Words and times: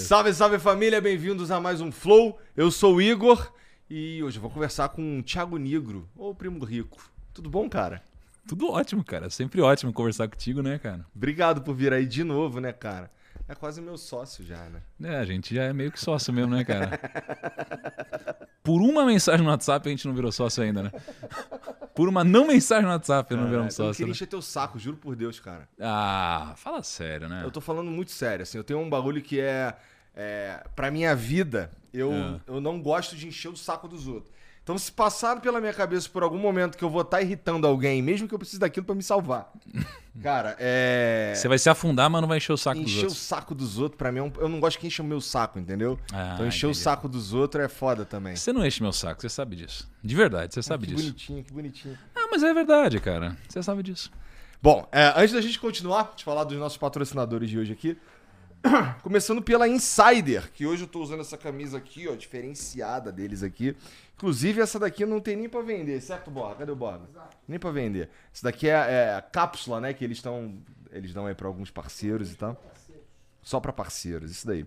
Salve, 0.00 0.32
salve 0.32 0.58
família, 0.58 1.00
bem-vindos 1.00 1.50
a 1.50 1.60
mais 1.60 1.80
um 1.80 1.92
Flow. 1.92 2.38
Eu 2.56 2.70
sou 2.70 2.96
o 2.96 3.02
Igor 3.02 3.52
e 3.90 4.22
hoje 4.22 4.38
eu 4.38 4.42
vou 4.42 4.50
conversar 4.50 4.88
com 4.88 5.18
o 5.18 5.22
Thiago 5.22 5.58
Negro, 5.58 6.08
ou 6.16 6.34
primo 6.34 6.58
do 6.58 6.64
Rico. 6.64 6.98
Tudo 7.34 7.50
bom, 7.50 7.68
cara? 7.68 8.02
Tudo 8.46 8.70
ótimo, 8.70 9.04
cara. 9.04 9.28
Sempre 9.28 9.60
ótimo 9.60 9.92
conversar 9.92 10.26
contigo, 10.28 10.62
né, 10.62 10.78
cara? 10.78 11.04
Obrigado 11.14 11.60
por 11.60 11.74
vir 11.74 11.92
aí 11.92 12.06
de 12.06 12.24
novo, 12.24 12.60
né, 12.60 12.72
cara? 12.72 13.10
É 13.48 13.54
quase 13.54 13.80
meu 13.80 13.96
sócio 13.96 14.44
já, 14.44 14.68
né? 14.68 14.82
É, 15.02 15.16
a 15.16 15.24
gente 15.24 15.54
já 15.54 15.64
é 15.64 15.72
meio 15.72 15.90
que 15.90 15.98
sócio 15.98 16.32
mesmo, 16.32 16.54
né, 16.54 16.64
cara? 16.64 16.98
Por 18.62 18.82
uma 18.82 19.06
mensagem 19.06 19.42
no 19.42 19.50
WhatsApp 19.50 19.88
a 19.88 19.90
gente 19.90 20.06
não 20.06 20.14
virou 20.14 20.30
sócio 20.30 20.62
ainda, 20.62 20.82
né? 20.82 20.92
Por 21.94 22.08
uma 22.08 22.22
não 22.22 22.46
mensagem 22.46 22.84
no 22.84 22.90
WhatsApp 22.90 23.34
não 23.34 23.48
viramos 23.48 23.74
sócio. 23.74 23.90
Eu 23.90 23.94
queria 23.94 24.06
né? 24.08 24.12
encher 24.12 24.26
teu 24.26 24.42
saco, 24.42 24.78
juro 24.78 24.98
por 24.98 25.16
Deus, 25.16 25.40
cara. 25.40 25.66
Ah, 25.80 26.52
fala 26.56 26.82
sério, 26.82 27.28
né? 27.28 27.40
Eu 27.42 27.50
tô 27.50 27.62
falando 27.62 27.90
muito 27.90 28.10
sério, 28.10 28.42
assim. 28.42 28.58
Eu 28.58 28.64
tenho 28.64 28.78
um 28.78 28.90
bagulho 28.90 29.22
que 29.22 29.40
é 29.40 29.74
é, 30.14 30.64
pra 30.74 30.90
minha 30.90 31.14
vida, 31.14 31.70
eu, 31.94 32.12
é. 32.12 32.40
eu 32.48 32.60
não 32.60 32.82
gosto 32.82 33.14
de 33.14 33.28
encher 33.28 33.48
o 33.48 33.56
saco 33.56 33.86
dos 33.86 34.08
outros. 34.08 34.34
Então, 34.68 34.76
se 34.76 34.92
passar 34.92 35.40
pela 35.40 35.62
minha 35.62 35.72
cabeça 35.72 36.06
por 36.10 36.22
algum 36.22 36.36
momento 36.36 36.76
que 36.76 36.84
eu 36.84 36.90
vou 36.90 37.00
estar 37.00 37.16
tá 37.16 37.22
irritando 37.22 37.66
alguém, 37.66 38.02
mesmo 38.02 38.28
que 38.28 38.34
eu 38.34 38.38
precise 38.38 38.60
daquilo 38.60 38.84
para 38.84 38.94
me 38.94 39.02
salvar. 39.02 39.50
Cara, 40.22 40.54
é. 40.58 41.32
Você 41.34 41.48
vai 41.48 41.58
se 41.58 41.70
afundar, 41.70 42.10
mas 42.10 42.20
não 42.20 42.28
vai 42.28 42.36
encher 42.36 42.52
o 42.52 42.56
saco 42.58 42.78
encher 42.78 42.84
dos 42.84 42.96
outros. 42.96 43.12
Encher 43.14 43.22
o 43.22 43.26
saco 43.26 43.54
dos 43.54 43.78
outros, 43.78 43.96
pra 43.96 44.12
mim, 44.12 44.18
é 44.18 44.32
eu 44.40 44.46
não 44.46 44.60
gosto 44.60 44.78
que 44.78 44.86
enche 44.86 45.00
o 45.00 45.04
meu 45.06 45.22
saco, 45.22 45.58
entendeu? 45.58 45.98
Ah, 46.12 46.32
então, 46.34 46.46
encher 46.46 46.66
entendi. 46.66 46.78
o 46.78 46.82
saco 46.82 47.08
dos 47.08 47.32
outros 47.32 47.64
é 47.64 47.68
foda 47.68 48.04
também. 48.04 48.36
Você 48.36 48.52
não 48.52 48.66
enche 48.66 48.82
meu 48.82 48.92
saco, 48.92 49.22
você 49.22 49.30
sabe 49.30 49.56
disso. 49.56 49.90
De 50.04 50.14
verdade, 50.14 50.52
você 50.52 50.62
sabe 50.62 50.84
ah, 50.84 50.88
que 50.88 50.94
disso. 50.96 51.02
Que 51.02 51.12
bonitinho, 51.12 51.44
que 51.44 51.52
bonitinho. 51.54 51.98
Ah, 52.14 52.28
mas 52.30 52.42
é 52.42 52.52
verdade, 52.52 53.00
cara. 53.00 53.38
Você 53.48 53.62
sabe 53.62 53.82
disso. 53.82 54.10
Bom, 54.60 54.86
é, 54.92 55.14
antes 55.16 55.32
da 55.32 55.40
gente 55.40 55.58
continuar, 55.58 56.12
de 56.14 56.24
falar 56.24 56.44
dos 56.44 56.58
nossos 56.58 56.76
patrocinadores 56.76 57.48
de 57.48 57.58
hoje 57.58 57.72
aqui, 57.72 57.96
Começando 59.02 59.42
pela 59.42 59.68
Insider, 59.68 60.50
que 60.52 60.66
hoje 60.66 60.82
eu 60.82 60.88
tô 60.88 61.00
usando 61.00 61.20
essa 61.20 61.36
camisa 61.36 61.78
aqui, 61.78 62.08
ó, 62.08 62.14
diferenciada 62.14 63.10
deles 63.12 63.42
aqui. 63.42 63.76
Inclusive, 64.16 64.60
essa 64.60 64.78
daqui 64.78 65.04
não 65.06 65.20
tem 65.20 65.36
nem 65.36 65.48
para 65.48 65.62
vender, 65.62 66.00
certo, 66.00 66.30
Borra? 66.30 66.56
Cadê 66.56 66.72
o 66.72 66.76
Borra? 66.76 67.00
Nem 67.46 67.58
para 67.58 67.70
vender. 67.70 68.10
Essa 68.32 68.44
daqui 68.44 68.68
é, 68.68 68.72
é, 68.72 69.14
a 69.14 69.22
cápsula, 69.22 69.80
né, 69.80 69.92
que 69.92 70.04
eles 70.04 70.18
estão 70.18 70.54
eles 70.90 71.12
dão 71.12 71.26
aí 71.26 71.34
para 71.34 71.46
alguns 71.46 71.70
parceiros 71.70 72.32
e 72.32 72.36
tal. 72.36 72.60
Só 73.42 73.60
para 73.60 73.72
parceiros, 73.72 74.30
isso 74.30 74.46
daí. 74.46 74.66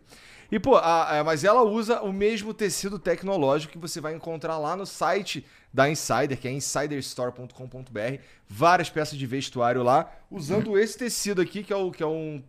E, 0.51 0.59
pô, 0.59 0.75
a, 0.75 1.19
a, 1.19 1.23
mas 1.23 1.43
ela 1.43 1.61
usa 1.61 2.01
o 2.01 2.11
mesmo 2.11 2.53
tecido 2.53 2.97
tecnológico 2.97 3.73
que 3.73 3.77
você 3.77 4.01
vai 4.01 4.13
encontrar 4.15 4.57
lá 4.57 4.75
no 4.75 4.85
site 4.85 5.45
da 5.73 5.89
Insider, 5.89 6.37
que 6.37 6.47
é 6.47 6.51
insiderstore.com.br. 6.51 8.21
Várias 8.47 8.89
peças 8.89 9.17
de 9.17 9.25
vestuário 9.27 9.83
lá, 9.83 10.11
usando 10.31 10.77
esse 10.79 10.97
tecido 10.97 11.41
aqui, 11.41 11.63
que 11.63 11.71
é, 11.71 11.75
o, 11.75 11.91
que 11.91 12.01
é 12.01 12.07
um 12.07 12.41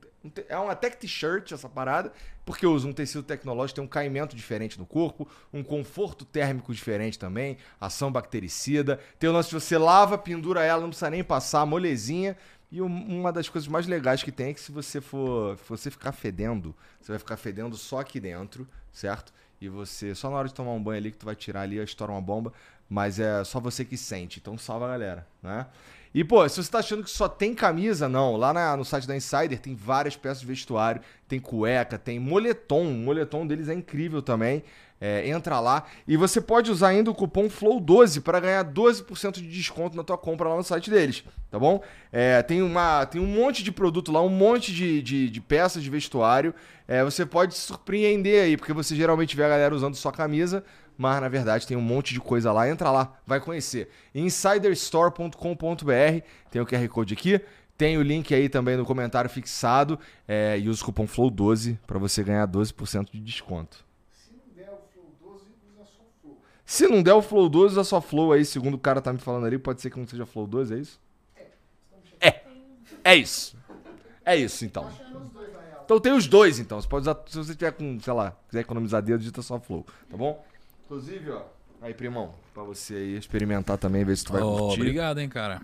é 0.48 0.56
uma 0.56 0.74
tech 0.74 0.96
t-shirt 0.96 1.52
essa 1.52 1.68
parada, 1.68 2.12
porque 2.44 2.66
usa 2.66 2.86
um 2.86 2.92
tecido 2.92 3.22
tecnológico, 3.22 3.76
tem 3.76 3.84
um 3.84 3.88
caimento 3.88 4.36
diferente 4.36 4.78
no 4.78 4.86
corpo, 4.86 5.28
um 5.52 5.62
conforto 5.62 6.24
térmico 6.24 6.72
diferente 6.72 7.18
também, 7.18 7.56
ação 7.80 8.10
bactericida. 8.10 9.00
Tem 9.18 9.28
o 9.28 9.32
lance 9.32 9.48
de 9.48 9.54
você 9.54 9.78
lava, 9.78 10.16
pendura 10.18 10.62
ela, 10.62 10.82
não 10.82 10.88
precisa 10.88 11.10
nem 11.10 11.24
passar, 11.24 11.64
molezinha. 11.66 12.36
E 12.70 12.80
uma 12.80 13.30
das 13.30 13.48
coisas 13.48 13.68
mais 13.68 13.86
legais 13.86 14.22
que 14.22 14.32
tem 14.32 14.48
é 14.48 14.54
que 14.54 14.60
se 14.60 14.72
você 14.72 15.00
for 15.00 15.58
se 15.58 15.68
você 15.68 15.90
ficar 15.90 16.12
fedendo, 16.12 16.74
você 17.00 17.12
vai 17.12 17.18
ficar 17.18 17.36
fedendo 17.36 17.76
só 17.76 18.00
aqui 18.00 18.18
dentro, 18.18 18.66
certo? 18.90 19.32
E 19.60 19.68
você, 19.68 20.14
só 20.14 20.30
na 20.30 20.36
hora 20.36 20.48
de 20.48 20.54
tomar 20.54 20.72
um 20.72 20.82
banho 20.82 20.98
ali 20.98 21.12
que 21.12 21.18
tu 21.18 21.26
vai 21.26 21.36
tirar 21.36 21.60
ali, 21.60 21.76
estoura 21.76 22.10
uma 22.10 22.20
bomba, 22.20 22.52
mas 22.88 23.20
é 23.20 23.44
só 23.44 23.60
você 23.60 23.84
que 23.84 23.96
sente. 23.96 24.40
Então 24.40 24.56
salva 24.56 24.86
a 24.86 24.88
galera, 24.88 25.26
né? 25.42 25.66
E, 26.14 26.22
pô, 26.22 26.46
se 26.48 26.62
você 26.62 26.70
tá 26.70 26.78
achando 26.78 27.02
que 27.02 27.10
só 27.10 27.28
tem 27.28 27.54
camisa, 27.54 28.08
não. 28.08 28.36
Lá 28.36 28.52
na, 28.52 28.76
no 28.76 28.84
site 28.84 29.06
da 29.08 29.16
Insider 29.16 29.58
tem 29.58 29.74
várias 29.74 30.16
peças 30.16 30.40
de 30.40 30.46
vestuário, 30.46 31.00
tem 31.26 31.40
cueca, 31.40 31.98
tem 31.98 32.18
moletom. 32.18 32.86
O 32.86 32.94
moletom 32.94 33.46
deles 33.46 33.68
é 33.68 33.74
incrível 33.74 34.20
também. 34.20 34.62
É, 35.04 35.28
entra 35.28 35.58
lá 35.58 35.84
e 36.06 36.16
você 36.16 36.40
pode 36.40 36.70
usar 36.70 36.90
ainda 36.90 37.10
o 37.10 37.14
cupom 37.14 37.48
FLOW12 37.48 38.22
para 38.22 38.38
ganhar 38.38 38.64
12% 38.64 39.32
de 39.32 39.48
desconto 39.48 39.96
na 39.96 40.04
tua 40.04 40.16
compra 40.16 40.48
lá 40.48 40.54
no 40.54 40.62
site 40.62 40.88
deles, 40.88 41.24
tá 41.50 41.58
bom? 41.58 41.82
É, 42.12 42.40
tem, 42.40 42.62
uma, 42.62 43.04
tem 43.04 43.20
um 43.20 43.26
monte 43.26 43.64
de 43.64 43.72
produto 43.72 44.12
lá, 44.12 44.22
um 44.22 44.28
monte 44.28 44.72
de, 44.72 45.02
de, 45.02 45.28
de 45.28 45.40
peças 45.40 45.82
de 45.82 45.90
vestuário. 45.90 46.54
É, 46.86 47.02
você 47.02 47.26
pode 47.26 47.54
se 47.54 47.62
surpreender 47.62 48.44
aí, 48.44 48.56
porque 48.56 48.72
você 48.72 48.94
geralmente 48.94 49.34
vê 49.34 49.42
a 49.42 49.48
galera 49.48 49.74
usando 49.74 49.96
só 49.96 50.12
camisa, 50.12 50.62
mas 50.96 51.20
na 51.20 51.28
verdade 51.28 51.66
tem 51.66 51.76
um 51.76 51.82
monte 51.82 52.14
de 52.14 52.20
coisa 52.20 52.52
lá. 52.52 52.68
Entra 52.68 52.90
lá, 52.90 53.14
vai 53.26 53.40
conhecer. 53.40 53.90
insiderstore.com.br, 54.14 56.26
tem 56.50 56.62
o 56.62 56.66
QR 56.66 56.88
Code 56.88 57.14
aqui. 57.14 57.40
Tem 57.76 57.98
o 57.98 58.02
link 58.02 58.32
aí 58.34 58.48
também 58.48 58.76
no 58.76 58.84
comentário 58.84 59.28
fixado 59.28 59.98
é, 60.28 60.58
e 60.58 60.68
usa 60.68 60.82
o 60.82 60.84
cupom 60.84 61.06
FLOW12 61.06 61.78
para 61.86 61.98
você 61.98 62.22
ganhar 62.22 62.46
12% 62.46 63.10
de 63.10 63.20
desconto. 63.20 63.84
Se 66.64 66.88
não 66.88 67.02
der 67.02 67.12
o 67.12 67.20
Flow 67.20 67.50
12, 67.50 67.74
usa 67.74 67.84
só 67.84 68.00
Flow 68.00 68.32
aí, 68.32 68.44
segundo 68.44 68.74
o 68.74 68.78
cara 68.78 69.00
tá 69.00 69.12
me 69.12 69.18
falando 69.18 69.44
ali. 69.44 69.58
Pode 69.58 69.82
ser 69.82 69.90
que 69.90 69.98
não 69.98 70.06
seja 70.06 70.24
Flow 70.24 70.46
12, 70.46 70.74
é 70.74 70.78
isso? 70.78 71.00
É. 72.20 72.42
É 73.04 73.14
isso. 73.14 73.56
É 74.24 74.36
isso, 74.36 74.64
então. 74.64 74.88
Então 75.84 76.00
tem 76.00 76.12
os 76.12 76.26
dois, 76.26 76.58
então. 76.58 76.80
Você 76.80 76.88
pode 76.88 77.02
usar, 77.02 77.20
se 77.26 77.36
você 77.36 77.54
tiver 77.54 77.72
com, 77.72 77.98
sei 78.00 78.12
lá, 78.12 78.36
quiser 78.48 78.60
economizar 78.60 79.02
dedo, 79.02 79.18
digita 79.18 79.42
só 79.42 79.60
Flow, 79.60 79.84
tá 80.08 80.16
bom? 80.16 80.42
Inclusive, 80.92 81.30
ó. 81.30 81.40
Aí, 81.80 81.94
primão, 81.94 82.32
pra 82.52 82.62
você 82.62 82.92
aí 82.92 83.16
experimentar 83.16 83.78
também, 83.78 84.04
ver 84.04 84.14
se 84.14 84.26
tu 84.26 84.34
vai 84.34 84.42
oh, 84.42 84.58
curtir. 84.58 84.80
Obrigado, 84.82 85.20
hein, 85.20 85.28
cara. 85.28 85.62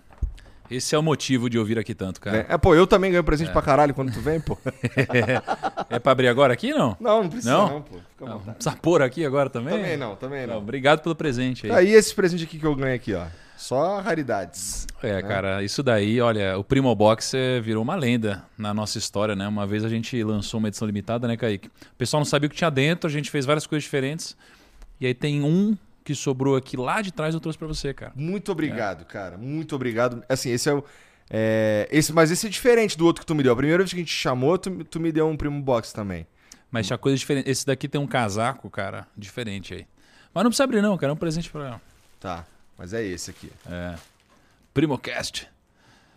Esse 0.71 0.95
é 0.95 0.97
o 0.97 1.03
motivo 1.03 1.47
de 1.51 1.59
ouvir 1.59 1.77
aqui 1.77 1.93
tanto, 1.93 2.19
cara. 2.19 2.47
É, 2.49 2.55
é 2.55 2.57
pô, 2.57 2.73
eu 2.73 2.87
também 2.87 3.11
ganho 3.11 3.23
presente 3.23 3.49
é. 3.49 3.53
pra 3.53 3.61
caralho 3.61 3.93
quando 3.93 4.11
tu 4.11 4.19
vem, 4.21 4.41
pô. 4.41 4.57
é, 4.65 5.41
é 5.97 5.99
pra 5.99 6.13
abrir 6.13 6.29
agora 6.29 6.51
aqui, 6.51 6.73
não? 6.73 6.97
Não, 6.99 7.21
não 7.21 7.29
precisa 7.29 7.53
não, 7.53 7.69
não 7.69 7.81
pô. 7.83 7.97
Fica 7.97 8.25
não, 8.25 8.39
precisa 8.39 8.75
pôr 8.77 9.03
aqui 9.03 9.23
agora 9.23 9.51
também? 9.51 9.75
Também 9.75 9.97
não, 9.97 10.15
também 10.15 10.47
não. 10.47 10.55
não. 10.55 10.61
Obrigado 10.61 11.01
pelo 11.01 11.13
presente 11.13 11.67
aí. 11.67 11.71
Aí 11.71 11.93
esse 11.93 12.13
presente 12.15 12.43
aqui 12.43 12.57
que 12.57 12.65
eu 12.65 12.75
ganhei 12.75 12.95
aqui, 12.95 13.13
ó. 13.13 13.27
Só 13.55 13.99
raridades. 13.99 14.87
É, 15.03 15.13
né? 15.13 15.21
cara, 15.21 15.61
isso 15.63 15.83
daí, 15.83 16.19
olha, 16.19 16.57
o 16.57 16.63
Primo 16.63 16.93
Box 16.95 17.33
virou 17.61 17.83
uma 17.83 17.95
lenda 17.95 18.43
na 18.57 18.73
nossa 18.73 18.97
história, 18.97 19.35
né? 19.35 19.47
Uma 19.47 19.67
vez 19.67 19.85
a 19.85 19.89
gente 19.89 20.23
lançou 20.23 20.57
uma 20.57 20.69
edição 20.69 20.87
limitada, 20.87 21.27
né, 21.27 21.37
Kaique? 21.37 21.67
O 21.67 21.95
pessoal 21.99 22.19
não 22.19 22.25
sabia 22.25 22.47
o 22.47 22.49
que 22.49 22.55
tinha 22.55 22.71
dentro, 22.71 23.07
a 23.07 23.11
gente 23.11 23.29
fez 23.29 23.45
várias 23.45 23.67
coisas 23.67 23.83
diferentes. 23.83 24.35
E 24.99 25.07
aí 25.07 25.13
tem 25.13 25.43
um 25.43 25.77
que 26.03 26.15
sobrou 26.15 26.55
aqui 26.55 26.75
lá 26.75 27.01
de 27.01 27.11
trás 27.11 27.33
eu 27.33 27.39
trouxe 27.39 27.57
para 27.57 27.67
você, 27.67 27.93
cara. 27.93 28.11
Muito 28.15 28.51
obrigado, 28.51 29.01
é. 29.01 29.05
cara. 29.05 29.37
Muito 29.37 29.75
obrigado. 29.75 30.23
Assim, 30.27 30.49
esse 30.49 30.69
é 30.69 30.73
o. 30.73 30.83
É, 31.29 31.87
esse, 31.91 32.11
mas 32.11 32.31
esse 32.31 32.47
é 32.47 32.49
diferente 32.49 32.97
do 32.97 33.05
outro 33.05 33.21
que 33.21 33.27
tu 33.27 33.35
me 33.35 33.43
deu. 33.43 33.53
A 33.53 33.55
primeira 33.55 33.83
vez 33.83 33.91
que 33.91 33.97
a 33.97 33.99
gente 33.99 34.13
chamou, 34.13 34.57
tu, 34.57 34.83
tu 34.85 34.99
me 34.99 35.11
deu 35.11 35.27
um 35.27 35.37
primo 35.37 35.61
box 35.61 35.93
também. 35.93 36.25
Mas 36.71 36.87
tinha 36.87 36.97
coisa 36.97 37.17
diferente. 37.17 37.49
Esse 37.49 37.65
daqui 37.65 37.87
tem 37.87 38.01
um 38.01 38.07
casaco, 38.07 38.69
cara, 38.69 39.07
diferente 39.15 39.73
aí. 39.73 39.87
Mas 40.33 40.43
não 40.43 40.49
precisa 40.49 40.63
abrir, 40.63 40.81
não, 40.81 40.97
cara. 40.97 41.11
É 41.11 41.13
um 41.13 41.17
presente 41.17 41.49
pra 41.49 41.67
ela. 41.67 41.81
Tá, 42.19 42.45
mas 42.77 42.93
é 42.93 43.03
esse 43.03 43.29
aqui. 43.29 43.51
É. 43.69 43.95
Primocast. 44.73 45.47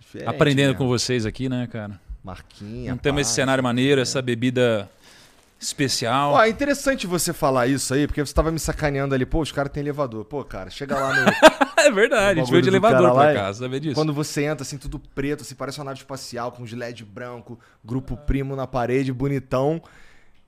Diferente, 0.01 0.29
Aprendendo 0.29 0.69
mesmo. 0.69 0.79
com 0.79 0.89
vocês 0.89 1.25
aqui, 1.25 1.49
né, 1.49 1.67
cara? 1.67 2.01
Marquinha. 2.23 2.91
Não 2.91 2.99
temos 2.99 3.23
esse 3.23 3.33
cenário 3.33 3.63
maneiro, 3.63 4.01
é. 4.01 4.03
essa 4.03 4.23
bebida 4.23 4.91
especial. 5.65 6.33
Ó, 6.33 6.43
é 6.43 6.49
interessante 6.49 7.07
você 7.07 7.33
falar 7.33 7.67
isso 7.67 7.95
aí, 7.95 8.07
porque 8.07 8.25
você 8.25 8.33
tava 8.33 8.51
me 8.51 8.59
sacaneando 8.59 9.15
ali. 9.15 9.25
Pô, 9.25 9.41
os 9.41 9.53
caras 9.53 9.73
têm 9.73 9.83
elevador. 9.83 10.25
Pô, 10.25 10.45
cara, 10.45 10.71
chega 10.71 10.99
lá 10.99 11.15
no. 11.15 11.33
é 11.81 11.91
verdade, 11.91 12.41
a 12.41 12.43
gente 12.43 12.51
veio 12.51 12.63
de 12.63 12.69
elevador 12.69 13.15
pra 13.15 13.35
casa, 13.35 13.61
sabe 13.61 13.81
disso? 13.81 13.95
Quando 13.95 14.13
você 14.13 14.45
entra 14.45 14.63
assim, 14.63 14.79
tudo 14.79 14.99
preto, 14.99 15.43
assim, 15.43 15.55
parece 15.55 15.79
uma 15.79 15.87
nave 15.87 15.99
espacial, 15.99 16.53
com 16.53 16.63
os 16.63 16.73
LED 16.73 17.05
branco, 17.05 17.59
grupo 17.85 18.17
primo 18.17 18.57
na 18.57 18.67
parede, 18.67 19.13
bonitão. 19.13 19.83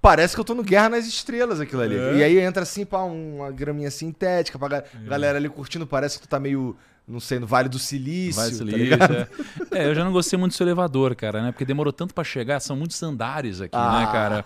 Parece 0.00 0.34
que 0.34 0.40
eu 0.40 0.44
tô 0.44 0.55
no 0.55 0.62
Guerra 0.62 0.90
nas 0.90 1.06
Estrelas 1.06 1.61
aquilo 1.61 1.81
ali. 1.81 1.96
É. 1.96 2.16
E 2.16 2.22
aí 2.22 2.38
entra 2.38 2.62
assim, 2.62 2.84
pá, 2.84 2.99
uma 2.99 3.50
graminha 3.50 3.90
sintética, 3.90 4.58
pra 4.58 4.78
é. 4.78 4.84
galera 5.08 5.38
ali 5.38 5.49
curtindo, 5.49 5.87
parece 5.87 6.19
que 6.19 6.26
tu 6.26 6.28
tá 6.28 6.38
meio 6.38 6.76
não 7.06 7.20
sei, 7.20 7.38
no 7.38 7.46
Vale 7.46 7.68
do 7.68 7.78
Silício. 7.78 8.40
Vale 8.40 8.56
do 8.56 8.58
tá 8.58 8.64
Silício, 8.64 8.98
tá 8.98 9.76
é. 9.76 9.82
é. 9.82 9.86
eu 9.88 9.94
já 9.94 10.02
não 10.02 10.12
gostei 10.12 10.38
muito 10.38 10.52
do 10.52 10.56
seu 10.56 10.66
elevador, 10.66 11.14
cara, 11.14 11.42
né? 11.42 11.52
Porque 11.52 11.64
demorou 11.64 11.92
tanto 11.92 12.14
para 12.14 12.24
chegar, 12.24 12.60
são 12.60 12.74
muitos 12.74 13.02
andares 13.02 13.60
aqui, 13.60 13.76
né, 13.76 13.82
ah. 13.82 14.00
né, 14.00 14.06
cara? 14.06 14.44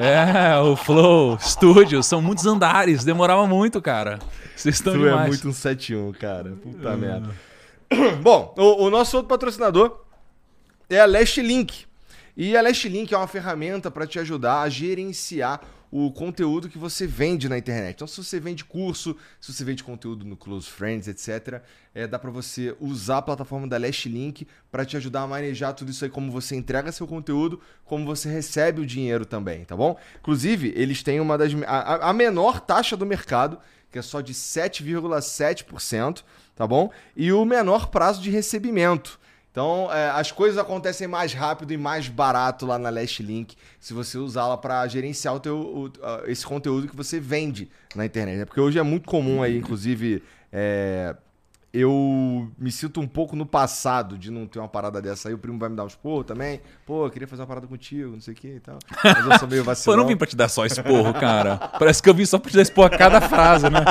É, 0.00 0.58
o 0.60 0.76
Flow, 0.76 1.38
Studio, 1.40 2.02
são 2.02 2.20
muitos 2.20 2.44
andares, 2.44 3.04
demorava 3.04 3.46
muito, 3.46 3.80
cara. 3.80 4.18
Vocês 4.54 4.74
estão 4.74 4.92
tu 4.92 5.00
é 5.00 5.08
demais. 5.08 5.24
é 5.24 5.28
muito 5.28 5.48
um 5.48 5.52
71, 5.52 6.12
cara. 6.12 6.50
Puta 6.62 6.88
é. 6.90 6.96
merda. 6.96 7.30
Bom, 8.20 8.54
o, 8.58 8.84
o 8.84 8.90
nosso 8.90 9.16
outro 9.16 9.28
patrocinador 9.28 10.00
é 10.90 11.00
a 11.00 11.06
Last 11.06 11.40
Link. 11.40 11.86
E 12.36 12.56
a 12.56 12.60
Last 12.60 12.86
Link 12.88 13.14
é 13.14 13.16
uma 13.16 13.28
ferramenta 13.28 13.90
para 13.90 14.06
te 14.06 14.18
ajudar 14.18 14.60
a 14.60 14.68
gerenciar 14.68 15.60
o 15.96 16.10
conteúdo 16.10 16.68
que 16.68 16.76
você 16.76 17.06
vende 17.06 17.48
na 17.48 17.56
internet. 17.56 17.94
Então, 17.94 18.08
se 18.08 18.16
você 18.16 18.40
vende 18.40 18.64
curso, 18.64 19.16
se 19.40 19.52
você 19.52 19.62
vende 19.64 19.84
conteúdo 19.84 20.24
no 20.24 20.36
Close 20.36 20.68
Friends, 20.68 21.06
etc., 21.06 21.62
é, 21.94 22.04
dá 22.04 22.18
para 22.18 22.32
você 22.32 22.74
usar 22.80 23.18
a 23.18 23.22
plataforma 23.22 23.68
da 23.68 23.78
Last 23.78 24.08
Link 24.08 24.44
para 24.72 24.84
te 24.84 24.96
ajudar 24.96 25.22
a 25.22 25.26
manejar 25.28 25.72
tudo 25.72 25.92
isso 25.92 26.04
aí, 26.04 26.10
como 26.10 26.32
você 26.32 26.56
entrega 26.56 26.90
seu 26.90 27.06
conteúdo, 27.06 27.60
como 27.84 28.04
você 28.04 28.28
recebe 28.28 28.80
o 28.80 28.86
dinheiro 28.86 29.24
também, 29.24 29.64
tá 29.64 29.76
bom? 29.76 29.96
Inclusive, 30.18 30.72
eles 30.74 31.00
têm 31.00 31.20
uma 31.20 31.38
das 31.38 31.52
a, 31.64 32.10
a 32.10 32.12
menor 32.12 32.58
taxa 32.58 32.96
do 32.96 33.06
mercado, 33.06 33.60
que 33.88 33.96
é 33.96 34.02
só 34.02 34.20
de 34.20 34.34
7,7%, 34.34 36.24
tá 36.56 36.66
bom? 36.66 36.90
E 37.14 37.32
o 37.32 37.44
menor 37.44 37.86
prazo 37.90 38.20
de 38.20 38.30
recebimento. 38.30 39.20
Então, 39.54 39.88
é, 39.92 40.10
as 40.10 40.32
coisas 40.32 40.58
acontecem 40.58 41.06
mais 41.06 41.32
rápido 41.32 41.72
e 41.72 41.76
mais 41.76 42.08
barato 42.08 42.66
lá 42.66 42.76
na 42.76 42.90
Last 42.90 43.22
Link 43.22 43.54
se 43.78 43.94
você 43.94 44.18
usá-la 44.18 44.58
para 44.58 44.84
gerenciar 44.88 45.32
o 45.32 45.38
teu, 45.38 45.56
o, 45.56 45.92
esse 46.26 46.44
conteúdo 46.44 46.88
que 46.88 46.96
você 46.96 47.20
vende 47.20 47.70
na 47.94 48.04
internet. 48.04 48.38
Né? 48.38 48.44
Porque 48.44 48.60
hoje 48.60 48.80
é 48.80 48.82
muito 48.82 49.08
comum 49.08 49.44
aí, 49.44 49.56
inclusive, 49.56 50.24
é, 50.52 51.14
eu 51.76 52.52
me 52.56 52.70
sinto 52.70 53.00
um 53.00 53.08
pouco 53.08 53.34
no 53.34 53.44
passado 53.44 54.16
de 54.16 54.30
não 54.30 54.46
ter 54.46 54.60
uma 54.60 54.68
parada 54.68 55.02
dessa 55.02 55.28
aí. 55.28 55.34
O 55.34 55.38
primo 55.38 55.58
vai 55.58 55.68
me 55.68 55.74
dar 55.74 55.84
uns 55.84 55.96
porros 55.96 56.24
também. 56.24 56.60
Pô, 56.86 57.04
eu 57.04 57.10
queria 57.10 57.26
fazer 57.26 57.42
uma 57.42 57.48
parada 57.48 57.66
contigo, 57.66 58.12
não 58.12 58.20
sei 58.20 58.32
o 58.32 58.36
que 58.36 58.46
e 58.46 58.60
tal. 58.60 58.78
Mas 59.02 59.26
eu 59.26 59.38
sou 59.40 59.48
meio 59.48 59.64
vacilão. 59.64 59.84
Pô, 59.96 60.00
eu 60.00 60.04
não 60.04 60.06
vim 60.06 60.16
pra 60.16 60.24
te 60.24 60.36
dar 60.36 60.48
só 60.48 60.64
esporro, 60.64 61.12
cara. 61.14 61.56
Parece 61.56 62.00
que 62.00 62.08
eu 62.08 62.14
vim 62.14 62.24
só 62.24 62.38
pra 62.38 62.48
te 62.48 62.54
dar 62.54 62.62
esporro 62.62 62.86
a 62.86 62.96
cada 62.96 63.20
frase, 63.20 63.68
né? 63.68 63.80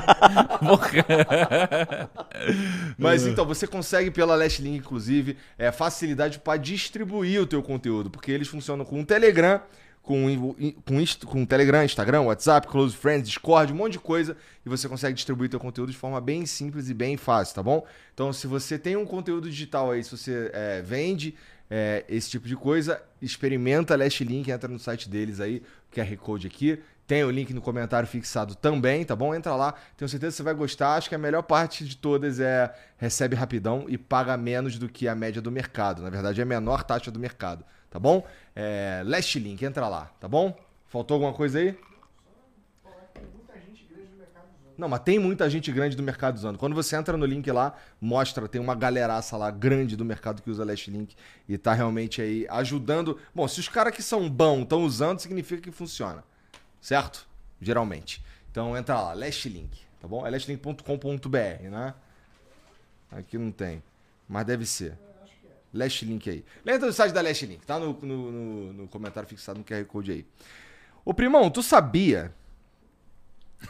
Mas 2.98 3.28
então, 3.28 3.46
você 3.46 3.68
consegue 3.68 4.10
pela 4.10 4.34
Last 4.34 4.62
Link, 4.62 4.78
inclusive, 4.78 5.36
é, 5.58 5.70
facilidade 5.70 6.40
para 6.40 6.58
distribuir 6.58 7.42
o 7.42 7.46
teu 7.46 7.62
conteúdo. 7.62 8.10
Porque 8.10 8.32
eles 8.32 8.48
funcionam 8.48 8.86
com 8.86 9.02
o 9.02 9.06
Telegram 9.06 9.60
com, 10.04 10.54
com, 10.86 11.26
com 11.26 11.46
Telegram, 11.46 11.84
Instagram, 11.84 12.22
WhatsApp, 12.22 12.68
Close 12.68 12.96
Friends, 12.96 13.30
Discord, 13.30 13.72
um 13.72 13.76
monte 13.78 13.94
de 13.94 14.00
coisa 14.00 14.36
e 14.66 14.70
você 14.70 14.88
consegue 14.88 15.16
distribuir 15.16 15.50
teu 15.50 15.60
conteúdo 15.60 15.92
de 15.92 15.98
forma 15.98 16.20
bem 16.20 16.46
simples 16.46 16.90
e 16.90 16.94
bem 16.94 17.16
fácil, 17.16 17.56
tá 17.56 17.64
bom? 17.64 17.86
Então, 18.14 18.32
se 18.34 18.46
você 18.46 18.78
tem 18.78 18.98
um 18.98 19.06
conteúdo 19.06 19.50
digital 19.50 19.92
aí, 19.92 20.04
se 20.04 20.12
você 20.12 20.52
é, 20.54 20.82
vende 20.82 21.34
é, 21.72 22.04
esse 22.10 22.30
tipo 22.30 22.48
de 22.48 22.56
coisa, 22.56 23.02
experimenta 23.22 23.96
Last 23.96 24.22
Link, 24.26 24.52
entra 24.52 24.68
no 24.68 24.78
site 24.78 25.10
deles 25.10 25.40
aí, 25.40 25.64
QR 25.90 26.16
Code 26.18 26.48
aqui. 26.48 26.80
Tem 27.08 27.24
o 27.24 27.32
link 27.32 27.54
no 27.54 27.62
comentário 27.62 28.08
fixado 28.08 28.56
também, 28.56 29.04
tá 29.04 29.16
bom? 29.16 29.34
Entra 29.36 29.56
lá, 29.56 29.74
tenho 29.98 30.08
certeza 30.08 30.32
que 30.32 30.38
você 30.38 30.44
vai 30.44 30.54
gostar. 30.54 30.96
Acho 30.96 31.10
que 31.10 31.16
a 31.16 31.18
melhor 31.18 31.44
parte 31.44 31.86
de 31.86 31.98
todas 31.98 32.40
é 32.40 32.74
recebe 32.98 33.36
rapidão 33.36 33.86
e 33.90 33.98
paga 33.98 34.38
menos 34.38 34.78
do 34.78 34.88
que 34.88 35.08
a 35.08 35.16
média 35.16 35.42
do 35.42 35.52
mercado. 35.52 36.02
Na 36.02 36.10
verdade, 36.10 36.40
é 36.40 36.44
a 36.44 36.46
menor 36.46 36.84
taxa 36.84 37.12
do 37.12 37.20
mercado 37.20 37.66
tá 37.94 38.00
bom? 38.00 38.26
É, 38.56 39.04
Last 39.06 39.38
Link, 39.38 39.64
entra 39.64 39.88
lá, 39.88 40.06
tá 40.20 40.28
bom? 40.28 40.58
Faltou 40.88 41.14
alguma 41.14 41.32
coisa 41.32 41.60
aí? 41.60 41.78
Não, 44.76 44.90
mas 44.90 45.02
tem 45.02 45.20
muita 45.20 45.48
gente 45.48 45.72
grande 45.72 45.96
do 45.96 46.02
mercado 46.02 46.36
usando. 46.36 46.58
Quando 46.58 46.74
você 46.74 46.96
entra 46.96 47.16
no 47.16 47.24
link 47.24 47.50
lá, 47.52 47.78
mostra, 48.02 48.48
tem 48.48 48.60
uma 48.60 48.74
galeraça 48.74 49.38
lá 49.38 49.52
grande 49.52 49.96
do 49.96 50.04
mercado 50.04 50.42
que 50.42 50.50
usa 50.50 50.66
Last 50.66 50.90
Link 50.90 51.16
e 51.48 51.56
tá 51.56 51.72
realmente 51.72 52.20
aí 52.20 52.48
ajudando. 52.50 53.20
Bom, 53.36 53.48
se 53.48 53.60
os 53.60 53.70
caras 53.70 53.96
que 53.96 54.02
são 54.02 54.28
bons 54.28 54.64
estão 54.64 54.84
usando, 54.84 55.20
significa 55.20 55.62
que 55.62 55.72
funciona. 55.72 56.24
Certo? 56.82 57.28
Geralmente. 57.62 58.26
Então 58.50 58.76
entra 58.76 59.00
lá, 59.00 59.14
Last 59.14 59.48
Link, 59.48 59.80
tá 60.02 60.08
bom? 60.08 60.26
É 60.26 60.32
lastlink.com.br, 60.32 61.70
né? 61.70 61.94
Aqui 63.12 63.38
não 63.38 63.52
tem, 63.52 63.84
mas 64.28 64.46
deve 64.48 64.66
ser. 64.66 64.98
Last 65.74 66.06
Link 66.06 66.30
aí. 66.30 66.46
Lembra 66.64 66.88
do 66.88 66.94
site 66.94 67.12
da 67.12 67.22
Last 67.22 67.46
Link, 67.46 67.66
tá 67.66 67.80
no, 67.80 67.94
no, 68.02 68.32
no, 68.32 68.74
no 68.74 68.88
comentário 68.88 69.28
fixado 69.28 69.60
no 69.60 69.66
QR 69.66 69.84
Code 69.86 70.12
aí. 70.12 70.26
Ô, 71.04 71.14
primão, 71.14 71.50
tu 71.50 71.64
sabia? 71.64 72.34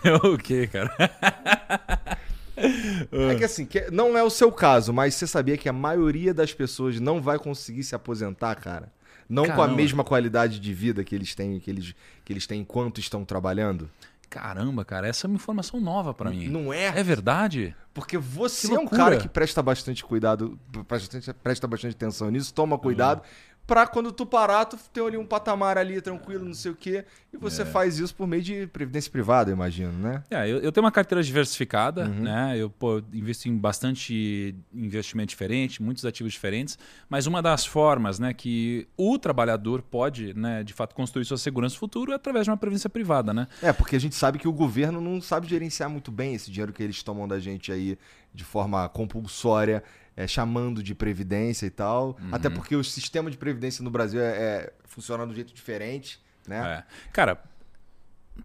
o 0.24 0.38
quê, 0.38 0.68
cara? 0.68 0.94
é 2.58 3.36
que 3.36 3.44
assim, 3.44 3.66
que 3.66 3.90
não 3.92 4.18
é 4.18 4.24
o 4.24 4.30
seu 4.30 4.52
caso, 4.52 4.92
mas 4.94 5.16
você 5.16 5.26
sabia 5.26 5.58
que 5.58 5.70
a 5.70 5.74
maioria 5.74 6.34
das 6.34 6.54
pessoas 6.54 7.00
não 7.00 7.22
vai 7.22 7.40
conseguir 7.40 7.84
se 7.84 7.96
aposentar, 7.96 8.56
cara? 8.56 8.92
Não 9.28 9.46
Caramba. 9.46 9.68
com 9.68 9.72
a 9.72 9.76
mesma 9.76 10.04
qualidade 10.04 10.60
de 10.60 10.74
vida 10.74 11.04
que 11.04 11.16
eles 11.16 11.34
têm, 11.34 11.60
que 11.60 11.70
eles, 11.70 11.96
que 12.24 12.34
eles 12.34 12.46
têm 12.46 12.62
enquanto 12.62 13.00
estão 13.00 13.24
trabalhando? 13.24 13.90
Caramba, 14.34 14.84
cara, 14.84 15.08
essa 15.08 15.28
é 15.28 15.30
uma 15.30 15.36
informação 15.36 15.80
nova 15.80 16.12
para 16.12 16.32
mim. 16.32 16.48
Não 16.48 16.74
é? 16.74 16.88
É 16.88 17.04
verdade? 17.04 17.76
Porque 17.94 18.18
você 18.18 18.74
é 18.74 18.80
um 18.80 18.88
cara 18.88 19.18
que 19.18 19.30
presta 19.30 19.62
bastante 19.62 20.04
cuidado, 20.04 20.60
presta, 20.88 21.34
presta 21.36 21.68
bastante 21.68 21.94
atenção 21.94 22.32
nisso, 22.32 22.52
toma 22.52 22.80
cuidado. 22.80 23.20
Uhum 23.20 23.53
pra 23.66 23.88
quando 23.88 24.12
tu 24.12 24.26
parar, 24.26 24.66
tu 24.66 24.78
ter 24.92 25.02
ali 25.02 25.18
um 25.18 25.26
patamar 25.26 25.78
ali 25.78 26.02
tranquilo, 26.02 26.46
não 26.46 26.54
sei 26.54 26.72
o 26.72 26.76
quê. 26.76 27.06
E 27.32 27.38
você 27.38 27.62
é. 27.62 27.66
faz 27.66 27.98
isso 27.98 28.14
por 28.14 28.28
meio 28.28 28.44
de 28.44 28.68
previdência 28.68 29.12
privada, 29.12 29.50
eu 29.50 29.56
imagino, 29.56 29.92
né? 29.94 30.24
É, 30.30 30.48
eu, 30.48 30.60
eu 30.60 30.72
tenho 30.72 30.86
uma 30.86 30.92
carteira 30.92 31.24
diversificada, 31.24 32.06
uhum. 32.06 32.22
né? 32.22 32.56
Eu 32.58 32.70
pô, 32.70 33.02
invisto 33.14 33.48
em 33.48 33.58
bastante 33.58 34.56
investimento 34.74 35.30
diferente, 35.30 35.82
muitos 35.82 36.06
ativos 36.06 36.34
diferentes, 36.34 36.78
mas 37.10 37.26
uma 37.26 37.42
das 37.42 37.66
formas 37.66 38.20
né, 38.20 38.34
que 38.34 38.88
o 38.98 39.18
trabalhador 39.18 39.82
pode, 39.82 40.34
né, 40.34 40.64
de 40.64 40.74
fato, 40.74 40.94
construir 40.94 41.26
sua 41.26 41.38
segurança 41.38 41.78
futuro 41.78 42.12
é 42.12 42.16
através 42.16 42.46
de 42.46 42.52
uma 42.52 42.58
previdência 42.58 42.90
privada, 42.90 43.34
né? 43.34 43.48
É, 43.62 43.72
porque 43.72 43.96
a 43.96 44.00
gente 44.00 44.16
sabe 44.16 44.38
que 44.38 44.48
o 44.48 44.54
governo 44.54 45.00
não 45.00 45.22
sabe 45.22 45.48
gerenciar 45.48 45.90
muito 45.90 46.12
bem 46.12 46.36
esse 46.36 46.52
dinheiro 46.52 46.74
que 46.74 46.84
eles 46.84 47.02
tomam 47.02 47.28
da 47.28 47.40
gente 47.40 47.72
aí 47.72 47.98
de 48.34 48.44
forma 48.44 48.90
compulsória 48.90 49.84
é, 50.16 50.28
chamando 50.28 50.84
de 50.84 50.94
previdência 50.94 51.66
e 51.66 51.70
tal. 51.70 52.18
Uhum. 52.20 52.30
Até 52.32 52.50
porque 52.50 52.76
o 52.76 52.84
sistema 52.84 53.30
de 53.30 53.38
previdência 53.38 53.84
no 53.84 53.90
Brasil 53.90 54.22
é, 54.22 54.26
é 54.26 54.74
funciona 54.86 55.26
de 55.26 55.32
um 55.32 55.36
jeito 55.36 55.54
diferente, 55.54 56.22
né? 56.48 56.80
É. 56.80 57.12
Cara, 57.12 57.42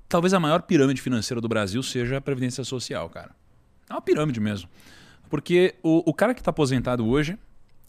talvez 0.09 0.33
a 0.33 0.41
maior 0.41 0.63
pirâmide 0.63 1.01
financeira 1.01 1.41
do 1.41 1.49
Brasil 1.49 1.83
seja 1.83 2.19
a 2.19 2.21
previdência 2.21 2.65
social, 2.65 3.09
cara. 3.11 3.35
É 3.89 3.93
uma 3.93 4.03
pirâmide 4.03 4.41
mesmo. 4.41 4.69
Porque 5.29 5.75
o, 5.83 6.09
o 6.09 6.15
cara 6.15 6.35
que 6.35 6.41
está 6.41 6.51
aposentado 6.51 7.07
hoje, 7.07 7.39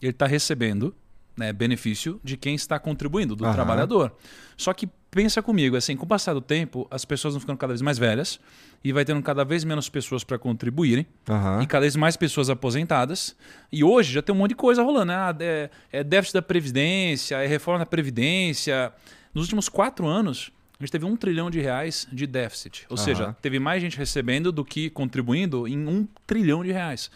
ele 0.00 0.10
está 0.10 0.26
recebendo 0.26 0.94
né, 1.36 1.52
benefício 1.52 2.20
de 2.22 2.36
quem 2.36 2.54
está 2.54 2.78
contribuindo, 2.78 3.34
do 3.34 3.44
uhum. 3.44 3.52
trabalhador. 3.52 4.14
Só 4.56 4.72
que 4.74 4.88
pensa 5.10 5.42
comigo, 5.42 5.76
assim, 5.76 5.96
com 5.96 6.04
o 6.04 6.08
passar 6.08 6.34
do 6.34 6.40
tempo, 6.40 6.86
as 6.90 7.04
pessoas 7.04 7.34
vão 7.34 7.40
ficando 7.40 7.58
cada 7.58 7.72
vez 7.72 7.82
mais 7.82 7.98
velhas 7.98 8.38
e 8.82 8.92
vai 8.92 9.04
tendo 9.04 9.20
cada 9.22 9.44
vez 9.44 9.64
menos 9.64 9.88
pessoas 9.88 10.24
para 10.24 10.38
contribuírem 10.38 11.06
uhum. 11.28 11.62
e 11.62 11.66
cada 11.66 11.82
vez 11.82 11.96
mais 11.96 12.16
pessoas 12.16 12.48
aposentadas. 12.48 13.36
E 13.72 13.82
hoje 13.82 14.12
já 14.12 14.22
tem 14.22 14.34
um 14.34 14.38
monte 14.38 14.50
de 14.50 14.56
coisa 14.56 14.82
rolando, 14.82 15.06
né? 15.06 15.14
Ah, 15.14 15.36
é, 15.40 15.70
é 15.92 16.04
déficit 16.04 16.34
da 16.34 16.42
Previdência, 16.42 17.36
é 17.36 17.46
reforma 17.46 17.80
da 17.80 17.86
Previdência. 17.86 18.92
Nos 19.34 19.44
últimos 19.44 19.68
quatro 19.68 20.06
anos, 20.06 20.52
a 20.78 20.82
gente 20.82 20.92
teve 20.92 21.04
um 21.04 21.16
trilhão 21.16 21.50
de 21.50 21.60
reais 21.60 22.06
de 22.10 22.26
déficit. 22.26 22.86
Ou 22.88 22.96
uhum. 22.96 23.04
seja, 23.04 23.36
teve 23.42 23.58
mais 23.58 23.82
gente 23.82 23.98
recebendo 23.98 24.50
do 24.50 24.64
que 24.64 24.88
contribuindo 24.88 25.68
em 25.68 25.86
um 25.86 26.06
trilhão 26.26 26.64
de 26.64 26.72
reais. 26.72 27.10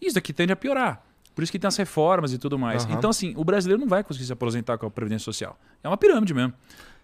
Isso 0.00 0.18
aqui 0.18 0.32
tende 0.32 0.52
a 0.52 0.56
piorar. 0.56 1.02
Por 1.34 1.42
isso 1.42 1.52
que 1.52 1.58
tem 1.58 1.68
as 1.68 1.76
reformas 1.76 2.32
e 2.32 2.38
tudo 2.38 2.58
mais. 2.58 2.84
Uhum. 2.84 2.94
Então, 2.94 3.10
assim, 3.10 3.34
o 3.36 3.44
brasileiro 3.44 3.78
não 3.78 3.86
vai 3.86 4.02
conseguir 4.02 4.24
se 4.24 4.32
aposentar 4.32 4.78
com 4.78 4.86
a 4.86 4.90
Previdência 4.90 5.24
Social. 5.24 5.58
É 5.84 5.88
uma 5.88 5.96
pirâmide 5.96 6.32
mesmo. 6.32 6.54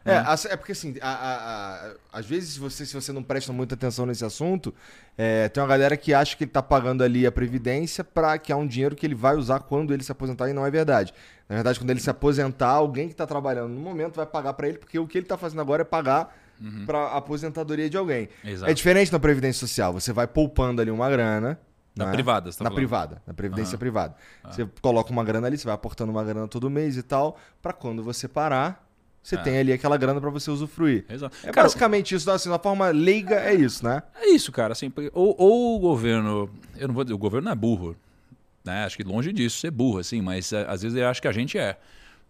É, 0.05 0.17
assim, 0.17 0.49
é 0.49 0.57
porque 0.57 0.73
assim, 0.73 0.95
a- 1.01 1.09
a- 1.09 1.87
a- 1.87 1.95
às 2.19 2.27
vezes 2.27 2.57
você, 2.57 2.85
se 2.85 2.93
você 2.95 3.13
não 3.13 3.23
presta 3.23 3.53
muita 3.53 3.75
atenção 3.75 4.05
nesse 4.05 4.25
assunto, 4.25 4.75
é, 5.17 5.49
tem 5.49 5.63
uma 5.63 5.69
galera 5.69 5.97
que 5.97 6.13
acha 6.13 6.37
que 6.37 6.45
ele 6.45 6.51
tá 6.51 6.63
pagando 6.63 7.05
ali 7.05 7.27
a 7.27 7.31
previdência 7.33 8.03
pra 8.03 8.37
que 8.39 8.53
há 8.53 8.57
um 8.57 8.67
dinheiro 8.67 8.97
que 8.97 9.07
ele 9.07 9.15
vai 9.15 9.37
usar 9.37 9.61
quando 9.61 9.93
ele 9.95 10.03
se 10.03 10.11
aposentar 10.11 10.49
e 10.49 10.53
não 10.53 10.67
é 10.67 10.71
verdade. 10.71 11.15
Na 11.49 11.55
verdade, 11.57 11.79
quando 11.79 11.91
ele 11.91 12.01
se 12.01 12.11
aposentar, 12.11 12.69
alguém 12.71 13.09
que 13.09 13.15
tá 13.15 13.27
trabalhando 13.27 13.69
no 13.73 13.81
momento 13.81 14.17
vai 14.17 14.27
pagar 14.27 14.55
pra 14.55 14.69
ele, 14.69 14.79
porque 14.79 14.99
o 14.99 15.07
que 15.07 15.19
ele 15.19 15.27
tá 15.27 15.37
fazendo 15.37 15.61
agora 15.61 15.83
é 15.83 15.85
pagar 15.85 16.37
pra 16.87 17.13
aposentadoria 17.17 17.91
de 17.91 17.97
alguém. 17.97 18.29
Exato. 18.45 18.71
É 18.71 18.75
diferente 18.75 19.13
na 19.13 19.19
previdência 19.19 19.61
social, 19.67 19.93
você 19.93 20.13
vai 20.13 20.27
poupando 20.27 20.81
ali 20.81 20.91
uma 20.91 21.11
grana. 21.11 21.59
Na 21.95 22.07
né? 22.07 22.13
privada, 22.13 22.51
você 22.51 22.57
tá 22.59 22.65
Na 22.65 22.71
falando. 22.71 22.77
privada, 22.79 23.23
na 23.27 23.35
previdência 23.35 23.77
privada. 23.77 24.15
Você 24.45 24.67
coloca 24.81 25.11
uma 25.11 25.23
grana 25.25 25.47
ali, 25.47 25.59
você 25.59 25.65
vai 25.65 25.75
aportando 25.75 26.11
uma 26.11 26.25
grana 26.25 26.49
todo 26.49 26.71
mês 26.71 26.97
e 26.97 27.03
tal, 27.03 27.37
pra 27.61 27.73
quando 27.73 28.03
você 28.03 28.27
parar, 28.27 28.83
você 29.23 29.37
tem 29.37 29.57
ali 29.59 29.73
aquela 29.73 29.97
grana 29.97 30.21
pra 30.21 30.31
você 30.31 30.51
usufruir. 30.51 31.05
Exato. 31.09 31.37
É 31.45 31.51
Cara, 31.53 31.67
basicamente 31.67 32.15
isso, 32.15 32.29
assim, 32.31 32.49
na 32.49 32.59
forma 32.59 32.89
leiga 32.89 33.37
é 33.37 33.55
isso, 33.55 33.85
né? 33.85 34.03
É 34.17 34.29
isso, 34.31 34.51
cara. 34.51 34.73
Assim, 34.73 34.93
ou, 35.13 35.35
ou 35.39 35.77
o 35.77 35.79
governo. 35.79 36.51
Eu 36.77 36.89
não 36.89 36.95
vou 36.95 37.05
dizer, 37.05 37.15
o 37.15 37.19
governo 37.19 37.45
não 37.47 37.53
é 37.53 37.55
burro. 37.55 37.95
Né? 38.65 38.85
Acho 38.85 38.97
que 38.97 39.03
longe 39.05 39.33
disso 39.33 39.59
ser 39.59 39.71
burro, 39.71 39.99
assim, 39.99 40.21
mas 40.21 40.53
é, 40.53 40.65
às 40.69 40.83
vezes 40.83 40.97
ele 40.97 41.05
acha 41.07 41.21
que 41.21 41.29
a 41.29 41.33
gente 41.33 41.57
é. 41.57 41.79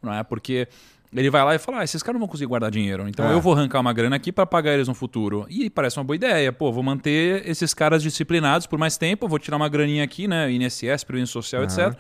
Não 0.02 0.12
é? 0.12 0.22
Porque 0.22 0.66
ele 1.14 1.30
vai 1.30 1.44
lá 1.44 1.54
e 1.54 1.58
fala: 1.58 1.80
ah, 1.80 1.84
esses 1.84 2.02
caras 2.02 2.14
não 2.14 2.20
vão 2.20 2.28
conseguir 2.28 2.48
guardar 2.48 2.70
dinheiro. 2.70 3.06
Então 3.08 3.30
É. 3.30 3.32
eu 3.32 3.40
vou 3.40 3.52
arrancar 3.54 3.80
uma 3.80 3.92
grana 3.92 4.16
aqui 4.16 4.32
para 4.32 4.44
pagar 4.46 4.74
eles 4.74 4.88
no 4.88 4.94
futuro. 4.94 5.46
E 5.48 5.70
parece 5.70 5.98
uma 5.98 6.04
boa 6.04 6.16
ideia. 6.16 6.52
Pô, 6.52 6.72
vou 6.72 6.82
manter 6.82 7.46
esses 7.48 7.72
caras 7.72 8.02
disciplinados 8.02 8.66
por 8.66 8.78
mais 8.78 8.96
tempo, 8.98 9.28
vou 9.28 9.38
tirar 9.38 9.56
uma 9.56 9.68
graninha 9.68 10.02
aqui, 10.04 10.26
né? 10.28 10.50
INSS, 10.50 11.04
Previdência 11.04 11.32
Social, 11.32 11.64
etc. 11.64 11.94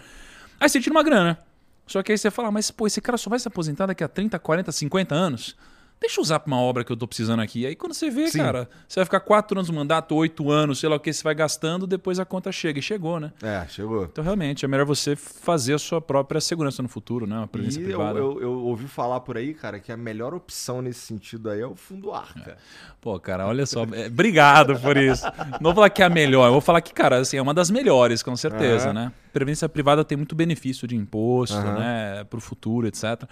Aí 0.60 0.68
você 0.68 0.80
tira 0.80 0.94
uma 0.94 1.02
grana. 1.02 1.38
Só 1.86 2.02
que 2.02 2.12
aí 2.12 2.18
você 2.18 2.30
fala, 2.30 2.50
mas 2.50 2.70
pô, 2.70 2.86
esse 2.86 3.00
cara 3.00 3.18
só 3.18 3.28
vai 3.28 3.38
se 3.38 3.48
aposentar 3.48 3.86
daqui 3.86 4.04
a 4.04 4.08
30, 4.08 4.38
40, 4.38 4.72
50 4.72 5.14
anos. 5.14 5.56
Deixa 6.02 6.18
eu 6.18 6.22
usar 6.22 6.40
pra 6.40 6.48
uma 6.52 6.60
obra 6.60 6.82
que 6.82 6.90
eu 6.90 6.96
tô 6.96 7.06
precisando 7.06 7.40
aqui. 7.40 7.64
Aí 7.64 7.76
quando 7.76 7.94
você 7.94 8.10
vê, 8.10 8.26
Sim. 8.28 8.38
cara, 8.38 8.68
você 8.88 8.98
vai 8.98 9.04
ficar 9.04 9.20
quatro 9.20 9.56
anos 9.56 9.70
no 9.70 9.76
mandato, 9.76 10.16
oito 10.16 10.50
anos, 10.50 10.80
sei 10.80 10.88
lá 10.88 10.96
o 10.96 11.00
que, 11.00 11.12
você 11.12 11.22
vai 11.22 11.32
gastando, 11.32 11.86
depois 11.86 12.18
a 12.18 12.24
conta 12.24 12.50
chega. 12.50 12.80
E 12.80 12.82
chegou, 12.82 13.20
né? 13.20 13.32
É, 13.40 13.64
chegou. 13.68 14.04
Então, 14.04 14.24
realmente, 14.24 14.64
é 14.64 14.68
melhor 14.68 14.84
você 14.84 15.14
fazer 15.14 15.74
a 15.74 15.78
sua 15.78 16.00
própria 16.00 16.40
segurança 16.40 16.82
no 16.82 16.88
futuro, 16.88 17.24
né? 17.24 17.36
Uma 17.38 17.46
previdência 17.46 17.78
E 17.78 17.82
eu, 17.84 17.86
privada. 17.98 18.18
eu, 18.18 18.42
eu 18.42 18.52
ouvi 18.64 18.88
falar 18.88 19.20
por 19.20 19.36
aí, 19.36 19.54
cara, 19.54 19.78
que 19.78 19.92
a 19.92 19.96
melhor 19.96 20.34
opção 20.34 20.82
nesse 20.82 20.98
sentido 21.00 21.48
aí 21.48 21.60
é 21.60 21.66
o 21.66 21.76
fundo 21.76 22.12
arca. 22.12 22.56
Pô, 23.00 23.18
cara, 23.20 23.46
olha 23.46 23.64
só. 23.64 23.84
é, 23.92 24.08
obrigado 24.08 24.76
por 24.80 24.96
isso. 24.96 25.24
Não 25.60 25.70
vou 25.70 25.74
falar 25.74 25.90
que 25.90 26.02
é 26.02 26.06
a 26.06 26.10
melhor, 26.10 26.46
eu 26.46 26.52
vou 26.52 26.60
falar 26.60 26.80
que, 26.80 26.92
cara, 26.92 27.18
assim, 27.18 27.36
é 27.36 27.42
uma 27.42 27.54
das 27.54 27.70
melhores, 27.70 28.24
com 28.24 28.34
certeza, 28.36 28.92
né? 28.92 29.12
Previdência 29.32 29.68
privada 29.68 30.04
tem 30.04 30.16
muito 30.18 30.34
benefício 30.34 30.88
de 30.88 30.96
imposto, 30.96 31.56
Aham. 31.56 31.78
né? 31.78 32.24
Pro 32.24 32.40
futuro, 32.40 32.88
etc. 32.88 33.22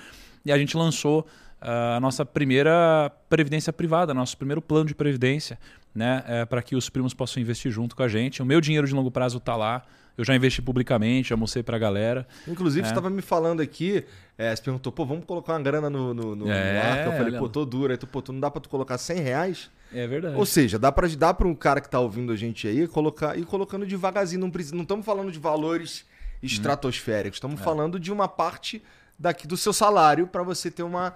E 0.45 0.53
a 0.53 0.57
gente 0.57 0.77
lançou 0.77 1.27
a 1.61 1.99
nossa 2.01 2.25
primeira 2.25 3.11
previdência 3.29 3.73
privada, 3.73 4.15
nosso 4.15 4.37
primeiro 4.37 4.63
plano 4.63 4.87
de 4.87 4.95
previdência, 4.95 5.59
né? 5.95 6.45
para 6.49 6.63
que 6.63 6.75
os 6.77 6.89
primos 6.89 7.13
possam 7.15 7.43
investir 7.43 7.71
junto 7.71 7.95
com 7.95 8.03
a 8.03 8.09
gente. 8.09 8.43
O 8.43 8.45
meu 8.47 8.61
dinheiro 8.61 8.87
de 8.87 8.95
longo 8.95 9.11
prazo 9.11 9.39
tá 9.41 9.57
lá. 9.57 9.83
Eu 10.19 10.25
já 10.25 10.35
investi 10.37 10.61
publicamente, 10.61 11.31
já 11.31 11.37
mostrei 11.37 11.63
pra 11.63 11.79
galera. 11.79 12.27
Inclusive, 12.47 12.85
É. 12.85 12.89
você 12.89 12.95
tava 12.95 13.09
me 13.09 13.23
falando 13.23 13.61
aqui, 13.63 14.05
é, 14.37 14.55
você 14.55 14.61
perguntou, 14.63 14.93
pô, 14.93 15.07
vamos 15.07 15.25
colocar 15.25 15.55
uma 15.55 15.63
grana 15.63 15.89
no, 15.89 16.13
no, 16.13 16.37
no, 16.37 16.51
É, 16.51 16.79
arca? 16.81 17.05
Eu 17.11 17.13
falei, 17.17 17.39
pô, 17.39 17.49
tô 17.49 17.65
dura. 17.65 17.95
Aí 17.95 17.97
tu, 17.97 18.07
pô, 18.07 18.21
tu 18.21 18.31
não 18.33 18.41
dá 18.41 18.51
pra 18.51 18.61
tu 18.61 18.69
colocar 18.69 18.99
100 18.99 19.19
reais? 19.21 19.71
É 19.95 20.07
verdade. 20.07 20.37
Ou 20.37 20.45
seja, 20.45 20.79
dá 20.79 20.93
pra, 20.93 21.09
dá 21.09 21.33
pra 21.33 21.47
um 21.49 21.55
cara 21.55 21.81
que 21.81 21.89
tá 21.89 21.99
ouvindo 22.01 22.33
a 22.33 22.37
gente 22.37 22.67
aí 22.69 22.87
colocar, 22.87 23.39
ir 23.39 23.47
colocando 23.47 23.87
devagarzinho. 23.87 24.41
Não 24.41 24.51
precisa- 24.51 24.75
não 24.77 24.83
estamos 24.83 25.07
falando 25.07 25.33
de 25.33 25.39
valores 25.39 26.05
estratosféricos, 26.43 27.37
estamos 27.37 27.61
falando 27.61 27.99
de 27.99 28.13
uma 28.13 28.29
parte 28.29 28.83
daqui 29.19 29.47
do 29.47 29.57
seu 29.57 29.73
salário 29.73 30.27
pra 30.27 30.43
você 30.43 30.71
ter 30.71 30.83
uma, 30.83 31.15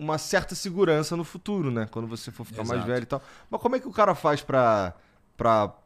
uma 0.00 0.16
certa 0.16 0.54
segurança 0.54 1.14
no 1.14 1.24
futuro, 1.24 1.70
né? 1.70 1.86
Quando 1.90 2.08
você 2.08 2.30
for 2.30 2.44
ficar 2.44 2.64
mais 2.64 2.78
Exato. 2.78 2.86
velho 2.86 3.02
e 3.02 3.06
tal. 3.06 3.22
Mas 3.50 3.60
como 3.60 3.76
é 3.76 3.78
que 3.78 3.86
o 3.86 3.92
cara 3.92 4.14
faz 4.14 4.40
pra 4.40 4.94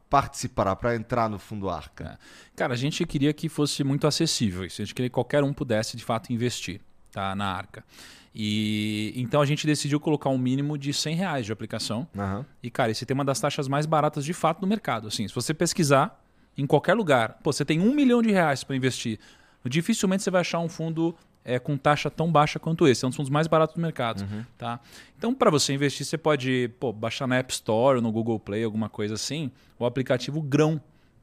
participar, 0.08 0.76
pra 0.76 0.94
entrar 0.94 1.28
no 1.28 1.36
fundo 1.36 1.68
arca? 1.68 2.16
Cara, 2.54 2.74
a 2.74 2.76
gente 2.76 3.04
queria 3.04 3.32
que 3.32 3.48
fosse 3.48 3.82
muito 3.82 4.06
acessível 4.06 4.64
isso. 4.64 4.80
A 4.80 4.84
gente 4.84 4.94
queria 4.94 5.10
que 5.10 5.14
qualquer 5.14 5.42
um 5.42 5.52
pudesse 5.52 5.96
de 5.96 6.04
fato 6.04 6.32
investir 6.32 6.80
tá, 7.10 7.34
na 7.34 7.52
arca. 7.52 7.84
E 8.32 9.12
então 9.16 9.40
a 9.40 9.46
gente 9.46 9.66
decidiu 9.66 9.98
colocar 9.98 10.30
um 10.30 10.38
mínimo 10.38 10.78
de 10.78 10.92
100 10.92 11.16
reais 11.16 11.46
de 11.46 11.52
aplicação. 11.52 12.06
Aham. 12.16 12.46
E, 12.62 12.70
cara, 12.70 12.92
esse 12.92 13.04
tem 13.04 13.14
uma 13.16 13.24
das 13.24 13.40
taxas 13.40 13.66
mais 13.66 13.84
baratas 13.84 14.24
de 14.24 14.32
fato 14.32 14.60
do 14.60 14.66
mercado. 14.66 15.08
Assim, 15.08 15.26
se 15.26 15.34
você 15.34 15.52
pesquisar 15.52 16.24
em 16.56 16.68
qualquer 16.68 16.94
lugar, 16.94 17.40
pô, 17.42 17.52
você 17.52 17.64
tem 17.64 17.80
um 17.80 17.92
milhão 17.92 18.22
de 18.22 18.30
reais 18.30 18.62
para 18.62 18.76
investir. 18.76 19.18
Dificilmente 19.64 20.22
você 20.22 20.30
vai 20.30 20.42
achar 20.42 20.60
um 20.60 20.68
fundo 20.68 21.16
é, 21.44 21.58
com 21.58 21.76
taxa 21.76 22.10
tão 22.10 22.30
baixa 22.32 22.58
quanto 22.58 22.88
esse. 22.88 23.04
É 23.04 23.06
um 23.06 23.10
dos 23.10 23.16
fundos 23.16 23.30
mais 23.30 23.46
baratos 23.46 23.74
do 23.74 23.80
mercado. 23.80 24.24
Tá? 24.56 24.80
Então, 25.18 25.34
para 25.34 25.50
você 25.50 25.74
investir, 25.74 26.06
você 26.06 26.16
pode 26.16 26.70
pô, 26.80 26.92
baixar 26.92 27.26
na 27.26 27.36
App 27.36 27.52
Store 27.52 27.96
ou 27.96 28.02
no 28.02 28.10
Google 28.10 28.40
Play, 28.40 28.64
alguma 28.64 28.88
coisa 28.88 29.14
assim, 29.14 29.50
o 29.78 29.84
aplicativo 29.84 30.40
Grão. 30.40 30.80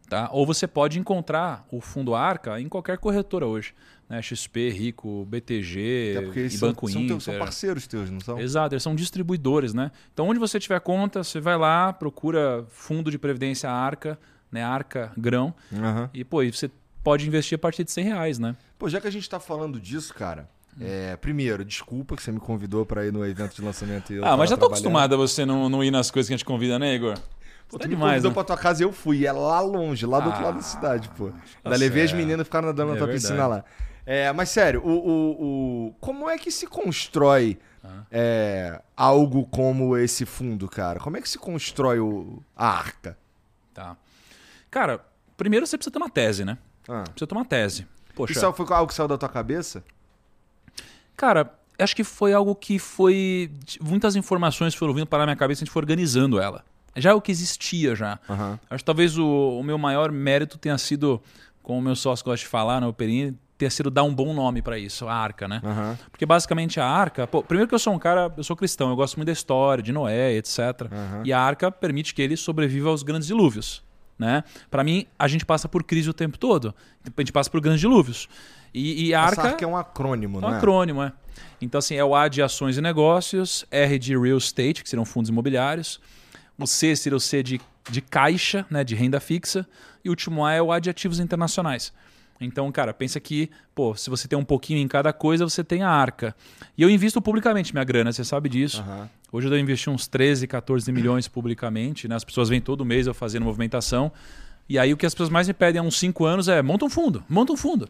Tá? 0.08 0.30
Ou 0.34 0.46
você 0.46 0.68
pode 0.68 1.00
encontrar 1.00 1.66
o 1.72 1.80
fundo 1.80 2.14
Arca 2.14 2.60
em 2.60 2.68
qualquer 2.68 2.98
corretora 2.98 3.48
hoje. 3.48 3.74
Né? 4.10 4.22
XP, 4.22 4.70
Rico, 4.70 5.26
BTG 5.26 6.16
Até 6.18 6.26
porque 6.26 6.40
eles 6.42 6.56
e 6.56 6.58
Banco 6.58 6.90
são, 6.90 7.02
Inter. 7.02 7.22
são 7.22 7.40
parceiros 7.40 7.88
teus, 7.88 8.12
não 8.12 8.20
são? 8.20 8.38
Exato, 8.38 8.76
eles 8.76 8.84
são 8.84 8.94
distribuidores, 8.94 9.74
né? 9.74 9.90
Então, 10.14 10.28
onde 10.28 10.38
você 10.38 10.60
tiver 10.60 10.82
conta, 10.82 11.24
você 11.24 11.40
vai 11.40 11.58
lá, 11.58 11.94
procura 11.94 12.66
fundo 12.68 13.10
de 13.10 13.18
previdência 13.18 13.72
Arca, 13.72 14.20
né? 14.52 14.62
Arca 14.62 15.14
Grão, 15.16 15.56
Aham. 15.74 16.10
e 16.14 16.26
pô, 16.26 16.44
e 16.44 16.52
você 16.52 16.70
pode 17.04 17.28
investir 17.28 17.56
a 17.56 17.60
partir 17.60 17.84
de 17.84 17.92
100 17.92 18.04
reais, 18.06 18.40
né? 18.40 18.56
Pô, 18.78 18.90
já 18.90 19.00
que 19.02 19.08
a 19.08 19.12
gente 19.12 19.30
tá 19.30 19.40
falando 19.40 19.80
disso, 19.80 20.14
cara, 20.14 20.48
é, 20.80 21.16
primeiro, 21.18 21.64
desculpa 21.66 22.16
que 22.16 22.24
você 22.24 22.32
me 22.32 22.40
convidou 22.40 22.86
pra 22.86 23.06
ir 23.06 23.12
no 23.12 23.26
evento 23.26 23.56
de 23.56 23.62
lançamento. 23.62 24.12
e 24.14 24.18
eu 24.18 24.26
ah, 24.26 24.38
mas 24.38 24.50
já 24.50 24.58
tô 24.58 24.66
acostumado 24.68 25.14
a 25.14 25.18
você 25.18 25.46
não, 25.46 25.68
não 25.70 25.84
ir 25.84 25.92
nas 25.92 26.10
coisas 26.12 26.28
que 26.28 26.34
a 26.34 26.38
gente 26.38 26.46
convida, 26.46 26.78
né, 26.80 26.94
Igor? 26.96 27.16
Pô, 27.68 27.78
Tá 27.78 27.84
tu 27.86 27.90
me 27.90 27.96
demais, 27.96 28.12
convidou 28.24 28.32
né? 28.32 28.36
pra 28.36 28.44
tua 28.44 28.58
casa 28.58 28.84
e 28.84 28.86
eu 28.86 28.92
fui. 28.92 29.20
E 29.20 29.26
é 29.28 29.32
lá 29.32 29.62
longe, 29.62 30.06
lá 30.06 30.20
do 30.20 30.26
outro 30.28 30.42
Ah, 30.42 30.46
lado 30.46 30.56
da 30.56 30.62
cidade, 30.62 31.10
pô. 31.16 31.30
tá 31.64 31.70
Daí 31.70 31.78
levei 31.80 32.04
as 32.04 32.12
meninas 32.12 32.46
ficaram 32.46 32.68
nadando 32.68 32.90
na 32.90 32.96
É 32.96 32.98
tua 32.98 33.08
verdade. 33.08 33.24
piscina 33.28 33.48
lá. 33.48 33.64
É, 34.06 34.32
mas 34.34 34.50
sério, 34.50 34.82
o, 34.84 34.90
o, 34.90 35.88
o- 35.88 35.94
como 36.02 36.30
é 36.30 36.38
que 36.38 36.52
se 36.52 36.68
constrói 36.68 37.58
Ah. 37.84 38.04
é, 38.12 38.82
algo 38.98 39.46
como 39.46 39.96
esse 39.98 40.26
fundo, 40.26 40.68
cara? 40.68 41.00
Como 41.00 41.16
é 41.18 41.22
que 41.22 41.30
se 41.30 41.38
constrói 41.38 42.00
o, 42.00 42.42
a 42.56 42.68
arca? 42.68 43.18
Tá. 43.74 43.96
Cara, 44.70 45.00
primeiro 45.38 45.66
você 45.66 45.78
precisa 45.78 45.92
ter 45.94 45.98
uma 46.00 46.10
tese, 46.10 46.44
né? 46.44 46.58
Ah. 46.88 47.04
Precisa 47.04 47.32
uma 47.32 47.46
tese. 47.46 47.88
Poxa, 48.16 48.34
Isso 48.34 48.54
foi 48.54 48.66
algo 48.76 48.88
que 48.88 48.94
saiu 48.94 49.08
da 49.08 49.18
tua 49.18 49.30
cabeça? 49.30 49.84
Cara, 51.16 51.54
acho 51.80 51.96
que 51.96 52.04
foi 52.04 52.34
algo 52.34 52.56
que 52.56 52.80
foi. 52.80 53.52
Muitas 53.82 54.16
informações 54.16 54.74
foram 54.74 54.94
vindo 54.94 55.06
para 55.08 55.24
a 55.24 55.26
minha 55.26 55.36
cabeça 55.36 55.62
e 55.62 55.64
a 55.64 55.66
gente 55.66 55.74
foi 55.74 55.82
organizando 55.82 56.40
ela. 56.40 56.64
Já 56.96 57.12
é 57.12 57.14
o 57.14 57.22
que 57.22 57.32
existia 57.32 57.96
já. 57.96 58.20
Aham. 58.30 58.60
Acho 58.70 58.80
que 58.80 58.86
talvez 58.86 59.18
o, 59.18 59.26
o 59.60 59.64
meu 59.64 59.78
maior 59.78 60.12
mérito 60.12 60.58
tenha 60.58 60.78
sido, 60.78 61.22
como 61.64 61.80
o 61.80 61.82
meu 61.82 61.96
sócio 61.96 62.26
gosta 62.26 62.44
de 62.44 62.48
falar, 62.50 62.82
né, 62.82 62.88
o 62.88 62.92
Perini, 62.94 63.38
ter 63.58 63.72
sido 63.72 63.90
dar 63.90 64.04
um 64.04 64.14
bom 64.14 64.34
nome 64.34 64.62
para 64.62 64.78
isso, 64.78 65.08
a 65.08 65.14
arca, 65.14 65.48
né? 65.48 65.62
Aham. 65.64 65.98
Porque 66.10 66.26
basicamente 66.26 66.80
a 66.80 66.86
arca. 66.86 67.28
Pô, 67.28 67.44
primeiro 67.44 67.70
que 67.70 67.76
eu 67.76 67.80
sou 67.80 67.94
um 67.94 68.00
cara, 68.00 68.34
eu 68.36 68.44
sou 68.44 68.56
cristão, 68.56 68.90
eu 68.90 68.96
gosto 68.96 69.16
muito 69.18 69.28
da 69.28 69.34
história, 69.34 69.84
de 69.84 69.94
Noé, 69.94 70.34
etc. 70.34 70.58
Aham. 70.92 71.22
E 71.24 71.32
a 71.32 71.40
arca 71.40 71.72
permite 71.72 72.14
que 72.14 72.22
ele 72.22 72.36
sobreviva 72.36 72.90
aos 72.90 73.04
grandes 73.04 73.28
dilúvios. 73.28 73.84
Né? 74.22 74.44
Para 74.70 74.84
mim, 74.84 75.08
a 75.18 75.28
gente 75.28 75.44
passa 75.44 75.68
por 75.68 75.84
crise 75.84 76.08
o 76.08 76.14
tempo 76.14 76.38
todo. 76.38 76.76
A 77.04 77.22
gente 77.22 77.34
passa 77.34 77.50
por 77.50 77.60
grandes 77.60 77.82
dilúvios. 77.82 78.30
E, 78.72 79.08
e 79.08 79.14
arca. 79.16 79.42
arca 79.42 79.66
é 79.66 79.68
um 79.68 79.76
acrônimo, 79.76 80.38
É 80.38 80.42
né? 80.42 80.48
um 80.48 80.50
acrônimo, 80.52 81.02
é. 81.02 81.12
Então, 81.60 81.80
assim, 81.80 81.96
é 81.96 82.06
o 82.06 82.16
A 82.16 82.28
de 82.28 82.40
ações 82.40 82.78
e 82.78 82.82
negócios, 82.82 83.66
R 83.72 83.98
de 83.98 84.16
real 84.16 84.38
estate, 84.38 84.84
que 84.84 84.90
seriam 84.90 85.06
fundos 85.06 85.30
imobiliários, 85.30 86.00
o 86.56 86.68
C 86.68 86.96
seria 86.96 87.18
o 87.18 87.20
C 87.20 87.42
de, 87.42 87.60
de 87.90 88.00
caixa, 88.00 88.64
né, 88.70 88.84
de 88.84 88.94
renda 88.94 89.20
fixa, 89.20 89.68
e 90.06 90.10
o 90.10 90.12
último 90.12 90.46
A 90.46 90.54
é 90.54 90.62
o 90.62 90.72
A 90.72 90.80
de 90.80 90.88
ativos 90.92 91.20
internacionais. 91.20 91.92
Então, 92.42 92.72
cara, 92.72 92.94
pensa 92.94 93.20
que, 93.20 93.50
pô, 93.76 93.96
se 93.96 94.10
você 94.10 94.28
tem 94.28 94.38
um 94.38 94.44
pouquinho 94.44 94.80
em 94.80 94.88
cada 94.88 95.14
coisa, 95.14 95.48
você 95.48 95.64
tem 95.64 95.84
a 95.84 95.90
arca. 95.90 96.36
E 96.78 96.82
eu 96.82 96.90
invisto 96.90 97.22
publicamente 97.22 97.74
minha 97.74 97.84
grana, 97.84 98.12
você 98.12 98.24
sabe 98.24 98.50
disso. 98.50 98.82
Aham. 98.82 99.10
Hoje 99.32 99.48
eu 99.48 99.52
devo 99.52 99.62
investir 99.62 99.92
uns 99.92 100.08
13, 100.08 100.46
14 100.46 100.92
milhões 100.92 101.28
publicamente, 101.28 102.08
né? 102.08 102.16
As 102.16 102.24
pessoas 102.24 102.50
vêm 102.50 102.60
todo 102.60 102.84
mês 102.84 103.08
eu 103.08 103.14
fazendo 103.14 103.44
movimentação. 103.44 104.12
E 104.68 104.78
aí 104.78 104.92
o 104.92 104.98
que 104.98 105.06
as 105.06 105.14
pessoas 105.14 105.30
mais 105.30 105.48
me 105.48 105.54
pedem 105.54 105.80
há 105.80 105.84
uns 105.84 105.98
5 105.98 106.26
anos 106.26 106.50
é 106.50 106.62
monta 106.62 106.84
um 106.84 106.90
fundo, 106.90 107.24
monta 107.30 107.54
um 107.54 107.58
fundo. 107.58 107.86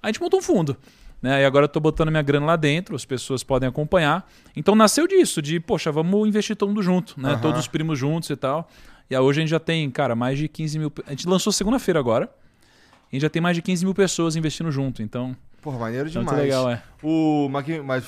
Aí 0.00 0.10
a 0.10 0.12
gente 0.12 0.20
monta 0.20 0.36
um 0.36 0.42
fundo. 0.42 0.76
Né? 1.20 1.42
E 1.42 1.44
agora 1.44 1.64
eu 1.64 1.68
tô 1.68 1.80
botando 1.80 2.10
minha 2.10 2.22
grana 2.22 2.46
lá 2.46 2.54
dentro, 2.54 2.94
as 2.94 3.04
pessoas 3.04 3.42
podem 3.42 3.68
acompanhar. 3.68 4.30
Então 4.54 4.76
nasceu 4.76 5.08
disso, 5.08 5.42
de, 5.42 5.58
poxa, 5.58 5.90
vamos 5.90 6.28
investir 6.28 6.54
todo 6.54 6.68
mundo 6.68 6.82
junto, 6.82 7.20
né? 7.20 7.30
Aham. 7.30 7.40
Todos 7.40 7.60
os 7.60 7.66
primos 7.66 7.98
juntos 7.98 8.30
e 8.30 8.36
tal. 8.36 8.68
E 9.10 9.16
aí 9.16 9.20
hoje 9.20 9.40
a 9.40 9.42
gente 9.42 9.50
já 9.50 9.60
tem, 9.60 9.90
cara, 9.90 10.14
mais 10.14 10.38
de 10.38 10.46
15 10.46 10.78
mil. 10.78 10.92
A 11.06 11.10
gente 11.10 11.26
lançou 11.26 11.52
segunda-feira 11.52 11.98
agora. 11.98 12.30
A 13.14 13.16
gente 13.16 13.22
já 13.22 13.30
tem 13.30 13.40
mais 13.40 13.54
de 13.54 13.62
15 13.62 13.84
mil 13.84 13.94
pessoas 13.94 14.34
investindo 14.34 14.72
junto. 14.72 15.00
Então, 15.00 15.36
Porra, 15.62 15.78
maneiro 15.78 16.08
é 16.08 16.10
demais. 16.10 16.26
muito 16.26 16.40
legal, 16.42 16.68
é. 16.68 16.82
O, 17.00 17.48
mas, 17.48 17.64
mas 17.84 18.04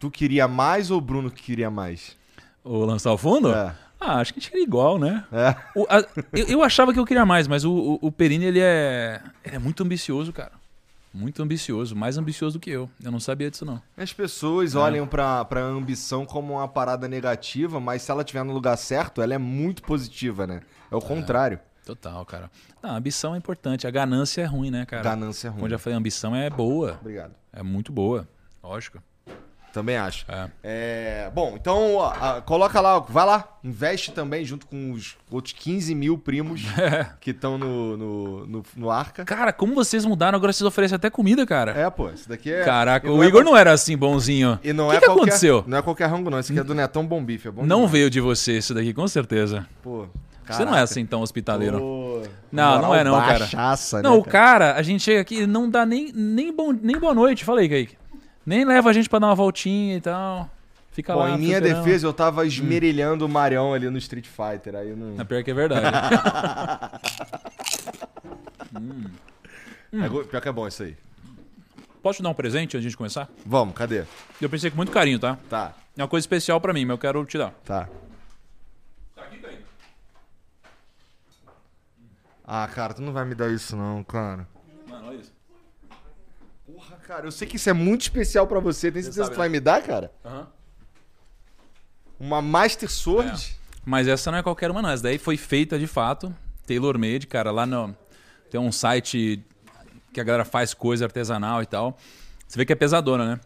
tu 0.00 0.10
queria 0.10 0.48
mais 0.48 0.90
ou 0.90 0.98
o 0.98 1.00
Bruno 1.00 1.30
que 1.30 1.40
queria 1.42 1.70
mais? 1.70 2.16
O 2.64 2.78
lançar 2.84 3.12
o 3.12 3.16
fundo? 3.16 3.52
É. 3.54 3.72
Ah, 4.00 4.16
acho 4.18 4.32
que 4.34 4.40
a 4.40 4.42
gente 4.42 4.50
queria 4.50 4.64
igual, 4.64 4.98
né? 4.98 5.24
É. 5.32 5.54
O- 5.76 5.86
a- 5.88 6.04
eu, 6.32 6.46
eu 6.48 6.62
achava 6.64 6.92
que 6.92 6.98
eu 6.98 7.04
queria 7.06 7.24
mais, 7.24 7.46
mas 7.46 7.64
o, 7.64 7.72
o, 7.72 7.98
o 8.08 8.12
Perini, 8.12 8.46
ele 8.46 8.58
é, 8.60 9.20
ele 9.44 9.54
é 9.56 9.58
muito 9.60 9.82
ambicioso, 9.84 10.32
cara. 10.32 10.52
Muito 11.14 11.40
ambicioso, 11.42 11.94
mais 11.96 12.18
ambicioso 12.18 12.58
do 12.58 12.60
que 12.60 12.70
eu. 12.70 12.90
Eu 13.02 13.10
não 13.12 13.20
sabia 13.20 13.50
disso, 13.50 13.64
não. 13.64 13.80
As 13.96 14.12
pessoas 14.12 14.74
É. 14.74 14.78
olham 14.78 15.06
pra, 15.06 15.44
pra 15.44 15.60
ambição 15.62 16.26
como 16.26 16.54
uma 16.54 16.66
parada 16.68 17.06
negativa, 17.08 17.78
mas 17.80 18.02
se 18.02 18.10
ela 18.10 18.22
estiver 18.22 18.44
no 18.44 18.52
lugar 18.52 18.76
certo, 18.76 19.22
ela 19.22 19.34
é 19.34 19.38
muito 19.38 19.82
positiva, 19.82 20.46
né? 20.48 20.60
É 20.90 20.96
o 20.96 21.00
contrário. 21.00 21.60
Total, 21.88 22.22
cara. 22.26 22.50
Não, 22.82 22.90
a 22.90 22.96
ambição 22.96 23.34
é 23.34 23.38
importante. 23.38 23.86
A 23.86 23.90
ganância 23.90 24.42
é 24.42 24.44
ruim, 24.44 24.70
né, 24.70 24.84
cara? 24.84 25.02
Ganância 25.02 25.48
é 25.48 25.50
ruim. 25.50 25.60
Como 25.60 25.66
eu 25.68 25.70
já 25.70 25.78
falei, 25.78 25.94
a 25.94 25.98
ambição 25.98 26.36
é 26.36 26.50
boa. 26.50 26.98
Obrigado. 27.00 27.32
É 27.50 27.62
muito 27.62 27.90
boa. 27.90 28.28
Lógico. 28.62 29.02
Também 29.72 29.96
acho. 29.96 30.26
É. 30.28 30.50
É, 30.62 31.30
bom, 31.34 31.54
então 31.54 31.94
ó, 31.96 32.40
coloca 32.42 32.80
lá, 32.80 32.98
vai 32.98 33.24
lá, 33.24 33.58
investe 33.62 34.12
também 34.12 34.44
junto 34.44 34.66
com 34.66 34.92
os 34.92 35.16
outros 35.30 35.54
15 35.54 35.94
mil 35.94 36.18
primos 36.18 36.62
que 37.20 37.30
estão 37.30 37.56
no, 37.56 37.96
no, 37.96 38.46
no, 38.46 38.62
no 38.76 38.90
Arca. 38.90 39.24
Cara, 39.24 39.52
como 39.52 39.74
vocês 39.74 40.04
mudaram? 40.04 40.36
Agora 40.36 40.52
vocês 40.52 40.66
oferecem 40.66 40.96
até 40.96 41.08
comida, 41.08 41.46
cara. 41.46 41.72
É, 41.72 41.88
pô, 41.88 42.10
esse 42.10 42.28
daqui 42.28 42.52
é. 42.52 42.64
Caraca, 42.64 43.10
o 43.10 43.22
é 43.22 43.26
Igor 43.26 43.44
não 43.44 43.56
era 43.56 43.72
assim 43.72 43.96
bonzinho. 43.96 44.58
E 44.62 44.72
não 44.72 44.88
o 44.88 44.90
que, 44.90 44.96
é 44.96 45.00
que 45.00 45.06
qualquer, 45.06 45.22
aconteceu? 45.22 45.64
Não 45.66 45.78
é 45.78 45.82
qualquer 45.82 46.06
rango, 46.06 46.28
não. 46.28 46.38
Esse 46.38 46.52
aqui 46.52 46.60
é 46.60 46.64
do 46.64 46.74
Netão 46.74 47.06
Bom 47.06 47.24
Bife. 47.24 47.48
É 47.48 47.50
bom 47.50 47.62
Não 47.62 47.76
demais. 47.76 47.92
veio 47.92 48.10
de 48.10 48.20
você 48.20 48.52
esse 48.54 48.74
daqui, 48.74 48.92
com 48.92 49.06
certeza. 49.06 49.66
Pô, 49.82 50.06
Você 50.56 50.64
não 50.64 50.76
é 50.76 50.80
assim 50.80 51.04
tão 51.06 51.20
hospitaleiro. 51.22 51.78
Pô, 51.78 52.22
Não, 52.50 52.82
não 52.82 52.94
é 52.94 53.04
não, 53.04 53.18
cara. 53.20 53.38
baixaça, 53.40 54.02
Não, 54.02 54.14
né, 54.14 54.18
o 54.18 54.22
cara, 54.24 54.74
a 54.74 54.82
gente 54.82 55.02
chega 55.02 55.20
aqui 55.20 55.42
e 55.42 55.46
não 55.46 55.68
dá 55.70 55.84
nem, 55.86 56.10
nem, 56.12 56.54
bom, 56.54 56.72
nem 56.72 56.98
boa 56.98 57.14
noite. 57.14 57.44
Falei, 57.44 57.68
Kaique. 57.68 57.96
Nem 58.46 58.64
leva 58.64 58.90
a 58.90 58.92
gente 58.92 59.08
pra 59.08 59.18
dar 59.18 59.26
uma 59.28 59.34
voltinha 59.34 59.96
e 59.96 60.00
tal. 60.00 60.48
Fica 60.92 61.12
Bom, 61.12 61.20
lá. 61.20 61.30
em 61.30 61.38
minha 61.38 61.60
defesa, 61.60 62.06
eu 62.06 62.12
tava 62.12 62.44
esmerilhando 62.46 63.24
o 63.24 63.28
Marião 63.28 63.72
ali 63.72 63.88
no 63.88 63.98
Street 63.98 64.26
Fighter. 64.26 64.74
Aí 64.74 64.94
não. 64.96 65.20
É 65.20 65.24
pior 65.24 65.44
que 65.44 65.50
é 65.50 65.54
verdade. 65.54 65.86
É 69.92 70.08
go- 70.08 70.24
pior 70.24 70.40
que 70.40 70.48
é 70.48 70.52
bom 70.52 70.66
isso 70.68 70.82
aí. 70.82 70.96
Posso 72.02 72.18
te 72.18 72.22
dar 72.22 72.28
um 72.30 72.34
presente 72.34 72.76
antes 72.76 72.90
de 72.90 72.96
começar? 72.96 73.28
Vamos, 73.44 73.74
cadê? 73.74 74.04
Eu 74.40 74.48
pensei 74.50 74.70
com 74.70 74.76
muito 74.76 74.92
carinho, 74.92 75.18
tá? 75.18 75.38
Tá, 75.48 75.72
É 75.96 76.02
uma 76.02 76.08
coisa 76.08 76.22
especial 76.22 76.60
pra 76.60 76.72
mim, 76.72 76.84
mas 76.84 76.94
eu 76.94 76.98
quero 76.98 77.24
te 77.24 77.38
dar. 77.38 77.52
Tá 77.64 77.88
aqui, 79.16 79.38
Kaique. 79.38 79.62
Ah, 82.50 82.66
cara, 82.66 82.94
tu 82.94 83.02
não 83.02 83.12
vai 83.12 83.26
me 83.26 83.34
dar 83.34 83.50
isso 83.50 83.76
não, 83.76 84.02
cara. 84.02 84.48
Mano, 84.88 85.08
olha 85.08 85.16
isso. 85.18 85.32
Porra, 86.66 86.96
cara, 86.96 87.26
eu 87.26 87.30
sei 87.30 87.46
que 87.46 87.56
isso 87.56 87.68
é 87.68 87.74
muito 87.74 88.02
especial 88.02 88.46
pra 88.46 88.58
você. 88.58 88.90
Tem 88.90 89.02
certeza 89.02 89.24
que 89.28 89.34
tu 89.34 89.36
vai 89.38 89.50
me 89.50 89.60
dar, 89.60 89.82
cara? 89.82 90.10
Aham. 90.24 90.46
Uma 92.18 92.40
Master 92.42 92.90
Sword? 92.90 93.56
Mas 93.84 94.08
essa 94.08 94.30
não 94.30 94.38
é 94.38 94.42
qualquer 94.42 94.70
uma, 94.70 94.80
não. 94.80 94.88
Essa 94.90 95.02
daí 95.02 95.18
foi 95.18 95.36
feita 95.36 95.78
de 95.78 95.86
fato, 95.86 96.34
tailor-made, 96.66 97.26
cara. 97.26 97.50
Lá 97.50 97.66
no. 97.66 97.94
Tem 98.50 98.58
um 98.58 98.72
site 98.72 99.44
que 100.12 100.18
a 100.20 100.24
galera 100.24 100.44
faz 100.44 100.72
coisa 100.72 101.04
artesanal 101.04 101.62
e 101.62 101.66
tal. 101.66 101.98
Você 102.46 102.56
vê 102.58 102.64
que 102.64 102.72
é 102.72 102.76
pesadona, 102.76 103.26
né? 103.34 103.40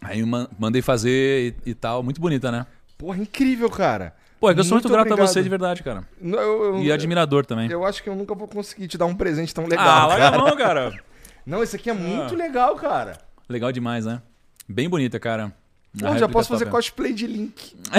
Aí 0.00 0.20
eu 0.20 0.26
man- 0.26 0.48
mandei 0.58 0.80
fazer 0.82 1.54
e, 1.66 1.70
e 1.70 1.74
tal. 1.74 2.02
Muito 2.02 2.20
bonita, 2.20 2.50
né? 2.50 2.66
Porra, 2.96 3.18
incrível, 3.18 3.68
cara. 3.70 4.14
Pô, 4.40 4.50
é 4.50 4.54
que 4.54 4.60
eu 4.60 4.64
sou 4.64 4.74
muito, 4.76 4.88
grato 4.88 5.06
obrigado. 5.06 5.24
a 5.24 5.26
você 5.26 5.42
de 5.42 5.48
verdade, 5.48 5.82
cara. 5.82 6.04
Não, 6.20 6.38
eu, 6.38 6.64
eu- 6.76 6.82
E 6.82 6.92
admirador 6.92 7.46
também. 7.46 7.70
eu 7.70 7.84
acho 7.84 8.02
que 8.02 8.08
eu 8.08 8.14
nunca 8.14 8.34
vou 8.34 8.46
conseguir 8.48 8.88
te 8.88 8.98
dar 8.98 9.06
um 9.06 9.14
presente 9.14 9.54
tão 9.54 9.66
legal, 9.66 9.86
ah, 9.86 10.06
larga 10.06 10.28
a 10.28 10.38
mão, 10.38 10.56
cara. 10.56 10.92
Não, 11.46 11.62
esse 11.62 11.76
aqui 11.76 11.90
é 11.90 11.92
muito 11.94 12.34
Ah. 12.34 12.36
legal, 12.38 12.74
cara. 12.76 13.18
Legal 13.48 13.70
demais, 13.72 14.04
né? 14.06 14.20
Bem 14.68 14.88
bonita, 14.88 15.18
cara. 15.20 15.52
Pô, 15.98 16.16
já 16.18 16.28
posso 16.28 16.48
fazer 16.48 16.64
top. 16.64 16.76
cosplay 16.76 17.12
de 17.12 17.26
Link. 17.26 17.76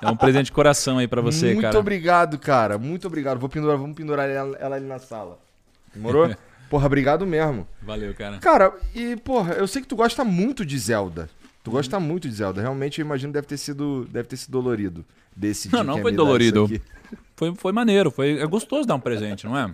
É 0.00 0.10
um 0.10 0.16
presente 0.16 0.46
de 0.46 0.52
coração 0.52 0.98
aí 0.98 1.08
pra 1.08 1.20
você, 1.22 1.46
muito 1.52 1.62
cara. 1.62 1.78
obrigado, 1.78 2.38
cara. 2.38 2.78
Muito 2.78 3.06
obrigado. 3.06 3.38
Vou 3.38 3.48
pendurar, 3.48 3.76
vamos 3.78 3.96
pendurar 3.96 4.28
ela, 4.28 4.56
ela 4.58 4.76
ali 4.76 4.86
na 4.86 4.98
sala. 4.98 5.38
Demorou? 5.94 6.30
porra, 6.68 6.86
obrigado 6.86 7.26
mesmo. 7.26 7.66
Valeu, 7.82 8.12
cara. 8.14 8.38
Cara, 8.38 8.72
e 8.94 9.16
porra, 9.16 9.54
eu 9.54 9.66
sei 9.66 9.80
que 9.82 9.88
tu 9.88 9.96
gosta 9.96 10.22
muito 10.24 10.64
de 10.64 10.78
Zelda. 10.78 11.28
Tu 11.64 11.70
gosta 11.70 11.98
muito 11.98 12.28
de 12.28 12.34
Zelda. 12.34 12.60
Realmente, 12.60 13.00
eu 13.00 13.06
imagino 13.06 13.32
que 13.32 13.38
deve 13.38 13.46
ter 13.46 13.56
sido, 13.56 14.06
deve 14.12 14.28
ter 14.28 14.36
sido 14.36 14.52
dolorido 14.52 15.02
desse 15.34 15.72
Não, 15.72 15.82
não 15.82 16.02
foi 16.02 16.12
dolorido. 16.12 16.70
Foi, 17.34 17.54
foi 17.54 17.72
maneiro, 17.72 18.10
foi 18.10 18.38
é 18.38 18.46
gostoso 18.46 18.86
dar 18.86 18.94
um 18.94 19.00
presente, 19.00 19.46
não 19.46 19.56
é? 19.58 19.72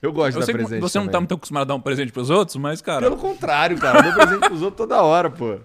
Eu 0.00 0.10
gosto 0.10 0.36
Eu 0.36 0.40
da 0.40 0.46
sei 0.46 0.54
que 0.54 0.58
presente 0.58 0.80
você 0.80 0.98
não 0.98 1.04
tá 1.06 1.12
também. 1.12 1.20
muito 1.22 1.34
acostumado 1.34 1.62
a 1.62 1.66
dar 1.66 1.74
um 1.74 1.80
presente 1.80 2.10
pros 2.12 2.30
outros, 2.30 2.56
mas, 2.56 2.80
cara, 2.80 3.02
Pelo 3.02 3.18
contrário, 3.18 3.76
cara. 3.78 3.98
Eu 3.98 4.02
dou 4.04 4.14
presente 4.14 4.48
pros 4.48 4.62
outros 4.62 4.78
toda 4.78 5.02
hora, 5.02 5.28
pô. 5.30 5.58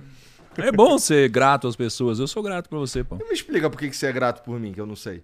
é 0.58 0.72
bom 0.72 1.00
ser 1.00 1.30
grato 1.30 1.66
às 1.68 1.78
pessoas. 1.78 2.20
Eu 2.20 2.28
sou 2.28 2.44
grato 2.44 2.68
por 2.70 2.78
você, 2.78 3.02
pô. 3.04 3.16
Me 3.16 3.24
explica 3.32 3.70
por 3.70 3.80
que 3.80 3.92
você 3.92 4.08
é 4.08 4.12
grato 4.12 4.44
por 4.44 4.60
mim, 4.60 4.74
que 4.74 4.82
eu 4.82 4.86
não 4.86 4.98
sei. 4.98 5.24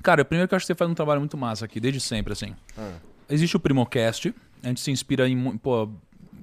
Cara, 0.00 0.24
primeiro 0.24 0.48
que 0.48 0.54
eu 0.54 0.56
acho 0.56 0.64
que 0.64 0.72
você 0.72 0.76
faz 0.78 0.88
um 0.90 0.94
trabalho 0.94 1.20
muito 1.20 1.36
massa 1.36 1.64
aqui, 1.64 1.80
desde 1.80 2.00
sempre, 2.00 2.32
assim. 2.32 2.54
Ah. 2.78 2.92
Existe 3.28 3.56
o 3.56 3.60
Primocast, 3.60 4.32
a 4.62 4.68
gente 4.68 4.80
se 4.80 4.90
inspira 4.92 5.28
em, 5.28 5.56
pô, 5.58 5.90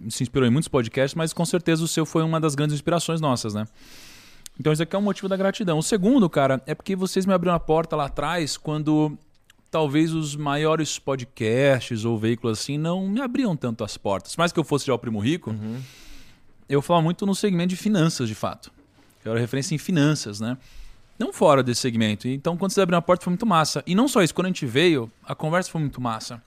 se 0.10 0.24
inspirou 0.24 0.48
em 0.48 0.52
muitos 0.52 0.68
podcasts, 0.68 1.16
mas 1.16 1.34
com 1.34 1.46
certeza 1.46 1.84
o 1.84 1.88
seu 1.88 2.06
foi 2.06 2.24
uma 2.24 2.40
das 2.40 2.56
grandes 2.56 2.74
inspirações 2.74 3.22
nossas, 3.22 3.54
né? 3.54 3.66
Então 4.60 4.72
isso 4.72 4.84
aqui 4.84 4.96
é 4.96 5.00
um 5.00 5.02
motivo 5.02 5.28
da 5.28 5.38
gratidão. 5.38 5.78
O 5.78 5.84
segundo, 5.84 6.30
cara, 6.30 6.62
é 6.66 6.76
porque 6.76 6.96
vocês 6.96 7.26
me 7.26 7.34
abriram 7.34 7.56
a 7.56 7.60
porta 7.60 7.96
lá 7.96 8.06
atrás 8.06 8.58
quando 8.58 9.18
talvez 9.70 10.14
os 10.14 10.36
maiores 10.36 11.00
podcasts 11.00 12.04
ou 12.04 12.18
veículos 12.18 12.60
assim 12.60 12.78
não 12.78 13.08
me 13.08 13.22
abriam 13.22 13.56
tanto 13.56 13.84
as 13.84 13.98
portas. 13.98 14.36
Mais 14.36 14.52
que 14.52 14.60
eu 14.60 14.64
fosse 14.64 14.86
já 14.86 14.94
o 14.94 15.00
Primo 15.00 15.20
Rico, 15.20 15.56
eu 16.68 16.82
falava 16.82 17.04
muito 17.04 17.26
no 17.26 17.34
segmento 17.34 17.70
de 17.70 17.78
finanças, 17.78 18.28
de 18.28 18.36
fato. 18.36 18.72
Eu 19.24 19.32
era 19.32 19.40
referência 19.40 19.74
em 19.74 19.78
finanças, 19.78 20.40
né? 20.40 20.58
Não 21.18 21.32
fora 21.32 21.62
desse 21.62 21.82
segmento. 21.82 22.28
Então, 22.28 22.58
quando 22.58 22.72
vocês 22.72 22.82
abriram 22.82 22.98
a 22.98 23.02
porta, 23.02 23.24
foi 23.24 23.32
muito 23.32 23.46
massa. 23.46 23.84
E 23.86 23.94
não 23.94 24.08
só 24.08 24.24
isso, 24.24 24.34
quando 24.34 24.48
a 24.48 24.50
gente 24.50 24.66
veio, 24.66 25.12
a 25.24 25.36
conversa 25.36 25.70
foi 25.70 25.80
muito 25.80 26.02
massa. 26.02 26.42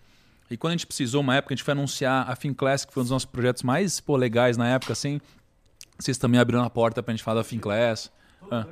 E 0.50 0.57
quando 0.57 0.72
a 0.72 0.76
gente 0.76 0.87
precisou, 0.87 1.20
uma 1.22 1.37
época, 1.37 1.54
a 1.54 1.57
gente 1.57 1.64
foi 1.64 1.72
anunciar 1.72 2.30
a 2.30 2.37
FinClass, 2.37 2.85
que 2.85 2.92
foi 2.92 3.00
um 3.02 3.04
dos 3.04 3.11
nossos 3.11 3.26
projetos 3.26 3.62
mais 3.62 3.98
pô, 4.00 4.16
legais 4.16 4.57
na 4.57 4.68
época, 4.68 4.92
assim. 4.92 5.20
Vocês 5.98 6.18
também 6.18 6.38
abriram 6.40 6.62
a 6.62 6.70
porta 6.70 7.02
pra 7.02 7.12
gente 7.14 7.22
falar 7.24 7.40
da 7.40 7.44
FinClass. 7.44 8.11
Ah. 8.50 8.66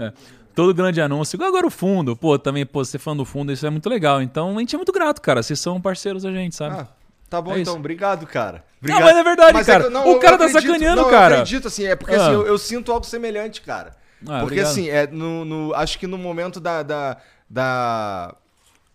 É. 0.00 0.12
Todo 0.54 0.72
grande 0.74 1.00
anúncio. 1.00 1.36
Igual 1.36 1.48
agora 1.48 1.66
o 1.66 1.70
fundo. 1.70 2.16
Pô, 2.16 2.38
também, 2.38 2.64
pô, 2.64 2.84
ser 2.84 2.98
fã 2.98 3.16
do 3.16 3.24
fundo, 3.24 3.52
isso 3.52 3.66
é 3.66 3.70
muito 3.70 3.88
legal. 3.88 4.22
Então, 4.22 4.56
a 4.56 4.60
gente 4.60 4.74
é 4.74 4.78
muito 4.78 4.92
grato, 4.92 5.20
cara. 5.20 5.42
Vocês 5.42 5.58
são 5.60 5.80
parceiros 5.80 6.22
da 6.22 6.30
gente, 6.32 6.54
sabe? 6.54 6.76
Ah, 6.80 6.86
tá 7.28 7.40
bom 7.40 7.52
É 7.52 7.60
então. 7.60 7.72
isso. 7.74 7.78
Obrigado, 7.80 8.26
cara. 8.26 8.64
Não, 8.80 9.00
mas 9.00 9.16
é 9.16 9.22
verdade, 9.22 9.64
cara. 9.64 9.84
que 9.90 9.94
eu- 9.96 10.10
O 10.12 10.18
cara 10.18 10.38
tá 10.38 10.44
acredito- 10.46 10.66
sacaneando, 10.72 11.02
não, 11.02 11.10
cara. 11.10 11.34
Eu 11.36 11.40
acredito, 11.40 11.68
assim, 11.68 11.84
é 11.84 11.96
porque 11.96 12.14
Ah. 12.14 12.22
assim, 12.22 12.32
eu, 12.34 12.46
eu 12.46 12.58
sinto 12.58 12.92
algo 12.92 13.04
semelhante, 13.06 13.60
cara. 13.62 13.90
Ah, 14.22 14.40
porque 14.40 14.42
obrigado. 14.42 14.66
assim, 14.70 14.88
é 14.88 15.06
no, 15.06 15.44
no- 15.44 15.74
acho 15.74 15.98
que 15.98 16.06
no 16.06 16.16
momento 16.18 16.58
da, 16.60 16.82
da, 16.82 17.16
da 17.48 18.34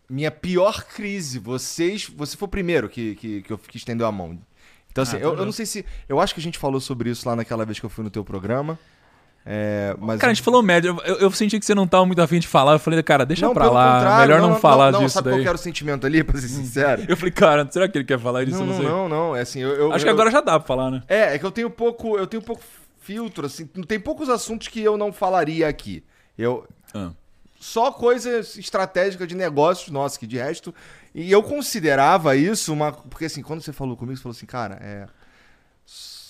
minha 0.09 0.31
pior 0.31 0.83
crise, 0.85 1.37
vocês, 1.39 2.05
você 2.15 2.35
foi 2.35 2.47
o 2.47 2.49
primeiro 2.49 2.89
que, 2.89 3.15
que, 3.15 3.41
que 3.43 3.53
eu 3.53 3.57
que 3.57 3.77
estendeu 3.77 4.07
a 4.07 4.11
mão. 4.11 4.37
Então 4.91 5.03
assim, 5.03 5.17
Ah, 5.17 5.19
eu, 5.19 5.35
tá 5.35 5.41
eu 5.41 5.45
não 5.45 5.51
sei 5.51 5.65
se, 5.65 5.85
eu 6.07 6.19
acho 6.19 6.33
que 6.33 6.39
a 6.39 6.43
gente 6.43 6.57
falou 6.57 6.79
sobre 6.81 7.09
isso 7.09 7.27
lá 7.27 7.35
naquela 7.35 7.63
vez 7.65 7.79
que 7.79 7.85
eu 7.85 7.89
fui 7.89 8.03
no 8.03 8.09
teu 8.09 8.23
programa. 8.23 8.77
É, 9.45 9.95
mas 9.97 10.19
Cara, 10.19 10.31
a 10.31 10.33
gente 10.33 10.43
falou 10.43 10.61
merda. 10.61 10.87
Eu, 10.89 10.97
eu- 11.17 11.31
senti 11.31 11.57
que 11.59 11.65
você 11.65 11.73
não 11.73 11.87
tava 11.87 12.05
muito 12.05 12.21
afim 12.21 12.39
de 12.39 12.47
falar. 12.47 12.73
Eu 12.73 12.79
falei, 12.79 13.01
cara, 13.01 13.25
deixa 13.25 13.45
não, 13.47 13.53
pra 13.53 13.69
lá. 13.71 14.19
Melhor 14.19 14.41
não, 14.41 14.55
falar 14.57 14.91
não, 14.91 14.99
disso 14.99 15.13
sabe 15.13 15.29
daí. 15.29 15.39
qual 15.39 15.47
era 15.47 15.55
o 15.55 15.57
sentimento 15.57 16.05
ali, 16.05 16.23
pra 16.23 16.37
ser 16.39 16.49
sincero? 16.49 17.03
Eu 17.07 17.15
falei, 17.15 17.31
cara, 17.31 17.67
será 17.71 17.87
que 17.87 17.97
ele 17.97 18.05
quer 18.05 18.19
falar 18.19 18.43
disso? 18.45 18.59
Não, 18.59 18.65
não, 18.67 18.75
sei. 18.77 18.85
não, 18.85 19.09
não, 19.09 19.35
é 19.35 19.41
assim, 19.41 19.59
eu, 19.61 19.69
eu- 19.69 19.93
Acho 19.93 20.03
que 20.03 20.11
agora 20.11 20.29
já 20.29 20.41
dá 20.41 20.59
pra 20.59 20.67
falar, 20.67 20.91
né? 20.91 21.01
É, 21.07 21.35
é 21.35 21.39
que 21.39 21.45
eu 21.45 21.51
tenho 21.51 21.69
pouco, 21.69 22.17
eu 22.17 22.27
tenho 22.27 22.43
pouco 22.43 22.61
filtro, 22.99 23.45
assim, 23.45 23.65
tem 23.65 23.99
poucos 23.99 24.29
assuntos 24.29 24.67
que 24.67 24.81
eu 24.81 24.97
não 24.97 25.11
falaria 25.13 25.67
aqui. 25.67 26.03
Eu 26.37 26.67
Ah. 26.93 27.09
Só 27.59 27.91
coisas 27.91 28.57
estratégicas 28.57 29.27
de 29.27 29.35
negócios 29.35 29.91
nossos, 29.91 30.17
que 30.17 30.25
de 30.25 30.37
resto, 30.37 30.73
e 31.13 31.31
eu 31.31 31.43
considerava 31.43 32.35
isso 32.35 32.71
uma, 32.71 32.91
porque 32.91 33.25
assim, 33.25 33.41
quando 33.41 33.61
você 33.61 33.73
falou 33.73 33.97
comigo, 33.97 34.15
você 34.17 34.23
falou 34.23 34.35
assim, 34.35 34.45
cara, 34.45 34.79
é 34.81 35.07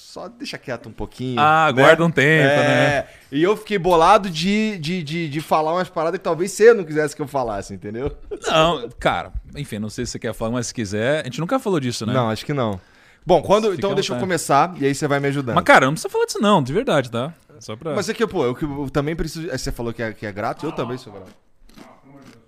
só 0.10 0.28
deixa 0.28 0.58
quieto 0.58 0.90
um 0.90 0.92
pouquinho. 0.92 1.40
Ah, 1.40 1.68
né? 1.68 1.84
guarda 1.84 2.04
um 2.04 2.10
tempo, 2.10 2.50
É, 2.50 2.68
né? 2.68 3.08
E 3.32 3.44
eu 3.44 3.56
fiquei 3.56 3.78
bolado 3.78 4.28
de, 4.28 4.80
de, 4.80 5.04
de, 5.04 5.30
de 5.30 5.42
falar 5.42 5.72
umas 5.72 5.88
paradas 5.88 6.18
que 6.18 6.24
talvez 6.24 6.52
você 6.52 6.74
não 6.74 6.84
quisesse 6.84 7.16
que 7.16 7.22
eu 7.22 7.28
falasse, 7.28 7.76
entendeu? 7.76 8.18
Não, 8.48 8.90
cara, 9.00 9.32
enfim, 9.56 9.78
não 9.78 9.90
sei 9.90 10.08
se 10.08 10.14
você 10.14 10.20
quer 10.20 10.34
falar, 10.34 10.52
mas 10.52 10.68
se 10.68 10.74
quiser. 10.74 11.22
A 11.22 11.24
gente 11.26 11.40
nunca 11.40 11.60
falou 11.60 11.80
disso, 11.80 12.08
né? 12.08 12.14
Não, 12.14 12.28
acho 12.28 12.44
que 12.44 12.54
não. 12.54 12.82
Bom, 13.24 13.44
quando, 13.44 13.66
Fica 13.66 13.76
então 13.76 13.94
deixa 13.94 14.16
eu 14.16 14.20
começar 14.20 14.74
e 14.80 14.86
aí 14.88 14.96
você 14.96 15.08
vai 15.08 15.20
me 15.20 15.28
ajudando. 15.28 15.54
Mas, 15.54 15.64
cara, 15.64 15.86
não 15.86 15.94
precisa 15.94 16.10
falar 16.10 16.26
disso, 16.26 16.40
não, 16.42 16.64
de 16.64 16.74
verdade, 16.74 17.12
tá? 17.12 17.32
Só 17.60 17.76
pra. 17.76 17.96
Mas 17.96 18.08
é 18.10 18.14
que, 18.14 18.26
pô, 18.26 18.46
eu, 18.46 18.56
que- 18.56 18.66
eu 18.66 18.90
também 18.92 19.16
preciso. 19.16 19.50
é, 19.52 19.58
Você 19.58 19.72
falou 19.72 19.94
que 19.94 20.02
é, 20.02 20.14
que 20.14 20.26
é 20.26 20.32
grato, 20.32 20.66
eu 20.66 20.72
também 20.72 20.98
sou 20.98 21.12
grato. 21.14 21.32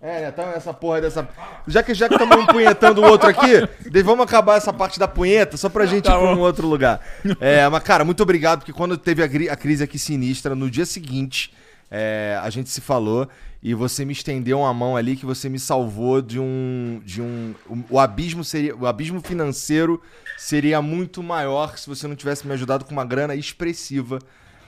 É, 0.03 0.27
então 0.27 0.45
essa 0.49 0.73
porra 0.73 0.99
dessa. 0.99 1.29
Já 1.67 1.83
que 1.83 1.93
já 1.93 2.07
que 2.07 2.15
estamos 2.15 2.35
um 2.35 2.45
punhetando 2.47 3.01
o 3.01 3.05
outro 3.05 3.29
aqui, 3.29 3.67
vamos 4.03 4.23
acabar 4.25 4.55
essa 4.57 4.73
parte 4.73 4.97
da 4.99 5.07
punheta 5.07 5.57
só 5.57 5.69
pra 5.69 5.85
gente 5.85 6.05
Tá 6.05 6.15
ir 6.15 6.19
pra 6.19 6.31
um 6.31 6.35
bom. 6.35 6.41
outro 6.41 6.67
lugar. 6.67 6.99
É, 7.39 7.67
mas, 7.69 7.83
cara, 7.83 8.03
muito 8.03 8.23
obrigado, 8.23 8.59
porque 8.59 8.73
quando 8.73 8.97
teve 8.97 9.21
a, 9.21 9.53
a 9.53 9.55
crise 9.55 9.83
aqui 9.83 9.99
sinistra, 9.99 10.55
no 10.55 10.71
dia 10.71 10.87
seguinte, 10.87 11.53
é, 11.91 12.39
a 12.41 12.49
gente 12.49 12.69
se 12.71 12.81
falou 12.81 13.27
e 13.61 13.75
você 13.75 14.03
me 14.03 14.11
estendeu 14.11 14.61
uma 14.61 14.73
mão 14.73 14.97
ali 14.97 15.15
que 15.15 15.25
você 15.25 15.47
me 15.47 15.59
salvou 15.59 16.19
de 16.19 16.39
um. 16.39 16.99
de 17.05 17.21
um. 17.21 17.53
o- 17.69 17.83
O 17.91 17.99
abismo 17.99 18.43
seria. 18.43 18.75
O 18.75 18.87
abismo 18.87 19.21
financeiro 19.21 20.01
seria 20.35 20.81
muito 20.81 21.21
maior 21.21 21.77
se 21.77 21.87
você 21.87 22.07
não 22.07 22.15
tivesse 22.15 22.47
me 22.47 22.53
ajudado 22.53 22.85
com 22.85 22.91
uma 22.91 23.05
grana 23.05 23.35
expressiva 23.35 24.17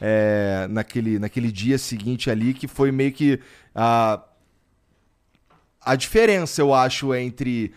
é, 0.05 0.67
naquele, 0.69 1.17
naquele 1.17 1.49
dia 1.49 1.77
seguinte 1.77 2.29
ali, 2.29 2.53
que 2.53 2.67
foi 2.67 2.91
meio 2.91 3.13
que 3.13 3.39
a, 3.73 4.21
a 5.79 5.95
diferença, 5.95 6.61
eu 6.61 6.73
acho, 6.73 7.15
entre 7.15 7.73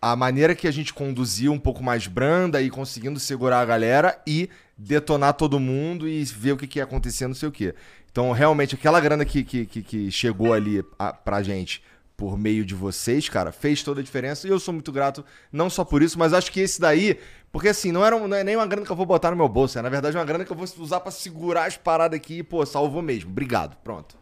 a 0.00 0.14
maneira 0.14 0.54
que 0.54 0.68
a 0.68 0.70
gente 0.70 0.94
conduzia 0.94 1.50
um 1.50 1.58
pouco 1.58 1.82
mais 1.82 2.06
branda 2.06 2.62
e 2.62 2.70
conseguindo 2.70 3.18
segurar 3.18 3.62
a 3.62 3.64
galera 3.64 4.22
e 4.24 4.48
detonar 4.78 5.34
todo 5.34 5.58
mundo 5.58 6.08
e 6.08 6.22
ver 6.24 6.52
o 6.52 6.56
que, 6.56 6.68
que 6.68 6.78
ia 6.78 6.84
acontecer, 6.84 7.26
não 7.26 7.34
sei 7.34 7.48
o 7.48 7.52
quê. 7.52 7.74
Então, 8.12 8.30
realmente, 8.30 8.76
aquela 8.76 9.00
grana 9.00 9.24
que, 9.24 9.42
que, 9.42 9.66
que, 9.66 9.82
que 9.82 10.10
chegou 10.12 10.54
ali 10.54 10.84
a, 10.96 11.12
pra 11.12 11.42
gente 11.42 11.82
por 12.20 12.36
meio 12.36 12.66
de 12.66 12.74
vocês, 12.74 13.30
cara, 13.30 13.50
fez 13.50 13.82
toda 13.82 14.02
a 14.02 14.04
diferença. 14.04 14.46
E 14.46 14.50
eu 14.50 14.60
sou 14.60 14.74
muito 14.74 14.92
grato, 14.92 15.24
não 15.50 15.70
só 15.70 15.86
por 15.86 16.02
isso, 16.02 16.18
mas 16.18 16.34
acho 16.34 16.52
que 16.52 16.60
esse 16.60 16.78
daí. 16.78 17.18
Porque 17.50 17.68
assim, 17.68 17.90
não, 17.90 18.04
era, 18.04 18.18
não 18.28 18.36
é 18.36 18.44
nem 18.44 18.56
uma 18.56 18.66
grana 18.66 18.84
que 18.84 18.92
eu 18.92 18.96
vou 18.96 19.06
botar 19.06 19.30
no 19.30 19.38
meu 19.38 19.48
bolso, 19.48 19.78
é 19.78 19.82
na 19.82 19.88
verdade 19.88 20.18
uma 20.18 20.24
grana 20.26 20.44
que 20.44 20.52
eu 20.52 20.56
vou 20.56 20.66
usar 20.80 21.00
pra 21.00 21.10
segurar 21.10 21.64
as 21.64 21.78
paradas 21.78 22.18
aqui 22.18 22.40
e, 22.40 22.42
pô, 22.42 22.64
salvou 22.66 23.00
mesmo. 23.00 23.30
Obrigado. 23.30 23.74
Pronto. 23.82 24.14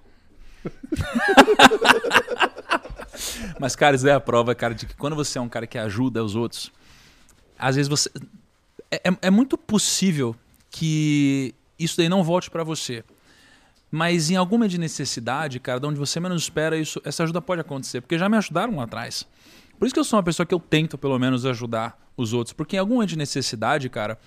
Mas, 3.59 3.75
cara, 3.75 3.97
isso 3.97 4.07
é 4.07 4.13
a 4.13 4.21
prova, 4.21 4.55
cara, 4.55 4.75
de 4.75 4.87
que 4.87 4.95
quando 4.95 5.17
você 5.17 5.39
é 5.39 5.41
um 5.41 5.49
cara 5.49 5.67
que 5.67 5.77
ajuda 5.77 6.23
os 6.23 6.37
outros, 6.37 6.71
às 7.59 7.75
vezes 7.75 7.89
você. 7.89 8.09
É, 8.91 9.09
é- 9.11 9.19
é 9.23 9.31
muito 9.31 9.59
possível 9.59 10.37
que 10.71 11.55
isso 11.79 11.97
daí 11.97 12.09
não 12.09 12.23
volte 12.23 12.51
pra 12.51 12.63
você. 12.63 13.03
Mas 13.91 14.31
em 14.31 14.37
alguma 14.37 14.69
de 14.69 14.79
necessidade, 14.79 15.59
cara, 15.59 15.81
de 15.81 15.87
onde 15.87 15.99
você 15.99 16.21
menos 16.21 16.43
espera, 16.43 16.77
isso, 16.77 17.01
essa 17.05 17.23
ajuda 17.23 17.41
pode 17.41 17.61
acontecer. 17.61 18.01
Porque 18.01 18.19
já 18.19 18.29
me 18.29 18.37
ajudaram 18.37 18.77
lá 18.77 18.85
atrás. 18.85 19.27
Por 19.79 19.87
isso 19.87 19.95
que 19.95 20.01
eu 20.01 20.05
sou 20.05 20.19
uma 20.19 20.23
pessoa 20.23 20.45
que 20.45 20.55
eu 20.55 20.61
tento, 20.61 20.99
pelo 20.99 21.19
menos, 21.19 21.47
ajudar 21.47 21.99
os 22.17 22.33
outros. 22.33 22.53
Porque 22.53 22.77
em 22.77 22.79
alguma 22.79 23.07
de 23.07 23.17
necessidade, 23.17 23.89
cara, 23.89 24.19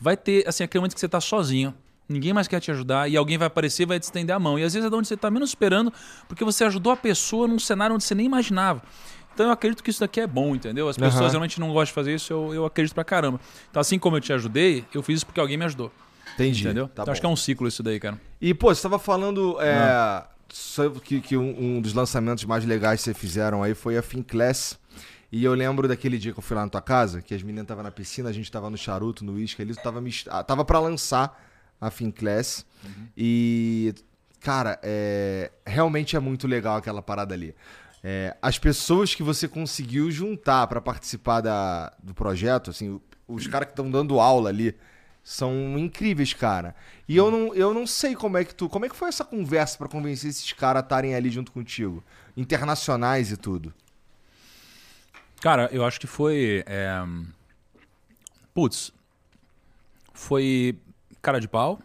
vai 0.00 0.16
ter, 0.16 0.48
assim, 0.48 0.64
aquele 0.64 0.80
momento 0.80 0.94
que 0.94 1.00
você 1.00 1.08
tá 1.08 1.20
sozinho. 1.20 1.74
Ninguém 2.08 2.32
mais 2.32 2.48
quer 2.48 2.60
te 2.60 2.70
ajudar 2.70 3.08
e 3.08 3.16
alguém 3.16 3.38
vai 3.38 3.46
aparecer 3.46 3.84
e 3.84 3.86
vai 3.86 4.00
te 4.00 4.04
estender 4.04 4.34
a 4.34 4.38
mão. 4.38 4.58
E 4.58 4.64
às 4.64 4.74
vezes 4.74 4.86
é 4.86 4.90
de 4.90 4.96
onde 4.96 5.08
você 5.08 5.16
tá 5.16 5.30
menos 5.30 5.50
esperando, 5.50 5.92
porque 6.28 6.44
você 6.44 6.64
ajudou 6.64 6.92
a 6.92 6.96
pessoa 6.96 7.46
num 7.46 7.58
cenário 7.58 7.94
onde 7.94 8.04
você 8.04 8.14
nem 8.14 8.26
imaginava. 8.26 8.82
Então 9.32 9.46
eu 9.46 9.52
acredito 9.52 9.82
que 9.82 9.90
isso 9.90 10.00
daqui 10.00 10.20
é 10.20 10.26
bom, 10.26 10.54
entendeu? 10.54 10.88
As 10.88 10.96
pessoas 10.96 11.22
Aham. 11.22 11.30
realmente 11.30 11.58
não 11.58 11.68
gostam 11.68 11.86
de 11.86 11.92
fazer 11.92 12.14
isso, 12.14 12.32
eu, 12.32 12.54
eu 12.54 12.64
acredito 12.66 12.94
pra 12.94 13.04
caramba. 13.04 13.40
Então, 13.70 13.80
assim 13.80 13.98
como 13.98 14.16
eu 14.16 14.20
te 14.20 14.32
ajudei, 14.32 14.84
eu 14.92 15.02
fiz 15.02 15.18
isso 15.18 15.26
porque 15.26 15.40
alguém 15.40 15.56
me 15.56 15.64
ajudou. 15.64 15.90
Entendi. 16.34 16.64
Entendeu? 16.64 16.88
Tá 16.88 17.02
então 17.02 17.12
acho 17.12 17.20
que 17.20 17.26
é 17.26 17.30
um 17.30 17.36
ciclo 17.36 17.68
isso 17.68 17.82
daí, 17.82 18.00
cara. 18.00 18.20
E, 18.40 18.52
pô, 18.54 18.74
você 18.74 18.82
tava 18.82 18.98
falando 18.98 19.60
é, 19.60 20.24
sobre 20.48 21.00
que, 21.00 21.20
que 21.20 21.36
um, 21.36 21.76
um 21.76 21.80
dos 21.80 21.92
lançamentos 21.94 22.44
mais 22.44 22.64
legais 22.64 23.00
que 23.00 23.04
vocês 23.04 23.16
fizeram 23.16 23.62
aí 23.62 23.74
foi 23.74 23.96
a 23.96 24.02
Finclass. 24.02 24.78
E 25.30 25.44
eu 25.44 25.54
lembro 25.54 25.88
daquele 25.88 26.18
dia 26.18 26.32
que 26.32 26.38
eu 26.38 26.42
fui 26.42 26.54
lá 26.54 26.62
na 26.62 26.68
tua 26.68 26.82
casa, 26.82 27.22
que 27.22 27.34
as 27.34 27.42
meninas 27.42 27.64
estavam 27.64 27.82
na 27.82 27.90
piscina, 27.90 28.28
a 28.28 28.32
gente 28.32 28.52
tava 28.52 28.68
no 28.68 28.76
charuto, 28.76 29.24
no 29.24 29.32
uísque 29.32 29.62
ali, 29.62 29.74
tava, 29.74 30.02
ah, 30.28 30.44
tava 30.44 30.62
pra 30.62 30.78
lançar 30.78 31.42
a 31.80 31.90
Finclass. 31.90 32.66
E, 33.16 33.94
cara, 34.40 34.78
é, 34.82 35.50
realmente 35.66 36.16
é 36.16 36.20
muito 36.20 36.46
legal 36.46 36.76
aquela 36.76 37.00
parada 37.00 37.32
ali. 37.32 37.54
É, 38.04 38.36
as 38.42 38.58
pessoas 38.58 39.14
que 39.14 39.22
você 39.22 39.48
conseguiu 39.48 40.10
juntar 40.10 40.66
pra 40.66 40.80
participar 40.80 41.40
da, 41.40 41.92
do 42.02 42.12
projeto, 42.12 42.70
assim, 42.70 43.00
os 43.26 43.46
caras 43.46 43.66
que 43.66 43.72
estão 43.72 43.90
dando 43.90 44.20
aula 44.20 44.50
ali, 44.50 44.76
são 45.22 45.78
incríveis, 45.78 46.32
cara. 46.32 46.74
E 47.08 47.16
eu 47.16 47.30
não, 47.30 47.54
eu 47.54 47.72
não 47.72 47.86
sei 47.86 48.14
como 48.14 48.36
é 48.36 48.44
que 48.44 48.54
tu. 48.54 48.68
Como 48.68 48.84
é 48.84 48.88
que 48.88 48.96
foi 48.96 49.08
essa 49.08 49.24
conversa 49.24 49.78
pra 49.78 49.88
convencer 49.88 50.30
esses 50.30 50.52
caras 50.52 50.82
a 50.82 50.84
estarem 50.84 51.14
ali 51.14 51.30
junto 51.30 51.52
contigo? 51.52 52.02
Internacionais 52.36 53.30
e 53.30 53.36
tudo. 53.36 53.72
Cara, 55.40 55.68
eu 55.72 55.84
acho 55.84 56.00
que 56.00 56.06
foi. 56.06 56.64
é, 56.66 57.02
Putz. 58.54 58.92
Foi 60.12 60.76
cara 61.20 61.40
de 61.40 61.48
pau 61.48 61.80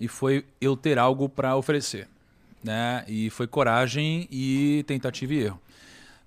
e 0.00 0.08
foi 0.08 0.44
eu 0.60 0.76
ter 0.76 0.98
algo 0.98 1.28
pra 1.28 1.56
oferecer. 1.56 2.08
Né? 2.62 3.04
E 3.06 3.28
foi 3.30 3.46
coragem 3.46 4.26
e 4.30 4.84
tentativa 4.86 5.34
e 5.34 5.38
erro. 5.44 5.60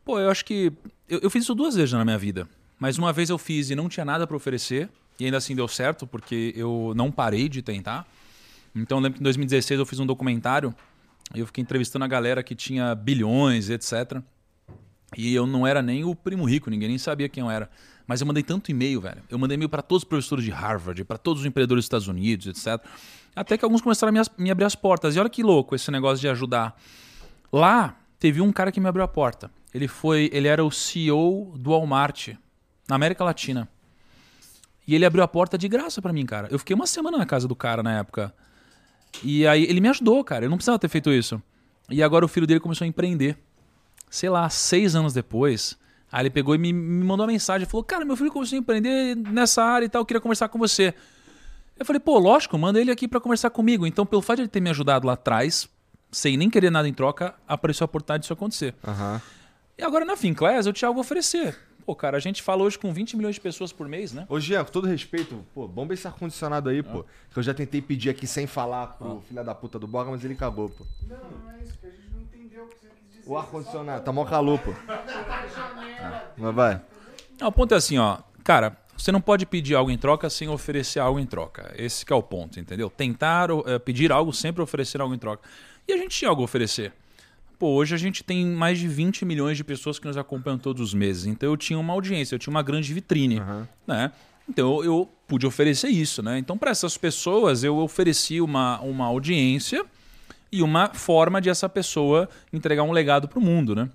Pô, 0.06 0.20
eu 0.20 0.30
acho 0.30 0.46
que. 0.46 0.72
Eu, 1.10 1.20
eu 1.20 1.30
fiz 1.30 1.44
isso 1.44 1.56
duas 1.56 1.76
vezes 1.76 1.94
na 1.94 2.06
minha 2.06 2.18
vida. 2.18 2.48
Mas 2.80 2.98
uma 2.98 3.12
vez 3.12 3.30
eu 3.30 3.38
fiz 3.40 3.72
e 3.72 3.76
não 3.76 3.90
tinha 3.90 4.06
nada 4.06 4.28
pra 4.28 4.38
oferecer. 4.38 4.88
E 5.20 5.26
ainda 5.26 5.38
assim 5.38 5.56
deu 5.56 5.68
certo, 5.68 6.06
porque 6.06 6.54
eu 6.56 6.94
não 6.96 7.12
parei 7.12 7.50
de 7.50 7.62
tentar. 7.62 8.08
Então 8.76 9.00
eu 9.00 9.04
lembro 9.04 9.18
que 9.18 9.22
em 9.22 9.24
2016 9.24 9.80
eu 9.80 9.86
fiz 9.86 10.00
um 10.00 10.06
documentário. 10.06 10.74
E 11.34 11.40
eu 11.40 11.46
fiquei 11.46 11.62
entrevistando 11.62 12.06
a 12.06 12.08
galera 12.08 12.42
que 12.42 12.56
tinha 12.56 12.96
bilhões, 12.96 13.70
etc. 13.70 14.22
E 15.16 15.34
eu 15.34 15.46
não 15.46 15.66
era 15.66 15.82
nem 15.82 16.04
o 16.04 16.16
primo 16.16 16.46
rico, 16.46 16.70
ninguém 16.70 16.90
nem 16.90 16.98
sabia 16.98 17.28
quem 17.28 17.44
eu 17.44 17.50
era. 17.50 17.70
Mas 18.06 18.22
eu 18.22 18.28
mandei 18.28 18.44
tanto 18.44 18.72
e-mail, 18.72 19.02
velho. 19.02 19.22
Eu 19.30 19.38
mandei 19.38 19.56
e-mail 19.56 19.68
para 19.68 19.82
todos 19.82 20.04
os 20.04 20.08
professores 20.08 20.46
de 20.46 20.52
Harvard, 20.52 21.04
para 21.04 21.18
todos 21.18 21.42
os 21.42 21.46
empreendedores 21.46 21.82
dos 21.82 21.86
Estados 21.86 22.08
Unidos, 22.08 22.48
etc. 22.48 22.84
Até 23.36 23.58
que 23.58 23.66
alguns 23.66 23.82
começaram 23.82 24.10
a 24.10 24.14
me, 24.14 24.46
me 24.46 24.52
abrir 24.52 24.66
as 24.66 24.76
portas. 24.76 25.16
E 25.16 25.20
olha 25.20 25.30
que 25.30 25.44
louco 25.44 25.76
esse 25.76 25.92
negócio 25.92 26.20
de 26.20 26.30
ajudar. 26.30 26.80
Lá 27.52 27.98
teve 28.18 28.40
um 28.40 28.52
cara 28.52 28.72
que 28.72 28.80
me 28.80 28.88
abriu 28.88 29.04
a 29.04 29.08
porta. 29.08 29.52
Ele 29.74 29.88
foi, 29.88 30.30
ele 30.32 30.48
era 30.48 30.64
o 30.64 30.72
CEO 30.72 31.54
do 31.58 31.72
Walmart 31.72 32.30
na 32.88 32.96
América 32.96 33.24
Latina. 33.24 33.68
E 34.88 34.96
ele 34.96 35.06
abriu 35.06 35.24
a 35.24 35.28
porta 35.28 35.58
de 35.58 35.68
graça 35.68 36.02
para 36.02 36.14
mim, 36.14 36.26
cara. 36.26 36.48
Eu 36.50 36.58
fiquei 36.58 36.74
uma 36.74 36.88
semana 36.88 37.18
na 37.18 37.26
casa 37.26 37.48
do 37.48 37.56
cara 37.56 37.84
na 37.84 38.00
época. 38.00 38.34
E 39.24 39.46
aí 39.46 39.64
ele 39.64 39.82
me 39.82 39.90
ajudou, 39.90 40.24
cara. 40.24 40.46
Eu 40.46 40.50
não 40.50 40.58
precisava 40.58 40.80
ter 40.80 40.88
feito 40.88 41.12
isso. 41.12 41.42
E 41.90 42.02
agora 42.02 42.24
o 42.24 42.28
filho 42.28 42.48
dele 42.48 42.60
começou 42.60 42.86
a 42.86 42.88
empreender 42.88 43.38
sei 44.10 44.30
lá, 44.30 44.50
seis 44.50 44.96
anos 44.96 45.14
depois, 45.14 45.78
aí 46.12 46.24
ele 46.24 46.30
pegou 46.30 46.56
e 46.56 46.58
me, 46.58 46.72
me 46.72 47.04
mandou 47.04 47.26
uma 47.26 47.32
mensagem. 47.32 47.68
Falou, 47.68 47.84
cara, 47.84 48.06
meu 48.06 48.16
filho 48.16 48.32
começou 48.32 48.56
a 48.56 48.60
empreender 48.60 49.16
nessa 49.16 49.64
área 49.64 49.86
e 49.86 49.90
tal, 49.90 50.02
eu 50.02 50.06
queria 50.06 50.22
conversar 50.22 50.50
com 50.50 50.58
você. 50.58 50.94
Eu 51.78 51.86
falei, 51.86 52.00
pô, 52.00 52.18
lógico, 52.18 52.58
manda 52.58 52.80
ele 52.82 52.90
aqui 52.90 53.08
pra 53.08 53.20
conversar 53.20 53.50
comigo. 53.50 53.86
Então, 53.86 54.06
pelo 54.06 54.22
fato 54.22 54.38
de 54.38 54.42
ele 54.44 54.50
ter 54.50 54.60
me 54.60 54.70
ajudado 54.70 55.06
lá 55.06 55.14
atrás, 55.14 55.70
sem 56.12 56.36
nem 56.36 56.50
querer 56.50 56.72
nada 56.72 56.88
em 56.88 56.94
troca, 56.94 57.36
apareceu 57.48 57.84
a 57.84 57.86
oportunidade 57.86 58.22
disso 58.22 58.34
acontecer. 58.34 58.74
Aham. 58.86 59.22
E 59.78 59.84
agora 59.84 60.04
na 60.04 60.18
Finclass 60.18 60.66
eu 60.66 60.74
tinha 60.74 60.88
algo 60.88 61.00
a 61.00 61.02
oferecer. 61.02 61.56
Pô, 61.88 61.96
cara, 61.96 62.18
a 62.18 62.20
gente 62.20 62.44
fala 62.44 62.64
hoje 62.64 62.78
com 62.78 62.92
20 62.92 63.16
milhões 63.16 63.36
de 63.36 63.40
pessoas 63.40 63.72
por 63.72 63.88
mês, 63.88 64.12
né? 64.12 64.26
Ô, 64.28 64.42
Jean, 64.42 64.66
com 64.66 64.72
todo 64.74 64.88
respeito, 64.88 65.42
pô, 65.54 65.66
bomba 65.70 65.94
esse 65.94 66.06
ar-condicionado 66.06 66.68
aí, 66.68 66.84
pô. 66.84 67.06
Que 67.32 67.40
eu 67.40 67.42
já 67.42 67.54
tentei 67.54 67.82
pedir 67.82 68.10
aqui 68.10 68.28
sem 68.28 68.46
falar 68.46 68.88
pro 68.88 69.24
filho 69.26 69.42
da 69.42 69.56
puta 69.56 69.80
do 69.80 69.88
Borga, 69.88 70.12
mas 70.12 70.22
ele 70.26 70.36
cagou, 70.36 70.68
pô. 70.68 70.86
Não, 71.08 71.16
não 71.16 71.50
é 71.50 71.64
isso, 71.64 71.80
que 71.80 71.88
a 71.88 71.90
gente 71.90 72.10
não 72.14 72.20
entendeu 72.24 72.66
o 72.66 72.68
que 72.68 72.76
você 72.76 72.88
quis 72.90 73.20
dizer. 73.20 73.32
O 73.32 73.38
ar-condicionado, 73.38 74.04
tá 74.04 74.12
mó 74.12 74.26
calor, 74.26 74.60
pô. 74.60 74.74
Mas 76.36 76.54
vai. 76.54 76.82
Não, 77.40 77.48
o 77.48 77.52
ponto 77.54 77.74
é 77.74 77.78
assim, 77.78 77.98
ó. 77.98 78.18
Cara, 78.44 78.76
você 78.98 79.10
não 79.10 79.22
pode 79.22 79.46
pedir 79.46 79.76
algo 79.76 79.90
em 79.90 79.98
troca 79.98 80.30
sem 80.30 80.50
oferecer 80.50 81.00
algo 81.00 81.22
em 81.22 81.26
troca. 81.26 81.74
Esse 81.78 82.06
que 82.06 82.12
é 82.12 82.16
o 82.18 82.22
ponto, 82.22 82.60
entendeu? 82.60 82.90
Tentar 82.90 83.48
eh, 83.66 83.80
pedir 83.80 84.12
algo, 84.12 84.34
sempre 84.34 84.62
oferecer 84.62 85.00
algo 85.00 85.16
em 85.16 85.18
troca. 85.18 85.48
E 85.88 85.94
a 85.94 85.98
gente 85.98 86.18
tinha 86.18 86.28
algo 86.28 86.42
a 86.42 86.44
oferecer. 86.44 86.92
Pô, 87.60 87.70
hoje 87.70 87.96
a 87.96 87.98
gente 87.98 88.24
tem 88.24 88.46
mais 88.46 88.78
de 88.78 88.88
20 88.88 89.26
milhões 89.26 89.58
de 89.58 89.64
pessoas 89.64 89.98
que 89.98 90.06
nos 90.06 90.18
acompanham 90.18 90.60
todos 90.60 90.82
os 90.82 90.94
meses. 90.94 91.26
Então 91.26 91.50
eu 91.50 91.58
tinha 91.58 91.80
uma 91.80 91.94
audiência, 91.94 92.36
eu 92.36 92.40
tinha 92.40 92.52
uma 92.52 92.62
grande 92.62 92.94
vitrine, 92.94 93.42
né? 93.86 94.12
Então 94.48 94.78
eu, 94.78 94.86
eu 94.86 95.10
pude 95.28 95.46
oferecer 95.46 95.90
isso, 95.90 96.22
né? 96.22 96.38
Então 96.38 96.58
para 96.58 96.72
essas 96.72 96.98
pessoas 96.98 97.64
eu 97.64 97.78
ofereci 97.78 98.40
uma, 98.40 98.80
uma 98.82 99.06
audiência 99.06 99.84
e 100.52 100.62
uma 100.62 100.94
forma 100.94 101.42
de 101.42 101.50
essa 101.50 101.68
pessoa 101.68 102.30
entregar 102.54 102.84
um 102.84 102.92
legado 102.92 103.28
para 103.28 103.40
o 103.40 103.42
mundo, 103.42 103.76
né? 103.76 103.90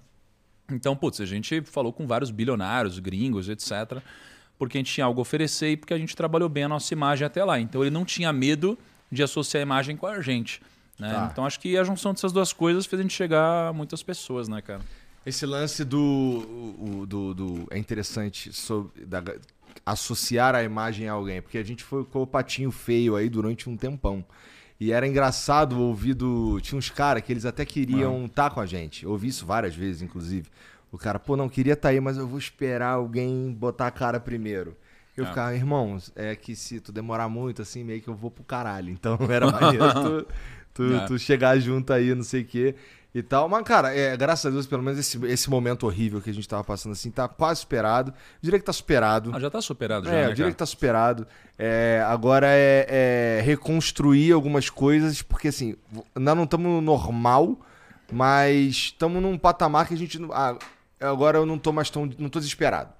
Então, 0.70 0.96
putz, 0.96 1.20
a 1.20 1.26
gente 1.26 1.60
falou 1.62 1.92
com 1.92 2.06
vários 2.06 2.30
bilionários, 2.30 2.98
gringos, 2.98 3.48
etc. 3.48 3.98
Porque 4.58 4.78
a 4.78 4.80
gente 4.80 4.92
tinha 4.92 5.04
algo 5.04 5.20
a 5.20 5.22
oferecer 5.22 5.70
e 5.70 5.76
porque 5.76 5.92
a 5.92 5.98
gente 5.98 6.16
trabalhou 6.16 6.48
bem 6.48 6.64
a 6.64 6.68
nossa 6.68 6.92
imagem 6.94 7.26
até 7.26 7.44
lá. 7.44 7.60
Então 7.60 7.82
ele 7.82 7.90
não 7.90 8.04
tinha 8.04 8.32
medo 8.32 8.78
de 9.10 9.22
associar 9.22 9.60
a 9.60 9.62
imagem 9.62 9.96
com 9.96 10.06
a 10.06 10.20
gente. 10.20 10.60
Né? 10.98 11.12
Tá. 11.12 11.28
Então 11.32 11.44
acho 11.46 11.58
que 11.58 11.76
a 11.76 11.84
junção 11.84 12.12
dessas 12.12 12.32
duas 12.32 12.52
coisas 12.52 12.86
fez 12.86 13.00
a 13.00 13.02
gente 13.02 13.14
chegar 13.14 13.68
a 13.68 13.72
muitas 13.72 14.02
pessoas, 14.02 14.48
né, 14.48 14.60
cara? 14.62 14.80
Esse 15.24 15.46
lance 15.46 15.84
do. 15.84 17.04
do, 17.08 17.34
do- 17.34 17.66
é 17.70 17.78
interessante 17.78 18.52
sobre, 18.52 19.04
da- 19.04 19.22
associar 19.86 20.54
a 20.54 20.62
imagem 20.62 21.08
a 21.08 21.12
alguém, 21.12 21.40
porque 21.40 21.58
a 21.58 21.64
gente 21.64 21.82
foi 21.82 22.04
com 22.04 22.22
o 22.22 22.26
patinho 22.26 22.70
feio 22.70 23.16
aí 23.16 23.28
durante 23.28 23.68
um 23.68 23.76
tempão. 23.76 24.24
E 24.80 24.90
era 24.92 25.06
engraçado 25.06 25.80
ouvir 25.80 26.14
do. 26.14 26.60
Tinha 26.60 26.76
uns 26.78 26.90
caras 26.90 27.22
que 27.22 27.32
eles 27.32 27.44
até 27.46 27.64
queriam 27.64 28.26
estar 28.26 28.50
com 28.50 28.60
a 28.60 28.66
gente. 28.66 29.04
Eu 29.04 29.10
ouvi 29.12 29.28
isso 29.28 29.46
várias 29.46 29.74
vezes, 29.76 30.02
inclusive. 30.02 30.48
O 30.90 30.98
cara, 30.98 31.18
pô, 31.18 31.36
não 31.36 31.48
queria 31.48 31.72
estar 31.74 31.90
aí, 31.90 32.00
mas 32.00 32.16
eu 32.18 32.26
vou 32.26 32.38
esperar 32.38 32.90
alguém 32.94 33.52
botar 33.52 33.86
a 33.86 33.90
cara 33.92 34.18
primeiro. 34.20 34.76
Eu 35.16 35.24
É. 35.24 35.28
ficava, 35.28 35.54
irmãos, 35.54 36.10
é 36.16 36.34
que 36.34 36.56
se 36.56 36.80
tu 36.80 36.90
demorar 36.90 37.28
muito, 37.28 37.62
assim, 37.62 37.84
meio 37.84 38.02
que 38.02 38.08
eu 38.08 38.14
vou 38.14 38.30
pro 38.30 38.42
caralho. 38.42 38.90
Então 38.98 39.16
era 39.30 39.50
maneiro 39.50 39.84
tu, 39.94 40.26
tu, 40.74 40.94
É. 40.94 41.06
tu 41.06 41.18
chegar 41.18 41.58
junto 41.58 41.92
aí, 41.92 42.14
não 42.14 42.22
sei 42.24 42.42
o 42.42 42.44
quê 42.44 42.74
e 43.14 43.22
tal. 43.22 43.48
Mas, 43.48 43.62
cara, 43.64 43.94
é, 43.94 44.16
graças 44.16 44.46
a 44.46 44.50
Deus, 44.50 44.66
pelo 44.66 44.82
menos 44.82 44.98
esse, 44.98 45.22
esse 45.26 45.50
momento 45.50 45.84
horrível 45.86 46.20
que 46.20 46.30
a 46.30 46.34
gente 46.34 46.48
tava 46.48 46.64
passando 46.64 46.92
assim, 46.92 47.10
tá 47.10 47.28
quase 47.28 47.60
superado. 47.60 48.10
Eu 48.10 48.38
diria 48.42 48.58
que 48.58 48.64
tá 48.64 48.72
superado. 48.72 49.30
Ah, 49.34 49.38
já 49.40 49.50
tá 49.50 49.60
superado 49.60 50.06
já, 50.06 50.12
é, 50.12 50.14
né, 50.14 50.24
eu 50.24 50.28
diria 50.30 50.44
cara? 50.44 50.52
que 50.52 50.58
tá 50.58 50.66
superado. 50.66 51.26
É, 51.58 52.02
agora 52.06 52.46
é, 52.48 53.38
é 53.38 53.42
reconstruir 53.44 54.32
algumas 54.32 54.70
coisas, 54.70 55.20
porque 55.22 55.48
assim, 55.48 55.76
ainda 56.16 56.34
não 56.34 56.44
estamos 56.44 56.66
no 56.66 56.80
normal, 56.80 57.58
mas 58.10 58.68
estamos 58.76 59.22
num 59.22 59.36
patamar 59.38 59.86
que 59.86 59.94
a 59.94 59.96
gente. 59.96 60.18
Ah, 60.32 60.56
agora 61.00 61.38
eu 61.38 61.46
não 61.46 61.58
tô 61.58 61.72
mais 61.72 61.90
tão. 61.90 62.10
não 62.18 62.28
tô 62.28 62.38
desesperado. 62.38 62.92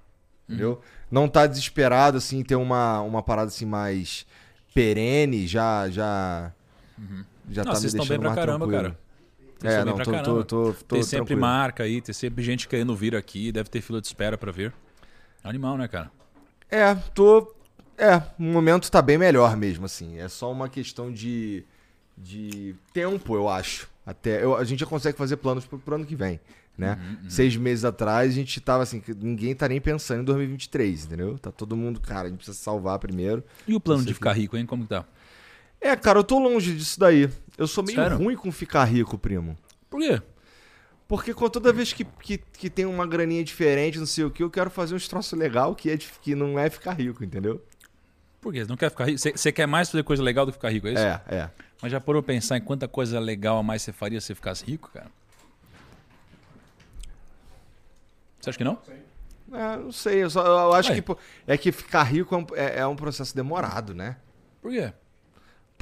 Entendeu? 0.47 0.81
Não 1.09 1.27
tá 1.27 1.47
desesperado, 1.47 2.17
assim, 2.17 2.43
ter 2.43 2.55
uma, 2.55 2.99
uma 3.01 3.23
parada 3.23 3.47
assim 3.47 3.65
mais 3.65 4.25
perene, 4.73 5.47
já. 5.47 5.89
Já, 5.89 6.51
já 7.49 7.63
Não, 7.63 7.71
tá 7.71 7.77
me 7.77 7.81
vocês 7.81 7.93
estão 7.93 8.05
bem 8.05 8.17
deixando 8.17 8.19
pra 8.21 8.29
mais 8.29 8.35
caramba, 8.39 8.67
tranquilo. 8.67 8.83
cara. 8.95 8.99
Vocês 9.59 9.73
É, 9.73 9.85
não, 9.85 9.97
tô, 9.97 10.03
tô, 10.23 10.43
tô, 10.43 10.73
tô 10.73 10.95
tem 10.95 11.03
sempre 11.03 11.17
tranquilo. 11.27 11.41
marca 11.41 11.83
aí, 11.83 12.01
tem 12.01 12.13
sempre 12.13 12.43
gente 12.43 12.67
querendo 12.67 12.95
vir 12.95 13.15
aqui, 13.15 13.51
deve 13.51 13.69
ter 13.69 13.81
fila 13.81 14.01
de 14.01 14.07
espera 14.07 14.37
pra 14.37 14.51
vir. 14.51 14.73
Animal, 15.43 15.77
né, 15.77 15.87
cara? 15.87 16.11
É, 16.69 16.93
tô. 17.13 17.53
É, 17.97 18.15
o 18.39 18.43
momento 18.43 18.89
tá 18.89 19.01
bem 19.01 19.17
melhor 19.17 19.55
mesmo, 19.55 19.85
assim. 19.85 20.17
É 20.17 20.27
só 20.27 20.51
uma 20.51 20.67
questão 20.67 21.11
de. 21.11 21.63
de 22.17 22.75
tempo, 22.93 23.35
eu 23.35 23.47
acho. 23.47 23.87
Até. 24.05 24.43
eu- 24.43 24.55
a 24.57 24.63
gente 24.63 24.79
já 24.79 24.85
consegue 24.85 25.17
fazer 25.17 25.37
planos 25.37 25.65
pro, 25.65 25.79
pro 25.79 25.95
ano 25.95 26.05
que 26.05 26.15
vem, 26.15 26.39
né? 26.77 26.97
Seis 27.29 27.55
meses 27.55 27.85
atrás 27.85 28.31
a 28.31 28.35
gente 28.35 28.59
tava 28.59 28.83
assim, 28.83 29.01
ninguém 29.17 29.55
tá 29.55 29.67
nem 29.69 29.79
pensando 29.79 30.21
em 30.21 30.25
2023, 30.25 31.05
entendeu? 31.05 31.37
Tá 31.37 31.51
todo 31.51 31.77
mundo, 31.77 32.01
cara, 32.01 32.27
a 32.27 32.29
gente 32.29 32.37
precisa 32.37 32.57
salvar 32.57 32.99
primeiro. 32.99 33.43
E 33.67 33.73
o 33.75 33.79
plano 33.79 34.03
de 34.03 34.13
ficar 34.13 34.33
rico, 34.33 34.57
hein? 34.57 34.65
Como 34.65 34.83
que 34.83 34.89
tá? 34.89 35.05
É, 35.83 35.95
cara, 35.97 36.19
eu 36.19 36.23
tô 36.23 36.39
longe 36.39 36.73
disso 36.75 36.99
daí. 36.99 37.29
Eu 37.57 37.67
sou 37.67 37.83
meio 37.83 37.97
Sério? 37.97 38.17
ruim 38.17 38.35
com 38.35 38.51
ficar 38.51 38.85
rico, 38.85 39.17
primo. 39.17 39.57
Por 39.89 39.99
quê? 40.01 40.21
Porque 41.07 41.33
com 41.33 41.49
toda 41.49 41.73
vez 41.73 41.91
que, 41.91 42.05
que, 42.05 42.37
que 42.37 42.69
tem 42.69 42.85
uma 42.85 43.05
graninha 43.05 43.43
diferente, 43.43 43.99
não 43.99 44.05
sei 44.05 44.23
o 44.23 44.31
que, 44.31 44.41
eu 44.41 44.49
quero 44.49 44.69
fazer 44.69 44.95
uns 44.95 45.07
troços 45.07 45.37
legal 45.37 45.75
que, 45.75 45.89
é 45.89 45.97
de- 45.97 46.07
que 46.21 46.33
não 46.33 46.57
é 46.57 46.69
ficar 46.69 46.93
rico, 46.93 47.23
entendeu? 47.23 47.61
Por 48.41 48.53
quê? 48.53 48.63
Você 48.63 48.69
não 48.69 48.77
quer 48.77 48.89
ficar 48.89 49.05
rico? 49.05 49.19
Você- 49.19 49.51
quer 49.51 49.67
mais 49.67 49.89
fazer 49.91 50.03
coisa 50.03 50.23
legal 50.23 50.45
do 50.45 50.51
que 50.51 50.57
ficar 50.57 50.69
rico, 50.69 50.87
é 50.87 50.93
isso? 50.93 51.03
É, 51.03 51.21
é. 51.27 51.49
Mas 51.81 51.91
já 51.91 51.99
parou 51.99 52.23
pra 52.23 52.33
pensar 52.33 52.57
em 52.57 52.61
quanta 52.61 52.87
coisa 52.87 53.19
legal 53.19 53.57
a 53.57 53.63
mais 53.63 53.81
você 53.81 53.91
faria 53.91 54.19
se 54.21 54.27
você 54.27 54.35
ficasse 54.35 54.65
rico, 54.65 54.89
cara? 54.91 55.07
Você 58.39 58.49
acha 58.49 58.57
que 58.57 58.63
não? 58.63 58.79
É, 59.51 59.77
não 59.77 59.91
sei, 59.91 60.23
eu, 60.23 60.29
só, 60.29 60.43
eu 60.45 60.73
acho 60.73 60.91
Ué. 60.91 61.01
que 61.01 61.15
é 61.45 61.57
que 61.57 61.71
ficar 61.71 62.03
rico 62.03 62.33
é 62.33 62.37
um, 62.37 62.45
é- 62.55 62.79
é 62.79 62.87
um 62.87 62.95
processo 62.95 63.35
demorado, 63.35 63.93
né? 63.93 64.17
Por 64.61 64.71
quê? 64.71 64.91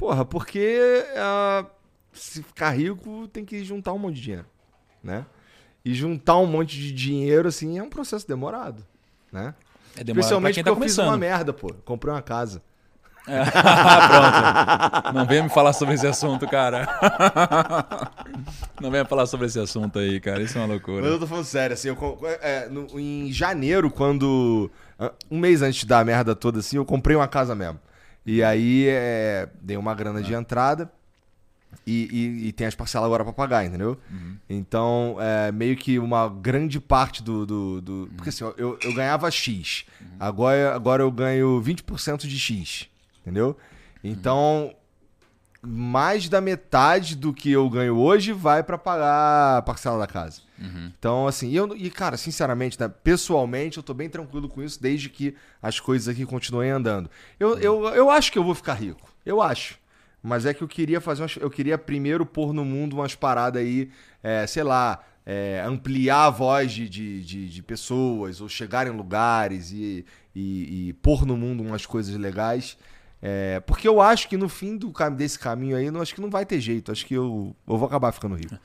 Porra, 0.02 0.24
porque 0.24 1.06
ah, 1.16 1.64
se 2.12 2.42
ficar 2.42 2.70
rico 2.70 3.28
tem 3.28 3.44
que 3.44 3.62
juntar 3.64 3.92
um 3.92 3.98
monte 3.98 4.16
de 4.16 4.22
dinheiro, 4.22 4.46
né? 5.00 5.24
E 5.84 5.94
juntar 5.94 6.38
um 6.38 6.46
monte 6.46 6.76
de 6.76 6.90
dinheiro, 6.90 7.46
assim, 7.46 7.78
é 7.78 7.82
um 7.84 7.88
processo 7.88 8.26
demorado, 8.26 8.84
né? 9.30 9.54
É 9.96 10.02
demorado 10.02 10.18
Especialmente 10.24 10.54
quem 10.56 10.64
tá 10.64 10.72
porque 10.72 10.82
eu 10.86 10.88
fiz 10.88 10.98
uma 10.98 11.16
merda, 11.16 11.52
pô. 11.52 11.72
Comprei 11.84 12.12
uma 12.12 12.20
casa. 12.20 12.60
Pronto. 13.22 15.14
Não 15.14 15.24
venha 15.24 15.44
me 15.44 15.48
falar 15.50 15.72
sobre 15.72 15.94
esse 15.94 16.06
assunto, 16.08 16.48
cara. 16.48 16.88
Não 18.80 18.90
venha 18.90 19.04
falar 19.04 19.26
sobre 19.26 19.46
esse 19.46 19.60
assunto 19.60 20.00
aí, 20.00 20.18
cara. 20.18 20.42
Isso 20.42 20.58
é 20.58 20.60
uma 20.62 20.66
Mas 20.66 20.76
loucura. 20.84 21.06
eu 21.06 21.20
tô 21.20 21.28
falando 21.28 21.44
sério, 21.44 21.74
assim, 21.74 21.86
eu, 21.86 22.18
é, 22.40 22.68
no- 22.68 22.98
em 22.98 23.30
janeiro, 23.32 23.88
quando. 23.88 24.68
Um 25.30 25.38
mês 25.38 25.62
antes 25.62 25.84
da 25.84 26.04
merda 26.04 26.34
toda, 26.34 26.58
assim, 26.58 26.76
eu 26.76 26.84
comprei 26.84 27.14
uma 27.14 27.28
casa 27.28 27.54
mesmo. 27.54 27.78
E 28.24 28.42
aí 28.42 28.86
é, 28.88 29.48
dei 29.60 29.76
uma 29.76 29.94
grana 29.94 30.22
de 30.22 30.32
entrada 30.32 30.90
e, 31.86 32.08
e- 32.12 32.48
e 32.48 32.52
tem 32.52 32.66
as 32.66 32.74
parcelas 32.74 33.06
agora 33.06 33.24
pra 33.24 33.32
pagar, 33.32 33.64
entendeu? 33.64 33.98
Então, 34.48 35.16
é, 35.20 35.50
meio 35.50 35.76
que 35.76 35.98
uma 35.98 36.28
grande 36.28 36.78
parte 36.78 37.22
do. 37.22 37.44
do, 37.46 37.80
do- 37.80 38.10
porque 38.16 38.28
assim, 38.28 38.44
eu, 38.56 38.78
eu 38.82 38.94
ganhava 38.94 39.30
X. 39.30 39.84
Agora, 40.20 40.74
agora 40.74 41.02
eu 41.02 41.10
ganho 41.10 41.60
20% 41.60 42.26
de 42.28 42.38
X. 42.38 42.88
Entendeu? 43.22 43.56
Então, 44.04 44.74
mais 45.62 46.28
da 46.28 46.40
metade 46.40 47.14
do 47.14 47.32
que 47.32 47.50
eu 47.50 47.70
ganho 47.70 47.96
hoje 47.96 48.32
vai 48.32 48.64
pra 48.64 48.76
pagar 48.76 49.58
a 49.58 49.62
parcela 49.62 49.98
da 49.98 50.06
casa. 50.08 50.40
Então, 50.98 51.26
assim, 51.26 51.50
e 51.50 51.56
eu, 51.56 51.76
e 51.76 51.88
cara, 51.88 52.16
sinceramente, 52.16 52.78
né, 52.78 52.88
pessoalmente, 52.88 53.76
eu 53.76 53.82
tô 53.82 53.94
bem 53.94 54.08
tranquilo 54.08 54.48
com 54.48 54.62
isso 54.62 54.82
desde 54.82 55.08
que 55.08 55.34
as 55.60 55.78
coisas 55.78 56.08
aqui 56.08 56.26
continuem 56.26 56.70
andando. 56.70 57.08
Eu, 57.38 57.58
eu, 57.58 57.84
eu 57.88 58.10
acho 58.10 58.32
que 58.32 58.38
eu 58.38 58.44
vou 58.44 58.54
ficar 58.54 58.74
rico. 58.74 59.12
Eu 59.24 59.40
acho. 59.40 59.78
Mas 60.22 60.46
é 60.46 60.54
que 60.54 60.62
eu 60.62 60.68
queria 60.68 61.00
fazer 61.00 61.22
umas, 61.22 61.36
Eu 61.36 61.50
queria 61.50 61.76
primeiro 61.76 62.24
pôr 62.24 62.52
no 62.52 62.64
mundo 62.64 62.94
umas 62.94 63.14
paradas 63.14 63.60
aí, 63.60 63.90
é, 64.22 64.46
sei 64.46 64.62
lá, 64.62 65.02
é, 65.26 65.62
ampliar 65.66 66.26
a 66.26 66.30
voz 66.30 66.72
de, 66.72 66.88
de, 66.88 67.24
de, 67.24 67.48
de 67.48 67.62
pessoas, 67.62 68.40
ou 68.40 68.48
chegar 68.48 68.86
em 68.86 68.90
lugares 68.90 69.72
e, 69.72 70.04
e, 70.34 70.88
e 70.88 70.92
pôr 70.94 71.26
no 71.26 71.36
mundo 71.36 71.62
umas 71.62 71.86
coisas 71.86 72.14
legais. 72.16 72.76
É, 73.24 73.60
porque 73.60 73.86
eu 73.86 74.00
acho 74.00 74.28
que 74.28 74.36
no 74.36 74.48
fim 74.48 74.76
do, 74.76 74.92
desse 75.16 75.38
caminho 75.38 75.76
aí, 75.76 75.86
eu 75.86 76.02
acho 76.02 76.12
que 76.12 76.20
não 76.20 76.28
vai 76.28 76.44
ter 76.44 76.60
jeito. 76.60 76.90
Acho 76.90 77.06
que 77.06 77.14
eu, 77.14 77.54
eu 77.68 77.78
vou 77.78 77.86
acabar 77.86 78.10
ficando 78.10 78.34
rico. 78.34 78.58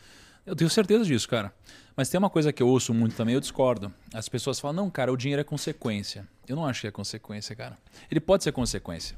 Eu 0.46 0.56
tenho 0.56 0.70
certeza 0.70 1.06
disso, 1.06 1.30
cara. 1.30 1.54
Mas 1.96 2.10
tem 2.10 2.18
uma 2.18 2.30
coisa 2.30 2.52
que 2.52 2.64
eu 2.64 2.68
ouço 2.68 2.94
muito 2.94 3.16
também, 3.16 3.36
eu 3.36 3.42
discordo. 3.42 3.94
As 4.14 4.28
pessoas 4.28 4.60
falam, 4.60 4.84
não, 4.84 4.90
cara, 4.90 5.12
o 5.12 5.18
dinheiro 5.18 5.42
é 5.42 5.44
consequência. 5.44 6.28
Eu 6.48 6.56
não 6.56 6.66
acho 6.66 6.82
que 6.82 6.88
é 6.88 6.92
consequência, 6.92 7.56
cara. 7.56 7.78
Ele 8.10 8.20
pode 8.20 8.44
ser 8.44 8.52
consequência. 8.52 9.16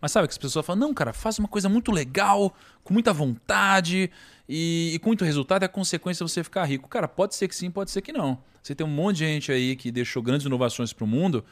Mas 0.00 0.12
sabe 0.12 0.26
que 0.28 0.32
as 0.32 0.38
pessoas 0.38 0.66
falam, 0.66 0.80
não, 0.80 0.94
cara, 0.94 1.12
faz 1.12 1.38
uma 1.38 1.48
coisa 1.48 1.68
muito 1.68 1.92
legal, 1.92 2.54
com 2.82 2.92
muita 2.92 3.12
vontade 3.12 4.10
e, 4.48 4.92
e 4.94 4.98
com 4.98 5.10
muito 5.10 5.24
resultado, 5.24 5.62
é 5.62 5.68
consequência 5.68 6.26
você 6.26 6.42
ficar 6.42 6.64
rico. 6.64 6.88
Cara, 6.88 7.06
pode 7.08 7.34
ser 7.34 7.48
que 7.48 7.54
sim, 7.54 7.70
pode 7.70 7.90
ser 7.90 8.02
que 8.02 8.12
não. 8.12 8.38
Você 8.62 8.74
tem 8.74 8.86
um 8.86 8.90
monte 8.90 9.18
de 9.18 9.26
gente 9.26 9.52
aí 9.52 9.76
que 9.76 9.92
deixou 9.92 10.22
grandes 10.22 10.46
inovações 10.46 10.92
pro 10.92 11.06
mundo 11.06 11.44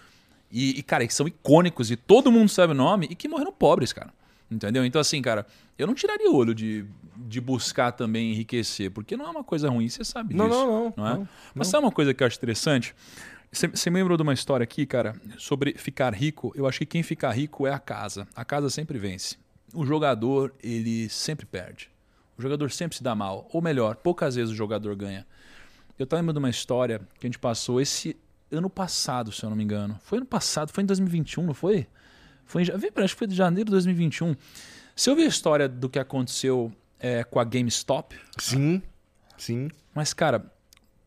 e, 0.53 0.79
e, 0.79 0.83
cara, 0.83 1.07
que 1.07 1.15
são 1.15 1.27
icônicos 1.27 1.91
e 1.91 1.97
todo 1.97 2.31
mundo 2.31 2.49
sabe 2.51 2.73
o 2.73 2.77
nome 2.77 3.07
e 3.11 3.15
que 3.15 3.27
morreram 3.27 3.53
pobres, 3.53 3.93
cara. 3.93 4.13
Entendeu? 4.51 4.85
Então, 4.85 5.01
assim, 5.01 5.23
cara, 5.23 5.47
eu 5.79 5.87
não 5.87 5.95
tiraria 5.95 6.31
o 6.31 6.37
olho 6.37 6.55
de, 6.55 6.85
de 7.17 7.41
buscar 7.41 7.93
também 7.93 8.33
enriquecer, 8.33 8.91
porque 8.91 9.17
não 9.17 9.27
é 9.27 9.31
uma 9.31 9.43
coisa 9.43 9.71
ruim, 9.71 9.89
você 9.89 10.05
sabe 10.05 10.35
Não, 10.35 10.47
disso. 10.47 10.61
não, 10.61 10.95
não, 10.95 11.07
é? 11.09 11.15
não, 11.15 11.29
Mas 11.55 11.69
sabe 11.69 11.85
uma 11.87 11.91
coisa 11.93 12.13
que 12.13 12.23
eu 12.23 12.27
acho 12.27 12.37
interessante? 12.37 12.95
Você, 13.51 13.91
me 13.91 13.99
lembrou 13.99 14.17
de 14.17 14.23
uma 14.23 14.33
história 14.33 14.65
aqui, 14.65 14.85
cara, 14.87 15.15
sobre 15.39 15.75
ficar 15.75 16.15
rico? 16.15 16.53
Eu 16.55 16.67
acho 16.67 16.79
que 16.79 16.87
quem 16.87 17.03
fica 17.03 17.31
rico 17.31 17.67
é 17.67 17.73
a 17.73 17.79
casa. 17.79 18.27
A 18.35 18.45
casa 18.45 18.69
sempre 18.71 18.99
vence. 18.99 19.37
O 19.75 19.85
jogador, 19.87 20.55
ele 20.63 21.09
sempre 21.09 21.45
perde. 21.47 21.91
O 22.37 22.43
jogador 22.43 22.71
sempre 22.71 22.97
se 22.97 23.03
dá 23.03 23.15
mal. 23.15 23.49
Ou 23.53 23.61
melhor, 23.61 23.97
poucas 23.97 24.37
vezes 24.37 24.53
o 24.53 24.57
jogador 24.57 24.95
ganha. 24.97 25.27
Eu 25.99 26.07
tô 26.07 26.17
lembrando 26.17 26.37
de 26.37 26.39
uma 26.39 26.51
história 26.51 26.99
que 27.19 27.27
a 27.27 27.29
gente 27.29 27.39
passou 27.39 27.79
esse 27.81 28.17
ano 28.53 28.71
passado, 28.71 29.33
se 29.33 29.43
eu 29.43 29.51
não 29.51 29.57
me 29.57 29.65
engano. 29.65 29.99
Foi 30.03 30.19
ano 30.19 30.27
passado, 30.27 30.71
foi 30.73 30.83
em 30.83 30.87
2021, 30.87 31.45
não 31.47 31.55
foi? 31.55 31.87
Foi 32.45 32.63
em, 32.63 32.67
acho 32.67 33.15
que 33.15 33.19
foi 33.19 33.27
de 33.27 33.35
janeiro 33.35 33.67
de 33.67 33.73
2021. 33.73 34.37
Você 34.95 35.11
ouviu 35.11 35.25
a 35.25 35.29
história 35.29 35.69
do 35.69 35.89
que 35.89 35.99
aconteceu 35.99 36.73
é, 37.01 37.25
com 37.25 37.41
a 37.41 37.45
GameStop? 37.45 38.15
Sim, 38.39 38.83
sim. 39.39 39.71
Mas, 39.95 40.13
cara, 40.13 40.45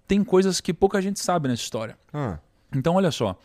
tem 0.08 0.24
coisas 0.24 0.60
que 0.60 0.74
pouca 0.74 1.02
gente 1.02 1.20
sabe 1.20 1.48
nessa 1.48 1.62
história. 1.64 1.98
Ah, 2.14 2.40
Então, 2.74 2.96
olha 2.96 3.12
só. 3.12 3.40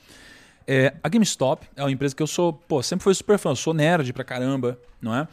É, 0.66 0.94
a 1.02 1.08
GameStop 1.08 1.66
é 1.76 1.82
uma 1.82 1.90
empresa 1.90 2.14
que 2.14 2.22
eu 2.22 2.26
sou, 2.26 2.52
pô, 2.52 2.82
sempre 2.82 3.02
fui 3.04 3.14
super 3.14 3.38
fã, 3.38 3.50
eu 3.50 3.56
sou 3.56 3.74
nerd 3.74 4.12
pra 4.12 4.22
caramba, 4.24 4.78
não 5.00 5.14
é? 5.14 5.26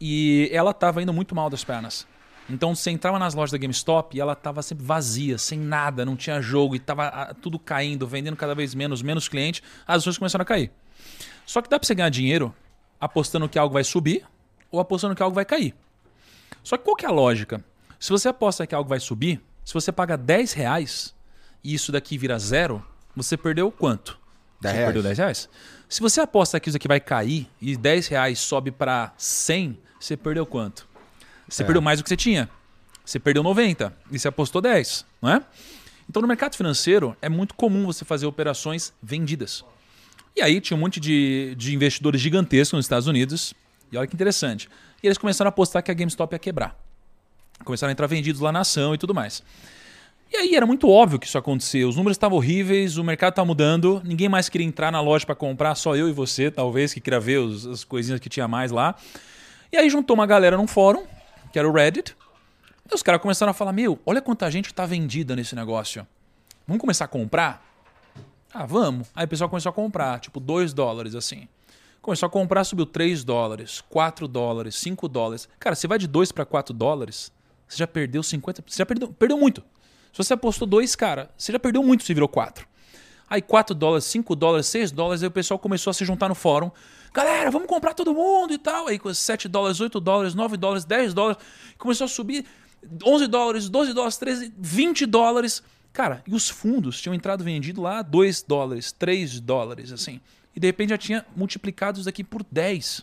E 0.00 0.48
ela 0.52 0.72
tava 0.72 1.02
indo 1.02 1.12
muito 1.12 1.34
mal 1.34 1.48
das 1.50 1.64
pernas. 1.64 2.06
Então 2.48 2.74
você 2.74 2.90
entrava 2.90 3.18
nas 3.18 3.34
lojas 3.34 3.50
da 3.50 3.58
GameStop 3.58 4.16
e 4.16 4.20
ela 4.20 4.34
tava 4.34 4.62
sempre 4.62 4.84
vazia, 4.84 5.36
sem 5.36 5.58
nada, 5.58 6.04
não 6.04 6.16
tinha 6.16 6.40
jogo 6.40 6.76
e 6.76 6.78
tava 6.78 7.08
ah, 7.08 7.34
tudo 7.34 7.58
caindo, 7.58 8.06
vendendo 8.06 8.36
cada 8.36 8.54
vez 8.54 8.74
menos, 8.74 9.02
menos 9.02 9.28
cliente, 9.28 9.62
as 9.86 9.98
ações 9.98 10.18
começaram 10.18 10.42
a 10.42 10.46
cair. 10.46 10.70
Só 11.44 11.60
que 11.60 11.68
dá 11.68 11.78
pra 11.78 11.86
você 11.86 11.94
ganhar 11.94 12.08
dinheiro 12.08 12.54
apostando 13.00 13.48
que 13.48 13.58
algo 13.58 13.74
vai 13.74 13.84
subir 13.84 14.24
ou 14.70 14.78
apostando 14.78 15.14
que 15.14 15.22
algo 15.22 15.34
vai 15.34 15.44
cair. 15.44 15.74
Só 16.62 16.76
que 16.76 16.84
qual 16.84 16.96
que 16.96 17.04
é 17.04 17.08
a 17.08 17.12
lógica? 17.12 17.64
Se 17.98 18.10
você 18.10 18.28
aposta 18.28 18.66
que 18.66 18.74
algo 18.74 18.88
vai 18.88 19.00
subir, 19.00 19.40
se 19.64 19.74
você 19.74 19.90
paga 19.90 20.16
10 20.16 20.52
reais 20.52 21.14
e 21.62 21.74
isso 21.74 21.90
daqui 21.90 22.16
vira 22.16 22.38
zero, 22.38 22.84
você 23.14 23.36
perdeu 23.36 23.70
quanto? 23.70 24.18
10 24.60 24.72
você 24.72 24.78
reais. 24.78 24.86
perdeu 24.86 25.02
10 25.02 25.18
reais? 25.18 25.48
Se 25.88 26.00
você 26.00 26.20
aposta 26.20 26.60
que 26.60 26.68
isso 26.68 26.76
aqui 26.76 26.88
vai 26.88 27.00
cair 27.00 27.48
e 27.60 27.76
10 27.76 28.08
reais 28.08 28.38
sobe 28.38 28.70
para 28.70 29.12
100, 29.16 29.78
você 29.98 30.16
perdeu 30.16 30.46
quanto? 30.46 30.88
Você 31.48 31.62
É. 31.62 31.66
perdeu 31.66 31.82
mais 31.82 31.98
do 31.98 32.02
que 32.02 32.08
você 32.08 32.16
tinha. 32.16 32.48
Você 33.04 33.18
perdeu 33.18 33.42
90 33.42 33.92
e 34.10 34.18
você 34.18 34.26
apostou 34.28 34.60
10, 34.60 35.04
não 35.22 35.30
é? 35.30 35.42
Então 36.08 36.20
no 36.22 36.28
mercado 36.28 36.56
financeiro 36.56 37.16
é 37.22 37.28
muito 37.28 37.54
comum 37.54 37.86
você 37.86 38.04
fazer 38.04 38.26
operações 38.26 38.92
vendidas. 39.02 39.64
E 40.34 40.42
aí 40.42 40.60
tinha 40.60 40.76
um 40.76 40.80
monte 40.80 40.98
de, 41.00 41.54
de 41.56 41.74
investidores 41.74 42.20
gigantescos 42.20 42.76
nos 42.76 42.84
Estados 42.84 43.06
Unidos. 43.06 43.54
E 43.90 43.96
olha 43.96 44.06
que 44.06 44.14
interessante. 44.14 44.68
E 45.02 45.06
eles 45.06 45.18
começaram 45.18 45.48
a 45.48 45.50
apostar 45.50 45.82
que 45.82 45.90
a 45.90 45.94
GameStop 45.94 46.34
ia 46.34 46.38
quebrar. 46.38 46.76
Começaram 47.64 47.90
a 47.90 47.92
entrar 47.92 48.06
vendidos 48.06 48.40
lá 48.40 48.50
na 48.52 48.60
ação 48.60 48.94
e 48.94 48.98
tudo 48.98 49.14
mais. 49.14 49.42
E 50.32 50.36
aí 50.36 50.54
era 50.56 50.66
muito 50.66 50.88
óbvio 50.90 51.18
que 51.18 51.26
isso 51.26 51.38
aconteceu. 51.38 51.88
Os 51.88 51.96
números 51.96 52.16
estavam 52.16 52.36
horríveis, 52.36 52.98
o 52.98 53.04
mercado 53.04 53.30
estava 53.30 53.46
mudando, 53.46 54.02
ninguém 54.04 54.28
mais 54.28 54.48
queria 54.48 54.66
entrar 54.66 54.90
na 54.90 55.00
loja 55.00 55.24
para 55.24 55.36
comprar, 55.36 55.74
só 55.76 55.94
eu 55.96 56.08
e 56.08 56.12
você, 56.12 56.50
talvez, 56.50 56.92
que 56.92 57.00
queria 57.00 57.20
ver 57.20 57.38
os- 57.38 57.64
as 57.66 57.84
coisinhas 57.84 58.18
que 58.20 58.28
tinha 58.28 58.48
mais 58.48 58.72
lá. 58.72 58.96
E 59.72 59.76
aí 59.76 59.88
juntou 59.88 60.14
uma 60.14 60.26
galera 60.26 60.56
num 60.56 60.66
fórum, 60.66 61.04
que 61.56 61.58
era 61.58 61.66
o 61.66 61.72
Reddit. 61.72 62.14
E 62.90 62.94
os 62.94 63.02
caras 63.02 63.22
começaram 63.22 63.50
a 63.50 63.54
falar: 63.54 63.72
Meu, 63.72 63.98
olha 64.04 64.20
quanta 64.20 64.50
gente 64.50 64.66
está 64.66 64.84
vendida 64.84 65.34
nesse 65.34 65.56
negócio. 65.56 66.06
Vamos 66.66 66.82
começar 66.82 67.06
a 67.06 67.08
comprar? 67.08 67.66
Ah, 68.52 68.66
vamos. 68.66 69.08
Aí 69.14 69.24
o 69.24 69.28
pessoal 69.28 69.48
começou 69.48 69.70
a 69.70 69.72
comprar, 69.72 70.20
tipo 70.20 70.38
2 70.38 70.74
dólares 70.74 71.14
assim. 71.14 71.48
Começou 72.02 72.26
a 72.26 72.30
comprar, 72.30 72.62
subiu 72.64 72.84
3 72.84 73.24
dólares, 73.24 73.82
4 73.88 74.28
dólares, 74.28 74.74
5 74.76 75.08
dólares. 75.08 75.48
Cara, 75.58 75.74
você 75.74 75.88
vai 75.88 75.98
de 75.98 76.06
2 76.06 76.30
para 76.30 76.44
4 76.44 76.74
dólares, 76.74 77.32
você 77.66 77.78
já 77.78 77.86
perdeu 77.86 78.20
50%. 78.20 78.62
Você 78.66 78.76
já 78.76 78.84
perdeu, 78.84 79.08
perdeu 79.08 79.38
muito. 79.38 79.62
Se 80.12 80.18
você 80.18 80.34
apostou 80.34 80.68
2, 80.68 80.94
cara, 80.94 81.30
você 81.38 81.52
já 81.52 81.58
perdeu 81.58 81.82
muito 81.82 82.04
se 82.04 82.12
virou 82.12 82.28
4. 82.28 82.68
Aí 83.30 83.40
4 83.40 83.74
dólares, 83.74 84.04
5 84.04 84.36
dólares, 84.36 84.66
6 84.66 84.92
dólares, 84.92 85.22
aí 85.22 85.28
o 85.28 85.32
pessoal 85.32 85.58
começou 85.58 85.90
a 85.90 85.94
se 85.94 86.04
juntar 86.04 86.28
no 86.28 86.34
fórum. 86.34 86.70
Galera, 87.16 87.50
vamos 87.50 87.66
comprar 87.66 87.94
todo 87.94 88.12
mundo 88.12 88.52
e 88.52 88.58
tal. 88.58 88.88
Aí 88.88 88.98
com 88.98 89.12
7 89.12 89.48
dólares, 89.48 89.80
8 89.80 89.98
dólares, 89.98 90.34
9 90.34 90.58
dólares, 90.58 90.84
10 90.84 91.14
dólares. 91.14 91.42
Começou 91.78 92.04
a 92.04 92.08
subir 92.08 92.44
11 93.02 93.26
dólares, 93.26 93.70
12 93.70 93.94
dólares, 93.94 94.18
13, 94.18 94.52
20 94.58 95.06
dólares. 95.06 95.62
Cara, 95.94 96.22
e 96.26 96.34
os 96.34 96.50
fundos 96.50 97.00
tinham 97.00 97.14
entrado 97.14 97.42
vendido 97.42 97.80
lá 97.80 98.02
2 98.02 98.42
dólares, 98.42 98.92
3 98.92 99.40
dólares, 99.40 99.92
assim. 99.92 100.20
E 100.54 100.60
de 100.60 100.66
repente 100.66 100.90
já 100.90 100.98
tinha 100.98 101.24
multiplicado 101.34 101.96
isso 101.96 102.04
daqui 102.04 102.22
por 102.22 102.44
10. 102.52 103.02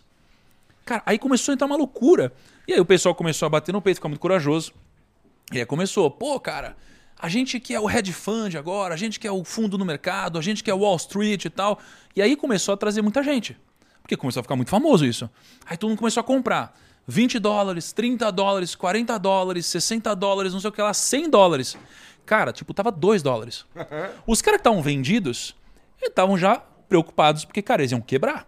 Cara, 0.84 1.02
aí 1.04 1.18
começou 1.18 1.50
a 1.50 1.54
entrar 1.54 1.66
uma 1.66 1.76
loucura. 1.76 2.32
E 2.68 2.72
aí 2.72 2.78
o 2.78 2.84
pessoal 2.84 3.16
começou 3.16 3.46
a 3.46 3.50
bater 3.50 3.72
no 3.72 3.82
peito, 3.82 3.96
ficar 3.96 4.08
muito 4.08 4.20
corajoso. 4.20 4.72
E 5.50 5.58
aí 5.58 5.66
começou, 5.66 6.08
pô, 6.08 6.38
cara, 6.38 6.76
a 7.18 7.28
gente 7.28 7.58
que 7.58 7.74
é 7.74 7.80
o 7.80 7.90
hedge 7.90 8.12
fund 8.12 8.54
agora, 8.54 8.94
a 8.94 8.96
gente 8.96 9.18
que 9.18 9.26
é 9.26 9.32
o 9.32 9.42
fundo 9.42 9.76
no 9.76 9.84
mercado, 9.84 10.38
a 10.38 10.40
gente 10.40 10.62
que 10.62 10.70
é 10.70 10.74
Wall 10.74 10.94
Street 10.94 11.46
e 11.46 11.50
tal. 11.50 11.80
E 12.14 12.22
aí 12.22 12.36
começou 12.36 12.74
a 12.74 12.76
trazer 12.76 13.02
muita 13.02 13.20
gente. 13.20 13.56
Porque 14.04 14.18
começou 14.18 14.40
a 14.40 14.42
ficar 14.42 14.54
muito 14.54 14.68
famoso 14.68 15.06
isso. 15.06 15.30
Aí 15.64 15.78
todo 15.78 15.88
mundo 15.88 15.98
começou 15.98 16.20
a 16.20 16.24
comprar. 16.24 16.78
20 17.06 17.38
dólares, 17.38 17.90
30 17.90 18.30
dólares, 18.30 18.74
40 18.74 19.18
dólares, 19.18 19.64
60 19.64 20.14
dólares, 20.14 20.52
não 20.52 20.60
sei 20.60 20.68
o 20.68 20.72
que 20.72 20.82
lá, 20.82 20.92
100 20.92 21.30
dólares. 21.30 21.74
Cara, 22.26 22.52
tipo, 22.52 22.74
tava 22.74 22.92
2 22.92 23.22
dólares. 23.22 23.64
Os 24.26 24.42
caras 24.42 24.58
que 24.58 24.60
estavam 24.60 24.82
vendidos 24.82 25.56
estavam 26.02 26.36
já 26.36 26.56
preocupados 26.86 27.46
porque, 27.46 27.62
cara, 27.62 27.80
eles 27.80 27.92
iam 27.92 28.00
quebrar. 28.02 28.46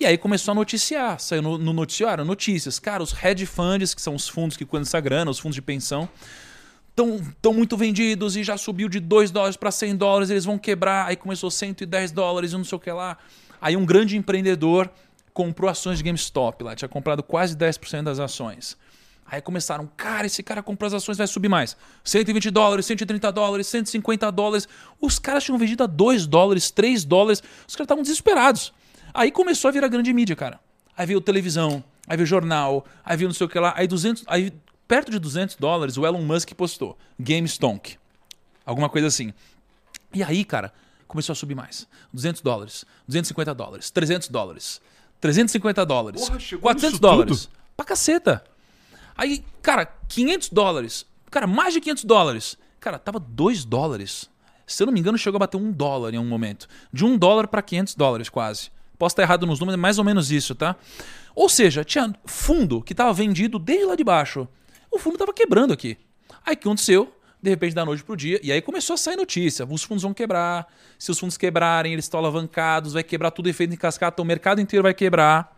E 0.00 0.06
aí 0.06 0.16
começou 0.16 0.52
a 0.52 0.54
noticiar, 0.54 1.20
saiu 1.20 1.42
no, 1.42 1.58
no 1.58 1.74
noticiário 1.74 2.24
notícias. 2.24 2.78
Cara, 2.78 3.02
os 3.02 3.12
hedge 3.22 3.44
funds, 3.44 3.94
que 3.94 4.00
são 4.00 4.14
os 4.14 4.26
fundos 4.26 4.56
que 4.56 4.64
cuidam 4.64 4.82
dessa 4.82 5.00
grana, 5.00 5.30
os 5.30 5.38
fundos 5.38 5.54
de 5.54 5.62
pensão, 5.62 6.08
estão 6.90 7.52
muito 7.52 7.76
vendidos 7.76 8.34
e 8.34 8.42
já 8.42 8.56
subiu 8.56 8.88
de 8.88 8.98
2 8.98 9.30
dólares 9.30 9.56
para 9.58 9.70
100 9.70 9.96
dólares, 9.96 10.30
eles 10.30 10.46
vão 10.46 10.58
quebrar. 10.58 11.06
Aí 11.06 11.16
começou 11.16 11.50
110 11.50 12.12
dólares 12.12 12.52
e 12.52 12.56
não 12.56 12.64
sei 12.64 12.76
o 12.76 12.80
que 12.80 12.90
lá. 12.90 13.18
Aí 13.66 13.76
um 13.76 13.84
grande 13.84 14.16
empreendedor 14.16 14.88
comprou 15.34 15.68
ações 15.68 15.98
de 15.98 16.04
GameStop 16.04 16.62
lá, 16.62 16.76
tinha 16.76 16.88
comprado 16.88 17.20
quase 17.20 17.56
10% 17.56 18.04
das 18.04 18.20
ações. 18.20 18.76
Aí 19.26 19.40
começaram, 19.40 19.90
cara, 19.96 20.24
esse 20.24 20.40
cara 20.40 20.62
comprou 20.62 20.86
as 20.86 20.94
ações, 20.94 21.18
vai 21.18 21.26
subir 21.26 21.48
mais. 21.48 21.76
120 22.04 22.48
dólares, 22.52 22.86
130 22.86 23.32
dólares, 23.32 23.66
150 23.66 24.30
dólares. 24.30 24.68
Os 25.00 25.18
caras 25.18 25.42
tinham 25.42 25.58
vendido 25.58 25.82
a 25.82 25.88
2 25.88 26.28
dólares, 26.28 26.70
3 26.70 27.04
dólares. 27.04 27.42
Os 27.66 27.74
caras 27.74 27.86
estavam 27.86 28.02
desesperados. 28.04 28.72
Aí 29.12 29.32
começou 29.32 29.68
a 29.68 29.72
virar 29.72 29.88
grande 29.88 30.12
mídia, 30.12 30.36
cara. 30.36 30.60
Aí 30.96 31.04
veio 31.04 31.20
televisão, 31.20 31.82
aí 32.06 32.16
veio 32.16 32.24
jornal, 32.24 32.86
aí 33.04 33.16
veio 33.16 33.26
não 33.26 33.34
sei 33.34 33.48
o 33.48 33.50
que 33.50 33.58
lá. 33.58 33.74
Aí 33.76 33.88
200, 33.88 34.22
aí 34.28 34.52
perto 34.86 35.10
de 35.10 35.18
200 35.18 35.56
dólares 35.56 35.96
o 35.96 36.06
Elon 36.06 36.22
Musk 36.22 36.52
postou 36.52 36.96
GameStonk. 37.18 37.96
Alguma 38.64 38.88
coisa 38.88 39.08
assim. 39.08 39.34
E 40.14 40.22
aí, 40.22 40.44
cara, 40.44 40.72
começou 41.06 41.32
a 41.32 41.36
subir 41.36 41.54
mais. 41.54 41.86
200 42.12 42.42
dólares, 42.42 42.84
250 43.06 43.54
dólares, 43.54 43.90
300 43.90 44.28
dólares, 44.28 44.80
350 45.20 45.84
dólares, 45.86 46.20
Porra, 46.26 46.38
chegou 46.40 46.62
400 46.62 46.90
nisso 46.92 47.00
dólares. 47.02 47.46
tudo? 47.46 47.52
Pra 47.76 47.86
caceta. 47.86 48.44
Aí, 49.16 49.44
cara, 49.62 49.86
500 50.08 50.48
dólares. 50.50 51.06
Cara, 51.30 51.46
mais 51.46 51.72
de 51.74 51.80
500 51.80 52.04
dólares. 52.04 52.58
Cara, 52.80 52.98
tava 52.98 53.18
2 53.18 53.64
dólares. 53.64 54.30
Se 54.66 54.82
eu 54.82 54.86
não 54.86 54.92
me 54.92 55.00
engano, 55.00 55.16
chegou 55.16 55.36
a 55.36 55.40
bater 55.40 55.56
um 55.56 55.70
dólar 55.72 56.12
em 56.14 56.18
um 56.18 56.26
momento. 56.26 56.66
De 56.92 57.04
um 57.04 57.16
dólar 57.16 57.46
para 57.48 57.62
500 57.62 57.94
dólares, 57.94 58.28
quase. 58.28 58.70
Posso 58.98 59.12
estar 59.12 59.22
errado 59.22 59.46
nos 59.46 59.58
números, 59.60 59.78
é 59.78 59.80
mais 59.80 59.98
ou 59.98 60.04
menos 60.04 60.30
isso, 60.30 60.54
tá? 60.54 60.74
Ou 61.34 61.48
seja, 61.48 61.84
tinha 61.84 62.14
fundo 62.24 62.82
que 62.82 62.94
tava 62.94 63.12
vendido 63.12 63.58
desde 63.58 63.84
lá 63.84 63.94
de 63.94 64.02
baixo. 64.04 64.48
O 64.90 64.98
fundo 64.98 65.18
tava 65.18 65.32
quebrando 65.32 65.72
aqui. 65.72 65.98
Aí 66.44 66.54
o 66.54 66.56
que 66.56 66.66
aconteceu? 66.66 67.12
De 67.42 67.50
repente, 67.50 67.74
da 67.74 67.84
noite 67.84 68.02
pro 68.02 68.16
dia. 68.16 68.40
E 68.42 68.50
aí 68.50 68.60
começou 68.60 68.94
a 68.94 68.96
sair 68.96 69.16
notícia. 69.16 69.66
Os 69.68 69.82
fundos 69.82 70.02
vão 70.02 70.14
quebrar. 70.14 70.66
Se 70.98 71.10
os 71.10 71.18
fundos 71.18 71.36
quebrarem, 71.36 71.92
eles 71.92 72.06
estão 72.06 72.18
alavancados. 72.18 72.94
Vai 72.94 73.02
quebrar 73.02 73.30
tudo 73.30 73.48
efeito 73.48 73.72
em 73.74 73.76
cascata. 73.76 74.20
O 74.20 74.24
mercado 74.24 74.60
inteiro 74.60 74.82
vai 74.82 74.94
quebrar. 74.94 75.56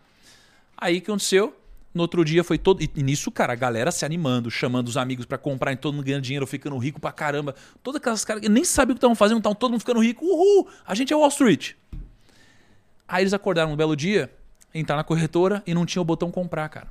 Aí 0.76 0.98
o 0.98 1.00
que 1.00 1.10
aconteceu? 1.10 1.54
No 1.94 2.02
outro 2.02 2.24
dia 2.24 2.44
foi 2.44 2.58
todo. 2.58 2.82
E 2.82 3.02
nisso, 3.02 3.30
cara, 3.30 3.54
a 3.54 3.56
galera 3.56 3.90
se 3.90 4.04
animando, 4.04 4.50
chamando 4.50 4.88
os 4.88 4.96
amigos 4.96 5.24
pra 5.24 5.38
comprar, 5.38 5.72
e 5.72 5.76
todo 5.76 5.94
mundo 5.94 6.04
ganhando 6.04 6.22
dinheiro, 6.22 6.46
ficando 6.46 6.76
rico 6.76 7.00
pra 7.00 7.10
caramba. 7.10 7.54
Todas 7.82 8.00
aquelas 8.00 8.24
caras 8.24 8.42
que 8.42 8.48
nem 8.48 8.64
sabiam 8.64 8.92
o 8.92 8.94
que 8.94 8.98
estavam 8.98 9.16
fazendo, 9.16 9.38
estavam 9.38 9.56
todo 9.56 9.70
mundo 9.70 9.80
ficando 9.80 10.00
rico. 10.00 10.24
Uhul! 10.24 10.68
A 10.86 10.94
gente 10.94 11.12
é 11.12 11.16
Wall 11.16 11.28
Street. 11.28 11.72
Aí 13.06 13.22
eles 13.22 13.32
acordaram 13.32 13.72
um 13.72 13.76
belo 13.76 13.96
dia, 13.96 14.30
entraram 14.74 14.98
na 14.98 15.04
corretora 15.04 15.62
e 15.66 15.72
não 15.72 15.86
tinha 15.86 16.02
o 16.02 16.04
botão 16.04 16.30
comprar, 16.30 16.68
cara. 16.68 16.88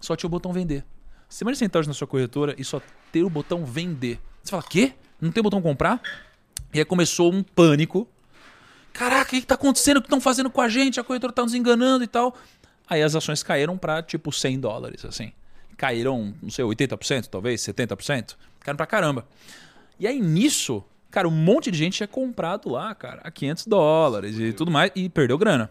Só 0.00 0.14
tinha 0.14 0.28
o 0.28 0.30
botão 0.30 0.52
vender. 0.52 0.84
Você 1.28 1.44
entrar 1.64 1.80
hoje 1.80 1.88
na 1.88 1.94
sua 1.94 2.06
corretora 2.06 2.54
e 2.58 2.64
só 2.64 2.80
ter 3.10 3.22
o 3.22 3.30
botão 3.30 3.64
vender. 3.64 4.20
Você 4.42 4.50
fala, 4.50 4.62
quê? 4.62 4.92
Não 5.20 5.32
tem 5.32 5.42
botão 5.42 5.60
comprar? 5.60 6.00
E 6.72 6.78
aí 6.78 6.84
começou 6.84 7.32
um 7.32 7.42
pânico. 7.42 8.08
Caraca, 8.92 9.24
o 9.24 9.30
que 9.30 9.36
está 9.38 9.54
acontecendo? 9.54 9.96
O 9.98 10.00
que 10.00 10.06
estão 10.06 10.20
fazendo 10.20 10.50
com 10.50 10.60
a 10.60 10.68
gente? 10.68 11.00
A 11.00 11.04
corretora 11.04 11.30
está 11.30 11.42
nos 11.42 11.54
enganando 11.54 12.04
e 12.04 12.06
tal. 12.06 12.36
Aí 12.88 13.02
as 13.02 13.14
ações 13.14 13.42
caíram 13.42 13.76
para 13.76 14.02
tipo 14.02 14.30
100 14.30 14.60
dólares, 14.60 15.04
assim. 15.04 15.32
Caíram, 15.76 16.34
não 16.42 16.50
sei, 16.50 16.64
80%, 16.64 17.26
talvez, 17.26 17.60
70%. 17.62 18.36
Caíram 18.60 18.76
pra 18.76 18.86
caramba. 18.86 19.26
E 19.98 20.06
aí 20.06 20.20
nisso, 20.20 20.84
cara, 21.10 21.26
um 21.26 21.32
monte 21.32 21.70
de 21.70 21.78
gente 21.78 21.96
tinha 21.96 22.08
comprado 22.08 22.68
lá, 22.68 22.94
cara, 22.94 23.20
a 23.24 23.30
500 23.30 23.66
dólares 23.66 24.38
e 24.38 24.52
tudo 24.52 24.70
mais 24.70 24.90
e 24.94 25.08
perdeu 25.08 25.38
grana. 25.38 25.70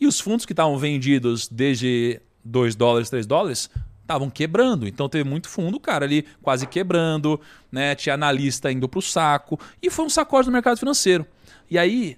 E 0.00 0.06
os 0.06 0.20
fundos 0.20 0.46
que 0.46 0.52
estavam 0.52 0.78
vendidos 0.78 1.48
desde 1.48 2.20
2 2.44 2.76
dólares, 2.76 3.10
3 3.10 3.26
dólares, 3.26 3.70
estavam 4.06 4.30
quebrando. 4.30 4.86
Então 4.86 5.08
teve 5.08 5.28
muito 5.28 5.48
fundo, 5.48 5.78
cara, 5.80 6.04
ali 6.04 6.24
quase 6.40 6.66
quebrando, 6.66 7.40
né? 7.70 7.94
Tinha 7.94 8.14
analista 8.14 8.70
indo 8.70 8.88
pro 8.88 9.02
saco. 9.02 9.58
E 9.82 9.90
foi 9.90 10.04
um 10.04 10.10
sacode 10.10 10.46
no 10.46 10.52
mercado 10.52 10.78
financeiro. 10.78 11.26
E 11.68 11.76
aí, 11.76 12.16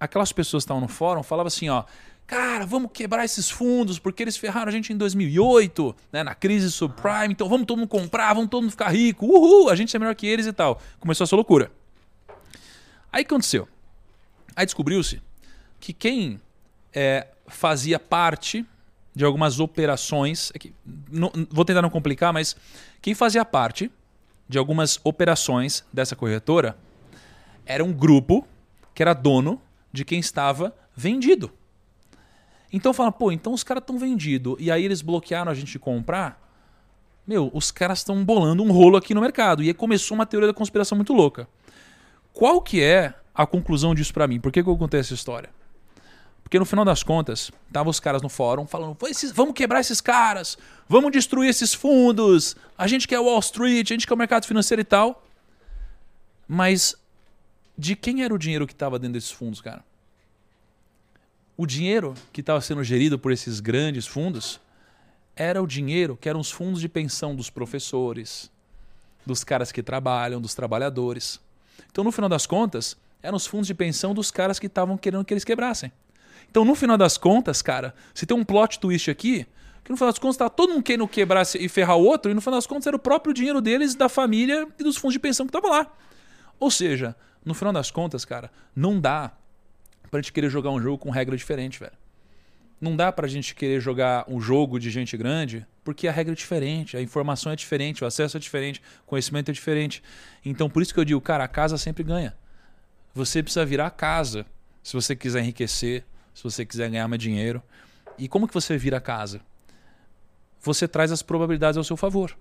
aquelas 0.00 0.32
pessoas 0.32 0.62
que 0.62 0.64
estavam 0.64 0.80
no 0.80 0.88
fórum 0.88 1.22
falavam 1.22 1.48
assim, 1.48 1.68
ó. 1.68 1.84
Cara, 2.26 2.66
vamos 2.66 2.90
quebrar 2.92 3.24
esses 3.24 3.48
fundos 3.48 4.00
porque 4.00 4.20
eles 4.20 4.36
ferraram 4.36 4.68
a 4.68 4.72
gente 4.72 4.92
em 4.92 4.96
2008, 4.96 5.94
né, 6.12 6.24
na 6.24 6.34
crise 6.34 6.72
subprime. 6.72 7.28
Então 7.30 7.48
vamos 7.48 7.66
todo 7.66 7.78
mundo 7.78 7.88
comprar, 7.88 8.34
vamos 8.34 8.50
todo 8.50 8.62
mundo 8.62 8.72
ficar 8.72 8.88
rico. 8.88 9.26
Uhul, 9.26 9.70
a 9.70 9.76
gente 9.76 9.94
é 9.94 9.98
melhor 9.98 10.14
que 10.16 10.26
eles 10.26 10.44
e 10.44 10.52
tal. 10.52 10.80
Começou 10.98 11.22
essa 11.22 11.36
loucura. 11.36 11.70
Aí 13.12 13.22
o 13.22 13.24
que 13.24 13.32
aconteceu? 13.32 13.68
Aí 14.56 14.66
descobriu-se 14.66 15.22
que 15.78 15.92
quem 15.92 16.40
é, 16.92 17.28
fazia 17.46 18.00
parte 18.00 18.66
de 19.16 19.24
algumas 19.24 19.58
operações. 19.58 20.52
aqui, 20.54 20.74
não- 21.10 21.32
vou 21.50 21.64
tentar 21.64 21.80
não 21.80 21.88
complicar, 21.88 22.34
mas 22.34 22.54
quem 23.00 23.14
fazia 23.14 23.46
parte 23.46 23.90
de 24.46 24.58
algumas 24.58 25.00
operações 25.02 25.82
dessa 25.90 26.14
corretora 26.14 26.76
era 27.64 27.82
um 27.82 27.92
grupo 27.94 28.46
que 28.94 29.02
era 29.02 29.14
dono 29.14 29.60
de 29.90 30.04
quem 30.04 30.20
estava 30.20 30.72
vendido. 30.94 31.50
Então 32.70 32.92
fala, 32.92 33.10
pô, 33.10 33.32
então 33.32 33.54
os 33.54 33.64
caras 33.64 33.82
estão 33.82 33.98
vendidos 33.98 34.56
e 34.58 34.70
aí 34.70 34.84
eles 34.84 35.00
bloquearam 35.00 35.50
a 35.50 35.54
gente 35.54 35.72
de 35.72 35.78
comprar. 35.78 36.38
Meu, 37.26 37.50
os 37.54 37.70
caras 37.70 37.98
estão 38.00 38.22
bolando 38.22 38.62
um 38.62 38.70
rolo 38.70 38.98
aqui 38.98 39.14
no 39.14 39.20
mercado. 39.22 39.62
E 39.62 39.68
aí 39.68 39.74
começou 39.74 40.14
uma 40.14 40.26
teoria 40.26 40.46
da 40.48 40.54
conspiração 40.54 40.94
muito 40.94 41.14
louca. 41.14 41.48
Qual 42.34 42.60
que 42.60 42.82
é 42.82 43.14
a 43.34 43.46
conclusão 43.46 43.94
disso 43.94 44.12
pra 44.12 44.28
mim? 44.28 44.38
Por 44.38 44.52
que, 44.52 44.62
que 44.62 44.68
eu 44.68 44.76
contei 44.76 45.00
essa 45.00 45.14
história? 45.14 45.48
Porque 46.46 46.60
no 46.60 46.64
final 46.64 46.84
das 46.84 47.02
contas, 47.02 47.50
estavam 47.66 47.90
os 47.90 47.98
caras 47.98 48.22
no 48.22 48.28
fórum 48.28 48.68
falando: 48.68 48.94
"Pô, 48.94 49.08
esses- 49.08 49.32
vamos 49.32 49.52
quebrar 49.52 49.80
esses 49.80 50.00
caras, 50.00 50.56
vamos 50.88 51.10
destruir 51.10 51.50
esses 51.50 51.74
fundos, 51.74 52.54
a 52.78 52.86
gente 52.86 53.08
quer 53.08 53.18
Wall 53.18 53.40
Street, 53.40 53.90
a 53.90 53.94
gente 53.94 54.06
quer 54.06 54.14
o 54.14 54.16
mercado 54.16 54.46
financeiro 54.46 54.80
e 54.80 54.84
tal. 54.84 55.26
Mas 56.46 56.94
de 57.76 57.96
quem 57.96 58.22
era 58.22 58.32
o 58.32 58.38
dinheiro 58.38 58.64
que 58.64 58.72
estava 58.72 58.96
dentro 58.96 59.14
desses 59.14 59.32
fundos, 59.32 59.60
cara? 59.60 59.84
O 61.56 61.66
dinheiro 61.66 62.14
que 62.32 62.42
estava 62.42 62.60
sendo 62.60 62.84
gerido 62.84 63.18
por 63.18 63.32
esses 63.32 63.58
grandes 63.58 64.06
fundos 64.06 64.60
era 65.34 65.60
o 65.60 65.66
dinheiro 65.66 66.16
que 66.16 66.28
eram 66.28 66.38
os 66.38 66.52
fundos 66.52 66.80
de 66.80 66.88
pensão 66.88 67.34
dos 67.34 67.50
professores, 67.50 68.48
dos 69.26 69.42
caras 69.42 69.72
que 69.72 69.82
trabalham, 69.82 70.40
dos 70.40 70.54
trabalhadores. 70.54 71.40
Então, 71.90 72.04
no 72.04 72.12
final 72.12 72.28
das 72.30 72.46
contas, 72.46 72.96
eram 73.20 73.36
os 73.36 73.48
fundos 73.48 73.66
de 73.66 73.74
pensão 73.74 74.14
dos 74.14 74.30
caras 74.30 74.60
que 74.60 74.68
estavam 74.68 74.96
querendo 74.96 75.24
que 75.24 75.34
eles 75.34 75.42
quebrassem. 75.42 75.90
Então, 76.56 76.64
no 76.64 76.74
final 76.74 76.96
das 76.96 77.18
contas, 77.18 77.60
cara, 77.60 77.94
você 78.14 78.24
tem 78.24 78.34
um 78.34 78.42
plot 78.42 78.80
twist 78.80 79.10
aqui, 79.10 79.46
que 79.84 79.90
no 79.90 79.96
final 79.98 80.10
das 80.10 80.18
contas 80.18 80.38
tá 80.38 80.48
todo 80.48 80.70
mundo 80.70 80.82
querendo 80.82 81.06
quebrar 81.06 81.44
e 81.54 81.68
ferrar 81.68 81.98
o 81.98 82.02
outro, 82.02 82.30
e 82.30 82.34
no 82.34 82.40
final 82.40 82.56
das 82.56 82.66
contas 82.66 82.86
era 82.86 82.96
o 82.96 82.98
próprio 82.98 83.34
dinheiro 83.34 83.60
deles, 83.60 83.94
da 83.94 84.08
família 84.08 84.66
e 84.80 84.82
dos 84.82 84.96
fundos 84.96 85.12
de 85.12 85.18
pensão 85.18 85.44
que 85.44 85.50
estavam 85.50 85.70
lá. 85.70 85.86
Ou 86.58 86.70
seja, 86.70 87.14
no 87.44 87.52
final 87.52 87.74
das 87.74 87.90
contas, 87.90 88.24
cara, 88.24 88.50
não 88.74 88.98
dá 88.98 89.32
pra 90.10 90.18
gente 90.18 90.32
querer 90.32 90.48
jogar 90.48 90.70
um 90.70 90.80
jogo 90.80 90.96
com 90.96 91.10
regra 91.10 91.36
diferente, 91.36 91.78
velho. 91.78 91.92
Não 92.80 92.96
dá 92.96 93.12
pra 93.12 93.28
gente 93.28 93.54
querer 93.54 93.78
jogar 93.78 94.24
um 94.26 94.40
jogo 94.40 94.80
de 94.80 94.88
gente 94.88 95.14
grande, 95.14 95.66
porque 95.84 96.08
a 96.08 96.10
regra 96.10 96.32
é 96.32 96.36
diferente, 96.36 96.96
a 96.96 97.02
informação 97.02 97.52
é 97.52 97.56
diferente, 97.56 98.02
o 98.02 98.06
acesso 98.06 98.38
é 98.38 98.40
diferente, 98.40 98.80
o 99.04 99.08
conhecimento 99.08 99.50
é 99.50 99.52
diferente. 99.52 100.02
Então, 100.42 100.70
por 100.70 100.80
isso 100.80 100.94
que 100.94 101.00
eu 101.00 101.04
digo, 101.04 101.20
cara, 101.20 101.44
a 101.44 101.48
casa 101.48 101.76
sempre 101.76 102.02
ganha. 102.02 102.34
Você 103.14 103.42
precisa 103.42 103.66
virar 103.66 103.88
a 103.88 103.90
casa 103.90 104.46
se 104.82 104.94
você 104.94 105.14
quiser 105.14 105.42
enriquecer, 105.42 106.02
se 106.36 106.44
você 106.44 106.66
quiser 106.66 106.90
ganhar 106.90 107.08
mais 107.08 107.20
dinheiro. 107.20 107.62
E 108.18 108.28
como 108.28 108.46
que 108.46 108.52
você 108.52 108.76
vira 108.76 108.98
a 108.98 109.00
casa? 109.00 109.40
Você 110.60 110.86
traz 110.86 111.10
as 111.10 111.22
probabilidades 111.22 111.78
ao 111.78 111.84
seu 111.84 111.96
favor. 111.96 112.36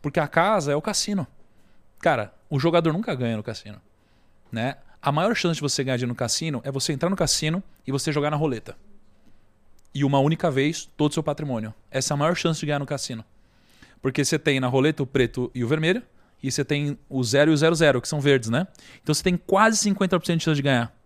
Porque 0.00 0.18
a 0.18 0.26
casa 0.26 0.72
é 0.72 0.76
o 0.76 0.80
cassino. 0.80 1.26
Cara, 1.98 2.32
o 2.48 2.58
jogador 2.58 2.90
nunca 2.90 3.14
ganha 3.14 3.36
no 3.36 3.42
cassino. 3.42 3.82
Né? 4.50 4.76
A 5.02 5.12
maior 5.12 5.34
chance 5.36 5.56
de 5.56 5.60
você 5.60 5.84
ganhar 5.84 5.98
dinheiro 5.98 6.12
no 6.12 6.16
cassino 6.16 6.62
é 6.64 6.72
você 6.72 6.90
entrar 6.94 7.10
no 7.10 7.16
cassino 7.16 7.62
e 7.86 7.92
você 7.92 8.10
jogar 8.10 8.30
na 8.30 8.36
roleta. 8.36 8.74
E 9.94 10.04
uma 10.04 10.20
única 10.20 10.50
vez 10.50 10.88
todo 10.96 11.10
o 11.10 11.14
seu 11.14 11.22
patrimônio. 11.22 11.74
Essa 11.90 12.14
é 12.14 12.16
a 12.16 12.16
maior 12.16 12.34
chance 12.34 12.58
de 12.58 12.64
ganhar 12.64 12.78
no 12.78 12.86
cassino. 12.86 13.22
Porque 14.00 14.24
você 14.24 14.38
tem 14.38 14.58
na 14.58 14.68
roleta 14.68 15.02
o 15.02 15.06
preto 15.06 15.50
e 15.54 15.62
o 15.62 15.68
vermelho, 15.68 16.02
e 16.42 16.50
você 16.50 16.64
tem 16.64 16.98
o 17.10 17.22
0 17.22 17.50
e 17.50 17.54
o 17.54 17.56
00, 17.76 18.00
que 18.00 18.08
são 18.08 18.20
verdes, 18.20 18.48
né? 18.48 18.66
Então 19.02 19.14
você 19.14 19.22
tem 19.22 19.36
quase 19.36 19.90
50% 19.90 20.36
de 20.36 20.44
chance 20.44 20.56
de 20.56 20.62
ganhar. 20.62 20.97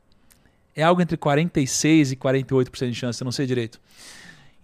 É 0.75 0.83
algo 0.83 1.03
entre 1.03 1.16
46 1.16 2.12
e 2.12 2.16
48% 2.16 2.91
de 2.91 2.95
chance, 2.95 3.20
eu 3.20 3.25
não 3.25 3.33
sei 3.33 3.47
direito. 3.47 3.81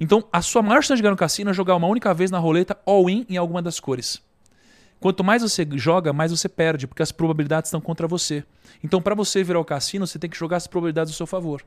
Então, 0.00 0.24
a 0.32 0.40
sua 0.40 0.62
maior 0.62 0.82
chance 0.82 0.96
de 0.96 1.02
ganhar 1.02 1.10
no 1.10 1.16
cassino 1.16 1.50
é 1.50 1.52
jogar 1.52 1.76
uma 1.76 1.86
única 1.88 2.14
vez 2.14 2.30
na 2.30 2.38
roleta 2.38 2.78
all-in 2.86 3.26
em 3.28 3.36
alguma 3.36 3.60
das 3.60 3.80
cores. 3.80 4.22
Quanto 5.00 5.22
mais 5.22 5.42
você 5.42 5.66
joga, 5.74 6.12
mais 6.12 6.30
você 6.30 6.48
perde, 6.48 6.86
porque 6.86 7.02
as 7.02 7.12
probabilidades 7.12 7.68
estão 7.68 7.80
contra 7.80 8.06
você. 8.06 8.44
Então, 8.82 9.00
para 9.00 9.14
você 9.14 9.44
virar 9.44 9.60
o 9.60 9.64
cassino, 9.64 10.06
você 10.06 10.18
tem 10.18 10.28
que 10.30 10.36
jogar 10.36 10.56
as 10.56 10.66
probabilidades 10.66 11.12
ao 11.12 11.16
seu 11.16 11.26
favor. 11.26 11.64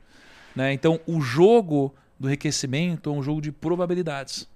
Né? 0.56 0.74
Então, 0.74 1.00
o 1.06 1.22
jogo 1.22 1.94
do 2.20 2.28
enriquecimento 2.28 3.10
é 3.10 3.14
um 3.14 3.24
jogo 3.24 3.42
de 3.42 3.52
probabilidades. 3.52 4.48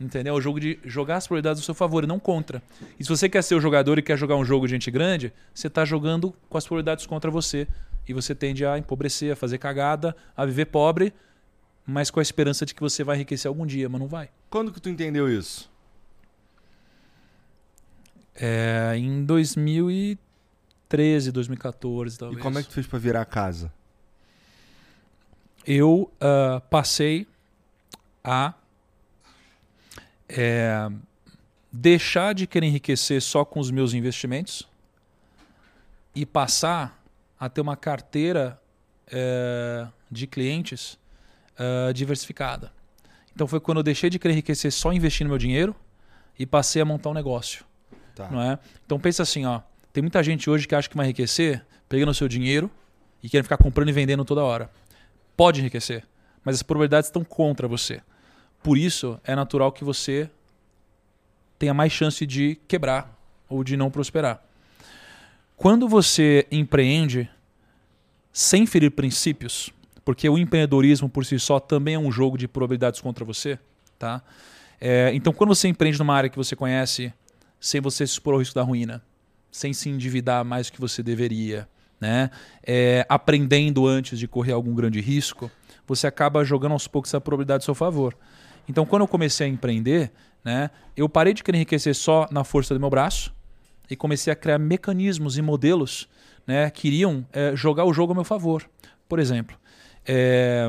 Entendeu? 0.00 0.34
É 0.34 0.36
o 0.36 0.40
jogo 0.40 0.58
de 0.58 0.78
jogar 0.84 1.16
as 1.16 1.26
probabilidades 1.26 1.60
ao 1.62 1.64
seu 1.64 1.74
favor 1.74 2.04
e 2.04 2.06
não 2.06 2.18
contra. 2.18 2.62
E 2.98 3.04
se 3.04 3.08
você 3.08 3.28
quer 3.28 3.42
ser 3.42 3.54
o 3.54 3.60
jogador 3.60 3.98
e 3.98 4.02
quer 4.02 4.16
jogar 4.16 4.36
um 4.36 4.44
jogo 4.44 4.66
de 4.66 4.72
gente 4.72 4.90
grande, 4.90 5.32
você 5.54 5.68
está 5.68 5.84
jogando 5.84 6.34
com 6.48 6.58
as 6.58 6.66
probabilidades 6.66 7.06
contra 7.06 7.30
você. 7.30 7.68
E 8.08 8.12
você 8.12 8.34
tende 8.34 8.66
a 8.66 8.76
empobrecer, 8.78 9.32
a 9.32 9.36
fazer 9.36 9.58
cagada, 9.58 10.16
a 10.36 10.44
viver 10.44 10.66
pobre, 10.66 11.14
mas 11.86 12.10
com 12.10 12.18
a 12.20 12.22
esperança 12.22 12.66
de 12.66 12.74
que 12.74 12.80
você 12.80 13.04
vai 13.04 13.16
enriquecer 13.16 13.48
algum 13.48 13.66
dia, 13.66 13.88
mas 13.88 14.00
não 14.00 14.08
vai. 14.08 14.28
Quando 14.50 14.72
que 14.72 14.80
tu 14.80 14.88
entendeu 14.88 15.28
isso? 15.28 15.70
É, 18.34 18.94
em 18.96 19.24
2013, 19.24 21.30
2014, 21.30 22.18
talvez. 22.18 22.38
E 22.38 22.42
como 22.42 22.58
é 22.58 22.62
que 22.62 22.68
tu 22.68 22.74
fez 22.74 22.86
pra 22.86 22.98
virar 22.98 23.22
a 23.22 23.26
casa? 23.26 23.72
eu 25.66 26.10
uh, 26.14 26.60
passei 26.68 27.26
a 28.22 28.54
é, 30.28 30.88
deixar 31.70 32.34
de 32.34 32.46
querer 32.46 32.66
enriquecer 32.66 33.20
só 33.20 33.44
com 33.44 33.60
os 33.60 33.70
meus 33.70 33.94
investimentos 33.94 34.68
e 36.14 36.24
passar 36.24 37.01
a 37.42 37.48
ter 37.48 37.60
uma 37.60 37.76
carteira 37.76 38.56
é, 39.10 39.88
de 40.08 40.28
clientes 40.28 40.96
uh, 41.58 41.92
diversificada. 41.92 42.72
Então 43.34 43.48
foi 43.48 43.58
quando 43.58 43.78
eu 43.78 43.82
deixei 43.82 44.08
de 44.08 44.16
querer 44.16 44.34
enriquecer 44.34 44.70
só 44.70 44.92
investindo 44.92 45.26
meu 45.26 45.38
dinheiro 45.38 45.74
e 46.38 46.46
passei 46.46 46.80
a 46.80 46.84
montar 46.84 47.10
um 47.10 47.12
negócio. 47.12 47.64
Tá. 48.14 48.30
Não 48.30 48.40
é? 48.40 48.60
Então 48.86 48.96
pensa 49.00 49.24
assim, 49.24 49.44
ó, 49.44 49.60
tem 49.92 50.02
muita 50.02 50.22
gente 50.22 50.48
hoje 50.48 50.68
que 50.68 50.74
acha 50.76 50.88
que 50.88 50.96
vai 50.96 51.06
enriquecer 51.06 51.66
pegando 51.88 52.10
o 52.10 52.14
seu 52.14 52.28
dinheiro 52.28 52.70
e 53.20 53.28
querendo 53.28 53.46
ficar 53.46 53.56
comprando 53.56 53.88
e 53.88 53.92
vendendo 53.92 54.24
toda 54.24 54.44
hora 54.44 54.70
pode 55.36 55.58
enriquecer, 55.58 56.04
mas 56.44 56.54
as 56.54 56.62
probabilidades 56.62 57.08
estão 57.08 57.24
contra 57.24 57.66
você. 57.66 58.00
Por 58.62 58.78
isso, 58.78 59.20
é 59.24 59.34
natural 59.34 59.72
que 59.72 59.82
você 59.82 60.30
tenha 61.58 61.74
mais 61.74 61.90
chance 61.90 62.24
de 62.24 62.54
quebrar 62.68 63.12
ou 63.48 63.64
de 63.64 63.76
não 63.76 63.90
prosperar. 63.90 64.40
Quando 65.62 65.86
você 65.86 66.44
empreende 66.50 67.30
sem 68.32 68.66
ferir 68.66 68.90
princípios, 68.90 69.70
porque 70.04 70.28
o 70.28 70.36
empreendedorismo 70.36 71.08
por 71.08 71.24
si 71.24 71.38
só 71.38 71.60
também 71.60 71.94
é 71.94 71.98
um 72.00 72.10
jogo 72.10 72.36
de 72.36 72.48
probabilidades 72.48 73.00
contra 73.00 73.24
você, 73.24 73.56
tá? 73.96 74.24
É, 74.80 75.12
então, 75.14 75.32
quando 75.32 75.54
você 75.54 75.68
empreende 75.68 76.00
numa 76.00 76.16
área 76.16 76.28
que 76.28 76.36
você 76.36 76.56
conhece, 76.56 77.14
sem 77.60 77.80
você 77.80 78.04
se 78.04 78.14
expor 78.14 78.32
ao 78.34 78.40
risco 78.40 78.56
da 78.56 78.62
ruína, 78.62 79.04
sem 79.52 79.72
se 79.72 79.88
endividar 79.88 80.44
mais 80.44 80.66
do 80.66 80.72
que 80.72 80.80
você 80.80 81.00
deveria, 81.00 81.68
né? 82.00 82.28
É, 82.66 83.06
aprendendo 83.08 83.86
antes 83.86 84.18
de 84.18 84.26
correr 84.26 84.54
algum 84.54 84.74
grande 84.74 85.00
risco, 85.00 85.48
você 85.86 86.08
acaba 86.08 86.44
jogando 86.44 86.72
aos 86.72 86.88
poucos 86.88 87.10
essa 87.10 87.20
probabilidade 87.20 87.62
a 87.62 87.64
seu 87.66 87.74
favor. 87.76 88.16
Então, 88.68 88.84
quando 88.84 89.02
eu 89.02 89.08
comecei 89.08 89.46
a 89.46 89.48
empreender, 89.48 90.10
né, 90.44 90.72
eu 90.96 91.08
parei 91.08 91.32
de 91.32 91.44
querer 91.44 91.58
enriquecer 91.58 91.94
só 91.94 92.26
na 92.32 92.42
força 92.42 92.74
do 92.74 92.80
meu 92.80 92.90
braço 92.90 93.32
e 93.92 93.96
comecei 93.96 94.32
a 94.32 94.36
criar 94.36 94.58
mecanismos 94.58 95.36
e 95.36 95.42
modelos 95.42 96.08
né, 96.46 96.70
que 96.70 96.88
iriam 96.88 97.26
é, 97.30 97.54
jogar 97.54 97.84
o 97.84 97.92
jogo 97.92 98.12
a 98.12 98.14
meu 98.14 98.24
favor. 98.24 98.66
Por 99.06 99.18
exemplo, 99.18 99.54
é, 100.06 100.66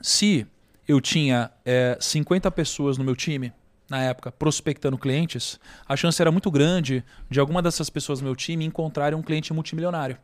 se 0.00 0.46
eu 0.88 1.02
tinha 1.02 1.50
é, 1.66 1.98
50 2.00 2.50
pessoas 2.50 2.96
no 2.96 3.04
meu 3.04 3.14
time, 3.14 3.52
na 3.90 4.02
época, 4.02 4.32
prospectando 4.32 4.96
clientes, 4.96 5.60
a 5.86 5.94
chance 5.96 6.20
era 6.20 6.32
muito 6.32 6.50
grande 6.50 7.04
de 7.28 7.38
alguma 7.38 7.60
dessas 7.60 7.90
pessoas 7.90 8.20
do 8.20 8.24
meu 8.24 8.34
time 8.34 8.64
encontrarem 8.64 9.18
um 9.18 9.22
cliente 9.22 9.52
multimilionário. 9.52 10.16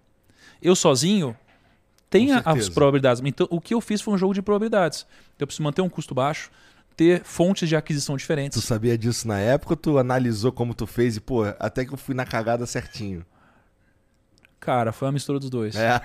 Eu 0.62 0.74
sozinho 0.74 1.36
tenho 2.08 2.40
as 2.42 2.70
probabilidades. 2.70 3.22
Então, 3.24 3.46
o 3.50 3.60
que 3.60 3.74
eu 3.74 3.80
fiz 3.80 4.00
foi 4.00 4.14
um 4.14 4.18
jogo 4.18 4.32
de 4.32 4.40
probabilidades. 4.40 5.06
Eu 5.38 5.46
preciso 5.46 5.62
manter 5.62 5.82
um 5.82 5.88
custo 5.90 6.14
baixo, 6.14 6.50
ter 7.00 7.24
fontes 7.24 7.66
de 7.66 7.74
aquisição 7.74 8.14
diferentes. 8.14 8.60
Tu 8.60 8.66
sabia 8.66 8.98
disso 8.98 9.26
na 9.26 9.38
época? 9.38 9.74
Tu 9.74 9.96
analisou 9.96 10.52
como 10.52 10.74
tu 10.74 10.86
fez 10.86 11.16
e, 11.16 11.20
pô, 11.20 11.44
até 11.58 11.82
que 11.82 11.94
eu 11.94 11.96
fui 11.96 12.14
na 12.14 12.26
cagada 12.26 12.66
certinho. 12.66 13.24
Cara, 14.60 14.92
foi 14.92 15.06
uma 15.06 15.12
mistura 15.12 15.38
dos 15.38 15.48
dois. 15.48 15.74
É. 15.76 15.98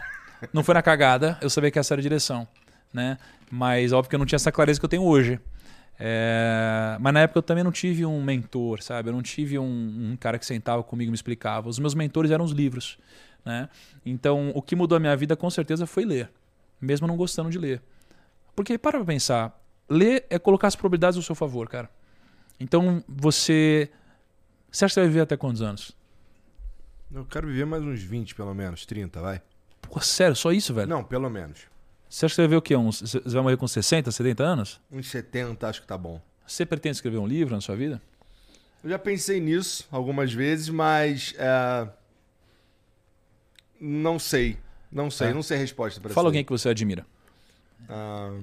Não 0.54 0.64
foi 0.64 0.74
na 0.74 0.82
cagada, 0.82 1.38
eu 1.41 1.50
sabia 1.50 1.70
que 1.70 1.78
essa 1.78 1.93
era 1.93 2.00
a 2.00 2.02
direção. 2.02 2.48
Né? 2.93 3.18
Mas 3.52 3.91
óbvio 3.91 4.10
que 4.10 4.16
eu 4.16 4.20
não 4.20 4.26
tinha 4.26 4.38
essa 4.38 4.54
clareza 4.54 4.80
que 4.80 4.86
eu 4.86 4.89
tenho 4.89 5.04
hoje. 5.04 5.38
É... 6.00 6.96
Mas 7.02 7.14
na 7.14 7.20
época 7.20 7.39
eu 7.39 7.43
também 7.43 7.64
não 7.64 7.74
tive 7.74 8.06
um 8.06 8.24
mentor, 8.24 8.82
sabe? 8.82 9.10
Eu 9.10 9.14
não 9.14 9.22
tive 9.22 9.60
um, 9.60 9.66
um, 10.12 10.18
cara 10.18 10.39
que 10.39 10.46
sentava 10.46 10.82
comigo 10.82 11.10
e 11.10 11.12
me 11.12 11.16
explicava. 11.16 11.68
Os 11.68 11.78
meus 11.78 11.93
mentores 11.93 12.32
eram 12.32 12.46
os 12.46 12.52
livros. 12.52 12.98
Né? 13.43 13.68
Então, 14.06 14.50
o 14.56 14.62
que 14.62 14.78
mudou 14.78 14.96
a 14.96 15.00
minha 15.00 15.16
vida 15.18 15.36
com 15.36 15.50
certeza 15.50 15.86
foi 15.86 16.06
ler, 16.06 16.32
mesmo 16.80 17.06
não 17.06 17.18
gostando 17.18 17.50
de 17.50 17.58
ler. 17.58 17.82
Porque, 18.56 18.78
para 18.78 18.98
pra 18.98 19.06
pensar, 19.06 19.64
ler 19.90 20.26
é 20.30 20.40
colocar 20.40 20.68
as 20.68 20.76
probabilidades 20.76 21.18
ao 21.18 21.24
seu 21.24 21.36
favor, 21.36 21.68
cara. 21.68 21.90
Então, 22.60 23.04
você. 23.08 23.90
Você 24.72 24.86
acha 24.86 24.92
que 24.92 24.96
você 24.96 25.00
vai 25.02 25.10
viver 25.10 25.22
até 25.22 25.38
quantos 25.38 25.62
anos? 25.62 25.96
Eu 27.14 27.26
quero 27.26 27.48
viver 27.48 27.66
mais 27.66 27.84
uns 27.84 28.02
20, 28.02 28.36
pelo 28.36 28.54
menos, 28.54 28.86
30, 28.86 29.22
vai. 29.22 29.42
Pô, 29.82 30.00
sério, 30.02 30.36
só 30.36 30.52
isso, 30.52 30.74
velho? 30.74 30.88
Não, 30.88 31.04
pelo 31.04 31.30
menos. 31.30 31.62
Você 32.10 32.26
acha 32.26 32.34
que 32.34 32.36
você 32.36 32.42
vai 32.42 32.50
ver 32.50 32.56
o 32.58 32.62
quê? 32.62 32.76
Uns, 32.76 33.02
você 33.02 33.20
vai 33.20 33.42
morrer 33.42 33.58
com 33.58 33.68
60, 33.68 34.12
70 34.12 34.44
anos? 34.44 34.82
Uns 34.92 35.08
70, 35.08 35.68
acho 35.68 35.82
que 35.82 35.88
tá 35.88 35.98
bom. 35.98 36.22
Você 36.46 36.66
pretende 36.66 36.98
escrever 36.98 37.18
um 37.18 37.28
livro 37.28 37.56
na 37.56 37.62
sua 37.62 37.76
vida? 37.76 38.02
Eu 38.84 38.90
já 38.90 39.00
pensei 39.00 39.40
nisso 39.40 39.88
algumas 39.92 40.32
vezes, 40.34 40.70
mas. 40.70 41.34
É... 41.38 41.88
Não 43.80 44.20
sei. 44.20 44.58
Não 44.92 45.12
sei, 45.12 45.30
é. 45.30 45.34
não 45.34 45.44
sei 45.44 45.58
a 45.58 45.60
resposta 45.60 46.00
para 46.00 46.14
Fala 46.14 46.30
alguém 46.30 46.44
que 46.44 46.52
você 46.52 46.70
admira. 46.70 47.06
Ah, 47.90 48.40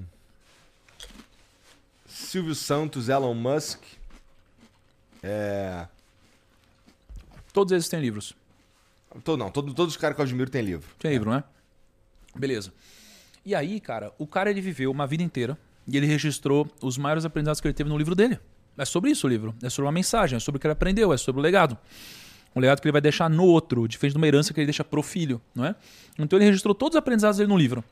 Silvio 2.33 2.55
Santos, 2.55 3.11
Elon 3.11 3.35
Musk. 3.35 3.83
É... 5.23 5.87
Todos 7.53 7.73
eles 7.73 7.87
têm 7.91 8.01
livros. 8.01 8.35
Todo, 9.23 9.39
não, 9.39 9.51
todo, 9.51 9.75
todos 9.75 9.93
os 9.93 10.01
caras 10.01 10.17
que 10.17 10.23
eu 10.23 10.25
admiro 10.25 10.49
têm 10.49 10.63
livro. 10.63 10.89
Tem 10.99 11.11
livro, 11.11 11.31
né? 11.31 11.45
Beleza. 12.35 12.73
E 13.45 13.55
aí, 13.55 13.79
cara, 13.79 14.15
o 14.17 14.27
cara 14.27 14.49
ele 14.49 14.63
viveu 14.63 14.91
uma 14.91 15.07
vida 15.07 15.23
inteira 15.23 15.59
e 15.87 15.95
ele 15.95 16.07
registrou 16.07 16.67
os 16.81 16.97
maiores 16.97 17.27
aprendizados 17.27 17.61
que 17.61 17.69
ele 17.69 17.75
teve 17.75 17.91
no 17.91 17.99
livro 17.99 18.15
dele. 18.15 18.41
É 18.79 18.87
sobre 18.87 19.11
isso 19.11 19.27
o 19.27 19.31
livro. 19.31 19.55
É 19.63 19.69
sobre 19.69 19.85
uma 19.85 19.93
mensagem, 19.93 20.39
é 20.39 20.41
sobre 20.41 20.57
o 20.57 20.59
que 20.59 20.67
ele 20.67 20.73
aprendeu, 20.73 21.13
é 21.13 21.19
sobre 21.19 21.39
o 21.39 21.43
legado. 21.43 21.77
Um 22.57 22.61
legado 22.61 22.81
que 22.81 22.89
ele 22.89 22.93
vai 22.93 23.03
deixar 23.03 23.29
no 23.29 23.45
outro, 23.45 23.87
diferente 23.87 24.15
de 24.15 24.19
uma 24.19 24.27
herança 24.27 24.55
que 24.55 24.61
ele 24.61 24.69
deixa 24.69 24.83
pro 24.83 25.03
filho, 25.03 25.39
não 25.55 25.67
é? 25.67 25.75
Então 26.19 26.39
ele 26.39 26.47
registrou 26.47 26.75
todos 26.75 26.95
os 26.97 26.99
aprendizados 26.99 27.37
dele 27.37 27.51
no 27.51 27.59
livro. 27.59 27.85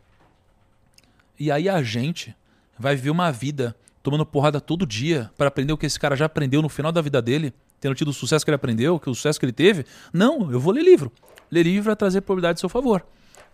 E 1.38 1.52
aí 1.52 1.68
a 1.68 1.82
gente 1.82 2.34
vai 2.78 2.96
viver 2.96 3.10
uma 3.10 3.30
vida 3.30 3.76
tomando 4.02 4.24
porrada 4.24 4.60
todo 4.60 4.86
dia 4.86 5.30
para 5.36 5.48
aprender 5.48 5.72
o 5.72 5.76
que 5.76 5.86
esse 5.86 5.98
cara 5.98 6.16
já 6.16 6.26
aprendeu 6.26 6.62
no 6.62 6.68
final 6.68 6.90
da 6.90 7.00
vida 7.00 7.20
dele, 7.20 7.52
tendo 7.80 7.94
tido 7.94 8.08
o 8.08 8.12
sucesso 8.12 8.44
que 8.44 8.50
ele 8.50 8.56
aprendeu, 8.56 8.98
que 8.98 9.08
o 9.08 9.14
sucesso 9.14 9.38
que 9.38 9.44
ele 9.46 9.52
teve. 9.52 9.84
Não, 10.12 10.50
eu 10.50 10.60
vou 10.60 10.72
ler 10.72 10.82
livro. 10.82 11.12
Ler 11.50 11.64
livro 11.64 11.84
vai 11.84 11.96
trazer 11.96 12.20
probabilidade 12.20 12.58
a 12.58 12.60
seu 12.60 12.68
favor. 12.68 13.04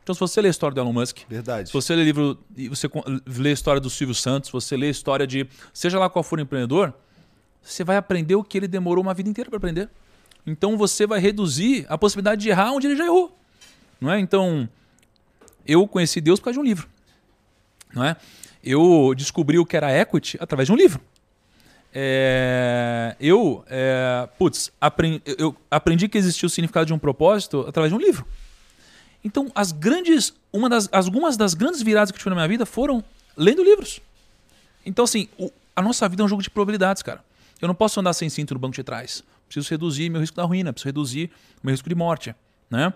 Então, 0.03 0.15
se 0.15 0.21
você 0.21 0.41
ler 0.41 0.49
a 0.49 0.51
história 0.51 0.75
do 0.75 0.81
Elon 0.81 0.93
Musk, 0.93 1.19
Verdade. 1.29 1.69
se 1.69 1.73
você 1.73 1.95
ler 1.97 2.05
livro 2.05 2.39
e 2.57 2.69
você 2.69 2.89
lê 3.27 3.51
a 3.51 3.53
história 3.53 3.81
do 3.81 3.91
Silvio 3.91 4.15
Santos, 4.15 4.51
você 4.51 4.77
lê 4.77 4.87
a 4.87 4.91
história 4.91 5.27
de 5.27 5.49
seja 5.75 5.99
lá 5.99 6.09
qual 6.09 6.23
for 6.23 6.39
o 6.39 6.43
empreendedor, 6.43 6.95
você 7.61 7.83
vai 7.83 7.97
aprender 7.97 8.37
o 8.37 8.45
que 8.45 8.57
ele 8.57 8.69
demorou 8.69 9.03
uma 9.03 9.13
vida 9.13 9.29
inteira 9.29 9.51
para 9.51 9.57
aprender. 9.57 9.91
Então 10.47 10.77
você 10.77 11.09
vai 11.09 11.19
reduzir 11.19 11.85
a 11.89 11.99
possibilidade 11.99 12.41
de 12.41 12.49
errar 12.49 12.71
onde 12.71 12.87
ele 12.87 12.95
já 12.95 13.05
errou. 13.05 13.37
Não 14.01 14.13
é? 14.13 14.21
Então, 14.21 14.69
eu 15.67 15.89
conheci 15.89 16.21
Deus 16.21 16.39
por 16.39 16.45
causa 16.45 16.55
de 16.55 16.61
um 16.61 16.65
livro. 16.65 16.89
Não 17.95 18.05
é? 18.05 18.17
Eu 18.63 19.15
descobri 19.17 19.59
o 19.59 19.65
que 19.65 19.77
era 19.77 19.93
equity 19.93 20.37
através 20.41 20.67
de 20.67 20.73
um 20.73 20.77
livro. 20.77 21.01
É, 21.95 23.17
eu, 23.19 23.65
é, 23.69 24.29
putz, 24.39 24.71
aprendi, 24.81 25.23
eu 25.39 25.57
aprendi 25.71 26.09
que 26.09 26.19
existia 26.19 26.47
o 26.47 26.51
significado 26.51 26.87
de 26.87 26.93
um 26.93 26.99
propósito 26.99 27.65
através 27.67 27.91
de 27.91 27.97
um 27.97 28.01
livro. 28.01 28.27
Então, 29.25 29.51
as 29.55 29.73
grandes, 29.73 30.35
uma 30.53 30.69
das, 30.69 30.89
algumas 30.93 31.37
das 31.37 31.55
grandes 31.55 31.83
viradas 31.83 32.11
que 32.11 32.17
eu 32.17 32.19
tive 32.19 32.31
na 32.31 32.37
minha 32.37 32.49
vida 32.49 32.67
foram 32.67 33.03
lendo 33.37 33.65
livros. 33.65 34.01
Então, 34.85 35.05
assim, 35.05 35.29
o, 35.39 35.51
a 35.75 35.83
nossa 35.83 36.09
vida 36.09 36.23
é 36.23 36.25
um 36.25 36.29
jogo 36.29 36.43
de 36.43 36.51
probabilidades, 36.51 37.03
cara. 37.03 37.25
Eu 37.61 37.69
não 37.69 37.75
posso 37.75 37.99
andar 37.99 38.13
sem 38.13 38.29
cinto 38.29 38.55
no 38.55 38.61
banco 38.61 38.75
de 38.75 38.85
trás. 38.85 39.25
Preciso 39.49 39.71
reduzir 39.71 40.11
meu 40.11 40.21
risco 40.21 40.37
da 40.37 40.45
ruína, 40.45 40.73
preciso 40.73 40.89
reduzir 40.89 41.31
meu 41.63 41.73
risco 41.73 41.89
de 41.89 41.95
morte, 41.95 42.35
né? 42.71 42.93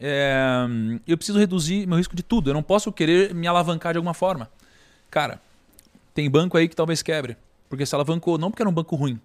É, 0.00 0.66
eu 1.06 1.16
preciso 1.16 1.38
reduzir 1.38 1.86
meu 1.86 1.98
risco 1.98 2.14
de 2.14 2.22
tudo. 2.22 2.50
Eu 2.50 2.54
não 2.54 2.62
posso 2.62 2.92
querer 2.92 3.34
me 3.34 3.46
alavancar 3.46 3.92
de 3.92 3.98
alguma 3.98 4.14
forma. 4.14 4.48
Cara, 5.10 5.40
tem 6.14 6.30
banco 6.30 6.56
aí 6.56 6.68
que 6.68 6.76
talvez 6.76 7.02
quebre, 7.02 7.36
porque 7.68 7.84
se 7.84 7.94
alavancou 7.94 8.38
não 8.38 8.50
porque 8.50 8.62
era 8.62 8.68
um 8.68 8.72
banco 8.72 8.94
ruim, 8.96 9.20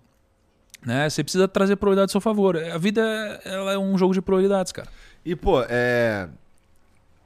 Né? 0.86 1.10
Você 1.10 1.24
precisa 1.24 1.48
trazer 1.48 1.76
prioridade 1.76 2.06
ao 2.06 2.12
seu 2.12 2.22
favor. 2.22 2.58
A 2.58 2.78
vida 2.78 3.02
ela 3.46 3.74
é 3.74 3.78
um 3.78 3.98
jogo 3.98 4.14
de 4.14 4.22
prioridades, 4.22 4.72
cara. 4.72 4.90
E, 5.26 5.36
pô, 5.36 5.62
é. 5.70 6.28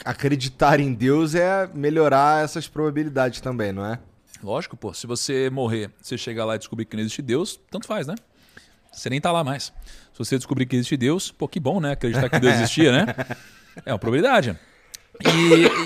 Acreditar 0.06 0.80
em 0.80 0.94
Deus 0.94 1.34
é 1.34 1.68
melhorar 1.74 2.44
essas 2.44 2.68
probabilidades 2.68 3.42
também, 3.42 3.74
não 3.74 3.84
é? 3.84 4.00
Lógico, 4.44 4.78
pô. 4.78 4.94
Se 4.94 5.08
você 5.08 5.50
morrer, 5.50 5.90
você 6.00 6.18
chegar 6.18 6.46
lá 6.46 6.56
e 6.56 6.60
descobrir 6.60 6.86
que 6.86 6.96
não 6.96 7.02
existe 7.02 7.22
Deus, 7.22 7.60
tanto 7.72 7.88
faz, 7.88 8.06
né? 8.06 8.14
Você 8.92 9.10
nem 9.10 9.22
tá 9.22 9.32
lá 9.32 9.44
mais. 9.44 9.74
Se 10.14 10.20
você 10.20 10.38
descobrir 10.38 10.66
que 10.66 10.76
existe 10.76 10.98
Deus, 10.98 11.32
pô, 11.32 11.48
que 11.48 11.60
bom, 11.60 11.80
né? 11.80 11.92
Acreditar 11.92 12.30
que 12.30 12.40
Deus 12.40 12.56
existia, 12.56 12.92
né? 12.92 13.16
É 13.86 13.94
uma 13.94 14.00
probabilidade. 14.00 14.58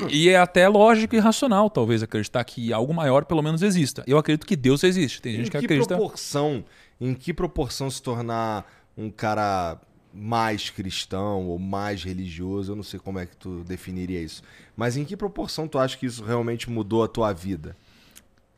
E, 0.09 0.15
e, 0.15 0.29
é 0.29 0.37
até 0.37 0.67
lógico 0.67 1.15
e 1.15 1.19
racional, 1.19 1.69
talvez, 1.69 2.03
acreditar 2.03 2.43
que 2.43 2.73
algo 2.73 2.93
maior 2.93 3.25
pelo 3.25 3.41
menos 3.41 3.61
exista. 3.61 4.03
Eu 4.05 4.17
acredito 4.17 4.45
que 4.45 4.55
Deus 4.55 4.83
existe. 4.83 5.21
Tem 5.21 5.33
gente 5.33 5.47
em 5.47 5.51
que, 5.51 5.59
que 5.59 5.65
acredita. 5.65 5.95
Proporção, 5.95 6.63
em 6.99 7.13
que 7.13 7.33
proporção 7.33 7.89
se 7.89 8.01
tornar 8.01 8.65
um 8.97 9.09
cara 9.09 9.79
mais 10.13 10.69
cristão 10.69 11.47
ou 11.47 11.57
mais 11.57 12.03
religioso? 12.03 12.71
Eu 12.71 12.75
não 12.75 12.83
sei 12.83 12.99
como 12.99 13.19
é 13.19 13.25
que 13.25 13.35
tu 13.35 13.63
definiria 13.65 14.21
isso. 14.21 14.43
Mas 14.75 14.97
em 14.97 15.05
que 15.05 15.15
proporção 15.15 15.67
tu 15.67 15.79
acha 15.79 15.97
que 15.97 16.05
isso 16.05 16.23
realmente 16.23 16.69
mudou 16.69 17.03
a 17.03 17.07
tua 17.07 17.31
vida? 17.31 17.75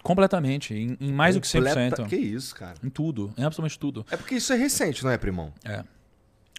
Completamente. 0.04 0.74
Em, 0.74 0.97
em 0.99 1.12
mais 1.14 1.36
Completa... 1.36 2.04
do 2.04 2.04
que 2.04 2.04
100%. 2.04 2.10
Que 2.10 2.16
isso, 2.18 2.54
cara? 2.54 2.76
Em 2.84 2.89
tudo. 2.89 3.34
Em 3.38 3.43
absolutamente 3.43 3.80
tudo. 3.80 4.06
É 4.12 4.18
porque 4.18 4.36
isso 4.36 4.51
é 4.51 4.58
recente, 4.58 5.04
não 5.04 5.10
é, 5.10 5.18
primão? 5.18 5.54
É. 5.64 5.84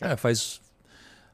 É, 0.00 0.16
faz. 0.16 0.60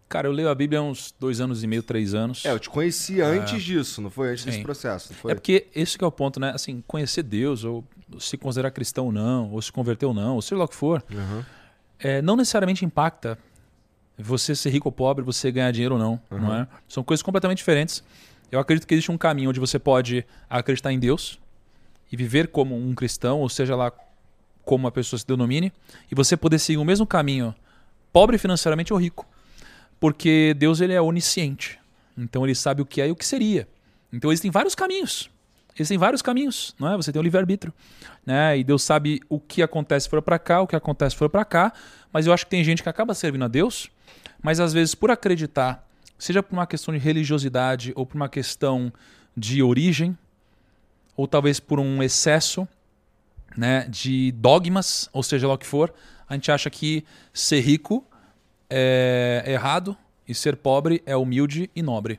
Cara, 0.09 0.27
eu 0.27 0.33
leio 0.33 0.49
a 0.49 0.55
Bíblia 0.55 0.81
há 0.81 0.83
uns 0.83 1.15
dois 1.21 1.41
anos 1.41 1.63
e 1.63 1.69
meio, 1.69 1.85
três 1.85 2.15
anos. 2.15 2.45
É, 2.45 2.51
eu 2.51 2.59
te 2.59 2.69
conheci 2.69 3.21
antes 3.23 3.63
disso, 3.63 4.03
não 4.03 4.11
foi? 4.11 4.31
Antes 4.33 4.43
Sim. 4.43 4.51
desse 4.51 4.63
processo. 4.63 5.13
É 5.29 5.35
porque 5.37 5.69
esse 5.73 5.97
que 5.97 6.03
é 6.03 6.07
o 6.07 6.11
ponto, 6.11 6.41
né? 6.41 6.51
Assim, 6.53 6.83
conhecer 6.85 7.23
Deus, 7.23 7.63
ou 7.63 7.85
se 8.19 8.37
considerar 8.37 8.73
cristão 8.73 9.07
ou 9.07 9.13
não, 9.13 9.53
ou 9.53 9.63
se 9.63 9.71
converter 9.71 10.07
ou 10.07 10.13
não, 10.13 10.35
ou 10.35 10.43
seja 10.43 10.57
lá 10.57 10.65
o 10.65 10.69
que 10.69 10.75
for, 10.75 11.03
Uhum. 11.13 11.45
é, 12.01 12.21
não 12.21 12.35
necessariamente 12.35 12.85
impacta 12.85 13.39
você 14.19 14.55
ser 14.57 14.71
rico 14.71 14.89
ou 14.89 14.93
pobre, 14.93 15.25
você 15.25 15.51
ganhar 15.53 15.71
dinheiro 15.71 15.95
ou 15.95 16.01
não, 16.01 16.21
não 16.29 16.55
é? 16.55 16.67
São 16.89 17.05
coisas 17.05 17.23
completamente 17.23 17.59
diferentes. 17.59 18.03
Eu 18.51 18.59
acredito 18.59 18.89
que 18.89 18.95
existe 18.95 19.13
um 19.13 19.17
caminho 19.17 19.49
onde 19.51 19.61
você 19.61 19.79
pode 19.79 20.27
acreditar 20.49 20.93
em 20.93 20.99
Deus 20.99 21.39
e 22.11 22.17
viver 22.17 22.49
como 22.49 22.77
um 22.77 22.95
cristão, 22.95 23.41
ou 23.41 23.49
seja 23.49 23.77
lá 23.77 23.93
como 24.65 24.85
uma 24.85 24.91
pessoa 24.91 25.19
se 25.19 25.27
denomine, 25.27 25.73
e 26.11 26.15
você 26.15 26.37
poder 26.37 26.59
seguir 26.59 26.79
o 26.79 26.85
mesmo 26.85 27.07
caminho, 27.07 27.55
pobre 28.13 28.39
financeiramente 28.39 28.93
ou 28.93 28.99
rico. 28.99 29.27
Porque 29.99 30.55
Deus 30.59 30.81
ele 30.81 30.93
é 30.93 31.01
onisciente. 31.01 31.79
Então 32.17 32.45
ele 32.45 32.55
sabe 32.55 32.83
o 32.83 32.87
que 32.87 33.01
é 33.01 33.09
e 33.09 33.11
o 33.11 33.17
que 33.17 33.27
seria. 33.27 33.69
Então 34.13 34.31
existem 34.31 34.51
vários 34.51 34.75
caminhos. 34.75 35.31
Existem 35.75 35.97
vários 35.97 36.21
caminhos, 36.21 36.75
não 36.79 36.93
é? 36.93 36.97
Você 36.97 37.13
tem 37.13 37.21
o 37.21 37.23
livre-arbítrio, 37.23 37.73
né? 38.27 38.59
E 38.59 38.65
Deus 38.65 38.83
sabe 38.83 39.21
o 39.29 39.39
que 39.39 39.63
acontece 39.63 40.05
se 40.05 40.11
for 40.11 40.21
para 40.21 40.39
cá, 40.39 40.61
o 40.61 40.67
que 40.67 40.77
acontece 40.77 41.13
se 41.13 41.19
for 41.19 41.31
para 41.31 41.45
cá, 41.45 41.73
mas 42.13 42.27
eu 42.27 42.33
acho 42.33 42.45
que 42.45 42.51
tem 42.51 42.63
gente 42.65 42.83
que 42.83 42.89
acaba 42.89 43.15
servindo 43.15 43.45
a 43.45 43.49
Deus, 43.49 43.89
mas 44.43 44.61
às 44.61 44.73
vezes 44.73 44.95
por 44.95 45.11
acreditar, 45.11 45.87
seja 46.19 46.43
por 46.43 46.53
uma 46.53 46.67
questão 46.67 46.93
de 46.93 47.01
religiosidade 47.01 47.93
ou 47.95 48.05
por 48.05 48.17
uma 48.17 48.29
questão 48.29 48.93
de 49.37 49.63
origem, 49.63 50.19
ou 51.21 51.29
talvez 51.29 51.61
por 51.61 51.79
um 51.79 52.03
excesso, 52.03 52.67
né, 53.55 53.87
de 53.91 54.33
dogmas, 54.33 55.11
ou 55.13 55.23
seja 55.23 55.47
lá 55.47 55.53
o 55.55 55.59
que 55.59 55.67
for, 55.67 55.93
a 56.27 56.33
gente 56.35 56.51
acha 56.51 56.71
que 56.71 57.05
ser 57.33 57.61
rico 57.61 58.03
é 58.71 59.45
errado 59.47 59.95
e 60.27 60.35
ser 60.35 60.57
pobre 60.57 61.03
é 61.05 61.15
humilde 61.15 61.71
e 61.77 61.83
nobre. 61.83 62.19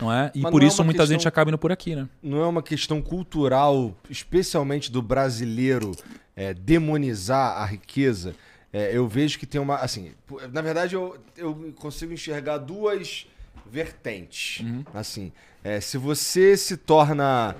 Não 0.00 0.12
é? 0.12 0.32
E 0.34 0.40
Mas 0.40 0.50
por 0.50 0.60
é 0.62 0.66
isso 0.66 0.78
uma 0.80 0.86
muita 0.86 1.02
questão- 1.02 1.18
gente 1.18 1.28
acaba 1.28 1.50
indo 1.50 1.58
por 1.58 1.70
aqui, 1.70 1.94
né? 1.94 2.08
Não 2.20 2.42
é 2.42 2.46
uma 2.46 2.62
questão 2.62 3.00
cultural, 3.00 3.94
especialmente 4.10 4.90
do 4.90 5.00
brasileiro, 5.02 5.92
é, 6.34 6.52
demonizar 6.52 7.60
a 7.62 7.64
riqueza? 7.66 8.34
É, 8.72 8.96
eu 8.96 9.06
vejo 9.06 9.38
que 9.38 9.46
tem 9.46 9.60
uma. 9.60 9.76
Assim, 9.76 10.12
na 10.50 10.62
verdade, 10.62 10.94
eu, 10.96 11.16
eu 11.36 11.72
consigo 11.76 12.12
enxergar 12.12 12.56
duas 12.58 13.26
vertentes. 13.70 14.64
Assim, 14.94 15.30
é, 15.62 15.78
se 15.80 15.96
você 15.98 16.56
se 16.56 16.76
torna. 16.76 17.54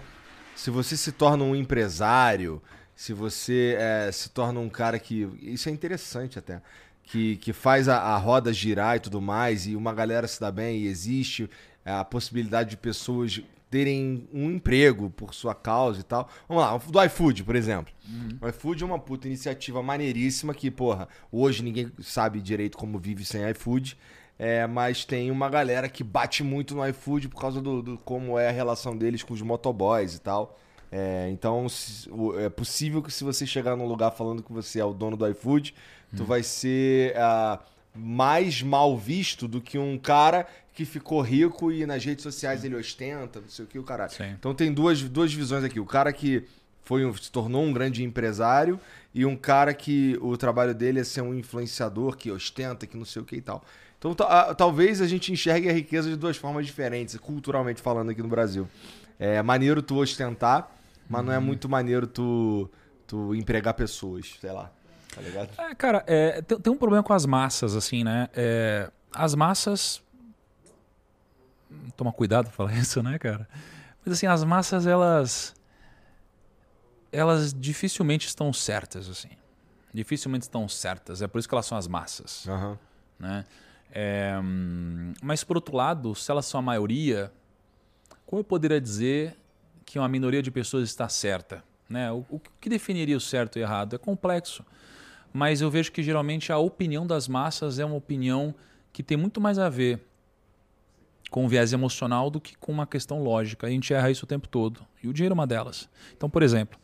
Se 0.62 0.70
você 0.70 0.96
se 0.96 1.10
torna 1.10 1.42
um 1.42 1.56
empresário, 1.56 2.62
se 2.94 3.12
você 3.12 3.76
é, 3.76 4.12
se 4.12 4.30
torna 4.30 4.60
um 4.60 4.68
cara 4.68 4.96
que. 4.96 5.28
Isso 5.42 5.68
é 5.68 5.72
interessante 5.72 6.38
até. 6.38 6.62
Que, 7.02 7.36
que 7.38 7.52
faz 7.52 7.88
a, 7.88 7.98
a 7.98 8.16
roda 8.16 8.52
girar 8.52 8.96
e 8.96 9.00
tudo 9.00 9.20
mais, 9.20 9.66
e 9.66 9.74
uma 9.74 9.92
galera 9.92 10.28
se 10.28 10.40
dá 10.40 10.52
bem 10.52 10.78
e 10.78 10.86
existe 10.86 11.50
a 11.84 12.04
possibilidade 12.04 12.70
de 12.70 12.76
pessoas 12.76 13.42
terem 13.68 14.28
um 14.32 14.52
emprego 14.52 15.10
por 15.10 15.34
sua 15.34 15.52
causa 15.52 15.98
e 15.98 16.04
tal. 16.04 16.30
Vamos 16.48 16.62
lá, 16.62 16.78
do 16.78 17.04
iFood, 17.06 17.42
por 17.42 17.56
exemplo. 17.56 17.92
O 18.40 18.46
iFood 18.46 18.84
é 18.84 18.86
uma 18.86 19.00
puta 19.00 19.26
iniciativa 19.26 19.82
maneiríssima 19.82 20.54
que, 20.54 20.70
porra, 20.70 21.08
hoje 21.32 21.64
ninguém 21.64 21.90
sabe 22.00 22.40
direito 22.40 22.78
como 22.78 23.00
vive 23.00 23.24
sem 23.24 23.50
iFood. 23.50 23.98
É, 24.44 24.66
mas 24.66 25.04
tem 25.04 25.30
uma 25.30 25.48
galera 25.48 25.88
que 25.88 26.02
bate 26.02 26.42
muito 26.42 26.74
no 26.74 26.84
iFood 26.88 27.28
por 27.28 27.40
causa 27.40 27.60
do, 27.60 27.80
do 27.80 27.98
como 27.98 28.36
é 28.36 28.48
a 28.48 28.50
relação 28.50 28.96
deles 28.96 29.22
com 29.22 29.32
os 29.32 29.40
motoboys 29.40 30.16
e 30.16 30.20
tal. 30.20 30.58
É, 30.90 31.28
então, 31.30 31.68
se- 31.68 32.10
o- 32.10 32.36
é 32.38 32.48
possível 32.48 33.00
que 33.00 33.12
se 33.12 33.22
você 33.22 33.46
chegar 33.46 33.76
num 33.76 33.86
lugar 33.86 34.10
falando 34.10 34.42
que 34.42 34.52
você 34.52 34.80
é 34.80 34.84
o 34.84 34.92
dono 34.92 35.16
do 35.16 35.28
iFood, 35.28 35.72
tu 36.16 36.24
vai 36.24 36.42
ser 36.42 37.14
ah, 37.16 37.60
mais 37.94 38.60
mal 38.62 38.98
visto 38.98 39.46
do 39.46 39.60
que 39.60 39.78
um 39.78 39.96
cara 39.96 40.46
que 40.74 40.84
ficou 40.84 41.20
rico 41.20 41.70
e 41.70 41.86
nas 41.86 42.04
redes 42.04 42.22
sociais 42.24 42.64
ele 42.64 42.74
ostenta, 42.74 43.40
não 43.40 43.48
sei 43.48 43.64
o 43.64 43.68
que, 43.68 43.78
o 43.78 43.84
caralho. 43.84 44.10
Sim. 44.10 44.30
Então 44.38 44.52
tem 44.54 44.72
duas, 44.72 45.00
duas 45.02 45.32
visões 45.32 45.62
aqui. 45.62 45.78
O 45.78 45.86
cara 45.86 46.12
que 46.12 46.42
foi 46.82 47.06
um- 47.06 47.14
se 47.14 47.30
tornou 47.30 47.62
um 47.62 47.72
grande 47.72 48.02
empresário 48.02 48.80
e 49.14 49.24
um 49.24 49.36
cara 49.36 49.72
que 49.72 50.18
o 50.20 50.36
trabalho 50.36 50.74
dele 50.74 50.98
é 51.00 51.04
ser 51.04 51.20
um 51.20 51.32
influenciador 51.32 52.16
que 52.16 52.28
ostenta, 52.30 52.86
que 52.88 52.96
não 52.96 53.04
sei 53.04 53.22
o 53.22 53.24
que 53.24 53.36
e 53.36 53.40
tal. 53.40 53.62
Então 54.04 54.26
a- 54.26 54.52
talvez 54.54 55.00
a 55.00 55.06
gente 55.06 55.32
enxergue 55.32 55.68
a 55.68 55.72
riqueza 55.72 56.08
de 56.10 56.16
duas 56.16 56.36
formas 56.36 56.66
diferentes, 56.66 57.16
culturalmente 57.18 57.80
falando 57.80 58.10
aqui 58.10 58.20
no 58.22 58.28
Brasil. 58.28 58.68
É 59.18 59.40
maneiro 59.42 59.80
tu 59.80 59.96
ostentar, 59.98 60.70
mas 61.08 61.24
não 61.24 61.32
é 61.32 61.38
muito 61.38 61.68
maneiro 61.68 62.06
tu, 62.06 62.68
tu 63.06 63.32
empregar 63.34 63.74
pessoas, 63.74 64.34
sei 64.40 64.50
lá. 64.50 64.72
Tá 65.14 65.20
ligado? 65.20 65.50
É, 65.58 65.74
cara, 65.74 66.02
é, 66.06 66.42
tem, 66.42 66.58
tem 66.58 66.72
um 66.72 66.76
problema 66.76 67.02
com 67.02 67.12
as 67.12 67.24
massas, 67.26 67.76
assim, 67.76 68.02
né? 68.02 68.28
É, 68.34 68.90
as 69.12 69.34
massas. 69.34 70.02
Toma 71.96 72.12
cuidado 72.12 72.46
pra 72.46 72.52
falar 72.52 72.72
isso, 72.78 73.02
né, 73.02 73.18
cara? 73.18 73.48
Mas 74.04 74.14
assim, 74.14 74.26
as 74.26 74.42
massas, 74.42 74.86
elas. 74.86 75.54
Elas 77.12 77.52
dificilmente 77.52 78.26
estão 78.26 78.52
certas, 78.52 79.08
assim. 79.08 79.28
Dificilmente 79.92 80.44
estão 80.44 80.66
certas. 80.68 81.20
É 81.20 81.28
por 81.28 81.38
isso 81.38 81.48
que 81.48 81.54
elas 81.54 81.66
são 81.66 81.76
as 81.76 81.86
massas, 81.86 82.48
Aham. 82.48 82.78
né? 83.18 83.44
É, 83.94 84.34
mas 85.22 85.44
por 85.44 85.56
outro 85.56 85.76
lado, 85.76 86.14
se 86.14 86.30
elas 86.30 86.46
são 86.46 86.58
a 86.58 86.62
maioria, 86.62 87.30
como 88.24 88.40
eu 88.40 88.44
poderia 88.44 88.80
dizer 88.80 89.36
que 89.84 89.98
uma 89.98 90.08
minoria 90.08 90.42
de 90.42 90.50
pessoas 90.50 90.88
está 90.88 91.08
certa? 91.08 91.62
Né? 91.88 92.10
O, 92.10 92.24
o 92.30 92.40
que 92.58 92.70
definiria 92.70 93.16
o 93.16 93.20
certo 93.20 93.58
e 93.58 93.60
o 93.60 93.62
errado? 93.62 93.94
É 93.94 93.98
complexo. 93.98 94.64
Mas 95.32 95.60
eu 95.60 95.70
vejo 95.70 95.92
que 95.92 96.02
geralmente 96.02 96.50
a 96.50 96.58
opinião 96.58 97.06
das 97.06 97.28
massas 97.28 97.78
é 97.78 97.84
uma 97.84 97.96
opinião 97.96 98.54
que 98.92 99.02
tem 99.02 99.16
muito 99.16 99.40
mais 99.40 99.58
a 99.58 99.68
ver 99.68 100.00
com 101.30 101.44
um 101.44 101.48
viés 101.48 101.72
emocional 101.72 102.30
do 102.30 102.40
que 102.40 102.56
com 102.56 102.72
uma 102.72 102.86
questão 102.86 103.22
lógica. 103.22 103.66
A 103.66 103.70
gente 103.70 103.92
erra 103.92 104.10
isso 104.10 104.24
o 104.24 104.28
tempo 104.28 104.48
todo. 104.48 104.80
E 105.02 105.08
o 105.08 105.12
dinheiro 105.12 105.32
é 105.32 105.34
uma 105.34 105.46
delas. 105.46 105.88
Então, 106.14 106.28
por 106.28 106.42
exemplo, 106.42 106.78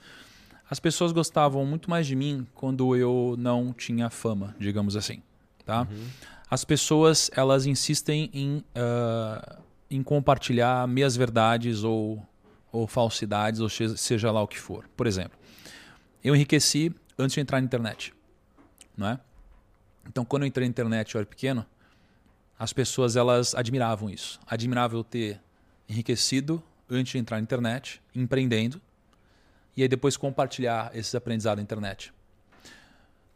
as 0.70 0.80
pessoas 0.80 1.12
gostavam 1.12 1.64
muito 1.66 1.88
mais 1.88 2.06
de 2.06 2.14
mim 2.16 2.46
quando 2.54 2.96
eu 2.96 3.34
não 3.38 3.72
tinha 3.72 4.11
fama, 4.11 4.54
digamos 4.59 4.96
assim. 4.96 5.22
Tá? 5.64 5.86
As 6.51 6.64
pessoas 6.64 7.30
elas 7.34 7.66
insistem 7.66 8.30
em, 8.32 8.64
ah, 8.74 9.59
em 9.90 10.03
compartilhar 10.03 10.86
meias 10.88 11.16
verdades 11.16 11.84
ou, 11.84 12.26
ou 12.72 12.86
falsidades, 12.86 13.61
ou 13.61 13.68
seja, 13.68 14.30
lá 14.30 14.42
o 14.42 14.49
que 14.49 14.59
for. 14.59 14.88
Por 14.96 15.07
exemplo, 15.07 15.38
eu 16.22 16.34
enriqueci 16.34 16.94
antes 17.18 17.34
de 17.34 17.40
entrar 17.40 17.61
na 17.61 17.66
internet. 17.66 18.14
Não 18.96 19.09
é? 19.09 19.20
Então, 20.07 20.24
quando 20.24 20.42
eu 20.42 20.46
entrei 20.46 20.66
na 20.66 20.70
internet, 20.70 21.14
eu 21.14 21.18
era 21.20 21.26
pequeno, 21.26 21.64
as 22.59 22.72
pessoas 22.72 23.14
elas 23.14 23.55
admiravam 23.55 24.11
isso. 24.11 24.40
Admiravam 24.46 24.99
eu 24.99 25.05
ter 25.05 25.40
enriquecido 25.88 26.62
antes 26.90 27.12
de 27.12 27.18
entrar 27.18 27.36
na 27.36 27.42
internet, 27.42 28.03
empreendendo, 28.14 28.80
e 29.76 29.82
aí 29.82 29.88
depois 29.88 30.16
compartilhar 30.16 30.90
esses 30.94 31.14
aprendizados 31.14 31.59
na 31.59 31.62
internet. 31.62 32.12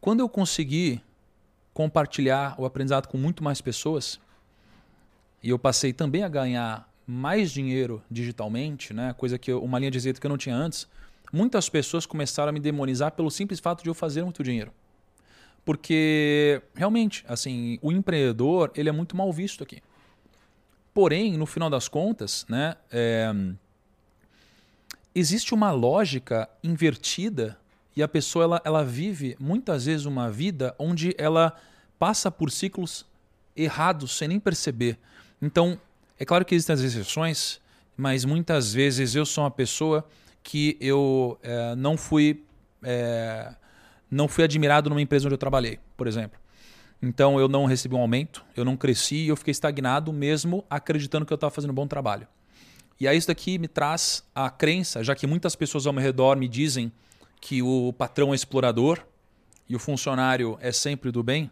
Quando 0.01 0.19
eu 0.19 0.27
consegui 0.27 1.01
compartilhar 1.73 2.55
o 2.59 2.65
aprendizado 2.65 3.07
com 3.07 3.17
muito 3.17 3.43
mais 3.43 3.61
pessoas, 3.61 4.19
e 5.41 5.49
eu 5.49 5.59
passei 5.59 5.91
também 5.91 6.23
a 6.23 6.29
ganhar 6.29 6.89
mais 7.05 7.51
dinheiro 7.51 8.01
digitalmente, 8.09 8.93
né? 8.93 9.13
coisa 9.13 9.37
que 9.37 9.51
eu, 9.51 9.61
uma 9.61 9.77
linha 9.79 9.91
de 9.91 9.97
receita 9.97 10.19
que 10.19 10.25
eu 10.25 10.29
não 10.29 10.37
tinha 10.37 10.55
antes, 10.55 10.87
muitas 11.31 11.67
pessoas 11.67 12.05
começaram 12.05 12.49
a 12.49 12.53
me 12.53 12.59
demonizar 12.59 13.11
pelo 13.11 13.29
simples 13.29 13.59
fato 13.59 13.83
de 13.83 13.89
eu 13.89 13.93
fazer 13.93 14.23
muito 14.23 14.43
dinheiro. 14.43 14.71
Porque 15.65 16.61
realmente, 16.75 17.25
assim, 17.27 17.79
o 17.81 17.91
empreendedor 17.91 18.71
ele 18.75 18.89
é 18.89 18.91
muito 18.91 19.15
mal 19.15 19.31
visto 19.31 19.63
aqui. 19.63 19.81
Porém, 20.93 21.37
no 21.37 21.45
final 21.45 21.69
das 21.69 21.87
contas, 21.87 22.45
né, 22.47 22.75
é, 22.91 23.33
existe 25.15 25.53
uma 25.53 25.71
lógica 25.71 26.47
invertida 26.63 27.57
e 27.95 28.01
a 28.01 28.07
pessoa 28.07 28.43
ela, 28.43 28.61
ela 28.65 28.83
vive 28.83 29.35
muitas 29.39 29.85
vezes 29.85 30.05
uma 30.05 30.29
vida 30.31 30.75
onde 30.79 31.15
ela 31.17 31.55
passa 31.99 32.31
por 32.31 32.51
ciclos 32.51 33.05
errados 33.55 34.17
sem 34.17 34.27
nem 34.27 34.39
perceber. 34.39 34.97
Então, 35.41 35.79
é 36.19 36.25
claro 36.25 36.43
que 36.43 36.55
existem 36.55 36.73
as 36.73 36.81
exceções, 36.81 37.61
mas 37.95 38.25
muitas 38.25 38.73
vezes 38.73 39.15
eu 39.15 39.25
sou 39.25 39.43
uma 39.43 39.51
pessoa 39.51 40.07
que 40.41 40.77
eu 40.81 41.37
é, 41.41 41.75
não 41.75 41.97
fui 41.97 42.43
é, 42.81 43.53
não 44.09 44.27
fui 44.27 44.43
admirado 44.43 44.89
numa 44.89 45.01
empresa 45.01 45.25
onde 45.25 45.33
eu 45.33 45.39
trabalhei, 45.39 45.79
por 45.97 46.07
exemplo. 46.07 46.39
Então 47.01 47.39
eu 47.39 47.47
não 47.47 47.65
recebi 47.65 47.95
um 47.95 47.99
aumento, 47.99 48.45
eu 48.55 48.63
não 48.63 48.77
cresci 48.77 49.15
e 49.15 49.27
eu 49.27 49.35
fiquei 49.35 49.51
estagnado 49.51 50.13
mesmo 50.13 50.63
acreditando 50.69 51.25
que 51.25 51.33
eu 51.33 51.35
estava 51.35 51.51
fazendo 51.51 51.71
um 51.71 51.73
bom 51.73 51.87
trabalho. 51.87 52.27
E 52.99 53.07
aí 53.07 53.17
isso 53.17 53.27
daqui 53.27 53.57
me 53.57 53.67
traz 53.67 54.23
a 54.33 54.49
crença, 54.49 55.03
já 55.03 55.15
que 55.15 55.27
muitas 55.27 55.55
pessoas 55.55 55.85
ao 55.85 55.93
meu 55.93 56.01
redor 56.01 56.37
me 56.37 56.47
dizem 56.47 56.91
que 57.43 57.61
o 57.61 57.91
patrão 57.91 58.31
é 58.31 58.35
explorador 58.35 59.05
e 59.67 59.75
o 59.75 59.79
funcionário 59.79 60.57
é 60.61 60.71
sempre 60.71 61.11
do 61.11 61.21
bem, 61.21 61.51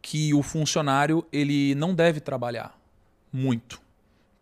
que 0.00 0.32
o 0.32 0.44
funcionário 0.44 1.26
ele 1.32 1.74
não 1.74 1.92
deve 1.92 2.20
trabalhar 2.20 2.78
muito, 3.32 3.80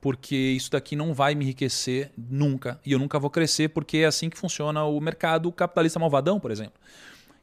porque 0.03 0.37
isso 0.37 0.71
daqui 0.71 0.95
não 0.95 1.15
vai 1.15 1.35
me 1.35 1.47
enriquecer 1.47 2.13
nunca 2.15 2.79
e 2.85 2.93
eu 2.93 2.99
nunca 2.99 3.19
vou 3.19 3.31
crescer 3.31 3.71
porque 3.71 3.99
é 3.99 4.05
assim 4.05 4.29
que 4.29 4.37
funciona 4.37 4.85
o 4.85 5.01
mercado 5.01 5.51
capitalista 5.51 5.99
malvadão, 5.99 6.39
por 6.39 6.51
exemplo. 6.51 6.79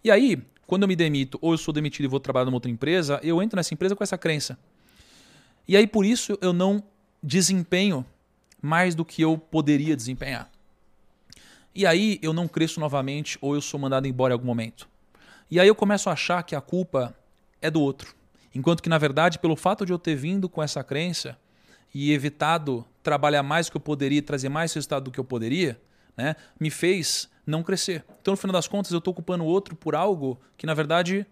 E 0.04 0.12
aí, 0.12 0.40
quando 0.68 0.84
eu 0.84 0.88
me 0.88 0.96
demito 0.96 1.40
ou 1.42 1.54
eu 1.54 1.58
sou 1.58 1.74
demitido 1.74 2.06
e 2.06 2.08
vou 2.08 2.20
trabalhar 2.20 2.46
numa 2.46 2.58
outra 2.58 2.70
empresa, 2.70 3.20
eu 3.24 3.42
entro 3.42 3.58
nessa 3.58 3.74
empresa 3.74 3.96
com 3.96 4.04
essa 4.04 4.18
crença. 4.18 4.60
E 5.68 5.76
aí 5.76 5.88
por 5.88 6.06
isso 6.06 6.38
eu 6.40 6.54
não 6.54 6.84
desempenho 7.22 8.06
mais 8.62 8.94
do 8.94 9.04
que 9.04 9.24
eu 9.24 9.40
poderia 9.40 9.96
desempenhar. 9.96 10.53
E 11.76 11.86
aí 11.86 12.20
eu 12.22 12.34
não 12.34 12.48
cresço 12.48 12.80
novamente 12.80 13.38
ou 13.42 13.56
eu 13.56 13.62
sou 13.62 13.80
mandado 13.80 14.08
embora 14.08 14.34
em 14.34 14.36
algum 14.36 14.46
momento. 14.46 14.88
E 15.50 15.60
aí 15.60 15.68
eu 15.68 15.76
começo 15.76 16.10
a 16.10 16.14
achar 16.14 16.44
que 16.44 16.56
a 16.56 16.62
culpa 16.62 17.16
é 17.62 17.70
do 17.70 17.82
outro. 17.82 18.16
Enquanto 18.54 18.84
que, 18.84 18.90
na 18.90 18.98
verdade, 18.98 19.40
pelo 19.40 19.56
fato 19.56 19.86
de 19.86 19.92
eu 19.92 19.98
ter 19.98 20.16
vindo 20.16 20.48
com 20.48 20.62
essa 20.62 20.84
crença 20.84 21.38
e 21.94 22.12
evitado 22.12 22.86
trabalhar 23.02 23.44
mais 23.44 23.68
do 23.68 23.72
que 23.72 23.78
eu 23.78 23.82
poderia, 23.82 24.22
trazer 24.22 24.50
mais 24.50 24.74
resultado 24.74 25.06
do 25.06 25.12
que 25.12 25.20
eu 25.20 25.24
poderia, 25.24 25.80
né, 26.16 26.36
me 26.60 26.70
fez 26.70 27.30
não 27.46 27.64
crescer. 27.64 28.06
Então, 28.22 28.34
no 28.34 28.38
final 28.38 28.54
das 28.54 28.68
contas, 28.68 28.92
eu 28.92 29.00
estou 29.00 29.12
ocupando 29.12 29.44
o 29.44 29.48
outro 29.48 29.76
por 29.76 29.96
algo 29.96 30.40
que, 30.56 30.66
na 30.66 30.74
verdade, 30.74 31.26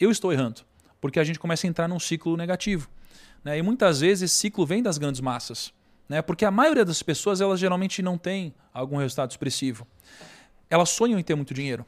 eu 0.00 0.10
estou 0.10 0.32
errando. 0.32 0.62
Porque 1.00 1.20
a 1.20 1.24
gente 1.24 1.38
começa 1.38 1.66
a 1.66 1.68
entrar 1.68 1.88
num 1.88 2.00
ciclo 2.00 2.36
negativo. 2.36 2.88
Né? 3.44 3.58
E 3.58 3.62
muitas 3.62 4.00
vezes 4.00 4.30
esse 4.30 4.40
ciclo 4.40 4.64
vem 4.64 4.82
das 4.82 4.98
grandes 4.98 5.20
massas. 5.20 5.72
Né? 6.12 6.20
Porque 6.20 6.44
a 6.44 6.50
maioria 6.50 6.84
das 6.84 7.02
pessoas, 7.02 7.40
elas 7.40 7.58
geralmente 7.58 8.02
não 8.02 8.18
tem 8.18 8.54
algum 8.70 8.98
resultado 8.98 9.30
expressivo. 9.30 9.86
Elas 10.68 10.90
sonham 10.90 11.18
em 11.18 11.22
ter 11.22 11.34
muito 11.34 11.54
dinheiro. 11.54 11.86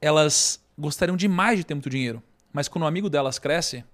Elas 0.00 0.58
gostariam 0.78 1.14
demais 1.14 1.58
de 1.58 1.64
ter 1.64 1.74
muito 1.74 1.90
dinheiro. 1.90 2.22
Mas 2.50 2.66
quando 2.66 2.84
o 2.84 2.84
um 2.86 2.88
amigo 2.88 3.10
delas 3.10 3.38
cresce, 3.38 3.84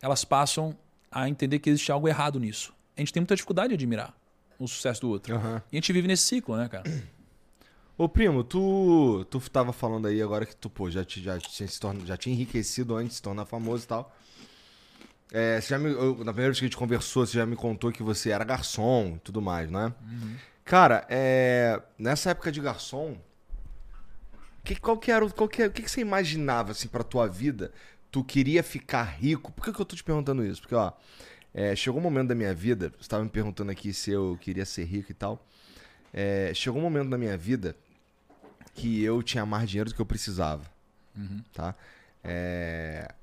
elas 0.00 0.24
passam 0.24 0.78
a 1.10 1.28
entender 1.28 1.58
que 1.58 1.68
existe 1.68 1.90
algo 1.90 2.06
errado 2.06 2.38
nisso. 2.38 2.72
A 2.96 3.00
gente 3.00 3.12
tem 3.12 3.20
muita 3.20 3.34
dificuldade 3.34 3.70
de 3.70 3.74
admirar 3.74 4.14
o 4.60 4.68
sucesso 4.68 5.00
do 5.00 5.08
outro. 5.10 5.34
Uhum. 5.34 5.56
E 5.72 5.76
a 5.76 5.80
gente 5.80 5.92
vive 5.92 6.06
nesse 6.06 6.22
ciclo, 6.22 6.56
né, 6.56 6.68
cara? 6.68 6.84
Ô, 7.98 8.08
primo, 8.08 8.44
tu, 8.44 9.26
tu 9.28 9.40
tava 9.50 9.72
falando 9.72 10.06
aí 10.06 10.22
agora 10.22 10.46
que 10.46 10.54
tu, 10.54 10.70
pô, 10.70 10.88
já, 10.88 11.04
te, 11.04 11.20
já, 11.20 11.36
tinha, 11.36 11.68
se 11.68 11.80
torna, 11.80 12.06
já 12.06 12.16
tinha 12.16 12.32
enriquecido 12.32 12.94
antes 12.94 13.08
de 13.08 13.14
se 13.16 13.22
tornar 13.22 13.44
famoso 13.44 13.82
e 13.82 13.86
tal. 13.88 14.16
É, 15.32 15.60
você 15.60 15.68
já 15.68 15.78
me, 15.78 15.90
eu, 15.90 16.16
na 16.18 16.32
primeira 16.32 16.50
vez 16.50 16.58
que 16.58 16.64
a 16.64 16.68
gente 16.68 16.76
conversou, 16.76 17.26
você 17.26 17.38
já 17.38 17.46
me 17.46 17.56
contou 17.56 17.90
que 17.90 18.02
você 18.02 18.30
era 18.30 18.44
garçom 18.44 19.14
e 19.16 19.18
tudo 19.20 19.42
mais, 19.42 19.70
né? 19.70 19.92
Uhum. 20.02 20.36
Cara, 20.64 21.06
é, 21.08 21.80
nessa 21.98 22.30
época 22.30 22.50
de 22.52 22.60
garçom, 22.60 23.16
que, 24.64 24.76
qual 24.76 24.98
que 24.98 25.10
era, 25.10 25.28
qual 25.30 25.48
que, 25.48 25.64
o 25.64 25.70
que, 25.70 25.82
que 25.82 25.90
você 25.90 26.00
imaginava, 26.00 26.72
assim, 26.72 26.88
pra 26.88 27.04
tua 27.04 27.26
vida? 27.26 27.72
Tu 28.10 28.22
queria 28.24 28.62
ficar 28.62 29.04
rico? 29.04 29.52
Por 29.52 29.64
que, 29.64 29.72
que 29.72 29.80
eu 29.80 29.84
tô 29.84 29.94
te 29.94 30.02
perguntando 30.02 30.44
isso? 30.44 30.60
Porque, 30.60 30.74
ó, 30.74 30.92
é, 31.54 31.74
chegou 31.74 32.00
um 32.00 32.02
momento 32.02 32.28
da 32.28 32.34
minha 32.34 32.52
vida, 32.52 32.90
você 32.90 33.02
estava 33.02 33.22
me 33.22 33.30
perguntando 33.30 33.70
aqui 33.70 33.92
se 33.92 34.10
eu 34.10 34.38
queria 34.40 34.64
ser 34.64 34.84
rico 34.84 35.10
e 35.10 35.14
tal. 35.14 35.44
É, 36.12 36.52
chegou 36.54 36.80
um 36.80 36.84
momento 36.84 37.10
da 37.10 37.18
minha 37.18 37.36
vida 37.36 37.76
que 38.74 39.02
eu 39.02 39.22
tinha 39.22 39.46
mais 39.46 39.68
dinheiro 39.68 39.90
do 39.90 39.94
que 39.94 40.00
eu 40.00 40.06
precisava. 40.06 40.64
Uhum. 41.16 41.42
Tá? 41.52 41.74
É... 42.22 43.14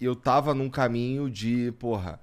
Eu 0.00 0.16
tava 0.16 0.54
num 0.54 0.70
caminho 0.70 1.28
de, 1.30 1.72
porra, 1.78 2.18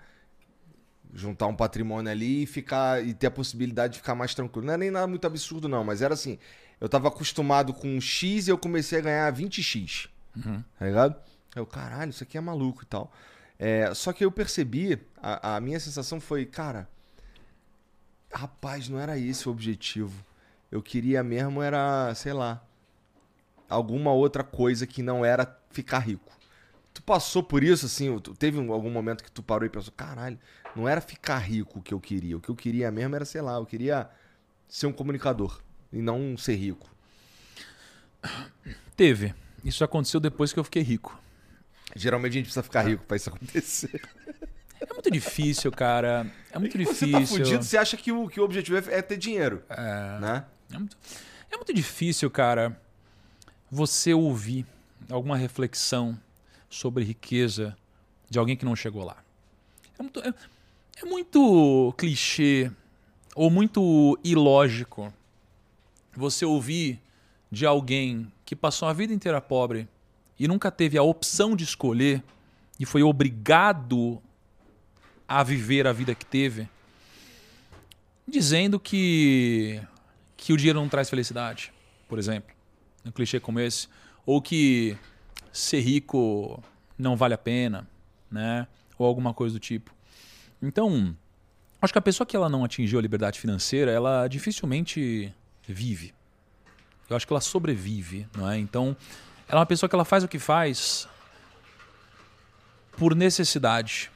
juntar 1.13 1.47
um 1.47 1.55
patrimônio 1.55 2.11
ali 2.11 2.43
e 2.43 2.45
ficar 2.45 3.05
e 3.05 3.13
ter 3.13 3.27
a 3.27 3.31
possibilidade 3.31 3.93
de 3.93 3.99
ficar 3.99 4.15
mais 4.15 4.33
tranquilo. 4.33 4.67
Não 4.67 4.73
é 4.73 4.77
nem 4.77 4.91
nada 4.91 5.07
muito 5.07 5.25
absurdo, 5.25 5.67
não, 5.67 5.83
mas 5.83 6.01
era 6.01 6.13
assim. 6.13 6.37
Eu 6.79 6.87
tava 6.87 7.07
acostumado 7.07 7.73
com 7.73 7.99
X 7.99 8.47
e 8.47 8.51
eu 8.51 8.57
comecei 8.57 8.99
a 8.99 9.01
ganhar 9.01 9.33
20X. 9.33 10.09
Uhum. 10.35 10.63
Tá 10.77 10.85
ligado? 10.85 11.15
Eu, 11.55 11.65
caralho, 11.65 12.11
isso 12.11 12.23
aqui 12.23 12.37
é 12.37 12.41
maluco 12.41 12.83
e 12.83 12.85
tal. 12.85 13.11
É, 13.57 13.91
só 13.95 14.13
que 14.13 14.23
eu 14.23 14.31
percebi, 14.31 15.01
a, 15.17 15.55
a 15.55 15.59
minha 15.59 15.79
sensação 15.79 16.19
foi, 16.19 16.45
cara, 16.45 16.87
rapaz, 18.31 18.87
não 18.87 18.99
era 18.99 19.17
esse 19.17 19.49
o 19.49 19.51
objetivo. 19.51 20.23
Eu 20.71 20.81
queria 20.81 21.23
mesmo 21.23 21.61
era, 21.61 22.13
sei 22.13 22.33
lá, 22.33 22.63
alguma 23.67 24.11
outra 24.11 24.43
coisa 24.43 24.85
que 24.85 25.01
não 25.01 25.25
era 25.25 25.59
ficar 25.71 25.99
rico. 25.99 26.36
Tu 26.97 27.03
passou 27.03 27.43
por 27.43 27.63
isso, 27.63 27.85
assim, 27.85 28.17
teve 28.39 28.57
algum 28.57 28.89
momento 28.89 29.23
que 29.23 29.31
tu 29.31 29.43
parou 29.43 29.67
e 29.67 29.69
pensou, 29.69 29.93
caralho, 29.95 30.39
não 30.75 30.89
era 30.89 30.99
ficar 30.99 31.37
rico 31.37 31.77
o 31.77 31.81
que 31.83 31.93
eu 31.93 31.99
queria. 31.99 32.35
O 32.35 32.41
que 32.41 32.49
eu 32.49 32.55
queria 32.55 32.89
mesmo 32.89 33.15
era, 33.15 33.23
sei 33.23 33.39
lá, 33.39 33.53
eu 33.53 33.67
queria 33.67 34.09
ser 34.67 34.87
um 34.87 34.91
comunicador 34.91 35.61
e 35.93 36.01
não 36.01 36.35
ser 36.35 36.55
rico. 36.55 36.89
Teve. 38.95 39.35
Isso 39.63 39.83
aconteceu 39.83 40.19
depois 40.19 40.51
que 40.51 40.57
eu 40.57 40.63
fiquei 40.63 40.81
rico. 40.81 41.21
Geralmente 41.95 42.31
a 42.31 42.33
gente 42.33 42.45
precisa 42.45 42.63
ficar 42.63 42.81
rico 42.81 43.03
para 43.03 43.15
isso 43.15 43.29
acontecer. 43.29 44.01
É 44.81 44.91
muito 44.91 45.11
difícil, 45.11 45.71
cara. 45.71 46.25
É 46.51 46.57
muito 46.57 46.79
difícil. 46.79 47.09
Você 47.09 47.11
tá 47.11 47.25
fudido, 47.27 47.63
você 47.63 47.77
acha 47.77 47.95
que 47.95 48.11
o, 48.11 48.27
que 48.27 48.39
o 48.39 48.43
objetivo 48.43 48.75
é, 48.75 48.97
é 48.97 49.01
ter 49.03 49.17
dinheiro. 49.17 49.61
É. 49.69 50.19
Né? 50.19 50.45
É 50.73 50.77
muito, 50.79 50.97
é 51.51 51.55
muito 51.57 51.73
difícil, 51.75 52.31
cara, 52.31 52.81
você 53.69 54.15
ouvir 54.15 54.65
alguma 55.11 55.37
reflexão 55.37 56.19
sobre 56.69 57.03
riqueza 57.03 57.77
de 58.29 58.37
alguém 58.37 58.55
que 58.55 58.65
não 58.65 58.75
chegou 58.75 59.03
lá. 59.03 59.17
É 59.97 60.03
muito, 60.03 60.19
é, 60.19 60.33
é 61.01 61.05
muito 61.05 61.93
clichê 61.97 62.71
ou 63.35 63.49
muito 63.49 64.19
ilógico 64.23 65.13
você 66.15 66.45
ouvir 66.45 67.01
de 67.51 67.65
alguém 67.65 68.31
que 68.45 68.55
passou 68.55 68.87
a 68.87 68.93
vida 68.93 69.13
inteira 69.13 69.39
pobre 69.39 69.87
e 70.39 70.47
nunca 70.47 70.71
teve 70.71 70.97
a 70.97 71.03
opção 71.03 71.55
de 71.55 71.63
escolher 71.63 72.23
e 72.79 72.85
foi 72.85 73.03
obrigado 73.03 74.21
a 75.27 75.43
viver 75.43 75.87
a 75.87 75.91
vida 75.91 76.15
que 76.15 76.25
teve, 76.25 76.69
dizendo 78.27 78.79
que 78.79 79.81
que 80.37 80.53
o 80.53 80.57
dinheiro 80.57 80.79
não 80.79 80.87
traz 80.87 81.09
felicidade, 81.09 81.73
por 82.07 82.19
exemplo. 82.19 82.55
Um 83.03 83.11
clichê 83.11 83.39
como 83.39 83.59
esse. 83.59 83.87
Ou 84.25 84.41
que 84.41 84.95
ser 85.57 85.79
rico 85.79 86.63
não 86.97 87.15
vale 87.15 87.33
a 87.33 87.37
pena, 87.37 87.87
né? 88.31 88.67
Ou 88.97 89.07
alguma 89.07 89.33
coisa 89.33 89.55
do 89.55 89.59
tipo. 89.59 89.91
Então, 90.61 91.15
acho 91.81 91.93
que 91.93 91.99
a 91.99 92.01
pessoa 92.01 92.25
que 92.25 92.35
ela 92.35 92.49
não 92.49 92.63
atingiu 92.63 92.99
a 92.99 93.01
liberdade 93.01 93.39
financeira, 93.39 93.91
ela 93.91 94.27
dificilmente 94.27 95.33
vive. 95.67 96.13
Eu 97.09 97.15
acho 97.15 97.25
que 97.25 97.33
ela 97.33 97.41
sobrevive, 97.41 98.27
não 98.35 98.49
é? 98.49 98.57
Então, 98.57 98.95
ela 99.47 99.59
é 99.59 99.61
uma 99.61 99.65
pessoa 99.65 99.89
que 99.89 99.95
ela 99.95 100.05
faz 100.05 100.23
o 100.23 100.27
que 100.27 100.39
faz 100.39 101.07
por 102.97 103.15
necessidade 103.15 104.11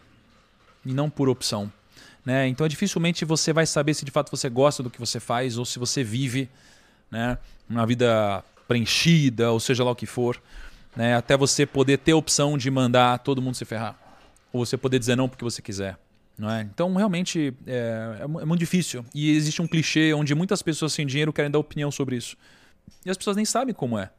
e 0.86 0.94
não 0.94 1.10
por 1.10 1.30
opção. 1.30 1.72
Né? 2.26 2.48
Então, 2.48 2.68
dificilmente 2.68 3.26
você 3.26 3.52
vai 3.54 3.66
saber 3.66 3.94
se 3.94 4.06
de 4.06 4.12
fato 4.12 4.30
você 4.30 4.50
gosta 4.50 4.84
do 4.84 4.90
que 4.90 5.00
você 5.00 5.20
faz 5.20 5.58
ou 5.58 5.66
se 5.66 5.80
você 5.80 6.04
vive 6.04 6.50
né, 7.10 7.38
uma 7.70 7.86
vida 7.86 8.44
preenchida, 8.68 9.52
ou 9.52 9.60
seja 9.60 9.84
lá 9.84 9.92
o 9.92 9.96
que 9.96 10.06
for, 10.06 10.42
né, 10.96 11.16
até 11.16 11.38
você 11.38 11.66
poder 11.66 11.98
ter 11.98 12.12
a 12.12 12.18
opção 12.18 12.58
de 12.58 12.70
mandar 12.70 13.20
todo 13.20 13.42
mundo 13.42 13.56
se 13.56 13.66
ferrar. 13.66 13.98
Ou 14.52 14.66
você 14.66 14.78
poder 14.78 15.00
dizer 15.00 15.16
não 15.16 15.30
porque 15.30 15.44
você 15.44 15.62
quiser. 15.62 15.98
Não 16.38 16.50
é? 16.50 16.62
Então, 16.62 16.94
realmente, 16.96 17.54
é, 17.68 18.18
é, 18.20 18.24
é 18.24 18.46
muito 18.46 18.60
difícil. 18.60 19.06
E 19.14 19.36
existe 19.36 19.62
um 19.62 19.68
clichê 19.68 20.14
onde 20.14 20.34
muitas 20.34 20.62
pessoas 20.62 20.94
sem 20.94 21.06
dinheiro 21.06 21.32
querem 21.32 21.52
dar 21.52 21.60
opinião 21.60 21.92
sobre 21.92 22.16
isso. 22.16 22.36
E 23.06 23.10
as 23.10 23.18
pessoas 23.18 23.36
nem 23.36 23.46
sabem 23.46 23.74
como 23.74 23.98
é. 23.98 24.10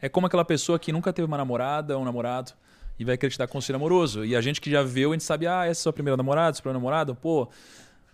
É 0.00 0.08
como 0.08 0.26
aquela 0.26 0.44
pessoa 0.44 0.78
que 0.78 0.92
nunca 0.92 1.12
teve 1.12 1.26
uma 1.26 1.36
namorada 1.36 1.96
ou 1.96 2.02
um 2.02 2.04
namorado 2.04 2.52
e 2.98 3.04
vai 3.04 3.14
acreditar 3.14 3.46
conselho 3.46 3.76
amoroso. 3.76 4.24
E 4.24 4.36
a 4.36 4.40
gente 4.40 4.60
que 4.60 4.70
já 4.70 4.82
viu, 4.82 5.10
a 5.10 5.14
gente 5.14 5.24
sabe, 5.24 5.46
ah, 5.46 5.62
essa 5.64 5.68
é 5.68 5.70
a 5.70 5.74
sua 5.74 5.92
primeira 5.92 6.16
namorada, 6.16 6.54
seu 6.54 6.62
primeiro 6.62 6.78
namorado, 6.78 7.14
pô, 7.14 7.48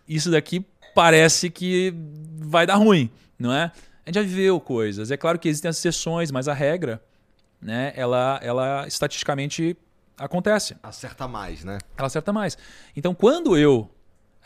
isso 0.08 0.30
daqui 0.30 0.64
parece 0.94 1.50
que 1.50 1.94
vai 2.38 2.66
dar 2.66 2.76
ruim, 2.76 3.10
não 3.38 3.52
é? 3.52 3.72
A 4.04 4.08
gente 4.08 4.14
já 4.14 4.22
viveu 4.22 4.60
coisas. 4.60 5.10
É 5.10 5.16
claro 5.16 5.38
que 5.38 5.48
existem 5.48 5.68
as 5.68 5.78
exceções, 5.78 6.30
mas 6.30 6.48
a 6.48 6.54
regra, 6.54 7.02
né, 7.60 7.92
ela, 7.96 8.38
ela 8.42 8.86
estatisticamente 8.86 9.76
acontece. 10.16 10.76
Acerta 10.82 11.26
mais, 11.26 11.64
né? 11.64 11.78
Ela 11.96 12.06
acerta 12.06 12.32
mais. 12.32 12.56
Então, 12.96 13.14
quando 13.14 13.56
eu 13.56 13.90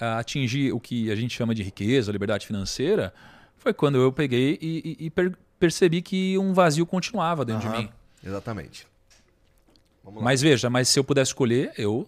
uh, 0.01 0.19
atingi 0.19 0.73
o 0.73 0.81
que 0.81 1.11
a 1.11 1.17
gente 1.17 1.35
chama 1.35 1.55
de 1.55 1.62
riqueza, 1.62 2.12
liberdade 2.12 2.47
financeira, 2.47 3.12
foi 3.57 3.73
quando 3.73 3.97
eu 3.99 4.12
peguei 4.12 4.59
e, 4.61 4.97
e, 5.01 5.07
e 5.07 5.12
percebi 5.59 6.03
que 6.03 6.37
um 6.39 6.53
vazio 6.53 6.85
continuava 6.87 7.45
dentro 7.45 7.69
de 7.69 7.77
mim. 7.77 7.91
Exatamente. 8.23 8.87
Mas 10.21 10.43
veja, 10.43 10.69
mas 10.69 10.89
se 10.89 10.99
eu 10.99 11.05
pudesse 11.05 11.31
escolher, 11.31 11.73
eu 11.79 12.07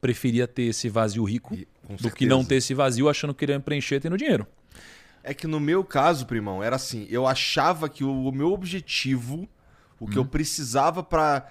preferia 0.00 0.46
ter 0.46 0.64
esse 0.64 0.88
vazio 0.88 1.24
rico 1.24 1.54
E- 1.54 1.66
do 2.00 2.10
que 2.10 2.26
não 2.26 2.44
ter 2.44 2.56
esse 2.56 2.74
vazio 2.74 3.08
achando 3.08 3.34
que 3.34 3.44
iria 3.44 3.58
preencher 3.60 4.00
tendo 4.00 4.16
dinheiro. 4.16 4.46
É 5.22 5.32
que 5.32 5.46
no 5.46 5.60
meu 5.60 5.84
caso, 5.84 6.26
primão, 6.26 6.62
era 6.62 6.76
assim, 6.76 7.06
eu 7.08 7.26
achava 7.26 7.88
que 7.88 8.02
o 8.02 8.32
meu 8.32 8.52
objetivo, 8.52 9.48
o 10.02 10.06
Uhum. 10.06 10.10
que 10.10 10.18
eu 10.18 10.24
precisava 10.24 11.00
pra 11.02 11.46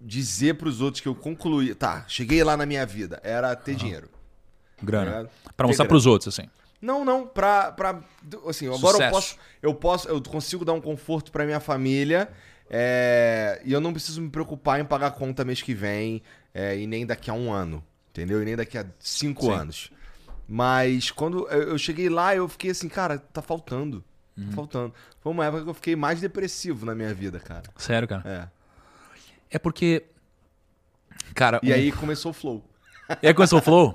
dizer 0.00 0.54
pros 0.54 0.80
outros 0.80 1.00
que 1.00 1.06
eu 1.08 1.14
concluí, 1.14 1.74
tá, 1.74 2.04
cheguei 2.08 2.42
lá 2.42 2.56
na 2.56 2.66
minha 2.66 2.84
vida, 2.84 3.20
era 3.22 3.54
ter 3.54 3.76
dinheiro. 3.76 4.08
Grana. 4.82 5.24
Tá? 5.44 5.52
Pra 5.56 5.66
mostrar 5.68 5.84
Ter 5.84 5.88
pros 5.88 6.04
outros, 6.04 6.36
assim. 6.36 6.48
Não, 6.82 7.04
não, 7.04 7.24
pra, 7.26 7.70
pra 7.72 8.02
assim, 8.48 8.66
agora 8.66 8.82
eu 8.82 8.90
Sucesso. 8.92 9.10
posso, 9.12 9.36
eu 9.62 9.74
posso, 9.74 10.08
eu 10.08 10.20
consigo 10.22 10.64
dar 10.64 10.72
um 10.72 10.80
conforto 10.80 11.30
pra 11.30 11.44
minha 11.46 11.60
família, 11.60 12.28
é, 12.68 13.62
e 13.64 13.72
eu 13.72 13.80
não 13.80 13.92
preciso 13.92 14.20
me 14.20 14.28
preocupar 14.28 14.80
em 14.80 14.84
pagar 14.84 15.12
conta 15.12 15.44
mês 15.44 15.62
que 15.62 15.72
vem, 15.72 16.20
é, 16.52 16.76
e 16.76 16.86
nem 16.86 17.06
daqui 17.06 17.30
a 17.30 17.34
um 17.34 17.52
ano, 17.52 17.82
entendeu? 18.10 18.42
E 18.42 18.44
nem 18.44 18.56
daqui 18.56 18.76
a 18.76 18.84
cinco 18.98 19.42
Sim. 19.46 19.52
anos. 19.52 19.90
Mas 20.46 21.10
quando 21.10 21.48
eu 21.48 21.78
cheguei 21.78 22.08
lá, 22.10 22.34
eu 22.36 22.46
fiquei 22.48 22.72
assim, 22.72 22.88
cara, 22.88 23.18
tá 23.18 23.40
faltando, 23.40 24.04
Uhum. 24.36 24.46
tá 24.48 24.52
faltando. 24.54 24.94
Foi 25.20 25.32
uma 25.32 25.44
época 25.46 25.62
que 25.64 25.68
eu 25.70 25.74
fiquei 25.74 25.96
mais 25.96 26.20
depressivo 26.20 26.84
na 26.86 26.94
minha 26.94 27.12
vida, 27.14 27.38
cara. 27.38 27.62
Sério, 27.76 28.08
cara. 28.08 28.22
É. 29.50 29.56
É 29.56 29.58
porque. 29.58 30.02
Cara, 31.34 31.60
E 31.62 31.70
um- 31.70 31.74
aí 31.74 31.92
começou 31.92 32.30
o 32.30 32.34
flow. 32.34 32.64
E 33.22 33.26
aí 33.28 33.34
começou 33.34 33.58
o 33.58 33.62
flow? 33.62 33.94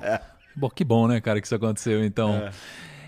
Bom, 0.55 0.69
que 0.69 0.83
bom, 0.83 1.07
né, 1.07 1.19
cara, 1.19 1.41
que 1.41 1.47
isso 1.47 1.55
aconteceu, 1.55 2.03
então. 2.05 2.49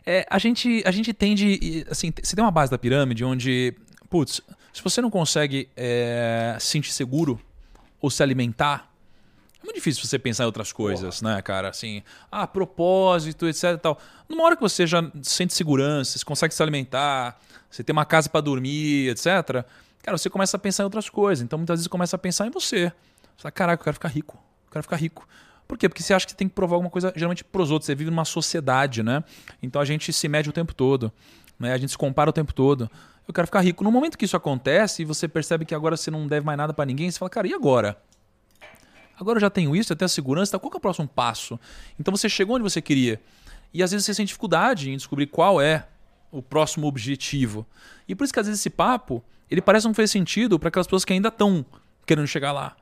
É, 0.05 0.25
a, 0.29 0.39
gente, 0.39 0.81
a 0.85 0.91
gente 0.91 1.13
tende. 1.13 1.85
Assim, 1.89 2.11
você 2.21 2.35
tem 2.35 2.43
uma 2.43 2.51
base 2.51 2.71
da 2.71 2.77
pirâmide 2.77 3.23
onde. 3.23 3.75
Putz, 4.09 4.41
se 4.73 4.81
você 4.83 4.99
não 4.99 5.09
consegue 5.11 5.69
é, 5.77 6.57
se 6.59 6.67
sentir 6.67 6.91
seguro 6.91 7.39
ou 8.01 8.09
se 8.09 8.21
alimentar. 8.23 8.90
É 9.61 9.63
muito 9.63 9.75
difícil 9.75 10.03
você 10.03 10.17
pensar 10.17 10.43
em 10.43 10.47
outras 10.47 10.73
coisas, 10.73 11.21
né, 11.21 11.39
cara? 11.41 11.69
Assim, 11.69 12.01
ah, 12.31 12.47
propósito, 12.47 13.47
etc 13.47 13.77
tal. 13.79 13.99
Numa 14.27 14.43
hora 14.43 14.55
que 14.55 14.61
você 14.61 14.87
já 14.87 15.09
sente 15.21 15.53
segurança, 15.53 16.17
você 16.17 16.25
consegue 16.25 16.53
se 16.53 16.63
alimentar, 16.63 17.39
você 17.69 17.83
tem 17.83 17.93
uma 17.93 18.05
casa 18.05 18.27
pra 18.27 18.41
dormir, 18.41 19.09
etc. 19.09 19.63
Cara, 20.01 20.17
você 20.17 20.29
começa 20.29 20.57
a 20.57 20.59
pensar 20.59 20.83
em 20.83 20.85
outras 20.85 21.09
coisas. 21.09 21.43
Então, 21.43 21.59
muitas 21.59 21.75
vezes, 21.75 21.85
você 21.85 21.89
começa 21.89 22.15
a 22.15 22.19
pensar 22.19 22.47
em 22.47 22.49
você. 22.49 22.91
Você 23.37 23.43
fala, 23.43 23.51
caraca, 23.51 23.81
eu 23.81 23.83
quero 23.85 23.93
ficar 23.93 24.09
rico. 24.09 24.35
Eu 24.65 24.71
quero 24.71 24.83
ficar 24.83 24.95
rico. 24.95 25.27
Por 25.67 25.77
quê? 25.77 25.87
Porque 25.87 26.01
você 26.01 26.13
acha 26.13 26.25
que 26.25 26.35
tem 26.35 26.49
que 26.49 26.55
provar 26.55 26.75
alguma 26.75 26.89
coisa, 26.89 27.13
geralmente, 27.15 27.43
pros 27.43 27.69
outros. 27.69 27.85
Você 27.85 27.93
vive 27.93 28.09
numa 28.09 28.25
sociedade, 28.25 29.03
né? 29.03 29.23
Então, 29.61 29.79
a 29.79 29.85
gente 29.85 30.11
se 30.11 30.27
mede 30.27 30.49
o 30.49 30.51
tempo 30.51 30.73
todo. 30.73 31.13
Né? 31.59 31.71
A 31.71 31.77
gente 31.77 31.91
se 31.91 31.97
compara 31.97 32.29
o 32.29 32.33
tempo 32.33 32.51
todo. 32.53 32.89
Eu 33.27 33.33
quero 33.33 33.47
ficar 33.47 33.61
rico. 33.61 33.83
No 33.83 33.91
momento 33.91 34.17
que 34.17 34.25
isso 34.25 34.35
acontece 34.35 35.03
e 35.03 35.05
você 35.05 35.27
percebe 35.27 35.65
que 35.65 35.75
agora 35.75 35.95
você 35.95 36.09
não 36.09 36.27
deve 36.27 36.45
mais 36.45 36.57
nada 36.57 36.73
pra 36.73 36.83
ninguém, 36.83 37.09
você 37.09 37.19
fala, 37.19 37.29
cara, 37.29 37.47
e 37.47 37.53
agora? 37.53 38.01
Agora 39.21 39.37
eu 39.37 39.41
já 39.41 39.51
tenho 39.51 39.75
isso, 39.75 39.93
eu 39.93 39.95
tenho 39.95 40.07
a 40.07 40.09
segurança, 40.09 40.53
tá? 40.53 40.57
qual 40.57 40.71
que 40.71 40.77
é 40.77 40.79
o 40.79 40.81
próximo 40.81 41.07
passo? 41.07 41.59
Então 41.99 42.11
você 42.13 42.27
chegou 42.27 42.55
onde 42.55 42.63
você 42.63 42.81
queria. 42.81 43.21
E 43.71 43.83
às 43.83 43.91
vezes 43.91 44.03
você 44.03 44.15
sente 44.15 44.29
dificuldade 44.29 44.89
em 44.89 44.97
descobrir 44.97 45.27
qual 45.27 45.61
é 45.61 45.87
o 46.31 46.41
próximo 46.41 46.87
objetivo. 46.87 47.63
E 48.07 48.15
por 48.15 48.23
isso 48.23 48.33
que 48.33 48.39
às 48.39 48.47
vezes 48.47 48.59
esse 48.59 48.69
papo, 48.71 49.23
ele 49.49 49.61
parece 49.61 49.85
não 49.85 49.93
fez 49.93 50.09
sentido 50.09 50.57
para 50.57 50.69
aquelas 50.69 50.87
pessoas 50.87 51.05
que 51.05 51.13
ainda 51.13 51.27
estão 51.27 51.63
querendo 52.03 52.25
chegar 52.25 52.51
lá. 52.51 52.75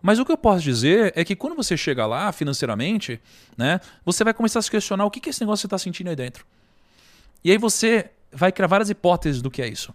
Mas 0.00 0.20
o 0.20 0.24
que 0.24 0.30
eu 0.30 0.38
posso 0.38 0.62
dizer 0.62 1.12
é 1.16 1.24
que 1.24 1.34
quando 1.34 1.56
você 1.56 1.76
chega 1.76 2.06
lá 2.06 2.30
financeiramente, 2.30 3.20
né, 3.56 3.80
você 4.04 4.22
vai 4.22 4.32
começar 4.32 4.60
a 4.60 4.62
se 4.62 4.70
questionar 4.70 5.04
o 5.04 5.10
que, 5.10 5.18
que 5.18 5.30
esse 5.30 5.40
negócio 5.40 5.62
você 5.62 5.66
está 5.66 5.78
sentindo 5.78 6.10
aí 6.10 6.16
dentro. 6.16 6.46
E 7.42 7.50
aí 7.50 7.58
você 7.58 8.08
vai 8.30 8.52
criar 8.52 8.68
várias 8.68 8.88
hipóteses 8.88 9.42
do 9.42 9.50
que 9.50 9.60
é 9.60 9.66
isso. 9.66 9.92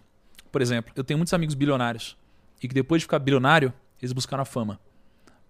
Por 0.51 0.61
exemplo, 0.61 0.91
eu 0.97 1.03
tenho 1.03 1.17
muitos 1.17 1.33
amigos 1.33 1.55
bilionários 1.55 2.17
e 2.61 2.67
que 2.67 2.73
depois 2.73 2.99
de 2.99 3.05
ficar 3.05 3.19
bilionário, 3.19 3.73
eles 4.01 4.11
buscaram 4.11 4.41
a 4.41 4.45
fama. 4.45 4.77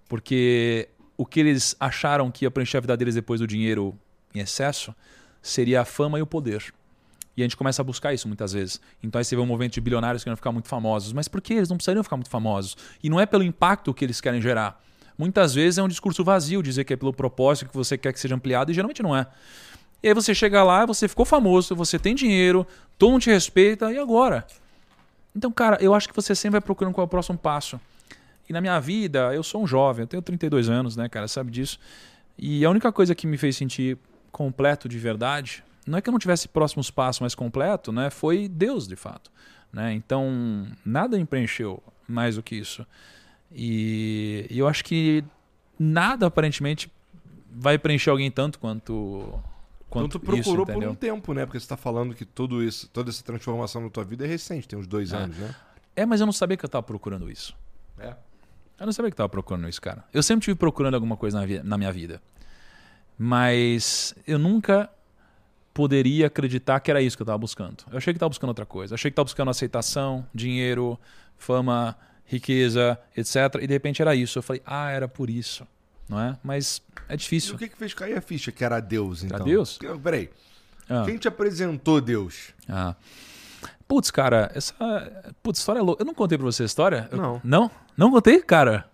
Porque 0.07 0.89
o 1.17 1.25
que 1.25 1.39
eles 1.39 1.75
acharam 1.79 2.31
que 2.31 2.45
ia 2.45 2.51
preencher 2.51 2.77
a 2.77 2.81
vida 2.81 2.95
deles 2.95 3.15
depois 3.15 3.39
do 3.39 3.47
dinheiro 3.47 3.97
em 4.33 4.39
excesso 4.39 4.93
seria 5.41 5.81
a 5.81 5.85
fama 5.85 6.19
e 6.19 6.21
o 6.21 6.27
poder. 6.27 6.73
E 7.35 7.41
a 7.41 7.45
gente 7.45 7.55
começa 7.55 7.81
a 7.81 7.85
buscar 7.85 8.13
isso 8.13 8.27
muitas 8.27 8.53
vezes. 8.53 8.81
Então 9.03 9.19
aí 9.19 9.25
você 9.25 9.35
vê 9.35 9.41
um 9.41 9.45
movimento 9.45 9.73
de 9.73 9.81
bilionários 9.81 10.23
querendo 10.23 10.37
ficar 10.37 10.51
muito 10.51 10.67
famosos. 10.67 11.13
Mas 11.13 11.27
por 11.27 11.39
que 11.39 11.53
eles 11.53 11.69
não 11.69 11.77
precisariam 11.77 12.03
ficar 12.03 12.17
muito 12.17 12.29
famosos? 12.29 12.75
E 13.03 13.09
não 13.09 13.19
é 13.19 13.25
pelo 13.25 13.43
impacto 13.43 13.93
que 13.93 14.03
eles 14.03 14.19
querem 14.19 14.41
gerar. 14.41 14.81
Muitas 15.17 15.53
vezes 15.53 15.77
é 15.77 15.83
um 15.83 15.87
discurso 15.87 16.23
vazio 16.23 16.63
dizer 16.63 16.83
que 16.83 16.93
é 16.93 16.95
pelo 16.95 17.13
propósito 17.13 17.69
que 17.69 17.75
você 17.75 17.97
quer 17.97 18.13
que 18.13 18.19
seja 18.19 18.35
ampliado 18.35 18.71
e 18.71 18.73
geralmente 18.73 19.03
não 19.03 19.15
é. 19.15 19.27
E 20.01 20.07
aí 20.07 20.13
você 20.13 20.33
chega 20.33 20.63
lá, 20.63 20.85
você 20.85 21.07
ficou 21.07 21.25
famoso, 21.25 21.75
você 21.75 21.97
tem 21.97 22.13
dinheiro, 22.13 22.67
todo 22.97 23.11
mundo 23.11 23.21
te 23.21 23.31
respeita, 23.31 23.91
e 23.91 23.97
agora? 23.97 24.45
Então, 25.35 25.51
cara, 25.51 25.77
eu 25.81 25.93
acho 25.93 26.07
que 26.07 26.15
você 26.15 26.35
sempre 26.35 26.53
vai 26.53 26.61
procurando 26.61 26.93
qual 26.93 27.03
é 27.03 27.07
o 27.07 27.09
próximo 27.09 27.37
passo. 27.37 27.79
E 28.49 28.53
na 28.53 28.61
minha 28.61 28.79
vida, 28.79 29.33
eu 29.33 29.43
sou 29.43 29.63
um 29.63 29.67
jovem, 29.67 30.03
eu 30.03 30.07
tenho 30.07 30.21
32 30.21 30.69
anos, 30.69 30.95
né, 30.95 31.09
cara, 31.09 31.27
sabe 31.27 31.51
disso. 31.51 31.79
E 32.37 32.63
a 32.63 32.69
única 32.69 32.91
coisa 32.91 33.13
que 33.13 33.27
me 33.27 33.37
fez 33.37 33.57
sentir 33.57 33.97
completo 34.31 34.87
de 34.87 34.97
verdade, 34.97 35.63
não 35.85 35.97
é 35.97 36.01
que 36.01 36.09
eu 36.09 36.11
não 36.11 36.19
tivesse 36.19 36.47
próximos 36.47 36.89
passos 36.91 37.19
mais 37.21 37.35
completo, 37.35 37.91
né, 37.91 38.09
foi 38.09 38.47
Deus, 38.47 38.87
de 38.87 38.95
fato. 38.95 39.31
Né? 39.71 39.93
Então, 39.93 40.67
nada 40.85 41.17
me 41.17 41.25
preencheu 41.25 41.81
mais 42.07 42.35
do 42.35 42.43
que 42.43 42.55
isso. 42.55 42.85
E, 43.51 44.47
e 44.49 44.59
eu 44.59 44.67
acho 44.67 44.83
que 44.83 45.23
nada, 45.77 46.27
aparentemente, 46.27 46.91
vai 47.51 47.77
preencher 47.77 48.09
alguém 48.09 48.29
tanto 48.31 48.59
quanto. 48.59 49.23
Então 49.87 50.01
quanto 50.01 50.19
tu 50.19 50.19
procurou 50.19 50.65
isso, 50.65 50.73
por 50.73 50.85
um 50.85 50.95
tempo, 50.95 51.33
né? 51.33 51.45
Porque 51.45 51.59
você 51.59 51.67
tá 51.67 51.77
falando 51.77 52.13
que 52.13 52.25
tudo 52.25 52.61
isso, 52.61 52.89
toda 52.89 53.09
essa 53.09 53.23
transformação 53.23 53.81
na 53.81 53.89
tua 53.89 54.03
vida 54.03 54.25
é 54.25 54.27
recente, 54.27 54.67
tem 54.67 54.77
uns 54.77 54.85
dois 54.87 55.13
É. 55.13 55.17
anos, 55.17 55.37
né? 55.37 55.55
É, 55.95 56.05
mas 56.05 56.19
eu 56.19 56.25
não 56.25 56.33
sabia 56.33 56.57
que 56.57 56.65
eu 56.65 56.69
tava 56.69 56.83
procurando 56.83 57.31
isso. 57.31 57.55
É. 57.97 58.15
Eu 58.79 58.85
não 58.85 58.93
sabia 58.93 59.09
que 59.09 59.13
eu 59.15 59.17
tava 59.17 59.29
procurando 59.29 59.67
isso, 59.67 59.81
cara. 59.81 60.03
Eu 60.13 60.21
sempre 60.21 60.45
tive 60.45 60.55
procurando 60.55 60.93
alguma 60.93 61.17
coisa 61.17 61.39
na, 61.45 61.63
na 61.63 61.77
minha 61.77 61.91
vida. 61.91 62.21
Mas 63.17 64.13
eu 64.27 64.37
nunca 64.37 64.89
poderia 65.73 66.27
acreditar 66.27 66.79
que 66.79 66.89
era 66.91 67.01
isso 67.01 67.15
que 67.17 67.21
eu 67.21 67.25
tava 67.25 67.37
buscando. 67.37 67.83
Eu 67.91 67.97
achei 67.97 68.13
que 68.13 68.19
tava 68.19 68.29
buscando 68.29 68.49
outra 68.49 68.65
coisa. 68.65 68.93
Eu 68.93 68.95
achei 68.95 69.09
que 69.11 69.15
tava 69.15 69.25
buscando 69.25 69.49
aceitação, 69.49 70.25
dinheiro, 70.33 70.99
fama, 71.37 71.97
riqueza, 72.25 72.99
etc. 73.15 73.35
E 73.61 73.67
de 73.67 73.73
repente 73.73 74.01
era 74.01 74.13
isso. 74.15 74.37
Eu 74.39 74.43
falei, 74.43 74.61
ah, 74.65 74.89
era 74.91 75.07
por 75.07 75.29
isso. 75.29 75.67
Não 76.07 76.19
é? 76.19 76.37
Mas 76.43 76.81
é 77.09 77.15
E 77.15 77.17
difícil. 77.17 77.55
o 77.55 77.57
que 77.57 77.67
que 77.67 77.75
fez 77.77 77.93
cair 77.93 78.17
a 78.17 78.21
ficha? 78.21 78.51
Que 78.51 78.63
era 78.63 78.79
Deus, 78.79 79.23
então? 79.23 79.45
Deus? 79.45 79.77
Que- 79.77 79.87
Peraí, 79.99 80.29
Ah. 80.89 81.03
quem 81.05 81.17
te 81.17 81.27
apresentou 81.27 81.99
Deus? 81.99 82.53
Ah. 82.69 82.95
Putz, 83.87 84.11
cara, 84.11 84.51
essa. 84.53 84.73
Putz, 85.41 85.59
história 85.59 85.79
é 85.79 85.81
louca. 85.81 86.01
Eu 86.01 86.05
não 86.05 86.13
contei 86.13 86.37
pra 86.37 86.45
você 86.45 86.63
a 86.63 86.65
história? 86.65 87.07
Eu- 87.11 87.17
Não. 87.17 87.41
Não? 87.43 87.71
Não 87.95 88.11
contei, 88.11 88.41
cara? 88.41 88.89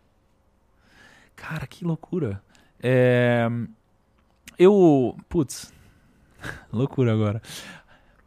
Cara, 1.36 1.66
que 1.68 1.84
loucura. 1.84 2.42
É... 2.82 3.48
Eu. 4.58 5.18
Putz. 5.28 5.74
loucura 6.72 7.12
agora. 7.14 7.42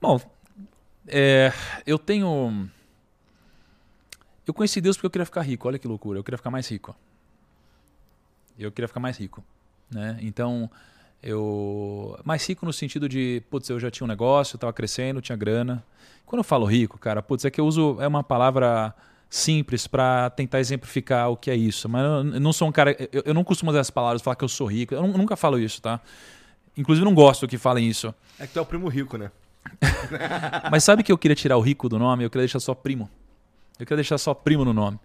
Bom, 0.00 0.20
é, 1.06 1.52
eu 1.86 1.98
tenho. 1.98 2.68
Eu 4.46 4.54
conheci 4.54 4.80
Deus 4.80 4.96
porque 4.96 5.06
eu 5.06 5.10
queria 5.10 5.24
ficar 5.26 5.42
rico. 5.42 5.66
Olha 5.68 5.78
que 5.78 5.88
loucura. 5.88 6.18
Eu 6.18 6.24
queria 6.24 6.38
ficar 6.38 6.50
mais 6.50 6.68
rico. 6.68 6.94
Eu 8.58 8.70
queria 8.72 8.88
ficar 8.88 9.00
mais 9.00 9.16
rico. 9.18 9.44
Né? 9.90 10.18
Então, 10.20 10.70
eu. 11.22 12.18
Mais 12.24 12.46
rico 12.46 12.64
no 12.66 12.72
sentido 12.72 13.08
de, 13.08 13.42
putz, 13.50 13.68
eu 13.68 13.78
já 13.80 13.90
tinha 13.90 14.04
um 14.04 14.08
negócio, 14.08 14.56
eu 14.56 14.60
tava 14.60 14.72
crescendo, 14.72 15.20
tinha 15.20 15.36
grana. 15.36 15.84
Quando 16.24 16.40
eu 16.40 16.44
falo 16.44 16.64
rico, 16.66 16.98
cara, 16.98 17.22
putz, 17.22 17.44
é 17.44 17.50
que 17.50 17.60
eu 17.60 17.66
uso. 17.66 17.96
É 18.00 18.06
uma 18.06 18.22
palavra 18.22 18.94
simples 19.28 19.86
para 19.86 20.30
tentar 20.30 20.60
exemplificar 20.60 21.30
o 21.30 21.36
que 21.36 21.50
é 21.50 21.56
isso. 21.56 21.88
Mas 21.88 22.02
eu 22.04 22.34
eu 22.34 22.40
não 22.40 22.52
sou 22.52 22.68
um 22.68 22.72
cara. 22.72 22.96
Eu, 23.12 23.22
eu 23.26 23.34
não 23.34 23.44
costumo 23.44 23.70
usar 23.70 23.80
as 23.80 23.90
palavras, 23.90 24.22
falar 24.22 24.36
que 24.36 24.44
eu 24.44 24.48
sou 24.48 24.66
rico. 24.66 24.94
Eu 24.94 25.02
nu- 25.06 25.18
nunca 25.18 25.36
falo 25.36 25.58
isso, 25.58 25.80
tá? 25.82 26.00
Inclusive, 26.76 27.04
não 27.04 27.14
gosto 27.14 27.46
que 27.48 27.56
falem 27.58 27.88
isso. 27.88 28.14
É 28.38 28.46
que 28.46 28.52
tu 28.52 28.58
é 28.58 28.62
o 28.62 28.66
primo 28.66 28.88
rico, 28.88 29.16
né? 29.16 29.30
Mas 30.70 30.84
sabe 30.84 31.02
que 31.02 31.10
eu 31.10 31.18
queria 31.18 31.34
tirar 31.34 31.56
o 31.56 31.60
rico 31.60 31.88
do 31.88 31.98
nome? 31.98 32.24
Eu 32.24 32.30
queria 32.30 32.42
deixar 32.42 32.60
só 32.60 32.74
primo. 32.74 33.08
Eu 33.78 33.86
queria 33.86 33.96
deixar 33.96 34.18
só 34.18 34.32
primo 34.34 34.64
no 34.64 34.72
nome. 34.72 34.98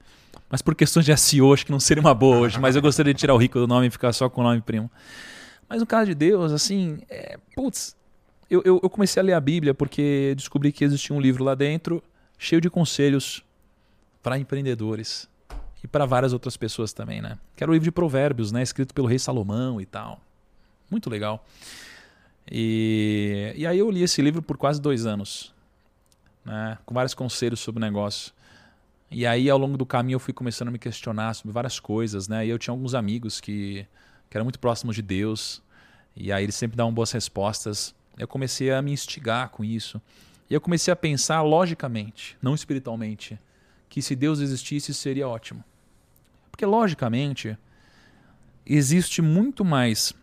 Mas 0.50 0.62
por 0.62 0.76
questões 0.76 1.06
de 1.06 1.16
SEO, 1.18 1.54
acho 1.54 1.66
que 1.66 1.72
não 1.72 1.80
seria 1.80 2.02
uma 2.02 2.14
boa 2.14 2.38
hoje. 2.38 2.60
Mas 2.60 2.76
eu 2.76 2.82
gostaria 2.82 3.14
de 3.14 3.20
tirar 3.20 3.34
o 3.34 3.38
rico 3.38 3.58
do 3.60 3.68
nome 3.68 3.88
e 3.88 3.90
ficar 3.90 4.12
só 4.14 4.30
com 4.30 4.42
o 4.42 4.44
nome 4.44 4.62
primo. 4.62 4.90
Mas 5.72 5.80
no 5.80 5.88
caso 5.88 6.08
de 6.08 6.14
Deus, 6.14 6.52
assim, 6.52 7.00
é, 7.10 7.40
putz, 7.56 7.96
eu, 8.50 8.62
eu, 8.66 8.82
eu 8.84 8.90
comecei 8.90 9.22
a 9.22 9.24
ler 9.24 9.32
a 9.32 9.40
Bíblia 9.40 9.74
porque 9.74 10.34
descobri 10.36 10.70
que 10.70 10.84
existia 10.84 11.16
um 11.16 11.20
livro 11.22 11.46
lá 11.46 11.56
dentro 11.56 12.04
cheio 12.38 12.60
de 12.60 12.70
conselhos 12.70 13.42
para 14.22 14.38
empreendedores 14.38 15.30
e 15.82 15.88
para 15.88 16.06
várias 16.06 16.34
outras 16.34 16.58
pessoas 16.58 16.92
também, 16.92 17.22
né? 17.22 17.40
Que 17.56 17.64
era 17.64 17.72
o 17.72 17.74
livro 17.74 17.86
de 17.86 17.92
Provérbios, 17.92 18.52
né? 18.52 18.62
Escrito 18.62 18.94
pelo 18.94 19.08
rei 19.08 19.18
Salomão 19.18 19.80
e 19.80 19.86
tal. 19.86 20.20
Muito 20.90 21.10
legal. 21.10 21.42
E, 22.52 23.54
e 23.56 23.66
aí 23.66 23.80
eu 23.80 23.90
li 23.90 24.04
esse 24.04 24.22
livro 24.22 24.42
por 24.42 24.58
quase 24.58 24.82
dois 24.82 25.06
anos, 25.06 25.54
né? 26.44 26.78
com 26.86 26.94
vários 26.94 27.14
conselhos 27.14 27.62
sobre 27.62 27.80
o 27.80 27.82
negócio. 27.82 28.34
E 29.10 29.26
aí, 29.26 29.50
ao 29.50 29.58
longo 29.58 29.78
do 29.78 29.86
caminho, 29.86 30.18
eu 30.18 30.20
fui 30.20 30.34
começando 30.34 30.68
a 30.68 30.72
me 30.72 30.80
questionar 30.80 31.34
sobre 31.34 31.54
várias 31.54 31.80
coisas, 31.80 32.28
né? 32.28 32.46
E 32.46 32.50
eu 32.50 32.60
tinha 32.60 32.74
alguns 32.74 32.94
amigos 32.94 33.40
que, 33.40 33.88
que 34.32 34.38
eram 34.38 34.46
muito 34.46 34.60
próximos 34.60 34.96
de 34.96 35.02
Deus, 35.02 35.62
e 36.16 36.32
aí 36.32 36.46
eles 36.46 36.56
sempre 36.56 36.78
davam 36.78 36.94
boas 36.94 37.12
respostas. 37.12 37.94
Eu 38.18 38.30
comecei 38.30 38.72
a 38.72 38.82
me 38.82 38.94
instigar 38.94 39.50
com 39.50 39.62
isso. 39.62 40.02
E 40.50 40.54
eu 40.54 40.62
comecei 40.62 40.90
a 40.90 40.96
pensar 40.96 41.42
logicamente, 41.42 42.38
não 42.42 42.56
espiritualmente, 42.56 43.38
que 43.90 44.02
se 44.02 44.16
Deus 44.16 44.40
existisse 44.40 44.94
seria 44.94 45.28
ótimo. 45.28 45.62
Porque 46.50 46.66
logicamente 46.66 47.58
existe 48.66 49.22
muito 49.22 49.66
mais 49.66 50.14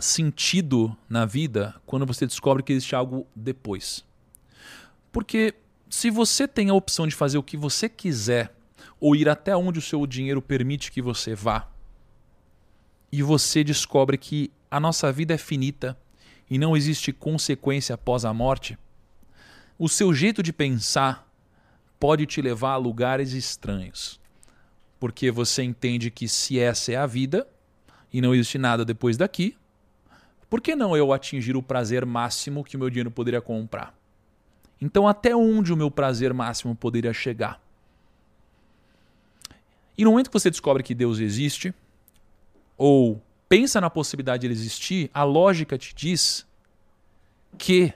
sentido 0.00 0.96
na 1.08 1.24
vida 1.24 1.76
quando 1.86 2.04
você 2.04 2.26
descobre 2.26 2.64
que 2.64 2.72
existe 2.72 2.96
algo 2.96 3.24
depois. 3.36 4.04
Porque 5.12 5.54
se 5.88 6.10
você 6.10 6.48
tem 6.48 6.70
a 6.70 6.74
opção 6.74 7.06
de 7.06 7.14
fazer 7.14 7.38
o 7.38 7.42
que 7.42 7.56
você 7.56 7.88
quiser 7.88 8.52
ou 8.98 9.14
ir 9.14 9.28
até 9.28 9.56
onde 9.56 9.78
o 9.78 9.82
seu 9.82 10.04
dinheiro 10.08 10.42
permite 10.42 10.90
que 10.90 11.00
você 11.00 11.36
vá, 11.36 11.68
e 13.10 13.22
você 13.22 13.64
descobre 13.64 14.18
que 14.18 14.50
a 14.70 14.78
nossa 14.78 15.10
vida 15.10 15.34
é 15.34 15.38
finita 15.38 15.98
e 16.50 16.58
não 16.58 16.76
existe 16.76 17.12
consequência 17.12 17.94
após 17.94 18.24
a 18.24 18.32
morte, 18.32 18.78
o 19.78 19.88
seu 19.88 20.12
jeito 20.12 20.42
de 20.42 20.52
pensar 20.52 21.28
pode 21.98 22.26
te 22.26 22.40
levar 22.40 22.72
a 22.72 22.76
lugares 22.76 23.32
estranhos. 23.32 24.20
Porque 24.98 25.30
você 25.30 25.62
entende 25.62 26.10
que 26.10 26.28
se 26.28 26.58
essa 26.58 26.92
é 26.92 26.96
a 26.96 27.06
vida 27.06 27.46
e 28.12 28.20
não 28.20 28.34
existe 28.34 28.58
nada 28.58 28.84
depois 28.84 29.16
daqui, 29.16 29.56
por 30.50 30.60
que 30.60 30.74
não 30.74 30.96
eu 30.96 31.12
atingir 31.12 31.56
o 31.56 31.62
prazer 31.62 32.04
máximo 32.06 32.64
que 32.64 32.76
o 32.76 32.78
meu 32.78 32.90
dinheiro 32.90 33.10
poderia 33.10 33.40
comprar? 33.40 33.94
Então, 34.80 35.06
até 35.06 35.34
onde 35.34 35.72
o 35.72 35.76
meu 35.76 35.90
prazer 35.90 36.32
máximo 36.32 36.74
poderia 36.74 37.12
chegar? 37.12 37.60
E 39.96 40.04
no 40.04 40.10
momento 40.12 40.30
que 40.30 40.38
você 40.38 40.50
descobre 40.50 40.82
que 40.82 40.94
Deus 40.94 41.18
existe, 41.18 41.74
ou 42.78 43.20
pensa 43.48 43.80
na 43.80 43.90
possibilidade 43.90 44.42
de 44.42 44.46
ele 44.46 44.54
existir, 44.54 45.10
a 45.12 45.24
lógica 45.24 45.76
te 45.76 45.94
diz 45.94 46.46
que 47.58 47.92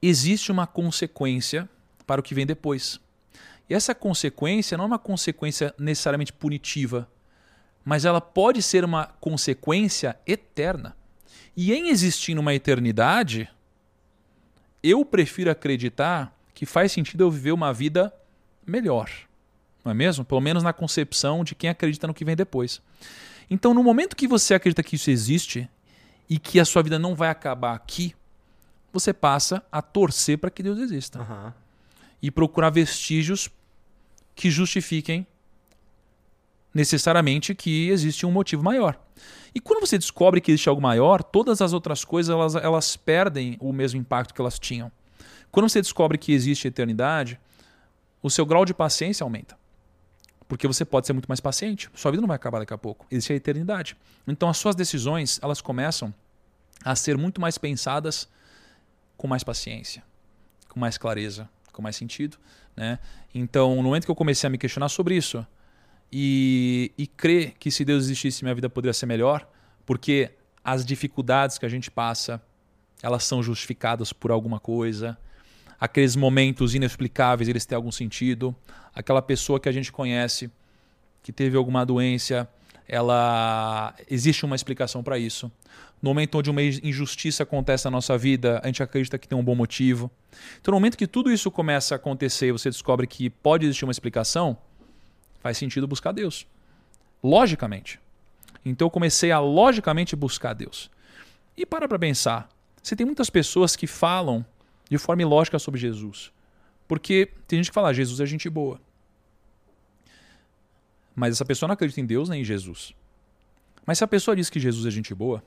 existe 0.00 0.52
uma 0.52 0.66
consequência 0.66 1.68
para 2.06 2.20
o 2.20 2.24
que 2.24 2.34
vem 2.34 2.46
depois. 2.46 3.00
E 3.68 3.74
essa 3.74 3.94
consequência 3.94 4.78
não 4.78 4.84
é 4.84 4.86
uma 4.86 4.98
consequência 4.98 5.74
necessariamente 5.76 6.32
punitiva, 6.32 7.10
mas 7.84 8.04
ela 8.04 8.20
pode 8.20 8.62
ser 8.62 8.84
uma 8.84 9.06
consequência 9.20 10.16
eterna. 10.24 10.96
E 11.56 11.72
em 11.72 11.88
existir 11.88 12.38
uma 12.38 12.54
eternidade, 12.54 13.48
eu 14.82 15.04
prefiro 15.04 15.50
acreditar 15.50 16.32
que 16.54 16.64
faz 16.64 16.92
sentido 16.92 17.24
eu 17.24 17.30
viver 17.30 17.52
uma 17.52 17.72
vida 17.72 18.14
melhor. 18.64 19.10
Não 19.86 19.92
é 19.92 19.94
mesmo? 19.94 20.24
Pelo 20.24 20.40
menos 20.40 20.64
na 20.64 20.72
concepção 20.72 21.44
de 21.44 21.54
quem 21.54 21.70
acredita 21.70 22.08
no 22.08 22.12
que 22.12 22.24
vem 22.24 22.34
depois. 22.34 22.82
Então, 23.48 23.72
no 23.72 23.84
momento 23.84 24.16
que 24.16 24.26
você 24.26 24.52
acredita 24.52 24.82
que 24.82 24.96
isso 24.96 25.12
existe 25.12 25.70
e 26.28 26.40
que 26.40 26.58
a 26.58 26.64
sua 26.64 26.82
vida 26.82 26.98
não 26.98 27.14
vai 27.14 27.28
acabar 27.28 27.72
aqui, 27.72 28.12
você 28.92 29.12
passa 29.12 29.64
a 29.70 29.80
torcer 29.80 30.38
para 30.38 30.50
que 30.50 30.60
Deus 30.60 30.80
exista. 30.80 31.20
Aham. 31.20 31.54
E 32.20 32.32
procurar 32.32 32.70
vestígios 32.70 33.48
que 34.34 34.50
justifiquem 34.50 35.24
necessariamente 36.74 37.54
que 37.54 37.88
existe 37.88 38.26
um 38.26 38.32
motivo 38.32 38.64
maior. 38.64 39.00
E 39.54 39.60
quando 39.60 39.86
você 39.86 39.96
descobre 39.96 40.40
que 40.40 40.50
existe 40.50 40.68
algo 40.68 40.82
maior, 40.82 41.22
todas 41.22 41.62
as 41.62 41.72
outras 41.72 42.04
coisas 42.04 42.34
elas, 42.34 42.56
elas 42.56 42.96
perdem 42.96 43.56
o 43.60 43.72
mesmo 43.72 44.00
impacto 44.00 44.34
que 44.34 44.40
elas 44.40 44.58
tinham. 44.58 44.90
Quando 45.52 45.68
você 45.68 45.80
descobre 45.80 46.18
que 46.18 46.32
existe 46.32 46.66
eternidade, 46.66 47.38
o 48.20 48.28
seu 48.28 48.44
grau 48.44 48.64
de 48.64 48.74
paciência 48.74 49.22
aumenta. 49.22 49.56
Porque 50.48 50.66
você 50.66 50.84
pode 50.84 51.06
ser 51.06 51.12
muito 51.12 51.26
mais 51.26 51.40
paciente. 51.40 51.90
Sua 51.94 52.10
vida 52.10 52.20
não 52.20 52.28
vai 52.28 52.36
acabar 52.36 52.60
daqui 52.60 52.72
a 52.72 52.78
pouco. 52.78 53.06
Existe 53.10 53.32
a 53.32 53.36
eternidade. 53.36 53.96
Então 54.26 54.48
as 54.48 54.56
suas 54.56 54.74
decisões, 54.74 55.40
elas 55.42 55.60
começam 55.60 56.14
a 56.84 56.94
ser 56.94 57.16
muito 57.16 57.40
mais 57.40 57.58
pensadas 57.58 58.28
com 59.16 59.26
mais 59.26 59.42
paciência, 59.42 60.04
com 60.68 60.78
mais 60.78 60.98
clareza, 60.98 61.48
com 61.72 61.82
mais 61.82 61.96
sentido, 61.96 62.38
né? 62.76 62.98
Então, 63.34 63.76
no 63.76 63.82
momento 63.82 64.04
que 64.04 64.10
eu 64.10 64.14
comecei 64.14 64.46
a 64.46 64.50
me 64.50 64.58
questionar 64.58 64.88
sobre 64.88 65.16
isso 65.16 65.44
e, 66.12 66.92
e 66.96 67.06
crer 67.06 67.54
que 67.58 67.70
se 67.70 67.84
Deus 67.84 68.04
existisse 68.04 68.44
minha 68.44 68.54
vida 68.54 68.68
poderia 68.68 68.92
ser 68.92 69.06
melhor, 69.06 69.48
porque 69.84 70.32
as 70.62 70.84
dificuldades 70.84 71.58
que 71.58 71.66
a 71.66 71.68
gente 71.68 71.90
passa, 71.90 72.42
elas 73.02 73.24
são 73.24 73.42
justificadas 73.42 74.12
por 74.12 74.30
alguma 74.30 74.60
coisa, 74.60 75.18
aqueles 75.80 76.16
momentos 76.16 76.74
inexplicáveis, 76.74 77.48
eles 77.48 77.66
têm 77.66 77.76
algum 77.76 77.92
sentido. 77.92 78.54
Aquela 78.94 79.22
pessoa 79.22 79.60
que 79.60 79.68
a 79.68 79.72
gente 79.72 79.92
conhece 79.92 80.50
que 81.22 81.32
teve 81.32 81.56
alguma 81.56 81.84
doença, 81.84 82.48
ela 82.88 83.94
existe 84.08 84.44
uma 84.44 84.54
explicação 84.54 85.02
para 85.02 85.18
isso. 85.18 85.50
No 86.00 86.10
momento 86.10 86.38
onde 86.38 86.50
uma 86.50 86.62
injustiça 86.62 87.42
acontece 87.42 87.84
na 87.86 87.90
nossa 87.90 88.16
vida, 88.16 88.60
a 88.62 88.66
gente 88.66 88.82
acredita 88.82 89.18
que 89.18 89.26
tem 89.26 89.36
um 89.36 89.42
bom 89.42 89.54
motivo. 89.54 90.10
Então, 90.60 90.72
no 90.72 90.76
momento 90.76 90.96
que 90.96 91.06
tudo 91.06 91.32
isso 91.32 91.50
começa 91.50 91.94
a 91.94 91.96
acontecer 91.96 92.52
você 92.52 92.70
descobre 92.70 93.06
que 93.06 93.28
pode 93.28 93.64
existir 93.64 93.84
uma 93.84 93.92
explicação, 93.92 94.56
faz 95.40 95.58
sentido 95.58 95.86
buscar 95.86 96.12
Deus. 96.12 96.46
Logicamente. 97.22 97.98
Então, 98.64 98.86
eu 98.86 98.90
comecei 98.90 99.32
a 99.32 99.40
logicamente 99.40 100.14
buscar 100.14 100.52
Deus. 100.52 100.90
E 101.56 101.64
para 101.64 101.88
para 101.88 101.98
pensar, 101.98 102.48
você 102.82 102.94
tem 102.94 103.06
muitas 103.06 103.30
pessoas 103.30 103.74
que 103.74 103.86
falam 103.86 104.44
de 104.88 104.98
forma 104.98 105.22
ilógica 105.22 105.58
sobre 105.58 105.80
Jesus. 105.80 106.32
Porque 106.86 107.30
tem 107.46 107.58
gente 107.58 107.70
que 107.70 107.74
fala, 107.74 107.88
ah, 107.88 107.92
Jesus 107.92 108.20
é 108.20 108.26
gente 108.26 108.48
boa. 108.48 108.80
Mas 111.14 111.34
essa 111.34 111.44
pessoa 111.44 111.66
não 111.68 111.74
acredita 111.74 112.00
em 112.00 112.06
Deus 112.06 112.28
nem 112.28 112.42
em 112.42 112.44
Jesus. 112.44 112.94
Mas 113.84 113.98
se 113.98 114.04
a 114.04 114.08
pessoa 114.08 114.36
diz 114.36 114.50
que 114.50 114.60
Jesus 114.60 114.86
é 114.86 114.90
gente 114.90 115.14
boa, 115.14 115.42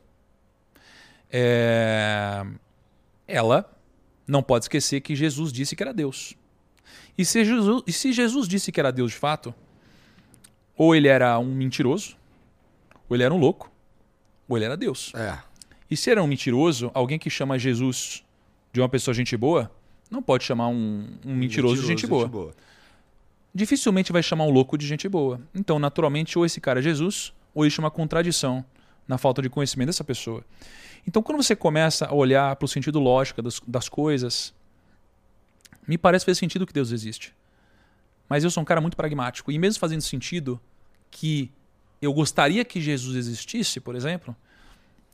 é... 1.29 2.45
ela 3.27 3.69
não 4.27 4.41
pode 4.41 4.65
esquecer 4.65 5.01
que 5.01 5.15
Jesus 5.15 5.51
disse 5.51 5.75
que 5.75 5.83
era 5.83 5.93
Deus. 5.93 6.33
E 7.17 7.25
se, 7.25 7.43
Jesus, 7.43 7.83
e 7.85 7.91
se 7.91 8.13
Jesus 8.13 8.47
disse 8.47 8.71
que 8.71 8.79
era 8.79 8.91
Deus 8.91 9.11
de 9.11 9.17
fato, 9.17 9.53
ou 10.75 10.95
ele 10.95 11.07
era 11.07 11.37
um 11.37 11.53
mentiroso, 11.53 12.15
ou 13.07 13.15
ele 13.15 13.23
era 13.23 13.33
um 13.33 13.37
louco, 13.37 13.71
ou 14.47 14.57
ele 14.57 14.65
era 14.65 14.77
Deus. 14.77 15.11
É. 15.13 15.37
E 15.91 15.97
se 15.97 16.09
era 16.09 16.23
um 16.23 16.27
mentiroso, 16.27 16.89
alguém 16.93 17.19
que 17.19 17.29
chama 17.29 17.59
Jesus 17.59 18.23
de 18.71 18.81
uma 18.81 18.89
pessoa 18.89 19.13
gente 19.13 19.35
boa, 19.35 19.71
não 20.09 20.21
pode 20.21 20.43
chamar 20.43 20.67
um, 20.67 21.07
um 21.25 21.35
mentiroso, 21.35 21.81
de 21.81 21.87
gente 21.87 22.07
boa. 22.07 22.53
Dificilmente 23.53 24.11
vai 24.11 24.21
chamar 24.21 24.45
um 24.45 24.51
louco 24.51 24.77
de 24.77 24.85
gente 24.85 25.07
boa. 25.09 25.41
Então, 25.53 25.79
naturalmente, 25.79 26.37
ou 26.37 26.45
esse 26.45 26.61
cara 26.61 26.79
é 26.79 26.81
Jesus, 26.81 27.33
ou 27.53 27.65
existe 27.65 27.79
uma 27.79 27.91
contradição 27.91 28.63
na 29.07 29.17
falta 29.17 29.41
de 29.41 29.49
conhecimento 29.49 29.87
dessa 29.87 30.03
pessoa. 30.03 30.43
Então, 31.07 31.23
quando 31.23 31.41
você 31.41 31.55
começa 31.55 32.05
a 32.05 32.13
olhar 32.13 32.55
para 32.55 32.65
o 32.65 32.67
sentido 32.67 32.99
lógico 32.99 33.41
das, 33.41 33.59
das 33.67 33.89
coisas, 33.89 34.53
me 35.87 35.97
parece 35.97 36.25
fazer 36.25 36.35
sentido 36.35 36.67
que 36.67 36.73
Deus 36.73 36.91
existe. 36.91 37.33
Mas 38.27 38.43
eu 38.43 38.51
sou 38.51 38.61
um 38.61 38.65
cara 38.65 38.79
muito 38.79 38.95
pragmático. 38.95 39.51
E 39.51 39.57
mesmo 39.57 39.79
fazendo 39.79 40.01
sentido 40.01 40.61
que 41.09 41.51
eu 41.99 42.13
gostaria 42.13 42.63
que 42.63 42.79
Jesus 42.79 43.15
existisse, 43.15 43.79
por 43.79 43.95
exemplo, 43.95 44.35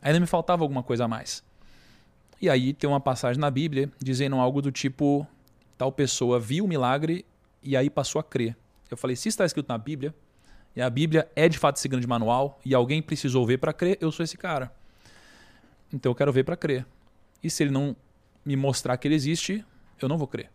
ainda 0.02 0.20
me 0.20 0.28
faltava 0.28 0.64
alguma 0.64 0.84
coisa 0.84 1.06
a 1.06 1.08
mais. 1.08 1.42
E 2.42 2.50
aí 2.50 2.74
tem 2.74 2.90
uma 2.90 3.00
passagem 3.00 3.40
na 3.40 3.50
Bíblia 3.50 3.92
dizendo 4.00 4.36
algo 4.36 4.62
do 4.62 4.72
tipo: 4.72 5.28
tal 5.78 5.92
pessoa 5.92 6.40
viu 6.40 6.66
o 6.66 6.68
milagre 6.68 7.26
e 7.64 7.76
aí 7.76 7.90
passou 7.90 8.20
a 8.20 8.24
crer. 8.24 8.56
Eu 8.90 8.98
falei: 8.98 9.16
se 9.16 9.30
está 9.30 9.46
escrito 9.46 9.68
na 9.68 9.78
Bíblia, 9.78 10.14
e 10.76 10.82
a 10.82 10.90
Bíblia 10.90 11.30
é 11.36 11.48
de 11.48 11.58
fato 11.58 11.78
esse 11.78 11.88
grande 11.88 12.08
manual, 12.08 12.60
e 12.66 12.76
alguém 12.76 13.02
precisou 13.02 13.46
ver 13.46 13.58
para 13.58 13.72
crer, 13.72 13.98
eu 14.02 14.12
sou 14.12 14.24
esse 14.24 14.38
cara. 14.38 14.72
Então 15.92 16.12
eu 16.12 16.16
quero 16.16 16.32
ver 16.32 16.44
para 16.44 16.58
crer. 16.58 16.86
E 17.42 17.50
se 17.50 17.64
ele 17.64 17.72
não 17.72 17.96
me 18.44 18.56
mostrar 18.56 18.98
que 18.98 19.08
ele 19.08 19.16
existe, 19.16 19.64
eu 20.02 20.10
não 20.10 20.18
vou 20.18 20.28
crer. 20.28 20.52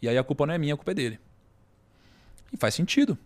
E 0.00 0.08
aí 0.08 0.16
a 0.16 0.24
culpa 0.24 0.46
não 0.46 0.54
é 0.54 0.58
minha, 0.58 0.74
a 0.74 0.76
culpa 0.76 0.92
é 0.92 0.94
dele. 0.94 1.20
E 2.52 2.56
faz 2.56 2.74
sentido, 2.74 3.18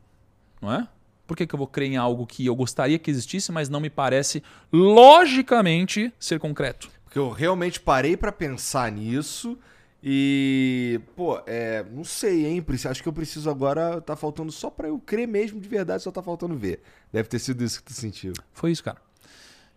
não 0.60 0.72
é? 0.72 0.88
Por 1.26 1.36
que, 1.36 1.46
que 1.46 1.54
eu 1.54 1.58
vou 1.58 1.66
crer 1.66 1.90
em 1.90 1.96
algo 1.96 2.26
que 2.26 2.44
eu 2.44 2.54
gostaria 2.54 2.98
que 2.98 3.10
existisse, 3.10 3.52
mas 3.52 3.68
não 3.68 3.80
me 3.80 3.88
parece 3.88 4.42
logicamente 4.72 6.12
ser 6.18 6.40
concreto? 6.40 6.90
Porque 7.12 7.18
eu 7.18 7.28
realmente 7.28 7.78
parei 7.78 8.16
pra 8.16 8.32
pensar 8.32 8.90
nisso 8.90 9.58
e, 10.02 10.98
pô, 11.14 11.42
é, 11.46 11.84
não 11.92 12.04
sei, 12.04 12.46
hein? 12.46 12.64
Acho 12.88 13.02
que 13.02 13.08
eu 13.08 13.12
preciso 13.12 13.50
agora. 13.50 14.00
Tá 14.00 14.16
faltando 14.16 14.50
só 14.50 14.70
pra 14.70 14.88
eu 14.88 14.98
crer 14.98 15.28
mesmo 15.28 15.60
de 15.60 15.68
verdade, 15.68 16.02
só 16.02 16.10
tá 16.10 16.22
faltando 16.22 16.56
ver. 16.56 16.80
Deve 17.12 17.28
ter 17.28 17.38
sido 17.38 17.62
isso 17.62 17.80
que 17.80 17.84
tu 17.84 17.92
sentiu. 17.92 18.32
Foi 18.54 18.70
isso, 18.70 18.82
cara. 18.82 18.96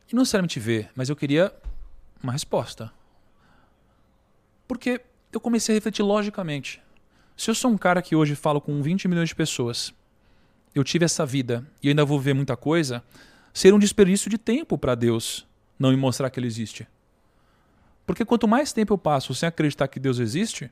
E 0.10 0.16
não 0.16 0.22
necessariamente 0.22 0.62
ver, 0.62 0.90
mas 0.96 1.10
eu 1.10 1.16
queria 1.16 1.54
uma 2.24 2.32
resposta. 2.32 2.90
Porque 4.66 5.02
eu 5.34 5.42
comecei 5.42 5.76
a 5.76 5.78
refletir 5.78 6.04
logicamente. 6.04 6.82
Se 7.36 7.52
eu 7.52 7.56
sou 7.56 7.70
um 7.70 7.78
cara 7.78 8.02
que 8.02 8.16
hoje 8.16 8.34
falo 8.34 8.62
com 8.62 8.82
20 8.82 9.10
milhões 9.10 9.28
de 9.28 9.36
pessoas, 9.36 9.94
eu 10.74 10.86
tive 10.86 11.04
essa 11.04 11.26
vida 11.26 11.70
e 11.84 11.90
ainda 11.90 12.06
vou 12.06 12.18
ver 12.18 12.34
muita 12.34 12.56
coisa, 12.56 13.04
seria 13.54 13.76
um 13.76 13.80
desperdício 13.80 14.30
de 14.30 14.38
tempo 14.38 14.78
para 14.78 14.96
Deus 14.96 15.46
não 15.78 15.90
me 15.90 15.98
mostrar 15.98 16.30
que 16.30 16.40
Ele 16.40 16.48
existe. 16.48 16.88
Porque 18.06 18.24
quanto 18.24 18.48
mais 18.48 18.72
tempo 18.72 18.94
eu 18.94 18.98
passo 18.98 19.34
sem 19.34 19.48
acreditar 19.48 19.88
que 19.88 20.00
Deus 20.00 20.20
existe, 20.20 20.70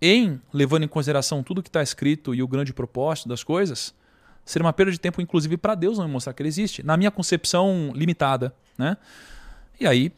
em 0.00 0.40
levando 0.52 0.84
em 0.84 0.88
consideração 0.88 1.42
tudo 1.42 1.62
que 1.62 1.68
está 1.68 1.82
escrito 1.82 2.34
e 2.34 2.42
o 2.42 2.48
grande 2.48 2.72
propósito 2.72 3.28
das 3.28 3.42
coisas, 3.42 3.94
seria 4.44 4.64
uma 4.64 4.72
perda 4.72 4.92
de 4.92 5.00
tempo, 5.00 5.20
inclusive, 5.20 5.56
para 5.56 5.74
Deus 5.74 5.98
não 5.98 6.06
me 6.06 6.12
mostrar 6.12 6.32
que 6.32 6.42
Ele 6.42 6.48
existe, 6.48 6.82
na 6.82 6.96
minha 6.96 7.10
concepção 7.10 7.92
limitada. 7.94 8.54
Né? 8.78 8.96
E 9.78 9.86
aí 9.86 10.12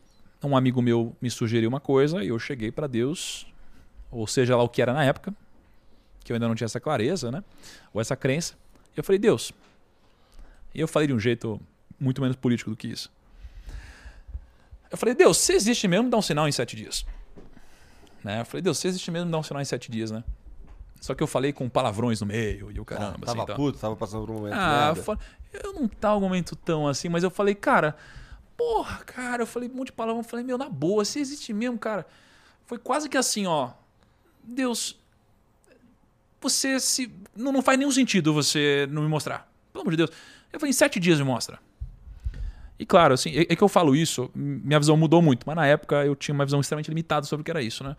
um 0.46 0.56
amigo 0.56 0.82
meu 0.82 1.16
me 1.20 1.30
sugeriu 1.30 1.68
uma 1.68 1.80
coisa 1.80 2.22
e 2.22 2.28
eu 2.28 2.38
cheguei 2.38 2.70
para 2.72 2.86
Deus, 2.86 3.46
ou 4.10 4.26
seja 4.26 4.56
lá 4.56 4.62
o 4.62 4.68
que 4.68 4.82
era 4.82 4.92
na 4.92 5.04
época, 5.04 5.34
que 6.24 6.32
eu 6.32 6.34
ainda 6.34 6.48
não 6.48 6.54
tinha 6.54 6.66
essa 6.66 6.80
clareza, 6.80 7.30
né? 7.30 7.42
Ou 7.92 8.00
essa 8.00 8.16
crença. 8.16 8.54
E 8.96 8.98
eu 8.98 9.04
falei, 9.04 9.18
Deus. 9.18 9.52
Eu 10.74 10.88
falei 10.88 11.06
de 11.06 11.14
um 11.14 11.20
jeito 11.20 11.60
muito 11.98 12.20
menos 12.20 12.36
político 12.36 12.70
do 12.70 12.76
que 12.76 12.88
isso. 12.88 13.10
Eu 14.92 14.98
falei, 14.98 15.14
Deus, 15.14 15.38
se 15.38 15.52
existe 15.54 15.88
mesmo, 15.88 16.08
dá 16.10 16.16
um 16.18 16.22
sinal 16.22 16.46
em 16.46 16.52
sete 16.52 16.76
dias. 16.76 17.04
Né? 18.22 18.42
Eu 18.42 18.44
falei, 18.44 18.62
Deus, 18.62 18.78
se 18.78 18.86
existe 18.86 19.10
mesmo, 19.10 19.30
dá 19.30 19.38
um 19.38 19.42
sinal 19.42 19.60
em 19.60 19.64
sete 19.64 19.90
dias, 19.90 20.10
né? 20.10 20.22
Só 21.00 21.14
que 21.14 21.22
eu 21.22 21.26
falei 21.26 21.52
com 21.52 21.68
palavrões 21.68 22.20
no 22.20 22.26
meio 22.28 22.70
e 22.70 22.78
o 22.78 22.84
caramba. 22.84 23.16
Ah, 23.22 23.26
tava 23.26 23.42
assim, 23.42 23.54
puto, 23.54 23.78
tava 23.78 23.96
passando 23.96 24.24
por 24.26 24.30
um 24.30 24.34
momento. 24.36 24.52
ah, 24.54 24.90
eu, 24.90 24.94
merda. 24.94 25.02
fa- 25.02 25.18
eu 25.52 25.72
não 25.72 25.88
tava 25.88 26.16
um 26.18 26.20
momento 26.20 26.54
tão 26.54 26.86
assim, 26.86 27.08
mas 27.08 27.24
eu 27.24 27.30
falei, 27.30 27.54
cara, 27.56 27.96
porra, 28.56 28.98
cara, 29.04 29.42
eu 29.42 29.46
falei 29.46 29.68
um 29.68 29.74
monte 29.74 29.86
de 29.86 29.92
palavrão, 29.94 30.20
eu 30.20 30.24
falei, 30.28 30.44
meu, 30.44 30.56
na 30.56 30.68
boa, 30.68 31.04
se 31.04 31.18
existe 31.18 31.52
mesmo, 31.52 31.76
cara. 31.78 32.06
Foi 32.66 32.78
quase 32.78 33.08
que 33.08 33.16
assim, 33.16 33.46
ó. 33.46 33.70
Deus, 34.44 34.96
você 36.40 36.78
se. 36.78 37.12
Não, 37.34 37.50
não 37.52 37.62
faz 37.62 37.78
nenhum 37.78 37.90
sentido 37.90 38.32
você 38.32 38.86
não 38.90 39.02
me 39.02 39.08
mostrar. 39.08 39.50
Pelo 39.72 39.82
amor 39.82 39.90
de 39.92 39.96
Deus. 39.96 40.10
Eu 40.52 40.60
falei, 40.60 40.70
em 40.70 40.74
sete 40.74 41.00
dias 41.00 41.18
me 41.18 41.24
mostra. 41.24 41.58
E 42.82 42.84
claro, 42.84 43.14
assim, 43.14 43.30
é, 43.30 43.42
é 43.42 43.54
que 43.54 43.62
eu 43.62 43.68
falo 43.68 43.94
isso, 43.94 44.28
minha 44.34 44.76
visão 44.76 44.96
mudou 44.96 45.22
muito, 45.22 45.46
mas 45.46 45.54
na 45.54 45.64
época 45.64 46.04
eu 46.04 46.16
tinha 46.16 46.34
uma 46.34 46.44
visão 46.44 46.60
extremamente 46.60 46.88
limitada 46.88 47.24
sobre 47.24 47.42
o 47.42 47.44
que 47.44 47.50
era 47.52 47.62
isso, 47.62 47.84
né? 47.84 47.96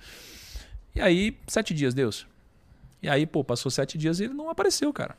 E 0.94 1.00
aí, 1.00 1.38
sete 1.48 1.74
dias, 1.74 1.94
Deus. 1.94 2.28
E 3.02 3.08
aí, 3.08 3.26
pô, 3.26 3.46
passou 3.46 3.72
sete 3.72 3.98
dias 3.98 4.20
e 4.20 4.26
ele 4.26 4.34
não 4.34 4.50
apareceu, 4.50 4.92
cara. 4.92 5.16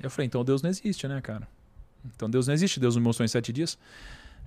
Eu 0.00 0.08
falei, 0.08 0.26
então 0.26 0.44
Deus 0.44 0.62
não 0.62 0.70
existe, 0.70 1.08
né, 1.08 1.20
cara? 1.20 1.48
Então 2.14 2.30
Deus 2.30 2.46
não 2.46 2.54
existe, 2.54 2.78
Deus 2.78 2.94
não 2.94 3.02
me 3.02 3.08
mostrou 3.08 3.24
em 3.24 3.28
sete 3.28 3.52
dias. 3.52 3.76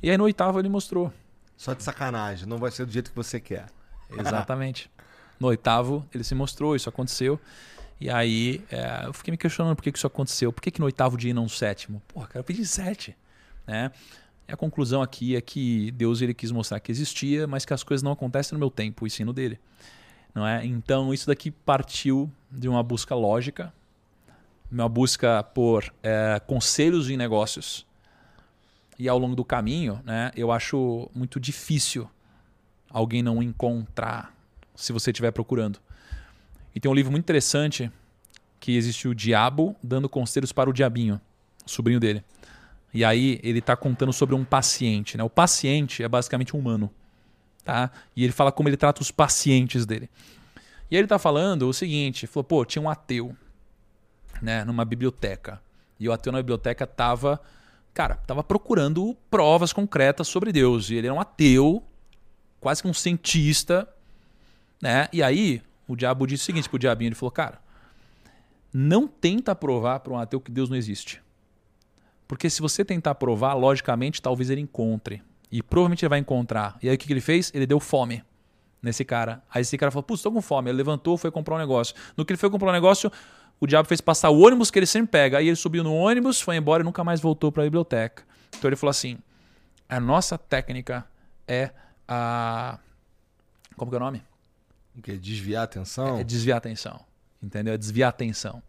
E 0.01 0.09
aí 0.09 0.17
no 0.17 0.23
oitavo 0.23 0.57
ele 0.57 0.69
mostrou. 0.69 1.11
Só 1.57 1.73
de 1.73 1.83
sacanagem, 1.83 2.47
não 2.47 2.57
vai 2.57 2.71
ser 2.71 2.85
do 2.85 2.91
jeito 2.93 3.09
que 3.09 3.15
você 3.15 3.41
quer. 3.41 3.65
Exatamente. 4.17 4.89
No 5.37 5.49
oitavo 5.49 6.07
ele 6.13 6.23
se 6.23 6.33
mostrou, 6.33 6.77
isso 6.77 6.87
aconteceu. 6.87 7.37
E 7.99 8.09
aí 8.09 8.63
é, 8.71 9.05
eu 9.05 9.11
fiquei 9.11 9.33
me 9.33 9.37
questionando 9.37 9.75
por 9.75 9.81
que, 9.81 9.91
que 9.91 9.97
isso 9.97 10.07
aconteceu. 10.07 10.53
Por 10.53 10.61
que, 10.61 10.71
que 10.71 10.79
no 10.79 10.85
oitavo 10.85 11.17
dia 11.17 11.31
e 11.31 11.33
não 11.33 11.43
no 11.43 11.49
sétimo? 11.49 12.01
Porra, 12.07 12.27
cara, 12.27 12.39
eu 12.39 12.43
pedi 12.45 12.65
sete. 12.65 13.13
Né? 13.67 13.91
E 14.47 14.53
a 14.53 14.55
conclusão 14.55 15.01
aqui 15.01 15.35
é 15.35 15.41
que 15.41 15.91
Deus 15.91 16.21
ele 16.21 16.33
quis 16.33 16.51
mostrar 16.51 16.79
que 16.79 16.91
existia, 16.91 17.45
mas 17.45 17.65
que 17.65 17.73
as 17.73 17.83
coisas 17.83 18.01
não 18.01 18.13
acontecem 18.13 18.55
no 18.55 18.59
meu 18.59 18.71
tempo, 18.71 19.05
e 19.05 19.09
sim 19.09 19.25
no 19.25 19.33
dele. 19.33 19.59
Não 20.33 20.47
é? 20.47 20.65
Então 20.65 21.13
isso 21.13 21.27
daqui 21.27 21.51
partiu 21.51 22.31
de 22.49 22.69
uma 22.69 22.81
busca 22.81 23.13
lógica, 23.13 23.73
uma 24.71 24.87
busca 24.87 25.43
por 25.43 25.93
é, 26.01 26.39
conselhos 26.45 27.09
em 27.09 27.17
negócios. 27.17 27.85
E 28.97 29.07
ao 29.07 29.17
longo 29.17 29.35
do 29.35 29.43
caminho, 29.43 30.01
né, 30.03 30.31
eu 30.35 30.51
acho 30.51 31.09
muito 31.13 31.39
difícil 31.39 32.09
alguém 32.89 33.21
não 33.21 33.43
encontrar 33.43 34.33
se 34.75 34.93
você 34.93 35.11
estiver 35.11 35.31
procurando. 35.31 35.79
E 36.73 36.79
tem 36.79 36.89
um 36.89 36.93
livro 36.93 37.11
muito 37.11 37.23
interessante 37.23 37.91
que 38.59 38.75
existe 38.75 39.07
o 39.07 39.15
diabo 39.15 39.75
dando 39.83 40.07
conselhos 40.07 40.51
para 40.51 40.69
o 40.69 40.73
diabinho, 40.73 41.19
o 41.65 41.69
sobrinho 41.69 41.99
dele. 41.99 42.23
E 42.93 43.03
aí 43.03 43.39
ele 43.43 43.59
está 43.59 43.75
contando 43.75 44.13
sobre 44.13 44.35
um 44.35 44.43
paciente. 44.43 45.17
Né? 45.17 45.23
O 45.23 45.29
paciente 45.29 46.03
é 46.03 46.07
basicamente 46.07 46.55
um 46.55 46.59
humano. 46.59 46.91
Tá? 47.63 47.91
E 48.15 48.23
ele 48.23 48.33
fala 48.33 48.51
como 48.51 48.69
ele 48.69 48.77
trata 48.77 49.01
os 49.01 49.11
pacientes 49.11 49.85
dele. 49.85 50.09
E 50.89 50.95
aí 50.95 50.99
ele 50.99 51.05
está 51.05 51.19
falando 51.19 51.67
o 51.67 51.73
seguinte: 51.73 52.27
falou, 52.27 52.43
pô, 52.43 52.65
tinha 52.65 52.81
um 52.81 52.89
ateu 52.89 53.35
né, 54.41 54.63
numa 54.63 54.85
biblioteca. 54.85 55.61
E 55.99 56.07
o 56.07 56.13
ateu 56.13 56.31
na 56.31 56.39
biblioteca 56.39 56.85
estava, 56.85 57.41
cara, 57.93 58.15
tava 58.15 58.43
procurando 58.43 59.15
provas 59.29 59.73
concretas 59.73 60.27
sobre 60.27 60.51
Deus. 60.51 60.89
E 60.89 60.95
ele 60.95 61.07
era 61.07 61.13
um 61.13 61.19
ateu, 61.19 61.83
quase 62.59 62.81
que 62.81 62.87
um 62.87 62.93
cientista, 62.93 63.87
né? 64.81 65.07
E 65.11 65.21
aí 65.21 65.61
o 65.87 65.95
diabo 65.95 66.27
disse 66.27 66.43
o 66.43 66.45
seguinte 66.45 66.69
pro 66.69 66.77
diabinho, 66.77 67.09
ele 67.09 67.15
falou, 67.15 67.31
cara, 67.31 67.59
não 68.73 69.07
tenta 69.07 69.55
provar 69.55 69.99
para 70.01 70.13
um 70.13 70.17
ateu 70.17 70.39
que 70.39 70.51
Deus 70.51 70.69
não 70.69 70.77
existe. 70.77 71.21
Porque 72.27 72.49
se 72.49 72.61
você 72.61 72.83
tentar 72.83 73.15
provar, 73.15 73.53
logicamente, 73.53 74.21
talvez 74.21 74.49
ele 74.49 74.61
encontre. 74.61 75.21
E 75.51 75.63
provavelmente 75.63 76.03
ele 76.03 76.09
vai 76.09 76.19
encontrar. 76.19 76.77
E 76.81 76.89
aí 76.89 76.95
o 76.95 76.97
que 76.97 77.07
que 77.07 77.13
ele 77.13 77.21
fez? 77.21 77.51
Ele 77.55 77.65
deu 77.65 77.79
fome 77.79 78.23
nesse 78.81 79.05
cara. 79.05 79.41
Aí 79.49 79.61
esse 79.61 79.77
cara 79.77 79.91
falou, 79.91 80.03
putz, 80.03 80.21
tô 80.21 80.31
com 80.31 80.41
fome. 80.41 80.69
Ele 80.69 80.77
levantou, 80.77 81.17
foi 81.17 81.31
comprar 81.31 81.55
um 81.55 81.57
negócio. 81.57 81.95
No 82.17 82.25
que 82.25 82.33
ele 82.33 82.37
foi 82.37 82.49
comprar 82.49 82.69
um 82.69 82.73
negócio, 82.73 83.11
o 83.59 83.65
diabo 83.65 83.87
fez 83.87 84.01
passar 84.01 84.29
o 84.29 84.39
ônibus 84.39 84.69
que 84.69 84.77
ele 84.77 84.85
sempre 84.85 85.11
pega. 85.11 85.37
Aí 85.37 85.47
ele 85.47 85.55
subiu 85.55 85.83
no 85.83 85.93
ônibus, 85.93 86.41
foi 86.41 86.57
embora 86.57 86.83
e 86.83 86.85
nunca 86.85 87.03
mais 87.03 87.21
voltou 87.21 87.51
para 87.51 87.63
a 87.63 87.65
biblioteca. 87.65 88.23
Então 88.57 88.67
ele 88.69 88.75
falou 88.75 88.91
assim: 88.91 89.17
a 89.87 89.99
nossa 89.99 90.37
técnica 90.37 91.05
é 91.47 91.71
a. 92.07 92.77
Como 93.75 93.89
que 93.89 93.95
é 93.95 93.99
o 93.99 94.03
nome? 94.03 94.21
O 94.97 95.01
quê? 95.01 95.17
Desviar 95.17 95.61
a 95.61 95.65
atenção? 95.65 96.19
É 96.19 96.23
desviar 96.23 96.55
a 96.55 96.59
atenção. 96.59 96.99
Entendeu? 97.41 97.73
É 97.73 97.77
desviar 97.77 98.07
a 98.07 98.09
atenção. 98.09 98.61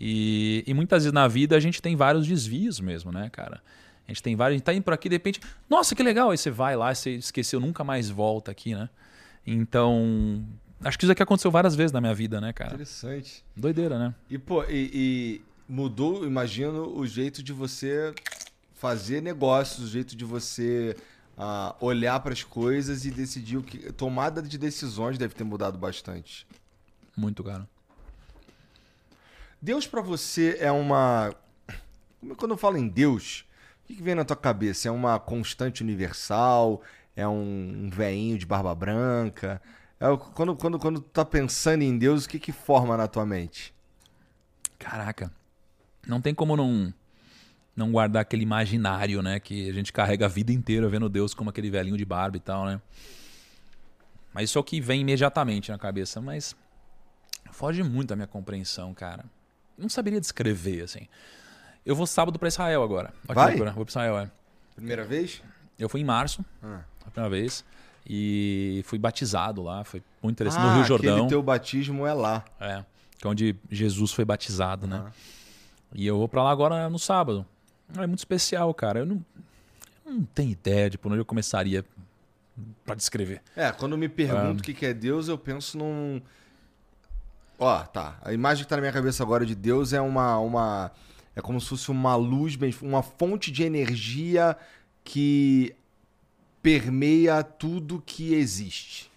E, 0.00 0.62
e 0.66 0.74
muitas 0.74 1.02
vezes 1.02 1.12
na 1.12 1.26
vida 1.26 1.56
a 1.56 1.60
gente 1.60 1.82
tem 1.82 1.96
vários 1.96 2.26
desvios 2.26 2.78
mesmo, 2.78 3.10
né, 3.10 3.28
cara? 3.30 3.60
A 4.06 4.12
gente 4.12 4.22
tem 4.22 4.36
vários, 4.36 4.54
a 4.54 4.58
gente 4.58 4.64
tá 4.64 4.72
indo 4.72 4.84
por 4.84 4.94
aqui, 4.94 5.08
de 5.08 5.16
repente, 5.16 5.40
nossa, 5.68 5.94
que 5.94 6.02
legal! 6.02 6.30
Aí 6.30 6.38
você 6.38 6.50
vai 6.50 6.76
lá, 6.76 6.94
você 6.94 7.16
esqueceu, 7.16 7.58
nunca 7.58 7.82
mais 7.82 8.08
volta 8.08 8.50
aqui, 8.50 8.74
né? 8.74 8.88
Então, 9.46 10.44
acho 10.82 10.98
que 10.98 11.04
isso 11.04 11.12
aqui 11.12 11.22
aconteceu 11.22 11.50
várias 11.50 11.74
vezes 11.74 11.92
na 11.92 12.00
minha 12.00 12.14
vida, 12.14 12.40
né, 12.40 12.52
cara? 12.52 12.74
Interessante. 12.74 13.44
Doideira, 13.56 13.98
né? 13.98 14.14
E, 14.30 14.38
pô, 14.38 14.62
e, 14.64 14.90
e 14.94 15.42
mudou, 15.68 16.24
imagino, 16.24 16.96
o 16.96 17.06
jeito 17.06 17.42
de 17.42 17.52
você 17.52 18.14
fazer 18.74 19.20
negócios, 19.20 19.88
o 19.88 19.90
jeito 19.90 20.16
de 20.16 20.24
você 20.24 20.96
ah, 21.36 21.74
olhar 21.80 22.18
para 22.20 22.32
as 22.32 22.42
coisas 22.42 23.04
e 23.04 23.10
decidir 23.10 23.56
o 23.56 23.62
que. 23.62 23.92
Tomada 23.92 24.40
de 24.40 24.56
decisões 24.56 25.18
deve 25.18 25.34
ter 25.34 25.44
mudado 25.44 25.76
bastante. 25.76 26.46
Muito, 27.16 27.42
cara. 27.42 27.68
Deus 29.60 29.86
pra 29.86 30.00
você 30.00 30.56
é 30.60 30.70
uma. 30.70 31.34
Como- 32.20 32.36
Quando 32.36 32.52
eu 32.52 32.58
falo 32.58 32.76
em 32.76 32.88
Deus, 32.88 33.44
o 33.84 33.86
que, 33.94 34.02
vem 34.02 34.14
na 34.14 34.24
tua 34.24 34.36
cabeça? 34.36 34.88
É 34.88 34.90
uma 34.90 35.18
constante 35.18 35.82
universal? 35.82 36.82
É 37.16 37.26
um, 37.26 37.84
um 37.86 37.90
veinho 37.90 38.38
de 38.38 38.46
barba 38.46 38.74
branca? 38.74 39.60
É 39.98 40.06
quando, 40.34 40.54
quando, 40.56 40.78
quando 40.78 41.00
tu 41.00 41.10
tá 41.10 41.24
pensando 41.24 41.82
em 41.82 41.98
Deus, 41.98 42.24
o 42.24 42.28
que, 42.28 42.38
que 42.38 42.52
forma 42.52 42.96
na 42.96 43.08
tua 43.08 43.26
mente? 43.26 43.74
Caraca. 44.78 45.32
Não 46.06 46.20
tem 46.20 46.34
como 46.34 46.56
não 46.56 46.94
não 47.74 47.92
guardar 47.92 48.22
aquele 48.22 48.42
imaginário, 48.42 49.22
né, 49.22 49.38
que 49.38 49.70
a 49.70 49.72
gente 49.72 49.92
carrega 49.92 50.26
a 50.26 50.28
vida 50.28 50.52
inteira 50.52 50.88
vendo 50.88 51.08
Deus 51.08 51.32
como 51.32 51.48
aquele 51.48 51.70
velhinho 51.70 51.96
de 51.96 52.04
barba 52.04 52.36
e 52.36 52.40
tal, 52.40 52.66
né? 52.66 52.80
Mas 54.34 54.50
isso 54.50 54.58
é 54.58 54.60
o 54.60 54.64
que 54.64 54.80
vem 54.80 55.02
imediatamente 55.02 55.70
na 55.70 55.78
cabeça, 55.78 56.20
mas 56.20 56.56
foge 57.52 57.84
muito 57.84 58.08
da 58.08 58.16
minha 58.16 58.26
compreensão, 58.26 58.92
cara. 58.92 59.24
Não 59.78 59.88
saberia 59.88 60.20
descrever 60.20 60.82
assim. 60.82 61.06
Eu 61.86 61.94
vou 61.94 62.06
sábado 62.06 62.38
pra 62.38 62.48
Israel 62.48 62.82
agora. 62.82 63.12
Olha 63.28 63.34
Vai? 63.34 63.46
loucura. 63.50 63.70
Vou 63.72 63.84
pra 63.84 63.90
Israel, 63.90 64.18
é. 64.18 64.30
Primeira 64.74 65.04
vez? 65.04 65.40
Eu 65.78 65.88
fui 65.88 66.00
em 66.00 66.04
março, 66.04 66.44
Ah. 66.62 66.80
a 67.06 67.10
primeira 67.10 67.30
vez, 67.30 67.64
e 68.06 68.82
fui 68.84 68.98
batizado 68.98 69.62
lá, 69.62 69.84
foi 69.84 70.02
muito 70.22 70.36
interessante 70.36 70.62
Ah, 70.62 70.70
no 70.70 70.74
Rio 70.76 70.84
Jordão. 70.84 71.14
aquele 71.14 71.28
teu 71.28 71.42
batismo 71.42 72.06
é 72.06 72.12
lá. 72.12 72.44
É, 72.60 72.84
que 73.18 73.26
é 73.26 73.30
onde 73.30 73.56
Jesus 73.70 74.12
foi 74.12 74.24
batizado, 74.24 74.86
né? 74.86 75.04
Ah. 75.06 75.12
E 75.94 76.06
eu 76.06 76.18
vou 76.18 76.28
pra 76.28 76.42
lá 76.42 76.50
agora 76.50 76.88
no 76.90 76.98
sábado. 76.98 77.46
É 77.96 78.06
muito 78.06 78.18
especial, 78.18 78.72
cara. 78.74 78.98
Eu 79.00 79.06
não, 79.06 79.24
eu 80.04 80.12
não 80.12 80.22
tenho 80.24 80.50
ideia 80.50 80.90
de 80.90 80.98
por 80.98 81.10
onde 81.10 81.20
eu 81.20 81.24
começaria 81.24 81.84
pra 82.84 82.94
descrever. 82.94 83.40
É, 83.56 83.70
quando 83.72 83.96
me 83.96 84.08
pergunto 84.08 84.60
o 84.60 84.62
que, 84.62 84.74
que 84.74 84.84
é 84.84 84.92
Deus, 84.92 85.28
eu 85.28 85.38
penso 85.38 85.78
num. 85.78 86.20
Ó, 87.58 87.80
tá. 87.80 88.18
A 88.22 88.32
imagem 88.32 88.64
que 88.64 88.70
tá 88.70 88.76
na 88.76 88.82
minha 88.82 88.92
cabeça 88.92 89.22
agora 89.22 89.44
de 89.44 89.54
Deus 89.54 89.92
é 89.92 90.00
uma. 90.00 90.38
uma... 90.38 90.92
É 91.34 91.40
como 91.40 91.60
se 91.60 91.68
fosse 91.68 91.90
uma 91.90 92.16
luz, 92.16 92.58
uma 92.82 93.02
fonte 93.02 93.50
de 93.50 93.62
energia 93.62 94.56
que 95.04 95.74
permeia 96.62 97.42
tudo 97.42 98.02
que 98.04 98.34
existe. 98.34 99.10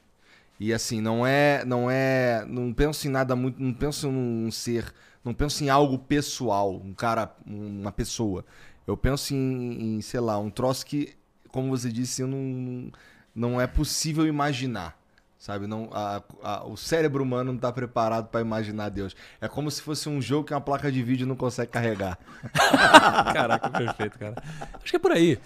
E 0.59 0.73
assim, 0.73 1.01
não 1.01 1.25
é. 1.25 1.63
Não 1.65 1.89
é. 1.89 2.45
Não 2.47 2.73
penso 2.73 3.07
em 3.07 3.11
nada 3.11 3.35
muito. 3.35 3.61
Não 3.61 3.73
penso 3.73 4.11
num 4.11 4.51
ser. 4.51 4.93
Não 5.23 5.33
penso 5.33 5.63
em 5.63 5.69
algo 5.69 5.99
pessoal, 5.99 6.75
um 6.75 6.93
cara, 6.93 7.35
uma 7.45 7.91
pessoa. 7.91 8.43
Eu 8.87 8.97
penso 8.97 9.35
em, 9.35 9.97
em 9.97 10.01
sei 10.01 10.19
lá, 10.19 10.37
um 10.39 10.49
troço 10.49 10.83
que, 10.85 11.13
como 11.49 11.69
você 11.69 11.91
disse, 11.91 12.23
não, 12.23 12.91
não 13.33 13.61
é 13.61 13.67
possível 13.67 14.25
imaginar. 14.25 14.99
Sabe? 15.41 15.65
Não, 15.65 15.89
a- 15.91 16.21
a- 16.43 16.67
o 16.67 16.77
cérebro 16.77 17.23
humano 17.23 17.45
não 17.45 17.55
está 17.55 17.71
preparado 17.71 18.27
para 18.27 18.41
imaginar 18.41 18.89
Deus. 18.89 19.15
É 19.41 19.47
como 19.47 19.71
se 19.71 19.81
fosse 19.81 20.07
um 20.07 20.21
jogo 20.21 20.45
que 20.45 20.53
uma 20.53 20.61
placa 20.61 20.91
de 20.91 21.01
vídeo 21.01 21.25
não 21.25 21.35
consegue 21.35 21.71
carregar. 21.71 22.19
Caraca, 23.33 23.67
perfeito, 23.71 24.19
cara. 24.19 24.35
Acho 24.75 24.83
que 24.91 24.95
é 24.97 24.99
por 24.99 25.11
aí. 25.11 25.39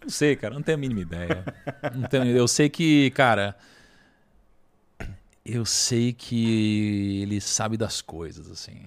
Não 0.00 0.08
sei, 0.08 0.36
cara. 0.36 0.54
Não 0.54 0.62
tenho 0.62 0.78
a 0.78 0.80
mínima 0.80 1.02
ideia. 1.02 1.44
Não 1.94 2.08
tenho, 2.08 2.24
eu 2.34 2.48
sei 2.48 2.70
que, 2.70 3.10
cara. 3.10 3.54
Eu 5.44 5.66
sei 5.66 6.14
que 6.14 7.20
ele 7.22 7.38
sabe 7.38 7.76
das 7.76 8.00
coisas, 8.00 8.50
assim. 8.50 8.80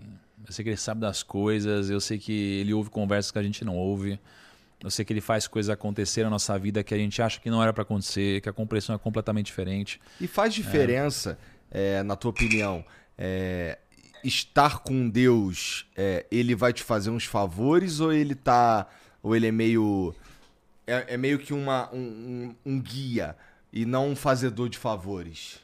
Eu 0.48 0.52
sei 0.52 0.64
que 0.64 0.70
ele 0.70 0.78
sabe 0.78 1.00
das 1.00 1.22
coisas. 1.22 1.92
Eu 1.92 2.02
sei 2.02 2.18
que 2.18 2.32
ele 2.34 2.74
ouve 2.74 2.90
conversas 2.90 3.30
que 3.32 3.38
a 3.38 3.44
gente 3.44 3.64
não 3.64 3.76
ouve. 3.78 4.20
Eu 4.86 4.92
sei 4.92 5.04
que 5.04 5.12
ele 5.12 5.20
faz 5.22 5.48
coisas 5.48 5.70
acontecer 5.72 6.24
na 6.24 6.30
nossa 6.30 6.58
vida 6.60 6.84
que 6.84 6.94
a 6.94 6.98
gente 6.98 7.20
acha 7.22 7.40
que 7.40 7.50
não 7.50 7.62
era 7.62 7.74
para 7.74 7.82
acontecer, 7.82 8.40
que 8.42 8.48
a 8.48 8.54
compreensão 8.54 8.94
é 8.96 9.00
completamente 9.00 9.48
diferente. 9.48 10.00
E 10.22 10.28
faz 10.28 10.54
diferença, 10.54 11.40
é, 11.72 12.04
na 12.04 12.16
tua 12.16 12.30
opinião, 12.30 12.86
é, 13.18 13.80
estar 14.24 14.80
com 14.80 15.10
Deus, 15.10 15.88
é, 15.98 16.26
ele 16.30 16.54
vai 16.54 16.72
te 16.72 16.84
fazer 16.84 17.10
uns 17.10 17.26
favores 17.26 18.00
ou 18.00 18.14
ele 18.14 18.36
tá. 18.36 18.88
Ou 19.24 19.36
ele 19.36 19.48
é 19.48 19.52
meio. 19.52 20.14
É, 20.86 21.16
é 21.16 21.18
meio 21.18 21.40
que 21.40 21.52
uma, 21.52 21.90
um, 21.92 21.98
um- 21.98 22.74
um 22.74 22.80
guia 22.80 23.36
e 23.74 23.86
não 23.88 24.10
um 24.10 24.16
fazedor 24.16 24.70
de 24.70 24.78
favores? 24.78 25.60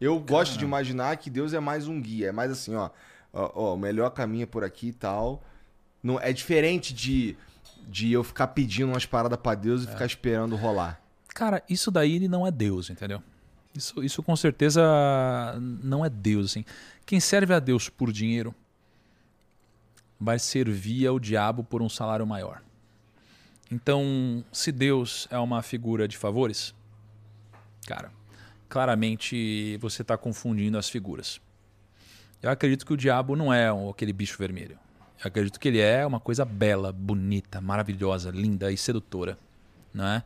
Eu 0.00 0.18
gosto 0.20 0.56
de 0.56 0.64
imaginar 0.64 1.14
que 1.18 1.28
Deus 1.28 1.52
é 1.52 1.60
mais 1.60 1.86
um 1.86 2.00
guia. 2.00 2.28
É 2.28 2.32
mais 2.32 2.50
assim, 2.50 2.74
ó. 2.74 2.88
Ó, 3.30 3.52
ó, 3.54 3.74
o 3.74 3.76
melhor 3.76 4.08
caminho 4.08 4.44
é 4.44 4.46
por 4.46 4.64
aqui 4.64 4.88
e 4.88 4.92
tal. 4.94 5.44
Não, 6.02 6.18
é 6.18 6.32
diferente 6.32 6.94
de, 6.94 7.36
de 7.88 8.12
eu 8.12 8.22
ficar 8.22 8.48
pedindo 8.48 8.92
umas 8.92 9.06
paradas 9.06 9.38
pra 9.38 9.54
Deus 9.54 9.84
e 9.84 9.86
ficar 9.86 10.04
esperando 10.04 10.54
rolar. 10.56 11.00
Cara, 11.28 11.62
isso 11.68 11.90
daí 11.90 12.16
ele 12.16 12.28
não 12.28 12.46
é 12.46 12.50
Deus, 12.50 12.90
entendeu? 12.90 13.22
Isso, 13.74 14.02
isso 14.04 14.22
com 14.22 14.36
certeza 14.36 14.82
não 15.60 16.04
é 16.04 16.10
Deus, 16.10 16.50
assim. 16.50 16.64
Quem 17.06 17.20
serve 17.20 17.54
a 17.54 17.58
Deus 17.58 17.88
por 17.88 18.12
dinheiro 18.12 18.54
vai 20.20 20.38
servir 20.38 21.06
ao 21.06 21.18
diabo 21.18 21.64
por 21.64 21.80
um 21.80 21.88
salário 21.88 22.26
maior. 22.26 22.60
Então, 23.70 24.44
se 24.52 24.72
Deus 24.72 25.28
é 25.30 25.38
uma 25.38 25.62
figura 25.62 26.08
de 26.08 26.16
favores, 26.16 26.74
cara, 27.86 28.10
claramente 28.68 29.76
você 29.78 30.02
está 30.02 30.16
confundindo 30.16 30.76
as 30.76 30.88
figuras. 30.88 31.40
Eu 32.42 32.50
acredito 32.50 32.84
que 32.84 32.92
o 32.92 32.96
diabo 32.96 33.36
não 33.36 33.52
é 33.52 33.68
aquele 33.90 34.12
bicho 34.12 34.36
vermelho. 34.38 34.78
Eu 35.22 35.28
acredito 35.28 35.58
que 35.58 35.68
ele 35.68 35.80
é 35.80 36.06
uma 36.06 36.20
coisa 36.20 36.44
bela, 36.44 36.92
bonita, 36.92 37.60
maravilhosa, 37.60 38.30
linda 38.30 38.70
e 38.70 38.76
sedutora, 38.76 39.38
não 39.92 40.06
é? 40.06 40.22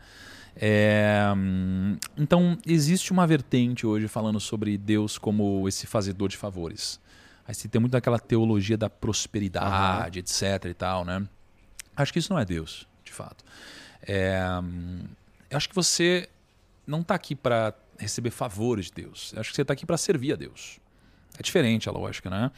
Então, 2.17 2.59
existe 2.67 3.11
uma 3.11 3.27
vertente 3.27 3.87
hoje 3.87 4.07
falando 4.07 4.39
sobre 4.39 4.77
Deus 4.77 5.17
como 5.17 5.67
esse 5.67 5.87
fazedor 5.87 6.29
de 6.29 6.37
favores. 6.37 7.01
Aí 7.47 7.55
você 7.55 7.69
tem 7.69 7.81
muito 7.81 7.93
daquela 7.93 8.19
teologia 8.19 8.77
da 8.77 8.91
prosperidade, 8.91 10.19
etc 10.19 10.67
e 10.67 10.75
tal, 10.75 11.05
né? 11.05 11.27
Acho 11.97 12.13
que 12.13 12.19
isso 12.19 12.33
não 12.33 12.39
é 12.39 12.45
Deus, 12.45 12.87
de 13.03 13.13
fato. 13.13 13.45
É, 14.03 14.41
eu 15.51 15.57
acho 15.57 15.69
que 15.69 15.75
você 15.75 16.29
não 16.87 17.01
está 17.01 17.15
aqui 17.15 17.35
para 17.35 17.75
receber 17.99 18.31
favores 18.31 18.87
de 18.87 18.93
Deus. 18.93 19.33
Eu 19.33 19.41
acho 19.41 19.51
que 19.51 19.57
você 19.57 19.63
está 19.63 19.73
aqui 19.73 19.87
para 19.87 19.97
servir 19.97 20.33
a 20.35 20.37
Deus. 20.37 20.79
É 21.39 21.43
diferente 21.43 21.89
a 21.89 21.93
lógica, 21.93 22.29
né? 22.29 22.51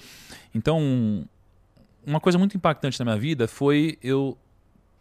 Então, 0.55 1.25
uma 2.07 2.21
coisa 2.21 2.39
muito 2.39 2.57
impactante 2.57 2.99
na 2.99 3.05
minha 3.05 3.19
vida 3.19 3.49
foi 3.49 3.99
eu 4.03 4.37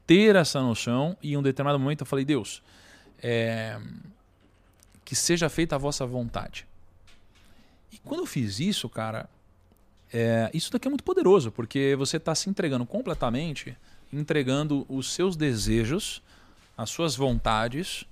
ter 0.06 0.36
essa 0.36 0.62
noção 0.62 1.18
e 1.22 1.34
em 1.34 1.38
um 1.38 1.41
determinado 1.41 1.80
momento 1.80 2.01
eu 2.01 2.06
falei, 2.06 2.26
Deus, 2.26 2.62
é, 3.22 3.80
que 5.04 5.16
seja 5.16 5.49
feita 5.49 5.76
a 5.76 5.78
vossa 5.78 6.06
vontade. 6.06 6.68
E 7.91 7.97
quando 7.99 8.22
eu 8.22 8.26
fiz 8.26 8.60
isso, 8.60 8.89
cara, 8.89 9.30
é, 10.12 10.49
isso 10.54 10.72
daqui 10.72 10.88
é 10.88 10.89
muito 10.89 11.04
poderoso, 11.04 11.51
porque 11.51 11.95
você 11.97 12.18
está 12.18 12.36
se 12.36 12.49
entregando 12.49 12.86
completamente, 12.86 13.78
entregando 14.12 14.86
os 14.89 15.12
seus 15.12 15.36
desejos, 15.36 16.22
as 16.78 16.89
suas 16.89 17.16
vontades, 17.16 18.06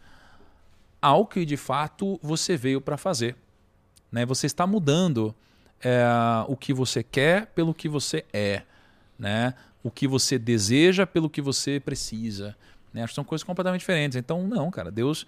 ao 1.02 1.26
que 1.26 1.46
de 1.46 1.58
fato 1.58 2.20
você 2.22 2.56
veio 2.56 2.80
para 2.80 2.98
fazer. 2.98 3.36
Né? 4.12 4.26
Você 4.26 4.46
está 4.46 4.68
mudando 4.68 5.34
é, 5.80 6.04
o 6.48 6.56
que 6.56 6.74
você 6.74 7.04
quer 7.04 7.48
pelo 7.48 7.74
que 7.74 7.90
você 7.90 8.26
é. 8.32 8.64
Né? 9.22 9.54
O 9.84 9.92
que 9.92 10.08
você 10.08 10.40
deseja 10.40 11.06
pelo 11.06 11.30
que 11.30 11.44
você 11.44 11.80
precisa. 11.80 12.58
Né? 12.92 13.04
Acho 13.04 13.12
que 13.12 13.16
são 13.16 13.24
coisas 13.24 13.44
completamente 13.44 13.82
diferentes. 13.82 14.16
Então, 14.16 14.48
não, 14.48 14.72
cara, 14.72 14.90
Deus, 14.90 15.28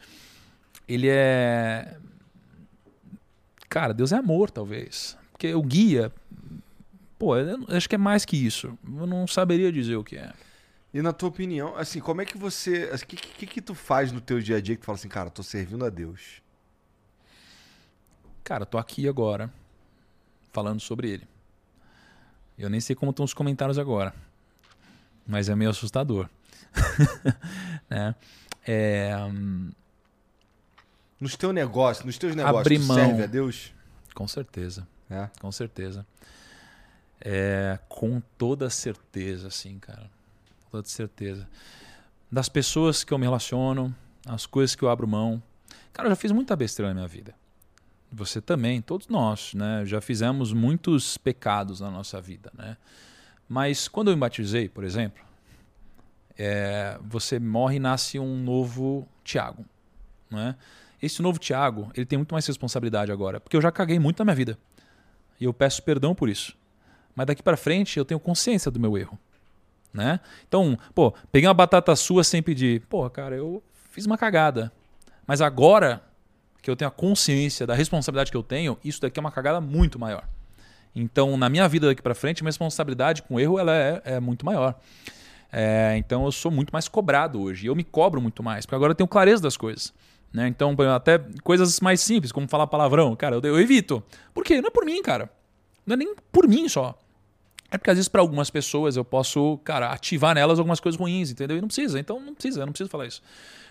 ele 0.88 1.08
é. 1.08 1.96
Cara, 3.70 3.94
Deus 3.94 4.12
é 4.12 4.18
amor, 4.18 4.50
talvez. 4.50 5.16
Porque 5.32 5.54
o 5.54 5.62
guia, 5.62 6.12
pô, 7.20 7.34
acho 7.70 7.88
que 7.88 7.94
é 7.94 7.98
mais 8.00 8.26
que 8.26 8.36
isso. 8.36 8.76
Eu 8.84 9.06
não 9.06 9.28
saberia 9.28 9.72
dizer 9.72 9.96
o 9.96 10.04
que 10.04 10.18
é. 10.18 10.34
E 10.92 11.00
na 11.00 11.14
tua 11.14 11.30
opinião, 11.30 11.76
assim, 11.76 12.00
como 12.00 12.22
é 12.22 12.26
que 12.26 12.38
você. 12.38 12.86
O 12.86 13.06
que, 13.06 13.16
que, 13.16 13.46
que 13.46 13.62
tu 13.62 13.76
faz 13.76 14.12
no 14.12 14.20
teu 14.20 14.40
dia 14.42 14.58
a 14.58 14.62
dia 14.62 14.76
que 14.76 14.82
tu 14.82 14.86
fala 14.86 14.96
assim, 14.96 15.08
cara, 15.08 15.30
tô 15.30 15.44
servindo 15.44 15.86
a 15.86 15.90
Deus? 15.90 16.42
Cara, 18.44 18.66
tô 18.66 18.80
aqui 18.80 19.08
agora 19.08 19.54
falando 20.52 20.80
sobre 20.80 21.12
ele. 21.12 21.33
Eu 22.58 22.70
nem 22.70 22.80
sei 22.80 22.96
como 22.96 23.10
estão 23.12 23.26
os 23.26 23.34
comentários 23.34 23.78
agora, 23.80 24.14
mas 25.28 25.50
é 25.50 25.56
meio 25.56 25.72
assustador. 25.72 26.30
né? 27.90 28.16
É, 28.66 29.16
hum, 29.30 29.72
Nos 31.20 31.36
teus 31.36 31.54
negócios, 31.54 32.06
nos 32.06 32.18
teus 32.18 32.36
negócios, 32.36 32.60
Abrir 32.62 32.80
mão. 32.80 32.96
serve 32.98 33.24
a 33.24 33.28
Deus? 33.28 33.74
com 34.14 34.28
certeza, 34.28 34.88
É. 35.10 35.30
com 35.40 35.52
certeza. 35.52 36.06
É, 37.26 37.80
com 37.88 38.22
toda 38.38 38.70
certeza, 38.70 39.50
sim, 39.50 39.80
cara. 39.80 40.10
Com 40.66 40.72
toda 40.72 40.88
certeza. 40.88 41.48
Das 42.32 42.50
pessoas 42.50 43.04
que 43.04 43.14
eu 43.14 43.18
me 43.18 43.26
relaciono, 43.26 43.96
as 44.26 44.46
coisas 44.46 44.76
que 44.76 44.84
eu 44.84 44.90
abro 44.90 45.08
mão. 45.08 45.42
Cara, 45.94 46.08
eu 46.08 46.12
já 46.12 46.16
fiz 46.16 46.32
muita 46.32 46.56
besteira 46.56 46.90
na 46.90 46.96
minha 46.96 47.08
vida. 47.08 47.34
Você 48.16 48.40
também, 48.40 48.80
todos 48.80 49.08
nós, 49.08 49.56
né? 49.56 49.84
Já 49.86 50.00
fizemos 50.00 50.54
muitos 50.54 51.18
pecados 51.18 51.80
na 51.80 51.90
nossa 51.90 52.22
vida, 52.22 52.52
né? 52.56 52.78
Mas 53.50 53.88
quando 53.88 54.10
eu 54.10 54.14
me 54.16 54.20
batizei, 54.20 54.70
por 54.70 54.84
exemplo, 54.84 55.24
é, 56.38 57.00
você 57.04 57.40
morre 57.40 57.78
e 57.78 57.80
nasce 57.80 58.20
um 58.20 58.38
novo 58.38 59.08
Tiago, 59.24 59.66
né? 60.30 60.56
Esse 61.02 61.22
novo 61.24 61.40
Tiago, 61.40 61.92
ele 61.96 62.06
tem 62.06 62.18
muito 62.18 62.34
mais 62.34 62.46
responsabilidade 62.46 63.12
agora, 63.12 63.40
porque 63.40 63.58
eu 63.58 63.62
já 63.62 63.72
caguei 63.72 63.98
muito 63.98 64.20
na 64.20 64.26
minha 64.26 64.36
vida. 64.36 64.60
E 65.40 65.46
eu 65.46 65.54
peço 65.54 65.82
perdão 65.82 66.14
por 66.14 66.30
isso. 66.30 66.56
Mas 67.16 67.26
daqui 67.26 67.42
para 67.42 67.58
frente 67.58 67.98
eu 67.98 68.06
tenho 68.06 68.20
consciência 68.20 68.70
do 68.70 68.80
meu 68.80 68.96
erro, 68.96 69.18
né? 69.92 70.20
Então, 70.48 70.78
pô, 70.94 71.12
peguei 71.32 71.48
uma 71.48 71.54
batata 71.54 71.96
sua 71.96 72.24
sem 72.24 72.44
pedir. 72.44 72.86
Pô, 72.88 73.10
cara, 73.10 73.36
eu 73.36 73.62
fiz 73.90 74.06
uma 74.06 74.18
cagada. 74.18 74.72
Mas 75.26 75.42
agora 75.42 76.02
que 76.64 76.72
eu 76.72 76.78
tenho 76.78 76.88
a 76.88 76.92
consciência 76.92 77.68
da 77.68 77.76
responsabilidade 77.76 78.32
que 78.32 78.38
eu 78.38 78.42
tenho, 78.42 78.78
isso 78.84 79.02
daqui 79.02 79.20
é 79.20 79.22
uma 79.22 79.32
cagada 79.32 79.60
muito 79.60 80.00
maior. 80.00 80.24
Então, 80.96 81.36
na 81.36 81.50
minha 81.50 81.68
vida 81.68 81.88
daqui 81.88 82.02
para 82.02 82.16
frente, 82.16 82.42
minha 82.42 82.50
responsabilidade 82.50 83.22
com 83.22 83.36
o 83.36 83.40
erro 83.40 83.60
ela 83.60 83.76
é, 83.76 84.02
é 84.06 84.20
muito 84.22 84.46
maior. 84.46 84.80
É, 85.52 85.96
então, 85.98 86.24
eu 86.24 86.32
sou 86.32 86.50
muito 86.50 86.72
mais 86.72 86.88
cobrado 86.88 87.42
hoje. 87.42 87.68
Eu 87.68 87.76
me 87.76 87.84
cobro 87.84 88.22
muito 88.22 88.42
mais, 88.42 88.66
porque 88.66 88.76
agora 88.76 88.92
eu 88.92 88.96
tenho 88.96 89.08
clareza 89.10 89.44
das 89.44 89.58
coisas. 89.58 89.94
Né? 90.32 90.48
Então, 90.48 90.74
até 90.96 91.20
coisas 91.44 91.82
mais 91.82 92.00
simples, 92.00 92.32
como 92.32 92.48
falar 92.48 92.66
palavrão, 92.68 93.14
cara, 93.14 93.36
eu, 93.36 93.42
eu 93.42 93.60
evito. 93.60 94.02
Por 94.34 94.46
quê? 94.46 94.62
Não 94.62 94.70
é 94.70 94.72
por 94.72 94.86
mim, 94.86 95.02
cara. 95.02 95.30
Não 95.86 95.96
é 95.96 95.98
nem 95.98 96.16
por 96.32 96.48
mim 96.48 96.70
só. 96.70 96.98
É 97.70 97.78
porque 97.78 97.90
às 97.90 97.98
vezes 97.98 98.08
para 98.08 98.22
algumas 98.22 98.50
pessoas 98.50 98.96
eu 98.96 99.04
posso, 99.04 99.58
cara, 99.66 99.92
ativar 99.92 100.34
nelas 100.34 100.60
algumas 100.60 100.80
coisas 100.80 100.98
ruins, 100.98 101.30
entendeu? 101.30 101.58
E 101.58 101.62
não 101.62 101.68
precisa, 101.68 102.00
então 102.00 102.20
não 102.22 102.34
precisa, 102.34 102.62
eu 102.62 102.66
não 102.66 102.72
preciso 102.72 102.90
falar 102.90 103.08
isso. 103.08 103.22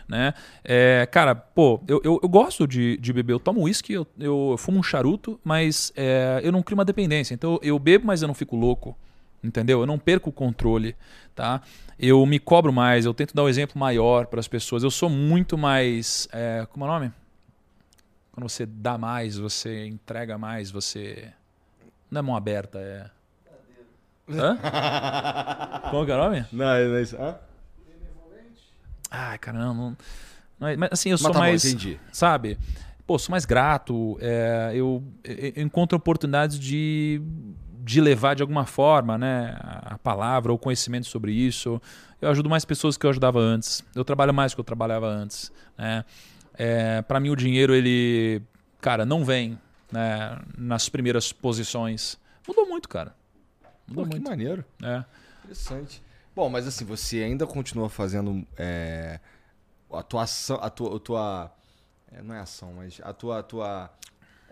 Né? 0.08 0.34
É, 0.64 1.06
cara, 1.10 1.34
pô, 1.34 1.80
eu, 1.88 2.00
eu, 2.04 2.20
eu 2.22 2.28
gosto 2.28 2.66
de, 2.66 2.96
de 2.98 3.12
beber, 3.12 3.32
eu 3.32 3.40
tomo 3.40 3.62
uísque, 3.62 3.92
eu, 3.92 4.06
eu 4.18 4.56
fumo 4.58 4.78
um 4.78 4.82
charuto, 4.82 5.40
mas 5.42 5.92
é, 5.96 6.40
eu 6.42 6.52
não 6.52 6.62
crio 6.62 6.76
uma 6.76 6.84
dependência. 6.84 7.34
Então 7.34 7.58
eu 7.62 7.78
bebo, 7.78 8.06
mas 8.06 8.22
eu 8.22 8.28
não 8.28 8.34
fico 8.34 8.56
louco, 8.56 8.96
entendeu? 9.42 9.80
Eu 9.80 9.86
não 9.86 9.98
perco 9.98 10.30
o 10.30 10.32
controle, 10.32 10.96
tá? 11.34 11.62
Eu 11.98 12.24
me 12.26 12.38
cobro 12.38 12.72
mais, 12.72 13.04
eu 13.04 13.14
tento 13.14 13.34
dar 13.34 13.44
um 13.44 13.48
exemplo 13.48 13.78
maior 13.78 14.26
para 14.26 14.40
as 14.40 14.48
pessoas. 14.48 14.82
Eu 14.82 14.90
sou 14.90 15.08
muito 15.08 15.56
mais, 15.56 16.28
é, 16.32 16.66
como 16.70 16.84
é 16.84 16.88
o 16.88 16.92
nome? 16.92 17.12
Quando 18.32 18.48
você 18.48 18.64
dá 18.66 18.96
mais, 18.96 19.36
você 19.36 19.86
entrega 19.86 20.38
mais, 20.38 20.70
você 20.70 21.28
não 22.10 22.18
é 22.18 22.22
mão 22.22 22.36
aberta, 22.36 22.78
é 22.78 23.10
Hã? 24.28 24.56
Como 25.90 26.06
que 26.06 26.12
é 26.12 26.14
o 26.14 26.18
nome? 26.18 26.46
Não, 26.52 26.64
não 26.64 26.96
é 26.96 27.02
isso. 27.02 27.16
Hã? 27.16 27.36
Ai, 29.14 29.36
caramba. 29.38 29.74
Não, 29.74 29.96
não 30.58 30.68
é- 30.68 30.76
mas 30.76 30.88
assim, 30.92 31.10
eu 31.10 31.14
Mas 31.14 31.20
sou 31.20 31.30
tá 31.30 31.38
bom, 31.38 31.44
mais. 31.44 31.64
entendi. 31.64 32.00
sabe? 32.10 32.58
Pô, 33.06 33.18
sou 33.18 33.30
mais 33.32 33.44
grato. 33.44 34.16
é, 34.20 34.70
eu, 34.74 35.02
eu- 35.22 35.62
encontro 35.62 35.96
oportunidades 35.98 36.58
de, 36.58 37.20
de 37.84 38.00
levar 38.00 38.34
de 38.34 38.42
alguma 38.42 38.64
forma 38.64 39.18
né, 39.18 39.56
a 39.60 39.98
palavra 39.98 40.50
ou 40.52 40.58
conhecimento 40.58 41.06
sobre 41.06 41.32
isso. 41.32 41.80
Eu 42.20 42.30
ajudo 42.30 42.48
mais 42.48 42.64
pessoas 42.64 42.96
que 42.96 43.04
eu 43.04 43.10
ajudava 43.10 43.38
antes. 43.40 43.84
Eu 43.94 44.04
trabalho 44.04 44.32
mais 44.32 44.52
do 44.52 44.54
que 44.54 44.60
eu 44.60 44.64
trabalhava 44.64 45.08
antes. 45.08 45.52
Né? 45.76 46.04
É, 46.54 47.02
para 47.02 47.18
mim, 47.20 47.30
o 47.30 47.36
dinheiro, 47.36 47.74
ele. 47.74 48.40
Cara, 48.80 49.04
não 49.04 49.24
vem 49.24 49.58
né, 49.90 50.38
nas 50.56 50.88
primeiras 50.88 51.32
posições. 51.32 52.16
Mudou 52.46 52.66
muito, 52.66 52.88
cara. 52.88 53.14
Mudou 53.88 54.04
Pô, 54.04 54.10
que 54.10 54.16
muito. 54.16 54.30
maneiro. 54.30 54.64
É. 54.82 55.04
Interessante. 55.44 56.00
Bom, 56.34 56.48
mas 56.48 56.66
assim, 56.66 56.84
você 56.84 57.22
ainda 57.22 57.46
continua 57.46 57.90
fazendo 57.90 58.46
é, 58.56 59.20
a 59.92 60.02
tua 60.02 60.22
ação, 60.22 60.58
a 60.62 60.70
tua, 60.70 60.96
a 60.96 61.00
tua 61.00 61.52
é, 62.10 62.22
não 62.22 62.34
é 62.34 62.40
ação, 62.40 62.72
mas 62.74 63.00
a 63.02 63.12
tua, 63.12 63.40
a 63.40 63.42
tua, 63.42 63.90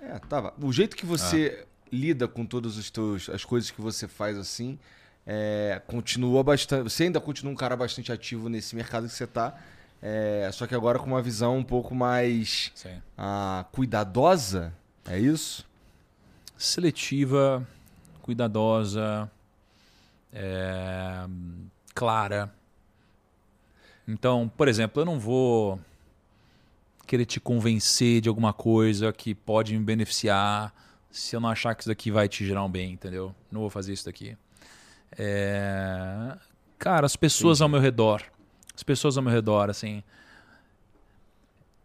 é, 0.00 0.18
tava. 0.18 0.52
O 0.60 0.72
jeito 0.72 0.94
que 0.94 1.06
você 1.06 1.66
lida 1.90 2.28
com 2.28 2.44
todas 2.44 2.76
os 2.76 2.90
teus, 2.90 3.30
as 3.30 3.44
coisas 3.44 3.70
que 3.70 3.80
você 3.80 4.06
faz 4.06 4.36
assim, 4.36 4.78
é, 5.26 5.80
continua 5.86 6.42
bastante. 6.42 6.82
Você 6.82 7.04
ainda 7.04 7.20
continua 7.20 7.52
um 7.52 7.56
cara 7.56 7.76
bastante 7.76 8.12
ativo 8.12 8.48
nesse 8.48 8.76
mercado 8.76 9.06
que 9.06 9.14
você 9.14 9.26
tá. 9.26 9.58
é, 10.02 10.50
só 10.52 10.66
que 10.66 10.74
agora 10.74 10.98
com 10.98 11.06
uma 11.06 11.22
visão 11.22 11.56
um 11.56 11.64
pouco 11.64 11.94
mais 11.94 12.72
ah, 13.16 13.64
cuidadosa. 13.72 14.72
É 15.06 15.18
isso? 15.18 15.66
Seletiva, 16.58 17.66
cuidadosa, 18.20 19.30
é, 20.32 21.26
clara. 21.94 22.52
Então, 24.06 24.50
por 24.56 24.68
exemplo, 24.68 25.00
eu 25.02 25.06
não 25.06 25.18
vou 25.18 25.78
querer 27.06 27.24
te 27.24 27.40
convencer 27.40 28.20
de 28.20 28.28
alguma 28.28 28.52
coisa 28.52 29.12
que 29.12 29.34
pode 29.34 29.76
me 29.76 29.84
beneficiar 29.84 30.72
se 31.10 31.34
eu 31.34 31.40
não 31.40 31.48
achar 31.48 31.74
que 31.74 31.82
isso 31.82 31.88
daqui 31.88 32.10
vai 32.10 32.28
te 32.28 32.46
gerar 32.46 32.64
um 32.64 32.70
bem, 32.70 32.92
entendeu? 32.92 33.34
Não 33.50 33.60
vou 33.60 33.70
fazer 33.70 33.92
isso 33.92 34.04
daqui. 34.04 34.36
É, 35.18 36.36
Cara, 36.78 37.04
as 37.04 37.16
pessoas 37.16 37.60
ao 37.60 37.68
meu 37.68 37.80
redor, 37.80 38.22
as 38.74 38.82
pessoas 38.82 39.16
ao 39.16 39.22
meu 39.22 39.32
redor, 39.32 39.68
assim, 39.68 40.02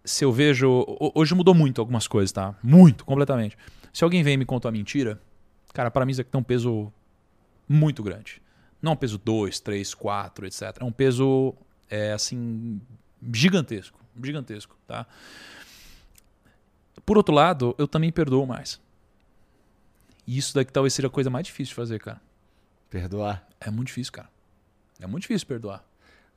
se 0.04 0.24
eu 0.24 0.32
vejo, 0.32 0.70
ho- 0.70 1.12
hoje 1.16 1.34
mudou 1.36 1.54
muito 1.54 1.82
algumas 1.82 2.08
coisas, 2.08 2.32
tá? 2.32 2.56
Muito, 2.64 3.04
completamente. 3.04 3.58
Se 3.92 4.04
alguém 4.04 4.24
vem 4.24 4.36
e 4.36 4.38
me 4.38 4.46
conta 4.46 4.68
uma 4.68 4.72
mentira, 4.74 5.20
cara, 5.74 5.90
para 5.92 6.06
mim 6.06 6.12
isso 6.12 6.22
aqui 6.22 6.30
tem 6.30 6.40
um 6.40 6.44
peso 6.44 6.94
muito 7.68 8.04
grande. 8.04 8.42
Não 8.82 8.94
um 8.94 8.96
peso 8.96 9.18
2, 9.18 9.60
3, 9.60 9.94
4, 9.94 10.46
etc. 10.46 10.62
É 10.80 10.84
um 10.84 10.92
peso, 10.92 11.54
é, 11.90 12.12
assim, 12.14 12.80
gigantesco. 13.34 14.00
Gigantesco, 14.22 14.78
tá? 14.88 15.06
Por 17.06 17.18
outro 17.18 17.34
lado, 17.34 17.76
eu 17.78 17.88
também 17.88 18.12
perdoo 18.12 18.46
mais. 18.46 18.80
E 20.26 20.38
isso 20.38 20.54
daqui 20.54 20.72
talvez 20.72 20.94
seja 20.94 21.08
a 21.08 21.12
coisa 21.12 21.30
mais 21.30 21.46
difícil 21.46 21.72
de 21.72 21.76
fazer, 21.76 22.00
cara. 22.00 22.22
Perdoar. 22.90 23.46
É 23.60 23.70
muito 23.70 23.88
difícil, 23.88 24.14
cara. 24.14 24.30
É 25.00 25.06
muito 25.06 25.24
difícil 25.24 25.48
perdoar. 25.48 25.84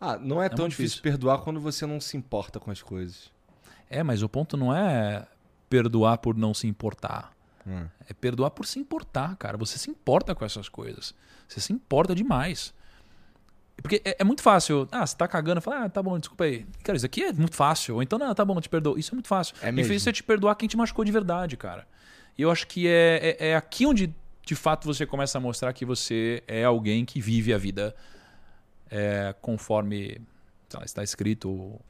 Ah, 0.00 0.16
não 0.16 0.42
é, 0.42 0.48
tão 0.48 0.60
muito 0.64 0.70
difícil 0.70 0.96
difícil. 0.96 1.02
perdoar 1.02 1.38
quando 1.38 1.60
você 1.60 1.86
não 1.86 2.00
se 2.00 2.16
importa 2.16 2.60
com 2.60 2.70
as 2.70 2.82
coisas. 2.82 3.30
É, 3.88 4.02
mas 4.02 4.22
o 4.22 4.28
ponto 4.28 4.56
não 4.56 4.74
é 4.74 5.26
perdoar 5.68 6.18
por 6.18 6.36
não 6.36 6.52
se 6.52 6.66
importar. 6.66 7.32
Hum. 7.68 7.86
É 8.08 8.14
perdoar 8.14 8.50
por 8.50 8.64
se 8.66 8.78
importar, 8.78 9.36
cara. 9.36 9.58
Você 9.58 9.78
se 9.78 9.90
importa 9.90 10.34
com 10.34 10.44
essas 10.44 10.68
coisas. 10.68 11.14
Você 11.46 11.60
se 11.60 11.72
importa 11.72 12.14
demais. 12.14 12.72
Porque 13.82 14.00
é, 14.04 14.16
é 14.20 14.24
muito 14.24 14.42
fácil. 14.42 14.88
Ah, 14.90 15.06
você 15.06 15.16
tá 15.16 15.28
cagando, 15.28 15.60
fala, 15.60 15.84
ah, 15.84 15.88
tá 15.88 16.02
bom, 16.02 16.18
desculpa 16.18 16.44
aí. 16.44 16.66
Cara, 16.82 16.96
isso 16.96 17.06
aqui 17.06 17.24
é 17.24 17.32
muito 17.32 17.54
fácil. 17.54 17.96
Ou 17.96 18.02
então, 18.02 18.18
não, 18.18 18.34
tá 18.34 18.44
bom, 18.44 18.56
eu 18.56 18.60
te 18.60 18.68
perdoo. 18.68 18.98
Isso 18.98 19.12
é 19.12 19.14
muito 19.14 19.28
fácil. 19.28 19.54
É 19.60 19.70
mesmo. 19.70 19.82
Difícil 19.82 20.10
é 20.10 20.12
te 20.12 20.22
perdoar 20.22 20.54
quem 20.54 20.68
te 20.68 20.76
machucou 20.76 21.04
de 21.04 21.12
verdade, 21.12 21.56
cara. 21.56 21.86
E 22.36 22.42
eu 22.42 22.50
acho 22.50 22.66
que 22.66 22.88
é, 22.88 23.36
é, 23.38 23.48
é 23.48 23.56
aqui 23.56 23.84
onde, 23.84 24.14
de 24.44 24.54
fato, 24.54 24.86
você 24.86 25.04
começa 25.04 25.36
a 25.36 25.40
mostrar 25.40 25.72
que 25.72 25.84
você 25.84 26.42
é 26.46 26.64
alguém 26.64 27.04
que 27.04 27.20
vive 27.20 27.52
a 27.52 27.58
vida 27.58 27.94
é, 28.90 29.34
conforme 29.40 30.20
lá, 30.72 30.84
está 30.84 31.02
escrito, 31.02 31.48
ou, 31.50 31.80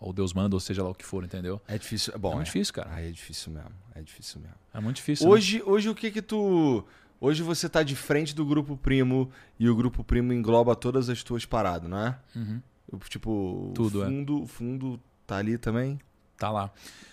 ou 0.00 0.12
Deus 0.12 0.32
manda, 0.32 0.56
ou 0.56 0.60
seja 0.60 0.82
lá 0.82 0.88
o 0.90 0.94
que 0.94 1.04
for, 1.04 1.22
entendeu? 1.22 1.60
É 1.68 1.76
difícil. 1.78 2.18
Bom, 2.18 2.32
é 2.32 2.34
muito 2.36 2.46
difícil, 2.46 2.72
cara. 2.74 2.88
Ah, 2.92 3.00
é 3.02 3.10
difícil 3.10 3.52
mesmo. 3.52 3.70
É 3.94 4.00
difícil 4.02 4.40
mesmo. 4.40 4.56
É 4.72 4.80
muito 4.80 4.96
difícil. 4.96 5.26
né? 5.26 5.32
Hoje, 5.32 5.62
hoje 5.64 5.88
o 5.90 5.94
que 5.94 6.10
que 6.10 6.22
tu. 6.22 6.84
Hoje 7.20 7.42
você 7.42 7.68
tá 7.68 7.82
de 7.82 7.94
frente 7.94 8.34
do 8.34 8.46
grupo 8.46 8.76
primo 8.78 9.30
e 9.58 9.68
o 9.68 9.76
grupo 9.76 10.02
primo 10.02 10.32
engloba 10.32 10.74
todas 10.74 11.10
as 11.10 11.22
tuas 11.22 11.44
paradas, 11.44 11.88
não 11.90 11.98
é? 11.98 12.18
Uhum. 12.34 12.62
Tipo, 13.10 13.70
Tudo, 13.74 14.00
o 14.00 14.02
é. 14.02 14.06
fundo, 14.06 14.42
o 14.42 14.46
fundo 14.46 15.00
tá 15.26 15.36
ali 15.36 15.58
também. 15.58 16.00
Tá 16.38 16.50
lá. 16.50 16.70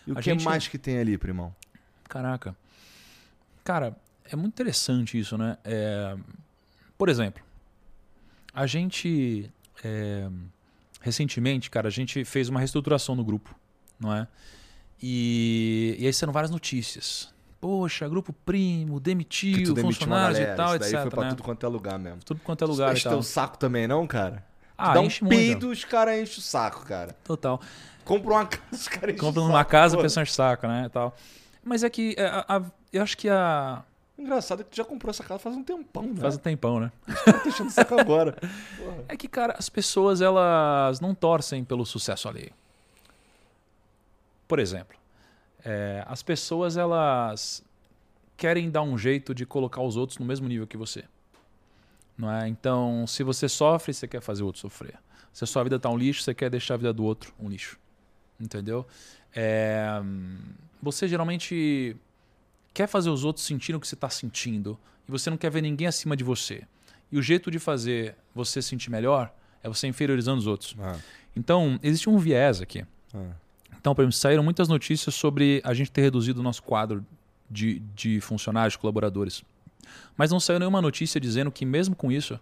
E 0.07 0.11
o 0.13 0.17
A 0.17 0.21
que 0.21 0.29
gente- 0.31 0.45
mais 0.45 0.67
que 0.69 0.77
tem 0.77 0.97
ali, 0.97 1.17
primão? 1.17 1.53
Caraca. 2.07 2.55
Cara, 3.65 3.95
é 4.23 4.35
muito 4.37 4.53
interessante 4.53 5.19
isso, 5.19 5.37
né? 5.37 5.57
É, 5.65 6.15
Por 6.97 7.09
exemplo, 7.09 7.43
a 8.53 8.65
gente. 8.65 9.51
é, 9.83 10.29
Recentemente, 11.07 11.69
cara, 11.69 11.87
a 11.87 11.91
gente 11.91 12.25
fez 12.25 12.49
uma 12.49 12.59
reestruturação 12.59 13.15
no 13.15 13.23
grupo, 13.23 13.55
não 13.97 14.13
é? 14.13 14.27
E, 15.01 15.95
e 15.97 16.05
aí 16.05 16.11
saíram 16.11 16.33
várias 16.33 16.51
notícias. 16.51 17.33
Poxa, 17.61 18.07
grupo 18.09 18.33
primo, 18.33 18.99
demitiu, 18.99 19.53
tu 19.63 19.73
demitiu 19.73 19.83
uma 19.83 19.93
funcionários 19.93 20.37
galera. 20.39 20.53
e 20.53 20.57
tal, 20.57 20.69
Isso 20.71 20.79
daí 20.79 20.89
etc. 20.89 21.01
foi 21.03 21.09
pra 21.11 21.23
né? 21.23 21.29
tudo 21.29 21.43
quanto 21.43 21.65
é 21.65 21.69
lugar 21.69 21.97
mesmo. 21.97 22.19
Tudo 22.25 22.41
quanto 22.43 22.61
é 22.63 22.67
lugar 22.67 22.91
Enche 22.91 23.01
e 23.01 23.03
tal. 23.05 23.13
teu 23.13 23.23
saco 23.23 23.57
também, 23.57 23.87
não, 23.87 24.05
cara? 24.05 24.43
Ah, 24.77 24.93
Dá 24.93 24.99
um 25.01 25.05
enche 25.05 25.25
peido, 25.25 25.69
os 25.71 25.85
caras 25.85 26.19
enchem 26.19 26.39
o 26.39 26.41
saco, 26.41 26.85
cara. 26.85 27.15
Total. 27.23 27.59
Compra 28.03 28.31
uma 28.33 28.45
casa, 28.45 28.65
os 28.73 28.87
caras 28.89 29.09
enchem 29.15 29.17
Compra 29.17 29.41
o 29.41 29.45
numa 29.47 29.59
saco, 29.59 29.71
casa, 29.71 29.97
o 29.97 30.01
pessoal 30.01 30.23
enche 30.23 30.31
o 30.33 30.35
saco, 30.35 30.67
né? 30.67 30.89
Tal. 30.89 31.15
Mas 31.63 31.83
é 31.83 31.89
que 31.89 32.15
é, 32.17 32.25
a- 32.25 32.45
a- 32.47 32.63
eu 32.91 33.01
acho 33.01 33.17
que 33.17 33.29
a. 33.29 33.81
Engraçado 34.17 34.61
é 34.61 34.63
que 34.63 34.71
tu 34.71 34.77
já 34.77 34.83
comprou 34.83 35.11
essa 35.11 35.23
casa 35.23 35.39
faz 35.39 35.55
um 35.55 35.63
tempão, 35.63 36.03
né? 36.03 36.21
Faz 36.21 36.35
um 36.35 36.39
tempão, 36.39 36.79
né? 36.79 36.91
Tá 37.23 37.47
enchendo 37.47 37.69
o 37.69 37.71
saco 37.71 37.99
agora. 37.99 38.33
Porra. 38.33 39.05
É 39.07 39.15
que, 39.15 39.27
cara, 39.27 39.55
as 39.57 39.69
pessoas 39.69 40.21
elas 40.21 40.99
não 40.99 41.13
torcem 41.13 41.63
pelo 41.63 41.85
sucesso 41.85 42.27
alheio. 42.27 42.51
Por 44.47 44.57
exemplo, 44.59 44.97
é, 45.63 46.03
as 46.07 46.23
pessoas 46.23 46.77
elas 46.77 47.63
querem 48.35 48.71
dar 48.71 48.81
um 48.81 48.97
jeito 48.97 49.35
de 49.35 49.45
colocar 49.45 49.81
os 49.81 49.95
outros 49.97 50.17
no 50.17 50.25
mesmo 50.25 50.47
nível 50.47 50.65
que 50.65 50.77
você. 50.77 51.03
Não 52.17 52.31
é? 52.31 52.47
Então, 52.47 53.05
se 53.05 53.21
você 53.21 53.47
sofre, 53.47 53.93
você 53.93 54.07
quer 54.07 54.21
fazer 54.21 54.41
o 54.41 54.47
outro 54.47 54.61
sofrer. 54.61 54.97
Se 55.31 55.43
a 55.43 55.47
sua 55.47 55.63
vida 55.63 55.77
tá 55.77 55.89
um 55.89 55.97
lixo, 55.97 56.23
você 56.23 56.33
quer 56.33 56.49
deixar 56.49 56.73
a 56.73 56.77
vida 56.77 56.93
do 56.93 57.03
outro 57.03 57.31
um 57.39 57.47
lixo. 57.47 57.77
Entendeu? 58.39 58.87
É, 59.35 60.01
você 60.81 61.07
geralmente 61.07 61.95
quer 62.77 62.87
fazer 62.87 63.09
os 63.09 63.23
outros 63.23 63.43
sentirem 63.43 63.75
o 63.75 63.79
que 63.79 63.87
você 63.87 63.95
está 63.95 64.07
sentindo 64.07 64.77
e 65.07 65.11
você 65.11 65.31
não 65.31 65.37
quer 65.37 65.49
ver 65.49 65.61
ninguém 65.61 65.87
acima 65.87 66.15
de 66.15 66.23
você. 66.23 66.61
E 67.11 67.17
o 67.17 67.23
jeito 67.23 67.49
de 67.49 67.57
fazer 67.57 68.15
você 68.35 68.61
se 68.61 68.69
sentir 68.69 68.91
melhor 68.91 69.33
é 69.63 69.67
você 69.67 69.87
inferiorizando 69.87 70.37
os 70.37 70.45
outros. 70.45 70.75
Ah, 70.79 70.95
Então, 71.35 71.79
existe 71.81 72.07
um 72.07 72.19
viés 72.19 72.61
aqui. 72.61 72.85
ah. 73.15 73.31
Então, 73.79 73.95
por 73.95 74.01
exemplo, 74.03 74.13
saíram 74.17 74.43
muitas 74.43 74.67
notícias 74.67 75.15
sobre 75.15 75.59
a 75.63 75.73
gente 75.73 75.89
ter 75.89 76.01
reduzido 76.01 76.39
o 76.39 76.43
nosso 76.43 76.61
quadro 76.61 77.03
de, 77.49 77.79
de 77.95 78.21
funcionários, 78.21 78.75
colaboradores. 78.75 79.43
Mas 80.15 80.29
não 80.29 80.39
saiu 80.39 80.59
nenhuma 80.59 80.81
notícia 80.81 81.19
dizendo 81.19 81.51
que, 81.51 81.65
mesmo 81.65 81.95
com 81.95 82.11
isso, 82.11 82.39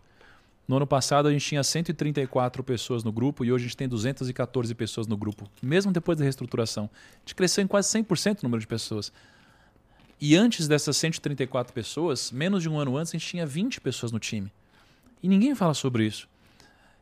no 0.68 0.76
ano 0.76 0.88
passado 0.88 1.28
a 1.30 1.32
gente 1.32 1.46
tinha 1.46 1.64
134 1.64 2.62
pessoas 2.64 3.04
no 3.06 3.12
grupo 3.12 3.46
e 3.46 3.52
hoje 3.54 3.66
a 3.66 3.68
gente 3.68 3.78
tem 3.78 3.88
214 3.88 4.74
pessoas 4.76 5.08
no 5.08 5.16
grupo, 5.16 5.48
mesmo 5.62 5.92
depois 5.94 6.18
da 6.18 6.24
reestruturação. 6.24 6.90
A 6.94 7.20
gente 7.20 7.36
cresceu 7.36 7.64
em 7.64 7.68
quase 7.68 7.88
100% 7.90 8.40
o 8.40 8.44
número 8.44 8.60
de 8.60 8.68
pessoas. 8.68 9.14
E 10.20 10.36
antes 10.36 10.68
dessas 10.68 10.96
134 10.98 11.74
pessoas, 11.74 12.32
menos 12.32 12.64
de 12.64 12.70
um 12.70 12.80
ano 12.80 12.98
antes, 12.98 13.14
a 13.14 13.18
gente 13.18 13.28
tinha 13.28 13.46
20 13.46 13.82
pessoas 13.82 14.12
no 14.12 14.20
time. 14.20 14.52
E 15.22 15.28
ninguém 15.28 15.54
fala 15.56 15.74
sobre 15.74 16.06
isso. 16.06 16.28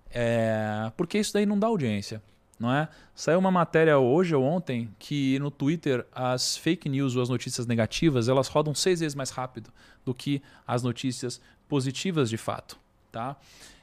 É, 0.10 0.91
porque 0.95 1.18
isso 1.18 1.34
daí 1.34 1.45
não 1.45 1.57
dá 1.57 1.68
audiência, 1.68 2.22
não 2.60 2.72
é? 2.72 2.88
Saiu 3.15 3.40
uma 3.40 3.49
matéria 3.49 3.98
hoje 3.98 4.35
ou 4.35 4.44
ontem 4.44 4.90
que 4.99 5.40
no 5.40 5.49
Twitter 5.49 6.06
as 6.14 6.56
fake 6.56 6.88
news 6.88 7.15
ou 7.15 7.23
as 7.23 7.30
notícias 7.30 7.65
negativas 7.65 8.30
elas 8.30 8.48
rodam 8.48 8.76
seis 8.76 8.99
vezes 8.99 9.15
mais 9.15 9.31
rápido 9.31 9.72
do 10.06 10.14
que 10.14 10.41
as 10.68 10.84
notícias 10.84 11.41
positivas 11.68 12.30
de 12.30 12.38
fato, 12.38 12.77
tá? 13.11 13.35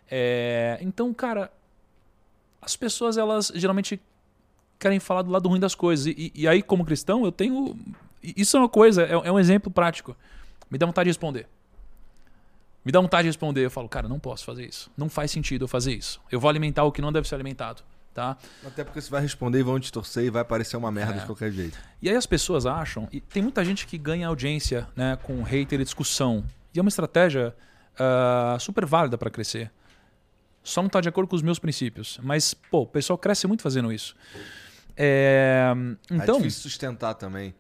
É, 0.09 0.79
então, 0.81 1.13
cara, 1.13 1.53
as 2.63 2.77
pessoas 2.77 3.17
elas 3.17 3.51
geralmente 3.55 4.01
querem 4.79 5.01
falar 5.01 5.23
do 5.23 5.31
lado 5.31 5.49
ruim 5.49 5.61
das 5.61 5.75
coisas 5.75 6.07
e, 6.07 6.33
e 6.35 6.47
aí 6.47 6.63
como 6.63 6.85
cristão 6.85 7.25
eu 7.25 7.33
tenho 7.33 7.77
isso 8.23 8.57
é 8.57 8.61
uma 8.61 8.69
coisa 8.69 9.03
é, 9.05 9.13
é 9.13 9.33
um 9.33 9.39
exemplo 9.39 9.71
prático. 9.71 10.17
Me 10.71 10.79
dá 10.79 10.87
vontade 10.87 11.07
de 11.07 11.11
responder. 11.11 11.47
Me 12.85 12.91
dá 12.93 13.01
vontade 13.01 13.25
de 13.25 13.29
responder. 13.29 13.65
Eu 13.65 13.71
falo, 13.71 13.89
cara, 13.89 14.09
não 14.09 14.19
posso 14.19 14.45
fazer 14.45 14.65
isso. 14.67 14.91
Não 14.97 15.09
faz 15.09 15.31
sentido 15.31 15.65
eu 15.65 15.69
fazer 15.69 15.93
isso. 15.93 16.21
Eu 16.31 16.41
vou 16.41 16.49
alimentar 16.49 16.85
o 16.85 16.93
que 16.93 17.03
não 17.03 17.13
deve 17.13 17.29
ser 17.29 17.35
alimentado, 17.35 17.83
tá? 18.15 18.37
Até 18.67 18.85
porque 18.85 19.01
você 19.01 19.11
vai 19.11 19.21
responder 19.21 19.59
e 19.59 19.63
vão 19.63 19.79
te 19.79 19.93
torcer 19.93 20.25
e 20.25 20.31
vai 20.31 20.45
parecer 20.45 20.77
uma 20.77 20.91
merda 20.91 21.15
É. 21.15 21.19
de 21.19 21.27
qualquer 21.27 21.51
jeito. 21.53 21.79
E 22.01 22.09
aí 22.09 22.17
as 22.17 22.25
pessoas 22.27 22.65
acham, 22.67 23.07
e 23.13 23.21
tem 23.21 23.43
muita 23.43 23.65
gente 23.65 23.87
que 23.87 23.99
ganha 23.99 24.29
audiência 24.29 24.89
né, 24.97 25.19
com 25.23 25.43
hater 25.43 25.81
e 25.81 25.85
discussão. 25.85 26.45
E 26.73 26.79
é 26.79 26.83
uma 26.83 26.89
estratégia 26.89 27.55
ah, 27.99 28.57
super 28.59 28.87
válida 28.87 29.19
para 29.19 29.29
crescer. 29.29 29.71
Só 30.63 30.81
não 30.83 30.87
está 30.87 31.01
de 31.01 31.09
acordo 31.09 31.29
com 31.29 31.37
os 31.37 31.43
meus 31.43 31.59
princípios. 31.59 32.19
Mas, 32.23 32.55
pô, 32.55 32.83
o 32.83 32.87
pessoal 32.87 33.19
cresce 33.19 33.47
muito 33.47 33.63
fazendo 33.63 33.93
isso. 33.93 34.15
É, 34.97 35.73
então, 36.11 36.37
é 36.37 36.39
difícil 36.39 36.63
sustentar 36.63 37.15
também. 37.15 37.55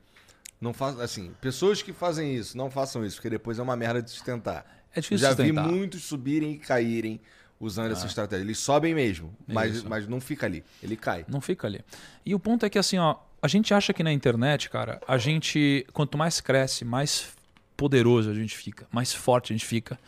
Não 0.60 0.74
faz, 0.74 1.00
assim, 1.00 1.32
pessoas 1.40 1.82
que 1.82 1.92
fazem 1.92 2.34
isso, 2.34 2.56
não 2.56 2.70
façam 2.70 3.04
isso, 3.04 3.16
porque 3.16 3.30
depois 3.30 3.58
é 3.58 3.62
uma 3.62 3.76
merda 3.76 4.02
de 4.02 4.10
sustentar. 4.10 4.84
é 4.94 5.00
difícil 5.00 5.26
já 5.26 5.34
vi 5.34 5.46
sustentar. 5.46 5.66
muitos 5.66 6.02
subirem 6.04 6.52
e 6.52 6.58
caírem 6.58 7.20
usando 7.60 7.92
essa 7.92 8.06
estratégia. 8.06 8.42
Eles 8.42 8.58
sobem 8.58 8.94
mesmo, 8.94 9.36
mas, 9.46 9.76
Isso. 9.76 9.88
mas 9.88 10.08
não 10.08 10.20
fica 10.20 10.46
ali. 10.46 10.64
Ele 10.82 10.96
cai. 10.96 11.26
Não 11.28 11.40
fica 11.40 11.66
ali. 11.66 11.84
E 12.24 12.34
o 12.34 12.40
ponto 12.40 12.64
é 12.64 12.70
que 12.70 12.78
assim, 12.78 12.98
ó, 12.98 13.16
a 13.42 13.46
gente 13.46 13.74
acha 13.74 13.92
que 13.92 14.02
na 14.02 14.12
internet, 14.12 14.70
cara, 14.70 15.00
a 15.06 15.18
gente, 15.18 15.86
quanto 15.92 16.16
mais 16.16 16.40
cresce, 16.40 16.84
mais 16.84 17.28
poderoso 17.76 18.30
a 18.30 18.34
gente 18.34 18.56
fica, 18.56 18.86
mais 18.90 19.12
forte 19.12 19.52
a 19.52 19.56
gente 19.56 19.66
fica, 19.66 19.98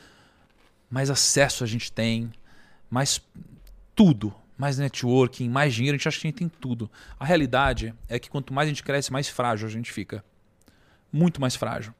mais 0.90 1.10
acesso 1.10 1.62
a 1.62 1.66
gente 1.66 1.92
tem, 1.92 2.32
mais 2.90 3.20
tudo, 3.94 4.34
mais 4.56 4.78
networking, 4.78 5.48
mais 5.48 5.74
dinheiro, 5.74 5.94
a 5.94 5.98
gente 5.98 6.08
acha 6.08 6.20
que 6.20 6.26
a 6.26 6.30
gente 6.30 6.38
tem 6.38 6.48
tudo. 6.48 6.90
A 7.18 7.24
realidade 7.24 7.94
é 8.08 8.18
que 8.18 8.30
quanto 8.30 8.52
mais 8.52 8.66
a 8.66 8.70
gente 8.70 8.82
cresce, 8.82 9.12
mais 9.12 9.28
frágil 9.28 9.68
a 9.68 9.70
gente 9.70 9.92
fica. 9.92 10.24
Muito 11.12 11.40
mais 11.40 11.54
frágil. 11.54 11.94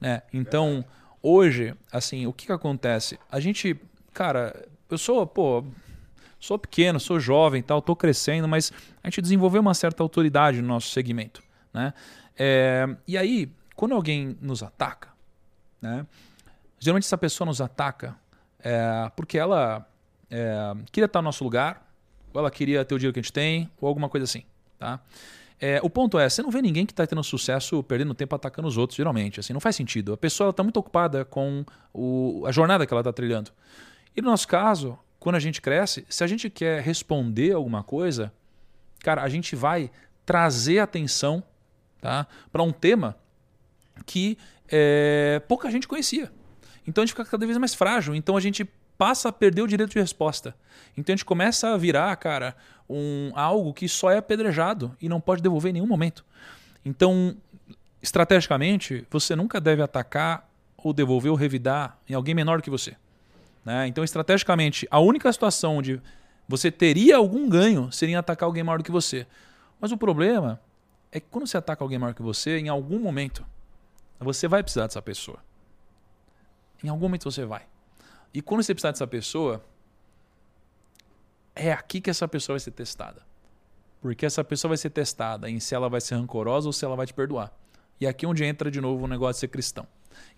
Né? 0.00 0.22
Então, 0.32 0.84
hoje, 1.22 1.74
assim, 1.92 2.26
o 2.26 2.32
que, 2.32 2.46
que 2.46 2.52
acontece? 2.52 3.18
A 3.30 3.38
gente, 3.40 3.78
cara, 4.12 4.66
eu 4.90 4.98
sou, 4.98 5.26
pô, 5.26 5.64
sou 6.38 6.58
pequeno, 6.58 7.00
sou 7.00 7.18
jovem 7.18 7.62
tal, 7.62 7.80
tô 7.80 7.94
crescendo, 7.94 8.48
mas 8.48 8.72
a 9.02 9.08
gente 9.08 9.22
desenvolveu 9.22 9.60
uma 9.60 9.74
certa 9.74 10.02
autoridade 10.02 10.60
no 10.60 10.68
nosso 10.68 10.88
segmento, 10.88 11.42
né? 11.72 11.94
É, 12.38 12.86
e 13.06 13.16
aí, 13.16 13.50
quando 13.74 13.94
alguém 13.94 14.36
nos 14.40 14.62
ataca, 14.62 15.08
né? 15.80 16.06
Geralmente 16.78 17.04
essa 17.04 17.16
pessoa 17.16 17.46
nos 17.46 17.60
ataca 17.60 18.16
é, 18.60 19.10
porque 19.16 19.38
ela 19.38 19.88
é, 20.30 20.74
queria 20.90 21.06
estar 21.06 21.20
no 21.20 21.26
nosso 21.26 21.42
lugar, 21.42 21.88
ou 22.32 22.40
ela 22.40 22.50
queria 22.50 22.84
ter 22.84 22.94
o 22.94 22.98
dinheiro 22.98 23.14
que 23.14 23.20
a 23.20 23.22
gente 23.22 23.32
tem, 23.32 23.70
ou 23.80 23.88
alguma 23.88 24.08
coisa 24.08 24.24
assim, 24.24 24.44
tá? 24.78 25.00
É, 25.58 25.80
o 25.82 25.88
ponto 25.88 26.18
é, 26.18 26.28
você 26.28 26.42
não 26.42 26.50
vê 26.50 26.60
ninguém 26.60 26.84
que 26.84 26.92
está 26.92 27.06
tendo 27.06 27.22
sucesso 27.24 27.82
perdendo 27.82 28.14
tempo 28.14 28.34
atacando 28.34 28.68
os 28.68 28.76
outros, 28.76 28.96
geralmente. 28.96 29.40
Assim, 29.40 29.52
não 29.52 29.60
faz 29.60 29.76
sentido. 29.76 30.12
A 30.12 30.16
pessoa 30.16 30.50
está 30.50 30.62
muito 30.62 30.76
ocupada 30.76 31.24
com 31.24 31.64
o, 31.92 32.44
a 32.46 32.52
jornada 32.52 32.86
que 32.86 32.92
ela 32.92 33.00
está 33.00 33.12
trilhando. 33.12 33.50
E 34.14 34.20
no 34.20 34.30
nosso 34.30 34.46
caso, 34.46 34.98
quando 35.18 35.36
a 35.36 35.40
gente 35.40 35.60
cresce, 35.60 36.04
se 36.08 36.22
a 36.22 36.26
gente 36.26 36.50
quer 36.50 36.82
responder 36.82 37.52
alguma 37.52 37.82
coisa, 37.82 38.32
cara, 39.00 39.22
a 39.22 39.28
gente 39.28 39.56
vai 39.56 39.90
trazer 40.24 40.78
atenção 40.78 41.42
tá, 42.00 42.26
para 42.52 42.62
um 42.62 42.72
tema 42.72 43.16
que 44.04 44.36
é, 44.68 45.40
pouca 45.48 45.70
gente 45.70 45.88
conhecia. 45.88 46.30
Então 46.86 47.02
a 47.02 47.06
gente 47.06 47.14
fica 47.14 47.24
cada 47.24 47.46
vez 47.46 47.58
mais 47.58 47.74
frágil. 47.74 48.14
Então 48.14 48.36
a 48.36 48.40
gente 48.40 48.68
passa 48.96 49.28
a 49.28 49.32
perder 49.32 49.62
o 49.62 49.66
direito 49.66 49.92
de 49.92 49.98
resposta. 49.98 50.54
Então 50.96 51.12
a 51.12 51.16
gente 51.16 51.24
começa 51.24 51.68
a 51.68 51.76
virar, 51.76 52.14
cara, 52.16 52.56
um 52.88 53.32
algo 53.34 53.72
que 53.74 53.88
só 53.88 54.10
é 54.10 54.18
apedrejado 54.18 54.96
e 55.00 55.08
não 55.08 55.20
pode 55.20 55.42
devolver 55.42 55.70
em 55.70 55.74
nenhum 55.74 55.86
momento. 55.86 56.24
Então, 56.84 57.36
estrategicamente, 58.02 59.06
você 59.10 59.34
nunca 59.34 59.60
deve 59.60 59.82
atacar 59.82 60.48
ou 60.76 60.92
devolver 60.92 61.30
ou 61.30 61.36
revidar 61.36 61.98
em 62.08 62.14
alguém 62.14 62.34
menor 62.34 62.62
que 62.62 62.70
você. 62.70 62.96
Né? 63.64 63.88
Então, 63.88 64.04
estrategicamente, 64.04 64.86
a 64.90 65.00
única 65.00 65.32
situação 65.32 65.78
onde 65.78 66.00
você 66.48 66.70
teria 66.70 67.16
algum 67.16 67.48
ganho 67.48 67.90
seria 67.90 68.14
em 68.14 68.16
atacar 68.16 68.46
alguém 68.46 68.62
maior 68.62 68.82
que 68.82 68.92
você. 68.92 69.26
Mas 69.80 69.90
o 69.90 69.96
problema 69.96 70.60
é 71.10 71.18
que 71.18 71.26
quando 71.28 71.46
você 71.46 71.56
ataca 71.56 71.82
alguém 71.82 71.98
maior 71.98 72.14
que 72.14 72.22
você, 72.22 72.58
em 72.58 72.68
algum 72.68 73.00
momento, 73.00 73.44
você 74.20 74.46
vai 74.46 74.62
precisar 74.62 74.86
dessa 74.86 75.02
pessoa. 75.02 75.38
Em 76.84 76.88
algum 76.88 77.06
momento 77.06 77.30
você 77.30 77.44
vai. 77.44 77.62
E 78.32 78.42
quando 78.42 78.62
você 78.62 78.74
precisar 78.74 78.90
dessa 78.92 79.06
pessoa, 79.06 79.64
é 81.54 81.72
aqui 81.72 82.00
que 82.00 82.10
essa 82.10 82.28
pessoa 82.28 82.54
vai 82.54 82.60
ser 82.60 82.70
testada. 82.72 83.22
Porque 84.00 84.26
essa 84.26 84.44
pessoa 84.44 84.70
vai 84.70 84.76
ser 84.78 84.90
testada 84.90 85.48
em 85.50 85.58
se 85.58 85.74
ela 85.74 85.88
vai 85.88 86.00
ser 86.00 86.14
rancorosa 86.16 86.68
ou 86.68 86.72
se 86.72 86.84
ela 86.84 86.94
vai 86.94 87.06
te 87.06 87.14
perdoar. 87.14 87.52
E 88.00 88.06
aqui 88.06 88.26
é 88.26 88.28
onde 88.28 88.44
entra 88.44 88.70
de 88.70 88.80
novo 88.80 89.04
o 89.04 89.08
negócio 89.08 89.34
de 89.34 89.40
ser 89.40 89.48
cristão. 89.48 89.86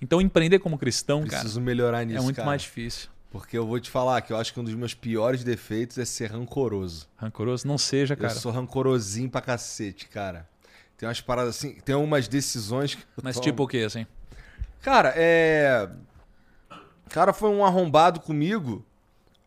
Então, 0.00 0.20
empreender 0.20 0.58
como 0.60 0.78
cristão, 0.78 1.18
Preciso 1.20 1.30
cara, 1.30 1.42
Preciso 1.42 1.60
melhorar 1.60 2.04
nisso, 2.04 2.18
é 2.18 2.22
muito 2.22 2.36
cara. 2.36 2.46
mais 2.46 2.62
difícil. 2.62 3.10
Porque 3.30 3.58
eu 3.58 3.66
vou 3.66 3.78
te 3.78 3.90
falar 3.90 4.22
que 4.22 4.32
eu 4.32 4.36
acho 4.36 4.54
que 4.54 4.60
um 4.60 4.64
dos 4.64 4.74
meus 4.74 4.94
piores 4.94 5.44
defeitos 5.44 5.98
é 5.98 6.04
ser 6.04 6.30
rancoroso. 6.30 7.08
Rancoroso? 7.16 7.66
Não 7.66 7.76
seja, 7.76 8.16
cara. 8.16 8.32
Eu 8.32 8.36
sou 8.38 8.50
rancorosinho 8.50 9.28
pra 9.28 9.40
cacete, 9.40 10.08
cara. 10.08 10.48
Tem 10.96 11.06
umas 11.06 11.20
paradas 11.20 11.56
assim, 11.56 11.74
tem 11.74 11.94
umas 11.94 12.26
decisões 12.26 12.94
que 12.94 13.04
Mas 13.22 13.34
tomo. 13.36 13.44
tipo 13.44 13.62
o 13.64 13.68
quê, 13.68 13.78
assim? 13.78 14.06
Cara, 14.80 15.12
é. 15.14 15.88
O 17.08 17.10
cara 17.10 17.32
foi 17.32 17.48
um 17.48 17.64
arrombado 17.64 18.20
comigo. 18.20 18.84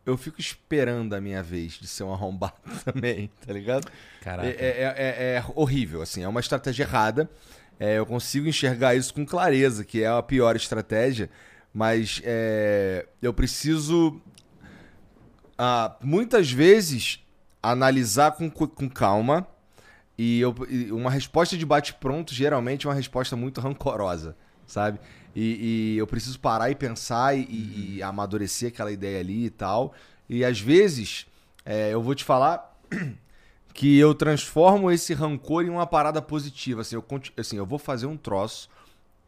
Eu 0.04 0.18
fico 0.18 0.40
esperando 0.40 1.14
a 1.14 1.20
minha 1.20 1.44
vez 1.44 1.74
de 1.74 1.86
ser 1.86 2.02
um 2.02 2.12
arrombado 2.12 2.54
também, 2.84 3.30
tá 3.46 3.52
ligado? 3.52 3.86
Caraca. 4.20 4.48
É, 4.48 4.50
é, 4.50 4.94
é, 4.96 5.36
é 5.36 5.44
horrível, 5.54 6.02
assim. 6.02 6.24
É 6.24 6.28
uma 6.28 6.40
estratégia 6.40 6.82
errada. 6.82 7.30
É, 7.78 7.98
eu 7.98 8.04
consigo 8.04 8.48
enxergar 8.48 8.96
isso 8.96 9.14
com 9.14 9.24
clareza, 9.24 9.84
que 9.84 10.02
é 10.02 10.08
a 10.08 10.20
pior 10.20 10.56
estratégia. 10.56 11.30
Mas 11.72 12.20
é, 12.24 13.06
eu 13.22 13.32
preciso, 13.32 14.20
ah, 15.56 15.96
muitas 16.02 16.50
vezes, 16.50 17.24
analisar 17.62 18.32
com, 18.32 18.50
com 18.50 18.90
calma. 18.90 19.46
E, 20.18 20.40
eu, 20.40 20.52
e 20.68 20.90
uma 20.90 21.12
resposta 21.12 21.56
de 21.56 21.64
bate-pronto, 21.64 22.34
geralmente, 22.34 22.88
é 22.88 22.90
uma 22.90 22.96
resposta 22.96 23.36
muito 23.36 23.60
rancorosa, 23.60 24.36
sabe? 24.66 24.98
E, 25.34 25.94
e, 25.94 25.98
eu 25.98 26.06
preciso 26.06 26.38
parar 26.38 26.70
e 26.70 26.74
pensar 26.74 27.36
e, 27.36 27.42
e, 27.42 27.96
e, 27.96 28.02
amadurecer 28.02 28.68
aquela 28.68 28.92
ideia 28.92 29.20
ali 29.20 29.46
e 29.46 29.50
tal. 29.50 29.94
E 30.28 30.44
às 30.44 30.60
vezes, 30.60 31.26
é, 31.64 31.92
eu 31.92 32.02
vou 32.02 32.14
te 32.14 32.24
falar 32.24 32.78
que 33.72 33.98
eu 33.98 34.14
transformo 34.14 34.90
esse 34.90 35.14
rancor 35.14 35.64
em 35.64 35.70
uma 35.70 35.86
parada 35.86 36.20
positiva. 36.20 36.82
Assim 36.82 36.96
eu, 36.96 37.04
assim, 37.36 37.56
eu 37.56 37.66
vou 37.66 37.78
fazer 37.78 38.06
um 38.06 38.16
troço, 38.16 38.68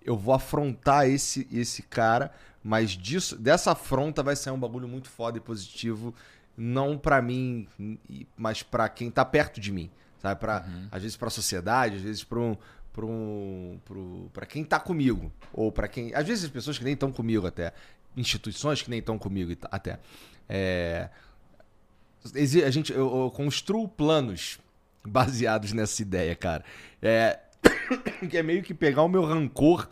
eu 0.04 0.16
vou 0.16 0.34
afrontar 0.34 1.08
esse, 1.08 1.48
esse 1.50 1.82
cara, 1.82 2.30
mas 2.62 2.90
disso, 2.90 3.36
dessa 3.36 3.72
afronta 3.72 4.22
vai 4.22 4.36
sair 4.36 4.52
um 4.52 4.58
bagulho 4.58 4.88
muito 4.88 5.08
foda 5.08 5.38
e 5.38 5.40
positivo, 5.40 6.14
não 6.56 6.98
para 6.98 7.20
mim, 7.20 7.66
mas 8.36 8.62
para 8.62 8.88
quem 8.88 9.10
tá 9.10 9.24
perto 9.24 9.60
de 9.60 9.72
mim. 9.72 9.90
Sabe? 10.20 10.40
Pra, 10.40 10.64
uhum. 10.66 10.88
Às 10.90 11.02
vezes 11.02 11.16
para 11.16 11.28
a 11.28 11.30
sociedade, 11.30 11.96
às 11.96 12.02
vezes 12.02 12.24
para 12.24 12.38
um, 12.38 12.56
para 14.32 14.46
quem 14.46 14.62
está 14.62 14.78
comigo 14.78 15.32
ou 15.52 15.72
para 15.72 15.88
quem 15.88 16.14
às 16.14 16.26
vezes 16.26 16.44
as 16.44 16.50
pessoas 16.50 16.78
que 16.78 16.84
nem 16.84 16.94
estão 16.94 17.10
comigo 17.10 17.46
até 17.46 17.72
instituições 18.16 18.82
que 18.82 18.90
nem 18.90 19.00
estão 19.00 19.18
comigo 19.18 19.52
até 19.70 19.98
é, 20.48 21.08
a 22.64 22.70
gente 22.70 22.92
eu, 22.92 23.24
eu, 23.24 23.30
construo 23.30 23.88
planos 23.88 24.58
baseados 25.06 25.72
nessa 25.72 26.00
ideia 26.00 26.34
cara. 26.34 26.64
É, 27.02 27.38
que 28.30 28.38
é 28.38 28.42
meio 28.42 28.62
que 28.62 28.72
pegar 28.72 29.02
o 29.02 29.08
meu 29.08 29.24
rancor 29.24 29.88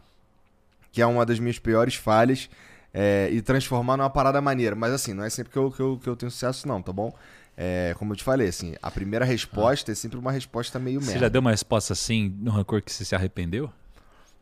que 0.93 1.01
é 1.01 1.07
uma 1.07 1.25
das 1.25 1.41
minhas 1.41 1.59
piores 1.59 1.95
falhas 1.95 2.49
é, 2.93 3.29
e 3.33 3.41
transformar 3.41 3.97
numa 3.97 4.11
parada 4.11 4.41
maneira. 4.41 4.77
Mas 4.77 4.93
assim 4.93 5.15
não 5.15 5.25
é 5.25 5.31
sempre 5.31 5.51
que 5.51 5.59
eu, 5.59 5.71
que 5.71 5.81
eu, 5.81 5.99
que 5.99 6.09
eu 6.09 6.15
tenho 6.15 6.31
sucesso 6.31 6.69
não 6.69 6.83
tá 6.83 6.93
bom 6.93 7.13
é, 7.57 7.95
como 7.99 8.13
eu 8.13 8.17
te 8.17 8.25
falei, 8.25 8.49
assim, 8.49 8.75
a 8.83 8.91
primeira 8.91 9.25
resposta 9.25 9.91
ah. 9.91 9.93
é 9.93 9.95
sempre 9.95 10.19
uma 10.19 10.33
resposta 10.33 10.79
meio 10.79 11.01
merda. 11.01 11.13
Você 11.13 11.19
já 11.19 11.29
deu 11.29 11.41
uma 11.41 11.51
resposta 11.51 11.93
assim, 11.93 12.35
no 12.41 12.51
rancor 12.51 12.83
que 12.83 12.93
você 12.93 13.05
se 13.05 13.15
arrependeu? 13.15 13.71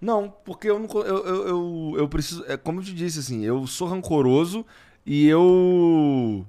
Não, 0.01 0.31
porque 0.45 0.71
eu 0.71 0.79
não. 0.79 0.89
Eu, 1.03 1.27
eu, 1.27 1.49
eu, 1.49 1.95
eu 1.99 2.09
preciso. 2.09 2.45
É, 2.47 2.57
como 2.57 2.81
eu 2.81 2.85
te 2.85 2.95
disse, 2.95 3.19
assim, 3.19 3.45
eu 3.45 3.67
sou 3.67 3.87
rancoroso 3.87 4.65
e 5.05 5.27
eu. 5.27 6.47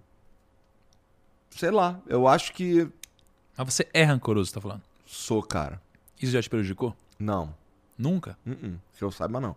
Sei 1.49 1.69
lá, 1.69 1.99
eu 2.07 2.27
acho 2.27 2.53
que. 2.53 2.87
Mas 3.57 3.73
você 3.73 3.87
é 3.93 4.03
rancoroso, 4.03 4.53
tá 4.53 4.61
falando? 4.61 4.81
Sou, 5.05 5.43
cara. 5.43 5.81
Isso 6.21 6.31
já 6.31 6.41
te 6.41 6.49
prejudicou? 6.49 6.95
Não. 7.19 7.53
Nunca? 7.97 8.37
Uh 8.45 8.51
-uh, 8.51 8.75
que 8.97 9.03
eu 9.03 9.11
saiba, 9.11 9.41
não. 9.41 9.55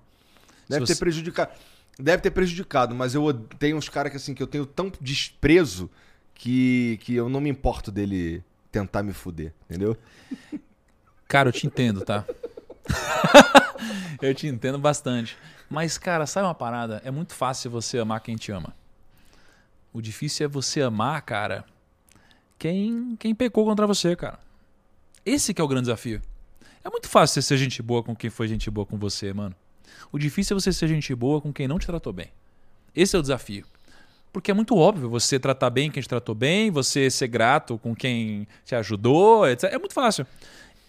Deve 0.68 0.86
ter 0.86 0.96
prejudicado. 0.96 1.52
Deve 1.96 2.22
ter 2.22 2.30
prejudicado, 2.32 2.94
mas 2.94 3.14
eu 3.14 3.32
tenho 3.32 3.76
uns 3.76 3.88
caras 3.88 4.10
que 4.10 4.16
assim, 4.16 4.34
que 4.34 4.42
eu 4.42 4.48
tenho 4.48 4.66
tanto 4.66 4.98
desprezo 5.02 5.88
que, 6.34 6.98
que 7.02 7.14
eu 7.14 7.28
não 7.28 7.40
me 7.40 7.50
importo 7.50 7.90
dele 7.90 8.42
tentar 8.70 9.02
me 9.02 9.12
fuder, 9.12 9.52
entendeu? 9.68 9.96
Cara, 11.28 11.48
eu 11.48 11.52
te 11.52 11.66
entendo, 11.66 12.02
tá? 12.02 12.24
eu 14.20 14.34
te 14.34 14.46
entendo 14.46 14.78
bastante. 14.78 15.36
Mas, 15.68 15.96
cara, 15.98 16.26
sabe 16.26 16.46
uma 16.46 16.54
parada? 16.54 17.00
É 17.04 17.10
muito 17.10 17.34
fácil 17.34 17.70
você 17.70 17.98
amar 17.98 18.20
quem 18.20 18.36
te 18.36 18.52
ama. 18.52 18.76
O 19.92 20.00
difícil 20.00 20.44
é 20.44 20.48
você 20.48 20.82
amar, 20.82 21.22
cara, 21.22 21.64
quem, 22.58 23.16
quem 23.16 23.34
pecou 23.34 23.64
contra 23.64 23.86
você, 23.86 24.14
cara. 24.14 24.38
Esse 25.24 25.54
que 25.54 25.60
é 25.60 25.64
o 25.64 25.68
grande 25.68 25.84
desafio. 25.84 26.20
É 26.82 26.90
muito 26.90 27.08
fácil 27.08 27.40
você 27.40 27.48
ser 27.48 27.56
gente 27.56 27.82
boa 27.82 28.02
com 28.02 28.14
quem 28.14 28.28
foi 28.28 28.46
gente 28.46 28.70
boa 28.70 28.86
com 28.86 28.98
você, 28.98 29.32
mano. 29.32 29.54
O 30.12 30.18
difícil 30.18 30.56
é 30.56 30.60
você 30.60 30.72
ser 30.72 30.88
gente 30.88 31.14
boa 31.14 31.40
com 31.40 31.52
quem 31.52 31.66
não 31.66 31.78
te 31.78 31.86
tratou 31.86 32.12
bem. 32.12 32.30
Esse 32.94 33.16
é 33.16 33.18
o 33.18 33.22
desafio. 33.22 33.66
Porque 34.34 34.50
é 34.50 34.54
muito 34.54 34.76
óbvio 34.76 35.08
você 35.08 35.38
tratar 35.38 35.70
bem 35.70 35.88
quem 35.92 36.02
te 36.02 36.08
tratou 36.08 36.34
bem, 36.34 36.68
você 36.68 37.08
ser 37.08 37.28
grato 37.28 37.78
com 37.78 37.94
quem 37.94 38.48
te 38.64 38.74
ajudou, 38.74 39.48
etc. 39.48 39.72
É 39.72 39.78
muito 39.78 39.94
fácil. 39.94 40.26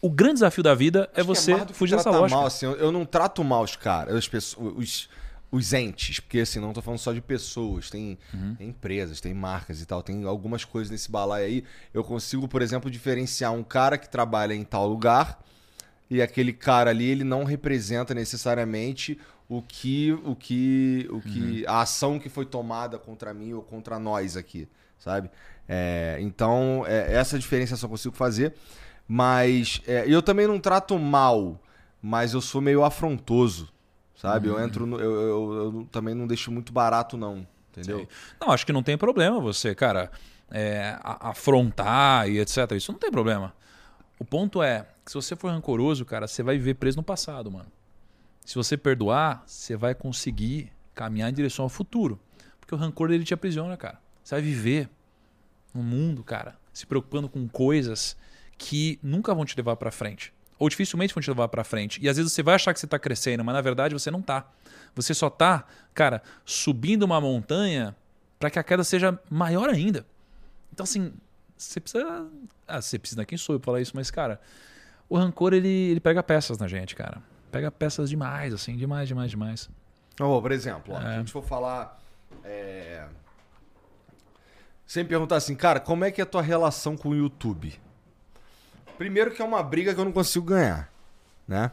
O 0.01 0.09
grande 0.09 0.33
desafio 0.33 0.63
da 0.63 0.73
vida 0.73 1.07
é 1.13 1.21
Acho 1.21 1.31
é 1.31 1.35
você 1.35 1.51
é 1.53 1.65
fugir 1.67 1.95
dessa 1.95 2.09
lógica. 2.09 2.39
Mal, 2.39 2.47
assim, 2.47 2.65
eu 2.65 2.91
não 2.91 3.05
trato 3.05 3.43
mal 3.43 3.61
os 3.61 3.75
caras, 3.75 4.15
as 4.15 4.27
pessoas, 4.27 4.73
os, 4.75 5.09
os 5.51 5.73
entes, 5.73 6.19
porque 6.19 6.39
assim, 6.39 6.59
não 6.59 6.69
estou 6.69 6.81
falando 6.81 6.97
só 6.97 7.13
de 7.13 7.21
pessoas, 7.21 7.87
tem, 7.91 8.17
uhum. 8.33 8.55
tem, 8.55 8.69
empresas, 8.69 9.21
tem 9.21 9.31
marcas 9.31 9.79
e 9.79 9.85
tal, 9.85 10.01
tem 10.01 10.25
algumas 10.25 10.65
coisas 10.65 10.89
nesse 10.89 11.11
balaio 11.11 11.45
aí. 11.45 11.63
Eu 11.93 12.03
consigo, 12.03 12.47
por 12.47 12.63
exemplo, 12.63 12.89
diferenciar 12.89 13.53
um 13.53 13.63
cara 13.63 13.95
que 13.95 14.09
trabalha 14.09 14.55
em 14.55 14.63
tal 14.63 14.87
lugar 14.87 15.39
e 16.09 16.19
aquele 16.19 16.51
cara 16.51 16.89
ali, 16.89 17.05
ele 17.05 17.23
não 17.23 17.43
representa 17.43 18.15
necessariamente 18.15 19.19
o 19.47 19.61
que 19.61 20.11
o 20.11 20.35
que 20.35 21.07
o 21.11 21.21
que 21.21 21.39
uhum. 21.39 21.63
a 21.67 21.81
ação 21.81 22.19
que 22.19 22.29
foi 22.29 22.45
tomada 22.45 22.97
contra 22.97 23.33
mim 23.33 23.53
ou 23.53 23.61
contra 23.61 23.99
nós 23.99 24.35
aqui, 24.35 24.67
sabe? 24.97 25.29
É, 25.67 26.17
então 26.19 26.83
é, 26.87 27.13
essa 27.13 27.37
diferenciação 27.37 27.87
eu 27.87 27.91
consigo 27.91 28.15
fazer, 28.15 28.53
mas 29.07 29.81
é, 29.87 30.05
eu 30.07 30.21
também 30.21 30.47
não 30.47 30.59
trato 30.59 30.97
mal, 30.97 31.59
mas 32.01 32.33
eu 32.33 32.41
sou 32.41 32.59
meio 32.59 32.83
afrontoso, 32.83 33.71
sabe? 34.15 34.49
Uhum. 34.49 34.57
Eu 34.57 34.65
entro 34.65 34.85
no, 34.85 34.99
eu, 34.99 35.11
eu, 35.13 35.53
eu, 35.53 35.87
também 35.91 36.15
não 36.15 36.25
deixo 36.25 36.51
muito 36.51 36.73
barato 36.73 37.15
não, 37.15 37.45
entendeu? 37.71 37.99
Sim. 37.99 38.07
Não, 38.41 38.51
acho 38.51 38.65
que 38.65 38.73
não 38.73 38.83
tem 38.83 38.97
problema 38.97 39.39
você, 39.39 39.75
cara, 39.75 40.11
é, 40.51 40.97
afrontar 41.03 42.27
e 42.29 42.39
etc. 42.39 42.71
Isso 42.71 42.91
não 42.91 42.99
tem 42.99 43.11
problema. 43.11 43.53
O 44.19 44.25
ponto 44.25 44.63
é 44.63 44.87
que 45.03 45.11
se 45.11 45.15
você 45.15 45.35
for 45.35 45.51
rancoroso, 45.51 46.05
cara, 46.05 46.27
você 46.27 46.41
vai 46.41 46.57
viver 46.57 46.75
preso 46.75 46.97
no 46.97 47.03
passado, 47.03 47.51
mano. 47.51 47.74
Se 48.45 48.55
você 48.55 48.77
perdoar, 48.77 49.43
você 49.45 49.75
vai 49.75 49.95
conseguir 49.95 50.71
caminhar 50.93 51.29
em 51.29 51.33
direção 51.33 51.63
ao 51.63 51.69
futuro. 51.69 52.19
Porque 52.59 52.73
o 52.73 52.77
rancor 52.77 53.11
ele 53.11 53.23
te 53.23 53.33
aprisiona, 53.33 53.75
cara. 53.75 53.99
Você 54.23 54.35
vai 54.35 54.41
viver 54.41 54.89
no 55.73 55.83
mundo, 55.83 56.23
cara, 56.23 56.55
se 56.71 56.85
preocupando 56.85 57.27
com 57.27 57.47
coisas 57.47 58.15
que 58.57 58.97
nunca 59.03 59.33
vão 59.33 59.45
te 59.45 59.57
levar 59.57 59.75
para 59.75 59.91
frente. 59.91 60.33
Ou 60.57 60.69
dificilmente 60.69 61.13
vão 61.13 61.21
te 61.21 61.29
levar 61.29 61.47
para 61.49 61.63
frente. 61.63 61.99
E 62.01 62.07
às 62.07 62.17
vezes 62.17 62.31
você 62.31 62.41
vai 62.41 62.55
achar 62.55 62.73
que 62.73 62.79
você 62.79 62.87
tá 62.87 62.97
crescendo, 62.97 63.43
mas 63.43 63.53
na 63.53 63.61
verdade 63.61 63.93
você 63.93 64.09
não 64.09 64.21
tá. 64.21 64.49
Você 64.95 65.13
só 65.13 65.29
tá, 65.29 65.65
cara, 65.93 66.21
subindo 66.45 67.03
uma 67.03 67.19
montanha 67.19 67.95
para 68.39 68.49
que 68.49 68.57
a 68.57 68.63
queda 68.63 68.83
seja 68.83 69.19
maior 69.29 69.69
ainda. 69.69 70.05
Então 70.71 70.85
assim, 70.85 71.11
você 71.57 71.79
precisa, 71.79 72.27
ah, 72.67 72.81
você 72.81 72.97
precisa, 72.97 73.25
quem 73.25 73.37
sou 73.37 73.55
eu 73.55 73.59
pra 73.59 73.65
falar 73.65 73.81
isso, 73.81 73.91
mas 73.95 74.09
cara, 74.09 74.39
o 75.09 75.17
rancor 75.17 75.53
ele, 75.53 75.67
ele 75.67 75.99
pega 75.99 76.23
peças 76.23 76.57
na 76.57 76.67
gente, 76.67 76.95
cara. 76.95 77.21
Pega 77.55 77.71
peças 77.71 78.09
demais, 78.09 78.53
assim, 78.53 78.75
demais, 78.75 79.07
demais, 79.07 79.31
demais. 79.31 79.69
Ó, 80.19 80.41
por 80.41 80.51
exemplo, 80.51 80.93
ó, 80.93 80.97
É. 80.97 81.01
se 81.01 81.07
a 81.07 81.17
gente 81.19 81.31
for 81.31 81.41
falar. 81.41 81.97
É... 82.43 83.05
Sem 84.85 85.05
perguntar 85.05 85.37
assim, 85.37 85.55
cara, 85.55 85.79
como 85.79 86.03
é 86.03 86.11
que 86.11 86.19
é 86.19 86.23
a 86.25 86.27
tua 86.27 86.41
relação 86.41 86.97
com 86.97 87.07
o 87.07 87.15
YouTube? 87.15 87.73
Primeiro 88.97 89.31
que 89.31 89.41
é 89.41 89.45
uma 89.45 89.63
briga 89.63 89.93
que 89.95 89.99
eu 90.01 90.03
não 90.03 90.11
consigo 90.11 90.47
ganhar, 90.47 90.91
né? 91.47 91.71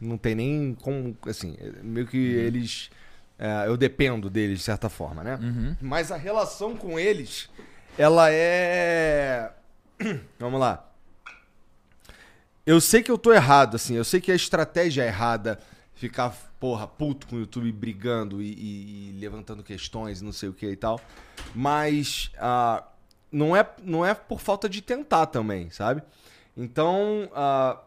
Não 0.00 0.16
tem 0.16 0.36
nem 0.36 0.76
como, 0.80 1.16
assim, 1.26 1.56
é 1.58 1.82
meio 1.82 2.06
que 2.06 2.16
eles... 2.16 2.88
é, 3.36 3.66
eu 3.66 3.76
dependo 3.76 4.30
deles, 4.30 4.58
de 4.60 4.64
certa 4.64 4.88
forma, 4.88 5.24
né? 5.24 5.34
Uhum. 5.42 5.76
Mas 5.80 6.12
a 6.12 6.16
relação 6.16 6.76
com 6.76 7.00
eles, 7.00 7.50
ela 7.98 8.30
é... 8.30 9.50
Vamos 10.38 10.60
lá. 10.60 10.88
Eu 12.66 12.80
sei 12.80 13.02
que 13.02 13.10
eu 13.10 13.18
tô 13.18 13.32
errado, 13.32 13.74
assim. 13.76 13.94
Eu 13.94 14.04
sei 14.04 14.20
que 14.20 14.32
a 14.32 14.34
estratégia 14.34 15.02
é 15.02 15.06
errada. 15.08 15.58
Ficar, 15.94 16.30
porra, 16.58 16.86
puto 16.88 17.26
com 17.26 17.36
o 17.36 17.40
YouTube 17.40 17.70
brigando 17.70 18.42
e, 18.42 18.46
e- 18.52 19.08
e 19.10 19.18
levantando 19.20 19.62
questões 19.62 20.20
e 20.20 20.24
não 20.24 20.32
sei 20.32 20.48
o 20.48 20.52
que 20.52 20.66
e 20.66 20.76
tal. 20.76 21.00
Mas 21.54 22.30
ah, 22.38 22.82
não, 23.30 23.54
é, 23.54 23.68
não 23.82 24.04
é 24.04 24.12
por 24.14 24.40
falta 24.40 24.68
de 24.68 24.80
tentar 24.82 25.26
também, 25.26 25.70
sabe? 25.70 26.02
Então, 26.56 27.30
ah, 27.34 27.80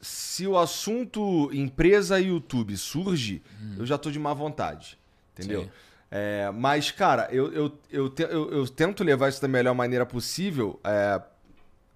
se 0.00 0.46
o 0.46 0.58
assunto 0.58 1.50
empresa 1.52 2.20
e 2.20 2.26
YouTube 2.26 2.76
surge, 2.76 3.42
eu 3.78 3.86
já 3.86 3.96
tô 3.96 4.10
de 4.10 4.18
má 4.18 4.34
vontade. 4.34 4.98
Entendeu? 5.32 5.62
Sim. 5.64 5.70
É, 6.10 6.50
mas, 6.52 6.90
cara, 6.90 7.28
eu, 7.32 7.50
eu, 7.52 7.78
eu, 7.90 8.08
te- 8.10 8.22
eu- 8.22 8.50
eu 8.52 8.68
tento 8.68 9.02
levar 9.02 9.30
isso 9.30 9.40
da 9.40 9.48
melhor 9.48 9.74
maneira 9.74 10.04
possível, 10.06 10.78
é, 10.84 11.20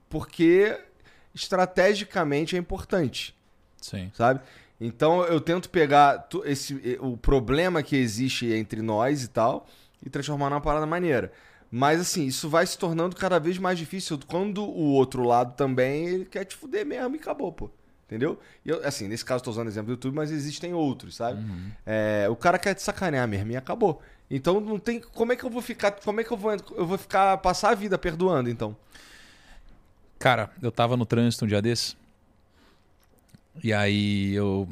porque 0.09 0.79
estrategicamente 1.39 2.57
é 2.57 2.59
importante, 2.59 3.35
Sim. 3.81 4.11
sabe? 4.15 4.41
Então 4.81 5.25
eu 5.25 5.41
tento 5.41 5.69
pegar 5.71 6.29
esse, 6.45 6.99
o 7.01 7.17
problema 7.17 7.83
que 7.83 7.97
existe 7.97 8.53
entre 8.53 8.83
nós 8.83 9.25
e 9.25 9.29
tal 9.29 9.67
e 10.05 10.11
transformar 10.11 10.51
numa 10.51 10.61
parada 10.61 10.87
maneira. 10.87 11.33
Mas 11.71 12.01
assim, 12.01 12.27
isso 12.27 12.49
vai 12.49 12.67
se 12.67 12.79
tornando 12.79 13.15
cada 13.17 13.39
vez 13.39 13.59
mais 13.59 13.79
difícil 13.79 14.19
quando 14.27 14.63
o 14.63 14.93
outro 14.93 15.23
lado 15.25 15.55
também 15.55 16.07
ele 16.07 16.25
quer 16.25 16.45
te 16.45 16.57
fuder 16.57 16.87
mesmo 16.87 17.17
e 17.17 17.19
acabou, 17.19 17.53
pô. 17.53 17.71
Entendeu? 18.07 18.41
E 18.65 18.71
eu, 18.71 18.83
assim, 18.87 19.07
nesse 19.07 19.23
caso 19.23 19.41
eu 19.41 19.45
tô 19.45 19.51
usando 19.51 19.67
o 19.67 19.71
exemplo 19.71 19.89
do 19.89 19.93
YouTube, 19.93 20.15
mas 20.15 20.31
existem 20.31 20.73
outros, 20.73 21.17
sabe? 21.17 21.45
É, 21.85 22.27
o 22.31 22.37
cara 22.37 22.59
quer 22.59 22.73
te 22.75 22.81
sacanear 22.81 23.29
mesmo 23.29 23.53
e 23.53 23.57
acabou. 23.57 24.01
Então 24.31 24.61
não 24.61 24.79
tem. 24.79 24.99
Como 25.01 25.33
é 25.33 25.37
que 25.37 25.45
eu 25.45 25.51
vou 25.51 25.61
ficar. 25.61 25.93
Como 25.93 26.21
é 26.21 26.25
que 26.25 26.31
eu 26.31 26.37
vou. 26.37 26.53
Eu 26.75 26.87
vou 26.87 26.97
ficar. 26.97 27.37
passar 27.39 27.71
a 27.71 27.75
vida 27.75 27.99
perdoando, 27.99 28.49
então? 28.49 28.75
Cara, 30.19 30.51
eu 30.61 30.71
tava 30.73 30.97
no 30.97 31.07
trânsito 31.07 31.45
um 31.45 31.49
dia 31.49 31.63
desse. 31.63 31.97
E 33.63 33.73
aí 33.73 34.35
eu. 34.35 34.69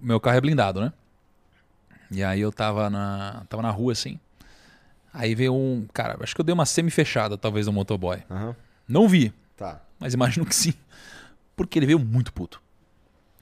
Meu 0.00 0.20
carro 0.20 0.36
é 0.36 0.40
blindado, 0.40 0.80
né? 0.80 0.92
E 2.10 2.22
aí 2.22 2.40
eu 2.40 2.52
tava 2.52 2.88
na. 2.90 3.44
Tava 3.48 3.62
na 3.62 3.70
rua 3.70 3.92
assim. 3.92 4.18
Aí 5.12 5.34
veio 5.34 5.54
um. 5.54 5.86
Cara, 5.92 6.16
acho 6.22 6.34
que 6.34 6.40
eu 6.40 6.44
dei 6.44 6.52
uma 6.52 6.66
semi-fechada, 6.66 7.36
talvez, 7.38 7.66
no 7.66 7.72
motoboy. 7.72 8.22
Aham. 8.30 8.54
Não 8.88 9.08
vi, 9.08 9.32
Tá. 9.56 9.80
mas 9.98 10.14
imagino 10.14 10.46
que 10.46 10.54
sim. 10.54 10.72
Porque 11.56 11.78
ele 11.78 11.86
veio 11.86 11.98
muito 11.98 12.32
puto. 12.32 12.62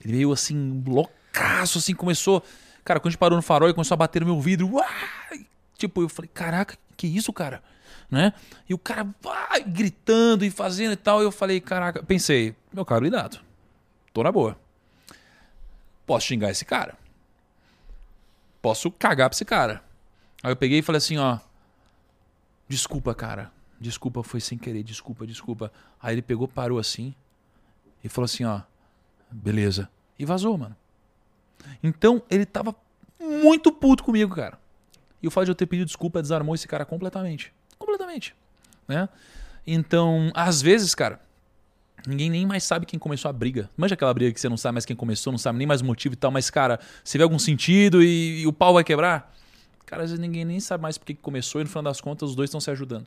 Ele 0.02 0.14
veio 0.14 0.32
assim, 0.32 0.82
loucaço, 0.86 1.78
assim, 1.78 1.94
começou. 1.94 2.42
Cara, 2.84 2.98
quando 3.00 3.08
a 3.08 3.10
gente 3.10 3.18
parou 3.18 3.36
no 3.36 3.42
farol, 3.42 3.68
ele 3.68 3.74
começou 3.74 3.94
a 3.94 3.98
bater 3.98 4.20
no 4.20 4.26
meu 4.26 4.40
vidro. 4.40 4.68
Uai! 4.72 5.46
Tipo, 5.76 6.00
eu 6.02 6.08
falei, 6.08 6.30
caraca, 6.32 6.78
que 6.96 7.06
isso, 7.06 7.32
cara? 7.32 7.62
Né? 8.10 8.32
E 8.68 8.74
o 8.74 8.78
cara 8.78 9.08
vai 9.20 9.62
gritando 9.62 10.44
e 10.44 10.50
fazendo 10.50 10.92
e 10.92 10.96
tal. 10.96 11.20
E 11.20 11.24
eu 11.24 11.32
falei, 11.32 11.60
caraca, 11.60 12.02
pensei, 12.02 12.54
meu 12.72 12.84
cara, 12.84 13.02
lidado. 13.02 13.40
Tô 14.12 14.22
na 14.22 14.30
boa. 14.30 14.56
Posso 16.06 16.26
xingar 16.26 16.50
esse 16.50 16.64
cara? 16.64 16.96
Posso 18.62 18.90
cagar 18.90 19.28
pra 19.28 19.34
esse 19.34 19.44
cara. 19.44 19.82
Aí 20.42 20.52
eu 20.52 20.56
peguei 20.56 20.78
e 20.78 20.82
falei 20.82 20.98
assim, 20.98 21.18
ó. 21.18 21.38
Desculpa, 22.68 23.14
cara. 23.14 23.50
Desculpa, 23.80 24.22
foi 24.22 24.40
sem 24.40 24.56
querer. 24.56 24.82
Desculpa, 24.82 25.26
desculpa. 25.26 25.72
Aí 26.00 26.14
ele 26.14 26.22
pegou, 26.22 26.46
parou 26.46 26.78
assim 26.78 27.14
e 28.02 28.08
falou 28.08 28.26
assim, 28.26 28.44
ó. 28.44 28.60
Beleza. 29.30 29.88
E 30.18 30.24
vazou, 30.24 30.56
mano. 30.56 30.76
Então, 31.82 32.22
ele 32.30 32.46
tava 32.46 32.74
muito 33.18 33.72
puto 33.72 34.04
comigo, 34.04 34.34
cara. 34.34 34.58
E 35.22 35.26
o 35.26 35.30
fato 35.30 35.46
de 35.46 35.50
eu 35.50 35.54
ter 35.54 35.66
pedido 35.66 35.86
desculpa 35.86 36.20
desarmou 36.20 36.54
esse 36.54 36.68
cara 36.68 36.84
completamente. 36.84 37.52
Completamente. 37.78 38.34
Né? 38.86 39.08
Então, 39.66 40.30
às 40.34 40.60
vezes, 40.60 40.94
cara, 40.94 41.20
ninguém 42.06 42.30
nem 42.30 42.46
mais 42.46 42.64
sabe 42.64 42.86
quem 42.86 42.98
começou 42.98 43.28
a 43.28 43.32
briga. 43.32 43.70
Manja 43.76 43.94
aquela 43.94 44.12
briga 44.12 44.32
que 44.32 44.40
você 44.40 44.48
não 44.48 44.56
sabe 44.56 44.74
mais 44.74 44.84
quem 44.84 44.96
começou, 44.96 45.32
não 45.32 45.38
sabe 45.38 45.58
nem 45.58 45.66
mais 45.66 45.80
o 45.80 45.84
motivo 45.84 46.14
e 46.14 46.16
tal, 46.16 46.30
mas, 46.30 46.50
cara, 46.50 46.78
você 47.02 47.18
vê 47.18 47.24
algum 47.24 47.38
sentido 47.38 48.02
e, 48.02 48.42
e 48.42 48.46
o 48.46 48.52
pau 48.52 48.74
vai 48.74 48.84
quebrar? 48.84 49.34
Cara, 49.86 50.02
às 50.02 50.10
vezes 50.10 50.20
ninguém 50.20 50.44
nem 50.44 50.60
sabe 50.60 50.82
mais 50.82 50.98
por 50.98 51.04
que 51.04 51.14
começou 51.14 51.60
e 51.60 51.64
no 51.64 51.70
final 51.70 51.82
das 51.82 52.00
contas 52.00 52.30
os 52.30 52.36
dois 52.36 52.48
estão 52.48 52.60
se 52.60 52.70
ajudando. 52.70 53.06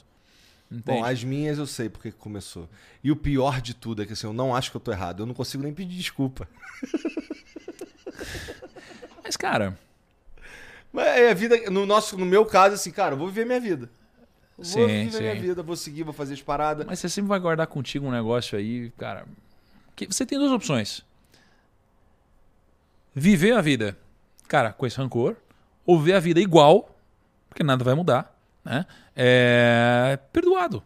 Entende? 0.72 1.00
Bom, 1.00 1.04
as 1.04 1.24
minhas 1.24 1.58
eu 1.58 1.66
sei 1.66 1.90
porque 1.90 2.12
que 2.12 2.18
começou. 2.18 2.70
E 3.04 3.12
o 3.12 3.16
pior 3.16 3.62
de 3.62 3.74
tudo 3.74 4.04
é 4.04 4.06
que 4.06 4.14
assim, 4.14 4.28
eu 4.28 4.34
não 4.34 4.56
acho 4.56 4.70
que 4.70 4.78
eu 4.78 4.82
tô 4.82 4.92
errado. 4.92 5.24
Eu 5.24 5.26
não 5.26 5.34
consigo 5.34 5.64
nem 5.64 5.74
pedir 5.74 5.96
desculpa. 5.96 6.48
Mas, 9.24 9.38
cara, 9.38 9.78
Mas 10.92 11.06
é 11.08 11.32
a 11.32 11.34
vida. 11.34 11.70
No, 11.70 11.86
nosso, 11.86 12.18
no 12.18 12.26
meu 12.26 12.46
caso, 12.46 12.76
assim, 12.76 12.92
cara, 12.92 13.14
eu 13.14 13.18
vou 13.18 13.28
viver 13.28 13.46
minha 13.46 13.60
vida. 13.60 13.90
Vou 14.58 14.66
Sim, 14.66 14.88
viver 14.88 15.12
sim. 15.12 15.20
minha 15.20 15.36
vida, 15.36 15.62
vou 15.62 15.76
seguir, 15.76 16.04
vou 16.04 16.14
fazer 16.14 16.34
as 16.34 16.42
paradas. 16.42 16.86
Mas 16.86 17.00
você 17.00 17.08
sempre 17.08 17.30
vai 17.30 17.40
guardar 17.40 17.68
contigo 17.68 18.08
um 18.08 18.12
negócio 18.12 18.58
aí, 18.58 18.90
cara. 18.98 19.26
Que 19.96 20.08
você 20.08 20.26
tem 20.26 20.38
duas 20.38 20.52
opções. 20.52 21.06
Viver 23.14 23.54
a 23.54 23.62
vida, 23.62 23.98
cara, 24.48 24.74
com 24.74 24.86
esse 24.86 24.98
rancor, 24.98 25.36
ou 25.86 26.00
ver 26.00 26.14
a 26.14 26.20
vida 26.20 26.40
igual, 26.40 26.96
porque 27.50 27.64
nada 27.64 27.84
vai 27.84 27.94
mudar, 27.94 28.36
né? 28.66 28.86
É, 29.16 30.20
perdoado. 30.34 30.84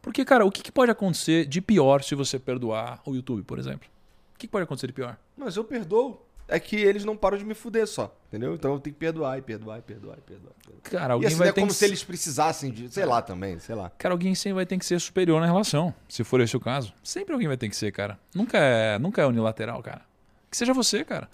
Porque, 0.00 0.24
cara, 0.24 0.44
o 0.44 0.50
que, 0.50 0.62
que 0.62 0.72
pode 0.72 0.90
acontecer 0.90 1.46
de 1.46 1.60
pior 1.60 2.02
se 2.02 2.14
você 2.14 2.38
perdoar 2.38 3.00
o 3.06 3.14
YouTube, 3.14 3.42
por 3.44 3.58
exemplo? 3.58 3.88
O 4.34 4.38
que, 4.38 4.46
que 4.46 4.50
pode 4.50 4.64
acontecer 4.64 4.88
de 4.88 4.92
pior? 4.92 5.16
Mas 5.36 5.56
eu 5.56 5.64
perdoo. 5.64 6.20
É 6.48 6.60
que 6.60 6.76
eles 6.76 7.04
não 7.04 7.16
param 7.16 7.38
de 7.38 7.44
me 7.44 7.54
fuder 7.54 7.86
só, 7.86 8.14
entendeu? 8.28 8.54
Então 8.54 8.74
eu 8.74 8.80
tenho 8.80 8.92
que 8.92 9.00
perdoar 9.00 9.38
e 9.38 9.42
perdoar 9.42 9.78
e 9.78 9.82
perdoar 9.82 10.18
e 10.18 10.20
perdoar. 10.20 10.52
e 10.58 10.66
perdoar. 10.66 10.82
Cara, 10.82 11.12
E 11.12 11.14
alguém 11.14 11.28
assim, 11.28 11.36
vai 11.36 11.48
é 11.48 11.52
ter 11.52 11.60
como 11.60 11.72
que 11.72 11.78
se 11.78 11.84
eles 11.84 12.04
precisassem 12.04 12.70
de. 12.70 12.92
Sei 12.92 13.04
lá 13.06 13.22
também, 13.22 13.58
sei 13.58 13.74
lá. 13.74 13.90
Cara, 13.96 14.12
alguém 14.14 14.34
sempre 14.34 14.54
vai 14.56 14.66
ter 14.66 14.76
que 14.76 14.84
ser 14.84 15.00
superior 15.00 15.40
na 15.40 15.46
relação, 15.46 15.94
se 16.08 16.22
for 16.24 16.40
esse 16.40 16.56
o 16.56 16.60
caso. 16.60 16.92
Sempre 17.02 17.32
alguém 17.32 17.48
vai 17.48 17.56
ter 17.56 17.68
que 17.68 17.76
ser, 17.76 17.90
cara. 17.92 18.18
Nunca 18.34 18.58
é, 18.58 18.98
nunca 18.98 19.22
é 19.22 19.26
unilateral, 19.26 19.82
cara. 19.82 20.02
Que 20.50 20.56
seja 20.56 20.74
você, 20.74 21.04
cara. 21.04 21.28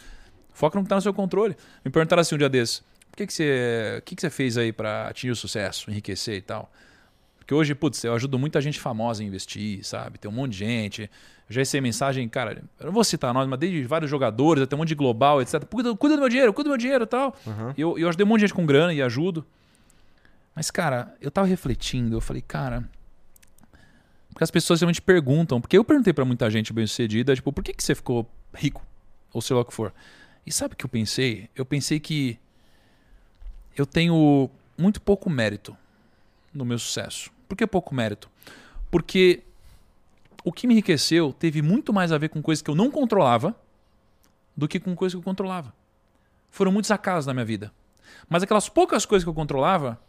Foca 0.53 0.79
no 0.79 0.85
que 0.85 0.89
tá 0.89 0.97
no 0.97 1.03
seu 1.03 1.15
controle. 1.15 1.57
Me 1.85 1.91
perguntaram 1.91 2.21
assim 2.21 2.35
um 2.35 2.39
dia 2.39 2.49
desses, 2.49 2.79
o 3.13 3.17
que, 3.17 3.27
que, 3.27 3.33
você, 3.33 3.97
o 3.99 4.03
que, 4.03 4.15
que 4.15 4.21
você 4.21 4.31
fez 4.31 4.57
aí 4.59 4.73
pra 4.73 5.09
atingir 5.09 5.31
o 5.31 5.37
sucesso, 5.37 5.91
enriquecer 5.91 6.37
e 6.37 6.43
tal? 6.43 6.71
Porque 7.49 7.55
hoje, 7.55 7.75
putz, 7.75 8.05
eu 8.05 8.13
ajudo 8.13 8.39
muita 8.39 8.61
gente 8.61 8.79
famosa 8.79 9.23
a 9.23 9.27
investir, 9.27 9.83
sabe? 9.83 10.19
Tem 10.19 10.31
um 10.31 10.35
monte 10.35 10.53
de 10.53 10.59
gente. 10.59 11.03
Eu 11.05 11.09
já 11.49 11.63
recebi 11.63 11.81
mensagem, 11.81 12.29
cara, 12.29 12.63
eu 12.79 12.85
não 12.85 12.93
vou 12.93 13.03
citar 13.03 13.33
nós, 13.33 13.49
mas 13.49 13.59
desde 13.59 13.85
vários 13.85 14.11
jogadores, 14.11 14.63
até 14.63 14.77
um 14.77 14.81
monte 14.81 14.89
de 14.89 14.95
global, 14.95 15.41
etc. 15.41 15.65
Cuida, 15.65 15.97
cuida 15.97 16.15
do 16.15 16.21
meu 16.21 16.29
dinheiro, 16.29 16.53
cuida 16.53 16.69
do 16.69 16.73
meu 16.73 16.77
dinheiro 16.77 17.05
e 17.05 17.07
tal. 17.07 17.35
E 17.75 17.81
eu, 17.81 17.99
eu 17.99 18.07
ajudei 18.07 18.27
um 18.27 18.29
monte 18.29 18.41
de 18.41 18.49
gente 18.49 18.55
com 18.55 18.67
grana 18.67 18.93
e 18.93 19.01
ajudo. 19.01 19.47
Mas, 20.55 20.71
cara, 20.71 21.17
eu 21.23 21.31
tava 21.31 21.47
refletindo, 21.47 22.15
eu 22.15 22.21
falei, 22.21 22.43
cara. 22.43 22.87
Porque 24.29 24.45
as 24.45 24.51
pessoas 24.51 24.83
realmente 24.83 25.01
perguntam. 25.01 25.59
Porque 25.59 25.79
eu 25.79 25.85
perguntei 25.85 26.13
pra 26.13 26.27
muita 26.27 26.51
gente 26.51 26.71
bem-sucedida, 26.71 27.35
tipo, 27.35 27.51
por 27.51 27.65
que, 27.65 27.73
que 27.73 27.83
você 27.83 27.95
ficou 27.95 28.31
rico? 28.53 28.85
Ou 29.33 29.41
sei 29.41 29.57
lá 29.57 29.63
o 29.63 29.65
que 29.65 29.73
for. 29.73 29.95
E 30.45 30.53
sabe 30.53 30.75
o 30.75 30.77
que 30.77 30.85
eu 30.85 30.91
pensei? 30.91 31.49
Eu 31.57 31.65
pensei 31.65 31.99
que 31.99 32.39
eu 33.75 33.87
tenho 33.87 34.51
muito 34.77 35.01
pouco 35.01 35.31
mérito 35.31 35.75
no 36.53 36.67
meu 36.67 36.79
sucesso. 36.79 37.38
Por 37.49 37.57
que 37.57 37.67
pouco 37.67 37.95
mérito? 37.95 38.31
Porque 38.91 39.43
o 40.45 40.53
que 40.53 40.67
me 40.67 40.75
enriqueceu 40.75 41.33
teve 41.33 41.63
muito 41.63 41.93
mais 41.93 42.13
a 42.13 42.19
ver 42.19 42.29
com 42.29 42.43
coisas 42.43 42.63
que 42.63 42.71
eu 42.71 42.75
não 42.75 42.91
controlava 42.91 43.57
do 44.57 44.69
que 44.69 44.79
com 44.79 44.95
coisas 44.95 45.15
que 45.15 45.19
eu 45.19 45.25
controlava. 45.25 45.73
Foram 46.51 46.73
muitos 46.73 46.91
acasos 46.91 47.27
na 47.27 47.35
minha 47.35 47.45
vida. 47.45 47.73
Mas 48.29 48.43
aquelas 48.43 48.69
poucas 48.69 49.07
coisas 49.07 49.25
que 49.25 49.29
eu 49.29 49.35
controlava, 49.35 50.01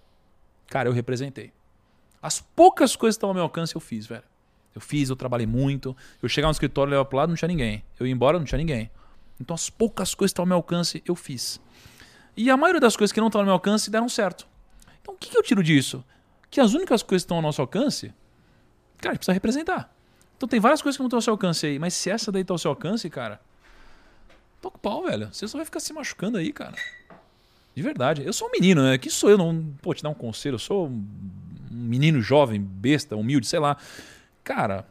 cara, 0.68 0.90
eu 0.90 0.94
representei. 0.94 1.52
As 2.22 2.41
poucas 2.41 2.95
coisas 2.95 3.16
que 3.16 3.20
estavam 3.20 3.32
ao 3.32 3.36
meu 3.36 3.44
alcance 3.44 3.76
eu 3.76 3.82
fiz, 3.82 4.06
velho. 4.06 4.24
Eu 4.76 4.82
fiz, 4.82 5.10
eu 5.10 5.16
trabalhei 5.16 5.48
muito. 5.48 5.95
Eu 6.22 6.30
chegava 6.30 6.49
no 6.49 6.53
escritório, 6.53 6.91
olhava 6.91 7.06
pro 7.06 7.18
lado, 7.18 7.30
não 7.30 7.36
tinha 7.36 7.48
ninguém. 7.48 7.84
Eu 7.99 8.06
ia 8.06 8.14
embora, 8.14 8.38
não 8.38 8.45
tinha 8.45 8.57
ninguém. 8.57 8.90
Então 9.40 9.53
as 9.53 9.70
poucas 9.70 10.14
coisas 10.14 10.32
que 10.32 10.34
estão 10.34 10.44
ao 10.44 10.48
meu 10.48 10.57
alcance, 10.57 11.02
eu 11.06 11.16
fiz. 11.16 11.60
E 12.36 12.49
a 12.49 12.57
maioria 12.57 12.82
das 12.82 12.95
coisas 12.95 13.11
que 13.11 13.20
não 13.20 13.28
estão 13.28 13.41
ao 13.41 13.45
meu 13.45 13.53
alcance 13.53 13.90
deram 13.90 14.10
certo. 14.10 14.48
Então 15.02 15.14
o 15.14 15.18
que, 15.18 15.30
que 15.30 15.38
eu 15.38 15.44
tiro 15.44 15.64
disso? 15.64 16.03
Que 16.49 16.59
as 16.59 16.73
únicas 16.73 17.03
coisas 17.03 17.23
que 17.23 17.27
estão 17.27 17.38
ao 17.38 17.43
nosso 17.43 17.61
alcance, 17.61 18.13
cara, 18.97 19.11
a 19.11 19.13
gente 19.13 19.19
precisa 19.19 19.34
representar. 19.34 19.93
Então 20.38 20.47
tem 20.47 20.59
várias 20.59 20.81
coisas 20.81 20.97
que 20.97 21.01
não 21.01 21.07
estão 21.07 21.17
ao 21.17 21.21
seu 21.21 21.34
alcance 21.34 21.65
aí, 21.65 21.77
mas 21.77 21.93
se 21.93 22.09
essa 22.09 22.31
daí 22.31 22.43
está 22.43 22.53
ao 22.53 22.57
seu 22.57 22.71
alcance, 22.71 23.09
cara, 23.09 23.41
toca 24.61 24.77
o 24.77 24.80
pau, 24.80 25.03
velho. 25.03 25.30
Você 25.31 25.47
só 25.47 25.57
vai 25.57 25.65
ficar 25.65 25.80
se 25.80 25.91
machucando 25.93 26.38
aí, 26.38 26.51
cara. 26.53 26.76
De 27.76 27.81
verdade. 27.81 28.26
Eu 28.26 28.34
sou 28.34 28.47
um 28.47 28.51
menino, 28.51 28.84
né? 28.84 28.97
Que 28.97 29.09
sou 29.09 29.30
eu? 29.30 29.38
Não, 29.38 29.73
pô, 29.81 29.93
te 29.93 30.01
dar 30.01 30.09
um 30.09 30.13
conselho. 30.13 30.55
Eu 30.55 30.59
sou 30.59 30.88
um 30.88 31.07
menino 31.69 32.21
jovem, 32.21 32.61
besta, 32.61 33.15
humilde, 33.15 33.47
sei 33.47 33.59
lá. 33.59 33.77
Cara, 34.43 34.85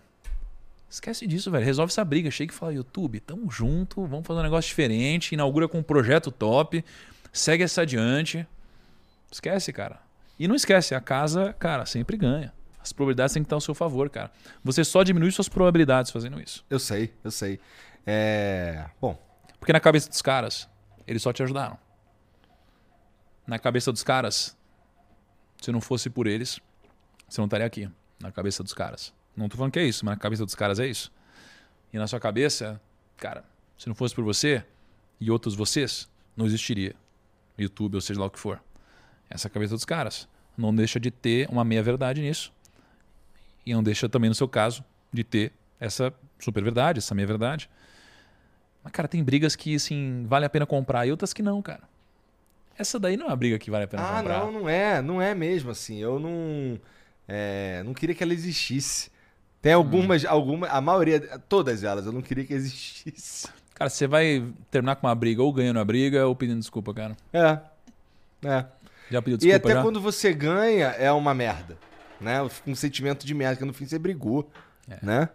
esquece 0.88 1.26
disso, 1.26 1.50
velho. 1.50 1.64
Resolve 1.64 1.90
essa 1.90 2.04
briga. 2.04 2.30
Chega 2.30 2.52
e 2.52 2.56
fala, 2.56 2.72
YouTube, 2.72 3.20
tamo 3.20 3.50
junto, 3.50 4.06
vamos 4.06 4.26
fazer 4.26 4.40
um 4.40 4.42
negócio 4.42 4.68
diferente. 4.68 5.32
Inaugura 5.32 5.68
com 5.68 5.78
um 5.78 5.82
projeto 5.82 6.30
top. 6.30 6.84
Segue 7.32 7.64
essa 7.64 7.82
adiante. 7.82 8.46
Esquece, 9.30 9.72
cara. 9.72 10.07
E 10.38 10.46
não 10.46 10.54
esquece, 10.54 10.94
a 10.94 11.00
casa, 11.00 11.52
cara, 11.54 11.84
sempre 11.84 12.16
ganha. 12.16 12.52
As 12.80 12.92
probabilidades 12.92 13.34
têm 13.34 13.42
que 13.42 13.46
estar 13.46 13.56
ao 13.56 13.60
seu 13.60 13.74
favor, 13.74 14.08
cara. 14.08 14.30
Você 14.62 14.84
só 14.84 15.02
diminui 15.02 15.30
suas 15.30 15.48
probabilidades 15.48 16.10
fazendo 16.10 16.40
isso. 16.40 16.64
Eu 16.70 16.78
sei, 16.78 17.12
eu 17.24 17.30
sei. 17.30 17.60
É. 18.06 18.86
Bom, 19.00 19.18
Porque 19.58 19.72
na 19.72 19.80
cabeça 19.80 20.08
dos 20.08 20.22
caras, 20.22 20.68
eles 21.06 21.20
só 21.20 21.32
te 21.32 21.42
ajudaram. 21.42 21.76
Na 23.46 23.58
cabeça 23.58 23.90
dos 23.92 24.02
caras, 24.02 24.56
se 25.60 25.72
não 25.72 25.80
fosse 25.80 26.08
por 26.08 26.26
eles, 26.26 26.60
você 27.28 27.40
não 27.40 27.46
estaria 27.46 27.66
aqui. 27.66 27.90
Na 28.20 28.30
cabeça 28.30 28.62
dos 28.62 28.72
caras. 28.72 29.12
Não 29.36 29.48
tô 29.48 29.56
falando 29.56 29.72
que 29.72 29.78
é 29.78 29.84
isso, 29.84 30.04
mas 30.04 30.16
na 30.16 30.20
cabeça 30.20 30.44
dos 30.44 30.54
caras 30.54 30.78
é 30.78 30.86
isso. 30.86 31.12
E 31.92 31.98
na 31.98 32.06
sua 32.06 32.20
cabeça, 32.20 32.80
cara, 33.16 33.44
se 33.76 33.88
não 33.88 33.94
fosse 33.94 34.14
por 34.14 34.24
você 34.24 34.64
e 35.20 35.30
outros 35.30 35.54
vocês, 35.54 36.08
não 36.36 36.46
existiria. 36.46 36.94
YouTube, 37.58 37.96
ou 37.96 38.00
seja 38.00 38.20
lá 38.20 38.26
o 38.26 38.30
que 38.30 38.38
for. 38.38 38.60
Essa 39.30 39.46
é 39.46 39.48
a 39.48 39.52
cabeça 39.52 39.74
dos 39.74 39.84
caras. 39.84 40.28
Não 40.56 40.74
deixa 40.74 40.98
de 40.98 41.10
ter 41.10 41.48
uma 41.50 41.64
meia-verdade 41.64 42.20
nisso. 42.20 42.52
E 43.64 43.72
não 43.74 43.82
deixa 43.82 44.08
também, 44.08 44.28
no 44.28 44.34
seu 44.34 44.48
caso, 44.48 44.82
de 45.12 45.22
ter 45.22 45.52
essa 45.78 46.12
super 46.38 46.62
verdade, 46.62 46.98
essa 46.98 47.14
meia-verdade. 47.14 47.68
Mas, 48.82 48.92
cara, 48.92 49.06
tem 49.06 49.22
brigas 49.22 49.54
que, 49.54 49.74
assim, 49.74 50.24
vale 50.26 50.46
a 50.46 50.50
pena 50.50 50.64
comprar 50.66 51.06
e 51.06 51.10
outras 51.10 51.32
que 51.32 51.42
não, 51.42 51.60
cara. 51.60 51.82
Essa 52.78 52.98
daí 52.98 53.16
não 53.16 53.26
é 53.26 53.28
uma 53.30 53.36
briga 53.36 53.58
que 53.58 53.70
vale 53.70 53.84
a 53.84 53.88
pena 53.88 54.02
Ah, 54.02 54.18
comprar. 54.18 54.38
não, 54.40 54.52
não 54.52 54.68
é. 54.68 55.02
Não 55.02 55.20
é 55.22 55.34
mesmo, 55.34 55.70
assim. 55.70 55.98
Eu 55.98 56.18
não. 56.18 56.78
é, 57.26 57.82
não 57.84 57.92
queria 57.92 58.14
que 58.14 58.22
ela 58.22 58.32
existisse. 58.32 59.10
Tem 59.60 59.72
algumas, 59.72 60.24
alguma, 60.24 60.68
a 60.68 60.80
maioria, 60.80 61.20
todas 61.48 61.82
elas, 61.82 62.06
eu 62.06 62.12
não 62.12 62.22
queria 62.22 62.44
que 62.44 62.54
existisse. 62.54 63.48
Cara, 63.74 63.90
você 63.90 64.06
vai 64.06 64.44
terminar 64.70 64.94
com 64.96 65.06
uma 65.08 65.14
briga 65.14 65.42
ou 65.42 65.52
ganhando 65.52 65.80
a 65.80 65.84
briga 65.84 66.26
ou 66.26 66.34
pedindo 66.36 66.60
desculpa, 66.60 66.94
cara. 66.94 67.16
É. 67.32 67.58
É. 68.44 68.64
Já 69.10 69.22
pediu 69.22 69.36
E 69.36 69.38
desculpa 69.38 69.56
até 69.68 69.74
já? 69.74 69.82
quando 69.82 70.00
você 70.00 70.32
ganha, 70.32 70.88
é 70.88 71.10
uma 71.12 71.34
merda. 71.34 71.76
Né? 72.20 72.38
Um 72.66 72.74
sentimento 72.74 73.26
de 73.26 73.34
merda, 73.34 73.56
que 73.56 73.64
no 73.64 73.72
fim 73.72 73.86
você 73.86 73.98
brigou. 73.98 74.50
É. 74.90 74.98
Né? 75.02 75.28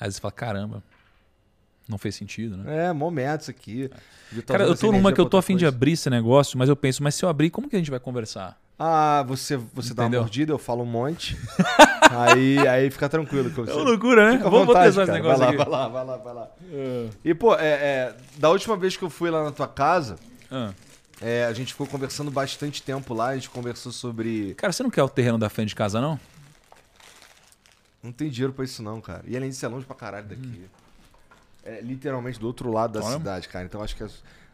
Às 0.00 0.06
vezes 0.06 0.16
você 0.16 0.20
fala, 0.20 0.32
caramba, 0.32 0.82
não 1.88 1.98
fez 1.98 2.14
sentido, 2.14 2.56
né? 2.56 2.86
É, 2.88 2.92
momento 2.92 3.42
isso 3.42 3.50
aqui. 3.50 3.90
Cara, 4.46 4.64
eu 4.64 4.76
tô 4.76 4.92
numa 4.92 5.12
que 5.12 5.20
eu 5.20 5.26
tô 5.26 5.36
afim 5.38 5.56
de 5.56 5.66
abrir 5.66 5.92
esse 5.92 6.08
negócio, 6.10 6.58
mas 6.58 6.68
eu 6.68 6.76
penso, 6.76 7.02
mas 7.02 7.14
se 7.14 7.24
eu 7.24 7.28
abrir, 7.28 7.50
como 7.50 7.68
que 7.68 7.74
a 7.76 7.78
gente 7.78 7.90
vai 7.90 7.98
conversar? 7.98 8.60
Ah, 8.78 9.24
você, 9.26 9.56
você 9.56 9.92
dá 9.92 10.04
uma 10.04 10.20
mordida, 10.20 10.52
eu 10.52 10.58
falo 10.58 10.84
um 10.84 10.86
monte. 10.86 11.36
aí, 12.12 12.58
aí 12.68 12.90
fica 12.90 13.08
tranquilo. 13.08 13.50
Que 13.50 13.58
eu, 13.58 13.66
É 13.68 13.74
uma 13.74 13.82
loucura, 13.82 14.30
né? 14.30 14.38
Vamos 14.38 14.72
testar 14.72 15.02
esse 15.02 15.12
negócio 15.12 15.38
vai 15.38 15.48
aqui. 15.48 15.56
lá, 15.56 15.64
vai 15.64 15.68
lá, 15.68 15.88
vai 15.88 16.04
lá, 16.04 16.16
vai 16.16 16.34
lá. 16.34 16.48
E, 17.24 17.34
pô, 17.34 17.56
é, 17.56 17.66
é, 17.66 18.14
da 18.36 18.50
última 18.50 18.76
vez 18.76 18.96
que 18.96 19.02
eu 19.02 19.10
fui 19.10 19.30
lá 19.30 19.42
na 19.42 19.50
tua 19.50 19.66
casa, 19.66 20.14
Ah. 20.48 20.70
É, 21.20 21.44
a 21.44 21.52
gente 21.52 21.72
ficou 21.72 21.86
conversando 21.86 22.30
bastante 22.30 22.82
tempo 22.82 23.12
lá. 23.14 23.28
A 23.28 23.34
gente 23.34 23.50
conversou 23.50 23.92
sobre. 23.92 24.54
Cara, 24.54 24.72
você 24.72 24.82
não 24.82 24.90
quer 24.90 25.02
o 25.02 25.08
terreno 25.08 25.38
da 25.38 25.48
frente 25.48 25.70
de 25.70 25.74
casa, 25.76 26.00
não? 26.00 26.18
Não 28.02 28.12
tem 28.12 28.28
dinheiro 28.30 28.52
pra 28.52 28.64
isso, 28.64 28.82
não, 28.82 29.00
cara. 29.00 29.22
E 29.26 29.36
além 29.36 29.50
disso, 29.50 29.64
é 29.64 29.68
longe 29.68 29.84
pra 29.84 29.96
caralho 29.96 30.28
daqui. 30.28 30.62
É 31.64 31.80
literalmente 31.80 32.38
do 32.38 32.46
outro 32.46 32.70
lado 32.72 32.98
da 32.98 33.04
Olha. 33.04 33.16
cidade, 33.18 33.48
cara. 33.48 33.64
Então 33.64 33.82
acho 33.82 33.96
que. 33.96 34.04
é- 34.04 34.08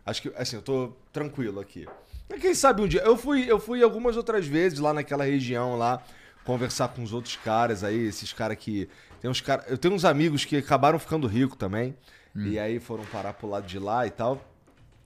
Acho 0.07 0.20
que, 0.20 0.32
assim, 0.36 0.57
eu 0.57 0.61
tô 0.62 0.93
tranquilo 1.11 1.59
aqui. 1.61 1.89
Mas 2.28 2.39
quem 2.39 2.55
sabe 2.55 2.82
um 2.82 2.86
dia. 2.86 3.01
Eu 3.01 3.16
fui, 3.16 3.51
eu 3.51 3.59
fui 3.59 3.82
algumas 3.82 4.19
outras 4.19 4.47
vezes 4.47 4.78
lá 4.78 4.93
naquela 4.93 5.24
região 5.24 5.77
lá, 5.78 6.03
conversar 6.45 6.89
com 6.89 7.03
os 7.03 7.15
outros 7.15 7.36
caras 7.36 7.82
aí, 7.82 8.07
esses 8.07 8.31
caras 8.32 8.59
que. 8.59 8.86
Tem 9.23 9.31
uns 9.31 9.41
caras. 9.41 9.65
Eu 9.70 9.78
tenho 9.78 9.95
uns 9.95 10.05
amigos 10.05 10.45
que 10.45 10.59
acabaram 10.59 10.99
ficando 10.99 11.27
ricos 11.27 11.57
também. 11.57 11.97
E 12.36 12.59
aí 12.59 12.78
foram 12.81 13.05
parar 13.07 13.32
pro 13.32 13.49
lado 13.49 13.66
de 13.66 13.78
lá 13.78 14.07
e 14.07 14.11
tal. 14.11 14.45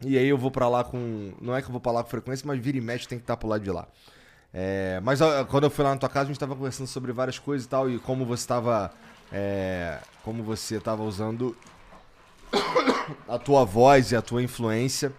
E 0.05 0.17
aí 0.17 0.29
eu 0.29 0.39
vou 0.39 0.51
pra 0.51 0.69
lá 0.69 0.85
com. 0.85 1.33
Não 1.41 1.55
é 1.55 1.61
que 1.61 1.69
eu 1.69 1.73
vou 1.73 1.81
pra 1.81 1.93
lá 1.93 2.03
com 2.03 2.11
frequência, 2.11 2.47
mas 2.47 2.59
vira 2.61 2.79
e 2.79 2.81
mexe 2.81 3.09
tem 3.09 3.19
que 3.19 3.25
estar 3.25 3.37
pro 3.37 3.49
lado 3.49 3.63
de 3.65 3.71
lá. 3.71 3.87
É, 4.53 5.01
mas 5.03 5.21
quando 5.49 5.65
eu 5.65 5.71
fui 5.71 5.85
lá 5.85 5.91
na 5.91 5.97
tua 5.99 6.09
casa, 6.09 6.25
a 6.25 6.29
gente 6.29 6.41
tava 6.41 6.55
conversando 6.55 6.87
sobre 6.87 7.13
várias 7.13 7.39
coisas 7.39 7.67
e 7.67 7.69
tal, 7.69 7.91
e 7.91 7.99
como 7.99 8.25
você 8.25 8.47
tava. 8.47 8.91
é, 9.33 9.99
como 10.25 10.43
você 10.43 10.79
tava 10.81 11.03
usando 11.03 11.57
a 13.29 13.39
tua 13.39 13.65
voz 13.65 14.13
e 14.13 14.17
a 14.17 14.23
tua 14.23 14.43
influência 14.43 15.13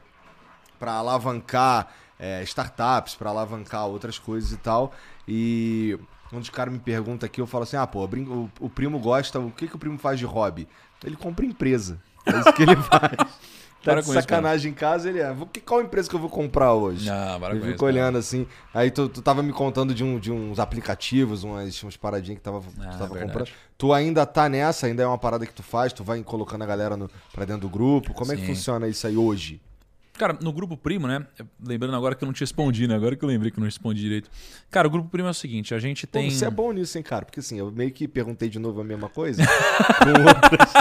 pra 0.79 0.93
alavancar 0.93 1.91
é, 2.17 2.41
startups, 2.43 3.15
pra 3.15 3.29
alavancar 3.29 3.85
outras 3.87 4.17
coisas 4.17 4.51
e 4.51 4.57
tal. 4.57 4.93
E 5.27 5.99
quando 6.29 6.43
os 6.43 6.49
caras 6.49 6.73
me 6.73 6.79
perguntam 6.79 7.27
aqui, 7.27 7.41
eu 7.41 7.47
falo 7.47 7.63
assim: 7.63 7.77
ah, 7.77 7.85
pô, 7.85 8.05
o, 8.05 8.49
o 8.59 8.69
primo 8.69 8.99
gosta, 8.99 9.39
o 9.39 9.51
que, 9.51 9.67
que 9.67 9.75
o 9.75 9.79
primo 9.79 9.97
faz 9.97 10.17
de 10.17 10.25
hobby? 10.25 10.67
Ele 11.03 11.15
compra 11.15 11.45
empresa. 11.45 11.99
É 12.25 12.39
isso 12.39 12.53
que 12.53 12.63
ele 12.63 12.75
faz. 12.83 13.11
Tá 13.83 13.91
Para 13.91 14.01
de 14.01 14.07
com 14.07 14.11
isso, 14.13 14.21
sacanagem 14.21 14.71
em 14.71 14.75
casa, 14.75 15.07
ele 15.07 15.19
é. 15.19 15.31
"Vou- 15.33 15.47
que- 15.47 15.61
Qual 15.61 15.81
empresa 15.81 16.09
que 16.09 16.13
eu 16.15 16.19
vou 16.19 16.29
comprar 16.29 16.73
hoje? 16.73 17.05
Não, 17.09 17.39
para 17.39 17.55
com 17.55 17.61
cara. 17.65 17.83
olhando 17.85 18.17
assim. 18.17 18.45
Aí 18.73 18.91
tu, 18.91 19.07
tu 19.07 19.21
tava 19.21 19.41
me 19.41 19.53
contando 19.53 19.93
de, 19.93 20.03
um, 20.03 20.19
de 20.19 20.29
uns 20.31 20.59
aplicativos, 20.59 21.43
umas, 21.45 21.81
umas 21.81 21.95
paradinhas 21.95 22.39
que 22.39 22.43
tava, 22.43 22.59
tu 22.59 22.67
Ah, 22.81 22.83
tava 22.87 23.07
verdade. 23.07 23.25
comprando. 23.25 23.49
Tu 23.77 23.93
ainda 23.93 24.25
tá 24.25 24.49
nessa? 24.49 24.87
Ainda 24.87 25.03
é 25.03 25.07
uma 25.07 25.17
parada 25.17 25.45
que 25.45 25.53
tu 25.53 25.63
faz? 25.63 25.93
Tu 25.93 26.03
vai 26.03 26.21
colocando 26.23 26.61
a 26.63 26.65
galera 26.67 26.97
no, 26.97 27.09
pra 27.31 27.45
dentro 27.45 27.61
do 27.61 27.69
grupo? 27.69 28.13
Como 28.13 28.31
é 28.33 28.35
que 28.35 28.41
Sim. 28.41 28.47
funciona 28.47 28.85
isso 28.87 29.07
aí 29.07 29.15
hoje? 29.15 29.61
Cara, 30.19 30.37
no 30.41 30.51
grupo 30.51 30.75
primo, 30.75 31.07
né? 31.07 31.25
Lembrando 31.65 31.95
agora 31.95 32.13
que 32.13 32.23
eu 32.23 32.25
não 32.25 32.33
te 32.33 32.41
respondi, 32.41 32.87
né? 32.87 32.95
Agora 32.95 33.15
que 33.15 33.23
eu 33.23 33.29
lembrei 33.29 33.49
que 33.49 33.57
eu 33.57 33.61
não 33.61 33.67
respondi 33.67 34.01
direito. 34.01 34.29
Cara, 34.69 34.85
o 34.85 34.91
grupo 34.91 35.09
primo 35.09 35.29
é 35.29 35.31
o 35.31 35.33
seguinte: 35.33 35.73
a 35.73 35.79
gente 35.79 36.05
Pô, 36.05 36.19
tem. 36.19 36.29
você 36.29 36.43
é 36.45 36.51
bom 36.51 36.73
nisso, 36.73 36.97
hein, 36.97 37.03
cara? 37.03 37.25
Porque 37.25 37.39
assim, 37.39 37.57
eu 37.57 37.71
meio 37.71 37.91
que 37.91 38.05
perguntei 38.05 38.49
de 38.49 38.59
novo 38.59 38.81
a 38.81 38.83
mesma 38.83 39.07
coisa 39.07 39.41
com 40.03 40.21
outras. 40.27 40.73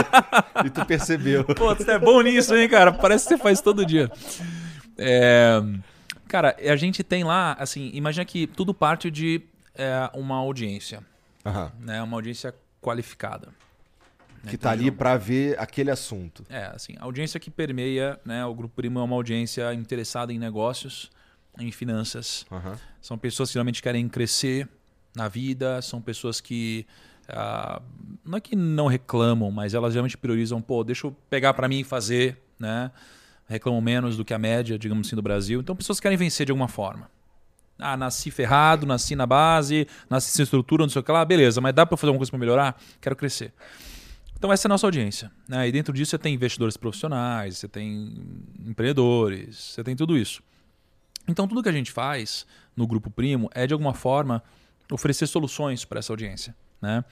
e 0.66 0.70
tu 0.70 0.84
percebeu. 0.84 1.44
Pô, 1.44 1.72
você 1.72 1.92
é 1.92 1.98
bom 2.00 2.20
nisso, 2.20 2.54
hein, 2.56 2.68
cara? 2.68 2.90
Parece 2.92 3.28
que 3.28 3.36
você 3.36 3.40
faz 3.40 3.60
todo 3.60 3.86
dia. 3.86 4.10
É, 4.98 5.62
Cara, 6.28 6.54
a 6.60 6.76
gente 6.76 7.02
tem 7.02 7.24
lá, 7.24 7.54
assim, 7.58 7.90
imagina 7.94 8.24
que 8.24 8.46
tudo 8.46 8.74
parte 8.74 9.10
de 9.10 9.40
é, 9.74 10.10
uma 10.12 10.36
audiência, 10.36 11.02
né? 11.80 12.02
Uma 12.02 12.18
audiência 12.18 12.54
qualificada. 12.82 13.48
Que 14.46 14.56
tá 14.56 14.70
ali 14.70 14.90
pra 14.90 15.16
ver 15.16 15.58
aquele 15.58 15.90
assunto. 15.90 16.44
É, 16.48 16.66
assim, 16.66 16.94
a 16.98 17.04
audiência 17.04 17.40
que 17.40 17.50
permeia, 17.50 18.18
né? 18.24 18.44
O 18.44 18.54
Grupo 18.54 18.74
Primo 18.74 18.98
é 18.98 19.02
uma 19.02 19.16
audiência 19.16 19.72
interessada 19.74 20.32
em 20.32 20.38
negócios, 20.38 21.10
em 21.58 21.70
finanças. 21.72 22.46
Aham. 22.50 22.78
São 23.00 23.18
pessoas 23.18 23.50
que 23.50 23.54
realmente 23.54 23.82
querem 23.82 24.08
crescer 24.08 24.68
na 25.14 25.28
vida, 25.28 25.82
são 25.82 26.00
pessoas 26.00 26.40
que 26.40 26.86
ah, 27.28 27.82
não 28.24 28.38
é 28.38 28.40
que 28.40 28.56
não 28.56 28.86
reclamam, 28.86 29.50
mas 29.50 29.74
elas 29.74 29.94
realmente 29.94 30.16
priorizam, 30.16 30.62
pô, 30.62 30.82
deixa 30.82 31.06
eu 31.06 31.16
pegar 31.28 31.52
para 31.52 31.68
mim 31.68 31.80
e 31.80 31.84
fazer, 31.84 32.38
né? 32.58 32.90
Reclamam 33.46 33.80
menos 33.80 34.16
do 34.16 34.24
que 34.24 34.32
a 34.32 34.38
média, 34.38 34.78
digamos 34.78 35.06
assim, 35.06 35.16
do 35.16 35.22
Brasil. 35.22 35.60
Então, 35.60 35.76
pessoas 35.76 35.98
que 35.98 36.02
querem 36.02 36.18
vencer 36.18 36.46
de 36.46 36.52
alguma 36.52 36.68
forma. 36.68 37.10
Ah, 37.78 37.96
nasci 37.96 38.30
ferrado, 38.30 38.86
nasci 38.86 39.14
na 39.14 39.26
base, 39.26 39.86
nasci 40.10 40.30
sem 40.32 40.42
estrutura, 40.42 40.82
não 40.82 40.90
sei 40.90 41.00
o 41.00 41.02
que 41.02 41.12
lá, 41.12 41.24
beleza, 41.24 41.60
mas 41.60 41.72
dá 41.72 41.86
para 41.86 41.96
fazer 41.96 42.08
alguma 42.08 42.18
coisa 42.18 42.30
para 42.30 42.40
melhorar? 42.40 42.80
Quero 43.00 43.14
crescer. 43.14 43.52
Então 44.38 44.52
essa 44.52 44.66
é 44.66 44.68
a 44.68 44.70
nossa 44.70 44.86
audiência. 44.86 45.30
Né? 45.48 45.68
E 45.68 45.72
dentro 45.72 45.92
disso 45.92 46.10
você 46.10 46.18
tem 46.18 46.34
investidores 46.34 46.76
profissionais, 46.76 47.58
você 47.58 47.68
tem 47.68 48.14
empreendedores, 48.64 49.56
você 49.56 49.82
tem 49.82 49.96
tudo 49.96 50.16
isso. 50.16 50.42
Então 51.26 51.46
tudo 51.48 51.62
que 51.62 51.68
a 51.68 51.72
gente 51.72 51.90
faz 51.90 52.46
no 52.76 52.86
Grupo 52.86 53.10
Primo 53.10 53.50
é 53.52 53.66
de 53.66 53.72
alguma 53.72 53.92
forma 53.92 54.42
oferecer 54.90 55.26
soluções 55.26 55.84
para 55.84 55.98
essa 55.98 56.12
audiência. 56.12 56.54
Né? 56.80 57.04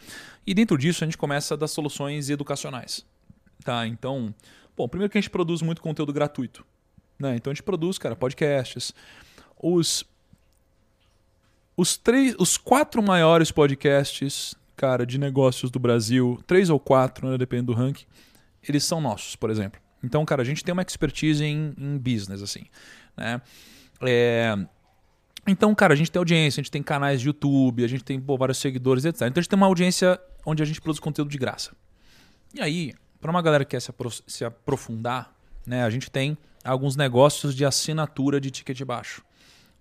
E 0.47 0.55
dentro 0.55 0.78
disso 0.78 1.03
a 1.03 1.07
gente 1.07 1.19
começa 1.19 1.57
das 1.57 1.73
soluções 1.73 2.31
educacionais. 2.31 3.05
Tá? 3.65 3.86
Então, 3.86 4.32
bom, 4.77 4.89
primeiro 4.89 5.11
que 5.11 5.19
a 5.19 5.20
gente 5.20 5.31
produz 5.31 5.61
muito 5.62 5.82
conteúdo 5.82 6.12
gratuito. 6.12 6.65
Né? 7.19 7.35
Então 7.36 7.51
a 7.51 7.55
gente 7.55 7.65
produz, 7.65 7.98
cara, 7.98 8.15
podcasts. 8.15 8.94
Os, 9.61 10.05
os, 11.77 11.97
três, 11.97 12.36
os 12.39 12.57
quatro 12.57 13.03
maiores 13.03 13.51
podcasts, 13.51 14.55
cara, 14.77 15.07
de 15.07 15.19
negócios 15.19 15.70
do 15.70 15.78
Brasil, 15.78 16.39
três 16.47 16.70
ou 16.70 16.78
quatro, 16.78 17.28
né, 17.31 17.39
depende 17.39 17.66
do 17.66 17.73
ranking, 17.73 18.05
eles 18.66 18.85
são 18.85 19.01
nossos, 19.01 19.36
por 19.36 19.51
exemplo. 19.51 19.81
Então, 20.03 20.24
cara, 20.24 20.43
a 20.43 20.44
gente 20.44 20.62
tem 20.62 20.73
uma 20.73 20.82
expertise 20.82 21.44
em, 21.44 21.74
em 21.78 21.98
business, 21.98 22.43
assim, 22.43 22.65
né? 23.16 23.40
É, 24.03 24.57
Então, 25.47 25.74
cara, 25.74 25.94
a 25.94 25.97
gente 25.97 26.11
tem 26.11 26.19
audiência, 26.19 26.61
a 26.61 26.62
gente 26.62 26.70
tem 26.70 26.82
canais 26.82 27.20
de 27.20 27.28
YouTube, 27.28 27.82
a 27.82 27.89
gente 27.89 28.05
tem 28.05 28.20
pô, 28.20 28.36
vários 28.36 28.59
seguidores, 28.59 29.05
etc. 29.05 29.23
Então 29.23 29.40
a 29.40 29.43
gente 29.43 29.48
tem 29.48 29.57
uma 29.57 29.66
audiência 29.66 30.20
onde 30.44 30.62
a 30.62 30.66
gente 30.66 30.81
produz 30.81 31.01
conteúdo 31.01 31.31
de 31.31 31.39
graça. 31.39 31.73
E 32.55 32.61
aí, 32.61 32.93
para 33.20 33.31
uma 33.31 33.40
galera 33.40 33.65
que 33.65 33.70
quer 33.70 33.81
se, 33.81 33.93
se 34.27 34.44
aprofundar 34.44 35.36
né, 35.66 35.82
a 35.82 35.90
gente 35.90 36.11
tem 36.11 36.39
alguns 36.65 36.94
negócios 36.94 37.55
de 37.55 37.65
assinatura 37.65 38.40
de 38.40 38.51
ticket 38.51 38.81
baixo. 38.85 39.23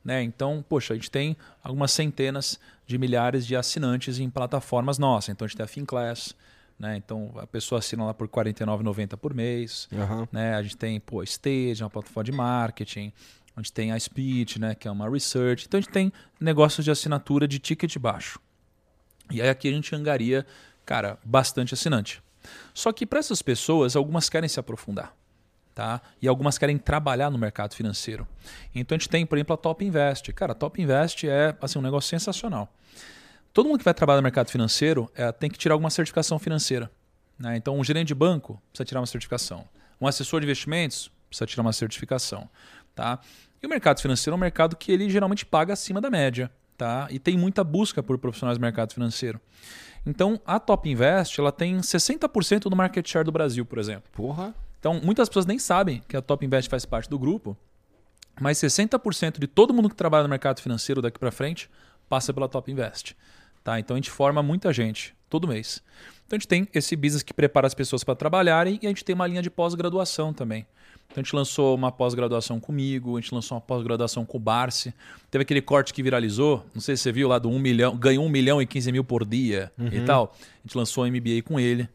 Né? 0.06 0.22
Então, 0.22 0.64
poxa, 0.70 0.94
a 0.94 0.96
gente 0.96 1.10
tem 1.10 1.36
algumas 1.64 1.92
centenas 1.92 2.60
de 2.86 2.96
milhares 2.96 3.44
de 3.48 3.56
assinantes 3.56 4.20
em 4.20 4.30
plataformas 4.30 5.00
nossas. 5.00 5.30
Então, 5.30 5.46
a 5.46 5.48
gente 5.48 5.58
tem 5.58 5.64
a 5.64 5.68
FinClass, 5.68 6.36
né? 6.78 6.96
então 6.96 7.34
a 7.38 7.48
pessoa 7.48 7.80
assina 7.80 8.06
lá 8.06 8.14
por 8.14 8.28
R$ 8.28 8.52
49,90 8.52 9.18
por 9.18 9.34
mês. 9.34 9.90
Aham. 9.92 10.28
Né? 10.32 10.54
A 10.54 10.62
gente 10.62 10.78
tem 10.78 11.00
pô, 11.00 11.24
Stage, 11.24 11.84
uma 11.84 11.90
plataforma 11.90 12.24
de 12.24 12.32
marketing. 12.32 13.12
A 13.56 13.62
gente 13.62 13.74
tem 13.74 13.92
a 13.92 14.00
Speech, 14.00 14.60
né? 14.60 14.76
que 14.76 14.88
é 14.88 14.92
uma 14.92 15.10
research. 15.10 15.66
Então, 15.66 15.80
a 15.80 15.82
gente 15.82 15.92
tem 15.92 16.14
negócios 16.40 16.86
de 16.86 16.92
assinatura 16.92 17.48
de 17.48 17.58
ticket 17.58 17.98
baixo. 17.98 18.40
E 19.32 19.42
aí 19.42 19.50
aqui 19.50 19.68
a 19.68 19.72
gente 19.72 19.96
angaria, 19.96 20.46
cara, 20.86 21.18
bastante 21.26 21.74
assinante. 21.74 22.22
Só 22.76 22.92
que 22.92 23.08
para 23.08 23.18
essas 23.18 23.42
pessoas, 23.42 23.96
algumas 23.96 24.30
querem 24.30 24.48
se 24.48 24.60
aprofundar. 24.60 25.16
Tá? 25.76 26.02
E 26.22 26.28
algumas 26.28 26.58
querem 26.58 26.78
trabalhar 26.78 27.30
no 27.30 27.38
mercado 27.38 27.76
financeiro. 27.76 28.26
Então 28.74 28.96
a 28.96 28.98
gente 28.98 29.10
tem, 29.10 29.26
por 29.26 29.38
exemplo, 29.38 29.54
a 29.54 29.58
Top 29.58 29.84
Invest. 29.84 30.32
Cara, 30.32 30.54
a 30.54 30.56
Top 30.56 30.82
Invest 30.82 31.28
é 31.28 31.54
assim, 31.62 31.78
um 31.78 31.82
negócio 31.82 32.10
sensacional. 32.10 32.74
Todo 33.52 33.68
mundo 33.68 33.80
que 33.80 33.84
vai 33.86 33.94
trabalhar 33.94 34.18
no 34.18 34.24
mercado 34.24 34.50
financeiro 34.50 35.12
é, 35.14 35.30
tem 35.34 35.50
que 35.50 35.58
tirar 35.58 35.76
alguma 35.76 35.90
certificação 35.90 36.40
financeira. 36.40 36.90
né? 37.38 37.58
Então, 37.58 37.78
um 37.78 37.84
gerente 37.84 38.08
de 38.08 38.16
banco 38.16 38.62
precisa 38.70 38.86
tirar 38.86 39.02
uma 39.02 39.06
certificação. 39.06 39.68
Um 40.00 40.08
assessor 40.08 40.40
de 40.40 40.46
investimentos 40.46 41.12
precisa 41.30 41.46
tirar 41.46 41.62
uma 41.62 41.74
certificação. 41.74 42.50
Tá? 42.96 43.20
E 43.62 43.68
o 43.68 43.70
mercado 43.70 44.00
financeiro 44.00 44.34
é 44.34 44.38
um 44.38 44.40
mercado 44.40 44.78
que 44.78 44.94
ele 44.94 45.10
geralmente 45.10 45.46
paga 45.46 45.74
acima 45.74 46.00
da 46.00 46.10
média. 46.10 46.50
Tá? 46.78 47.08
E 47.10 47.20
tem 47.20 47.38
muita 47.38 47.66
busca 47.66 48.02
por 48.02 48.18
profissionais 48.18 48.58
do 48.58 48.62
mercado 48.62 48.94
financeiro. 48.94 49.42
Então, 50.06 50.40
a 50.46 50.58
Top 50.58 50.90
Invest 50.90 51.38
ela 51.40 51.52
tem 51.52 51.78
60% 51.78 52.70
do 52.70 52.76
market 52.76 53.06
share 53.06 53.26
do 53.26 53.32
Brasil, 53.32 53.66
por 53.66 53.78
exemplo. 53.78 54.10
Porra. 54.14 54.56
Então, 54.80 55.00
muitas 55.04 55.28
pessoas 55.28 55.46
nem 55.46 55.58
sabem 55.58 56.02
que 56.08 56.16
a 56.16 56.22
Top 56.22 56.46
Invest 56.46 56.70
faz 56.70 56.86
parte 56.86 57.10
do 57.10 57.18
grupo, 57.18 57.58
mas 58.40 58.58
60% 58.58 59.40
de 59.40 59.48
todo 59.48 59.74
mundo 59.74 59.90
que 59.90 59.96
trabalha 59.96 60.24
no 60.24 60.30
mercado 60.30 60.62
financeiro 60.62 61.02
daqui 61.02 61.18
para 61.18 61.32
frente 61.32 61.70
passa 62.08 62.34
pela 62.34 62.48
Top 62.48 62.72
Invest. 62.72 63.16
Tá? 63.64 63.80
Então, 63.80 63.96
a 63.96 63.98
gente 63.98 64.12
forma 64.12 64.44
muita 64.44 64.72
gente 64.72 65.16
todo 65.30 65.48
mês. 65.48 65.82
Então, 66.26 66.38
a 66.38 66.40
gente 66.40 66.48
tem 66.48 66.68
esse 66.74 66.96
business 66.96 67.24
que 67.24 67.34
prepara 67.34 67.66
as 67.66 67.74
pessoas 67.74 68.04
para 68.04 68.16
trabalharem 68.16 68.80
e 68.82 68.86
a 68.86 68.90
gente 68.90 69.04
tem 69.04 69.16
uma 69.16 69.26
linha 69.26 69.42
de 69.42 69.50
pós-graduação 69.50 70.34
também. 70.34 70.68
Então, 71.08 71.22
a 71.22 71.24
gente 71.24 71.36
lançou 71.36 71.76
uma 71.76 71.92
pós-graduação 71.92 72.60
comigo, 72.60 73.18
a 73.18 73.22
gente 73.22 73.34
lançou 73.34 73.56
uma 73.56 73.62
pós-graduação 73.62 74.26
com 74.26 74.38
o 74.38 74.40
Barsi. 74.40 74.94
Teve 75.32 75.44
aquele 75.44 75.62
corte 75.62 75.94
que 75.94 76.04
viralizou, 76.04 76.66
não 76.74 76.82
sei 76.82 76.98
se 76.98 77.04
você 77.04 77.12
viu 77.12 77.28
lá 77.28 77.40
do 77.40 77.50
1 77.50 77.60
milhão, 77.60 77.96
ganhou 77.96 78.26
1 78.26 78.30
milhão 78.30 78.62
e 78.62 78.66
15 78.66 78.92
mil 78.92 79.04
por 79.04 79.26
dia 79.26 79.72
e 79.92 80.02
tal. 80.02 80.36
A 80.40 80.68
gente 80.68 80.78
lançou 80.78 81.06
um 81.06 81.08
MBA 81.08 81.42
com 81.44 81.60
ele. 81.60 81.88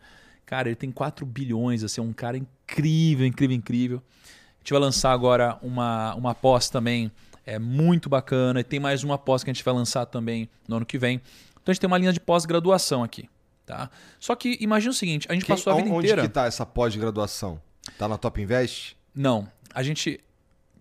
Cara, 0.51 0.67
ele 0.69 0.75
tem 0.75 0.91
4 0.91 1.25
bilhões, 1.25 1.85
assim, 1.85 2.01
é 2.01 2.05
um 2.05 2.13
cara 2.13 2.37
incrível, 2.37 3.25
incrível, 3.25 3.57
incrível. 3.57 4.03
A 4.27 4.59
gente 4.59 4.73
vai 4.73 4.81
lançar 4.81 5.13
agora 5.13 5.57
uma, 5.63 6.13
uma 6.17 6.35
pós 6.35 6.69
também 6.69 7.09
é 7.47 7.57
muito 7.57 8.09
bacana. 8.09 8.59
E 8.59 8.65
tem 8.65 8.81
mais 8.81 9.05
uma 9.05 9.17
pós 9.17 9.45
que 9.45 9.51
a 9.51 9.53
gente 9.53 9.63
vai 9.63 9.73
lançar 9.73 10.07
também 10.07 10.51
no 10.67 10.79
ano 10.79 10.85
que 10.85 10.99
vem. 10.99 11.21
Então 11.53 11.63
a 11.69 11.73
gente 11.73 11.81
tem 11.81 11.87
uma 11.87 11.97
linha 11.99 12.13
de 12.13 12.19
pós-graduação 12.19 13.05
aqui. 13.05 13.31
Tá? 13.65 13.89
Só 14.19 14.35
que 14.35 14.59
imagina 14.61 14.91
o 14.91 14.95
seguinte: 14.95 15.29
a 15.31 15.35
gente 15.35 15.45
Quem- 15.47 15.55
passou 15.55 15.73
a 15.73 15.77
vida 15.77 15.89
onde 15.89 15.99
inteira. 16.09 16.23
que 16.23 16.29
tá 16.29 16.47
essa 16.47 16.67
pós-graduação? 16.67 17.63
Tá 17.97 18.09
na 18.09 18.19
Top 18.19 18.43
Invest? 18.43 18.97
Não, 19.15 19.47
a 19.73 19.85
gente. 19.85 20.19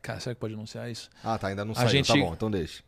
Cara, 0.02 0.20
será 0.20 0.34
que 0.34 0.41
pode 0.41 0.56
anunciar 0.56 0.90
isso? 0.90 1.12
Ah, 1.24 1.38
tá, 1.38 1.48
ainda 1.50 1.64
não 1.64 1.74
A 1.74 1.76
saiu. 1.76 1.90
gente- 1.90 2.08
Tá 2.08 2.16
bom, 2.18 2.34
então 2.34 2.50
deixa. 2.50 2.82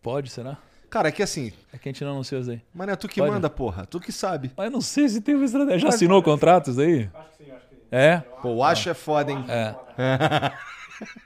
Pode, 0.00 0.30
será? 0.30 0.56
Cara, 0.90 1.08
é 1.08 1.12
que 1.12 1.22
assim, 1.22 1.52
É 1.72 1.78
que 1.78 1.88
a 1.88 1.92
gente 1.92 2.02
não 2.04 2.10
anunciou 2.12 2.40
isso 2.40 2.50
aí. 2.50 2.60
mas 2.74 2.88
é 2.88 2.96
tu 2.96 3.08
que 3.08 3.20
Pode. 3.20 3.32
manda, 3.32 3.48
porra. 3.48 3.86
Tu 3.86 4.00
que 4.00 4.10
sabe. 4.10 4.50
Mas 4.56 4.66
eu 4.66 4.72
não 4.72 4.80
sei 4.80 5.08
se 5.08 5.20
tem 5.20 5.36
uma 5.36 5.44
estratégia. 5.44 5.78
Já 5.78 5.88
assinou 5.88 6.18
o 6.18 6.22
contrato 6.22 6.70
isso 6.70 6.80
aí? 6.80 7.08
Acho 7.14 7.28
que 7.38 7.44
sim, 7.44 7.50
acho 7.52 7.66
que 7.68 7.74
sim. 7.76 7.80
É? 7.92 8.18
Pô, 8.42 8.54
o 8.54 8.64
acho 8.64 8.88
é 8.88 8.94
foda, 8.94 9.30
hein? 9.30 9.44
É. 9.48 9.74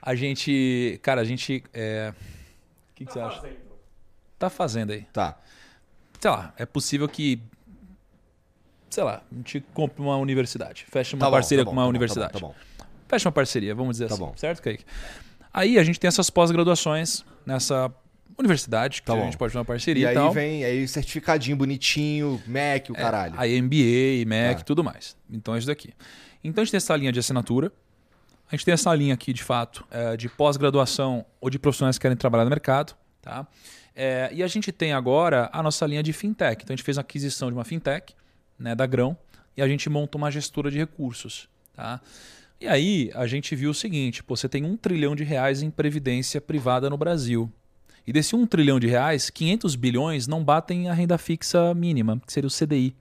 A 0.02 0.14
gente. 0.14 0.98
Cara, 1.02 1.22
a 1.22 1.24
gente. 1.24 1.64
é, 1.72 2.12
O 2.12 2.94
que, 2.94 3.06
que 3.06 3.12
você 3.12 3.20
acha? 3.20 3.40
Fazendo. 3.40 3.56
Tá 4.38 4.50
fazendo 4.50 4.92
aí. 4.92 5.02
Tá. 5.12 5.36
Sei 6.20 6.30
lá, 6.30 6.52
é 6.56 6.66
possível 6.66 7.08
que. 7.08 7.40
Sei 8.90 9.02
lá, 9.02 9.22
a 9.32 9.34
gente 9.34 9.60
compre 9.74 10.00
uma 10.00 10.16
universidade. 10.16 10.86
Feche 10.88 11.14
uma 11.16 11.20
Tá 11.20 11.26
bom, 11.26 11.32
parceria 11.32 11.64
tá 11.64 11.70
com 11.70 11.74
bom, 11.74 11.80
uma 11.80 11.82
tá 11.82 11.86
bom, 11.86 11.90
universidade. 11.90 12.32
Tá 12.34 12.38
bom, 12.38 12.48
tá 12.48 12.54
bom. 12.84 12.90
Fecha 13.08 13.28
uma 13.28 13.32
parceria, 13.32 13.74
vamos 13.74 13.94
dizer 13.96 14.08
Tá 14.08 14.14
assim. 14.14 14.22
bom. 14.24 14.32
Certo, 14.36 14.62
Kaique? 14.62 14.84
Aí 15.52 15.78
a 15.78 15.82
gente 15.82 15.98
tem 15.98 16.08
essas 16.08 16.30
pós-graduações 16.30 17.24
nessa 17.44 17.90
universidade, 18.38 19.00
que 19.02 19.06
Tá 19.06 19.14
a 19.14 19.20
gente 19.24 19.36
pode 19.36 19.52
fazer 19.52 19.58
uma 19.58 19.64
E 19.64 19.66
parceria 19.66 20.04
e, 20.04 20.06
aí 20.08 20.14
tal. 20.14 20.32
vem 20.32 20.64
aí 20.64 20.86
certificadinho 20.88 21.56
bonitinho, 21.56 22.42
Mac, 22.46 22.90
o 22.90 22.94
caralho. 22.94 23.34
Aí 23.36 23.60
MBA, 23.60 24.24
Mac, 24.26 24.58
Tá. 24.58 24.64
tudo 24.64 24.82
mais. 24.82 25.16
Então 25.30 25.54
é 25.54 25.58
isso 25.58 25.66
daqui. 25.66 25.92
Então 26.42 26.62
a 26.62 26.64
gente 26.64 26.72
tem 26.72 26.78
essa 26.78 26.96
linha 26.96 27.12
de 27.12 27.18
assinatura. 27.18 27.72
A 28.50 28.54
gente 28.56 28.64
tem 28.64 28.74
essa 28.74 28.94
linha 28.94 29.14
aqui, 29.14 29.32
de 29.32 29.42
fato, 29.42 29.84
é, 29.90 30.16
de 30.16 30.28
pós-graduação 30.28 31.24
ou 31.40 31.48
de 31.48 31.58
profissionais 31.58 31.96
que 31.96 32.02
querem 32.02 32.16
trabalhar 32.16 32.44
no 32.44 32.50
mercado. 32.50 32.94
Tá? 33.22 33.46
É, 33.96 34.28
e 34.32 34.42
a 34.42 34.46
gente 34.46 34.70
tem 34.70 34.92
agora 34.92 35.48
a 35.52 35.62
nossa 35.62 35.86
linha 35.86 36.02
de 36.02 36.12
fintech. 36.12 36.62
Então 36.62 36.74
a 36.74 36.76
gente 36.76 36.84
fez 36.84 36.98
a 36.98 37.00
aquisição 37.00 37.48
de 37.48 37.54
uma 37.56 37.64
fintech, 37.64 38.14
né, 38.58 38.74
da 38.74 38.84
Grão, 38.86 39.16
e 39.56 39.62
a 39.62 39.68
gente 39.68 39.88
montou 39.88 40.20
uma 40.20 40.30
gestora 40.30 40.70
de 40.70 40.76
recursos. 40.78 41.48
Tá? 41.74 42.00
E 42.60 42.68
aí 42.68 43.10
a 43.14 43.26
gente 43.26 43.56
viu 43.56 43.70
o 43.70 43.74
seguinte: 43.74 44.22
pô, 44.22 44.36
você 44.36 44.48
tem 44.48 44.64
um 44.64 44.76
trilhão 44.76 45.16
de 45.16 45.24
reais 45.24 45.62
em 45.62 45.70
previdência 45.70 46.40
privada 46.40 46.90
no 46.90 46.96
Brasil. 46.98 47.50
E 48.06 48.12
desse 48.12 48.36
um 48.36 48.46
trilhão 48.46 48.78
de 48.78 48.86
reais, 48.86 49.30
500 49.30 49.76
bilhões 49.76 50.26
não 50.26 50.44
batem 50.44 50.88
a 50.88 50.94
renda 50.94 51.16
fixa 51.16 51.74
mínima, 51.74 52.20
que 52.26 52.32
seria 52.32 52.48
o 52.48 52.50
CDI. 52.50 52.94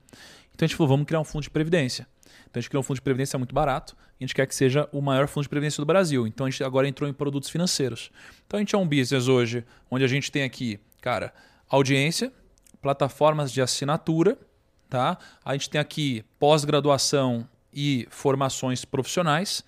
Então 0.54 0.64
a 0.64 0.66
gente 0.66 0.76
falou, 0.76 0.88
vamos 0.88 1.06
criar 1.06 1.20
um 1.20 1.24
fundo 1.24 1.42
de 1.42 1.50
previdência. 1.50 2.06
Então 2.48 2.58
a 2.58 2.60
gente 2.60 2.70
criou 2.70 2.80
um 2.80 2.84
fundo 2.84 2.96
de 2.96 3.02
previdência 3.02 3.38
muito 3.38 3.54
barato 3.54 3.96
a 4.20 4.24
gente 4.24 4.34
quer 4.34 4.46
que 4.46 4.54
seja 4.54 4.88
o 4.92 5.00
maior 5.00 5.26
fundo 5.26 5.42
de 5.42 5.48
previdência 5.48 5.80
do 5.80 5.86
Brasil. 5.86 6.26
Então 6.26 6.46
a 6.46 6.50
gente 6.50 6.62
agora 6.62 6.88
entrou 6.88 7.08
em 7.08 7.12
produtos 7.12 7.50
financeiros. 7.50 8.10
Então 8.46 8.58
a 8.58 8.60
gente 8.60 8.74
é 8.74 8.78
um 8.78 8.86
business 8.86 9.28
hoje 9.28 9.64
onde 9.90 10.04
a 10.04 10.08
gente 10.08 10.30
tem 10.30 10.42
aqui, 10.42 10.78
cara, 11.00 11.32
audiência, 11.68 12.32
plataformas 12.80 13.50
de 13.50 13.60
assinatura, 13.60 14.38
tá? 14.88 15.18
A 15.44 15.52
gente 15.52 15.68
tem 15.68 15.80
aqui 15.80 16.24
pós-graduação 16.38 17.48
e 17.72 18.06
formações 18.10 18.84
profissionais. 18.84 19.64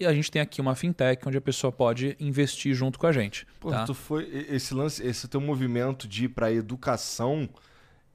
E 0.00 0.06
a 0.06 0.14
gente 0.14 0.30
tem 0.30 0.40
aqui 0.40 0.62
uma 0.62 0.74
fintech 0.74 1.28
onde 1.28 1.36
a 1.36 1.40
pessoa 1.42 1.70
pode 1.70 2.16
investir 2.18 2.74
junto 2.74 2.98
com 2.98 3.06
a 3.06 3.12
gente. 3.12 3.46
Pô, 3.60 3.70
tá? 3.70 3.86
foi. 3.92 4.46
Esse 4.48 4.72
lance, 4.72 5.06
esse 5.06 5.28
teu 5.28 5.42
movimento 5.42 6.08
de 6.08 6.24
ir 6.24 6.28
pra 6.30 6.50
educação 6.50 7.46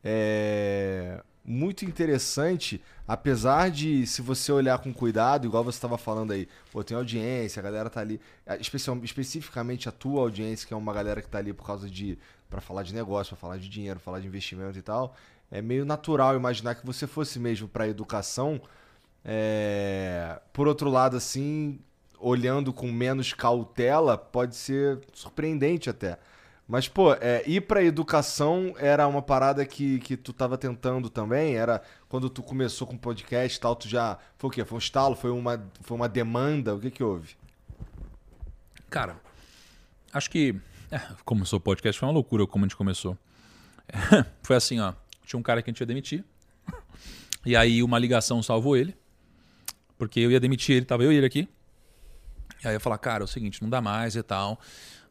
é 0.04 1.22
muito 1.46 1.86
interessante, 1.86 2.82
apesar 3.08 3.70
de, 3.70 4.08
se 4.08 4.22
você 4.22 4.52
olhar 4.52 4.80
com 4.80 4.92
cuidado, 4.92 5.46
igual 5.46 5.64
você 5.64 5.78
estava 5.78 5.96
falando 5.96 6.34
aí, 6.34 6.48
pô, 6.72 6.84
tem 6.84 6.98
audiência, 6.98 7.60
a 7.60 7.64
galera 7.64 7.88
tá 7.88 8.02
ali, 8.02 8.20
especial, 8.60 8.98
especificamente 9.04 9.88
a 9.88 9.92
tua 9.92 10.22
audiência, 10.22 10.68
que 10.68 10.74
é 10.74 10.78
uma 10.78 10.92
galera 10.92 11.22
que 11.22 11.30
tá 11.30 11.38
ali 11.38 11.54
por 11.54 11.66
causa 11.66 11.88
de, 11.88 12.18
para 12.50 12.60
falar 12.62 12.82
de 12.82 12.96
negócio, 12.96 13.36
para 13.36 13.40
falar 13.40 13.58
de 13.58 13.70
dinheiro, 13.70 14.00
falar 14.00 14.20
de 14.20 14.28
investimento 14.28 14.80
e 14.80 14.82
tal, 14.82 15.16
é 15.52 15.62
meio 15.62 15.86
natural 15.86 16.36
imaginar 16.36 16.74
que 16.74 16.84
você 16.86 17.06
fosse 17.06 17.38
mesmo 17.38 17.68
pra 17.68 17.88
educação, 17.88 18.60
é, 19.26 20.40
por 20.54 20.68
outro 20.68 20.90
lado, 20.90 21.18
assim, 21.18 21.80
olhando 22.20 22.72
com 22.72 22.92
menos 22.92 23.34
cautela, 23.34 24.16
pode 24.18 24.56
ser 24.56 25.00
surpreendente 25.14 25.90
até. 25.90 26.20
Mas, 26.68 26.88
pô, 26.88 27.14
é, 27.14 27.44
ir 27.46 27.62
pra 27.62 27.84
educação 27.84 28.74
era 28.78 29.08
uma 29.08 29.22
parada 29.22 29.66
que, 29.66 30.00
que 30.00 30.16
tu 30.18 30.34
tava 30.34 30.58
tentando 30.58 31.10
também? 31.10 31.56
Era 31.56 31.82
quando 32.08 32.30
tu 32.30 32.42
começou 32.42 32.88
com 32.88 32.98
podcast 32.98 33.58
e 33.58 33.62
tal, 33.62 33.76
tu 33.76 33.88
já. 33.88 34.18
Foi 34.38 34.50
o 34.50 34.52
quê? 34.52 34.66
Foi 34.66 34.76
um 34.76 34.80
estalo? 34.80 35.16
Foi 35.16 35.30
uma, 35.30 35.64
foi 35.82 35.98
uma 35.98 36.10
demanda? 36.10 36.76
O 36.76 36.80
que 36.80 36.90
que 36.90 37.04
houve? 37.04 37.36
Cara, 38.90 39.20
acho 40.12 40.30
que. 40.30 40.56
É, 40.92 41.00
começou 41.24 41.58
o 41.58 41.62
podcast, 41.62 42.00
foi 42.00 42.08
uma 42.08 42.14
loucura 42.14 42.48
como 42.48 42.66
a 42.66 42.68
gente 42.68 42.78
começou. 42.78 43.18
foi 44.42 44.56
assim, 44.56 44.80
ó. 44.80 44.94
Tinha 45.24 45.40
um 45.40 45.44
cara 45.44 45.62
que 45.62 45.70
a 45.70 45.72
gente 45.72 45.80
ia 45.80 45.88
demitir. 45.88 46.24
E 47.48 47.56
aí 47.56 47.84
uma 47.84 48.00
ligação 48.00 48.42
salvou 48.42 48.76
ele. 48.76 48.98
Porque 49.98 50.20
eu 50.20 50.32
ia 50.32 50.40
demitir 50.40 50.76
ele, 50.76 50.86
tava 50.86 51.04
eu 51.04 51.12
e 51.12 51.16
ele 51.16 51.26
aqui. 51.26 51.48
E 52.64 52.68
aí 52.68 52.74
eu 52.74 52.74
ia 52.74 52.80
falar, 52.80 52.98
cara, 52.98 53.24
é 53.24 53.26
o 53.26 53.28
seguinte, 53.28 53.62
não 53.62 53.70
dá 53.70 53.82
mais 53.82 54.16
e 54.16 54.24
tal. 54.24 54.60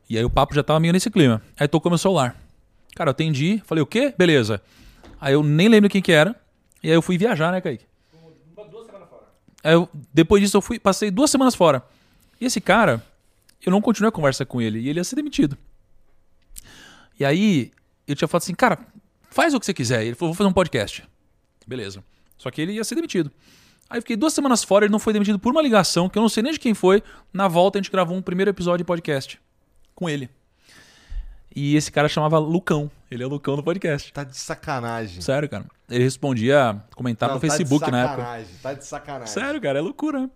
E 0.09 0.19
aí 0.19 0.25
o 0.25 0.31
papo 0.31 0.55
já 0.55 0.63
tava 0.63 0.81
meio 0.81 0.93
nesse 0.93 1.11
clima. 1.11 1.43
Aí 1.59 1.67
tocou 1.67 1.91
meu 1.91 1.99
celular. 1.99 2.37
Cara, 2.95 3.09
eu 3.09 3.13
atendi, 3.13 3.63
falei, 3.65 3.83
o 3.83 3.87
quê? 3.87 4.15
Beleza. 4.17 4.63
Aí 5.21 5.33
eu 5.33 5.43
nem 5.43 5.69
lembro 5.69 5.89
quem 5.89 6.03
que 6.03 6.13
era. 6.13 6.39
E 6.83 6.89
aí 6.89 6.95
eu 6.95 7.03
fui 7.03 7.17
viajar, 7.17 7.51
né, 7.51 7.61
Kaique? 7.61 7.87
Duas 8.71 8.87
semanas 8.87 9.09
fora. 9.09 9.23
Aí 9.63 9.73
eu, 9.73 9.89
depois 10.13 10.43
disso 10.43 10.57
eu 10.57 10.61
fui, 10.61 10.79
passei 10.79 11.11
duas 11.11 11.31
semanas 11.31 11.55
fora. 11.55 11.83
E 12.41 12.45
esse 12.45 12.61
cara, 12.61 13.03
eu 13.65 13.71
não 13.73 13.81
continuei 13.81 14.09
a 14.09 14.13
conversa 14.13 14.45
com 14.45 14.61
ele 14.61 14.79
e 14.81 14.89
ele 14.89 15.01
ia 15.01 15.05
ser 15.05 15.17
demitido. 15.17 15.57
E 17.19 17.25
aí 17.25 17.73
eu 18.07 18.15
tinha 18.15 18.29
falado 18.29 18.43
assim, 18.43 18.55
cara, 18.55 18.79
faz 19.31 19.55
o 19.55 19.61
que 19.61 19.67
você 19.67 19.75
quiser. 19.75 20.05
Ele 20.05 20.15
falou, 20.15 20.33
vou 20.33 20.37
fazer 20.37 20.49
um 20.49 20.53
podcast. 20.53 21.05
Beleza. 21.67 22.05
Só 22.37 22.51
que 22.51 22.61
ele 22.61 22.73
ia 22.73 22.85
ser 22.85 22.95
demitido. 22.95 23.31
Aí 23.95 24.01
fiquei 24.01 24.17
duas 24.17 24.33
semanas 24.33 24.65
fora, 24.65 24.85
ele 24.85 24.91
não 24.91 24.99
foi 24.99 25.13
demitido 25.13 25.39
por 25.39 25.53
uma 25.53 25.63
ligação, 25.63 26.09
que 26.09 26.19
eu 26.19 26.23
não 26.23 26.29
sei 26.29 26.43
nem 26.43 26.53
de 26.53 26.59
quem 26.59 26.75
foi. 26.75 27.01
Na 27.33 27.47
volta 27.47 27.79
a 27.79 27.81
gente 27.81 27.93
gravou 27.93 28.17
um 28.17 28.21
primeiro 28.21 28.51
episódio 28.51 28.79
de 28.79 28.85
podcast 28.85 29.41
com 29.95 30.09
ele. 30.11 30.29
E 31.55 31.77
esse 31.77 31.93
cara 31.93 32.09
chamava 32.09 32.37
Lucão. 32.41 32.91
Ele 33.09 33.23
é 33.23 33.27
o 33.27 33.29
Lucão 33.29 33.55
do 33.55 33.63
podcast. 33.63 34.13
Tá 34.13 34.25
de 34.25 34.37
sacanagem. 34.37 35.21
Sério, 35.23 35.49
cara. 35.49 35.65
Ele 35.89 36.03
respondia 36.03 36.83
comentário 36.97 37.37
no 37.37 37.41
Facebook 37.41 37.79
tá 37.79 37.87
de 37.87 37.93
na 37.93 37.99
época. 38.03 38.17
sacanagem, 38.23 38.55
Tá 38.61 38.73
de 38.75 38.85
sacanagem. 38.85 39.27
Sério, 39.33 39.61
cara, 39.61 39.79
é 39.79 39.83
loucura. 39.83 40.23
né? 40.23 40.31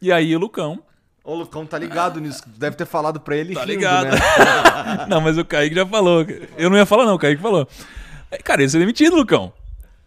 E 0.00 0.12
aí 0.12 0.36
o 0.36 0.38
Lucão. 0.38 0.80
Ô, 1.24 1.34
Lucão, 1.34 1.66
tá 1.66 1.76
ligado 1.76 2.20
nisso. 2.20 2.44
Deve 2.46 2.76
ter 2.76 2.86
falado 2.86 3.18
pra 3.18 3.34
ele 3.36 3.54
Tá 3.54 3.62
rindo, 3.62 3.72
ligado. 3.72 4.04
né? 4.12 4.18
não, 5.10 5.20
mas 5.20 5.36
o 5.36 5.44
Kaique 5.44 5.74
já 5.74 5.84
falou. 5.84 6.24
Eu 6.56 6.70
não 6.70 6.76
ia 6.76 6.86
falar, 6.86 7.06
não, 7.06 7.16
o 7.16 7.18
Kaique 7.18 7.42
falou. 7.42 7.66
Cara, 8.44 8.60
ele 8.60 8.66
ia 8.66 8.70
ser 8.70 8.78
demitido, 8.78 9.16
Lucão. 9.16 9.52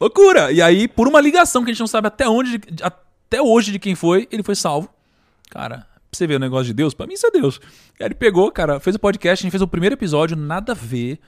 Loucura! 0.03 0.51
E 0.51 0.61
aí, 0.61 0.85
por 0.85 1.07
uma 1.07 1.21
ligação 1.21 1.63
que 1.63 1.71
a 1.71 1.73
gente 1.73 1.79
não 1.79 1.87
sabe 1.87 2.09
até 2.09 2.27
onde, 2.27 2.59
até 2.81 3.41
hoje 3.41 3.71
de 3.71 3.79
quem 3.79 3.95
foi, 3.95 4.27
ele 4.29 4.43
foi 4.43 4.53
salvo. 4.53 4.89
Cara, 5.49 5.77
pra 5.77 5.87
você 6.11 6.27
ver 6.27 6.35
o 6.35 6.39
negócio 6.39 6.65
de 6.65 6.73
Deus, 6.73 6.93
pra 6.93 7.07
mim 7.07 7.13
isso 7.13 7.25
é 7.25 7.31
Deus. 7.31 7.57
Aí 7.97 8.07
ele 8.07 8.13
pegou, 8.13 8.51
cara, 8.51 8.81
fez 8.81 8.97
o 8.97 8.99
podcast, 8.99 9.41
a 9.41 9.43
gente 9.43 9.51
fez 9.51 9.61
o 9.61 9.67
primeiro 9.67 9.95
episódio, 9.95 10.35
nada 10.35 10.73
a 10.73 10.75
ver. 10.75 11.21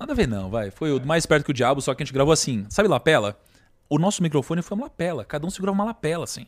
Nada 0.00 0.14
a 0.14 0.16
ver, 0.16 0.26
não, 0.26 0.50
vai. 0.50 0.72
Foi 0.72 0.90
o 0.90 1.06
mais 1.06 1.26
perto 1.26 1.44
que 1.44 1.52
o 1.52 1.54
diabo, 1.54 1.80
só 1.80 1.94
que 1.94 2.02
a 2.02 2.04
gente 2.04 2.12
gravou 2.12 2.32
assim. 2.32 2.66
Sabe 2.68 2.88
lapela? 2.88 3.38
O 3.88 4.00
nosso 4.00 4.20
microfone 4.20 4.62
foi 4.62 4.76
uma 4.76 4.86
lapela. 4.86 5.24
Cada 5.24 5.46
um 5.46 5.50
segurava 5.50 5.78
uma 5.78 5.84
lapela, 5.84 6.24
assim. 6.24 6.46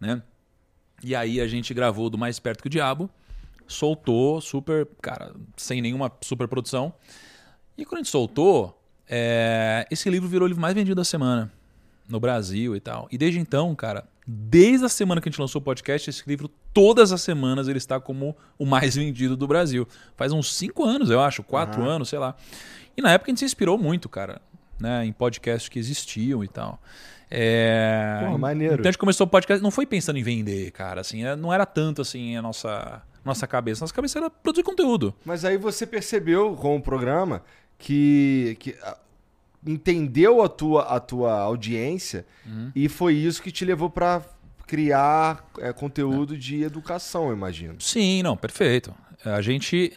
Né? 0.00 0.20
E 1.00 1.14
aí 1.14 1.40
a 1.40 1.46
gente 1.46 1.72
gravou 1.72 2.10
do 2.10 2.18
mais 2.18 2.40
perto 2.40 2.60
que 2.60 2.66
o 2.66 2.70
diabo, 2.70 3.08
soltou, 3.68 4.40
super, 4.40 4.88
cara, 5.00 5.32
sem 5.56 5.80
nenhuma 5.80 6.10
super 6.22 6.48
produção. 6.48 6.92
E 7.78 7.84
quando 7.84 8.00
a 8.00 8.02
gente 8.02 8.10
soltou, 8.10 8.83
é, 9.08 9.86
esse 9.90 10.08
livro 10.08 10.28
virou 10.28 10.46
o 10.46 10.48
livro 10.48 10.60
mais 10.60 10.74
vendido 10.74 10.94
da 10.94 11.04
semana 11.04 11.50
no 12.08 12.20
Brasil 12.20 12.76
e 12.76 12.80
tal. 12.80 13.08
E 13.10 13.18
desde 13.18 13.38
então, 13.38 13.74
cara, 13.74 14.04
desde 14.26 14.84
a 14.84 14.88
semana 14.88 15.20
que 15.20 15.28
a 15.28 15.30
gente 15.30 15.40
lançou 15.40 15.60
o 15.60 15.64
podcast, 15.64 16.08
esse 16.08 16.22
livro, 16.26 16.48
todas 16.72 17.12
as 17.12 17.22
semanas, 17.22 17.68
ele 17.68 17.78
está 17.78 17.98
como 18.00 18.36
o 18.58 18.64
mais 18.66 18.96
vendido 18.96 19.36
do 19.36 19.46
Brasil. 19.46 19.86
Faz 20.16 20.32
uns 20.32 20.54
cinco 20.54 20.84
anos, 20.84 21.10
eu 21.10 21.20
acho, 21.20 21.42
quatro 21.42 21.82
Aham. 21.82 21.92
anos, 21.92 22.08
sei 22.08 22.18
lá. 22.18 22.34
E 22.96 23.02
na 23.02 23.10
época 23.12 23.30
a 23.30 23.32
gente 23.32 23.38
se 23.40 23.44
inspirou 23.44 23.76
muito, 23.76 24.08
cara, 24.08 24.40
né, 24.78 25.04
em 25.04 25.12
podcasts 25.12 25.68
que 25.68 25.78
existiam 25.78 26.44
e 26.44 26.48
tal. 26.48 26.80
É... 27.30 28.20
Porra, 28.24 28.38
maneiro. 28.38 28.74
Então 28.74 28.88
a 28.88 28.92
gente 28.92 28.98
começou 28.98 29.26
o 29.26 29.30
podcast, 29.30 29.62
não 29.62 29.70
foi 29.70 29.86
pensando 29.86 30.18
em 30.18 30.22
vender, 30.22 30.70
cara, 30.70 31.00
assim, 31.00 31.24
é- 31.24 31.34
não 31.34 31.52
era 31.52 31.66
tanto 31.66 32.02
assim 32.02 32.36
a 32.36 32.42
nossa, 32.42 33.02
nossa 33.24 33.46
cabeça. 33.46 33.80
Nossa 33.82 33.94
cabeça 33.94 34.18
era 34.18 34.30
produzir 34.30 34.62
conteúdo. 34.62 35.14
Mas 35.24 35.44
aí 35.44 35.56
você 35.56 35.86
percebeu 35.86 36.54
com 36.54 36.76
o 36.76 36.80
programa 36.80 37.42
que, 37.78 38.56
que 38.60 38.74
ah, 38.82 38.96
entendeu 39.66 40.42
a 40.42 40.48
tua, 40.48 40.82
a 40.82 41.00
tua 41.00 41.32
audiência 41.40 42.26
Uhum. 42.46 42.70
e 42.74 42.88
foi 42.88 43.14
isso 43.14 43.42
que 43.42 43.50
te 43.50 43.64
levou 43.64 43.88
pra 43.88 44.22
criar 44.66 45.44
é, 45.58 45.72
conteúdo 45.72 46.36
de 46.36 46.62
educação, 46.62 47.28
eu 47.28 47.32
imagino. 47.34 47.76
Sim, 47.80 48.22
não, 48.22 48.36
perfeito. 48.36 48.94
A 49.24 49.40
gente. 49.40 49.92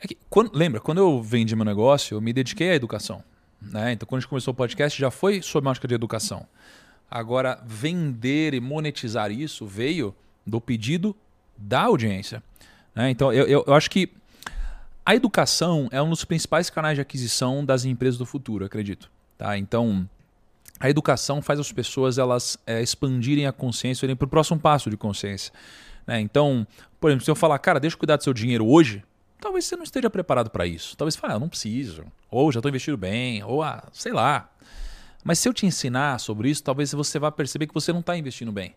é 0.00 0.06
que 0.06 0.16
quando- 0.30 0.52
lembra, 0.54 0.80
quando 0.80 0.98
eu 0.98 1.20
vendi 1.22 1.56
meu 1.56 1.64
negócio, 1.64 2.14
eu 2.16 2.20
me 2.20 2.32
dediquei 2.32 2.70
à 2.70 2.74
educação. 2.74 3.22
Né? 3.60 3.92
Então, 3.92 4.06
quando 4.06 4.18
a 4.18 4.20
gente 4.20 4.28
começou 4.28 4.52
o 4.52 4.56
podcast, 4.56 4.96
já 5.00 5.10
foi 5.10 5.42
sob 5.42 5.66
a 5.66 5.70
ótica 5.72 5.88
de 5.88 5.94
educação. 5.94 6.46
Agora, 7.10 7.60
vender 7.66 8.54
e 8.54 8.60
monetizar 8.60 9.32
isso 9.32 9.66
veio 9.66 10.14
do 10.46 10.60
pedido 10.60 11.16
da 11.56 11.82
audiência. 11.82 12.40
né? 12.94 13.10
Então, 13.10 13.32
eu, 13.32 13.46
eu, 13.48 13.64
eu 13.66 13.74
acho 13.74 13.90
que 13.90 14.12
a 15.08 15.14
educação 15.14 15.88
é 15.90 16.02
um 16.02 16.10
dos 16.10 16.22
principais 16.22 16.68
canais 16.68 16.94
de 16.94 17.00
aquisição 17.00 17.64
das 17.64 17.86
empresas 17.86 18.18
do 18.18 18.26
futuro, 18.26 18.66
acredito. 18.66 19.10
Tá? 19.38 19.56
Então, 19.56 20.06
a 20.78 20.90
educação 20.90 21.40
faz 21.40 21.58
as 21.58 21.72
pessoas 21.72 22.18
elas 22.18 22.58
é, 22.66 22.82
expandirem 22.82 23.46
a 23.46 23.52
consciência, 23.52 24.04
irem 24.04 24.14
para 24.14 24.26
o 24.26 24.28
próximo 24.28 24.60
passo 24.60 24.90
de 24.90 24.98
consciência. 24.98 25.50
né? 26.06 26.20
Então, 26.20 26.66
por 27.00 27.08
exemplo, 27.08 27.24
se 27.24 27.30
eu 27.30 27.34
falar, 27.34 27.58
cara, 27.58 27.80
deixa 27.80 27.94
eu 27.94 27.98
cuidar 27.98 28.16
do 28.16 28.22
seu 28.22 28.34
dinheiro 28.34 28.66
hoje, 28.66 29.02
talvez 29.40 29.64
você 29.64 29.76
não 29.76 29.82
esteja 29.82 30.10
preparado 30.10 30.50
para 30.50 30.66
isso. 30.66 30.94
Talvez 30.94 31.14
você 31.14 31.20
fale, 31.20 31.32
ah, 31.32 31.38
não 31.38 31.48
preciso. 31.48 32.04
Ou 32.30 32.52
já 32.52 32.58
estou 32.58 32.68
investindo 32.68 32.98
bem, 32.98 33.42
ou 33.42 33.62
ah, 33.62 33.88
sei 33.90 34.12
lá. 34.12 34.50
Mas 35.24 35.38
se 35.38 35.48
eu 35.48 35.54
te 35.54 35.64
ensinar 35.64 36.20
sobre 36.20 36.50
isso, 36.50 36.62
talvez 36.62 36.92
você 36.92 37.18
vá 37.18 37.32
perceber 37.32 37.66
que 37.66 37.72
você 37.72 37.94
não 37.94 38.00
está 38.00 38.14
investindo 38.14 38.52
bem. 38.52 38.74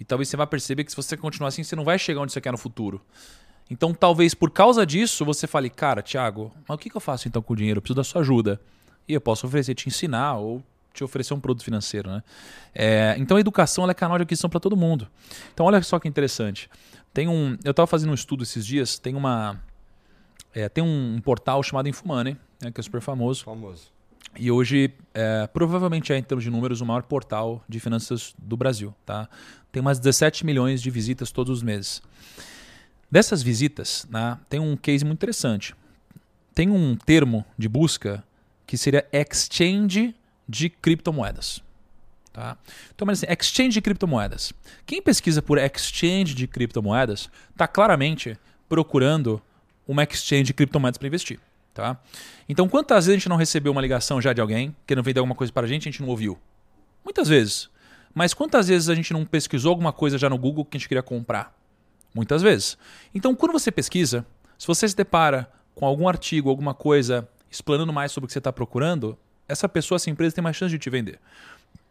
E 0.00 0.06
talvez 0.06 0.30
você 0.30 0.38
vá 0.38 0.46
perceber 0.46 0.84
que 0.84 0.90
se 0.90 0.96
você 0.96 1.18
continuar 1.18 1.48
assim, 1.48 1.62
você 1.62 1.76
não 1.76 1.84
vai 1.84 1.98
chegar 1.98 2.22
onde 2.22 2.32
você 2.32 2.40
quer 2.40 2.52
no 2.52 2.56
futuro. 2.56 3.02
Então, 3.70 3.92
talvez 3.92 4.34
por 4.34 4.50
causa 4.50 4.86
disso, 4.86 5.24
você 5.24 5.46
fale, 5.46 5.68
cara, 5.68 6.02
Thiago, 6.02 6.52
mas 6.68 6.74
o 6.74 6.78
que, 6.78 6.88
que 6.88 6.96
eu 6.96 7.00
faço 7.00 7.26
então 7.26 7.42
com 7.42 7.52
o 7.52 7.56
dinheiro? 7.56 7.78
Eu 7.78 7.82
preciso 7.82 7.96
da 7.96 8.04
sua 8.04 8.20
ajuda. 8.20 8.60
E 9.08 9.14
eu 9.14 9.20
posso 9.20 9.46
oferecer, 9.46 9.74
te 9.74 9.88
ensinar 9.88 10.34
ou 10.34 10.62
te 10.92 11.04
oferecer 11.04 11.34
um 11.34 11.40
produto 11.40 11.64
financeiro, 11.64 12.10
né? 12.10 12.22
É, 12.74 13.14
então, 13.18 13.36
a 13.36 13.40
educação 13.40 13.84
ela 13.84 13.90
é 13.90 13.94
canal 13.94 14.16
de 14.16 14.22
aquisição 14.22 14.48
para 14.48 14.60
todo 14.60 14.76
mundo. 14.76 15.08
Então, 15.52 15.66
olha 15.66 15.82
só 15.82 15.98
que 15.98 16.08
interessante. 16.08 16.70
Tem 17.12 17.28
um, 17.28 17.56
eu 17.64 17.70
estava 17.70 17.86
fazendo 17.86 18.10
um 18.10 18.14
estudo 18.14 18.42
esses 18.42 18.64
dias, 18.64 18.98
tem 18.98 19.14
uma, 19.14 19.60
é, 20.54 20.68
tem 20.68 20.82
um, 20.82 21.20
portal 21.22 21.62
chamado 21.62 21.88
Infomoney, 21.88 22.36
né, 22.62 22.70
que 22.70 22.80
é 22.80 22.82
super 22.82 23.00
famoso. 23.00 23.44
Famoso. 23.44 23.92
E 24.38 24.50
hoje, 24.50 24.90
é, 25.14 25.46
provavelmente 25.46 26.12
é, 26.12 26.18
em 26.18 26.22
termos 26.22 26.44
de 26.44 26.50
números, 26.50 26.80
o 26.80 26.86
maior 26.86 27.02
portal 27.02 27.62
de 27.68 27.80
finanças 27.80 28.34
do 28.38 28.56
Brasil. 28.56 28.94
Tá? 29.04 29.28
Tem 29.70 29.80
umas 29.80 29.98
17 29.98 30.44
milhões 30.44 30.82
de 30.82 30.90
visitas 30.90 31.30
todos 31.30 31.58
os 31.58 31.62
meses. 31.62 32.02
Dessas 33.10 33.42
visitas, 33.42 34.06
né, 34.10 34.38
tem 34.48 34.60
um 34.60 34.76
case 34.76 35.04
muito 35.04 35.18
interessante. 35.18 35.74
Tem 36.54 36.70
um 36.70 36.96
termo 36.96 37.44
de 37.56 37.68
busca 37.68 38.24
que 38.66 38.76
seria 38.76 39.06
exchange 39.12 40.14
de 40.48 40.68
criptomoedas. 40.68 41.62
Tá? 42.32 42.58
Então, 42.94 43.06
mas 43.06 43.22
assim, 43.22 43.32
exchange 43.32 43.70
de 43.70 43.80
criptomoedas. 43.80 44.52
Quem 44.84 45.00
pesquisa 45.00 45.40
por 45.40 45.56
exchange 45.56 46.34
de 46.34 46.46
criptomoedas 46.46 47.30
está 47.50 47.66
claramente 47.66 48.36
procurando 48.68 49.40
uma 49.88 50.02
exchange 50.02 50.44
de 50.44 50.54
criptomoedas 50.54 50.98
para 50.98 51.06
investir. 51.06 51.40
Tá? 51.72 51.98
Então, 52.48 52.68
quantas 52.68 53.06
vezes 53.06 53.16
a 53.16 53.18
gente 53.18 53.28
não 53.28 53.36
recebeu 53.36 53.72
uma 53.72 53.80
ligação 53.80 54.20
já 54.20 54.32
de 54.32 54.40
alguém 54.40 54.74
querendo 54.86 55.04
vender 55.04 55.20
alguma 55.20 55.34
coisa 55.34 55.50
para 55.52 55.64
a 55.64 55.68
gente 55.68 55.86
e 55.86 55.88
a 55.88 55.92
gente 55.92 56.02
não 56.02 56.08
ouviu? 56.08 56.38
Muitas 57.02 57.28
vezes. 57.28 57.70
Mas 58.14 58.34
quantas 58.34 58.68
vezes 58.68 58.90
a 58.90 58.94
gente 58.94 59.12
não 59.12 59.24
pesquisou 59.24 59.70
alguma 59.70 59.92
coisa 59.92 60.18
já 60.18 60.28
no 60.28 60.36
Google 60.36 60.64
que 60.64 60.76
a 60.76 60.78
gente 60.78 60.88
queria 60.88 61.02
comprar? 61.02 61.55
Muitas 62.14 62.42
vezes. 62.42 62.78
Então, 63.14 63.34
quando 63.34 63.52
você 63.52 63.70
pesquisa, 63.70 64.24
se 64.58 64.66
você 64.66 64.88
se 64.88 64.96
depara 64.96 65.50
com 65.74 65.84
algum 65.84 66.08
artigo, 66.08 66.48
alguma 66.48 66.74
coisa 66.74 67.28
explanando 67.50 67.92
mais 67.92 68.12
sobre 68.12 68.24
o 68.24 68.28
que 68.28 68.32
você 68.32 68.38
está 68.38 68.52
procurando, 68.52 69.18
essa 69.48 69.68
pessoa, 69.68 69.96
essa 69.96 70.10
empresa 70.10 70.34
tem 70.34 70.42
mais 70.42 70.56
chance 70.56 70.70
de 70.70 70.78
te 70.78 70.90
vender. 70.90 71.18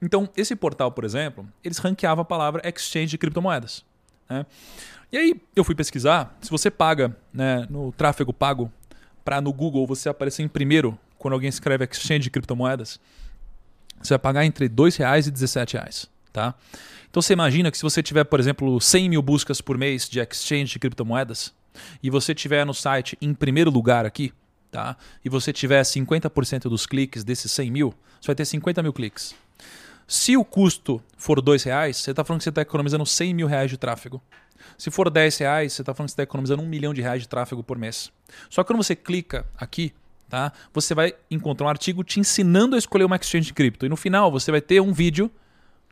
Então, 0.01 0.29
esse 0.35 0.55
portal, 0.55 0.91
por 0.91 1.03
exemplo, 1.03 1.47
eles 1.63 1.77
ranqueavam 1.77 2.21
a 2.21 2.25
palavra 2.25 2.61
exchange 2.67 3.07
de 3.07 3.17
criptomoedas. 3.17 3.85
Né? 4.29 4.45
E 5.11 5.17
aí, 5.17 5.41
eu 5.55 5.63
fui 5.63 5.75
pesquisar, 5.75 6.35
se 6.41 6.49
você 6.49 6.69
paga 6.69 7.15
né, 7.33 7.65
no 7.69 7.91
tráfego 7.91 8.33
pago 8.33 8.71
para 9.23 9.39
no 9.39 9.53
Google 9.53 9.87
você 9.87 10.09
aparecer 10.09 10.43
em 10.43 10.47
primeiro 10.47 10.97
quando 11.17 11.33
alguém 11.33 11.49
escreve 11.49 11.85
exchange 11.85 12.23
de 12.23 12.29
criptomoedas, 12.29 12.99
você 14.01 14.13
vai 14.13 14.19
pagar 14.19 14.45
entre 14.45 14.67
2 14.67 14.97
reais 14.97 15.27
e 15.27 15.31
17 15.31 15.77
reais, 15.77 16.09
tá? 16.35 16.53
Então 17.09 17.21
você 17.21 17.31
imagina 17.31 17.71
que 17.71 17.77
se 17.77 17.83
você 17.83 18.03
tiver, 18.03 18.25
por 18.25 18.41
exemplo, 18.41 18.81
100 18.81 19.07
mil 19.07 19.21
buscas 19.21 19.61
por 19.61 19.77
mês 19.77 20.09
de 20.09 20.19
exchange 20.19 20.73
de 20.73 20.79
criptomoedas 20.79 21.53
e 22.03 22.09
você 22.09 22.35
tiver 22.35 22.65
no 22.65 22.73
site 22.73 23.17
em 23.21 23.33
primeiro 23.33 23.71
lugar 23.71 24.05
aqui, 24.05 24.33
tá? 24.69 24.97
E 25.23 25.29
você 25.29 25.53
tiver 25.53 25.81
50% 25.81 26.63
dos 26.63 26.85
cliques 26.85 27.23
desses 27.23 27.49
100 27.53 27.71
mil, 27.71 27.93
você 28.19 28.27
vai 28.27 28.35
ter 28.35 28.43
50 28.43 28.83
mil 28.83 28.91
cliques. 28.91 29.33
Se 30.05 30.35
o 30.35 30.43
custo 30.43 31.01
for 31.17 31.39
R$ 31.39 31.57
reais, 31.63 31.97
você 31.97 32.11
está 32.11 32.21
falando 32.21 32.39
que 32.39 32.43
você 32.43 32.49
está 32.49 32.61
economizando 32.61 33.05
100 33.05 33.33
mil 33.33 33.47
reais 33.47 33.71
de 33.71 33.77
tráfego. 33.77 34.21
Se 34.77 34.91
for 34.91 35.09
10 35.09 35.37
reais, 35.37 35.71
você 35.71 35.81
está 35.83 35.93
falando 35.93 36.09
que 36.09 36.11
você 36.11 36.15
está 36.15 36.23
economizando 36.23 36.61
um 36.61 36.67
milhão 36.67 36.93
de 36.93 37.01
reais 37.01 37.21
de 37.21 37.29
tráfego 37.29 37.63
por 37.63 37.77
mês. 37.77 38.11
Só 38.49 38.61
que 38.61 38.67
quando 38.67 38.83
você 38.83 38.93
clica 38.93 39.45
aqui, 39.57 39.93
tá? 40.27 40.51
Você 40.73 40.93
vai 40.93 41.15
encontrar 41.31 41.67
um 41.67 41.69
artigo 41.69 42.03
te 42.03 42.19
ensinando 42.19 42.75
a 42.75 42.79
escolher 42.79 43.05
uma 43.05 43.15
exchange 43.15 43.47
de 43.47 43.53
cripto. 43.53 43.85
E 43.85 43.89
no 43.89 43.95
final 43.95 44.29
você 44.29 44.51
vai 44.51 44.59
ter 44.59 44.81
um 44.81 44.91
vídeo 44.91 45.31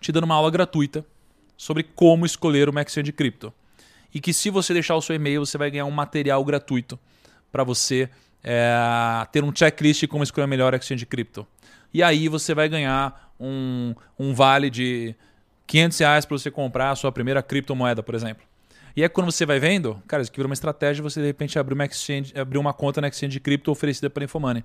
te 0.03 0.11
dando 0.11 0.25
uma 0.25 0.35
aula 0.35 0.51
gratuita 0.51 1.05
sobre 1.57 1.83
como 1.83 2.25
escolher 2.25 2.69
uma 2.69 2.81
exchange 2.81 3.05
de 3.05 3.13
cripto. 3.13 3.53
E 4.13 4.19
que 4.19 4.33
se 4.33 4.49
você 4.49 4.73
deixar 4.73 4.95
o 4.95 5.01
seu 5.01 5.15
e-mail, 5.15 5.45
você 5.45 5.57
vai 5.57 5.71
ganhar 5.71 5.85
um 5.85 5.91
material 5.91 6.43
gratuito 6.43 6.99
para 7.51 7.63
você 7.63 8.09
é, 8.43 8.75
ter 9.31 9.43
um 9.43 9.55
checklist 9.55 10.01
de 10.01 10.07
como 10.07 10.23
escolher 10.23 10.43
a 10.43 10.47
melhor 10.47 10.73
exchange 10.73 10.99
de 10.99 11.05
cripto. 11.05 11.47
E 11.93 12.03
aí 12.03 12.27
você 12.27 12.53
vai 12.53 12.67
ganhar 12.67 13.33
um, 13.39 13.95
um 14.19 14.33
vale 14.33 14.69
de 14.69 15.15
500 15.65 15.99
reais 15.99 16.25
para 16.25 16.37
você 16.37 16.51
comprar 16.51 16.91
a 16.91 16.95
sua 16.95 17.11
primeira 17.11 17.41
criptomoeda, 17.41 18.03
por 18.03 18.13
exemplo. 18.13 18.45
E 18.95 19.01
aí 19.01 19.09
quando 19.09 19.31
você 19.31 19.45
vai 19.45 19.59
vendo, 19.59 20.01
cara, 20.07 20.21
isso 20.21 20.29
aqui 20.29 20.37
vira 20.37 20.47
uma 20.47 20.53
estratégia 20.53 21.01
você 21.01 21.19
de 21.19 21.25
repente 21.25 21.57
abrir 21.57 21.73
uma, 21.73 21.85
exchange, 21.85 22.37
abrir 22.37 22.57
uma 22.57 22.73
conta 22.73 23.01
na 23.01 23.07
exchange 23.07 23.33
de 23.33 23.39
cripto 23.39 23.71
oferecida 23.71 24.09
pela 24.09 24.25
Infomoney. 24.25 24.63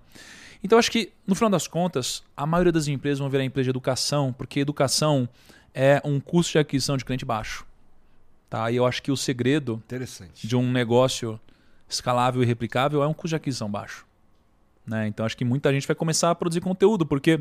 Então 0.63 0.79
acho 0.79 0.91
que, 0.91 1.13
no 1.27 1.35
final 1.35 1.51
das 1.51 1.67
contas, 1.67 2.23
a 2.37 2.45
maioria 2.45 2.73
das 2.73 2.89
empresas 2.89 3.21
vão 3.21 3.31
virar 3.31 3.45
empresa 3.45 3.65
de 3.65 3.71
educação, 3.71 4.33
porque 4.33 4.61
educação 4.61 5.29
é 5.73 6.01
um 6.05 6.19
custo 6.21 6.53
de 6.53 6.59
aquisição 6.59 6.97
de 6.97 7.05
cliente 7.05 7.25
baixo. 7.25 7.65
Tá? 8.51 8.71
E 8.71 8.77
eu 8.77 8.85
acho 8.85 9.03
que 9.03 9.13
o 9.13 9.17
segredo 9.17 9.83
de 10.35 10.57
um 10.57 10.71
negócio 10.71 11.41
escalável 11.89 12.43
e 12.43 12.47
replicável 12.47 13.03
é 13.03 13.07
um 13.07 13.15
custo 13.15 13.29
de 13.29 13.37
aquisição 13.37 13.71
baixo. 13.71 14.07
Né? 14.87 15.07
Então 15.07 15.25
acho 15.25 15.37
que 15.37 15.45
muita 15.45 15.73
gente 15.73 15.87
vai 15.87 15.95
começar 15.95 16.31
a 16.31 16.35
produzir 16.35 16.61
conteúdo, 16.61 17.07
porque 17.07 17.41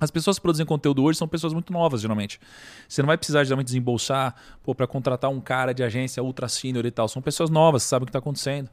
as 0.00 0.10
pessoas 0.10 0.36
que 0.38 0.42
produzem 0.42 0.66
conteúdo 0.66 1.02
hoje 1.04 1.18
são 1.18 1.28
pessoas 1.28 1.52
muito 1.52 1.72
novas, 1.72 2.00
geralmente. 2.00 2.40
Você 2.88 3.02
não 3.02 3.06
vai 3.06 3.16
precisar 3.16 3.44
geralmente 3.44 3.66
desembolsar 3.66 4.34
para 4.76 4.86
contratar 4.86 5.30
um 5.30 5.40
cara 5.40 5.72
de 5.72 5.82
agência 5.82 6.22
ultra 6.22 6.48
senior 6.48 6.84
e 6.84 6.90
tal. 6.90 7.08
São 7.08 7.22
pessoas 7.22 7.50
novas, 7.50 7.82
sabem 7.84 8.04
o 8.04 8.06
que 8.06 8.10
está 8.10 8.18
acontecendo. 8.18 8.68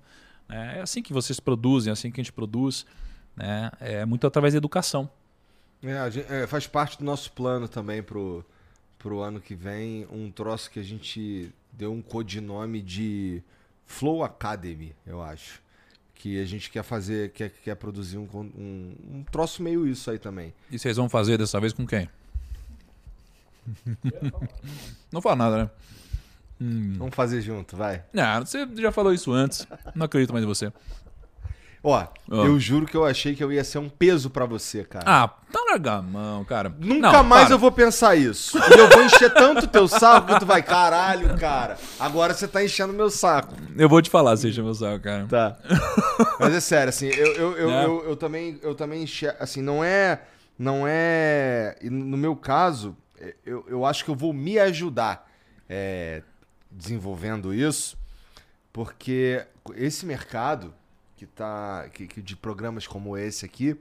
né? 0.47 0.77
É 0.77 0.81
assim 0.81 1.01
que 1.03 1.13
vocês 1.13 1.39
produzem, 1.39 1.91
é 1.91 1.93
assim 1.93 2.09
que 2.11 2.19
a 2.19 2.23
gente 2.23 2.33
produz. 2.33 2.85
Né? 3.35 3.71
É 3.79 4.05
muito 4.05 4.25
através 4.25 4.53
da 4.53 4.57
educação. 4.57 5.09
É, 5.83 6.11
gente- 6.11 6.31
é, 6.31 6.47
faz 6.47 6.65
parte 6.67 6.97
do 6.97 7.05
nosso 7.05 7.31
plano 7.31 7.67
também 7.67 8.01
pro, 8.03 8.43
pro 8.97 9.21
ano 9.21 9.39
que 9.39 9.53
vem 9.55 10.07
um 10.11 10.29
troço 10.31 10.69
que 10.71 10.79
a 10.79 10.83
gente 10.83 11.51
deu 11.71 11.93
um 11.93 12.01
codinome 12.01 12.81
de 12.81 13.41
Flow 13.85 14.23
Academy, 14.23 14.93
eu 15.05 15.21
acho. 15.21 15.61
Que 16.19 16.39
a 16.39 16.45
gente 16.45 16.69
quer 16.69 16.83
fazer, 16.83 17.31
quer, 17.31 17.49
quer 17.49 17.75
produzir 17.75 18.17
um, 18.17 18.27
um, 18.33 18.93
um 19.11 19.23
troço 19.31 19.63
meio 19.63 19.87
isso 19.87 20.11
aí 20.11 20.19
também. 20.19 20.53
E 20.69 20.77
vocês 20.77 20.97
vão 20.97 21.07
fazer 21.07 21.37
dessa 21.37 21.59
vez 21.61 21.71
com 21.73 21.87
quem? 21.87 22.09
Não 25.11 25.21
fala 25.21 25.35
nada, 25.37 25.63
né? 25.63 25.69
Hum. 26.61 26.93
Vamos 26.97 27.15
fazer 27.15 27.41
junto, 27.41 27.77
vai. 27.77 28.03
Não, 28.11 28.45
você 28.45 28.67
já 28.75 28.91
falou 28.91 29.13
isso 29.13 29.31
antes. 29.31 29.65
Não 29.95 30.05
acredito 30.05 30.33
mais 30.33 30.43
em 30.43 30.47
você. 30.47 30.73
Ó, 31.81 32.05
Ó. 32.29 32.45
eu 32.45 32.59
juro 32.59 32.85
que 32.85 32.97
eu 32.97 33.05
achei 33.05 33.33
que 33.33 33.41
eu 33.43 33.51
ia 33.53 33.63
ser 33.63 33.77
um 33.77 33.87
peso 33.87 34.29
pra 34.29 34.45
você, 34.45 34.83
cara. 34.83 35.05
Ah, 35.07 35.27
tá 35.49 35.63
largar 35.69 35.99
a 35.99 36.01
mão, 36.01 36.43
cara. 36.43 36.67
Nunca 36.77 37.11
Não, 37.13 37.23
mais 37.23 37.45
para. 37.45 37.53
eu 37.55 37.59
vou 37.59 37.71
pensar 37.71 38.15
isso. 38.17 38.57
E 38.57 38.77
eu 38.77 38.89
vou 38.89 39.01
encher 39.03 39.33
tanto 39.33 39.65
teu 39.65 39.87
saco 39.87 40.33
que 40.33 40.39
tu 40.41 40.45
vai, 40.45 40.61
caralho, 40.61 41.37
cara. 41.37 41.77
Agora 41.97 42.33
você 42.33 42.49
tá 42.49 42.61
enchendo 42.63 42.91
meu 42.91 43.09
saco. 43.09 43.55
Eu 43.77 43.87
vou 43.87 44.01
te 44.01 44.09
falar, 44.09 44.35
você 44.35 44.51
chama 44.51 44.71
o 44.71 44.75
saco, 44.75 44.99
cara. 45.01 45.25
Tá. 45.27 45.57
Mas 46.37 46.53
é 46.53 46.59
sério, 46.59 46.89
assim, 46.89 47.07
eu, 47.07 47.33
eu, 47.35 47.57
eu, 47.57 47.69
É. 47.71 47.85
eu, 47.85 48.03
eu 48.09 48.15
também, 48.17 48.59
eu 48.61 48.75
também 48.75 49.03
enxer- 49.03 49.37
assim, 49.39 49.61
não 49.61 49.81
é, 49.81 50.21
não 50.57 50.83
é, 50.85 51.77
no 51.83 52.17
meu 52.17 52.35
caso, 52.35 52.93
eu, 53.45 53.65
eu 53.69 53.85
acho 53.85 54.03
que 54.03 54.11
eu 54.11 54.15
vou 54.15 54.33
me 54.33 54.59
ajudar 54.59 55.29
é, 55.69 56.23
desenvolvendo 56.69 57.53
isso, 57.53 57.97
porque 58.73 59.45
esse 59.75 60.05
mercado 60.05 60.73
que 61.19 61.25
tá, 61.25 61.89
que, 61.93 62.07
que 62.07 62.21
de 62.21 62.33
programas 62.33 62.87
como 62.87 63.17
esse 63.17 63.43
aqui, 63.45 63.75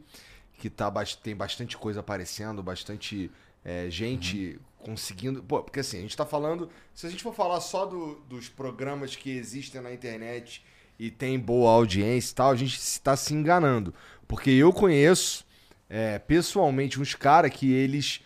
que 0.54 0.68
tá, 0.68 0.92
tem 1.22 1.36
bastante 1.36 1.76
coisa 1.78 2.00
aparecendo, 2.00 2.64
bastante 2.64 3.30
é, 3.64 3.88
gente 3.88 4.58
conseguindo. 4.78 5.40
Pô, 5.40 5.62
porque 5.62 5.78
assim, 5.78 5.98
a 5.98 6.00
gente 6.00 6.16
tá 6.16 6.26
falando. 6.26 6.68
Se 6.92 7.06
a 7.06 7.10
gente 7.10 7.22
for 7.22 7.32
falar 7.32 7.60
só 7.60 7.86
do- 7.86 8.16
dos 8.28 8.48
programas 8.48 9.14
que 9.14 9.30
existem 9.30 9.80
na 9.80 9.92
internet 9.92 10.64
e 10.98 11.12
tem 11.12 11.38
boa 11.38 11.70
audiência 11.70 12.32
e 12.32 12.34
tal, 12.34 12.50
a 12.50 12.56
gente 12.56 12.76
está 12.76 13.16
se 13.16 13.32
enganando. 13.32 13.94
Porque 14.26 14.50
eu 14.50 14.72
conheço 14.72 15.46
é, 15.88 16.18
pessoalmente 16.18 17.00
uns 17.00 17.14
caras 17.14 17.52
que 17.52 17.72
eles 17.72 18.20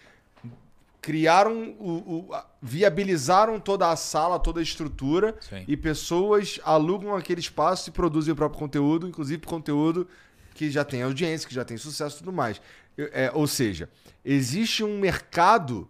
criaram 1.03 1.75
o, 1.81 2.29
o- 2.31 2.35
viabilizaram 2.63 3.59
toda 3.61 3.91
a 3.91 3.97
sala, 3.97 4.39
toda 4.39 4.61
a 4.61 4.63
estrutura 4.63 5.37
Sim. 5.41 5.65
e 5.69 5.77
pessoas 5.77 6.59
alugam 6.65 7.15
aquele 7.15 7.41
espaço 7.41 7.91
e 7.91 7.93
produzem 7.93 8.33
o 8.33 8.37
próprio 8.37 8.59
conteúdo, 8.59 9.07
inclusive 9.09 9.45
conteúdo 9.45 10.09
que 10.55 10.71
já 10.71 10.85
tem 10.85 11.03
audiência, 11.03 11.49
que 11.49 11.55
já 11.55 11.65
tem 11.65 11.77
sucesso 11.77 12.17
e 12.17 12.19
tudo 12.21 12.33
mais. 12.33 12.61
É, 12.97 13.31
ou 13.35 13.47
seja, 13.47 13.89
existe 14.25 14.85
um 14.85 14.99
mercado 14.99 15.89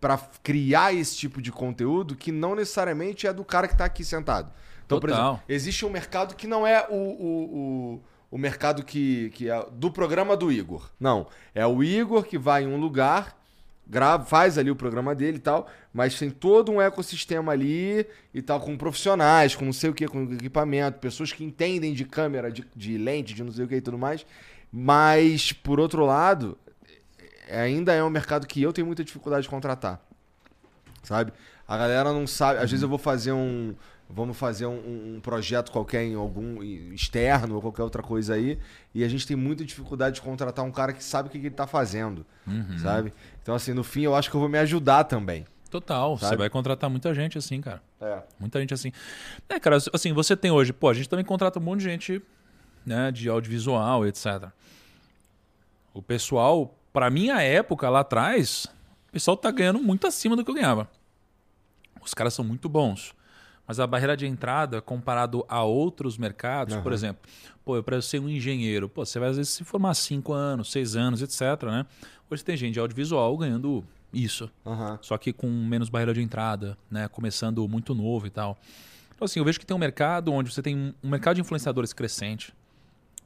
para 0.00 0.18
criar 0.42 0.94
esse 0.94 1.16
tipo 1.16 1.42
de 1.42 1.50
conteúdo 1.50 2.14
que 2.14 2.30
não 2.30 2.54
necessariamente 2.54 3.26
é 3.26 3.32
do 3.32 3.44
cara 3.44 3.66
que 3.66 3.74
está 3.74 3.84
aqui 3.86 4.04
sentado. 4.04 4.52
Então, 4.86 5.00
por 5.00 5.10
Total. 5.10 5.32
exemplo, 5.32 5.44
existe 5.48 5.84
um 5.84 5.90
mercado 5.90 6.34
que 6.36 6.46
não 6.46 6.66
é 6.66 6.86
o, 6.88 6.94
o, 6.94 7.94
o, 7.94 8.02
o 8.32 8.38
mercado 8.38 8.84
que, 8.84 9.30
que 9.30 9.50
é 9.50 9.66
do 9.72 9.90
programa 9.90 10.36
do 10.36 10.52
Igor. 10.52 10.88
Não. 11.00 11.26
É 11.54 11.66
o 11.66 11.82
Igor 11.82 12.22
que 12.24 12.38
vai 12.38 12.62
em 12.62 12.66
um 12.68 12.78
lugar, 12.78 13.36
grava, 13.88 14.24
faz 14.24 14.58
ali 14.58 14.70
o 14.70 14.76
programa 14.76 15.14
dele 15.14 15.38
e 15.38 15.40
tal, 15.40 15.66
mas 15.92 16.18
tem 16.18 16.30
todo 16.30 16.70
um 16.70 16.80
ecossistema 16.80 17.52
ali 17.52 18.06
e 18.34 18.42
tal, 18.42 18.60
com 18.60 18.76
profissionais, 18.76 19.56
com 19.56 19.64
não 19.64 19.72
sei 19.72 19.90
o 19.90 19.94
que, 19.94 20.06
com 20.06 20.24
equipamento, 20.32 20.98
pessoas 20.98 21.32
que 21.32 21.42
entendem 21.42 21.94
de 21.94 22.04
câmera, 22.04 22.50
de, 22.50 22.66
de 22.76 22.98
lente, 22.98 23.34
de 23.34 23.42
não 23.42 23.52
sei 23.52 23.64
o 23.64 23.68
que 23.68 23.76
e 23.76 23.80
tudo 23.80 23.98
mais. 23.98 24.26
Mas, 24.70 25.52
por 25.52 25.80
outro 25.80 26.04
lado, 26.04 26.58
ainda 27.50 27.94
é 27.94 28.04
um 28.04 28.10
mercado 28.10 28.46
que 28.46 28.60
eu 28.60 28.72
tenho 28.72 28.86
muita 28.86 29.02
dificuldade 29.02 29.44
de 29.44 29.48
contratar. 29.48 30.00
Sabe? 31.02 31.32
A 31.66 31.76
galera 31.76 32.12
não 32.12 32.26
sabe. 32.26 32.60
Às 32.60 32.70
vezes 32.70 32.82
eu 32.82 32.88
vou 32.88 32.98
fazer 32.98 33.32
um. 33.32 33.74
Vamos 34.10 34.38
fazer 34.38 34.64
um, 34.64 35.16
um 35.16 35.20
projeto 35.20 35.70
qualquer 35.70 36.02
em 36.02 36.14
algum 36.14 36.62
externo 36.62 37.56
ou 37.56 37.60
qualquer 37.60 37.82
outra 37.82 38.02
coisa 38.02 38.34
aí. 38.34 38.58
E 38.94 39.04
a 39.04 39.08
gente 39.08 39.26
tem 39.26 39.36
muita 39.36 39.64
dificuldade 39.64 40.16
de 40.16 40.22
contratar 40.22 40.64
um 40.64 40.72
cara 40.72 40.94
que 40.94 41.04
sabe 41.04 41.28
o 41.28 41.30
que, 41.30 41.36
ele 41.36 41.50
tá 41.50 41.66
fazendo. 41.66 42.24
Sabe? 42.78 43.12
Então, 43.42 43.54
assim, 43.54 43.74
no 43.74 43.84
fim, 43.84 44.02
eu 44.02 44.14
acho 44.14 44.30
que 44.30 44.36
eu 44.36 44.40
vou 44.40 44.48
me 44.48 44.58
ajudar 44.58 45.04
também. 45.04 45.44
Total. 45.70 46.16
Você 46.16 46.24
Sabe? 46.24 46.38
vai 46.38 46.48
contratar 46.48 46.88
muita 46.88 47.14
gente 47.14 47.36
assim, 47.36 47.60
cara. 47.60 47.82
É. 48.00 48.22
Muita 48.40 48.58
gente 48.60 48.72
assim. 48.72 48.92
É, 49.48 49.60
cara, 49.60 49.76
assim, 49.92 50.12
você 50.14 50.34
tem 50.34 50.50
hoje, 50.50 50.72
pô, 50.72 50.88
a 50.88 50.94
gente 50.94 51.08
também 51.08 51.24
contrata 51.24 51.58
um 51.58 51.62
monte 51.62 51.80
de 51.80 51.84
gente, 51.84 52.22
né, 52.86 53.12
de 53.12 53.28
audiovisual, 53.28 54.06
etc. 54.06 54.48
O 55.92 56.00
pessoal, 56.00 56.74
pra 56.92 57.10
minha 57.10 57.42
época 57.42 57.90
lá 57.90 58.00
atrás, 58.00 58.66
o 59.08 59.12
pessoal 59.12 59.36
tá 59.36 59.50
ganhando 59.50 59.78
muito 59.78 60.06
acima 60.06 60.34
do 60.34 60.42
que 60.42 60.50
eu 60.50 60.54
ganhava. 60.54 60.88
Os 62.00 62.14
caras 62.14 62.32
são 62.32 62.44
muito 62.44 62.68
bons. 62.68 63.14
Mas 63.68 63.78
a 63.78 63.86
barreira 63.86 64.16
de 64.16 64.26
entrada, 64.26 64.80
comparado 64.80 65.44
a 65.46 65.62
outros 65.62 66.16
mercados, 66.16 66.74
por 66.76 66.86
Aham. 66.86 66.94
exemplo, 66.94 67.30
pô, 67.64 67.76
eu 67.76 67.82
para 67.82 68.00
ser 68.00 68.18
um 68.18 68.28
engenheiro, 68.28 68.88
pô, 68.88 69.04
você 69.04 69.18
vai 69.18 69.28
às 69.28 69.36
vezes 69.36 69.52
se 69.52 69.62
formar 69.62 69.92
5 69.92 70.32
anos, 70.32 70.72
6 70.72 70.96
anos, 70.96 71.20
etc, 71.20 71.64
né? 71.64 71.84
Hoje 72.30 72.42
tem 72.42 72.56
gente 72.56 72.72
de 72.74 72.80
audiovisual 72.80 73.36
ganhando 73.36 73.84
isso. 74.10 74.50
Aham. 74.64 74.98
Só 75.02 75.18
que 75.18 75.34
com 75.34 75.46
menos 75.48 75.90
barreira 75.90 76.14
de 76.14 76.22
entrada, 76.22 76.78
né? 76.90 77.08
Começando 77.08 77.68
muito 77.68 77.94
novo 77.94 78.26
e 78.26 78.30
tal. 78.30 78.58
Então, 79.14 79.26
assim, 79.26 79.38
eu 79.38 79.44
vejo 79.44 79.60
que 79.60 79.66
tem 79.66 79.76
um 79.76 79.80
mercado 79.80 80.32
onde 80.32 80.50
você 80.50 80.62
tem 80.62 80.74
um- 80.74 80.94
mercado 81.08 81.34
de 81.34 81.42
influenciadores 81.42 81.92
crescente. 81.92 82.54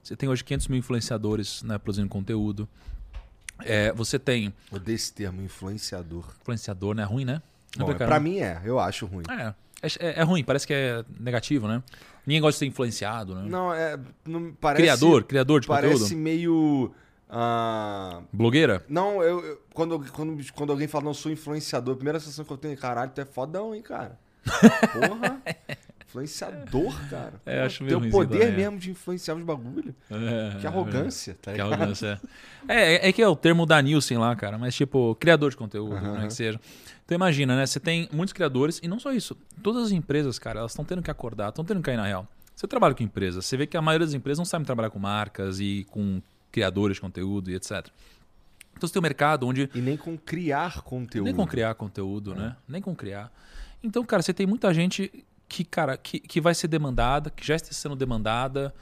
Você 0.02 0.16
tem 0.16 0.28
hoje 0.28 0.42
500 0.42 0.66
mil 0.66 0.78
influenciadores 0.80 1.62
né, 1.62 1.78
produzindo 1.78 2.08
conteúdo. 2.08 2.68
É, 3.60 3.92
você 3.92 4.18
tem 4.18 4.52
Odeio 4.72 4.96
esse 4.96 5.12
termo, 5.12 5.40
influenciador. 5.40 6.24
influenciador, 6.40 6.94
né? 6.96 7.04
Ruim, 7.04 7.24
né? 7.24 7.40
Bom, 7.76 7.94
pra 7.94 8.18
mim 8.18 8.38
é, 8.38 8.60
eu 8.64 8.80
acho 8.80 9.06
ruim. 9.06 9.24
É, 9.30 9.54
é, 9.82 10.20
é 10.20 10.22
ruim, 10.22 10.44
parece 10.44 10.66
que 10.66 10.72
é 10.72 11.04
negativo, 11.18 11.66
né? 11.68 11.82
Ninguém 12.26 12.40
gosta 12.40 12.52
de 12.54 12.58
ser 12.60 12.66
influenciado, 12.66 13.34
né? 13.34 13.42
Não, 13.48 13.74
é. 13.74 13.98
Não, 14.24 14.52
parece, 14.52 14.82
criador, 14.82 15.24
criador 15.24 15.60
de 15.60 15.66
Parece 15.66 15.94
conteúdo. 16.02 16.16
meio. 16.16 16.94
ah, 17.28 18.20
Blogueira? 18.32 18.84
Não, 18.88 19.22
eu, 19.22 19.44
eu- 19.44 19.62
quando, 19.74 19.98
quando, 20.12 20.52
quando 20.52 20.70
alguém 20.70 20.86
fala, 20.86 21.04
não, 21.04 21.14
sou 21.14 21.32
influenciador, 21.32 21.94
a 21.94 21.96
primeira 21.96 22.20
sensação 22.20 22.44
que 22.44 22.52
eu 22.52 22.56
tenho 22.56 22.74
é, 22.74 22.76
caralho, 22.76 23.10
tu 23.14 23.20
é 23.20 23.24
fodão, 23.24 23.74
hein, 23.74 23.82
cara? 23.82 24.18
Porra. 24.92 25.42
Influenciador, 26.12 27.08
cara. 27.08 27.34
É, 27.46 27.54
Porra, 27.56 27.66
acho 27.66 27.78
Tem 27.78 27.86
meio 27.86 28.08
o 28.08 28.10
poder 28.10 28.38
também, 28.38 28.52
é. 28.54 28.56
mesmo 28.56 28.78
de 28.78 28.90
influenciar 28.90 29.34
os 29.34 29.42
bagulho. 29.42 29.94
É, 30.10 30.58
Que 30.60 30.66
é 30.66 30.68
arrogância, 30.68 31.34
tá 31.40 31.52
Que 31.52 31.58
ligado? 31.58 31.72
arrogância, 31.72 32.20
é. 32.68 32.94
É, 33.04 33.08
é 33.08 33.12
que 33.12 33.22
é 33.22 33.28
o 33.28 33.34
termo 33.36 33.64
da 33.66 33.80
Nielsen 33.80 34.18
lá, 34.18 34.34
cara, 34.36 34.58
mas 34.58 34.74
tipo, 34.74 35.14
criador 35.16 35.50
de 35.50 35.56
conteúdo, 35.56 35.94
Aham. 35.94 36.18
né, 36.20 36.26
que 36.26 36.34
seja. 36.34 36.60
Então 37.04 37.14
imagina, 37.16 37.56
né, 37.56 37.66
você 37.66 37.80
tem 37.80 38.08
muitos 38.12 38.32
criadores, 38.32 38.78
e 38.82 38.88
não 38.88 38.98
só 39.00 39.12
isso, 39.12 39.36
todas 39.62 39.84
as 39.86 39.92
empresas, 39.92 40.38
cara, 40.38 40.60
elas 40.60 40.72
estão 40.72 40.84
tendo 40.84 41.02
que 41.02 41.10
acordar, 41.10 41.48
estão 41.48 41.64
tendo 41.64 41.78
que 41.78 41.84
cair 41.84 41.96
na 41.96 42.06
real. 42.06 42.26
Você 42.54 42.66
trabalha 42.68 42.94
com 42.94 43.02
empresas, 43.02 43.44
você 43.46 43.56
vê 43.56 43.66
que 43.66 43.76
a 43.76 43.82
maioria 43.82 44.06
das 44.06 44.14
empresas 44.14 44.38
não 44.38 44.44
sabe 44.44 44.64
trabalhar 44.64 44.90
com 44.90 44.98
marcas 44.98 45.58
e 45.58 45.86
com 45.90 46.20
criadores 46.52 46.96
de 46.96 47.00
conteúdo 47.00 47.50
e 47.50 47.54
etc. 47.54 47.88
Então 48.76 48.86
você 48.88 48.92
tem 48.92 49.00
um 49.00 49.02
mercado 49.02 49.46
onde 49.46 49.68
E 49.74 49.80
nem 49.80 49.96
com 49.96 50.16
criar 50.16 50.82
conteúdo. 50.82 51.24
nem 51.26 51.34
com 51.34 51.46
criar 51.46 51.74
conteúdo, 51.74 52.34
né? 52.34 52.56
Nem 52.68 52.80
com 52.82 52.94
criar. 52.94 53.32
Então, 53.82 54.04
cara, 54.04 54.22
você 54.22 54.32
tem 54.32 54.46
muita 54.46 54.72
gente 54.72 55.10
que, 55.52 55.64
cara, 55.64 55.98
que, 55.98 56.18
que 56.18 56.40
vai 56.40 56.54
ser 56.54 56.66
demandada, 56.66 57.28
que 57.28 57.46
já 57.46 57.54
está 57.54 57.72
sendo 57.72 57.94
demandada, 57.94 58.74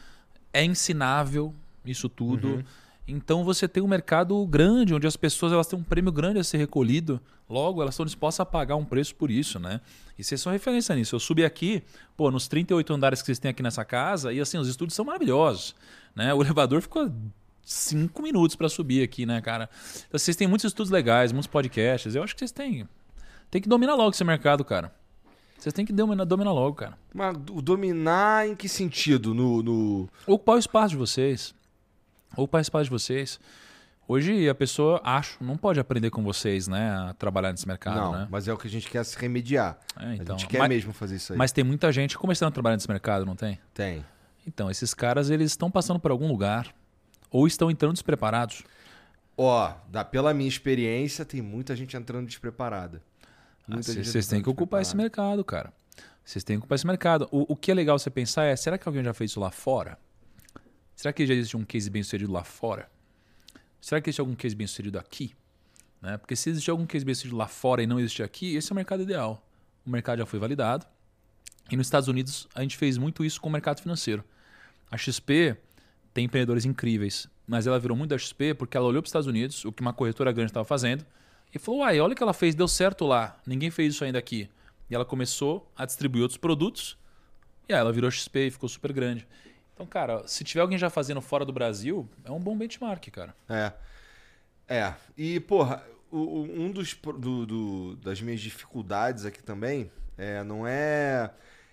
é 0.52 0.64
ensinável 0.64 1.52
isso 1.84 2.08
tudo. 2.08 2.48
Uhum. 2.48 2.64
Então 3.08 3.42
você 3.42 3.66
tem 3.66 3.82
um 3.82 3.88
mercado 3.88 4.46
grande, 4.46 4.94
onde 4.94 5.04
as 5.04 5.16
pessoas 5.16 5.52
elas 5.52 5.66
têm 5.66 5.76
um 5.76 5.82
prêmio 5.82 6.12
grande 6.12 6.38
a 6.38 6.44
ser 6.44 6.58
recolhido, 6.58 7.20
logo 7.48 7.82
elas 7.82 7.94
estão 7.94 8.06
dispostas 8.06 8.40
a 8.40 8.46
pagar 8.46 8.76
um 8.76 8.84
preço 8.84 9.16
por 9.16 9.32
isso, 9.32 9.58
né? 9.58 9.80
E 10.16 10.22
vocês 10.22 10.40
são 10.40 10.52
referência 10.52 10.94
nisso. 10.94 11.16
Eu 11.16 11.20
subi 11.20 11.44
aqui, 11.44 11.82
pô, 12.16 12.30
nos 12.30 12.46
38 12.46 12.94
andares 12.94 13.20
que 13.20 13.26
vocês 13.26 13.40
têm 13.40 13.50
aqui 13.50 13.64
nessa 13.64 13.84
casa, 13.84 14.32
e 14.32 14.40
assim, 14.40 14.58
os 14.58 14.68
estúdios 14.68 14.94
são 14.94 15.04
maravilhosos, 15.04 15.74
né? 16.14 16.32
O 16.32 16.40
elevador 16.44 16.80
ficou 16.80 17.10
cinco 17.64 18.22
minutos 18.22 18.54
para 18.54 18.68
subir 18.68 19.02
aqui, 19.02 19.26
né, 19.26 19.40
cara? 19.40 19.68
Então, 20.06 20.16
vocês 20.16 20.36
têm 20.36 20.46
muitos 20.46 20.66
estudos 20.66 20.92
legais, 20.92 21.32
muitos 21.32 21.48
podcasts. 21.48 22.14
Eu 22.14 22.22
acho 22.22 22.32
que 22.34 22.38
vocês 22.38 22.52
têm. 22.52 22.88
Tem 23.50 23.60
que 23.60 23.68
dominar 23.68 23.96
logo 23.96 24.10
esse 24.10 24.22
mercado, 24.22 24.64
cara. 24.64 24.99
Vocês 25.60 25.74
têm 25.74 25.84
que 25.84 25.92
dominar, 25.92 26.24
dominar 26.24 26.52
logo, 26.52 26.74
cara. 26.74 26.96
Mas 27.14 27.36
o 27.50 27.60
dominar 27.60 28.48
em 28.48 28.56
que 28.56 28.66
sentido? 28.66 29.34
No. 29.34 29.62
no... 29.62 30.08
Ocupar 30.26 30.56
o 30.56 30.58
espaço 30.58 30.90
de 30.90 30.96
vocês. 30.96 31.54
Ocupar 32.34 32.60
o 32.60 32.62
espaço 32.62 32.84
de 32.84 32.90
vocês. 32.90 33.38
Hoje 34.08 34.48
a 34.48 34.54
pessoa, 34.54 35.00
acho, 35.04 35.36
não 35.44 35.58
pode 35.58 35.78
aprender 35.78 36.08
com 36.10 36.24
vocês, 36.24 36.66
né? 36.66 36.90
A 36.90 37.14
trabalhar 37.14 37.52
nesse 37.52 37.68
mercado, 37.68 38.00
não, 38.00 38.12
né? 38.12 38.28
mas 38.30 38.48
é 38.48 38.52
o 38.52 38.56
que 38.56 38.66
a 38.66 38.70
gente 38.70 38.88
quer 38.88 39.04
se 39.04 39.16
remediar. 39.18 39.78
É, 39.96 40.14
então, 40.14 40.34
a 40.34 40.38
gente 40.38 40.48
quer 40.48 40.58
mas, 40.58 40.68
mesmo 40.68 40.92
fazer 40.92 41.16
isso 41.16 41.32
aí. 41.32 41.38
mas 41.38 41.52
tem 41.52 41.62
muita 41.62 41.92
gente 41.92 42.18
começando 42.18 42.48
a 42.48 42.50
trabalhar 42.50 42.76
nesse 42.76 42.88
mercado, 42.88 43.26
não 43.26 43.36
tem? 43.36 43.60
Tem. 43.74 44.04
Então, 44.46 44.70
esses 44.70 44.94
caras, 44.94 45.30
eles 45.30 45.52
estão 45.52 45.70
passando 45.70 46.00
por 46.00 46.10
algum 46.10 46.26
lugar 46.26 46.74
ou 47.30 47.46
estão 47.46 47.70
entrando 47.70 47.92
despreparados. 47.92 48.64
Ó, 49.36 49.72
da, 49.88 50.04
pela 50.04 50.34
minha 50.34 50.48
experiência, 50.48 51.24
tem 51.24 51.40
muita 51.40 51.76
gente 51.76 51.96
entrando 51.96 52.26
despreparada. 52.26 53.02
Ah, 53.68 53.76
Vocês 53.76 54.26
têm 54.26 54.38
entrando 54.38 54.42
que 54.44 54.50
ocupar 54.50 54.82
esse 54.82 54.94
despreparada. 54.96 55.36
mercado, 55.36 55.44
cara. 55.44 55.72
Vocês 56.24 56.44
têm 56.44 56.56
que 56.56 56.60
ocupar 56.60 56.76
esse 56.76 56.86
mercado. 56.86 57.28
O, 57.30 57.52
o 57.52 57.56
que 57.56 57.70
é 57.70 57.74
legal 57.74 57.98
você 57.98 58.10
pensar 58.10 58.44
é, 58.44 58.56
será 58.56 58.78
que 58.78 58.88
alguém 58.88 59.02
já 59.02 59.14
fez 59.14 59.30
isso 59.32 59.40
lá 59.40 59.50
fora? 59.50 59.98
Será 60.94 61.12
que 61.12 61.26
já 61.26 61.34
existe 61.34 61.56
um 61.56 61.64
case 61.64 61.88
bem 61.88 62.02
sucedido 62.02 62.32
lá 62.32 62.44
fora? 62.44 62.90
Será 63.80 64.00
que 64.00 64.10
existe 64.10 64.20
algum 64.20 64.34
case 64.34 64.54
bem 64.54 64.66
sucedido 64.66 64.98
aqui? 64.98 65.34
Né? 66.00 66.16
Porque 66.18 66.36
se 66.36 66.50
existe 66.50 66.70
algum 66.70 66.86
case 66.86 67.04
based 67.04 67.32
lá 67.32 67.46
fora 67.46 67.82
e 67.82 67.86
não 67.86 67.98
existe 67.98 68.22
aqui, 68.22 68.54
esse 68.56 68.70
é 68.70 68.72
o 68.72 68.76
mercado 68.76 69.02
ideal. 69.02 69.44
O 69.84 69.90
mercado 69.90 70.18
já 70.18 70.26
foi 70.26 70.38
validado. 70.38 70.86
E 71.70 71.76
nos 71.76 71.86
Estados 71.86 72.08
Unidos 72.08 72.48
a 72.54 72.62
gente 72.62 72.76
fez 72.76 72.98
muito 72.98 73.24
isso 73.24 73.40
com 73.40 73.48
o 73.48 73.52
mercado 73.52 73.80
financeiro. 73.80 74.24
A 74.90 74.96
XP 74.96 75.56
tem 76.12 76.24
empreendedores 76.24 76.64
incríveis, 76.64 77.28
mas 77.46 77.66
ela 77.66 77.78
virou 77.78 77.96
muito 77.96 78.10
da 78.10 78.18
XP 78.18 78.54
porque 78.54 78.76
ela 78.76 78.86
olhou 78.86 79.00
para 79.00 79.06
os 79.06 79.10
Estados 79.10 79.26
Unidos, 79.28 79.64
o 79.64 79.72
que 79.72 79.80
uma 79.80 79.92
corretora 79.92 80.32
grande 80.32 80.50
estava 80.50 80.64
fazendo, 80.64 81.04
e 81.54 81.58
falou: 81.58 81.80
Uai, 81.80 82.00
olha 82.00 82.12
o 82.12 82.16
que 82.16 82.22
ela 82.22 82.32
fez, 82.34 82.54
deu 82.54 82.68
certo 82.68 83.06
lá, 83.06 83.38
ninguém 83.46 83.70
fez 83.70 83.94
isso 83.94 84.04
ainda 84.04 84.18
aqui. 84.18 84.48
E 84.88 84.94
ela 84.94 85.04
começou 85.04 85.70
a 85.76 85.84
distribuir 85.86 86.22
outros 86.22 86.38
produtos, 86.38 86.98
e 87.68 87.72
aí 87.72 87.78
ela 87.80 87.92
virou 87.92 88.10
XP 88.10 88.46
e 88.46 88.50
ficou 88.50 88.68
super 88.68 88.92
grande. 88.92 89.26
Então, 89.74 89.86
cara, 89.86 90.26
se 90.28 90.44
tiver 90.44 90.60
alguém 90.60 90.76
já 90.78 90.90
fazendo 90.90 91.20
fora 91.20 91.44
do 91.44 91.52
Brasil, 91.52 92.08
é 92.24 92.30
um 92.30 92.40
bom 92.40 92.56
benchmark, 92.56 93.06
cara. 93.10 93.34
É. 93.48 93.72
É. 94.68 94.94
E, 95.16 95.40
porra, 95.40 95.82
o- 96.10 96.42
um 96.42 96.70
dos 96.70 96.94
do- 96.94 97.46
do- 97.46 97.96
das 97.96 98.20
minhas 98.20 98.40
dificuldades 98.40 99.24
aqui 99.24 99.42
também 99.42 99.90
é, 100.18 100.42
não 100.44 100.66
é. 100.66 101.30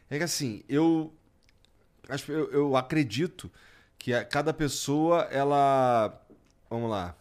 É 0.10 0.18
que 0.18 0.24
assim, 0.24 0.64
eu. 0.70 1.14
Eu, 2.30 2.52
eu 2.52 2.78
acredito 2.78 3.52
que 3.98 4.14
cada 4.26 4.54
pessoa, 4.54 5.24
ela. 5.32 6.18
Vamos 6.70 6.90
lá. 6.90 7.14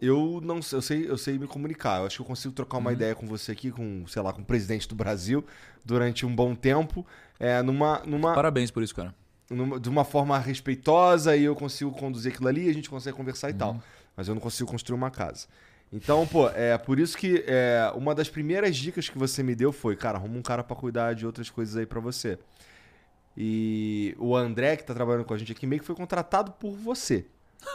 Eu 0.00 0.40
não 0.42 0.62
sei, 0.62 0.76
eu 0.78 0.82
sei, 0.82 1.10
eu 1.10 1.18
sei 1.18 1.38
me 1.38 1.46
comunicar. 1.46 1.98
Eu 2.00 2.06
acho 2.06 2.16
que 2.16 2.22
eu 2.22 2.26
consigo 2.26 2.54
trocar 2.54 2.78
uma 2.78 2.92
ideia 2.92 3.14
com 3.14 3.26
você 3.26 3.50
aqui, 3.52 3.70
com, 3.70 4.06
sei 4.06 4.22
lá, 4.22 4.32
com 4.32 4.40
o 4.42 4.44
presidente 4.44 4.86
do 4.88 4.94
Brasil, 4.94 5.44
durante 5.84 6.24
um 6.24 6.34
bom 6.34 6.54
tempo, 6.54 7.04
é, 7.40 7.60
numa, 7.62 8.00
numa, 8.06 8.32
Parabéns 8.34 8.70
por 8.70 8.82
isso, 8.82 8.94
cara. 8.94 9.12
numa- 9.50 9.80
de 9.80 9.88
uma 9.88 10.04
forma 10.04 10.38
respeitosa 10.38 11.36
e 11.36 11.42
eu 11.44 11.56
consigo 11.56 11.90
conduzir 11.90 12.32
aquilo 12.32 12.46
ali 12.48 12.66
e 12.66 12.70
a 12.70 12.74
gente 12.74 12.88
consegue 12.88 13.16
conversar 13.16 13.50
e 13.50 13.54
tal. 13.54 13.82
Mas 14.16 14.28
eu 14.28 14.34
não 14.34 14.40
consigo 14.40 14.70
construir 14.70 14.96
uma 14.96 15.10
casa. 15.10 15.46
Então, 15.92 16.26
pô, 16.26 16.48
é 16.50 16.76
por 16.78 16.98
isso 17.00 17.16
que 17.16 17.42
é, 17.46 17.90
uma 17.96 18.14
das 18.14 18.28
primeiras 18.28 18.76
dicas 18.76 19.08
que 19.08 19.16
você 19.18 19.42
me 19.42 19.54
deu 19.54 19.72
foi, 19.72 19.96
cara, 19.96 20.18
arruma 20.18 20.36
um 20.38 20.42
cara 20.42 20.62
pra 20.62 20.76
cuidar 20.76 21.14
de 21.14 21.24
outras 21.26 21.48
coisas 21.50 21.76
aí 21.76 21.86
pra 21.86 21.98
você. 21.98 22.38
E 23.36 24.14
o 24.18 24.36
André, 24.36 24.76
que 24.76 24.84
tá 24.84 24.92
trabalhando 24.94 25.24
com 25.24 25.32
a 25.34 25.38
gente 25.38 25.52
aqui, 25.52 25.66
meio 25.66 25.80
que 25.80 25.86
foi 25.86 25.94
contratado 25.96 26.52
por 26.52 26.72
você. 26.72 27.24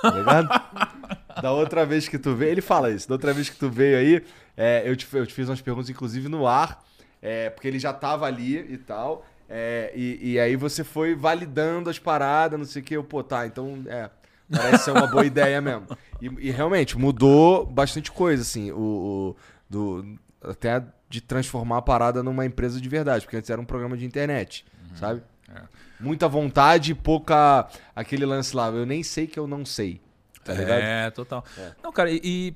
Tá 0.01 0.11
ligado? 0.11 0.49
da 1.41 1.51
outra 1.51 1.85
vez 1.85 2.07
que 2.07 2.17
tu 2.17 2.35
veio, 2.35 2.51
ele 2.51 2.61
fala 2.61 2.91
isso, 2.91 3.07
da 3.07 3.15
outra 3.15 3.33
vez 3.33 3.49
que 3.49 3.55
tu 3.57 3.69
veio 3.69 3.97
aí, 3.97 4.23
é, 4.57 4.83
eu, 4.85 4.95
te, 4.95 5.07
eu 5.13 5.25
te 5.25 5.33
fiz 5.33 5.47
umas 5.49 5.61
perguntas, 5.61 5.89
inclusive 5.89 6.27
no 6.29 6.45
ar, 6.47 6.83
é, 7.21 7.49
porque 7.49 7.67
ele 7.67 7.79
já 7.79 7.93
tava 7.93 8.25
ali 8.25 8.57
e 8.57 8.77
tal. 8.77 9.25
é, 9.49 9.91
e, 9.95 10.33
e 10.33 10.39
aí 10.39 10.55
você 10.55 10.83
foi 10.83 11.15
validando 11.15 11.89
as 11.89 11.97
paradas, 11.99 12.57
não 12.59 12.65
sei 12.65 12.81
o 12.81 12.85
que. 12.85 12.95
Eu, 12.95 13.03
pô, 13.03 13.23
tá, 13.23 13.45
então 13.47 13.83
é. 13.87 14.09
Parece 14.51 14.83
ser 14.83 14.91
uma 14.91 15.07
boa 15.07 15.25
ideia 15.25 15.59
mesmo. 15.61 15.87
E, 16.21 16.25
e 16.47 16.51
realmente 16.51 16.97
mudou 16.97 17.65
bastante 17.65 18.11
coisa, 18.11 18.41
assim, 18.43 18.71
o, 18.71 18.77
o- 18.77 19.35
do, 19.69 20.05
até 20.43 20.83
de 21.09 21.21
transformar 21.21 21.77
a 21.77 21.81
parada 21.81 22.21
numa 22.21 22.45
empresa 22.45 22.79
de 22.79 22.87
verdade, 22.89 23.25
porque 23.25 23.37
antes 23.37 23.49
era 23.49 23.59
um 23.59 23.65
programa 23.65 23.95
de 23.97 24.05
internet, 24.05 24.65
sabe? 24.95 25.23
É. 25.49 25.61
Muita 25.99 26.27
vontade 26.27 26.91
e 26.91 26.95
pouca. 26.95 27.67
aquele 27.95 28.25
lance 28.25 28.55
lá, 28.55 28.67
eu 28.67 28.85
nem 28.85 29.01
sei 29.01 29.25
que 29.27 29.39
eu 29.39 29.47
não 29.47 29.65
sei. 29.65 30.01
Tá 30.43 30.53
ligado? 30.53 30.79
É, 30.81 31.09
total. 31.11 31.43
Não, 31.81 31.91
cara, 31.91 32.11
e- 32.11 32.53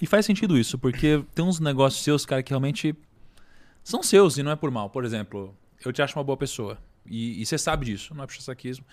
e, 0.00 0.06
faz 0.06 0.24
sentido 0.26 0.56
isso, 0.58 0.78
porque 0.78 1.24
tem 1.34 1.44
uns 1.44 1.58
negócios 1.60 2.02
seus, 2.02 2.24
cara, 2.26 2.42
que 2.42 2.50
realmente 2.50 2.94
são 3.82 4.02
seus 4.02 4.38
e 4.38 4.42
não 4.42 4.50
é 4.52 4.56
por 4.56 4.70
mal. 4.70 4.88
Por 4.90 5.04
exemplo, 5.04 5.54
eu 5.84 5.92
te 5.92 6.00
acho 6.02 6.16
uma 6.18 6.24
boa 6.24 6.36
pessoa. 6.36 6.78
E, 7.06 7.40
e 7.42 7.46
você 7.46 7.58
sabe 7.58 7.86
disso, 7.86 8.14
não 8.14 8.24
é 8.24 8.26
puxa-saquismo. 8.26 8.84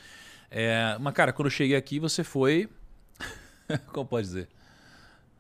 É, 0.50 0.98
mas, 1.00 1.14
cara, 1.14 1.32
quando 1.32 1.46
eu 1.48 1.52
cheguei 1.52 1.76
aqui, 1.78 2.00
você 2.00 2.24
foi. 2.24 2.68
Como 3.94 4.06
pode 4.06 4.28
dizer? 4.28 4.50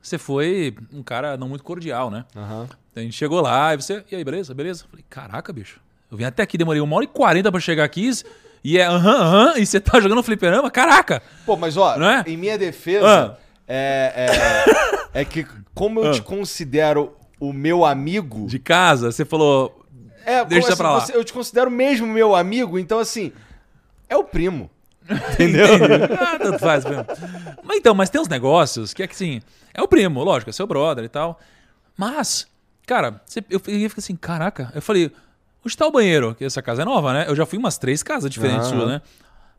Você 0.02 0.18
foi 0.18 0.76
um 0.92 1.04
cara 1.04 1.38
não 1.38 1.50
muito 1.50 1.64
cordial, 1.64 2.10
né? 2.10 2.26
Aham. 2.36 2.68
A 2.96 3.00
gente 3.00 3.14
chegou 3.14 3.42
lá 3.42 3.74
e 3.74 3.78
você. 3.78 4.04
E 4.12 4.16
aí, 4.16 4.24
beleza? 4.24 4.54
Beleza? 4.54 4.86
Falei, 4.90 5.06
caraca, 5.10 5.52
bicho. 5.54 5.80
Eu 6.10 6.18
vim 6.18 6.24
até 6.24 6.44
aqui, 6.44 6.58
demorei 6.58 6.82
uma 6.82 6.96
hora 6.96 7.06
e 7.06 7.08
quarenta 7.08 7.52
pra 7.52 7.60
chegar 7.60 7.84
aqui. 7.84 8.10
E 8.64 8.78
é 8.78 8.86
aham, 8.86 9.16
aham. 9.22 9.54
E 9.58 9.66
você 9.66 9.80
tá 9.80 10.00
jogando 10.00 10.22
fliperama? 10.24 10.70
Caraca! 10.70 11.22
Pô, 11.46 11.56
mas 11.58 11.78
ó, 11.78 11.96
é? 12.02 12.24
em 12.28 12.38
minha 12.38 12.58
defesa, 12.58 13.08
Ah. 13.08 13.38
é, 13.68 14.30
é, 15.14 15.22
é 15.22 15.26
que 15.26 15.46
como 15.74 16.00
eu 16.02 16.10
Ah. 16.10 16.14
te 16.14 16.22
considero 16.22 17.16
o 17.40 17.52
meu 17.52 17.84
amigo. 17.86 18.46
De 18.48 18.60
casa, 18.60 19.12
você 19.12 19.26
falou. 19.26 19.84
É, 20.26 20.46
Deixa 20.46 20.68
como, 20.68 20.78
pra 20.78 20.92
lá. 20.92 21.00
você- 21.00 21.16
eu 21.16 21.24
te 21.24 21.34
considero 21.34 21.72
mesmo 21.72 22.06
meu 22.06 22.36
amigo, 22.36 22.78
então 22.78 23.00
assim, 23.00 23.32
é 24.08 24.16
o 24.16 24.24
primo. 24.24 24.70
Entendeu? 25.34 25.66
ah, 26.20 26.38
tanto 26.38 26.60
faz 26.60 26.86
mesmo. 26.86 27.06
Mas 27.64 27.78
então, 27.78 27.96
mas 27.96 28.10
tem 28.12 28.22
uns 28.22 28.28
negócios 28.28 28.94
que 28.94 29.02
é 29.02 29.08
que 29.08 29.14
assim, 29.16 29.42
é 29.74 29.82
o 29.82 29.88
primo, 29.88 30.24
lógico, 30.24 30.50
é 30.52 30.54
seu 30.54 30.68
brother 30.68 31.04
e 31.04 31.10
tal. 31.10 31.40
Mas, 31.98 32.48
cara, 32.86 33.20
você- 33.26 33.44
eu 33.50 33.60
fiquei 33.60 33.86
assim, 33.98 34.16
caraca, 34.16 34.72
eu 34.76 34.82
falei, 34.82 35.12
onde 35.66 35.78
tá 35.78 35.86
o 35.88 35.92
banheiro? 35.92 36.36
Que 36.36 36.46
essa 36.46 36.62
casa 36.62 36.82
é 36.82 36.86
nova, 36.86 37.14
né? 37.14 37.26
Eu 37.28 37.36
já 37.36 37.46
fui 37.46 37.58
umas 37.60 37.78
três 37.78 38.02
casas 38.04 38.30
diferentes 38.30 38.68
Aham. 38.68 38.78
suas, 38.78 38.88
né? 38.88 39.02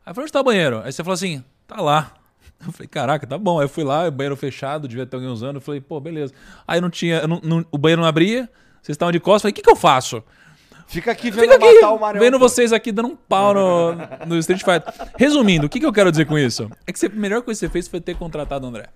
Aí 0.05 0.11
eu 0.11 0.15
falei, 0.15 0.23
onde 0.25 0.31
tá 0.31 0.41
o 0.41 0.43
banheiro? 0.43 0.81
Aí 0.83 0.91
você 0.91 1.03
falou 1.03 1.13
assim, 1.13 1.43
tá 1.67 1.81
lá. 1.81 2.13
Eu 2.65 2.71
falei, 2.71 2.87
caraca, 2.87 3.27
tá 3.27 3.37
bom. 3.37 3.59
Aí 3.59 3.65
eu 3.65 3.69
fui 3.69 3.83
lá, 3.83 4.09
banheiro 4.09 4.37
fechado, 4.37 4.87
devia 4.87 5.05
ter 5.05 5.17
alguém 5.17 5.29
usando. 5.29 5.55
Eu 5.57 5.61
falei, 5.61 5.81
pô, 5.81 5.99
beleza. 5.99 6.33
Aí 6.65 6.79
não 6.79 6.89
tinha, 6.89 7.27
não- 7.27 7.41
não- 7.43 7.65
o 7.69 7.77
banheiro 7.77 8.01
não 8.01 8.07
abria, 8.07 8.49
vocês 8.81 8.95
estavam 8.95 9.11
de 9.11 9.19
costas. 9.19 9.39
Eu 9.39 9.41
falei, 9.41 9.51
o 9.51 9.55
que, 9.55 9.61
que 9.61 9.69
eu 9.69 9.75
faço? 9.75 10.23
Fica 10.87 11.11
aqui 11.11 11.29
vendo 11.29 11.51
Fica 11.51 11.55
aqui, 11.55 11.73
matar 11.75 11.91
o 11.91 11.99
Marão. 11.99 12.19
vendo 12.21 12.39
vocês 12.39 12.71
aqui 12.71 12.91
dando 12.93 13.09
um 13.09 13.15
pau 13.17 13.53
no, 13.53 13.95
no 14.27 14.37
Street 14.37 14.61
Fighter. 14.63 14.93
Resumindo, 15.17 15.65
o 15.65 15.69
que, 15.69 15.77
que 15.79 15.85
eu 15.85 15.91
quero 15.91 16.09
dizer 16.09 16.25
com 16.25 16.37
isso? 16.37 16.69
É 16.87 16.93
que 16.93 17.05
a 17.05 17.09
melhor 17.09 17.41
coisa 17.41 17.59
que 17.59 17.65
você 17.65 17.69
fez 17.71 17.87
foi 17.89 17.99
ter 17.99 18.15
contratado 18.15 18.65
o 18.65 18.69
André. 18.69 18.87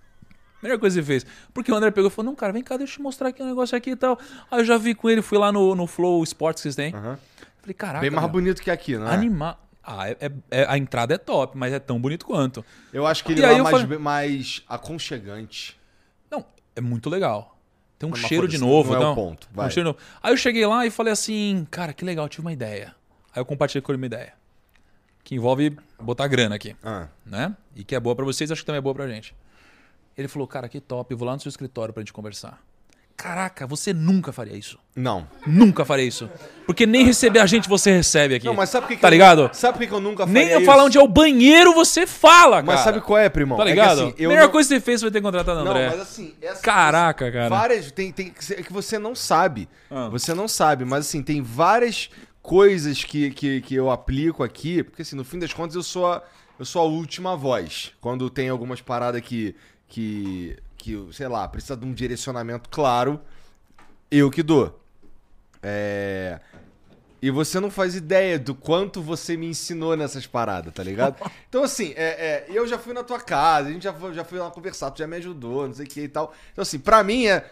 Melhor 0.61 0.79
coisa 0.79 0.99
que 0.99 1.05
você 1.05 1.11
fez. 1.21 1.25
Porque 1.53 1.71
o 1.71 1.75
André 1.75 1.91
pegou 1.91 2.09
e 2.09 2.13
falou: 2.13 2.31
Não, 2.31 2.35
cara, 2.35 2.51
vem 2.53 2.63
cá, 2.63 2.77
deixa 2.77 2.93
eu 2.93 2.97
te 2.97 3.01
mostrar 3.01 3.29
aqui 3.29 3.41
um 3.43 3.45
negócio 3.47 3.77
aqui 3.77 3.91
e 3.91 3.95
tal. 3.95 4.19
Aí 4.49 4.59
eu 4.61 4.65
já 4.65 4.77
vi 4.77 4.95
com 4.95 5.09
ele, 5.09 5.21
fui 5.21 5.38
lá 5.38 5.51
no, 5.51 5.75
no 5.75 5.85
Flow 5.88 6.23
Sports 6.23 6.61
que 6.61 6.63
vocês 6.63 6.75
têm. 6.75 6.93
Aham. 6.95 7.17
Falei: 7.61 7.73
Caraca. 7.73 7.99
Bem 8.01 8.09
mais 8.09 8.23
meu, 8.23 8.31
bonito 8.31 8.61
que 8.61 8.71
aqui, 8.71 8.97
não 8.97 9.07
é? 9.07 9.13
Animar. 9.13 9.59
Ah, 9.89 10.09
é- 10.09 10.17
é- 10.19 10.31
é- 10.51 10.65
a 10.67 10.77
entrada 10.77 11.13
é 11.13 11.17
top, 11.17 11.57
mas 11.57 11.71
é 11.71 11.79
tão 11.79 11.97
bonito 11.99 12.25
quanto. 12.25 12.65
Eu 12.91 13.05
acho 13.07 13.23
que 13.23 13.31
ele 13.31 13.41
E 13.41 13.45
é 13.45 13.61
mais, 13.61 13.79
falei- 13.81 13.97
mais 13.97 14.61
aconchegante. 14.67 15.79
Não, 16.29 16.43
é 16.75 16.81
muito 16.81 17.09
legal. 17.09 17.57
Tem 17.97 18.07
um 18.07 18.11
mas 18.11 18.19
cheiro 18.21 18.47
de 18.47 18.57
foda-se, 18.57 18.69
novo. 18.73 18.93
não 18.93 19.01
é 19.01 19.11
o 19.11 19.15
ponto, 19.15 19.47
um 19.51 19.55
vai. 19.55 19.71
cheiro 19.71 19.88
novo. 19.89 19.99
Aí 20.21 20.34
eu 20.34 20.38
cheguei 20.38 20.65
lá 20.65 20.85
e 20.85 20.91
falei 20.91 21.13
assim, 21.13 21.65
cara, 21.71 21.93
que 21.93 22.03
legal, 22.05 22.27
tive 22.29 22.41
uma 22.45 22.51
ideia. 22.53 22.93
Aí 23.34 23.39
eu 23.41 23.45
compartilhei 23.45 23.81
com 23.81 23.91
ele 23.91 23.97
uma 23.97 24.05
ideia. 24.05 24.34
Que 25.23 25.35
envolve 25.35 25.75
botar 25.99 26.27
grana 26.27 26.55
aqui, 26.55 26.75
Ah, 26.84 27.07
né? 27.25 27.55
E 27.75 27.84
que 27.84 27.95
é 27.95 27.99
boa 27.99 28.15
pra 28.15 28.23
vocês, 28.25 28.51
acho 28.51 28.61
que 28.61 28.65
também 28.65 28.77
é 28.79 28.81
boa 28.81 28.93
pra 28.93 29.07
gente. 29.07 29.34
Ele 30.18 30.27
falou, 30.27 30.48
cara, 30.48 30.68
que 30.68 30.80
top, 30.80 31.11
eu 31.14 31.18
vou 31.18 31.27
lá 31.27 31.34
no 31.35 31.39
seu 31.39 31.49
escritório 31.49 31.94
pra 31.94 32.02
gente 32.02 32.11
conversar. 32.14 32.60
Caraca, 33.15 33.65
você 33.65 33.94
nunca 33.94 34.31
faria 34.31 34.56
isso. 34.56 34.77
não. 34.95 35.27
Nunca 35.45 35.84
faria 35.84 36.06
isso. 36.06 36.30
Porque 36.68 36.85
nem 36.85 37.03
receber 37.03 37.39
a 37.39 37.48
gente 37.48 37.68
você 37.68 37.91
recebe 37.91 38.35
aqui. 38.35 38.45
Não, 38.45 38.53
mas 38.53 38.69
sabe 38.69 38.84
por 38.85 38.89
que, 38.89 38.95
que 38.95 39.02
Tá 39.02 39.07
eu- 39.07 39.11
ligado? 39.11 39.49
Sabe 39.53 39.80
por 39.80 39.88
que 39.88 39.91
eu 39.94 39.99
nunca 39.99 40.27
faria 40.27 40.34
Nem 40.44 40.52
eu 40.53 40.57
isso? 40.60 40.65
falar 40.68 40.84
onde 40.84 40.99
é 40.99 41.02
o 41.02 41.07
banheiro, 41.07 41.73
você 41.73 42.06
fala, 42.06 42.57
cara. 42.57 42.64
Mas 42.65 42.81
sabe 42.81 43.02
qual 43.02 43.18
é, 43.18 43.27
primão? 43.27 43.57
Tá 43.57 43.64
É 43.64 43.65
que, 43.65 43.72
ligado? 43.72 44.02
assim, 44.03 44.14
eu 44.19 44.30
Melhor 44.30 44.44
não- 44.44 44.52
coisa 44.52 44.69
que 44.69 44.76
você 44.76 44.81
fez 44.81 45.02
foi 45.02 45.10
ter 45.10 45.22
contratado 45.22 45.61
o 45.61 45.64
Não, 45.64 45.72
André. 45.72 45.89
mas 45.89 45.99
assim, 46.02 46.35
essa- 46.39 46.61
Caraca, 46.61 47.31
cara. 47.31 47.49
Várias. 47.49 47.91
Tem, 47.91 48.11
tem, 48.11 48.31
é 48.52 48.61
que 48.61 48.72
você 48.72 48.99
não 48.99 49.15
sabe. 49.15 49.68
Ah. 49.89 50.10
Você 50.10 50.35
não 50.35 50.48
sabe, 50.48 50.85
mas 50.85 51.07
assim, 51.07 51.23
tem 51.23 51.41
várias 51.41 52.11
coisas 52.44 53.03
que, 53.03 53.31
que, 53.31 53.61
que 53.61 53.73
eu 53.73 53.89
aplico 53.89 54.44
aqui, 54.44 54.84
porque 54.84 55.02
assim, 55.02 55.15
no 55.15 55.23
fim 55.26 55.39
das 55.39 55.52
contas 55.53 55.76
eu 55.76 55.81
sou 55.84 56.06
a, 56.11 56.22
eu 56.60 56.65
sou 56.65 56.84
a 56.84 56.85
última 56.85 57.35
voz. 57.35 57.94
Quando 57.99 58.30
tem 58.30 58.48
algumas 58.49 58.80
paradas 58.80 59.22
que, 59.22 59.56
que, 59.88 60.57
que, 60.77 61.07
sei 61.11 61.27
lá, 61.27 61.47
precisa 61.47 61.76
de 61.76 61.85
um 61.85 61.93
direcionamento 61.93 62.69
claro, 62.69 63.19
eu 64.11 64.30
que 64.30 64.43
dou. 64.43 64.80
É. 65.61 66.39
E 67.19 67.31
você 67.31 67.59
não 67.59 67.72
faz 67.72 67.95
ideia 67.95 68.38
do 68.38 68.53
quanto 68.53 69.01
você 69.01 69.35
me 69.35 69.47
ensinou 69.47 69.97
nessas 69.97 70.27
paradas, 70.27 70.73
tá 70.73 70.84
ligado? 70.84 71.15
Então, 71.49 71.64
assim, 71.64 71.93
é, 71.95 72.45
é, 72.45 72.45
eu 72.49 72.68
já 72.68 72.77
fui 72.77 72.93
na 72.93 73.03
tua 73.03 73.19
casa, 73.19 73.69
a 73.69 73.72
gente 73.72 73.84
já 73.84 73.93
foi, 73.93 74.14
já 74.14 74.23
foi 74.23 74.38
lá 74.38 74.51
conversar, 74.51 74.91
tu 74.91 74.99
já 74.99 75.07
me 75.07 75.15
ajudou, 75.15 75.65
não 75.65 75.73
sei 75.73 75.85
o 75.85 75.89
que 75.89 76.01
e 76.01 76.07
tal. 76.07 76.34
Então, 76.51 76.61
assim, 76.61 76.77
pra 76.77 77.03
mim 77.03 77.26
é. 77.26 77.43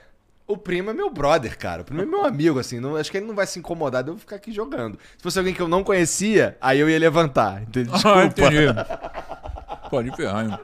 O 0.48 0.56
primo 0.56 0.92
é 0.92 0.94
meu 0.94 1.10
brother, 1.10 1.58
cara. 1.58 1.82
O 1.82 1.86
primo 1.86 2.04
é 2.04 2.06
meu 2.06 2.24
amigo, 2.24 2.60
assim. 2.60 2.80
Não, 2.80 2.96
acho 2.96 3.10
que 3.10 3.18
ele 3.18 3.26
não 3.26 3.34
vai 3.34 3.48
se 3.48 3.58
incomodar 3.58 4.04
de 4.04 4.12
eu 4.12 4.18
ficar 4.18 4.36
aqui 4.36 4.52
jogando. 4.52 5.00
Se 5.18 5.24
fosse 5.24 5.40
alguém 5.40 5.56
que 5.56 5.62
eu 5.62 5.68
não 5.68 5.84
conhecia, 5.84 6.56
aí 6.62 6.80
eu 6.80 6.88
ia 6.88 7.00
levantar. 7.00 7.64
entendeu? 7.64 7.94
Desculpa. 7.98 8.20
Ah, 8.20 8.26
entendi. 8.26 8.66
Pode 9.90 10.16
ferrar, 10.16 10.46
hein? 10.46 10.60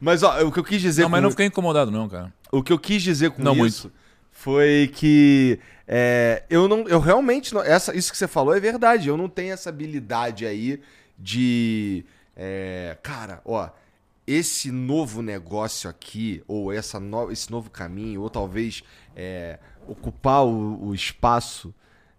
Mas, 0.00 0.22
ó, 0.22 0.42
o 0.44 0.52
que 0.52 0.58
eu 0.58 0.64
quis 0.64 0.80
dizer 0.80 1.02
Não, 1.02 1.08
mas 1.08 1.22
não 1.22 1.30
fiquei 1.30 1.46
incomodado, 1.46 1.90
não, 1.90 2.08
cara. 2.08 2.32
O 2.50 2.62
que 2.62 2.72
eu 2.72 2.78
quis 2.78 3.02
dizer 3.02 3.30
com 3.30 3.42
Não 3.42 3.66
isso 3.66 3.90
foi 4.34 4.90
que 4.92 5.58
é, 5.86 6.42
eu 6.50 6.68
não, 6.68 6.86
eu 6.88 6.98
realmente 6.98 7.54
não, 7.54 7.62
essa, 7.62 7.96
isso 7.96 8.10
que 8.10 8.18
você 8.18 8.28
falou 8.28 8.54
é 8.54 8.60
verdade. 8.60 9.08
Eu 9.08 9.16
não 9.16 9.28
tenho 9.28 9.54
essa 9.54 9.70
habilidade 9.70 10.44
aí 10.44 10.82
de, 11.18 12.04
é, 12.36 12.98
cara, 13.02 13.40
ó, 13.44 13.70
esse 14.26 14.70
novo 14.70 15.22
negócio 15.22 15.88
aqui 15.88 16.42
ou 16.46 16.72
essa 16.72 16.98
no, 16.98 17.30
esse 17.30 17.50
novo 17.50 17.70
caminho 17.70 18.22
ou 18.22 18.28
talvez 18.28 18.82
é, 19.14 19.58
ocupar 19.86 20.44
o, 20.44 20.88
o 20.88 20.94
espaço, 20.94 21.72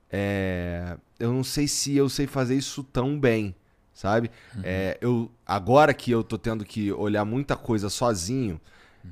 é, 0.09 0.97
eu 1.19 1.33
não 1.33 1.43
sei 1.43 1.67
se 1.67 1.95
eu 1.95 2.07
sei 2.07 2.25
fazer 2.25 2.55
isso 2.55 2.83
tão 2.83 3.19
bem, 3.19 3.53
sabe? 3.95 4.29
É, 4.61 4.99
eu 5.01 5.31
agora 5.43 5.91
que 5.91 6.11
eu 6.11 6.23
tô 6.23 6.37
tendo 6.37 6.63
que 6.63 6.91
olhar 6.91 7.25
muita 7.25 7.55
coisa 7.55 7.89
sozinho 7.89 8.61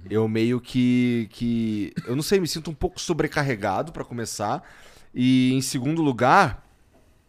eu 0.09 0.27
meio 0.27 0.59
que, 0.59 1.27
que. 1.31 1.93
Eu 2.05 2.15
não 2.15 2.23
sei, 2.23 2.39
me 2.39 2.47
sinto 2.47 2.69
um 2.69 2.73
pouco 2.73 2.99
sobrecarregado 2.99 3.91
pra 3.91 4.03
começar. 4.03 4.63
E 5.13 5.53
em 5.53 5.61
segundo 5.61 6.01
lugar, 6.01 6.67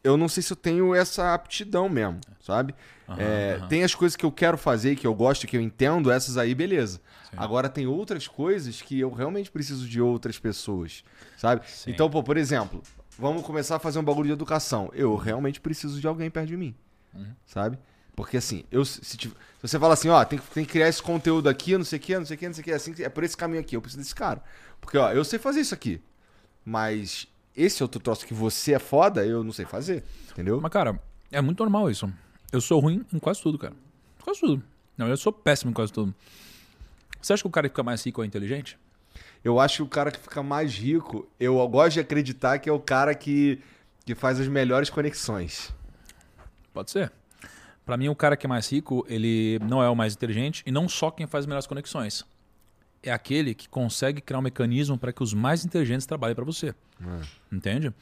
eu 0.02 0.16
não 0.16 0.28
sei 0.28 0.42
se 0.42 0.52
eu 0.52 0.56
tenho 0.56 0.94
essa 0.94 1.34
aptidão 1.34 1.88
mesmo, 1.88 2.20
sabe? 2.40 2.74
Aham, 3.08 3.20
É, 3.20 3.56
aham. 3.58 3.68
Tem 3.68 3.84
as 3.84 3.94
coisas 3.94 4.16
que 4.16 4.24
eu 4.24 4.32
quero 4.32 4.56
fazer, 4.56 4.96
que 4.96 5.06
eu 5.06 5.14
gosto, 5.14 5.46
que 5.46 5.56
eu 5.56 5.60
entendo, 5.60 6.10
essas 6.10 6.36
aí, 6.36 6.54
beleza. 6.54 7.00
Sim. 7.30 7.36
Agora 7.36 7.68
tem 7.68 7.86
outras 7.86 8.26
coisas 8.26 8.80
que 8.80 8.98
eu 8.98 9.10
realmente 9.12 9.50
preciso 9.50 9.86
de 9.86 10.00
outras 10.00 10.38
pessoas, 10.38 11.04
sabe? 11.36 11.68
Sim. 11.68 11.90
Então, 11.90 12.08
pô, 12.10 12.22
por 12.22 12.36
exemplo, 12.36 12.82
vamos 13.18 13.42
começar 13.44 13.76
a 13.76 13.78
fazer 13.78 13.98
um 13.98 14.04
bagulho 14.04 14.28
de 14.28 14.32
educação. 14.32 14.90
Eu 14.94 15.14
realmente 15.16 15.60
preciso 15.60 16.00
de 16.00 16.06
alguém 16.06 16.30
perto 16.30 16.48
de 16.48 16.56
mim, 16.56 16.74
Uhum. 17.14 17.26
sabe? 17.46 17.78
Porque 18.16 18.36
assim, 18.36 18.64
eu 18.70 18.84
se, 18.84 19.04
se 19.04 19.32
você 19.60 19.78
fala 19.78 19.94
assim, 19.94 20.08
ó, 20.08 20.24
tem, 20.24 20.38
que- 20.38 20.46
tem 20.50 20.64
que 20.64 20.72
criar 20.72 20.88
esse 20.88 21.02
conteúdo 21.02 21.48
aqui, 21.48 21.76
não 21.76 21.84
sei 21.84 21.98
o 21.98 22.02
que, 22.02 22.18
não 22.18 22.24
sei 22.26 22.36
o 22.36 22.38
que, 22.38 22.46
não 22.46 22.54
sei 22.54 22.62
o 22.62 22.64
que, 22.64 22.72
assim, 22.72 22.94
é 23.02 23.08
por 23.08 23.24
esse 23.24 23.36
caminho 23.36 23.60
aqui, 23.60 23.76
eu 23.76 23.80
preciso 23.80 24.02
desse 24.02 24.14
cara. 24.14 24.42
Porque, 24.80 24.96
ó, 24.98 25.10
eu 25.12 25.24
sei 25.24 25.38
fazer 25.38 25.60
isso 25.60 25.74
aqui, 25.74 26.00
mas 26.64 27.26
esse 27.56 27.82
outro 27.82 28.00
troço 28.00 28.26
que 28.26 28.34
você 28.34 28.74
é 28.74 28.78
foda, 28.78 29.24
eu 29.26 29.42
não 29.42 29.52
sei 29.52 29.64
fazer, 29.64 30.04
entendeu? 30.30 30.60
Mas, 30.60 30.70
cara, 30.72 31.00
é 31.30 31.40
muito 31.40 31.60
normal 31.60 31.90
isso. 31.90 32.12
Eu 32.52 32.60
sou 32.60 32.78
ruim 32.80 33.04
em 33.12 33.18
quase 33.18 33.40
tudo, 33.42 33.58
cara. 33.58 33.74
Quase 34.22 34.40
tudo. 34.40 34.62
Não, 34.96 35.08
eu 35.08 35.16
sou 35.16 35.32
péssimo 35.32 35.70
em 35.70 35.74
quase 35.74 35.92
tudo. 35.92 36.14
Você 37.20 37.32
acha 37.32 37.42
que 37.42 37.48
o 37.48 37.50
cara 37.50 37.68
que 37.68 37.72
fica 37.72 37.82
mais 37.82 38.04
rico 38.04 38.22
é 38.22 38.26
inteligente? 38.26 38.78
Eu 39.42 39.58
acho 39.58 39.76
que 39.76 39.82
o 39.82 39.88
cara 39.88 40.10
que 40.10 40.18
fica 40.20 40.42
mais 40.42 40.72
rico, 40.74 41.28
eu 41.40 41.66
gosto 41.68 41.94
de 41.94 42.00
acreditar 42.00 42.58
que 42.58 42.68
é 42.68 42.72
o 42.72 42.78
cara 42.80 43.14
que, 43.14 43.60
que 44.04 44.14
faz 44.14 44.38
as 44.40 44.46
melhores 44.48 44.88
conexões. 44.88 45.72
Pode 46.74 46.90
ser. 46.90 47.10
Pra 47.86 47.96
mim, 47.96 48.08
o 48.08 48.14
cara 48.14 48.36
que 48.36 48.44
é 48.44 48.48
mais 48.48 48.70
rico, 48.70 49.06
ele 49.08 49.58
não 49.60 49.82
é 49.82 49.88
o 49.88 49.94
mais 49.96 50.14
inteligente 50.14 50.62
e 50.66 50.70
não 50.72 50.88
só 50.88 51.10
quem 51.10 51.26
faz 51.26 51.42
as 51.44 51.46
melhores 51.46 51.66
conexões. 51.66 52.24
É 53.02 53.12
aquele 53.12 53.54
que 53.54 53.68
consegue 53.68 54.20
criar 54.20 54.38
um 54.38 54.42
mecanismo 54.42 54.98
para 54.98 55.12
que 55.12 55.22
os 55.22 55.32
mais 55.34 55.64
inteligentes 55.64 56.06
trabalhem 56.06 56.34
para 56.34 56.44
você. 56.44 56.74
Entende? 57.52 57.92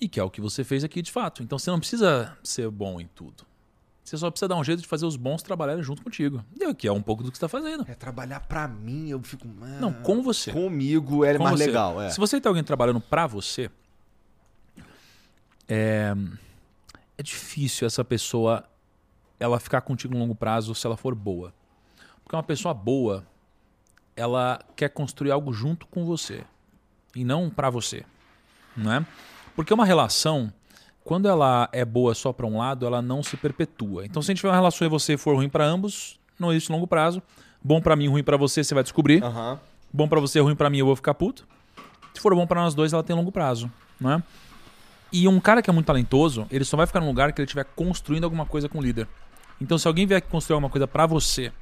E 0.00 0.08
que 0.08 0.20
é 0.20 0.22
o 0.22 0.30
que 0.30 0.40
você 0.40 0.62
fez 0.64 0.84
aqui 0.84 1.02
de 1.02 1.10
fato. 1.10 1.42
Então 1.42 1.58
você 1.58 1.70
não 1.70 1.80
precisa 1.80 2.36
ser 2.42 2.70
bom 2.70 3.00
em 3.00 3.06
tudo. 3.08 3.44
Você 4.04 4.16
só 4.16 4.30
precisa 4.30 4.48
dar 4.48 4.56
um 4.56 4.62
jeito 4.64 4.80
de 4.80 4.88
fazer 4.88 5.04
os 5.04 5.16
bons 5.16 5.42
trabalharem 5.42 5.82
junto 5.82 6.00
contigo. 6.00 6.42
E 6.58 6.62
é 6.64 6.72
que 6.72 6.86
é 6.88 6.92
um 6.92 7.02
pouco 7.02 7.22
do 7.24 7.30
que 7.32 7.36
você 7.36 7.44
está 7.44 7.48
fazendo. 7.48 7.84
É 7.88 7.94
trabalhar 7.94 8.40
pra 8.40 8.66
mim, 8.68 9.10
eu 9.10 9.20
fico. 9.22 9.46
ah, 9.60 9.78
Não, 9.80 9.92
com 9.92 10.22
você. 10.22 10.52
Comigo 10.52 11.24
é 11.24 11.36
Com 11.36 11.42
mais 11.44 11.58
você. 11.58 11.66
legal, 11.66 12.00
é. 12.00 12.08
Se 12.08 12.18
você 12.18 12.40
tem 12.40 12.48
alguém 12.48 12.62
trabalhando 12.64 13.00
pra 13.00 13.26
você, 13.26 13.68
é, 15.68 16.14
é 17.18 17.22
difícil 17.22 17.86
essa 17.86 18.04
pessoa 18.04 18.64
ela 19.38 19.58
ficar 19.60 19.80
contigo 19.80 20.14
no 20.14 20.20
longo 20.20 20.34
prazo 20.34 20.74
se 20.74 20.86
ela 20.86 20.96
for 20.96 21.14
boa. 21.14 21.52
Porque 22.22 22.36
uma 22.36 22.42
pessoa 22.42 22.72
boa, 22.72 23.26
ela 24.16 24.60
quer 24.76 24.88
construir 24.88 25.30
algo 25.30 25.52
junto 25.52 25.86
com 25.88 26.04
você 26.04 26.44
e 27.14 27.24
não 27.24 27.50
pra 27.50 27.70
você, 27.70 28.04
não 28.76 28.92
é? 28.92 29.06
Porque 29.56 29.74
uma 29.74 29.84
relação, 29.84 30.52
quando 31.02 31.26
ela 31.28 31.68
é 31.72 31.84
boa 31.84 32.14
só 32.14 32.32
pra 32.32 32.46
um 32.46 32.58
lado, 32.58 32.86
ela 32.86 33.02
não 33.02 33.22
se 33.22 33.36
perpetua. 33.36 34.06
Então, 34.06 34.22
se 34.22 34.30
a 34.30 34.32
gente 34.32 34.38
tiver 34.38 34.50
uma 34.50 34.56
relação 34.56 34.86
e 34.86 34.90
você 34.90 35.16
for 35.16 35.34
ruim 35.34 35.48
pra 35.48 35.64
ambos, 35.64 36.20
não 36.38 36.52
existe 36.52 36.70
longo 36.70 36.86
prazo. 36.86 37.22
Bom 37.62 37.80
pra 37.80 37.96
mim, 37.96 38.08
ruim 38.08 38.22
pra 38.22 38.36
você, 38.36 38.62
você 38.62 38.74
vai 38.74 38.84
descobrir. 38.84 39.22
Aham. 39.24 39.58
Bom 39.92 40.06
pra 40.06 40.20
você, 40.20 40.38
ruim 40.38 40.54
pra 40.54 40.70
mim, 40.70 40.78
eu 40.78 40.86
vou 40.86 40.94
ficar 40.94 41.14
puto. 41.14 41.48
Se 42.14 42.20
for 42.20 42.34
bom 42.34 42.46
pra 42.46 42.60
nós 42.60 42.74
dois, 42.74 42.92
ela 42.92 43.02
tem 43.02 43.16
longo 43.16 43.32
prazo, 43.32 43.70
não 43.98 44.12
é? 44.12 44.22
E 45.12 45.26
um 45.26 45.40
cara 45.40 45.62
que 45.62 45.70
é 45.70 45.72
muito 45.72 45.86
talentoso, 45.86 46.46
ele 46.50 46.64
só 46.64 46.76
vai 46.76 46.86
ficar 46.86 47.00
num 47.00 47.06
lugar 47.06 47.32
que 47.32 47.40
ele 47.40 47.46
estiver 47.46 47.64
construindo 47.64 48.24
alguma 48.24 48.44
coisa 48.44 48.68
com 48.68 48.78
o 48.78 48.82
líder. 48.82 49.08
Então, 49.60 49.78
se 49.78 49.88
alguém 49.88 50.06
vier 50.06 50.20
construir 50.22 50.54
alguma 50.54 50.70
coisa 50.70 50.86
pra 50.86 51.06
você, 51.06 51.52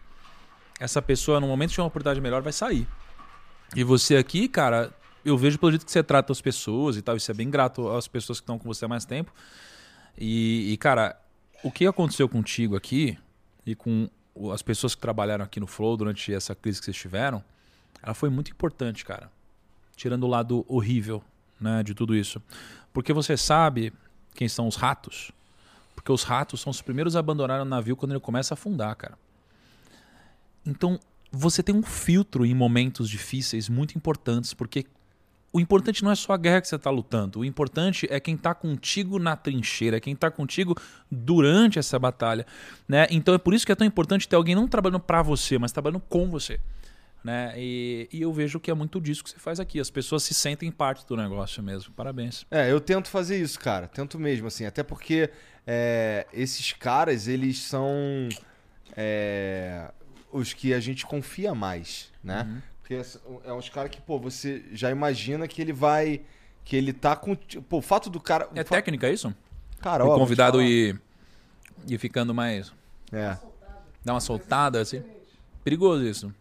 essa 0.78 1.00
pessoa, 1.00 1.40
no 1.40 1.46
momento 1.46 1.72
de 1.72 1.80
uma 1.80 1.86
oportunidade 1.86 2.20
melhor, 2.20 2.42
vai 2.42 2.52
sair. 2.52 2.86
E 3.74 3.82
você 3.82 4.16
aqui, 4.16 4.48
cara, 4.48 4.92
eu 5.24 5.36
vejo 5.36 5.58
pelo 5.58 5.72
jeito 5.72 5.86
que 5.86 5.92
você 5.92 6.02
trata 6.02 6.32
as 6.32 6.40
pessoas 6.40 6.96
e 6.96 7.02
tal, 7.02 7.16
isso 7.16 7.30
é 7.30 7.34
bem 7.34 7.50
grato 7.50 7.88
às 7.90 8.06
pessoas 8.06 8.38
que 8.38 8.42
estão 8.42 8.58
com 8.58 8.64
você 8.66 8.84
há 8.84 8.88
mais 8.88 9.04
tempo. 9.04 9.32
E, 10.18 10.72
e, 10.72 10.76
cara, 10.76 11.18
o 11.62 11.70
que 11.70 11.86
aconteceu 11.86 12.28
contigo 12.28 12.76
aqui 12.76 13.18
e 13.64 13.74
com 13.74 14.08
as 14.52 14.62
pessoas 14.62 14.94
que 14.94 15.00
trabalharam 15.00 15.44
aqui 15.44 15.58
no 15.58 15.66
Flow 15.66 15.96
durante 15.96 16.32
essa 16.32 16.54
crise 16.54 16.78
que 16.78 16.84
vocês 16.84 16.96
tiveram, 16.96 17.42
ela 18.02 18.14
foi 18.14 18.28
muito 18.28 18.50
importante, 18.50 19.04
cara. 19.04 19.30
Tirando 19.96 20.24
o 20.24 20.28
lado 20.28 20.64
horrível, 20.68 21.24
né, 21.60 21.82
de 21.82 21.94
tudo 21.94 22.14
isso. 22.14 22.40
Porque 22.92 23.12
você 23.12 23.36
sabe 23.36 23.92
quem 24.34 24.48
são 24.48 24.66
os 24.66 24.76
ratos? 24.76 25.32
Porque 25.94 26.12
os 26.12 26.22
ratos 26.22 26.60
são 26.60 26.70
os 26.70 26.82
primeiros 26.82 27.16
a 27.16 27.20
abandonar 27.20 27.60
o 27.60 27.64
navio 27.64 27.96
quando 27.96 28.12
ele 28.12 28.20
começa 28.20 28.54
a 28.54 28.56
afundar, 28.56 28.94
cara. 28.96 29.18
Então, 30.64 30.98
você 31.30 31.62
tem 31.62 31.74
um 31.74 31.82
filtro 31.82 32.44
em 32.44 32.54
momentos 32.54 33.08
difíceis 33.08 33.68
muito 33.68 33.96
importantes, 33.96 34.52
porque 34.54 34.86
o 35.52 35.60
importante 35.60 36.04
não 36.04 36.10
é 36.10 36.14
só 36.14 36.34
a 36.34 36.36
guerra 36.36 36.60
que 36.60 36.68
você 36.68 36.76
está 36.76 36.90
lutando. 36.90 37.40
O 37.40 37.44
importante 37.44 38.06
é 38.10 38.20
quem 38.20 38.34
está 38.34 38.54
contigo 38.54 39.18
na 39.18 39.36
trincheira, 39.36 40.00
quem 40.00 40.12
está 40.12 40.30
contigo 40.30 40.76
durante 41.10 41.78
essa 41.78 41.98
batalha. 41.98 42.46
Né? 42.86 43.06
Então 43.10 43.34
é 43.34 43.38
por 43.38 43.54
isso 43.54 43.64
que 43.64 43.72
é 43.72 43.74
tão 43.74 43.86
importante 43.86 44.28
ter 44.28 44.36
alguém 44.36 44.54
não 44.54 44.68
trabalhando 44.68 45.00
para 45.00 45.22
você, 45.22 45.58
mas 45.58 45.72
trabalhando 45.72 46.00
com 46.00 46.28
você. 46.28 46.60
Né? 47.26 47.54
E, 47.56 48.08
e 48.12 48.22
eu 48.22 48.32
vejo 48.32 48.60
que 48.60 48.70
é 48.70 48.74
muito 48.74 49.00
disso 49.00 49.24
que 49.24 49.30
você 49.30 49.38
faz 49.40 49.58
aqui. 49.58 49.80
As 49.80 49.90
pessoas 49.90 50.22
se 50.22 50.32
sentem 50.32 50.70
parte 50.70 51.04
do 51.04 51.16
negócio 51.16 51.60
mesmo. 51.60 51.92
Parabéns. 51.92 52.46
É, 52.48 52.70
eu 52.70 52.80
tento 52.80 53.08
fazer 53.08 53.36
isso, 53.36 53.58
cara. 53.58 53.88
Tento 53.88 54.16
mesmo, 54.16 54.46
assim. 54.46 54.64
Até 54.64 54.84
porque 54.84 55.28
é, 55.66 56.24
esses 56.32 56.72
caras, 56.72 57.26
eles 57.26 57.58
são 57.58 58.28
é, 58.96 59.90
os 60.30 60.52
que 60.52 60.72
a 60.72 60.78
gente 60.78 61.04
confia 61.04 61.52
mais, 61.52 62.12
né? 62.22 62.42
Uhum. 62.48 62.62
Porque 62.80 62.94
é 63.44 63.52
uns 63.52 63.68
caras 63.70 63.90
que, 63.90 64.00
pô, 64.00 64.20
você 64.20 64.64
já 64.72 64.88
imagina 64.92 65.48
que 65.48 65.60
ele 65.60 65.72
vai. 65.72 66.20
Que 66.64 66.76
ele 66.76 66.92
tá 66.92 67.16
com. 67.16 67.34
Pô, 67.34 67.78
o 67.78 67.82
fato 67.82 68.08
do 68.08 68.20
cara. 68.20 68.48
É 68.54 68.62
fa- 68.62 68.76
técnica 68.76 69.10
isso? 69.10 69.34
Cara, 69.80 70.04
o 70.04 70.14
convidado 70.14 70.62
ir, 70.62 70.96
ir 71.88 71.98
ficando 71.98 72.32
mais. 72.32 72.72
É. 73.10 73.36
dar 74.04 74.14
uma 74.14 74.20
soltada 74.20 74.80
assim. 74.80 75.02
Perigoso 75.64 76.06
isso. 76.06 76.32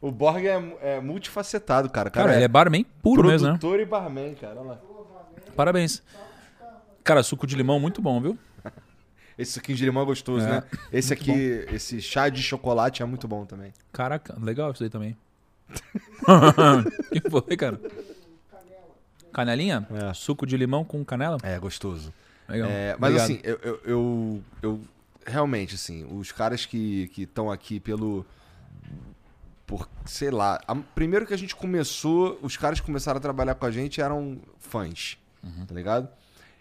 O 0.00 0.10
Borg 0.10 0.46
é, 0.46 0.78
é 0.80 1.00
multifacetado, 1.00 1.90
cara. 1.90 2.08
Cara, 2.10 2.26
Cara, 2.26 2.36
ele 2.38 2.44
é 2.44 2.48
barman 2.48 2.84
puro 3.02 3.22
mesmo, 3.28 3.46
né? 3.48 3.52
produtor 3.58 3.80
e 3.80 3.84
barman, 3.84 4.34
cara. 4.34 4.60
Olha 4.60 4.70
lá. 4.70 4.80
Parabéns. 5.54 6.02
Cara, 7.04 7.22
suco 7.22 7.46
de 7.46 7.54
limão 7.56 7.78
muito 7.78 8.00
bom, 8.00 8.20
viu? 8.20 8.38
Esse 9.36 9.52
suquinho 9.52 9.76
de 9.76 9.84
limão 9.84 10.02
é 10.02 10.06
gostoso, 10.06 10.44
É, 10.46 10.50
né? 10.50 10.62
Esse 10.92 11.14
muito 11.14 11.22
aqui, 11.22 11.66
esse 11.74 12.00
chá 12.02 12.28
de 12.28 12.42
chocolate 12.42 13.02
é 13.02 13.06
muito 13.06 13.26
bom 13.26 13.46
também. 13.46 13.72
Caraca, 13.92 14.36
legal 14.40 14.70
isso 14.72 14.82
aí 14.82 14.90
também. 14.90 15.16
que 17.12 17.30
foi, 17.30 17.56
cara? 17.56 17.80
Canelinha? 19.32 19.86
É. 19.92 20.12
Suco 20.14 20.46
de 20.46 20.56
limão 20.56 20.84
com 20.84 21.04
canela? 21.04 21.38
É, 21.42 21.58
gostoso. 21.58 22.12
Legal. 22.48 22.68
É, 22.68 22.96
mas 22.98 23.14
Obrigado. 23.14 23.24
assim, 23.24 23.40
eu, 23.44 23.58
eu, 23.62 23.80
eu, 23.84 24.42
eu- 24.62 24.80
realmente, 25.24 25.74
assim, 25.76 26.04
os 26.18 26.32
caras 26.32 26.66
que 26.66 27.10
estão 27.16 27.50
aqui 27.50 27.78
pelo. 27.80 28.26
Por, 29.70 29.88
sei 30.04 30.30
lá. 30.32 30.60
a- 30.66 30.74
primeiro 30.74 31.24
que 31.24 31.32
a 31.32 31.38
gente 31.38 31.54
começou, 31.54 32.38
os 32.42 32.56
caras 32.56 32.80
que 32.80 32.86
começaram 32.86 33.18
a 33.18 33.20
trabalhar 33.20 33.54
com 33.54 33.64
a 33.66 33.70
gente 33.70 34.00
eram 34.00 34.38
fãs, 34.58 35.16
Uhum. 35.44 35.64
tá 35.64 35.74
ligado? 35.74 36.08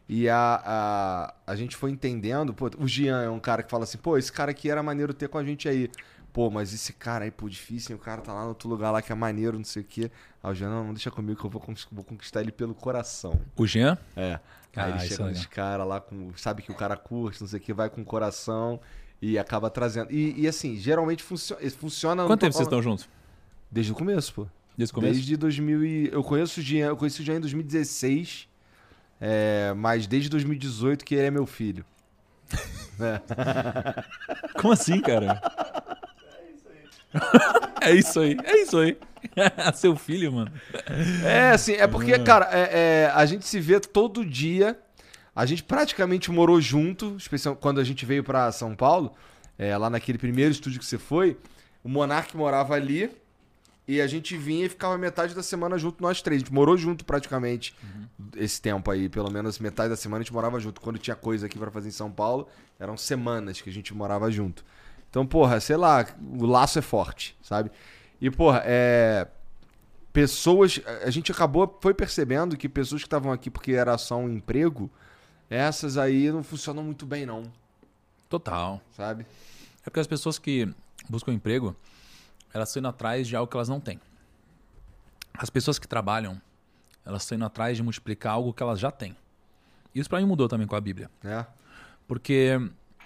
E 0.08 0.30
a, 0.30 0.62
a, 0.66 1.34
a 1.52 1.56
gente 1.56 1.76
foi 1.76 1.92
entendendo, 1.92 2.54
pô, 2.54 2.70
o 2.78 2.88
Gian 2.88 3.22
é 3.24 3.30
um 3.30 3.40
cara 3.40 3.62
que 3.64 3.70
fala 3.72 3.84
assim, 3.84 3.98
pô, 3.98 4.18
esse 4.18 4.32
cara 4.32 4.52
aqui 4.52 4.70
era 4.70 4.82
maneiro 4.84 5.14
ter 5.14 5.28
com 5.28 5.38
a 5.40 5.44
gente 5.44 5.68
aí. 5.68 5.90
Pô, 6.32 6.50
mas 6.52 6.72
esse 6.74 6.94
cara 6.94 7.26
aí, 7.26 7.32
pô, 7.32 7.50
difícil, 7.50 7.96
hein? 7.96 8.00
o 8.00 8.04
cara 8.06 8.22
tá 8.22 8.32
lá 8.32 8.44
no 8.44 8.50
outro 8.50 8.70
lugar 8.70 8.92
lá 8.92 9.02
que 9.02 9.12
é 9.12 9.16
maneiro, 9.16 9.58
não 9.58 9.66
sei 9.66 9.82
o 9.82 9.86
quê. 9.86 10.12
Aí 10.44 10.52
o 10.52 10.54
Gian, 10.56 10.70
não, 10.70 10.84
não 10.86 10.94
deixa 10.94 11.10
comigo 11.10 11.40
que 11.40 11.46
eu 11.46 11.50
vou, 11.50 11.62
vou 11.92 12.04
conquistar 12.04 12.42
ele 12.42 12.52
pelo 12.52 12.76
coração. 12.76 13.40
O 13.58 13.66
Jean? 13.66 13.98
É. 14.16 14.40
Ah, 14.76 14.84
Aí 14.86 14.92
ele 14.92 14.98
isso 15.00 15.08
chega 15.16 15.24
é 15.24 15.32
nos 15.32 15.46
caras 15.48 15.88
lá 15.88 16.00
com. 16.00 16.32
Sabe 16.38 16.62
que 16.62 16.72
o 16.72 16.76
cara 16.76 16.96
curte, 16.96 17.42
não 17.42 17.48
sei 17.48 17.60
o 17.60 17.62
que, 17.62 17.74
vai 17.74 17.90
com 17.90 18.02
o 18.02 18.06
coração 18.06 18.80
e 19.22 19.38
acaba 19.38 19.70
trazendo. 19.70 20.12
E, 20.12 20.42
e, 20.42 20.48
assim, 20.48 20.78
geralmente 20.78 21.24
funciona. 21.24 21.62
Funciona 21.72 22.26
Quanto 22.26 22.42
tempo 22.42 22.54
vocês 22.54 22.68
estão 22.68 22.82
juntos? 22.82 23.08
Desde 23.72 23.92
o 23.92 23.96
começo, 23.96 24.34
pô. 24.34 24.48
Desde 24.78 24.92
o 24.92 24.96
começo? 24.96 25.14
Desde 25.14 25.38
2000 25.38 25.86
e... 25.86 26.10
Eu 26.12 26.24
conheço 26.24 26.60
o 26.60 26.64
Jean, 26.64 26.88
eu 26.88 26.98
conheci 26.98 27.22
o 27.22 27.26
Jean 27.26 27.36
em 27.36 27.42
2016, 27.42 28.48
é, 29.20 29.74
mas 29.76 30.08
desde 30.08 30.30
2018 30.30 31.04
que 31.04 31.16
ele 31.16 31.28
é 31.28 31.32
meu 31.32 31.46
filho. 31.46 31.86
Como 34.60 34.74
assim, 34.74 35.00
cara? 35.02 35.42
É 37.82 37.92
isso 37.92 38.20
aí. 38.20 38.38
É 38.44 38.62
isso 38.62 38.78
aí. 38.78 38.98
Seu 39.76 39.96
filho, 39.96 40.32
mano. 40.32 40.52
É, 41.26 41.52
assim, 41.52 41.74
é 41.74 41.88
porque, 41.88 42.18
cara, 42.20 42.48
é- 42.52 43.06
é, 43.06 43.12
a 43.14 43.26
gente 43.26 43.46
se 43.46 43.60
vê 43.60 43.80
todo 43.80 44.26
dia. 44.26 44.78
A 45.40 45.46
gente 45.46 45.64
praticamente 45.64 46.30
morou 46.30 46.60
junto, 46.60 47.16
especialmente 47.16 47.62
quando 47.62 47.80
a 47.80 47.84
gente 47.86 48.06
veio 48.06 48.22
pra 48.26 48.52
São 48.52 48.76
Paulo, 48.76 49.14
é, 49.58 49.78
lá 49.78 49.90
naquele 49.90 50.18
primeiro 50.18 50.52
estúdio 50.52 50.82
que 50.82 50.86
você 50.86 50.98
foi. 50.98 51.38
O 51.82 51.88
Monark 51.88 52.36
morava 52.36 52.74
ali 52.74 53.10
e 53.88 54.02
a 54.02 54.06
gente 54.06 54.36
vinha 54.36 54.66
e 54.66 54.70
ficava 54.70 54.98
metade 54.98 55.34
da 55.34 55.42
semana 55.42 55.78
junto, 55.78 56.04
nós 56.04 56.22
três. 56.22 56.42
A 56.42 56.44
gente 56.44 56.54
morou 56.54 56.76
junto 56.76 57.06
praticamente 57.06 57.74
esse 58.36 58.62
tempo 58.62 58.92
aí, 58.92 59.08
pelo 59.08 59.32
menos 59.32 59.60
metade 59.60 59.88
da 59.88 59.96
semana 59.96 60.20
a 60.20 60.24
gente 60.26 60.34
morava 60.34 60.60
junto. 60.60 60.82
Quando 60.82 61.00
tinha 61.00 61.16
coisa 61.16 61.46
aqui 61.46 61.58
pra 61.58 61.72
fazer 61.72 61.88
em 61.88 61.92
São 61.94 62.12
Paulo, 62.12 62.50
eram 62.78 62.98
semanas 62.98 63.62
que 63.62 63.70
a 63.70 63.74
gente 63.74 63.94
morava 63.94 64.30
junto. 64.30 64.66
Então, 65.10 65.26
porra, 65.26 65.62
sei 65.62 65.78
lá, 65.78 66.06
o 66.38 66.46
laço 66.46 66.80
é 66.80 66.82
forte, 66.82 67.38
sabe? 67.42 67.72
E, 68.20 68.30
porra, 68.30 68.62
é. 68.66 69.26
Pessoas. 70.12 70.82
A 71.06 71.10
gente 71.10 71.32
acabou, 71.32 71.80
foi 71.82 71.94
percebendo 71.94 72.58
que 72.58 72.68
pessoas 72.68 73.02
que 73.02 73.08
estavam 73.08 73.32
aqui 73.32 73.50
porque 73.50 73.72
era 73.72 73.98
só 73.98 74.18
um 74.18 74.30
emprego, 74.30 74.92
essas 75.50 75.98
aí 75.98 76.32
não 76.32 76.44
funcionam 76.44 76.84
muito 76.84 77.06
bem, 77.06 77.26
não, 77.26 77.44
Total. 78.30 78.82
sabe? 78.96 79.26
É 79.82 79.86
porque 79.86 80.00
as 80.00 80.08
pessoas 80.08 80.38
que 80.38 80.68
buscam 81.10 81.34
emprego, 81.34 81.76
elas 82.54 82.70
estão 82.70 82.80
indo 82.82 82.88
atrás 82.88 83.28
de 83.28 83.36
algo 83.36 83.50
que 83.50 83.58
elas 83.58 83.70
não 83.70 83.80
têm. 83.80 84.00
As 85.34 85.50
pessoas 85.50 85.80
que 85.80 85.88
trabalham, 85.88 86.40
elas 87.06 87.24
estão 87.24 87.36
indo 87.36 87.46
atrás 87.46 87.78
de 87.78 87.84
multiplicar 87.84 88.34
algo 88.34 88.54
que 88.54 88.62
elas 88.62 88.80
já 88.80 88.92
têm. 88.92 89.16
Isso 89.96 90.10
para 90.10 90.20
mim 90.20 90.26
mudou 90.26 90.48
também 90.48 90.68
com 90.68 90.76
a 90.76 90.82
Bíblia. 90.82 91.10
É. 91.24 91.46
Porque 92.08 92.52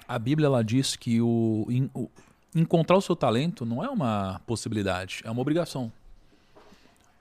a 0.07 0.19
Bíblia 0.19 0.47
ela 0.47 0.63
diz 0.63 0.95
que 0.95 1.21
o, 1.21 1.65
o- 1.93 2.09
encontrar 2.55 2.97
o 2.97 3.01
seu 3.01 3.15
talento 3.15 3.65
não 3.65 3.83
é 3.83 3.89
uma 3.89 4.41
possibilidade, 4.45 5.21
é 5.23 5.31
uma 5.31 5.41
obrigação. 5.41 5.91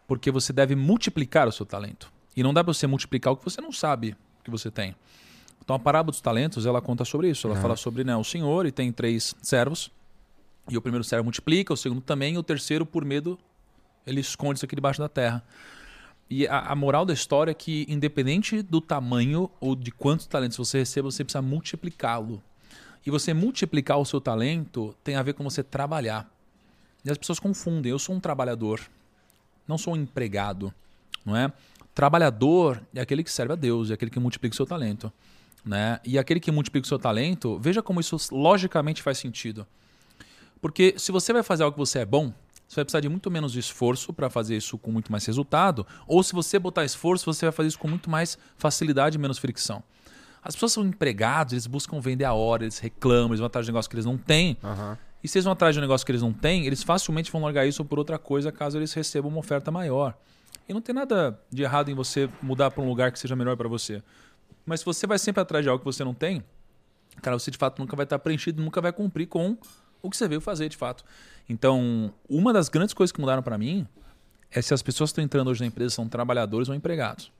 Porque 0.08 0.30
você 0.30 0.52
deve 0.52 0.74
multiplicar 0.74 1.46
o 1.46 1.52
seu 1.52 1.64
talento. 1.64 2.12
E 2.36 2.42
não 2.42 2.52
dá 2.52 2.64
para 2.64 2.72
você 2.74 2.86
multiplicar 2.86 3.32
o 3.32 3.36
que 3.36 3.44
você 3.44 3.60
não 3.60 3.70
sabe 3.72 4.16
que 4.42 4.50
você 4.50 4.70
tem. 4.70 4.94
Então 5.64 5.76
a 5.76 5.78
parábola 5.78 6.10
dos 6.12 6.20
talentos, 6.20 6.66
ela 6.66 6.80
conta 6.80 7.04
sobre 7.04 7.30
isso. 7.30 7.46
Ela 7.46 7.56
fala 7.56 7.76
sobre 7.76 8.02
né, 8.04 8.16
o 8.16 8.24
senhor 8.24 8.66
e 8.66 8.72
tem 8.72 8.90
três 8.92 9.34
servos. 9.40 9.90
E 10.68 10.76
o 10.76 10.82
primeiro 10.82 11.04
servo 11.04 11.24
multiplica, 11.24 11.72
o 11.72 11.76
segundo 11.76 12.00
também, 12.00 12.34
e 12.34 12.38
o 12.38 12.42
terceiro, 12.42 12.86
por 12.86 13.04
medo, 13.04 13.38
ele 14.06 14.20
esconde 14.20 14.58
isso 14.58 14.64
aqui 14.64 14.74
debaixo 14.74 15.00
da 15.00 15.08
terra. 15.08 15.42
E 16.30 16.46
a, 16.46 16.60
a 16.60 16.74
moral 16.74 17.04
da 17.04 17.12
história 17.12 17.50
é 17.50 17.54
que, 17.54 17.84
independente 17.88 18.62
do 18.62 18.80
tamanho 18.80 19.50
ou 19.60 19.74
de 19.74 19.90
quantos 19.90 20.26
talentos 20.26 20.56
você 20.56 20.78
receba, 20.78 21.10
você 21.10 21.24
precisa 21.24 21.42
multiplicá-lo. 21.42 22.42
E 23.04 23.10
você 23.10 23.34
multiplicar 23.34 23.98
o 23.98 24.04
seu 24.04 24.20
talento 24.20 24.94
tem 25.02 25.16
a 25.16 25.22
ver 25.22 25.34
com 25.34 25.44
você 25.44 25.62
trabalhar. 25.62 26.30
E 27.04 27.10
as 27.10 27.18
pessoas 27.18 27.40
confundem. 27.40 27.90
Eu 27.90 27.98
sou 27.98 28.14
um 28.14 28.20
trabalhador, 28.20 28.80
não 29.66 29.76
sou 29.76 29.94
um 29.94 29.96
empregado, 29.96 30.72
não 31.24 31.36
é? 31.36 31.52
Trabalhador 31.94 32.82
é 32.94 33.00
aquele 33.00 33.22
que 33.22 33.30
serve 33.30 33.52
a 33.52 33.56
Deus, 33.56 33.90
é 33.90 33.94
aquele 33.94 34.10
que 34.10 34.18
multiplica 34.18 34.54
o 34.54 34.56
seu 34.56 34.66
talento, 34.66 35.12
né? 35.64 36.00
E 36.04 36.18
aquele 36.18 36.40
que 36.40 36.50
multiplica 36.50 36.84
o 36.84 36.88
seu 36.88 36.98
talento, 36.98 37.58
veja 37.58 37.82
como 37.82 38.00
isso 38.00 38.16
logicamente 38.30 39.02
faz 39.02 39.18
sentido. 39.18 39.66
Porque 40.60 40.94
se 40.96 41.12
você 41.12 41.32
vai 41.32 41.42
fazer 41.42 41.64
algo 41.64 41.74
que 41.74 41.80
você 41.80 41.98
é 41.98 42.04
bom, 42.06 42.32
você 42.66 42.76
vai 42.76 42.84
precisar 42.84 43.00
de 43.00 43.08
muito 43.08 43.30
menos 43.30 43.54
esforço 43.54 44.12
para 44.12 44.30
fazer 44.30 44.56
isso 44.56 44.78
com 44.78 44.90
muito 44.90 45.12
mais 45.12 45.26
resultado. 45.26 45.86
Ou 46.06 46.22
se 46.22 46.32
você 46.32 46.58
botar 46.58 46.84
esforço, 46.84 47.26
você 47.26 47.44
vai 47.44 47.52
fazer 47.52 47.68
isso 47.68 47.78
com 47.78 47.88
muito 47.88 48.08
mais 48.08 48.38
facilidade 48.56 49.18
e 49.18 49.20
menos 49.20 49.38
fricção. 49.38 49.82
As 50.42 50.54
pessoas 50.54 50.72
são 50.72 50.84
empregados, 50.84 51.52
eles 51.52 51.66
buscam 51.66 52.00
vender 52.00 52.24
a 52.24 52.32
hora, 52.32 52.64
eles 52.64 52.78
reclamam, 52.78 53.28
eles 53.28 53.40
vão 53.40 53.46
atrás 53.46 53.66
de 53.66 53.70
um 53.70 53.74
negócio 53.74 53.90
que 53.90 53.96
eles 53.96 54.06
não 54.06 54.16
têm. 54.16 54.56
Aham. 54.64 54.98
E 55.22 55.28
se 55.28 55.38
eles 55.38 55.44
vão 55.44 55.52
atrás 55.52 55.74
de 55.74 55.78
um 55.78 55.82
negócio 55.82 56.04
que 56.04 56.10
eles 56.10 56.22
não 56.22 56.32
têm, 56.32 56.66
eles 56.66 56.82
facilmente 56.82 57.30
vão 57.30 57.42
largar 57.42 57.66
isso 57.66 57.84
por 57.84 57.98
outra 57.98 58.18
coisa 58.18 58.50
caso 58.50 58.78
eles 58.78 58.92
recebam 58.92 59.30
uma 59.30 59.38
oferta 59.38 59.70
maior. 59.70 60.16
E 60.68 60.72
não 60.74 60.80
tem 60.80 60.94
nada 60.94 61.38
de 61.50 61.62
errado 61.62 61.90
em 61.90 61.94
você 61.94 62.28
mudar 62.40 62.70
para 62.70 62.82
um 62.82 62.88
lugar 62.88 63.10
que 63.12 63.18
seja 63.18 63.34
melhor 63.36 63.56
para 63.56 63.68
você. 63.68 64.02
Mas 64.64 64.80
se 64.80 64.86
você 64.86 65.06
vai 65.06 65.18
sempre 65.18 65.40
atrás 65.42 65.64
de 65.64 65.68
algo 65.68 65.80
que 65.80 65.84
você 65.84 66.04
não 66.04 66.14
tem, 66.14 66.42
cara, 67.20 67.38
você 67.38 67.50
de 67.50 67.58
fato 67.58 67.78
nunca 67.78 67.96
vai 67.96 68.04
estar 68.04 68.18
preenchido, 68.18 68.62
nunca 68.62 68.80
vai 68.80 68.92
cumprir 68.92 69.26
com 69.26 69.56
o 70.00 70.10
que 70.10 70.16
você 70.16 70.28
veio 70.28 70.40
fazer 70.40 70.68
de 70.68 70.76
fato. 70.76 71.04
Então, 71.48 72.12
uma 72.28 72.52
das 72.52 72.68
grandes 72.68 72.94
coisas 72.94 73.12
que 73.12 73.20
mudaram 73.20 73.42
para 73.42 73.58
mim 73.58 73.86
é 74.50 74.62
se 74.62 74.72
as 74.72 74.82
pessoas 74.82 75.10
que 75.10 75.12
estão 75.12 75.24
entrando 75.24 75.48
hoje 75.48 75.60
na 75.60 75.66
empresa 75.66 75.94
são 75.94 76.08
trabalhadores 76.08 76.68
ou 76.68 76.74
empregados. 76.74 77.32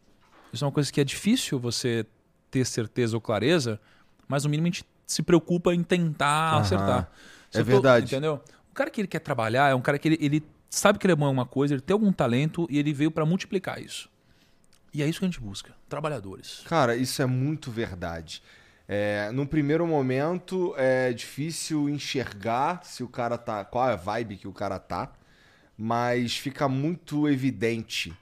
Isso 0.53 0.65
é 0.65 0.67
uma 0.67 0.73
coisa 0.73 0.93
que 0.93 1.01
é 1.01 1.05
difícil 1.05 1.59
você 1.59 2.05
ter 2.51 2.65
certeza 2.67 3.17
ou 3.17 3.21
clareza, 3.21 3.81
mas 4.29 4.45
no 4.45 4.51
mínimo 4.51 4.67
a 4.67 4.71
gente 4.71 4.85
se 5.07 5.23
preocupa 5.23 5.75
em 5.75 5.83
tentar 5.83 6.53
Aham. 6.55 6.61
acertar. 6.61 7.11
Se 7.51 7.59
É 7.59 7.61
tô- 7.61 7.67
verdade. 7.71 8.07
entendeu? 8.07 8.41
O 8.71 8.75
cara 8.75 8.91
que 8.91 9.01
ele 9.01 9.09
quer 9.09 9.21
trabalhar 9.21 9.71
é 9.71 9.75
um 9.75 9.81
cara 9.81 9.99
que 9.99 10.09
ele, 10.09 10.19
ele 10.21 10.43
sabe 10.75 10.99
que 10.99 11.07
ele 11.07 11.13
é 11.13 11.17
bom 11.17 11.25
em 11.25 11.29
alguma 11.29 11.47
coisa, 11.47 11.75
ele 11.75 11.81
tem 11.81 11.93
algum 11.95 12.13
talento 12.13 12.67
e 12.71 12.79
ele 12.79 12.93
veio 12.93 13.11
para 13.11 13.25
multiplicar 13.27 13.81
isso. 13.81 14.11
E 14.93 15.03
é 15.03 15.07
isso 15.09 15.19
que 15.19 15.25
a 15.25 15.29
gente 15.29 15.41
busca, 15.41 15.75
trabalhadores. 15.89 16.63
Cara, 16.67 16.95
isso 16.97 17.23
é 17.23 17.27
muito 17.27 17.71
verdade. 17.71 18.43
É, 18.89 19.31
num 19.33 19.47
primeiro 19.47 19.87
momento 19.87 20.75
é 20.77 21.13
difícil 21.13 21.89
enxergar 21.89 22.85
se 22.85 23.03
o 23.03 23.09
cara 23.09 23.39
tá. 23.39 23.65
qual 23.65 23.89
é 23.89 23.93
a 23.93 23.97
vibe 23.97 24.37
que 24.37 24.49
o 24.49 24.53
cara 24.53 24.79
tá, 24.79 25.13
mas 25.79 26.37
fica 26.37 26.69
muito 26.69 27.29
evidente 27.29 28.13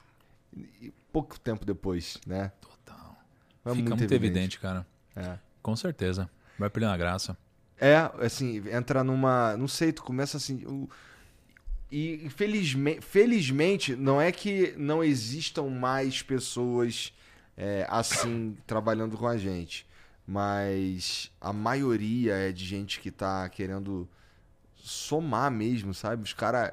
e 0.80 0.92
pouco 1.12 1.38
tempo 1.40 1.64
depois, 1.64 2.18
né? 2.26 2.52
Total. 2.60 3.16
É 3.64 3.74
Fica 3.74 3.96
muito, 3.96 4.14
evidente. 4.14 4.60
cara. 4.60 4.86
É. 5.16 5.38
Com 5.62 5.74
certeza. 5.74 6.30
Vai 6.58 6.70
perdendo 6.70 6.92
a 6.92 6.96
graça. 6.96 7.36
É, 7.80 7.96
assim, 8.20 8.62
entra 8.70 9.02
numa. 9.02 9.56
Não 9.56 9.66
sei, 9.66 9.92
tu 9.92 10.02
começa 10.02 10.36
assim. 10.36 10.64
o- 10.66 10.88
E 11.90 12.28
felizmente, 12.30 13.00
felizmente, 13.00 13.96
não 13.96 14.20
é 14.20 14.30
que 14.30 14.74
não 14.76 15.02
existam 15.02 15.64
mais 15.64 16.22
pessoas 16.22 17.12
é, 17.56 17.86
assim 17.88 18.56
trabalhando 18.66 19.16
com 19.16 19.26
a 19.26 19.36
gente. 19.36 19.86
Mas 20.26 21.32
a 21.40 21.52
maioria 21.52 22.34
é 22.34 22.52
de 22.52 22.64
gente 22.64 23.00
que 23.00 23.10
tá 23.10 23.48
querendo 23.48 24.08
somar 24.76 25.50
mesmo, 25.50 25.92
sabe? 25.92 26.22
Os 26.22 26.32
caras 26.32 26.72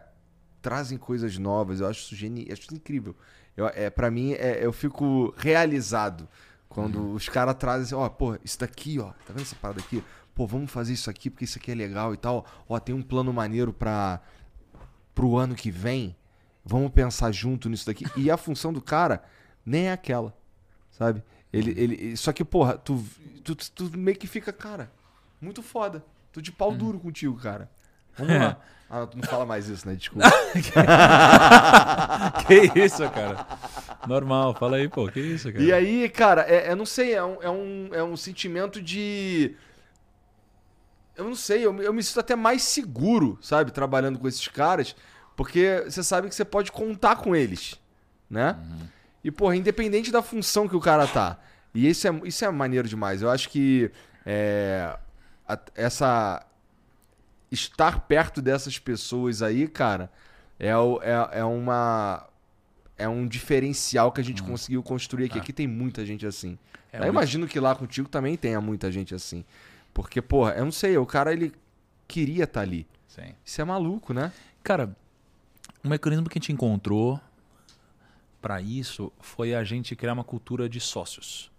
trazem 0.62 0.98
coisas 0.98 1.38
novas. 1.38 1.80
Eu 1.80 1.88
acho 1.88 2.02
isso 2.02 2.16
genial, 2.16 2.48
acho 2.52 2.62
isso 2.64 2.76
incrível. 2.76 3.16
Eu, 3.56 3.68
é, 3.70 3.90
para 3.90 4.12
mim, 4.12 4.34
é, 4.34 4.64
eu 4.64 4.72
fico 4.72 5.34
realizado 5.38 6.28
quando 6.70 7.14
os 7.14 7.28
caras 7.28 7.56
trazem 7.56 7.86
assim, 7.86 7.96
ó, 7.96 8.08
pô, 8.08 8.38
isso 8.44 8.60
daqui, 8.60 9.00
ó, 9.00 9.08
tá 9.26 9.34
vendo 9.34 9.42
essa 9.42 9.56
parada 9.56 9.80
aqui? 9.80 10.04
Pô, 10.36 10.46
vamos 10.46 10.70
fazer 10.70 10.94
isso 10.94 11.10
aqui 11.10 11.30
porque 11.30 11.46
isso 11.46 11.58
aqui 11.58 11.72
é 11.72 11.76
legal 11.76 12.14
e 12.14 12.18
tal. 12.18 12.46
Ó, 12.70 12.80
tem 12.80 12.94
um 12.94 13.02
plano 13.02 13.34
maneiro 13.34 13.74
para 15.18 15.18
pro 15.18 15.36
ano 15.36 15.56
que 15.56 15.72
vem. 15.72 16.16
Vamos 16.64 16.92
pensar 16.92 17.32
junto 17.32 17.70
nisso 17.70 17.88
daqui. 17.88 18.06
E 18.16 18.30
a 18.30 18.38
função 18.38 18.72
do 18.72 18.82
cara 18.82 19.24
nem 19.66 19.88
é 19.88 19.92
aquela, 19.92 20.34
sabe? 20.92 21.24
Ele, 21.52 21.72
ele, 21.72 22.18
só 22.18 22.32
que, 22.32 22.44
porra, 22.44 22.78
tu, 22.78 23.04
tu, 23.44 23.56
tu 23.56 23.98
meio 23.98 24.18
que 24.18 24.28
fica, 24.28 24.54
cara, 24.54 24.92
muito 25.42 25.64
foda. 25.64 26.04
Tô 26.32 26.40
de 26.40 26.52
pau 26.52 26.74
duro 26.74 27.00
contigo, 27.00 27.36
cara. 27.38 27.70
Vamos 28.18 28.38
lá. 28.38 28.58
Ah, 28.90 29.06
tu 29.06 29.18
não 29.18 29.24
fala 29.24 29.46
mais 29.46 29.68
isso, 29.68 29.88
né? 29.88 29.96
Desculpa. 29.96 30.30
que 32.48 32.80
isso, 32.80 33.10
cara? 33.10 33.46
Normal, 34.08 34.56
fala 34.56 34.78
aí, 34.78 34.88
pô. 34.88 35.10
Que 35.10 35.20
isso, 35.20 35.52
cara? 35.52 35.64
E 35.64 35.74
aí, 35.74 36.10
cara, 36.10 36.46
é, 36.48 36.72
eu 36.72 36.76
não 36.76 36.86
sei, 36.86 37.14
é 37.14 37.24
um, 37.24 37.42
é, 37.42 37.50
um, 37.50 37.90
é 37.94 38.04
um 38.04 38.16
sentimento 38.16 38.82
de. 38.82 39.56
Eu 41.18 41.26
não 41.26 41.36
sei, 41.36 41.66
eu, 41.66 41.74
me- 41.74 41.84
eu 41.84 41.92
me 41.94 42.04
sinto 42.04 42.20
até 42.20 42.36
mais 42.36 42.62
seguro, 42.62 43.38
sabe, 43.42 43.72
trabalhando 43.72 44.20
com 44.20 44.28
esses 44.28 44.48
caras, 44.48 44.96
porque 45.36 45.84
você 45.86 46.04
sabe 46.04 46.30
que 46.30 46.36
você 46.36 46.46
pode 46.46 46.72
contar 46.72 47.16
com 47.18 47.36
eles, 47.36 47.76
né? 48.30 48.56
E, 49.24 49.32
porra, 49.32 49.56
independente 49.56 50.12
da 50.12 50.22
função 50.22 50.68
que 50.68 50.76
o 50.76 50.80
cara 50.80 51.08
tá. 51.08 51.40
E 51.74 51.90
isso 51.90 52.08
é, 52.08 52.22
isso 52.24 52.46
é 52.46 52.50
maneiro 52.52 52.88
demais. 52.88 53.22
Eu 53.22 53.30
acho 53.30 53.50
que 53.50 53.92
é, 54.26 54.96
a- 55.48 55.60
essa. 55.76 56.46
Estar 57.50 58.02
perto 58.02 58.42
dessas 58.42 58.78
pessoas 58.78 59.42
aí, 59.42 59.68
cara, 59.70 60.12
é, 60.60 60.68
é, 60.70 61.40
é 61.40 61.44
uma. 61.46 62.28
É 62.98 63.08
um 63.08 63.26
diferencial 63.28 64.12
que 64.12 64.20
a 64.20 64.24
gente 64.24 64.42
conseguiu 64.44 64.82
construir 64.84 65.26
aqui. 65.26 65.38
Aqui 65.40 65.54
tem 65.54 65.68
muita 65.68 66.06
gente 66.06 66.26
assim. 66.26 66.58
É 66.92 66.98
eu 66.98 67.02
muito- 67.02 67.12
imagino 67.14 67.48
que 67.48 67.60
lá 67.60 67.74
contigo 67.76 68.10
também 68.10 68.36
tenha 68.36 68.60
muita 68.60 68.92
gente 68.92 69.14
assim. 69.16 69.46
Porque, 69.98 70.22
porra, 70.22 70.52
eu 70.52 70.64
não 70.64 70.72
sei, 70.72 70.96
o 70.96 71.08
cara 71.08 71.34
ele 71.34 71.52
queria 72.08 72.44
estar 72.44 72.62
ali. 72.62 72.86
Sim. 73.08 73.34
Isso 73.44 73.60
é 73.60 73.66
maluco, 73.66 74.14
né? 74.14 74.32
Cara, 74.62 74.96
o 75.84 75.88
mecanismo 75.88 76.30
que 76.30 76.38
a 76.38 76.40
gente 76.40 76.52
encontrou 76.52 77.20
para 78.40 78.62
isso 78.62 79.12
foi 79.20 79.56
a 79.56 79.64
gente 79.64 79.96
criar 79.96 80.14
uma 80.14 80.24
cultura 80.24 80.70
de 80.70 80.80
sócios. 80.80 81.52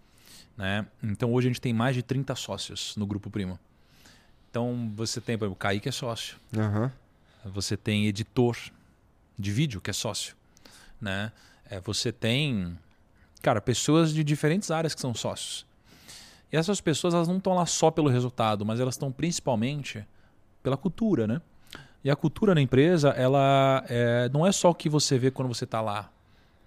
Né? 0.57 0.87
Então 1.03 1.33
hoje 1.35 1.49
a 1.49 1.51
gente 1.51 1.61
tem 1.61 1.73
mais 1.73 1.97
de 1.97 2.03
30 2.05 2.33
sócios 2.37 2.95
no 2.97 3.09
Grupo 3.09 3.29
Primo. 3.29 3.59
Então 4.49 4.93
você 4.95 5.21
tem, 5.21 5.37
por 5.37 5.47
exemplo, 5.47 5.57
o 5.57 5.59
Kaique 5.59 5.89
é 5.89 5.93
sócio. 5.93 6.37
Aham. 6.57 6.93
Você 7.47 7.77
tem 7.77 8.07
editor 8.07 8.57
de 9.37 9.51
vídeo 9.51 9.81
que 9.81 9.91
é 9.91 9.93
sócio. 9.93 10.37
Né? 11.01 11.33
É, 11.69 11.81
você 11.81 12.13
tem, 12.13 12.79
cara, 13.43 13.61
pessoas 13.61 14.15
de 14.15 14.23
diferentes 14.23 14.71
áreas 14.71 14.95
que 14.95 15.01
são 15.01 15.13
sócios. 15.13 15.67
E 16.53 16.57
essas 16.57 16.81
pessoas 16.81 17.15
elas 17.15 17.29
não 17.29 17.37
estão 17.37 17.55
lá 17.55 17.67
só 17.67 17.91
pelo 17.91 18.09
resultado, 18.09 18.65
mas 18.65 18.81
elas 18.81 18.95
estão 18.95 19.13
principalmente 19.13 20.05
pela 20.63 20.77
cultura, 20.77 21.27
né? 21.27 21.41
E 22.03 22.11
a 22.11 22.17
cultura 22.17 22.55
na 22.55 22.61
empresa, 22.61 23.11
ela 23.11 23.85
é, 23.89 24.31
não 24.33 24.47
é 24.47 24.53
só 24.53 24.71
o 24.71 24.75
que 24.75 24.89
você 24.89 25.19
vê 25.19 25.31
quando 25.31 25.49
você 25.49 25.65
está 25.65 25.81
lá. 25.81 26.11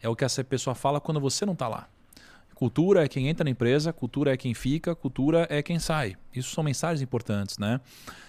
É 0.02 0.10
o 0.10 0.16
que 0.16 0.26
essa 0.26 0.44
pessoa 0.44 0.76
fala 0.76 1.00
quando 1.00 1.20
você 1.20 1.46
não 1.46 1.54
está 1.54 1.68
lá. 1.68 1.88
Cultura 2.62 3.04
é 3.04 3.08
quem 3.08 3.28
entra 3.28 3.44
na 3.44 3.50
empresa, 3.50 3.92
cultura 3.92 4.34
é 4.34 4.38
quem 4.38 4.54
fica, 4.54 4.94
cultura 4.94 5.48
é 5.50 5.64
quem 5.64 5.80
sai. 5.80 6.16
Isso 6.32 6.54
são 6.54 6.64
mensagens 6.64 7.02
importantes, 7.02 7.58
né? 7.58 7.82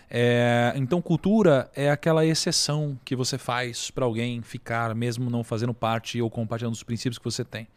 É, 0.09 0.73
então, 0.77 1.03
cultura 1.03 1.71
é 1.75 1.91
aquela 1.91 2.25
exceção 2.25 2.99
que 3.05 3.15
você 3.15 3.37
faz 3.37 3.91
para 3.91 4.07
alguém 4.07 4.41
ficar, 4.41 4.95
mesmo 4.95 5.29
não 5.29 5.45
fazendo 5.45 5.75
parte 5.75 6.21
ou 6.21 6.31
compartilhando 6.31 6.75
os 6.75 6.83
princípios 6.83 7.19
que 7.19 7.25
você 7.25 7.45
tem. 7.45 7.69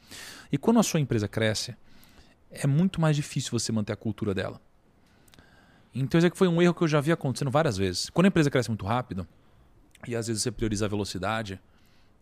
E 0.49 0.57
quando 0.57 0.79
a 0.79 0.83
sua 0.83 0.99
empresa 0.99 1.27
cresce, 1.27 1.75
é 2.61 2.67
muito 2.67 2.99
mais 2.99 3.15
difícil 3.15 3.51
você 3.51 3.71
manter 3.71 3.93
a 3.93 3.95
cultura 3.95 4.33
dela. 4.33 4.59
Então 5.93 6.17
isso 6.17 6.27
aqui 6.27 6.37
foi 6.37 6.47
um 6.47 6.61
erro 6.61 6.73
que 6.73 6.83
eu 6.83 6.87
já 6.87 6.99
vi 6.99 7.11
acontecendo 7.11 7.49
várias 7.49 7.77
vezes. 7.77 8.09
Quando 8.09 8.25
a 8.25 8.27
empresa 8.27 8.49
cresce 8.49 8.69
muito 8.69 8.85
rápido, 8.85 9.27
e 10.07 10.15
às 10.15 10.27
vezes 10.27 10.43
você 10.43 10.51
prioriza 10.51 10.85
a 10.85 10.89
velocidade, 10.89 11.59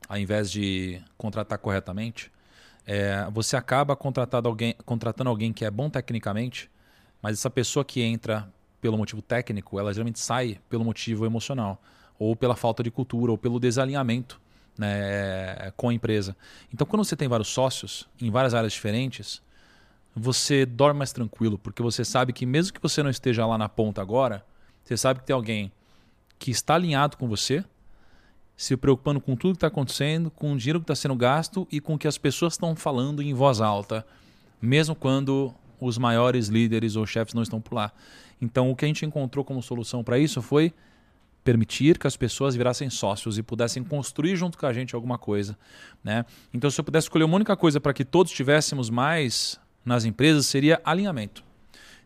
ao 0.07 0.17
invés 0.17 0.51
de 0.51 1.01
contratar 1.17 1.57
corretamente, 1.57 2.31
é, 2.85 3.27
você 3.31 3.55
acaba 3.55 3.95
contratando 3.95 4.47
alguém, 4.47 4.75
contratando 4.85 5.29
alguém 5.29 5.51
que 5.53 5.65
é 5.65 5.71
bom 5.71 5.89
tecnicamente, 5.89 6.69
mas 7.21 7.39
essa 7.39 7.49
pessoa 7.49 7.83
que 7.83 8.01
entra 8.01 8.51
pelo 8.81 8.97
motivo 8.97 9.21
técnico, 9.21 9.79
ela 9.79 9.93
geralmente 9.93 10.19
sai 10.19 10.59
pelo 10.69 10.83
motivo 10.83 11.25
emocional, 11.25 11.81
ou 12.19 12.35
pela 12.35 12.55
falta 12.55 12.83
de 12.83 12.91
cultura, 12.91 13.31
ou 13.31 13.37
pelo 13.37 13.59
desalinhamento 13.59 14.39
né, 14.77 15.71
com 15.77 15.89
a 15.89 15.93
empresa. 15.93 16.35
Então, 16.73 16.85
quando 16.85 17.03
você 17.03 17.15
tem 17.15 17.27
vários 17.27 17.47
sócios 17.47 18.07
em 18.21 18.29
várias 18.29 18.53
áreas 18.53 18.73
diferentes, 18.73 19.41
você 20.15 20.65
dorme 20.65 20.99
mais 20.99 21.11
tranquilo, 21.11 21.57
porque 21.57 21.81
você 21.81 22.05
sabe 22.05 22.33
que 22.33 22.45
mesmo 22.45 22.73
que 22.73 22.81
você 22.81 23.01
não 23.01 23.09
esteja 23.09 23.45
lá 23.45 23.57
na 23.57 23.67
ponta 23.67 24.01
agora, 24.01 24.45
você 24.83 24.95
sabe 24.95 25.21
que 25.21 25.25
tem 25.25 25.33
alguém 25.33 25.71
que 26.37 26.51
está 26.51 26.75
alinhado 26.75 27.17
com 27.17 27.27
você, 27.27 27.63
se 28.55 28.77
preocupando 28.77 29.19
com 29.19 29.35
tudo 29.35 29.53
que 29.53 29.57
está 29.57 29.67
acontecendo, 29.67 30.29
com 30.29 30.53
o 30.53 30.57
dinheiro 30.57 30.79
que 30.79 30.83
está 30.83 30.95
sendo 30.95 31.15
gasto 31.15 31.67
e 31.71 31.79
com 31.79 31.95
o 31.95 31.97
que 31.97 32.07
as 32.07 32.17
pessoas 32.17 32.53
estão 32.53 32.75
falando 32.75 33.21
em 33.21 33.33
voz 33.33 33.59
alta, 33.59 34.05
mesmo 34.61 34.93
quando 34.93 35.53
os 35.79 35.97
maiores 35.97 36.47
líderes 36.47 36.95
ou 36.95 37.05
chefes 37.05 37.33
não 37.33 37.41
estão 37.41 37.59
por 37.59 37.75
lá. 37.75 37.91
Então, 38.41 38.69
o 38.69 38.75
que 38.75 38.85
a 38.85 38.87
gente 38.87 39.05
encontrou 39.05 39.43
como 39.43 39.61
solução 39.61 40.03
para 40.03 40.19
isso 40.19 40.41
foi 40.41 40.73
permitir 41.43 41.97
que 41.97 42.07
as 42.07 42.15
pessoas 42.15 42.55
virassem 42.55 42.89
sócios 42.89 43.37
e 43.37 43.43
pudessem 43.43 43.83
construir 43.83 44.35
junto 44.35 44.57
com 44.57 44.65
a 44.65 44.71
gente 44.71 44.95
alguma 44.95 45.17
coisa. 45.17 45.57
Né? 46.03 46.25
Então, 46.53 46.69
se 46.69 46.79
eu 46.79 46.83
pudesse 46.83 47.05
escolher 47.05 47.25
uma 47.25 47.35
única 47.35 47.55
coisa 47.57 47.81
para 47.81 47.93
que 47.93 48.05
todos 48.05 48.31
tivéssemos 48.31 48.89
mais 48.89 49.59
nas 49.85 50.05
empresas, 50.05 50.45
seria 50.45 50.81
alinhamento. 50.83 51.43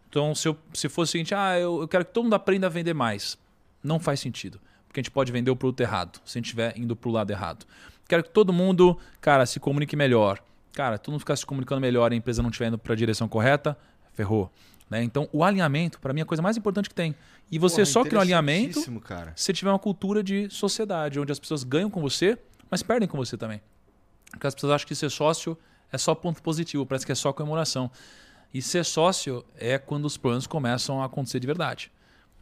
Então, 0.09 0.33
se, 0.33 0.47
eu, 0.47 0.57
se 0.73 0.89
fosse 0.89 1.09
o 1.09 1.11
seguinte, 1.11 1.35
ah, 1.35 1.59
eu, 1.59 1.81
eu 1.81 1.87
quero 1.87 2.05
que 2.05 2.11
todo 2.11 2.23
mundo 2.23 2.33
aprenda 2.33 2.67
a 2.67 2.69
vender 2.69 2.93
mais, 2.93 3.37
não 3.83 3.99
faz 3.99 4.19
sentido. 4.19 4.59
Porque 4.87 4.99
a 4.99 5.03
gente 5.03 5.11
pode 5.11 5.31
vender 5.31 5.51
o 5.51 5.55
produto 5.55 5.81
errado, 5.81 6.19
se 6.25 6.37
a 6.37 6.39
gente 6.39 6.45
estiver 6.45 6.77
indo 6.77 6.95
para 6.95 7.09
o 7.09 7.11
lado 7.11 7.31
errado. 7.31 7.65
Quero 8.07 8.23
que 8.23 8.29
todo 8.29 8.53
mundo, 8.53 8.97
cara, 9.19 9.45
se 9.45 9.59
comunique 9.59 9.95
melhor. 9.95 10.41
Cara, 10.73 10.97
todo 10.97 11.11
mundo 11.11 11.19
ficar 11.19 11.35
se 11.35 11.45
comunicando 11.45 11.81
melhor 11.81 12.11
e 12.11 12.15
a 12.15 12.17
empresa 12.17 12.41
não 12.41 12.49
estiver 12.49 12.67
indo 12.67 12.77
para 12.77 12.93
a 12.93 12.95
direção 12.95 13.27
correta, 13.27 13.77
ferrou. 14.13 14.51
Né? 14.89 15.03
Então, 15.03 15.27
o 15.33 15.43
alinhamento, 15.43 15.99
para 15.99 16.13
mim, 16.13 16.21
é 16.21 16.23
a 16.23 16.25
coisa 16.25 16.41
mais 16.41 16.55
importante 16.55 16.87
que 16.87 16.95
tem. 16.95 17.13
E 17.51 17.59
você 17.59 17.77
Porra, 17.77 17.85
só 17.85 18.03
cria 18.03 18.17
um 18.17 18.21
alinhamento 18.21 18.99
cara. 19.01 19.33
se 19.35 19.51
tiver 19.53 19.71
uma 19.71 19.79
cultura 19.79 20.23
de 20.23 20.49
sociedade, 20.49 21.19
onde 21.19 21.31
as 21.31 21.39
pessoas 21.39 21.63
ganham 21.63 21.89
com 21.89 22.01
você, 22.01 22.37
mas 22.69 22.81
perdem 22.81 23.07
com 23.07 23.17
você 23.17 23.37
também. 23.37 23.61
Porque 24.31 24.47
as 24.47 24.53
pessoas 24.53 24.73
acham 24.73 24.87
que 24.87 24.95
ser 24.95 25.09
sócio 25.09 25.57
é 25.91 25.97
só 25.97 26.13
ponto 26.15 26.41
positivo, 26.41 26.85
parece 26.85 27.05
que 27.05 27.11
é 27.11 27.15
só 27.15 27.31
comemoração. 27.33 27.89
E 28.53 28.61
ser 28.61 28.85
sócio 28.85 29.43
é 29.57 29.77
quando 29.77 30.05
os 30.05 30.17
planos 30.17 30.47
começam 30.47 31.01
a 31.01 31.05
acontecer 31.05 31.39
de 31.39 31.47
verdade. 31.47 31.91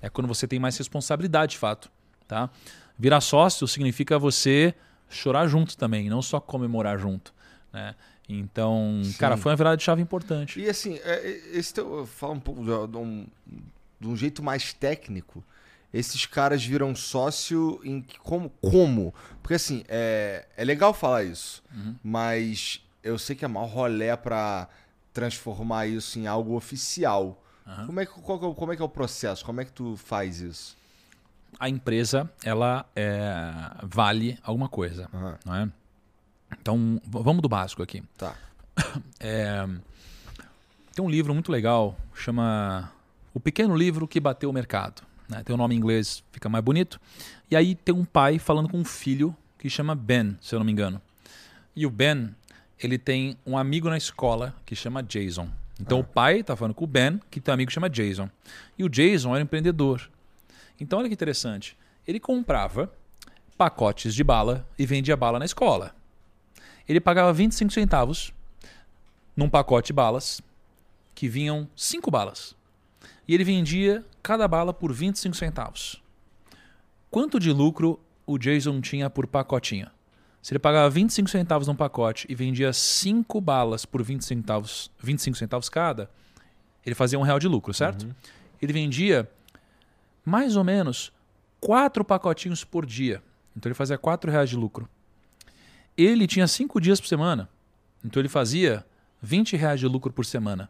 É 0.02 0.10
quando 0.10 0.28
você 0.28 0.48
tem 0.48 0.60
mais 0.60 0.78
responsabilidade, 0.78 1.54
de 1.54 1.58
fato. 1.58 1.90
Tá? 2.28 2.50
Virar 2.98 3.22
sócio 3.22 3.68
significa 3.68 4.18
você 4.20 4.74
chorar 5.10 5.48
junto 5.48 5.78
também, 5.78 6.10
não 6.10 6.22
só 6.22 6.40
comemorar 6.40 6.98
junto. 7.00 7.34
Né? 7.74 7.96
Então, 8.28 9.02
Sim. 9.04 9.14
cara, 9.14 9.38
foi 9.38 9.52
uma 9.52 9.56
virada 9.56 9.78
de 9.78 9.84
chave 9.84 10.02
importante. 10.02 10.60
E 10.60 10.70
assim, 10.70 10.96
é, 11.04 11.14
é, 11.28 11.58
esse 11.58 11.74
teu, 11.74 12.06
fala 12.06 12.34
um 12.34 12.40
pouco 12.40 12.62
de, 12.62 12.92
de 12.92 12.98
um, 12.98 13.28
de 14.00 14.08
um 14.08 14.16
jeito 14.16 14.42
mais 14.42 14.74
técnico. 14.74 15.44
Esses 15.94 16.26
caras 16.26 16.64
viram 16.66 16.94
sócio 16.96 17.80
em 17.84 18.02
que- 18.02 18.20
como? 18.20 18.50
Como? 18.62 19.14
Porque 19.42 19.54
assim, 19.54 19.84
é, 19.88 20.46
é 20.58 20.64
legal 20.64 20.94
falar 20.94 21.24
isso, 21.24 21.64
Uhum. 21.74 21.96
mas 22.04 22.82
eu 23.06 23.18
sei 23.18 23.36
que 23.36 23.45
é 23.45 23.48
mal 23.48 23.65
rolé 23.65 24.15
pra 24.18 24.68
transformar 25.14 25.88
isso 25.88 26.19
em 26.19 26.27
algo 26.27 26.56
oficial. 26.56 27.41
Aham. 27.65 27.86
Como, 27.88 27.99
é 27.99 28.06
que, 28.06 28.11
qual 28.22 28.41
é 28.44 28.45
o- 28.48 28.53
como 28.56 28.73
é 28.73 28.76
que 28.76 28.82
é 28.82 28.86
o 28.86 28.90
processo? 28.90 29.45
Como 29.45 29.61
é 29.61 29.65
que 29.65 29.72
tu 29.72 29.95
faz 29.95 30.41
isso? 30.41 30.76
A 31.60 31.69
empresa, 31.69 32.30
ela 32.44 32.86
é, 32.95 33.41
vale 33.84 34.38
alguma 34.44 34.68
coisa. 34.68 35.10
Aham, 35.14 35.38
Não 35.45 35.56
é? 35.56 35.69
Então, 36.60 37.02
vamos 37.06 37.41
do 37.41 37.48
básico 37.49 37.82
aqui. 37.82 38.03
tá. 38.18 38.36
É, 39.19 39.65
tem 40.94 41.03
um 41.03 41.10
livro 41.10 41.34
muito 41.34 41.52
legal, 41.52 41.98
chama 42.14 42.91
O 43.34 43.40
Pequeno 43.40 43.76
Livro 43.76 44.07
que 44.07 44.19
Bateu 44.19 44.49
o 44.49 44.53
Mercado. 44.53 45.02
né? 45.30 45.44
Tem 45.44 45.53
o 45.53 45.57
nome 45.57 45.76
em 45.76 45.77
inglês, 45.77 46.23
fica 46.32 46.48
mais 46.49 46.64
bonito. 46.64 46.99
E 47.49 47.56
aí 47.56 47.73
tem 47.76 47.94
um 47.95 48.06
pai 48.06 48.38
falando 48.40 48.69
com 48.69 48.77
um 48.77 48.86
filho 48.86 49.36
que 49.57 49.69
chama 49.69 49.95
Ben, 49.95 50.38
se 50.41 50.53
eu 50.56 50.60
não 50.60 50.65
me 50.65 50.72
engano. 50.72 51.02
E 51.76 51.86
o 51.86 51.90
Ben, 51.90 52.34
ele 52.80 52.98
tem 52.98 53.38
um 53.46 53.58
amigo 53.58 53.90
na 53.90 53.98
escola 53.98 54.56
que 54.66 54.76
chama 54.76 55.02
Jason. 55.02 55.50
Então 55.80 56.00
o 56.00 56.04
pai 56.04 56.44
tá 56.44 56.56
falando 56.56 56.74
com 56.74 56.86
o 56.86 56.88
Ben, 56.88 57.20
que 57.30 57.40
tem 57.40 57.52
um 57.52 57.56
amigo 57.56 57.70
que 57.70 57.74
chama 57.74 57.90
Jason. 57.90 58.30
E 58.78 58.84
o 58.84 58.90
Jason 58.90 59.30
era 59.30 59.40
um 59.40 59.44
empreendedor. 59.44 60.10
Então 60.80 61.00
olha 61.00 61.08
que 61.08 61.14
interessante. 61.14 61.78
Ele 62.08 62.20
comprava 62.20 62.92
pacotes 63.58 64.14
de 64.14 64.24
bala 64.24 64.68
e 64.78 64.86
vendia 64.86 65.16
bala 65.16 65.40
na 65.40 65.46
escola. 65.46 65.96
Ele 66.88 67.00
pagava 67.00 67.34
25 67.34 67.72
centavos 67.74 68.34
num 69.36 69.50
pacote 69.50 69.88
de 69.88 69.94
balas 69.94 70.42
que 71.14 71.28
vinham 71.28 71.68
cinco 71.76 72.12
balas. 72.12 72.56
E 73.28 73.34
ele 73.34 73.44
vendia 73.44 74.06
cada 74.22 74.48
bala 74.48 74.74
por 74.74 74.94
25 74.94 75.36
centavos. 75.36 76.02
Quanto 77.10 77.40
de 77.40 77.52
lucro 77.52 78.00
o 78.26 78.38
Jason 78.38 78.82
tinha 78.82 79.10
por 79.10 79.26
pacotinho? 79.26 79.90
Se 80.46 80.54
ele 80.54 80.60
pagava 80.60 80.88
25 80.92 81.28
centavos 81.28 81.68
num 81.68 81.76
pacote 81.76 82.28
e 82.30 82.36
vendia 82.36 82.72
cinco 82.72 83.42
balas 83.42 83.84
por 83.84 84.04
20 84.04 84.24
centavos, 84.24 84.92
25 85.02 85.36
centavos 85.36 85.70
cada, 85.70 86.08
ele 86.86 86.94
fazia 86.94 87.18
um 87.18 87.24
real 87.24 87.40
de 87.40 87.48
lucro, 87.48 87.74
certo? 87.74 88.16
Ele 88.62 88.72
vendia 88.72 89.28
mais 90.24 90.56
ou 90.56 90.64
menos 90.64 91.12
quatro 91.60 92.06
pacotinhos 92.06 92.64
por 92.64 92.86
dia. 92.86 93.24
Então 93.58 93.68
ele 93.68 93.74
fazia 93.74 93.98
quatro 93.98 94.30
reais 94.30 94.48
de 94.48 94.56
lucro. 94.56 94.88
Ele 95.98 96.28
tinha 96.28 96.48
cinco 96.48 96.80
dias 96.80 97.02
por 97.02 97.08
semana. 97.08 97.50
Então 98.04 98.22
ele 98.22 98.30
fazia 98.30 98.86
20 99.24 99.58
reais 99.58 99.80
de 99.80 99.88
lucro 99.88 100.14
por 100.14 100.28
semana. 100.28 100.70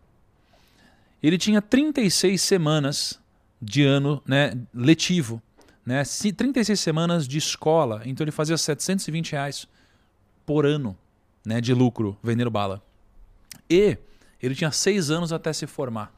Ele 1.21 1.37
tinha 1.37 1.61
36 1.61 2.41
semanas 2.41 3.19
de 3.61 3.83
ano 3.83 4.23
né, 4.25 4.57
letivo. 4.73 5.41
Né, 5.85 6.03
Se- 6.03 6.33
36 6.33 6.79
semanas 6.79 7.27
de 7.27 7.37
escola. 7.37 8.01
Então 8.05 8.23
ele 8.23 8.31
fazia 8.31 8.57
720 8.57 9.31
reais 9.33 9.67
por 10.45 10.65
ano 10.65 10.97
né, 11.45 11.61
de 11.61 11.73
lucro 11.73 12.17
vendendo 12.23 12.49
bala. 12.49 12.81
E 13.69 13.97
ele 14.41 14.55
tinha 14.55 14.71
seis 14.71 15.09
anos 15.11 15.31
até 15.31 15.53
se 15.53 15.67
formar. 15.67 16.11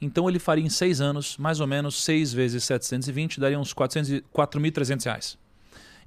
Então 0.00 0.28
ele 0.28 0.38
faria 0.38 0.64
em 0.64 0.68
seis 0.70 1.00
anos, 1.00 1.36
mais 1.36 1.60
ou 1.60 1.66
menos 1.66 2.02
6 2.02 2.32
vezes 2.32 2.64
720, 2.64 3.38
daria 3.38 3.58
uns 3.58 3.72
400 3.72 4.10
e- 4.10 4.24
4.300 4.34 5.04
reais. 5.04 5.38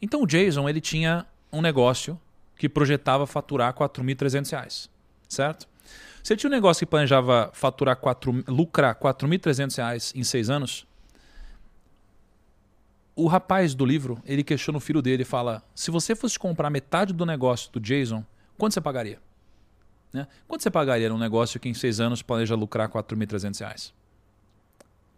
Então 0.02 0.22
o 0.22 0.28
Jason 0.28 0.68
ele 0.68 0.82
tinha 0.82 1.26
um 1.52 1.62
negócio 1.62 2.20
que 2.58 2.68
projetava 2.68 3.26
faturar 3.26 3.74
4.300 3.74 4.50
reais, 4.52 4.90
certo? 5.30 5.68
Se 6.22 6.34
ele 6.34 6.40
tinha 6.40 6.50
um 6.50 6.54
negócio 6.54 6.86
que 6.86 6.90
planejava 6.90 7.50
faturar 7.54 7.96
4, 7.96 8.44
lucrar 8.48 8.96
4.300 8.96 9.78
reais 9.78 10.12
em 10.16 10.24
seis 10.24 10.50
anos, 10.50 10.86
o 13.16 13.28
rapaz 13.28 13.74
do 13.74 13.86
livro 13.86 14.22
ele 14.26 14.44
questiona 14.44 14.78
o 14.78 14.82
filho 14.82 15.02
dele 15.02 15.22
e 15.24 15.26
fala: 15.26 15.64
se 15.74 15.90
você 15.90 16.16
fosse 16.16 16.38
comprar 16.38 16.70
metade 16.70 17.14
do 17.14 17.26
negócio 17.26 17.72
do 17.72 17.80
Jason, 17.80 18.24
quanto 18.58 18.74
você 18.74 18.82
pagaria? 18.82 19.20
Né? 20.12 20.28
Quanto 20.48 20.62
você 20.64 20.72
pagaria 20.72 21.10
num 21.10 21.18
negócio 21.18 21.60
que 21.60 21.68
em 21.68 21.74
seis 21.74 22.00
anos 22.00 22.22
planeja 22.22 22.56
lucrar 22.56 22.90
4.300 22.90 23.60
reais? 23.60 23.94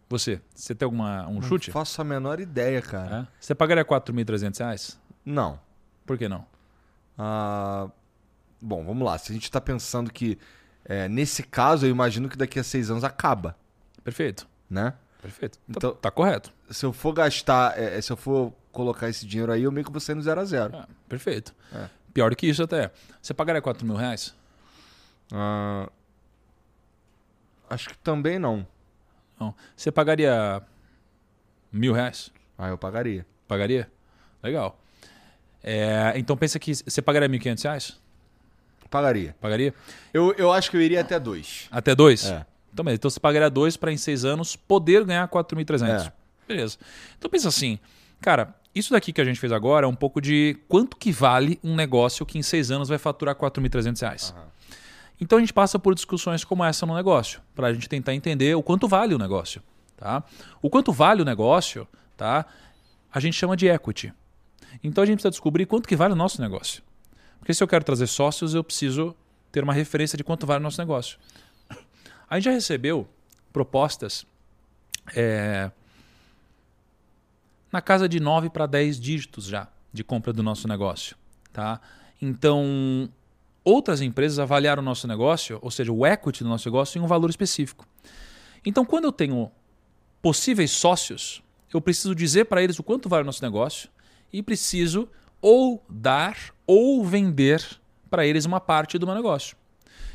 Você, 0.08 0.40
você 0.54 0.74
tem 0.74 0.86
alguma 0.86 1.28
um 1.28 1.42
chute? 1.42 1.68
Não 1.68 1.72
faço 1.74 2.00
a 2.00 2.04
menor 2.04 2.40
ideia, 2.40 2.80
cara. 2.80 3.16
É? 3.16 3.26
Você 3.38 3.54
pagaria 3.54 3.84
4.300 3.84 4.58
reais? 4.58 5.00
Não. 5.24 5.60
Por 6.06 6.16
que 6.16 6.28
não? 6.28 6.46
Ah, 7.16 7.88
bom, 8.60 8.84
vamos 8.84 9.04
lá. 9.04 9.18
Se 9.18 9.30
a 9.30 9.34
gente 9.34 9.50
tá 9.50 9.60
pensando 9.60 10.10
que 10.10 10.38
é, 10.84 11.06
nesse 11.08 11.42
caso, 11.42 11.84
eu 11.84 11.90
imagino 11.90 12.28
que 12.28 12.36
daqui 12.36 12.58
a 12.58 12.64
seis 12.64 12.90
anos 12.90 13.04
acaba, 13.04 13.54
Perfeito. 14.02 14.48
né? 14.70 14.94
Perfeito. 15.20 15.58
Então- 15.68 15.92
tá, 15.92 15.98
tá 16.02 16.10
correto. 16.10 16.52
Se 16.70 16.86
eu 16.86 16.92
for 16.92 17.12
gastar, 17.12 17.78
é, 17.78 18.00
se 18.00 18.12
eu 18.12 18.16
for 18.16 18.52
colocar 18.72 19.08
esse 19.08 19.26
dinheiro 19.26 19.50
aí, 19.52 19.64
eu 19.64 19.72
meio 19.72 19.84
que 19.84 19.90
vou 19.90 20.00
sair 20.00 20.14
no 20.14 20.22
zero 20.22 20.40
a 20.40 20.44
zero. 20.44 20.76
Ah, 20.76 20.88
perfeito. 21.08 21.54
É. 21.74 21.88
Pior 22.14 22.34
que 22.36 22.46
isso 22.46 22.62
até. 22.62 22.90
Você 23.20 23.34
pagaria 23.34 23.60
4 23.60 23.84
mil 23.86 23.96
reais? 23.96 24.34
Ah, 25.32 25.88
acho 27.68 27.88
que 27.88 27.98
também 27.98 28.38
não. 28.38 28.66
Não. 29.38 29.54
Você 29.76 29.90
pagaria 29.92 30.62
mil 31.72 31.92
reais? 31.92 32.30
Ah, 32.56 32.68
eu 32.68 32.78
pagaria. 32.78 33.26
Pagaria? 33.46 33.90
Legal. 34.42 34.78
É, 35.62 36.12
então 36.16 36.36
pensa 36.36 36.58
que 36.58 36.74
você 36.74 37.02
pagaria 37.02 37.28
1.500 37.28 37.62
reais? 37.64 38.00
Pagaria. 38.90 39.36
Pagaria? 39.40 39.74
Eu, 40.14 40.32
eu 40.38 40.52
acho 40.52 40.70
que 40.70 40.76
eu 40.76 40.80
iria 40.80 41.00
até 41.00 41.18
dois. 41.20 41.68
Até 41.70 41.94
dois? 41.94 42.24
É. 42.30 42.46
Então, 42.72 42.84
beleza. 42.84 42.98
então 42.98 43.10
você 43.10 43.20
pagaria 43.20 43.50
dois 43.50 43.76
para 43.76 43.92
em 43.92 43.96
seis 43.96 44.24
anos 44.24 44.56
poder 44.56 45.04
ganhar 45.04 45.26
4.300. 45.28 46.06
É. 46.06 46.12
Beleza. 46.46 46.78
Então 47.18 47.30
pensa 47.30 47.48
assim, 47.48 47.78
cara, 48.20 48.54
isso 48.74 48.92
daqui 48.92 49.12
que 49.12 49.20
a 49.20 49.24
gente 49.24 49.38
fez 49.38 49.52
agora 49.52 49.86
é 49.86 49.88
um 49.88 49.94
pouco 49.94 50.20
de 50.20 50.56
quanto 50.68 50.96
que 50.96 51.12
vale 51.12 51.58
um 51.62 51.74
negócio 51.74 52.24
que 52.24 52.38
em 52.38 52.42
seis 52.42 52.70
anos 52.70 52.88
vai 52.88 52.98
faturar 52.98 53.34
4.300 53.34 54.00
reais. 54.00 54.34
Aham. 54.36 54.46
Então 55.20 55.38
a 55.38 55.40
gente 55.40 55.52
passa 55.52 55.78
por 55.78 55.94
discussões 55.94 56.44
como 56.44 56.64
essa 56.64 56.86
no 56.86 56.94
negócio, 56.94 57.40
para 57.54 57.66
a 57.66 57.72
gente 57.72 57.88
tentar 57.88 58.14
entender 58.14 58.54
o 58.54 58.62
quanto 58.62 58.86
vale 58.86 59.14
o 59.14 59.18
negócio. 59.18 59.60
Tá? 59.96 60.22
O 60.62 60.70
quanto 60.70 60.92
vale 60.92 61.22
o 61.22 61.24
negócio, 61.24 61.88
tá? 62.16 62.46
a 63.12 63.20
gente 63.20 63.34
chama 63.34 63.56
de 63.56 63.66
equity. 63.66 64.12
Então 64.82 65.02
a 65.02 65.06
gente 65.06 65.16
precisa 65.16 65.30
descobrir 65.30 65.66
quanto 65.66 65.88
que 65.88 65.96
vale 65.96 66.12
o 66.12 66.16
nosso 66.16 66.40
negócio. 66.40 66.82
Porque 67.38 67.52
se 67.54 67.62
eu 67.62 67.68
quero 67.68 67.84
trazer 67.84 68.06
sócios, 68.06 68.54
eu 68.54 68.62
preciso 68.62 69.14
ter 69.50 69.64
uma 69.64 69.72
referência 69.72 70.16
de 70.16 70.22
quanto 70.22 70.46
vale 70.46 70.60
o 70.60 70.62
nosso 70.62 70.80
negócio. 70.80 71.18
A 72.28 72.36
gente 72.36 72.44
já 72.44 72.50
recebeu 72.50 73.08
propostas 73.52 74.26
é, 75.14 75.70
na 77.72 77.80
casa 77.80 78.08
de 78.08 78.20
9 78.20 78.50
para 78.50 78.66
10 78.66 79.00
dígitos 79.00 79.46
já 79.46 79.68
de 79.92 80.04
compra 80.04 80.32
do 80.32 80.42
nosso 80.42 80.68
negócio. 80.68 81.16
Tá? 81.52 81.80
Então, 82.20 83.08
outras 83.64 84.00
empresas 84.00 84.38
avaliaram 84.38 84.82
o 84.82 84.84
nosso 84.84 85.06
negócio, 85.06 85.58
ou 85.62 85.70
seja, 85.70 85.92
o 85.92 86.06
equity 86.06 86.42
do 86.42 86.48
nosso 86.48 86.68
negócio, 86.68 86.98
em 86.98 87.02
um 87.02 87.06
valor 87.06 87.30
específico. 87.30 87.86
Então, 88.64 88.84
quando 88.84 89.04
eu 89.04 89.12
tenho 89.12 89.50
possíveis 90.20 90.70
sócios, 90.70 91.42
eu 91.72 91.80
preciso 91.80 92.14
dizer 92.14 92.46
para 92.46 92.62
eles 92.62 92.78
o 92.78 92.82
quanto 92.82 93.08
vale 93.08 93.22
o 93.22 93.26
nosso 93.26 93.42
negócio 93.42 93.88
e 94.32 94.42
preciso 94.42 95.08
ou 95.40 95.84
dar 95.88 96.36
ou 96.66 97.04
vender 97.04 97.64
para 98.10 98.26
eles 98.26 98.44
uma 98.44 98.60
parte 98.60 98.98
do 98.98 99.06
meu 99.06 99.14
negócio. 99.14 99.56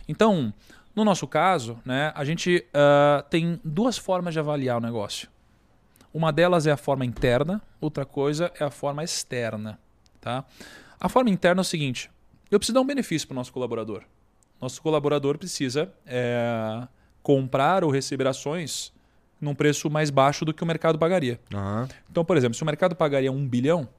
Então, 0.08 0.54
no 0.96 1.04
nosso 1.04 1.28
caso, 1.28 1.80
né, 1.84 2.12
a 2.16 2.24
gente 2.24 2.66
uh, 2.70 3.24
tem 3.30 3.60
duas 3.64 3.98
formas 3.98 4.34
de 4.34 4.40
avaliar 4.40 4.78
o 4.78 4.82
negócio. 4.82 5.28
Uma 6.14 6.32
delas 6.32 6.68
é 6.68 6.72
a 6.72 6.78
forma 6.78 7.04
interna, 7.04 7.62
outra 7.82 8.06
coisa 8.06 8.52
é 8.60 8.64
a 8.64 8.70
forma 8.70 9.04
externa. 9.04 9.80
Tá? 10.22 10.46
A 11.00 11.10
forma 11.10 11.30
interna 11.30 11.62
é 11.62 11.64
o 11.64 11.66
seguinte: 11.66 12.12
eu 12.52 12.60
preciso 12.60 12.76
dar 12.76 12.82
um 12.82 12.86
benefício 12.86 13.28
para 13.28 13.34
o 13.34 13.36
nosso 13.36 13.52
colaborador. 13.52 14.04
Nosso 14.62 14.82
colaborador 14.82 15.38
precisa 15.38 15.92
é, 16.06 16.88
comprar 17.24 17.84
ou 17.84 17.90
receber 17.90 18.28
ações 18.28 18.94
num 19.42 19.56
preço 19.56 19.90
mais 19.90 20.10
baixo 20.10 20.46
do 20.46 20.54
que 20.54 20.64
o 20.64 20.66
mercado 20.66 20.98
pagaria. 20.98 21.40
Aham. 21.54 21.90
Então, 22.10 22.24
por 22.24 22.38
exemplo, 22.38 22.56
se 22.56 22.64
o 22.64 22.66
mercado 22.66 22.96
pagaria 22.96 23.32
1 23.32 23.48
bilhão, 23.48 23.90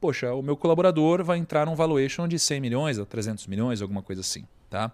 poxa, 0.00 0.32
o 0.32 0.40
meu 0.40 0.56
colaborador 0.56 1.22
vai 1.24 1.38
entrar 1.38 1.66
num 1.66 1.74
valuation 1.74 2.26
de 2.26 2.38
100 2.38 2.60
milhões 2.60 2.98
a 2.98 3.04
300 3.04 3.46
milhões, 3.48 3.82
alguma 3.82 4.02
coisa 4.02 4.20
assim. 4.20 4.46
Tá? 4.70 4.92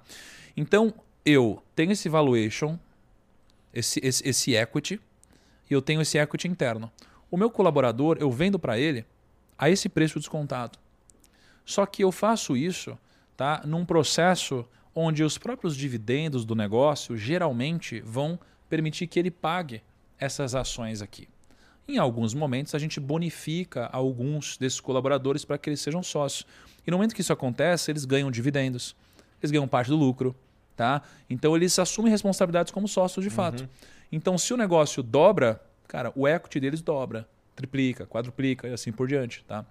Então, 0.57 0.93
eu 1.25 1.63
tenho 1.75 1.93
esse 1.93 2.09
valuation, 2.09 2.79
esse, 3.73 4.01
esse, 4.03 4.29
esse 4.29 4.55
equity, 4.55 5.01
e 5.71 5.75
eu 5.75 5.81
tenho 5.81 6.01
esse 6.01 6.19
equity 6.19 6.49
interno. 6.49 6.91
O 7.31 7.37
meu 7.37 7.51
colaborador, 7.51 8.17
eu 8.21 8.31
vendo 8.31 8.59
para 8.59 8.79
ele 8.79 9.05
a 9.59 9.71
esse 9.71 9.89
preço 9.89 10.19
descontado. 10.19 10.79
Só 11.65 11.87
que 11.87 12.05
eu 12.05 12.13
faço 12.13 12.57
isso 12.57 12.99
tá, 13.37 13.63
num 13.65 13.85
processo 13.85 14.67
onde 14.95 15.25
os 15.25 15.39
próprios 15.39 15.77
dividendos 15.77 16.45
do 16.45 16.55
negócio 16.55 17.17
geralmente 17.17 18.01
vão 18.01 18.39
permitir 18.69 19.07
que 19.07 19.19
ele 19.19 19.31
pague 19.31 19.83
essas 20.19 20.55
ações 20.55 21.03
aqui. 21.03 21.29
Em 21.87 21.99
alguns 21.99 22.33
momentos, 22.33 22.75
a 22.75 22.79
gente 22.79 22.99
bonifica 22.99 23.87
alguns 23.93 24.57
desses 24.57 24.81
colaboradores 24.81 25.45
para 25.45 25.59
que 25.59 25.69
eles 25.69 25.81
sejam 25.81 26.03
sócios. 26.03 26.47
E 26.87 26.91
no 26.91 26.97
momento 26.97 27.15
que 27.15 27.21
isso 27.21 27.33
acontece, 27.33 27.91
eles 27.91 28.05
ganham 28.05 28.31
dividendos, 28.31 28.97
eles 29.43 29.51
ganham 29.51 29.69
parte 29.69 29.89
do 29.89 29.97
lucro. 29.97 30.35
Tá? 30.77 31.03
Então, 31.31 31.55
eles 31.57 31.79
assumem 31.79 32.11
responsabilidades 32.11 32.73
como 32.73 32.89
sócios 32.89 33.25
de 33.25 33.31
fato. 33.31 33.69
Então, 34.11 34.37
se 34.37 34.53
o 34.53 34.57
negócio 34.57 35.03
dobra, 35.03 35.61
cara, 35.87 36.13
o 36.17 36.27
equity 36.27 36.59
deles 36.61 36.83
dobra, 36.83 37.29
triplica, 37.55 38.07
quadruplica 38.07 38.69
e 38.69 38.73
assim 38.73 38.91
por 38.91 39.07
diante. 39.07 39.45
Tá? 39.47 39.65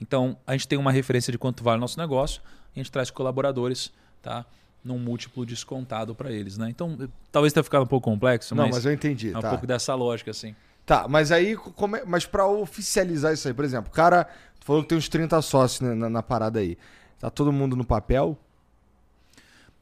Então, 0.00 0.36
a 0.46 0.52
gente 0.52 0.66
tem 0.66 0.78
uma 0.78 0.90
referência 0.90 1.30
de 1.30 1.38
quanto 1.38 1.62
vale 1.62 1.78
o 1.78 1.80
nosso 1.80 1.98
negócio, 1.98 2.42
a 2.74 2.78
gente 2.78 2.90
traz 2.90 3.10
colaboradores 3.10 3.92
tá? 4.20 4.44
num 4.84 4.98
múltiplo 4.98 5.46
descontado 5.46 6.14
para 6.14 6.30
eles. 6.32 6.58
Né? 6.58 6.68
Então, 6.70 6.96
talvez 7.30 7.52
tenha 7.52 7.62
ficado 7.62 7.82
um 7.82 7.86
pouco 7.86 8.10
complexo, 8.10 8.54
Não, 8.54 8.64
mas, 8.64 8.76
mas 8.76 8.86
eu 8.86 8.92
entendi. 8.92 9.32
é 9.32 9.38
um 9.38 9.40
tá. 9.40 9.50
pouco 9.50 9.66
dessa 9.66 9.94
lógica. 9.94 10.30
assim. 10.30 10.54
Tá, 10.84 11.06
mas 11.06 11.30
aí, 11.30 11.56
como 11.56 11.96
é- 11.96 12.04
mas 12.04 12.26
pra 12.26 12.46
oficializar 12.46 13.32
isso 13.32 13.46
aí, 13.46 13.54
por 13.54 13.64
exemplo, 13.64 13.90
o 13.90 13.94
cara 13.94 14.26
tu 14.58 14.66
falou 14.66 14.82
que 14.82 14.88
tem 14.88 14.98
uns 14.98 15.08
30 15.08 15.40
sócios 15.40 15.80
né, 15.80 15.94
na, 15.94 16.10
na 16.10 16.22
parada 16.22 16.58
aí. 16.58 16.76
Tá 17.18 17.30
todo 17.30 17.52
mundo 17.52 17.76
no 17.76 17.84
papel? 17.84 18.36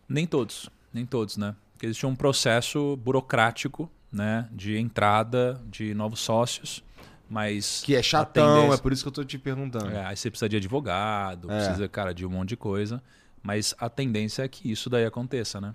Nem 0.08 0.26
todos, 0.26 0.68
nem 0.92 1.04
todos, 1.04 1.36
né? 1.36 1.54
Porque 1.72 1.86
existe 1.86 2.06
um 2.06 2.16
processo 2.16 2.96
burocrático 2.96 3.90
né, 4.10 4.48
de 4.50 4.76
entrada 4.78 5.60
de 5.66 5.94
novos 5.94 6.20
sócios, 6.20 6.82
mas... 7.28 7.82
Que 7.84 7.94
é 7.94 8.02
chatão, 8.02 8.54
tendência- 8.56 8.74
é 8.74 8.78
por 8.82 8.92
isso 8.92 9.02
que 9.02 9.08
eu 9.08 9.12
tô 9.12 9.24
te 9.24 9.38
perguntando. 9.38 9.90
É, 9.90 10.04
aí 10.06 10.16
você 10.16 10.30
precisa 10.30 10.48
de 10.48 10.56
advogado, 10.56 11.50
É. 11.50 11.56
precisa, 11.64 11.88
cara, 11.88 12.14
de 12.14 12.24
um 12.26 12.30
monte 12.30 12.50
de 12.50 12.56
coisa. 12.56 13.02
Mas 13.42 13.74
a 13.78 13.88
tendência 13.88 14.42
é 14.42 14.48
que 14.48 14.70
isso 14.70 14.88
daí 14.90 15.04
aconteça, 15.04 15.60
né? 15.60 15.74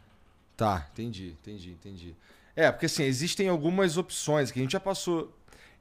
Tá, 0.57 0.88
entendi, 0.91 1.30
entendi, 1.41 1.72
entendi. 1.72 2.15
É, 2.55 2.72
porque 2.72 2.85
assim, 2.88 3.03
existem 3.03 3.47
algumas 3.49 3.97
opções 3.97 4.51
que 4.51 4.60
a 4.60 4.61
gente 4.61 4.72
já 4.73 4.80
passou 4.80 5.35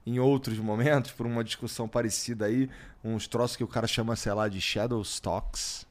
em 0.05 0.19
outros 0.19 0.57
momentos 0.59 1.11
por 1.11 1.25
uma 1.25 1.43
discussão 1.43 1.87
parecida 1.87 2.45
aí, 2.45 2.69
uns 3.03 3.27
troços 3.27 3.57
que 3.57 3.63
o 3.63 3.67
cara 3.67 3.87
chama, 3.87 4.15
sei 4.15 4.33
lá, 4.33 4.47
de 4.47 4.61
shadow 4.61 5.01
stocks. 5.01 5.85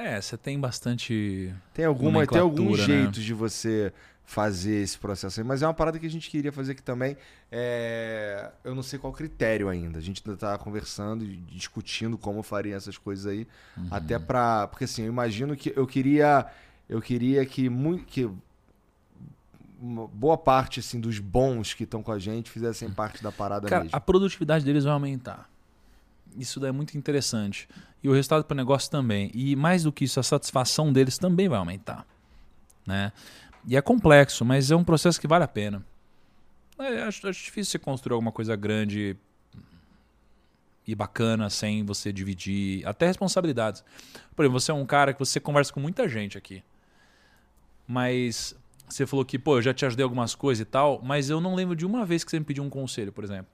É, 0.00 0.20
você 0.20 0.36
tem 0.36 0.58
bastante. 0.60 1.52
Tem 1.74 1.84
alguma, 1.84 2.24
tem 2.26 2.38
algum 2.40 2.62
Nomenclatura, 2.64 2.86
né? 2.96 3.02
jeito 3.02 3.20
de 3.20 3.34
você 3.34 3.92
fazer 4.24 4.82
esse 4.82 4.98
processo 4.98 5.40
aí, 5.40 5.46
mas 5.46 5.62
é 5.62 5.66
uma 5.66 5.72
parada 5.74 5.98
que 5.98 6.04
a 6.06 6.10
gente 6.10 6.28
queria 6.30 6.52
fazer 6.52 6.72
aqui 6.72 6.82
também. 6.82 7.16
É, 7.50 8.50
Eu 8.62 8.74
não 8.74 8.82
sei 8.82 8.98
qual 8.98 9.12
critério 9.12 9.68
ainda. 9.70 9.98
A 9.98 10.02
gente 10.02 10.22
ainda 10.24 10.38
tá 10.38 10.56
conversando 10.58 11.24
e 11.24 11.36
discutindo 11.50 12.16
como 12.18 12.42
faria 12.42 12.76
essas 12.76 12.96
coisas 12.98 13.26
aí, 13.26 13.46
Uhum. 13.76 13.88
até 13.90 14.18
pra. 14.18 14.66
porque 14.68 14.84
assim, 14.84 15.02
eu 15.02 15.08
imagino 15.08 15.56
que 15.56 15.72
eu 15.74 15.86
queria 15.86 16.46
eu 16.88 17.00
queria 17.02 17.44
que 17.46 17.68
muito 17.68 18.04
que 18.04 18.30
uma 19.80 20.06
boa 20.08 20.36
parte 20.36 20.80
assim 20.80 21.00
dos 21.00 21.18
bons 21.18 21.72
que 21.74 21.84
estão 21.84 22.02
com 22.02 22.10
a 22.12 22.18
gente 22.18 22.50
fizessem 22.50 22.90
parte 22.90 23.22
da 23.22 23.30
parada 23.32 23.68
Cara, 23.68 23.84
mesmo. 23.84 23.96
a 23.96 24.00
produtividade 24.00 24.64
deles 24.64 24.84
vai 24.84 24.92
aumentar. 24.92 25.48
Isso 26.38 26.60
daí 26.60 26.68
é 26.68 26.72
muito 26.72 26.96
interessante. 26.96 27.68
E 28.02 28.08
o 28.08 28.12
resultado 28.12 28.44
para 28.44 28.54
o 28.54 28.56
negócio 28.56 28.90
também. 28.90 29.30
E 29.34 29.56
mais 29.56 29.82
do 29.82 29.92
que 29.92 30.04
isso, 30.04 30.20
a 30.20 30.22
satisfação 30.22 30.92
deles 30.92 31.18
também 31.18 31.48
vai 31.48 31.58
aumentar. 31.58 32.06
Né? 32.86 33.12
E 33.66 33.76
é 33.76 33.82
complexo, 33.82 34.44
mas 34.44 34.70
é 34.70 34.76
um 34.76 34.84
processo 34.84 35.20
que 35.20 35.26
vale 35.26 35.44
a 35.44 35.48
pena. 35.48 35.84
É, 36.78 37.02
acho, 37.02 37.26
acho 37.26 37.44
difícil 37.44 37.72
você 37.72 37.78
construir 37.78 38.14
alguma 38.14 38.30
coisa 38.30 38.54
grande 38.54 39.16
e 40.86 40.94
bacana 40.94 41.50
sem 41.50 41.84
você 41.84 42.12
dividir 42.12 42.86
até 42.86 43.06
responsabilidades. 43.06 43.84
Por 44.34 44.44
exemplo, 44.44 44.60
você 44.60 44.70
é 44.70 44.74
um 44.74 44.86
cara 44.86 45.12
que 45.12 45.18
você 45.18 45.38
conversa 45.38 45.72
com 45.72 45.80
muita 45.80 46.08
gente 46.08 46.38
aqui. 46.38 46.62
Mas 47.86 48.56
você 48.88 49.06
falou 49.06 49.24
que, 49.24 49.38
pô, 49.38 49.58
eu 49.58 49.62
já 49.62 49.74
te 49.74 49.84
ajudei 49.84 50.02
algumas 50.02 50.34
coisas 50.34 50.62
e 50.62 50.64
tal, 50.64 51.00
mas 51.02 51.28
eu 51.28 51.40
não 51.40 51.54
lembro 51.54 51.76
de 51.76 51.84
uma 51.84 52.06
vez 52.06 52.24
que 52.24 52.30
você 52.30 52.38
me 52.38 52.44
pediu 52.44 52.64
um 52.64 52.70
conselho, 52.70 53.12
por 53.12 53.22
exemplo. 53.22 53.48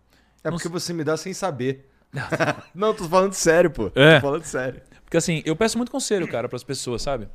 É 0.45 0.51
porque 0.51 0.69
você 0.69 0.93
me 0.93 1.03
dá 1.03 1.17
sem 1.17 1.33
saber. 1.33 1.91
não, 2.75 2.95
tô 2.95 3.09
falando 3.09 3.33
sério, 3.33 3.71
pô. 3.71 3.91
É. 3.95 4.17
Tô 4.17 4.23
falando 4.23 4.45
sério. 4.45 4.81
Porque 5.05 5.17
assim, 5.17 5.43
eu 5.45 5.55
peço 5.55 5.77
muito 5.77 5.91
conselho, 5.91 6.27
cara, 6.29 6.49
para 6.49 6.57
as 6.57 6.65
pessoas, 6.65 7.03
sabe? 7.03 7.29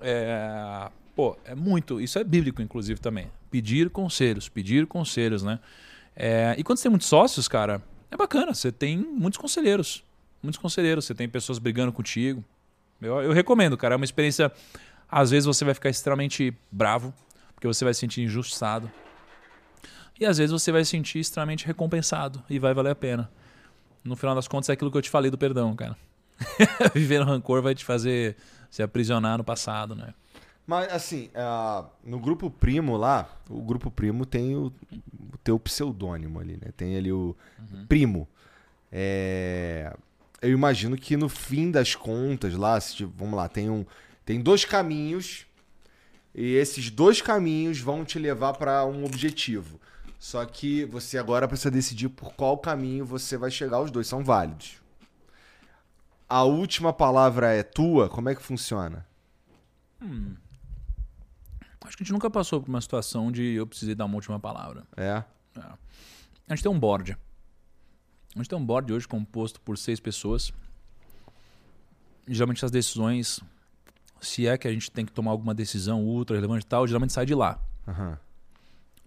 É, 0.00 0.88
pô, 1.14 1.36
é 1.44 1.54
muito. 1.54 2.00
Isso 2.00 2.18
é 2.18 2.24
bíblico, 2.24 2.60
inclusive, 2.62 3.00
também. 3.00 3.30
Pedir 3.50 3.90
conselhos, 3.90 4.48
pedir 4.48 4.86
conselhos, 4.86 5.42
né? 5.42 5.58
É, 6.14 6.54
e 6.58 6.62
quando 6.62 6.78
você 6.78 6.84
tem 6.84 6.90
muitos 6.90 7.08
sócios, 7.08 7.48
cara, 7.48 7.82
é 8.10 8.16
bacana. 8.16 8.54
Você 8.54 8.70
tem 8.70 8.98
muitos 8.98 9.38
conselheiros. 9.38 10.04
Muitos 10.42 10.60
conselheiros. 10.60 11.04
Você 11.04 11.14
tem 11.14 11.28
pessoas 11.28 11.58
brigando 11.58 11.92
contigo. 11.92 12.44
Eu, 13.00 13.20
eu 13.22 13.32
recomendo, 13.32 13.76
cara. 13.76 13.94
É 13.94 13.96
uma 13.96 14.04
experiência. 14.04 14.52
Às 15.08 15.30
vezes 15.30 15.46
você 15.46 15.64
vai 15.64 15.74
ficar 15.74 15.90
extremamente 15.90 16.56
bravo, 16.70 17.14
porque 17.54 17.66
você 17.66 17.84
vai 17.84 17.94
se 17.94 18.00
sentir 18.00 18.22
injustiçado. 18.22 18.90
E 20.18 20.24
às 20.24 20.38
vezes 20.38 20.52
você 20.52 20.70
vai 20.70 20.84
se 20.84 20.92
sentir 20.92 21.18
extremamente 21.18 21.66
recompensado 21.66 22.42
e 22.48 22.58
vai 22.58 22.72
valer 22.72 22.90
a 22.90 22.94
pena. 22.94 23.30
No 24.04 24.16
final 24.16 24.34
das 24.34 24.46
contas, 24.46 24.68
é 24.68 24.72
aquilo 24.72 24.90
que 24.90 24.98
eu 24.98 25.02
te 25.02 25.10
falei 25.10 25.30
do 25.30 25.38
perdão, 25.38 25.74
cara. 25.74 25.96
Viver 26.94 27.20
no 27.20 27.26
rancor 27.26 27.62
vai 27.62 27.74
te 27.74 27.84
fazer 27.84 28.36
se 28.70 28.82
aprisionar 28.82 29.38
no 29.38 29.44
passado, 29.44 29.94
né? 29.94 30.12
Mas 30.66 30.92
assim, 30.92 31.30
ah, 31.34 31.86
no 32.02 32.18
grupo 32.18 32.50
primo 32.50 32.96
lá, 32.96 33.28
o 33.48 33.62
grupo 33.62 33.90
primo 33.90 34.24
tem 34.24 34.56
o, 34.56 34.72
o 35.32 35.38
teu 35.42 35.58
pseudônimo 35.58 36.40
ali, 36.40 36.54
né? 36.54 36.70
Tem 36.76 36.96
ali 36.96 37.12
o 37.12 37.36
primo. 37.88 38.28
É, 38.90 39.94
eu 40.40 40.50
imagino 40.50 40.96
que 40.96 41.16
no 41.16 41.28
fim 41.28 41.70
das 41.70 41.94
contas 41.94 42.54
lá, 42.54 42.80
se, 42.80 42.96
tipo, 42.96 43.12
vamos 43.16 43.34
lá, 43.34 43.48
tem 43.48 43.68
um, 43.68 43.84
tem 44.24 44.40
dois 44.40 44.64
caminhos 44.64 45.46
e 46.34 46.54
esses 46.54 46.90
dois 46.90 47.20
caminhos 47.22 47.78
vão 47.78 48.04
te 48.04 48.18
levar 48.18 48.54
para 48.54 48.84
um 48.86 49.04
objetivo. 49.04 49.80
Só 50.24 50.42
que 50.46 50.86
você 50.86 51.18
agora 51.18 51.46
precisa 51.46 51.70
decidir 51.70 52.08
por 52.08 52.32
qual 52.32 52.56
caminho 52.56 53.04
você 53.04 53.36
vai 53.36 53.50
chegar. 53.50 53.78
Os 53.80 53.90
dois 53.90 54.06
são 54.06 54.24
válidos. 54.24 54.80
A 56.26 56.44
última 56.44 56.94
palavra 56.94 57.52
é 57.52 57.62
tua. 57.62 58.08
Como 58.08 58.30
é 58.30 58.34
que 58.34 58.40
funciona? 58.40 59.06
Acho 61.82 61.94
que 61.94 62.02
a 62.02 62.04
gente 62.04 62.12
nunca 62.14 62.30
passou 62.30 62.58
por 62.58 62.70
uma 62.70 62.80
situação 62.80 63.30
de 63.30 63.42
eu 63.42 63.66
precisei 63.66 63.94
dar 63.94 64.06
uma 64.06 64.14
última 64.14 64.40
palavra. 64.40 64.86
É. 64.96 65.22
A 65.58 66.54
gente 66.54 66.62
tem 66.62 66.72
um 66.72 66.80
board. 66.80 67.18
A 68.34 68.38
gente 68.38 68.48
tem 68.48 68.58
um 68.58 68.64
board 68.64 68.94
hoje 68.94 69.06
composto 69.06 69.60
por 69.60 69.76
seis 69.76 70.00
pessoas. 70.00 70.54
Geralmente 72.26 72.64
as 72.64 72.70
decisões, 72.70 73.40
se 74.22 74.46
é 74.46 74.56
que 74.56 74.66
a 74.66 74.72
gente 74.72 74.90
tem 74.90 75.04
que 75.04 75.12
tomar 75.12 75.32
alguma 75.32 75.54
decisão 75.54 76.02
ultra 76.02 76.34
relevante 76.34 76.64
e 76.64 76.68
tal, 76.68 76.86
geralmente 76.86 77.12
sai 77.12 77.26
de 77.26 77.34
lá. 77.34 77.62
Aham. 77.86 78.18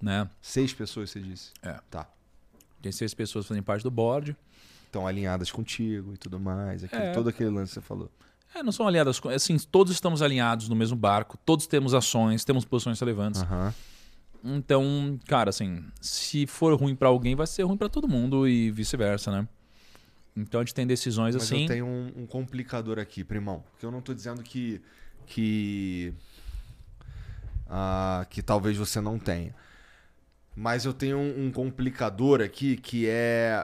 Né? 0.01 0.29
Seis 0.41 0.73
pessoas, 0.73 1.09
você 1.09 1.19
disse. 1.19 1.51
É. 1.61 1.79
Tá. 1.89 2.07
Tem 2.81 2.91
seis 2.91 3.13
pessoas 3.13 3.45
fazendo 3.45 3.63
parte 3.63 3.83
do 3.83 3.91
board. 3.91 4.35
Estão 4.85 5.05
alinhadas 5.05 5.51
contigo 5.51 6.13
e 6.13 6.17
tudo 6.17 6.39
mais. 6.39 6.83
aquele- 6.83 7.03
É. 7.03 7.11
Todo 7.13 7.29
aquele 7.29 7.49
lance 7.49 7.69
que 7.71 7.75
você 7.75 7.81
falou. 7.81 8.09
É, 8.55 8.63
não 8.63 8.71
são 8.71 8.87
aliadas, 8.87 9.19
com- 9.19 9.29
assim, 9.29 9.57
todos 9.59 9.91
estamos 9.93 10.21
alinhados 10.21 10.69
no 10.69 10.75
mesmo 10.75 10.95
barco, 10.95 11.37
todos 11.45 11.67
temos 11.67 11.93
ações, 11.93 12.45
temos 12.45 12.63
posições 12.63 12.97
relevantes. 12.99 13.41
Então, 14.43 15.19
cara, 15.27 15.49
assim, 15.49 15.83
se 15.99 16.47
for 16.47 16.73
ruim 16.79 16.95
pra 16.95 17.09
alguém, 17.09 17.35
vai 17.35 17.45
ser 17.45 17.63
ruim 17.63 17.75
pra 17.75 17.89
todo 17.89 18.07
mundo 18.07 18.47
e 18.47 18.71
vice-versa, 18.71 19.31
né? 19.31 19.47
Então 20.35 20.61
a 20.61 20.63
gente 20.63 20.73
tem 20.73 20.87
decisões 20.87 21.35
Mas 21.35 21.43
assim. 21.43 21.63
eu 21.63 21.67
tenho 21.67 21.85
um, 21.85 22.13
um 22.23 22.25
complicador 22.25 22.99
aqui, 22.99 23.23
primão. 23.23 23.63
Porque 23.71 23.85
eu 23.85 23.91
não 23.91 24.01
tô 24.01 24.13
dizendo 24.13 24.41
que. 24.43 24.81
que. 25.25 26.13
ah, 27.69 28.25
que 28.29 28.41
talvez 28.41 28.77
você 28.77 29.01
não 29.01 29.19
tenha. 29.19 29.53
Mas 30.59 30.85
eu 30.85 30.93
tenho 30.93 31.17
um, 31.19 31.45
um 31.45 31.51
complicador 31.51 32.41
aqui 32.41 32.75
que 32.77 33.05
é. 33.07 33.63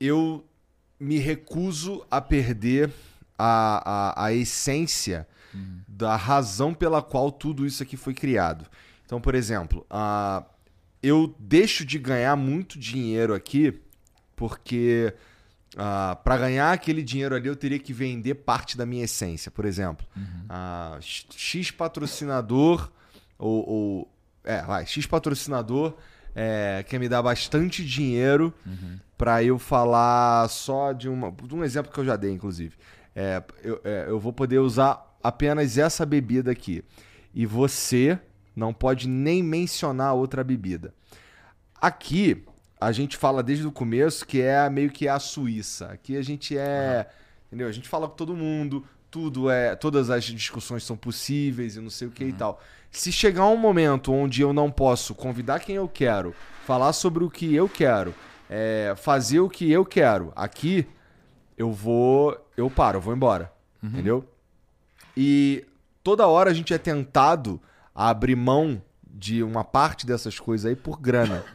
Eu 0.00 0.44
me 0.98 1.18
recuso 1.18 2.04
a 2.10 2.20
perder 2.20 2.90
a, 3.38 4.22
a, 4.22 4.24
a 4.26 4.32
essência 4.32 5.28
da 5.86 6.16
razão 6.16 6.72
pela 6.74 7.02
qual 7.02 7.30
tudo 7.32 7.66
isso 7.66 7.82
aqui 7.82 7.96
foi 7.96 8.14
criado. 8.14 8.66
Então, 9.04 9.20
por 9.20 9.34
exemplo, 9.34 9.84
ah, 9.90 10.44
eu 11.02 11.34
deixo 11.38 11.84
de 11.84 11.98
ganhar 11.98 12.36
muito 12.36 12.78
dinheiro 12.78 13.34
aqui 13.34 13.80
porque 14.36 15.12
para 16.24 16.36
ganhar 16.38 16.72
aquele 16.72 17.02
dinheiro 17.02 17.34
ali 17.34 17.46
eu 17.48 17.56
teria 17.56 17.78
que 17.78 17.92
vender 17.92 18.34
parte 18.36 18.76
da 18.76 18.86
minha 18.86 19.04
essência. 19.04 19.50
Por 19.50 19.64
exemplo, 19.64 20.06
ah, 20.48 20.96
X 21.00 21.26
X 21.36 21.70
patrocinador 21.70 22.90
ou, 23.38 23.68
ou- 23.68 24.14
é, 24.48 24.62
vai, 24.62 24.86
X 24.86 25.06
patrocinador 25.06 25.94
é, 26.34 26.82
quer 26.88 26.98
me 26.98 27.06
dar 27.06 27.20
bastante 27.20 27.84
dinheiro 27.84 28.54
para 29.16 29.44
eu 29.44 29.58
falar 29.58 30.48
só 30.48 30.92
de, 30.92 31.08
uma, 31.08 31.30
de 31.30 31.54
um 31.54 31.62
exemplo 31.62 31.92
que 31.92 31.98
eu 31.98 32.04
já 32.04 32.16
dei, 32.16 32.32
inclusive. 32.32 32.74
É, 33.14 33.42
eu, 33.62 33.80
é, 33.84 34.06
eu 34.08 34.18
vou 34.18 34.32
poder 34.32 34.58
usar 34.58 35.16
apenas 35.22 35.76
essa 35.76 36.06
bebida 36.06 36.50
aqui. 36.50 36.82
E 37.34 37.44
você 37.44 38.18
não 38.56 38.72
pode 38.72 39.06
nem 39.06 39.42
mencionar 39.42 40.14
outra 40.14 40.42
bebida. 40.42 40.94
Aqui, 41.78 42.42
a 42.80 42.90
gente 42.90 43.18
fala 43.18 43.42
desde 43.42 43.66
o 43.66 43.72
começo 43.72 44.26
que 44.26 44.40
é 44.40 44.70
meio 44.70 44.90
que 44.90 45.06
a 45.08 45.18
Suíça. 45.18 45.88
Aqui 45.88 46.16
a 46.16 46.22
gente 46.22 46.56
é. 46.56 47.06
Entendeu? 47.48 47.68
A 47.68 47.72
gente 47.72 47.88
fala 47.88 48.08
com 48.08 48.14
todo 48.14 48.36
mundo, 48.36 48.84
tudo 49.10 49.50
é. 49.50 49.74
Todas 49.76 50.10
as 50.10 50.24
discussões 50.24 50.84
são 50.84 50.96
possíveis 50.96 51.76
e 51.76 51.80
não 51.80 51.90
sei 51.90 52.08
o 52.08 52.10
que 52.10 52.24
e 52.24 52.32
tal. 52.32 52.60
Se 52.90 53.10
chegar 53.12 53.46
um 53.46 53.56
momento 53.56 54.12
onde 54.12 54.40
eu 54.42 54.52
não 54.52 54.70
posso 54.70 55.14
convidar 55.14 55.60
quem 55.60 55.76
eu 55.76 55.88
quero, 55.88 56.34
falar 56.66 56.92
sobre 56.92 57.22
o 57.24 57.30
que 57.30 57.54
eu 57.54 57.68
quero, 57.68 58.14
é, 58.48 58.94
fazer 58.96 59.40
o 59.40 59.48
que 59.48 59.70
eu 59.70 59.84
quero 59.84 60.32
aqui, 60.34 60.86
eu 61.56 61.70
vou. 61.72 62.36
Eu 62.56 62.70
paro, 62.70 62.98
eu 62.98 63.02
vou 63.02 63.14
embora. 63.14 63.52
Entendeu? 63.82 64.28
E 65.16 65.64
toda 66.02 66.26
hora 66.26 66.50
a 66.50 66.54
gente 66.54 66.72
é 66.74 66.78
tentado 66.78 67.60
a 67.94 68.08
abrir 68.08 68.36
mão 68.36 68.82
de 69.06 69.42
uma 69.42 69.64
parte 69.64 70.06
dessas 70.06 70.38
coisas 70.38 70.66
aí 70.66 70.76
por 70.76 71.00
grana. 71.00 71.44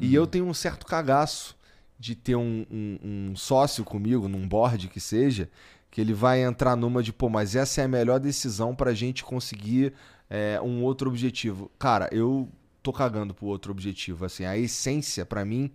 E 0.00 0.12
eu 0.12 0.26
tenho 0.26 0.44
um 0.44 0.52
certo 0.52 0.84
cagaço 0.84 1.56
de 2.00 2.16
ter 2.16 2.34
um, 2.34 2.66
um- 2.68 2.98
um 3.30 3.36
sócio 3.36 3.84
comigo, 3.84 4.26
num 4.28 4.46
board 4.46 4.88
que 4.88 4.98
seja, 4.98 5.48
que 5.94 6.00
ele 6.00 6.12
vai 6.12 6.42
entrar 6.42 6.74
numa 6.74 7.00
de, 7.04 7.12
pô, 7.12 7.28
mas 7.28 7.54
essa 7.54 7.80
é 7.80 7.84
a 7.84 7.88
melhor 7.88 8.18
decisão 8.18 8.74
pra 8.74 8.92
gente 8.92 9.22
conseguir 9.22 9.92
é, 10.28 10.60
um 10.60 10.82
outro 10.82 11.08
objetivo. 11.08 11.70
Cara, 11.78 12.08
eu 12.10 12.50
tô 12.82 12.92
cagando 12.92 13.32
pro 13.32 13.46
outro 13.46 13.70
objetivo. 13.70 14.24
Assim, 14.24 14.44
a 14.44 14.58
essência, 14.58 15.24
pra 15.24 15.44
mim, 15.44 15.70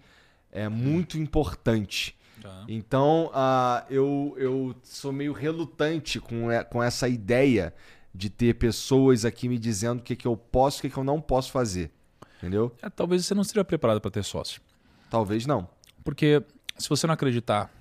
é 0.52 0.68
muito 0.68 1.18
importante. 1.18 2.18
Tá. 2.42 2.66
Então, 2.68 3.32
ah, 3.34 3.86
eu, 3.90 4.36
eu 4.38 4.76
sou 4.84 5.14
meio 5.14 5.32
relutante 5.32 6.20
com, 6.20 6.48
com 6.70 6.84
essa 6.84 7.08
ideia 7.08 7.74
de 8.14 8.30
ter 8.30 8.56
pessoas 8.56 9.24
aqui 9.24 9.48
me 9.48 9.58
dizendo 9.58 10.00
o 10.00 10.04
que, 10.04 10.18
que 10.18 10.28
eu 10.28 10.36
posso 10.36 10.80
e 10.80 10.80
o 10.80 10.82
que, 10.82 10.90
que 10.90 11.00
eu 11.00 11.04
não 11.06 11.22
posso 11.22 11.50
fazer. 11.50 11.94
Entendeu? 12.40 12.76
É, 12.82 12.90
talvez 12.90 13.26
você 13.26 13.34
não 13.34 13.44
esteja 13.44 13.64
preparado 13.64 14.02
para 14.02 14.12
ter 14.12 14.26
sócio. 14.26 14.62
Talvez 15.10 15.46
não. 15.46 15.66
Porque 16.04 16.44
se 16.78 16.90
você 16.90 17.08
não 17.08 17.14
acreditar 17.14 17.72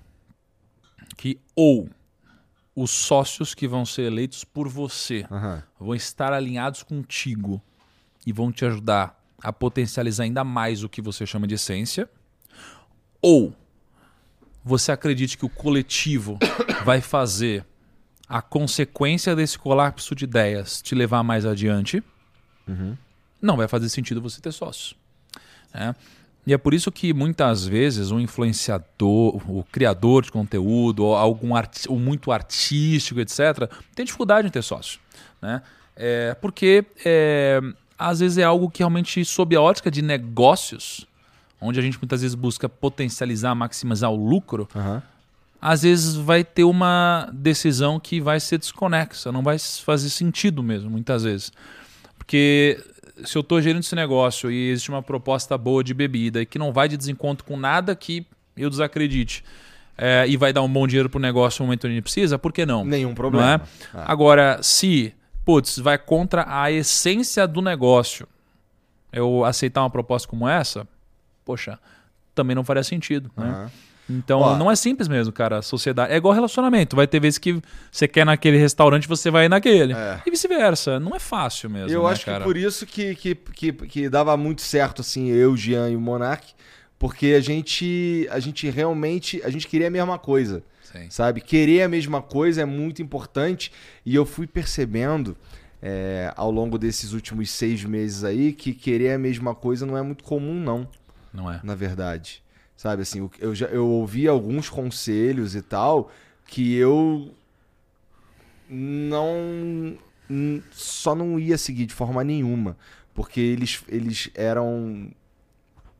que 1.17 1.37
ou 1.53 1.89
os 2.81 2.91
sócios 2.91 3.53
que 3.53 3.67
vão 3.67 3.85
ser 3.85 4.03
eleitos 4.03 4.43
por 4.43 4.69
você 4.69 5.25
Aham. 5.29 5.61
vão 5.79 5.95
estar 5.95 6.31
alinhados 6.31 6.81
contigo 6.81 7.61
e 8.25 8.31
vão 8.31 8.51
te 8.51 8.63
ajudar 8.65 9.21
a 9.43 9.51
potencializar 9.51 10.23
ainda 10.23 10.43
mais 10.43 10.83
o 10.83 10.89
que 10.89 11.01
você 11.01 11.25
chama 11.25 11.45
de 11.47 11.55
essência, 11.55 12.09
ou 13.21 13.53
você 14.63 14.91
acredite 14.91 15.37
que 15.37 15.45
o 15.45 15.49
coletivo 15.49 16.37
vai 16.85 17.01
fazer 17.01 17.65
a 18.27 18.41
consequência 18.41 19.35
desse 19.35 19.57
colapso 19.57 20.13
de 20.15 20.23
ideias 20.23 20.81
te 20.81 20.93
levar 20.95 21.23
mais 21.23 21.45
adiante, 21.45 22.03
não 23.41 23.57
vai 23.57 23.67
fazer 23.67 23.89
sentido 23.89 24.21
você 24.21 24.39
ter 24.39 24.51
sócios. 24.51 24.95
né? 25.73 25.95
E 26.49 26.53
é 26.53 26.57
por 26.57 26.73
isso 26.73 26.91
que 26.91 27.13
muitas 27.13 27.67
vezes 27.67 28.09
um 28.09 28.19
influenciador, 28.19 29.35
o 29.47 29.63
criador 29.71 30.23
de 30.23 30.31
conteúdo, 30.31 31.05
ou 31.05 31.15
algum 31.15 31.55
arti 31.55 31.87
ou 31.87 31.99
muito 31.99 32.31
artístico, 32.31 33.19
etc., 33.19 33.69
tem 33.93 34.03
dificuldade 34.03 34.47
em 34.47 34.49
ter 34.49 34.63
sócio. 34.63 34.99
Né? 35.39 35.61
É, 35.95 36.35
porque 36.41 36.83
é, 37.05 37.61
às 37.95 38.19
vezes 38.19 38.39
é 38.39 38.43
algo 38.43 38.67
que 38.67 38.79
realmente, 38.79 39.23
sob 39.23 39.55
a 39.55 39.61
ótica 39.61 39.91
de 39.91 40.01
negócios, 40.01 41.05
onde 41.61 41.79
a 41.79 41.83
gente 41.83 41.99
muitas 41.99 42.23
vezes 42.23 42.33
busca 42.33 42.67
potencializar, 42.67 43.53
maximizar 43.53 44.09
o 44.09 44.15
lucro, 44.15 44.67
Aham. 44.75 45.03
às 45.61 45.83
vezes 45.83 46.15
vai 46.15 46.43
ter 46.43 46.63
uma 46.63 47.29
decisão 47.31 47.99
que 47.99 48.19
vai 48.19 48.39
ser 48.39 48.57
desconexa, 48.57 49.31
não 49.31 49.43
vai 49.43 49.59
fazer 49.59 50.09
sentido 50.09 50.63
mesmo, 50.63 50.89
muitas 50.89 51.21
vezes. 51.21 51.53
Porque 52.17 52.83
se 53.23 53.37
eu 53.37 53.41
estou 53.41 53.61
gerindo 53.61 53.81
esse 53.81 53.95
negócio 53.95 54.51
e 54.51 54.69
existe 54.69 54.89
uma 54.89 55.01
proposta 55.01 55.57
boa 55.57 55.83
de 55.83 55.93
bebida 55.93 56.41
e 56.41 56.45
que 56.45 56.59
não 56.59 56.71
vai 56.71 56.87
de 56.87 56.97
desencontro 56.97 57.45
com 57.45 57.57
nada 57.57 57.95
que 57.95 58.25
eu 58.55 58.69
desacredite 58.69 59.43
é, 59.97 60.25
e 60.27 60.37
vai 60.37 60.53
dar 60.53 60.61
um 60.61 60.71
bom 60.71 60.87
dinheiro 60.87 61.09
pro 61.09 61.19
negócio 61.19 61.61
no 61.61 61.67
momento 61.67 61.85
onde 61.85 61.95
ele 61.95 62.01
precisa, 62.01 62.39
por 62.39 62.53
que 62.53 62.65
não? 62.65 62.85
Nenhum 62.85 63.09
Não 63.09 63.15
problema. 63.15 63.61
é? 63.93 63.97
Agora, 64.05 64.59
se, 64.63 65.13
putz, 65.43 65.77
vai 65.77 65.97
contra 65.97 66.45
a 66.47 66.71
essência 66.71 67.45
do 67.45 67.61
negócio, 67.61 68.27
eu 69.11 69.43
aceitar 69.43 69.81
uma 69.81 69.89
proposta 69.89 70.27
como 70.27 70.47
essa, 70.47 70.87
poxa, 71.43 71.77
também 72.33 72.55
não 72.55 72.63
faria 72.63 72.83
sentido, 72.83 73.29
né? 73.35 73.69
Então, 74.09 74.39
Ó. 74.39 74.57
não 74.57 74.71
é 74.71 74.75
simples 74.75 75.07
mesmo, 75.07 75.31
cara. 75.31 75.59
A 75.59 75.61
sociedade. 75.61 76.11
É 76.11 76.17
igual 76.17 76.33
relacionamento. 76.33 76.95
Vai 76.95 77.05
ter 77.05 77.19
vezes 77.19 77.37
que 77.37 77.61
você 77.91 78.07
quer 78.07 78.25
naquele 78.25 78.57
restaurante, 78.57 79.07
você 79.07 79.29
vai 79.29 79.47
naquele. 79.47 79.93
É. 79.93 80.21
E 80.25 80.31
vice-versa. 80.31 80.99
Não 80.99 81.15
é 81.15 81.19
fácil 81.19 81.69
mesmo. 81.69 81.89
Eu 81.89 82.03
né, 82.03 82.09
acho 82.11 82.25
cara? 82.25 82.39
que 82.39 82.43
por 82.43 82.57
isso 82.57 82.85
que, 82.85 83.15
que, 83.15 83.35
que, 83.35 83.71
que 83.71 84.09
dava 84.09 84.35
muito 84.35 84.61
certo, 84.61 85.01
assim, 85.01 85.27
eu, 85.29 85.55
Jean 85.55 85.89
e 85.91 85.95
o 85.95 86.01
Monark, 86.01 86.53
porque 86.97 87.27
a 87.27 87.39
gente, 87.39 88.27
a 88.31 88.39
gente 88.39 88.69
realmente, 88.69 89.41
a 89.43 89.49
gente 89.49 89.67
queria 89.67 89.87
a 89.87 89.91
mesma 89.91 90.17
coisa, 90.17 90.63
Sim. 90.81 91.07
sabe? 91.09 91.39
Querer 91.39 91.83
a 91.83 91.89
mesma 91.89 92.21
coisa 92.21 92.61
é 92.61 92.65
muito 92.65 93.01
importante 93.01 93.71
e 94.05 94.15
eu 94.15 94.25
fui 94.25 94.47
percebendo 94.47 95.37
é, 95.81 96.33
ao 96.35 96.51
longo 96.51 96.77
desses 96.77 97.13
últimos 97.13 97.49
seis 97.51 97.83
meses 97.85 98.23
aí 98.23 98.51
que 98.53 98.73
querer 98.73 99.13
a 99.13 99.19
mesma 99.19 99.55
coisa 99.55 99.85
não 99.85 99.97
é 99.97 100.01
muito 100.01 100.23
comum, 100.23 100.59
não, 100.59 100.87
Não 101.33 101.51
é. 101.51 101.59
na 101.63 101.75
verdade. 101.75 102.43
Sabe, 102.79 103.01
assim, 103.01 103.29
eu, 103.39 103.53
já, 103.53 103.65
eu 103.65 103.85
ouvi 103.85 104.25
alguns 104.25 104.69
conselhos 104.69 105.53
e 105.53 105.61
tal 105.61 106.09
que 106.45 106.73
eu 106.75 107.29
não 108.69 109.97
só 110.71 111.13
não 111.13 111.37
ia 111.37 111.57
seguir 111.57 111.85
de 111.85 111.93
forma 111.93 112.23
nenhuma, 112.23 112.77
porque 113.13 113.41
eles, 113.41 113.83
eles 113.89 114.29
eram 114.33 115.11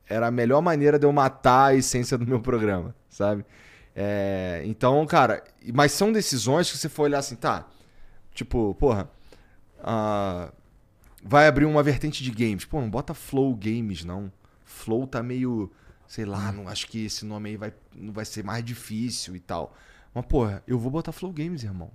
era 0.07 0.27
a 0.27 0.31
melhor 0.31 0.61
maneira 0.61 0.97
de 0.97 1.05
eu 1.05 1.11
matar 1.11 1.65
a 1.65 1.75
essência 1.75 2.17
do 2.17 2.25
meu 2.25 2.39
programa, 2.39 2.95
sabe? 3.09 3.43
É, 3.93 4.63
então, 4.65 5.05
cara, 5.05 5.43
mas 5.73 5.91
são 5.91 6.13
decisões 6.13 6.71
que 6.71 6.77
você 6.77 6.87
for 6.87 7.03
olhar 7.03 7.19
assim, 7.19 7.35
tá? 7.35 7.67
Tipo, 8.33 8.73
porra, 8.75 9.11
ah, 9.83 10.49
vai 11.21 11.45
abrir 11.45 11.65
uma 11.65 11.83
vertente 11.83 12.23
de 12.23 12.31
games. 12.31 12.63
Pô, 12.63 12.79
não 12.79 12.89
bota 12.89 13.13
Flow 13.13 13.53
Games, 13.53 14.05
não. 14.05 14.31
Flow 14.63 15.05
tá 15.05 15.21
meio, 15.21 15.69
sei 16.09 16.25
lá, 16.25 16.51
não 16.51 16.67
acho 16.67 16.87
que 16.87 17.05
esse 17.05 17.23
nome 17.23 17.51
aí 17.51 17.55
vai, 17.55 17.71
não 17.95 18.11
vai 18.11 18.25
ser 18.25 18.43
mais 18.43 18.65
difícil 18.65 19.35
e 19.35 19.39
tal. 19.39 19.73
Mas, 20.13 20.25
porra, 20.25 20.61
eu 20.67 20.77
vou 20.79 20.89
botar 20.91 21.11
Flow 21.11 21.31
Games, 21.31 21.63
irmão. 21.63 21.91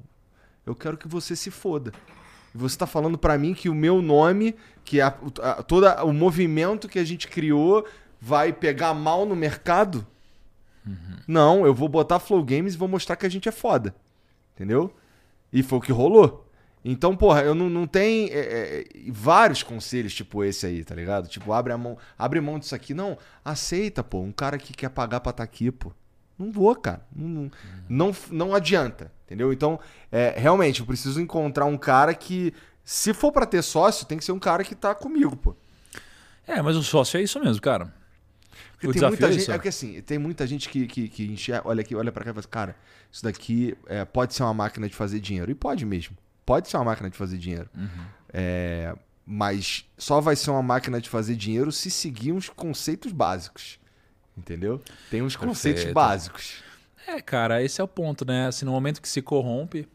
Eu 0.65 0.75
quero 0.75 0.97
que 0.97 1.09
você 1.09 1.35
se 1.37 1.51
foda. 1.51 1.93
E 2.55 2.57
você 2.57 2.79
tá 2.79 2.87
falando 2.87 3.19
pra 3.19 3.37
mim 3.37 3.53
que 3.53 3.69
o 3.69 3.75
meu 3.75 4.01
nome, 4.01 4.55
que 4.85 5.01
a, 5.01 5.09
a- 5.43 5.63
todo 5.65 5.87
o 6.05 6.13
movimento 6.13 6.89
que 6.89 7.01
a 7.01 7.05
gente 7.05 7.27
criou 7.27 7.85
vai 8.21 8.53
pegar 8.53 8.95
mal 8.95 9.27
no 9.27 9.35
mercado? 9.37 10.07
Não, 11.27 11.67
eu 11.67 11.75
vou 11.75 11.89
botar 11.89 12.21
Flow 12.21 12.45
Games 12.45 12.75
e 12.75 12.79
vou 12.79 12.87
mostrar 12.89 13.17
que 13.17 13.27
a 13.27 13.29
gente 13.29 13.49
é 13.49 13.53
foda. 13.53 13.95
Entendeu? 14.55 14.95
E 15.53 15.63
foi 15.63 15.79
o 15.79 15.83
que 15.83 15.91
rolou. 15.93 16.44
Então, 16.85 17.17
porra, 17.17 17.43
eu 17.43 17.55
não, 17.55 17.71
não 17.71 17.87
tenho 17.87 18.29
é, 18.31 18.39
é, 18.39 18.85
vários 19.09 19.63
conselhos 19.63 20.13
tipo 20.15 20.45
esse 20.45 20.67
aí, 20.67 20.85
tá 20.85 20.95
ligado? 20.95 21.29
Tipo, 21.29 21.53
abre 21.53 21.73
a 21.73 21.79
mão, 21.79 21.97
abre 22.19 22.41
mão 22.43 22.59
disso 22.59 22.75
aqui. 22.75 22.93
Não, 22.93 23.17
aceita, 23.43 24.05
pô. 24.05 24.21
Um 24.21 24.33
cara 24.33 24.59
que 24.59 24.75
quer 24.75 24.91
pagar 24.91 25.21
pra 25.21 25.31
estar 25.31 25.43
aqui, 25.43 25.71
pô. 25.71 25.93
Não 26.39 26.53
vou, 26.53 26.75
cara. 26.77 27.01
Não, 27.15 27.29
não, 27.29 27.51
não, 27.89 28.17
não 28.31 28.55
adianta, 28.55 29.11
entendeu? 29.25 29.51
Então, 29.53 29.81
é, 30.13 30.35
realmente, 30.37 30.81
eu 30.81 30.87
preciso 30.87 31.21
encontrar 31.21 31.65
um 31.65 31.79
cara 31.79 32.13
que, 32.13 32.53
se 32.85 33.15
for 33.15 33.33
pra 33.33 33.47
ter 33.47 33.63
sócio, 33.63 34.05
tem 34.05 34.19
que 34.19 34.25
ser 34.25 34.33
um 34.33 34.39
cara 34.39 34.63
que 34.63 34.75
tá 34.75 34.95
comigo, 34.95 35.37
pô. 35.37 35.57
É, 36.47 36.61
mas 36.61 36.77
o 36.77 36.83
sócio 36.83 37.19
é 37.19 37.23
isso 37.23 37.41
mesmo, 37.41 37.63
cara. 37.63 37.95
Porque 38.73 38.89
O 38.89 38.93
tem 38.93 39.09
muita 39.09 39.29
é 39.29 39.33
gente. 39.33 39.51
É 39.51 39.55
porque 39.55 39.69
assim, 39.69 40.03
tem 40.03 40.19
muita 40.19 40.47
gente 40.47 40.69
que, 40.69 40.87
que, 40.87 41.09
que 41.09 41.25
enxerga, 41.25 41.67
olha 41.67 41.81
aqui, 41.81 41.95
olha 41.95 42.13
pra 42.13 42.25
cá 42.25 42.31
e 42.31 42.35
fala 42.35 42.41
assim, 42.41 42.49
cara, 42.49 42.77
isso 43.11 43.23
daqui 43.23 43.75
é, 43.87 44.05
pode 44.05 44.35
ser 44.35 44.43
uma 44.43 44.53
máquina 44.53 44.87
de 44.87 44.95
fazer 44.95 45.21
dinheiro. 45.21 45.51
E 45.51 45.55
pode 45.55 45.87
mesmo. 45.87 46.17
Pode 46.45 46.69
ser 46.69 46.77
uma 46.77 46.85
máquina 46.85 47.09
de 47.09 47.17
fazer 47.17 47.39
dinheiro. 47.39 47.69
Uhum. 47.75 48.05
É, 48.33 48.95
mas 49.27 49.85
só 49.97 50.21
vai 50.21 50.37
ser 50.37 50.51
uma 50.51 50.63
máquina 50.63 51.01
de 51.01 51.09
fazer 51.09 51.35
dinheiro 51.37 51.73
se 51.73 51.91
seguir 51.91 52.33
uns 52.33 52.49
conceitos 52.49 53.13
básicos. 53.13 53.79
Entendeu? 54.37 54.83
Tem 55.11 55.23
uns 55.23 55.37
conceitos 55.37 55.83
Perfeito. 55.83 55.95
básicos. 55.95 56.63
É, 57.07 57.21
cara, 57.21 57.63
esse 57.63 57.81
é 57.81 57.85
o 57.85 57.89
ponto, 57.89 58.25
né? 58.25 58.49
Assim, 58.49 58.65
no 58.65 58.73
momento 58.73 59.01
que 59.01 59.09
se 59.09 59.23
corrompe, 59.23 59.89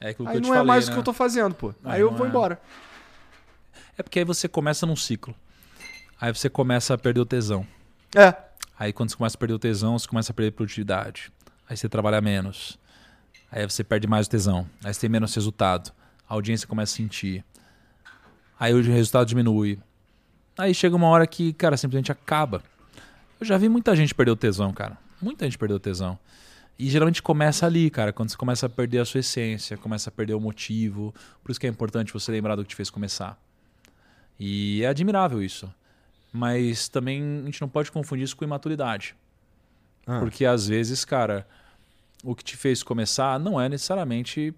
é 0.00 0.10
aquilo 0.10 0.26
que 0.28 0.32
Aí 0.32 0.38
eu 0.38 0.42
te 0.42 0.46
não 0.46 0.54
é 0.54 0.58
falei, 0.58 0.68
mais 0.68 0.84
o 0.84 0.88
né? 0.88 0.94
que 0.94 1.00
eu 1.00 1.04
tô 1.04 1.12
fazendo, 1.12 1.54
pô. 1.54 1.68
Aí 1.84 1.96
Aí 1.96 2.00
eu 2.00 2.12
vou 2.12 2.26
é. 2.26 2.28
embora. 2.28 2.60
É 3.98 4.02
porque 4.02 4.18
aí 4.18 4.24
você 4.24 4.48
começa 4.48 4.86
num 4.86 4.96
ciclo. 4.96 5.34
Aí 6.20 6.32
você 6.32 6.48
começa 6.48 6.94
a 6.94 6.98
perder 6.98 7.20
o 7.20 7.26
tesão. 7.26 7.66
É. 8.14 8.34
Aí 8.78 8.92
quando 8.92 9.10
você 9.10 9.16
começa 9.16 9.36
a 9.36 9.38
perder 9.38 9.54
o 9.54 9.58
tesão, 9.58 9.98
você 9.98 10.06
começa 10.06 10.32
a 10.32 10.34
perder 10.34 10.52
produtividade. 10.52 11.32
Aí 11.68 11.76
você 11.76 11.88
trabalha 11.88 12.20
menos. 12.20 12.78
Aí 13.50 13.64
você 13.68 13.84
perde 13.84 14.06
mais 14.06 14.26
o 14.26 14.30
tesão. 14.30 14.66
Aí 14.84 14.92
você 14.92 15.00
tem 15.00 15.10
menos 15.10 15.34
resultado. 15.34 15.92
A 16.28 16.34
audiência 16.34 16.66
começa 16.66 16.94
a 16.94 16.96
sentir. 16.96 17.44
Aí 18.58 18.74
o 18.74 18.82
resultado 18.82 19.26
diminui. 19.26 19.78
Aí 20.58 20.74
chega 20.74 20.96
uma 20.96 21.08
hora 21.08 21.26
que, 21.26 21.52
cara, 21.52 21.76
simplesmente 21.76 22.10
acaba. 22.10 22.62
Eu 23.38 23.46
já 23.46 23.58
vi 23.58 23.68
muita 23.68 23.94
gente 23.94 24.14
perder 24.14 24.32
o 24.32 24.36
tesão, 24.36 24.72
cara. 24.72 24.96
Muita 25.20 25.44
gente 25.44 25.58
perdeu 25.58 25.76
o 25.76 25.80
tesão. 25.80 26.18
E 26.78 26.88
geralmente 26.88 27.22
começa 27.22 27.64
ali, 27.64 27.88
cara, 27.90 28.12
quando 28.12 28.30
você 28.30 28.36
começa 28.36 28.66
a 28.66 28.68
perder 28.68 28.98
a 28.98 29.04
sua 29.04 29.20
essência, 29.20 29.76
começa 29.76 30.10
a 30.10 30.12
perder 30.12 30.34
o 30.34 30.40
motivo. 30.40 31.14
Por 31.42 31.50
isso 31.50 31.60
que 31.60 31.66
é 31.66 31.70
importante 31.70 32.12
você 32.12 32.30
lembrar 32.32 32.56
do 32.56 32.62
que 32.62 32.70
te 32.70 32.76
fez 32.76 32.90
começar. 32.90 33.38
E 34.38 34.82
é 34.82 34.86
admirável 34.86 35.42
isso. 35.42 35.72
Mas 36.32 36.88
também 36.88 37.40
a 37.42 37.44
gente 37.46 37.60
não 37.60 37.68
pode 37.68 37.90
confundir 37.90 38.24
isso 38.24 38.36
com 38.36 38.44
imaturidade. 38.44 39.14
Ah. 40.06 40.18
Porque 40.20 40.44
às 40.44 40.66
vezes, 40.66 41.04
cara, 41.04 41.46
o 42.22 42.34
que 42.34 42.44
te 42.44 42.56
fez 42.56 42.82
começar 42.82 43.38
não 43.38 43.60
é 43.60 43.68
necessariamente 43.68 44.54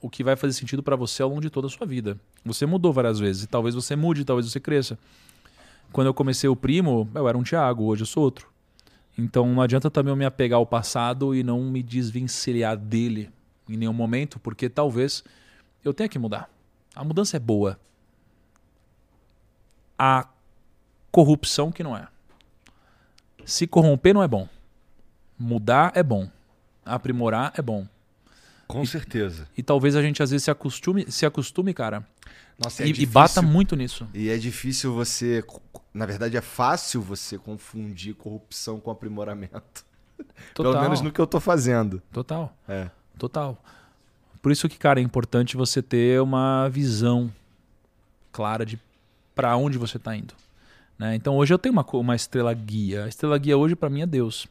o 0.00 0.10
que 0.10 0.22
vai 0.22 0.36
fazer 0.36 0.52
sentido 0.52 0.82
pra 0.82 0.96
você 0.96 1.22
ao 1.22 1.28
longo 1.28 1.40
de 1.40 1.50
toda 1.50 1.66
a 1.66 1.70
sua 1.70 1.86
vida. 1.86 2.18
Você 2.44 2.66
mudou 2.66 2.92
várias 2.92 3.18
vezes 3.18 3.44
e 3.44 3.46
talvez 3.46 3.74
você 3.74 3.96
mude, 3.96 4.24
talvez 4.24 4.50
você 4.50 4.60
cresça. 4.60 4.98
Quando 5.92 6.06
eu 6.06 6.14
comecei 6.14 6.48
o 6.48 6.56
primo, 6.56 7.08
eu 7.14 7.28
era 7.28 7.36
um 7.36 7.42
Thiago, 7.42 7.84
hoje 7.84 8.02
eu 8.02 8.06
sou 8.06 8.22
outro. 8.22 8.48
Então 9.16 9.52
não 9.52 9.62
adianta 9.62 9.90
também 9.90 10.12
eu 10.12 10.16
me 10.16 10.24
apegar 10.24 10.58
ao 10.58 10.66
passado 10.66 11.34
e 11.34 11.42
não 11.42 11.62
me 11.62 11.82
desvencilhar 11.82 12.76
dele 12.76 13.30
em 13.68 13.76
nenhum 13.76 13.92
momento, 13.92 14.38
porque 14.38 14.68
talvez 14.68 15.24
eu 15.84 15.94
tenha 15.94 16.08
que 16.08 16.18
mudar. 16.18 16.50
A 16.94 17.02
mudança 17.02 17.36
é 17.36 17.40
boa. 17.40 17.78
A 19.98 20.28
corrupção 21.10 21.72
que 21.72 21.82
não 21.82 21.96
é. 21.96 22.06
Se 23.44 23.66
corromper 23.66 24.12
não 24.12 24.22
é 24.22 24.28
bom. 24.28 24.48
Mudar 25.38 25.92
é 25.94 26.02
bom. 26.02 26.28
Aprimorar 26.86 27.52
é 27.56 27.62
bom. 27.62 27.86
Com 28.66 28.84
certeza. 28.84 29.48
E 29.56 29.62
talvez 29.62 29.94
a 29.94 30.02
gente 30.02 30.22
às 30.22 30.30
vezes 30.30 30.44
se 30.44 30.50
acostume, 30.50 31.10
se 31.10 31.24
acostume 31.24 31.72
cara, 31.72 32.06
Nossa, 32.58 32.84
e, 32.84 32.90
é 32.90 32.94
e 32.96 33.06
bata 33.06 33.40
muito 33.40 33.76
nisso. 33.76 34.08
E 34.12 34.28
é 34.28 34.36
difícil 34.36 34.92
você. 34.92 35.44
Na 35.94 36.04
verdade, 36.04 36.36
é 36.36 36.40
fácil 36.40 37.00
você 37.00 37.38
confundir 37.38 38.14
corrupção 38.14 38.80
com 38.80 38.90
aprimoramento. 38.90 39.84
Total. 40.54 40.72
Pelo 40.72 40.82
menos 40.82 41.00
no 41.00 41.12
que 41.12 41.20
eu 41.20 41.26
tô 41.26 41.38
fazendo. 41.38 42.02
Total. 42.12 42.56
É. 42.68 42.90
Total. 43.18 43.56
Por 44.42 44.52
isso 44.52 44.68
que, 44.68 44.78
cara, 44.78 45.00
é 45.00 45.02
importante 45.02 45.56
você 45.56 45.82
ter 45.82 46.20
uma 46.20 46.68
visão 46.68 47.32
clara 48.32 48.66
de 48.66 48.78
para 49.34 49.56
onde 49.56 49.78
você 49.78 49.96
está 49.96 50.16
indo. 50.16 50.34
Né? 50.98 51.14
Então 51.14 51.36
hoje 51.36 51.52
eu 51.52 51.58
tenho 51.58 51.72
uma, 51.72 51.86
uma 51.92 52.16
estrela 52.16 52.52
guia. 52.54 53.04
A 53.04 53.08
estrela 53.08 53.36
guia 53.38 53.56
hoje 53.56 53.76
para 53.76 53.90
mim 53.90 54.02
é 54.02 54.06
Deus. 54.06 54.46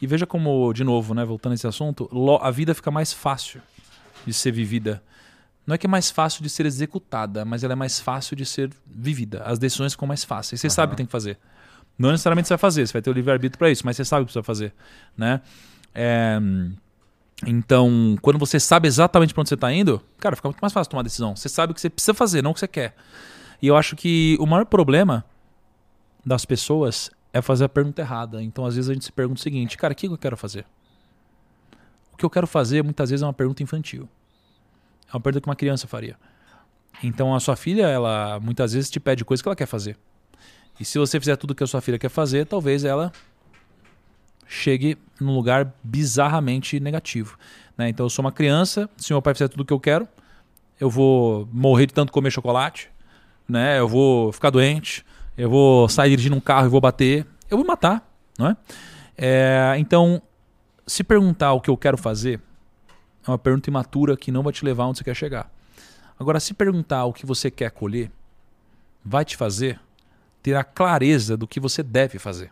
E 0.00 0.06
veja 0.06 0.26
como, 0.26 0.72
de 0.72 0.82
novo, 0.82 1.14
né, 1.14 1.24
voltando 1.24 1.52
a 1.52 1.54
esse 1.54 1.66
assunto, 1.66 2.08
a 2.40 2.50
vida 2.50 2.74
fica 2.74 2.90
mais 2.90 3.12
fácil 3.12 3.60
de 4.26 4.32
ser 4.32 4.50
vivida. 4.52 5.02
Não 5.66 5.74
é 5.74 5.78
que 5.78 5.86
é 5.86 5.88
mais 5.88 6.10
fácil 6.10 6.42
de 6.42 6.48
ser 6.48 6.66
executada, 6.66 7.44
mas 7.44 7.62
ela 7.62 7.74
é 7.74 7.76
mais 7.76 8.00
fácil 8.00 8.34
de 8.34 8.46
ser 8.46 8.70
vivida. 8.86 9.42
As 9.44 9.58
decisões 9.58 9.92
ficam 9.92 10.08
mais 10.08 10.24
fáceis. 10.24 10.60
Você 10.60 10.70
sabe 10.70 10.90
o 10.90 10.90
que 10.92 10.96
tem 10.96 11.06
que 11.06 11.12
fazer. 11.12 11.38
Não 11.98 12.10
necessariamente 12.10 12.48
você 12.48 12.54
vai 12.54 12.58
fazer, 12.58 12.86
você 12.86 12.94
vai 12.94 13.02
ter 13.02 13.10
o 13.10 13.12
livre-arbítrio 13.12 13.58
para 13.58 13.70
isso, 13.70 13.84
mas 13.84 13.96
você 13.96 14.04
sabe 14.04 14.22
o 14.22 14.24
que 14.24 14.32
precisa 14.32 14.42
fazer. 14.42 14.72
Né? 15.16 15.40
É, 15.94 16.40
então, 17.46 18.16
quando 18.22 18.38
você 18.38 18.58
sabe 18.58 18.88
exatamente 18.88 19.34
para 19.34 19.42
onde 19.42 19.48
você 19.48 19.54
está 19.54 19.72
indo, 19.72 20.02
cara, 20.18 20.34
fica 20.34 20.48
muito 20.48 20.60
mais 20.60 20.72
fácil 20.72 20.90
tomar 20.90 21.02
decisão. 21.02 21.36
Você 21.36 21.48
sabe 21.48 21.72
o 21.72 21.74
que 21.74 21.80
você 21.80 21.90
precisa 21.90 22.14
fazer, 22.14 22.42
não 22.42 22.52
o 22.52 22.54
que 22.54 22.60
você 22.60 22.68
quer. 22.68 22.94
E 23.60 23.66
eu 23.66 23.76
acho 23.76 23.96
que 23.96 24.36
o 24.40 24.46
maior 24.46 24.64
problema 24.64 25.24
das 26.24 26.44
pessoas 26.44 27.10
é 27.32 27.40
fazer 27.40 27.64
a 27.64 27.68
pergunta 27.68 28.00
errada. 28.02 28.42
Então, 28.42 28.64
às 28.64 28.74
vezes 28.74 28.90
a 28.90 28.94
gente 28.94 29.04
se 29.04 29.12
pergunta 29.12 29.38
o 29.38 29.42
seguinte, 29.42 29.76
cara, 29.76 29.92
o 29.92 29.96
que 29.96 30.06
eu 30.06 30.18
quero 30.18 30.36
fazer? 30.36 30.64
O 32.12 32.16
que 32.16 32.24
eu 32.24 32.30
quero 32.30 32.46
fazer, 32.46 32.82
muitas 32.82 33.10
vezes, 33.10 33.22
é 33.22 33.26
uma 33.26 33.32
pergunta 33.32 33.62
infantil. 33.62 34.08
É 35.08 35.14
uma 35.14 35.20
pergunta 35.20 35.42
que 35.42 35.48
uma 35.48 35.56
criança 35.56 35.86
faria. 35.86 36.16
Então, 37.02 37.34
a 37.34 37.40
sua 37.40 37.56
filha, 37.56 37.86
ela 37.86 38.38
muitas 38.40 38.72
vezes 38.72 38.90
te 38.90 39.00
pede 39.00 39.24
coisas 39.24 39.42
que 39.42 39.48
ela 39.48 39.56
quer 39.56 39.66
fazer. 39.66 39.96
E 40.78 40.84
se 40.84 40.98
você 40.98 41.20
fizer 41.20 41.36
tudo 41.36 41.54
que 41.54 41.62
a 41.62 41.66
sua 41.66 41.80
filha 41.80 41.98
quer 41.98 42.08
fazer, 42.08 42.46
talvez 42.46 42.84
ela 42.84 43.12
chegue 44.46 44.98
num 45.20 45.34
lugar 45.34 45.72
bizarramente 45.84 46.80
negativo. 46.80 47.38
né? 47.78 47.88
Então 47.88 48.06
eu 48.06 48.10
sou 48.10 48.24
uma 48.24 48.32
criança, 48.32 48.90
se 48.96 49.12
meu 49.12 49.22
pai 49.22 49.32
fizer 49.32 49.48
tudo 49.48 49.60
o 49.60 49.64
que 49.64 49.72
eu 49.72 49.78
quero, 49.78 50.08
eu 50.80 50.90
vou 50.90 51.48
morrer 51.52 51.86
de 51.86 51.94
tanto 51.94 52.10
comer 52.10 52.30
chocolate, 52.30 52.90
né? 53.48 53.78
eu 53.78 53.86
vou 53.86 54.32
ficar 54.32 54.50
doente, 54.50 55.04
eu 55.36 55.48
vou 55.48 55.88
sair 55.88 56.10
dirigindo 56.10 56.36
um 56.36 56.40
carro 56.40 56.66
e 56.66 56.70
vou 56.70 56.80
bater, 56.80 57.26
eu 57.50 57.56
vou 57.56 57.64
me 57.64 57.68
matar. 57.68 58.06
Não 58.38 58.48
é? 58.48 58.56
É, 59.16 59.74
então, 59.78 60.20
se 60.86 61.04
perguntar 61.04 61.52
o 61.52 61.60
que 61.60 61.68
eu 61.70 61.76
quero 61.76 61.96
fazer, 61.96 62.40
é 63.26 63.30
uma 63.30 63.38
pergunta 63.38 63.68
imatura 63.68 64.16
que 64.16 64.32
não 64.32 64.42
vai 64.42 64.52
te 64.52 64.64
levar 64.64 64.86
onde 64.86 64.98
você 64.98 65.04
quer 65.04 65.14
chegar. 65.14 65.50
Agora, 66.18 66.40
se 66.40 66.54
perguntar 66.54 67.04
o 67.04 67.12
que 67.12 67.24
você 67.24 67.50
quer 67.50 67.70
colher, 67.70 68.10
vai 69.04 69.24
te 69.24 69.36
fazer 69.36 69.80
ter 70.42 70.54
a 70.54 70.64
clareza 70.64 71.36
do 71.36 71.46
que 71.46 71.60
você 71.60 71.82
deve 71.82 72.18
fazer. 72.18 72.50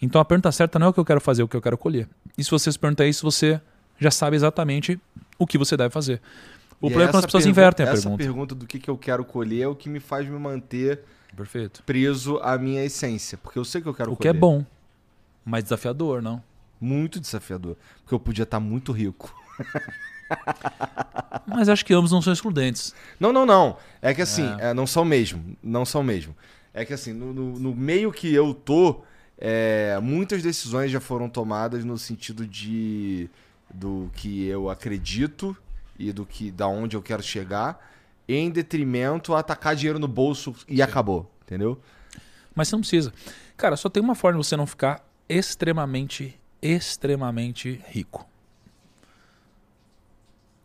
Então 0.00 0.20
a 0.20 0.24
pergunta 0.24 0.50
certa 0.50 0.78
não 0.78 0.88
é 0.88 0.90
o 0.90 0.92
que 0.92 0.98
eu 0.98 1.04
quero 1.04 1.20
fazer, 1.20 1.42
é 1.42 1.44
o 1.44 1.48
que 1.48 1.56
eu 1.56 1.62
quero 1.62 1.78
colher. 1.78 2.08
E 2.36 2.42
se 2.42 2.50
você 2.50 2.70
se 2.72 2.78
perguntar 2.78 3.06
isso, 3.06 3.22
você 3.22 3.60
já 3.98 4.10
sabe 4.10 4.34
exatamente 4.34 5.00
o 5.38 5.46
que 5.46 5.56
você 5.56 5.76
deve 5.76 5.90
fazer. 5.90 6.20
O 6.80 6.88
E 6.88 6.90
problema 6.90 7.04
é 7.04 7.06
quando 7.06 7.14
as 7.14 7.18
essa 7.20 7.26
pessoas 7.28 7.46
invertem 7.46 7.86
a 7.86 7.90
essa 7.90 8.02
pergunta. 8.02 8.24
pergunta 8.24 8.54
do 8.56 8.66
que, 8.66 8.80
que 8.80 8.90
eu 8.90 8.98
quero 8.98 9.24
colher 9.24 9.62
é 9.62 9.68
o 9.68 9.76
que 9.76 9.88
me 9.88 10.00
faz 10.00 10.28
me 10.28 10.36
manter 10.36 11.04
Perfeito. 11.36 11.82
preso 11.84 12.38
à 12.38 12.56
minha 12.58 12.84
essência. 12.84 13.38
Porque 13.38 13.58
eu 13.58 13.64
sei 13.64 13.80
que 13.80 13.88
eu 13.88 13.94
quero 13.94 14.10
O 14.12 14.16
que 14.16 14.22
colher. 14.28 14.34
é 14.36 14.38
bom, 14.38 14.64
mas 15.44 15.64
desafiador, 15.64 16.20
não? 16.22 16.42
Muito 16.80 17.18
desafiador. 17.20 17.76
Porque 18.02 18.14
eu 18.14 18.20
podia 18.20 18.42
estar 18.42 18.58
muito 18.60 18.92
rico. 18.92 19.34
Mas 21.46 21.68
acho 21.68 21.84
que 21.84 21.92
ambos 21.94 22.10
não 22.10 22.22
são 22.22 22.32
excludentes. 22.32 22.94
Não, 23.20 23.32
não, 23.32 23.44
não. 23.44 23.76
É 24.00 24.14
que 24.14 24.22
assim, 24.22 24.48
é, 24.58 24.72
não 24.72 24.86
são 24.86 25.04
mesmo. 25.04 25.56
Não 25.62 25.84
são 25.84 26.02
mesmo. 26.02 26.34
É 26.72 26.84
que 26.84 26.92
assim, 26.94 27.12
no, 27.12 27.32
no- 27.32 27.58
no 27.58 27.74
meio 27.74 28.10
que 28.12 28.32
eu 28.32 28.54
tô, 28.54 29.02
é, 29.38 29.98
muitas 30.02 30.42
decisões 30.42 30.90
já 30.90 31.00
foram 31.00 31.28
tomadas 31.28 31.84
no 31.84 31.98
sentido 31.98 32.46
de 32.46 33.28
do 33.74 34.10
que 34.14 34.46
eu 34.46 34.68
acredito 34.68 35.56
e 35.98 36.12
do 36.12 36.26
que 36.26 36.50
da 36.50 36.66
onde 36.66 36.94
eu 36.96 37.00
quero 37.02 37.22
chegar, 37.22 37.91
em 38.34 38.50
detrimento 38.50 39.34
a 39.34 39.40
atacar 39.40 39.74
dinheiro 39.74 39.98
no 39.98 40.08
bolso 40.08 40.54
e 40.68 40.82
acabou, 40.82 41.30
entendeu? 41.42 41.80
Mas 42.54 42.68
você 42.68 42.76
não 42.76 42.80
precisa. 42.80 43.12
Cara, 43.56 43.76
só 43.76 43.88
tem 43.88 44.02
uma 44.02 44.14
forma 44.14 44.40
de 44.40 44.46
você 44.46 44.56
não 44.56 44.66
ficar 44.66 45.06
extremamente, 45.28 46.38
extremamente 46.60 47.80
rico. 47.88 48.28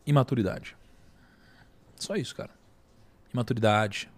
Imaturidade. 0.05 0.75
Só 1.95 2.15
isso, 2.15 2.35
cara. 2.35 2.51
Imaturidade. 3.33 4.09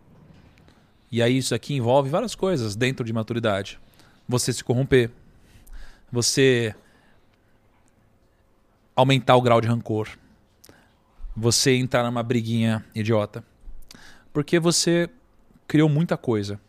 E 1.11 1.21
aí 1.21 1.37
isso 1.37 1.55
aqui 1.55 1.73
envolve 1.73 2.09
várias 2.09 2.35
coisas 2.35 2.75
dentro 2.75 3.03
de 3.05 3.11
maturidade. 3.11 3.79
Você 4.27 4.53
se 4.53 4.63
corromper. 4.63 5.09
Você 6.11 6.75
aumentar 8.95 9.35
o 9.35 9.41
grau 9.41 9.61
de 9.61 9.67
rancor. 9.67 10.09
Você 11.39 11.71
entrar 11.75 12.03
numa 12.03 12.21
briguinha 12.21 12.83
idiota. 12.93 13.43
Porque 14.33 14.59
você 14.59 15.09
criou 15.67 15.87
muita 15.87 16.17
coisa. 16.17 16.59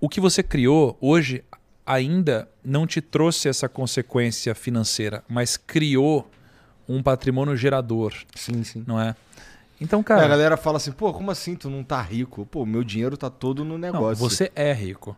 O 0.00 0.08
que 0.08 0.20
você 0.20 0.42
criou 0.42 0.96
hoje 1.00 1.42
ainda 1.84 2.48
não 2.64 2.86
te 2.86 3.00
trouxe 3.00 3.48
essa 3.48 3.68
consequência 3.68 4.54
financeira, 4.54 5.22
mas 5.28 5.56
criou 5.56 6.30
um 6.88 7.02
patrimônio 7.02 7.56
gerador, 7.56 8.14
Sim, 8.34 8.62
sim. 8.62 8.84
não 8.86 9.00
é? 9.00 9.14
Então, 9.80 9.98
É, 9.98 10.02
a 10.02 10.04
cara, 10.04 10.28
galera 10.28 10.56
fala 10.56 10.76
assim, 10.76 10.92
pô, 10.92 11.12
como 11.12 11.30
assim 11.30 11.56
tu 11.56 11.68
não 11.68 11.82
tá 11.82 12.00
rico? 12.00 12.46
Pô, 12.46 12.64
meu 12.64 12.84
dinheiro 12.84 13.16
tá 13.16 13.28
todo 13.28 13.64
no 13.64 13.72
não, 13.76 13.78
negócio. 13.78 14.16
você 14.16 14.50
é 14.54 14.72
rico. 14.72 15.16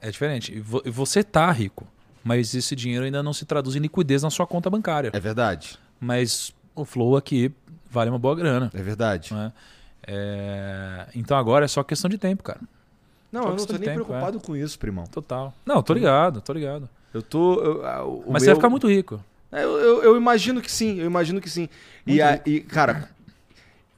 É 0.00 0.10
diferente. 0.10 0.58
Vo- 0.60 0.82
Você 0.86 1.24
tá 1.24 1.50
rico, 1.50 1.86
mas 2.22 2.54
esse 2.54 2.76
dinheiro 2.76 3.04
ainda 3.04 3.22
não 3.22 3.32
se 3.32 3.44
traduz 3.44 3.74
em 3.76 3.80
liquidez 3.80 4.22
na 4.22 4.30
sua 4.30 4.46
conta 4.46 4.70
bancária. 4.70 5.10
É 5.12 5.18
verdade. 5.20 5.78
Mas 6.00 6.54
o 6.74 6.84
Flow 6.84 7.16
aqui 7.16 7.50
vale 7.90 8.10
uma 8.10 8.18
boa 8.18 8.34
grana. 8.34 8.70
É 8.74 8.82
verdade. 8.82 9.32
né? 9.34 9.52
É, 10.06 11.06
Então 11.14 11.36
agora 11.36 11.64
é 11.64 11.68
só 11.68 11.82
questão 11.82 12.08
de 12.08 12.18
tempo, 12.18 12.42
cara. 12.42 12.60
Não, 13.30 13.42
Só 13.42 13.48
eu 13.50 13.56
não 13.56 13.66
tô 13.66 13.72
nem 13.74 13.82
tempo, 13.82 14.04
preocupado 14.04 14.40
com 14.40 14.56
isso, 14.56 14.78
primão. 14.78 15.04
Total. 15.06 15.52
Não, 15.66 15.82
tô 15.82 15.92
ligado, 15.92 16.40
tô 16.40 16.52
ligado. 16.52 16.88
Eu 17.12 17.22
tô. 17.22 17.60
eu- 17.60 18.24
Mas 18.28 18.42
você 18.42 18.46
meu- 18.46 18.54
vai 18.54 18.54
ficar 18.56 18.70
muito 18.70 18.88
rico. 18.88 19.22
É, 19.52 19.64
Eu, 19.64 19.78
eu, 19.78 20.02
eu 20.02 20.16
imagino 20.16 20.60
que 20.62 20.70
sim, 20.70 20.98
eu 20.98 21.06
imagino 21.06 21.40
que 21.40 21.48
sim. 21.50 21.68
E, 22.06 22.20
a- 22.22 22.40
e, 22.46 22.60
cara, 22.60 23.10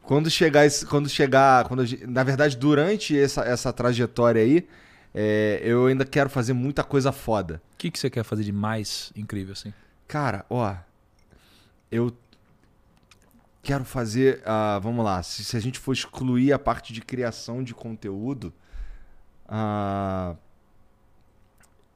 quando 0.02 0.28
chegar 0.30 0.66
esse, 0.66 0.84
quando 0.86 1.08
chegar, 1.08 1.64
quando 1.66 1.84
na 2.08 2.22
verdade 2.24 2.56
durante 2.56 3.16
essa, 3.18 3.42
essa 3.42 3.72
trajetória 3.72 4.42
aí, 4.42 4.66
é, 5.14 5.60
eu 5.62 5.86
ainda 5.86 6.04
quero 6.04 6.28
fazer 6.30 6.52
muita 6.52 6.82
coisa 6.82 7.12
foda. 7.12 7.60
O 7.74 7.76
que, 7.78 7.90
que 7.90 7.98
você 7.98 8.10
quer 8.10 8.24
fazer 8.24 8.42
de 8.44 8.52
mais 8.52 9.12
incrível, 9.16 9.52
assim? 9.52 9.72
Cara, 10.08 10.44
ó, 10.50 10.74
eu 11.90 12.12
quero 13.62 13.84
fazer, 13.84 14.42
ah, 14.44 14.78
vamos 14.82 15.04
lá, 15.04 15.22
se, 15.22 15.44
se 15.44 15.56
a 15.56 15.60
gente 15.60 15.78
for 15.78 15.92
excluir 15.92 16.52
a 16.52 16.58
parte 16.58 16.92
de 16.92 17.00
criação 17.00 17.62
de 17.62 17.74
conteúdo, 17.74 18.52
ah, 19.48 20.34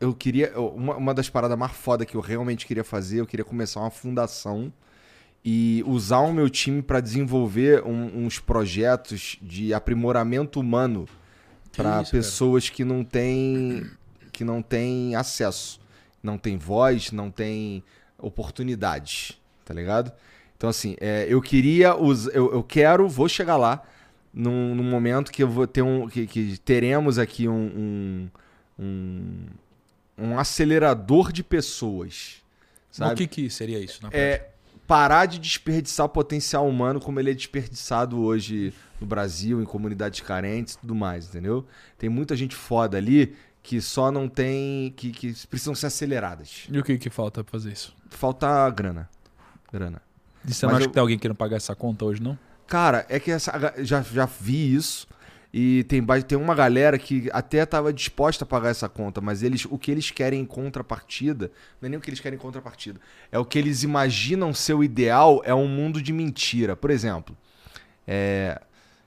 eu 0.00 0.12
queria, 0.14 0.58
uma, 0.58 0.96
uma 0.96 1.14
das 1.14 1.30
paradas 1.30 1.56
mais 1.58 1.72
foda 1.72 2.04
que 2.04 2.14
eu 2.16 2.20
realmente 2.20 2.66
queria 2.66 2.84
fazer, 2.84 3.20
eu 3.20 3.26
queria 3.26 3.44
começar 3.44 3.80
uma 3.80 3.90
fundação 3.90 4.72
e 5.44 5.82
usar 5.86 6.18
o 6.20 6.32
meu 6.32 6.48
time 6.50 6.82
para 6.82 7.00
desenvolver 7.00 7.82
um- 7.84 8.24
uns 8.26 8.38
projetos 8.38 9.38
de 9.40 9.72
aprimoramento 9.72 10.58
humano 10.60 11.06
para 11.76 12.02
isso, 12.02 12.10
cara? 12.10 12.22
pessoas 12.22 12.68
que 12.70 12.84
não 12.84 13.04
têm 13.04 13.84
que 14.32 14.42
não 14.42 14.60
têm 14.60 15.14
acesso, 15.14 15.80
não 16.20 16.36
tem 16.36 16.58
voz, 16.58 17.12
não 17.12 17.30
tem 17.30 17.84
oportunidades, 18.18 19.40
tá 19.64 19.72
ligado? 19.72 20.12
Então 20.64 20.70
assim, 20.70 20.96
é, 21.00 21.26
eu 21.28 21.42
queria 21.42 21.94
us- 21.94 22.26
eu, 22.28 22.50
eu 22.52 22.62
quero, 22.62 23.06
vou 23.08 23.28
chegar 23.28 23.56
lá 23.58 23.82
num, 24.32 24.74
num 24.74 24.82
momento 24.82 25.30
que 25.30 25.42
eu 25.42 25.48
vou 25.48 25.66
ter 25.66 25.82
um 25.82 26.08
que, 26.08 26.26
que 26.26 26.58
teremos 26.58 27.18
aqui 27.18 27.46
um, 27.48 28.30
um, 28.78 28.84
um, 28.84 29.46
um 30.18 30.38
acelerador 30.38 31.30
de 31.32 31.44
pessoas, 31.44 32.42
O 32.92 32.96
sabe? 32.96 33.16
que, 33.16 33.26
que 33.26 33.50
seria 33.50 33.78
isso? 33.78 34.02
Na 34.02 34.10
prática? 34.10 34.48
É 34.48 34.50
parar 34.86 35.26
de 35.26 35.38
desperdiçar 35.38 36.06
o 36.06 36.08
potencial 36.08 36.66
humano 36.68 36.98
como 37.00 37.20
ele 37.20 37.30
é 37.30 37.34
desperdiçado 37.34 38.20
hoje 38.22 38.72
no 39.00 39.06
Brasil, 39.06 39.60
em 39.60 39.64
comunidades 39.64 40.20
carentes 40.20 40.74
e 40.74 40.78
tudo 40.78 40.94
mais, 40.94 41.26
entendeu? 41.28 41.66
Tem 41.98 42.08
muita 42.08 42.34
gente 42.36 42.54
foda 42.54 42.96
ali 42.96 43.34
que 43.62 43.80
só 43.80 44.10
não 44.10 44.28
tem. 44.28 44.92
que, 44.96 45.10
que 45.10 45.34
precisam 45.46 45.74
ser 45.74 45.86
aceleradas. 45.86 46.66
E 46.70 46.78
o 46.78 46.82
que, 46.82 46.96
que 46.98 47.08
falta 47.10 47.42
pra 47.44 47.50
fazer 47.52 47.72
isso? 47.72 47.94
Falta 48.10 48.68
grana. 48.70 49.08
Grana. 49.72 50.02
E 50.46 50.52
você 50.52 50.66
não 50.66 50.74
acha 50.74 50.84
eu- 50.84 50.88
que 50.88 50.94
tem 50.94 51.00
alguém 51.00 51.18
querendo 51.18 51.36
pagar 51.36 51.56
essa 51.56 51.74
conta 51.74 52.04
hoje, 52.04 52.22
não? 52.22 52.38
Cara, 52.66 53.04
é 53.08 53.18
que 53.20 53.30
essa, 53.30 53.52
já, 53.82 54.02
já 54.02 54.26
vi 54.26 54.74
isso. 54.74 55.06
E 55.56 55.84
tem, 55.84 56.04
tem 56.26 56.36
uma 56.36 56.52
galera 56.54 56.98
que 56.98 57.30
até 57.32 57.64
tava 57.64 57.92
disposta 57.92 58.42
a 58.42 58.46
pagar 58.46 58.70
essa 58.70 58.88
conta, 58.88 59.20
mas 59.20 59.40
eles 59.40 59.64
o 59.66 59.78
que 59.78 59.88
eles 59.92 60.10
querem 60.10 60.40
em 60.40 60.44
contrapartida, 60.44 61.52
não 61.80 61.86
é 61.86 61.90
nem 61.90 61.96
o 61.96 62.02
que 62.02 62.10
eles 62.10 62.18
querem 62.18 62.36
em 62.36 62.42
contrapartida, 62.42 63.00
é 63.30 63.38
o 63.38 63.44
que 63.44 63.56
eles 63.56 63.84
imaginam 63.84 64.52
ser 64.52 64.74
o 64.74 64.82
ideal, 64.82 65.40
é 65.44 65.54
um 65.54 65.68
mundo 65.68 66.02
de 66.02 66.12
mentira. 66.12 66.74
Por 66.74 66.90
exemplo, 66.90 67.36
é, 68.04 68.60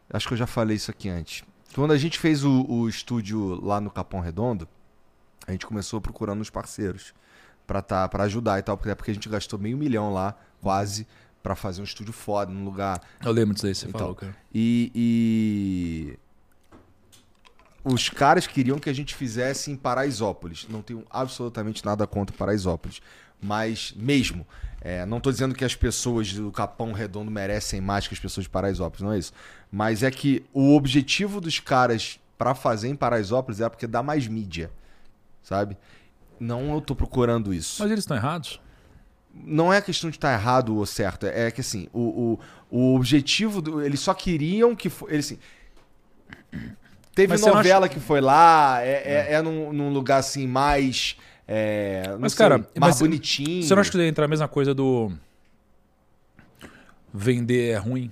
acho 0.10 0.26
que 0.26 0.34
eu 0.36 0.38
já 0.38 0.48
falei 0.48 0.78
isso 0.78 0.90
aqui 0.90 1.10
antes. 1.10 1.44
Quando 1.76 1.92
a 1.92 1.98
gente 1.98 2.18
fez 2.18 2.46
o, 2.46 2.66
o 2.70 2.88
estúdio 2.88 3.60
lá 3.62 3.82
no 3.82 3.92
Capão 3.92 4.22
Redondo, 4.22 4.70
a 5.46 5.52
gente 5.52 5.66
começou 5.66 6.00
procurando 6.00 6.40
os 6.40 6.50
parceiros 6.50 7.14
pra 7.66 7.82
tá, 7.82 8.08
pra 8.08 8.24
ajudar 8.24 8.58
e 8.58 8.62
tal, 8.62 8.78
porque, 8.78 8.96
porque 8.96 9.12
a 9.12 9.14
gente 9.14 9.28
gastou 9.28 9.60
meio 9.60 9.78
milhão 9.78 10.14
lá, 10.14 10.34
quase, 10.62 11.06
pra 11.48 11.56
fazer 11.56 11.80
um 11.80 11.86
estúdio 11.86 12.12
foda, 12.12 12.52
num 12.52 12.66
lugar 12.66 13.02
Eu 13.24 13.32
lembro 13.32 13.54
disso 13.54 13.68
aí 13.68 13.74
você 13.74 13.88
Então, 13.88 14.00
falou, 14.00 14.16
cara. 14.16 14.36
e, 14.54 14.92
e 14.94 16.20
os 17.86 18.10
caras 18.10 18.46
queriam 18.46 18.78
que 18.80 18.90
a 18.90 18.94
gente 18.94 19.16
fizesse 19.16 19.72
em 19.72 19.78
Paraisópolis. 19.78 20.68
Não 20.70 20.82
tenho 20.82 21.06
absolutamente 21.10 21.86
nada 21.86 22.06
contra 22.06 22.36
Paraisópolis. 22.36 23.00
Mas 23.42 23.94
mesmo, 23.96 24.46
é, 24.82 25.06
não 25.06 25.22
tô 25.22 25.32
dizendo 25.32 25.56
que 25.56 25.64
as 25.64 25.74
pessoas 25.74 26.34
do 26.34 26.52
Capão 26.52 26.92
Redondo 26.92 27.32
merecem 27.32 27.80
mais 27.80 28.06
que 28.08 28.14
as 28.14 28.20
pessoas 28.20 28.44
de 28.44 28.50
Paraisópolis, 28.50 29.02
não 29.02 29.14
é 29.14 29.20
isso. 29.20 29.32
Mas 29.72 30.04
é 30.04 30.12
que 30.12 30.44
o 30.54 30.76
objetivo 30.76 31.40
dos 31.40 31.60
caras 31.62 32.20
pra 32.38 32.54
fazer 32.54 32.90
em 32.90 32.96
Paraisópolis 32.96 33.62
é 33.62 33.70
porque 33.70 33.88
dá 33.88 34.04
mais 34.04 34.28
mídia, 34.28 34.70
sabe? 35.42 35.78
Não 36.40 36.74
eu 36.74 36.82
tô 36.82 36.94
procurando 36.96 37.54
isso 37.54 37.82
Mas 37.82 37.90
eles 37.92 38.04
estão 38.04 38.18
errados? 38.18 38.60
Não 39.46 39.72
é 39.72 39.82
questão 39.82 40.10
de 40.10 40.18
estar 40.18 40.34
errado 40.34 40.76
ou 40.76 40.86
certo. 40.86 41.26
É 41.26 41.50
que 41.52 41.62
assim, 41.62 41.88
o, 41.94 42.40
o, 42.72 42.80
o 42.94 42.96
objetivo. 42.96 43.62
Do, 43.62 43.82
eles 43.82 44.00
só 44.00 44.14
queriam 44.14 44.76
que. 44.76 44.90
fo- 44.90 45.08
Eles 45.10 45.26
assim. 45.26 45.40
Teve 47.16 47.34
Mas 47.34 47.42
novela 47.42 47.90
que 47.90 48.00
foi 48.00 48.22
lá, 48.22 48.80
é, 48.82 49.28
é, 49.30 49.34
é 49.34 49.42
num, 49.42 49.74
num 49.74 49.92
lugar 49.92 50.18
assim 50.20 50.46
mais. 50.48 51.18
é, 51.48 52.16
Mas, 52.20 52.34
sei, 52.34 52.38
cara, 52.46 52.58
mais 52.60 52.96
mas 52.96 53.00
bonitinho. 53.00 53.64
Você 53.64 53.74
não 53.74 53.82
acha 53.82 53.90
que 53.90 53.98
deve 53.98 54.10
entrar 54.10 54.26
a 54.26 54.28
mesma 54.28 54.48
coisa 54.48 54.74
do 54.74 55.12
vender 57.14 57.72
é 57.72 57.78
ruim? 57.78 58.12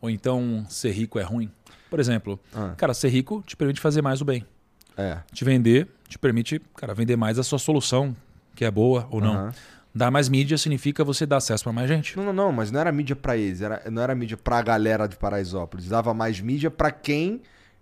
Ou 0.00 0.10
então 0.10 0.64
ser 0.68 0.92
rico 0.92 1.18
é 1.18 1.22
ruim? 1.22 1.50
Por 1.90 1.98
exemplo, 2.00 2.38
Ah. 2.54 2.74
cara, 2.76 2.94
ser 2.94 3.08
rico 3.08 3.42
te 3.46 3.56
permite 3.56 3.80
fazer 3.80 4.02
mais 4.02 4.20
o 4.20 4.24
bem. 4.24 4.44
É. 4.96 5.18
Te 5.32 5.44
vender 5.44 5.88
te 6.08 6.16
permite, 6.18 6.60
cara, 6.76 6.94
vender 6.94 7.16
mais 7.16 7.36
a 7.36 7.42
sua 7.42 7.58
solução, 7.58 8.14
que 8.54 8.64
é 8.64 8.70
boa 8.70 9.08
ou 9.10 9.20
não. 9.20 9.34
Aham. 9.34 9.52
Dar 9.96 10.10
mais 10.10 10.28
mídia 10.28 10.58
significa 10.58 11.02
você 11.02 11.24
dar 11.24 11.38
acesso 11.38 11.64
para 11.64 11.72
mais 11.72 11.88
gente. 11.88 12.16
Não, 12.18 12.24
não, 12.26 12.32
não, 12.32 12.52
mas 12.52 12.70
não 12.70 12.78
era 12.80 12.92
mídia 12.92 13.16
pra 13.16 13.34
eles, 13.36 13.62
era, 13.62 13.82
não 13.90 14.02
era 14.02 14.14
mídia 14.14 14.36
pra 14.36 14.60
galera 14.60 15.06
de 15.06 15.16
Paraisópolis. 15.16 15.88
Dava 15.88 16.12
mais 16.12 16.38
mídia 16.38 16.70
pra 16.70 16.90
quem 16.90 17.40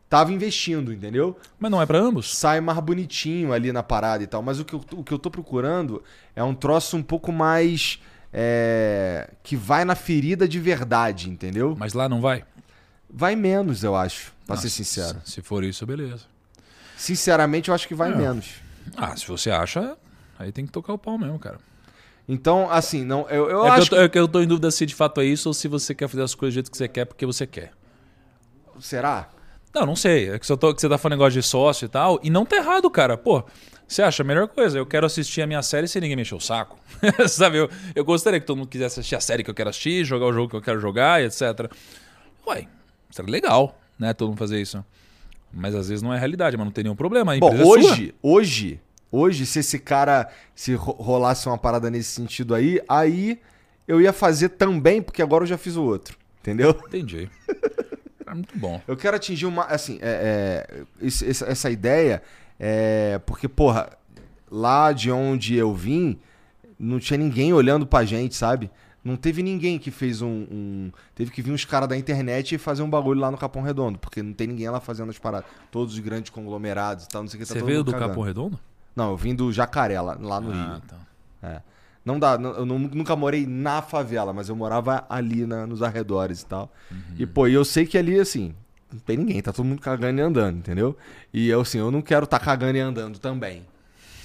tava 0.09 0.33
investindo, 0.33 0.93
entendeu? 0.93 1.37
Mas 1.59 1.71
não 1.73 1.83
é 1.83 1.87
para 1.87 1.99
ambos? 1.99 2.37
sai 2.39 2.61
mais 2.61 2.79
bonitinho 2.79 3.53
ali 3.53 3.73
na 3.73 3.83
parada 3.83 4.23
e 4.23 4.29
tal. 4.29 4.43
Mas 4.43 4.61
o 4.61 4.65
que 4.65 4.75
eu, 4.75 4.85
o 4.93 5.03
que 5.03 5.13
eu 5.13 5.19
tô 5.19 5.29
procurando 5.29 6.05
é 6.37 6.45
um 6.45 6.55
troço 6.55 6.97
um 6.97 7.03
pouco 7.03 7.33
mais. 7.33 7.99
é, 8.33 9.31
que 9.43 9.57
vai 9.57 9.85
na 9.85 9.95
ferida 9.97 10.47
de 10.47 10.59
verdade, 10.61 11.29
entendeu? 11.31 11.75
Mas 11.79 11.95
lá 11.95 12.09
não 12.09 12.21
vai? 12.21 12.45
Vai 13.11 13.35
menos, 13.37 13.83
eu 13.85 13.95
acho, 13.97 14.33
pra 14.47 14.55
Ah, 14.55 14.59
ser 14.59 14.71
sincero. 14.71 15.21
Se, 15.25 15.33
se 15.33 15.43
for 15.43 15.63
isso, 15.65 15.85
beleza. 15.87 16.25
Sinceramente, 16.97 17.69
eu 17.71 17.75
acho 17.75 17.87
que 17.89 17.95
vai 17.95 18.13
É. 18.13 18.15
menos. 18.17 18.55
Ah, 18.97 19.17
se 19.17 19.27
você 19.27 19.51
acha, 19.51 19.97
aí 20.39 20.53
tem 20.53 20.65
que 20.67 20.73
tocar 20.73 20.93
o 20.93 20.99
pau 20.99 21.19
mesmo, 21.19 21.39
cara. 21.39 21.59
Então, 22.29 22.71
assim, 22.71 23.05
não, 23.05 23.29
eu, 23.29 23.51
eu 23.51 23.67
é, 23.67 23.71
acho 23.71 23.89
que 23.89 23.95
eu 23.95 23.99
tô, 23.99 24.05
é 24.05 24.09
que 24.09 24.19
eu 24.19 24.29
tô 24.29 24.41
em 24.41 24.47
dúvida 24.47 24.71
se 24.71 24.87
de 24.87 24.95
fato 24.95 25.21
é 25.21 25.27
isso 25.27 25.49
ou 25.49 25.53
se 25.53 25.69
você 25.69 25.95
quer 25.95 26.09
fazer 26.09 26.23
as 26.23 26.35
coisas 26.35 26.55
do 26.55 26.57
jeito 26.57 26.71
que 26.71 26.77
você 26.77 26.89
quer 26.89 27.05
porque 27.05 27.27
você 27.27 27.47
quer. 27.47 27.73
que. 28.77 28.83
Será? 28.83 29.29
Não, 29.75 29.85
não 29.87 29.97
sei. 29.97 30.31
É 30.31 30.39
que, 30.39 30.47
você 30.47 30.57
tô- 30.57 30.75
que 30.75 30.81
você 30.81 30.89
tá 30.89 30.97
falando 30.97 31.19
negócio 31.19 31.41
de 31.41 31.47
sócio 31.47 31.85
e 31.85 31.89
tal. 31.89 32.21
E 32.23 32.31
não 32.31 32.47
tá 32.47 32.57
errado, 32.57 32.89
cara. 32.91 33.17
Pô, 33.19 33.45
você 33.87 34.03
acha 34.03 34.23
a 34.23 34.27
melhor 34.27 34.49
coisa? 34.49 34.79
Eu 34.79 34.87
quero 34.87 35.05
assistir 35.05 35.43
a 35.43 35.47
minha 35.47 35.63
série 35.63 35.89
sem 35.89 36.01
ninguém 36.01 36.17
mexer 36.17 36.35
o 36.35 36.41
saco. 36.41 36.79
Sabe? 37.29 37.59
Eu, 37.59 37.69
eu 37.95 38.05
gostaria 38.05 38.41
que 38.41 38.47
todo 38.47 38.57
mundo 38.57 38.69
quisesse 38.69 39.01
assistir 39.01 39.17
a 39.17 39.21
série 39.21 39.43
que 39.43 39.51
eu 39.51 39.55
quero 39.55 39.71
assistir, 39.71 40.05
jogar 40.05 40.27
o 40.27 40.33
jogo 40.33 40.49
que 40.49 40.57
eu 40.57 40.63
quero 40.63 40.81
jogar 40.81 41.23
e 41.23 41.27
etc. 41.27 41.71
Ué, 42.47 42.67
seria 43.11 43.31
legal, 43.31 43.79
né? 43.99 44.15
Todo 44.15 44.29
mundo 44.29 44.39
fazer 44.39 44.61
isso. 44.61 44.85
Mas 45.53 45.75
às 45.75 45.89
vezes 45.89 46.03
não 46.03 46.13
é 46.13 46.19
realidade, 46.19 46.57
mas 46.57 46.65
não 46.65 46.73
tem 46.73 46.85
nenhum 46.85 46.97
problema. 46.97 47.37
Bom, 47.39 47.49
empresa 47.49 47.63
é 47.63 48.13
hoje, 48.23 48.81
hoje, 49.11 49.47
se 49.47 49.59
esse 49.61 49.79
cara 49.79 50.29
se 50.55 50.75
ro- 50.75 50.93
rolasse 50.93 51.47
uma 51.49 51.59
parada 51.59 51.91
nesse 51.91 52.11
sentido 52.11 52.55
aí, 52.55 52.81
aí 52.89 53.41
eu 53.87 54.01
ia 54.01 54.13
fazer 54.13 54.51
também, 54.51 55.01
porque 55.03 55.23
agora 55.23 55.45
eu 55.45 55.49
já 55.49 55.59
fiz 55.59 55.77
o 55.77 55.83
outro. 55.83 56.17
Entendeu? 56.41 56.71
Entendi. 56.87 57.31
É 58.27 58.35
muito 58.35 58.59
bom. 58.59 58.81
Eu 58.87 58.97
quero 58.97 59.17
atingir 59.17 59.47
uma. 59.47 59.65
Assim, 59.65 59.99
é, 60.03 60.67
é, 61.01 61.07
esse- 61.07 61.27
essa, 61.45 61.71
ideia 61.71 62.23
é. 62.59 63.19
Porque, 63.25 63.49
porra, 63.49 63.91
lá 64.51 64.93
de 64.93 65.11
onde 65.11 65.55
eu 65.57 65.73
vim, 65.75 66.19
não 66.79 66.99
tinha 66.99 67.17
ninguém 67.17 67.53
olhando 67.53 67.87
pra 67.87 68.05
gente, 68.05 68.35
sabe? 68.35 68.71
Não 69.03 69.17
teve 69.17 69.43
ninguém 69.43 69.79
que 69.79 69.91
fez 69.91 70.21
um. 70.23 70.47
um- 70.51 70.93
teve 71.15 71.31
que 71.31 71.41
vir 71.43 71.51
uns 71.53 71.65
caras 71.65 71.89
da 71.89 71.97
internet 71.97 72.55
e 72.55 72.59
fazer 72.59 72.83
um 72.83 72.89
bagulho 72.91 73.21
lá 73.21 73.31
no 73.31 73.37
Capão 73.39 73.63
Redondo, 73.63 73.99
porque 73.99 74.23
não 74.23 74.33
tem 74.33 74.47
ninguém 74.47 74.69
lá 74.71 74.81
fazendo 74.81 75.11
as 75.11 75.19
paradas. 75.19 75.49
Todos 75.71 75.95
os 75.95 76.01
grandes 76.01 76.31
conglomerados 76.31 77.05
e 77.05 77.09
tal, 77.09 77.23
não 77.23 77.29
sei 77.29 77.39
o 77.39 77.43
que. 77.43 77.49
tá 77.49 77.55
Você 77.55 77.63
veio 77.65 77.85
do 77.85 77.93
cagando. 77.93 78.09
Capão 78.11 78.23
Redondo? 78.25 78.59
Não, 78.95 79.11
eu 79.11 79.17
vim 79.17 79.35
do 79.35 79.53
Jacaré, 79.53 80.01
lá, 80.01 80.17
lá 80.21 80.41
no 80.41 80.53
ah, 80.53 80.73
Rio. 80.73 80.81
tá. 80.83 80.97
É. 81.43 81.61
Não 82.05 82.19
dá, 82.19 82.35
eu 82.35 82.67
nu- 82.67 82.79
nunca 82.79 83.17
morei 83.17 83.47
na 83.47 83.81
favela, 83.81 84.33
mas 84.33 84.49
eu 84.49 84.57
morava 84.57 85.07
ali 85.09 85.47
na- 85.47 85.67
nos 85.67 85.83
arredores 85.83 86.43
e 86.43 86.47
tal. 86.47 86.71
E, 87.19 87.27
pô, 87.27 87.47
eu 87.49 87.65
sei 87.65 87.87
que 87.87 87.97
ali, 87.97 88.21
assim, 88.21 88.55
não 88.93 89.01
tem 89.01 89.17
ninguém, 89.17 89.41
tá 89.41 89.53
todo 89.53 89.65
mundo 89.65 89.81
cagando 89.81 90.21
e 90.21 90.23
andando, 90.23 90.59
entendeu? 90.59 90.97
E 91.33 91.49
eu, 91.49 91.63
assim, 91.63 91.79
eu 91.79 91.91
não 91.91 92.03
quero 92.03 92.27
tá 92.27 92.39
cagando 92.39 92.77
e 92.77 92.81
andando 92.81 93.19
também. 93.19 93.65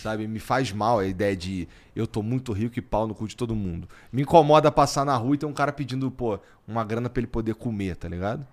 Sabe? 0.01 0.27
Me 0.27 0.39
faz 0.39 0.71
mal 0.71 0.99
a 0.99 1.05
ideia 1.05 1.35
de 1.35 1.67
eu 1.95 2.05
tô 2.07 2.21
muito 2.21 2.53
rico 2.53 2.79
e 2.79 2.81
pau 2.81 3.07
no 3.07 3.15
cu 3.15 3.27
de 3.27 3.35
todo 3.35 3.55
mundo. 3.55 3.87
Me 4.11 4.21
incomoda 4.21 4.71
passar 4.71 5.05
na 5.05 5.15
rua 5.15 5.35
e 5.35 5.37
ter 5.37 5.45
um 5.45 5.53
cara 5.53 5.71
pedindo, 5.73 6.09
pô, 6.11 6.39
uma 6.67 6.83
grana 6.85 7.09
pra 7.09 7.19
ele 7.19 7.27
poder 7.27 7.55
comer, 7.55 7.95
tá 7.95 8.07
ligado? 8.07 8.45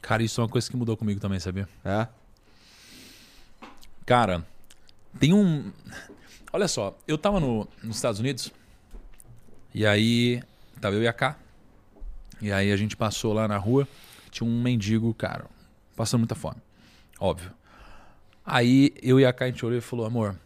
Cara, 0.00 0.22
isso 0.22 0.40
é 0.40 0.44
uma 0.44 0.50
coisa 0.50 0.68
que 0.70 0.76
mudou 0.76 0.96
comigo 0.96 1.20
também, 1.20 1.38
sabia? 1.38 1.68
É. 1.84 2.08
Cara, 4.04 4.44
tem 5.18 5.32
um. 5.32 5.72
Olha 6.52 6.68
só, 6.68 6.96
eu 7.06 7.18
tava 7.18 7.40
no, 7.40 7.66
nos 7.82 7.96
Estados 7.96 8.20
Unidos 8.20 8.52
e 9.74 9.84
aí 9.84 10.42
tava 10.80 10.96
eu 10.96 11.02
e 11.02 11.08
a 11.08 11.12
K. 11.12 11.36
E 12.40 12.52
aí 12.52 12.70
a 12.70 12.76
gente 12.76 12.96
passou 12.96 13.32
lá 13.32 13.48
na 13.48 13.56
rua, 13.56 13.88
tinha 14.30 14.48
um 14.48 14.62
mendigo, 14.62 15.12
cara, 15.14 15.46
passando 15.96 16.20
muita 16.20 16.34
fome. 16.34 16.56
Óbvio. 17.18 17.50
Aí 18.44 18.92
eu 19.02 19.18
e 19.18 19.24
a 19.24 19.32
K 19.32 19.44
a 19.44 19.48
gente 19.48 19.64
olhou 19.64 19.78
e 19.78 19.82
falou: 19.82 20.06
amor, 20.06 20.36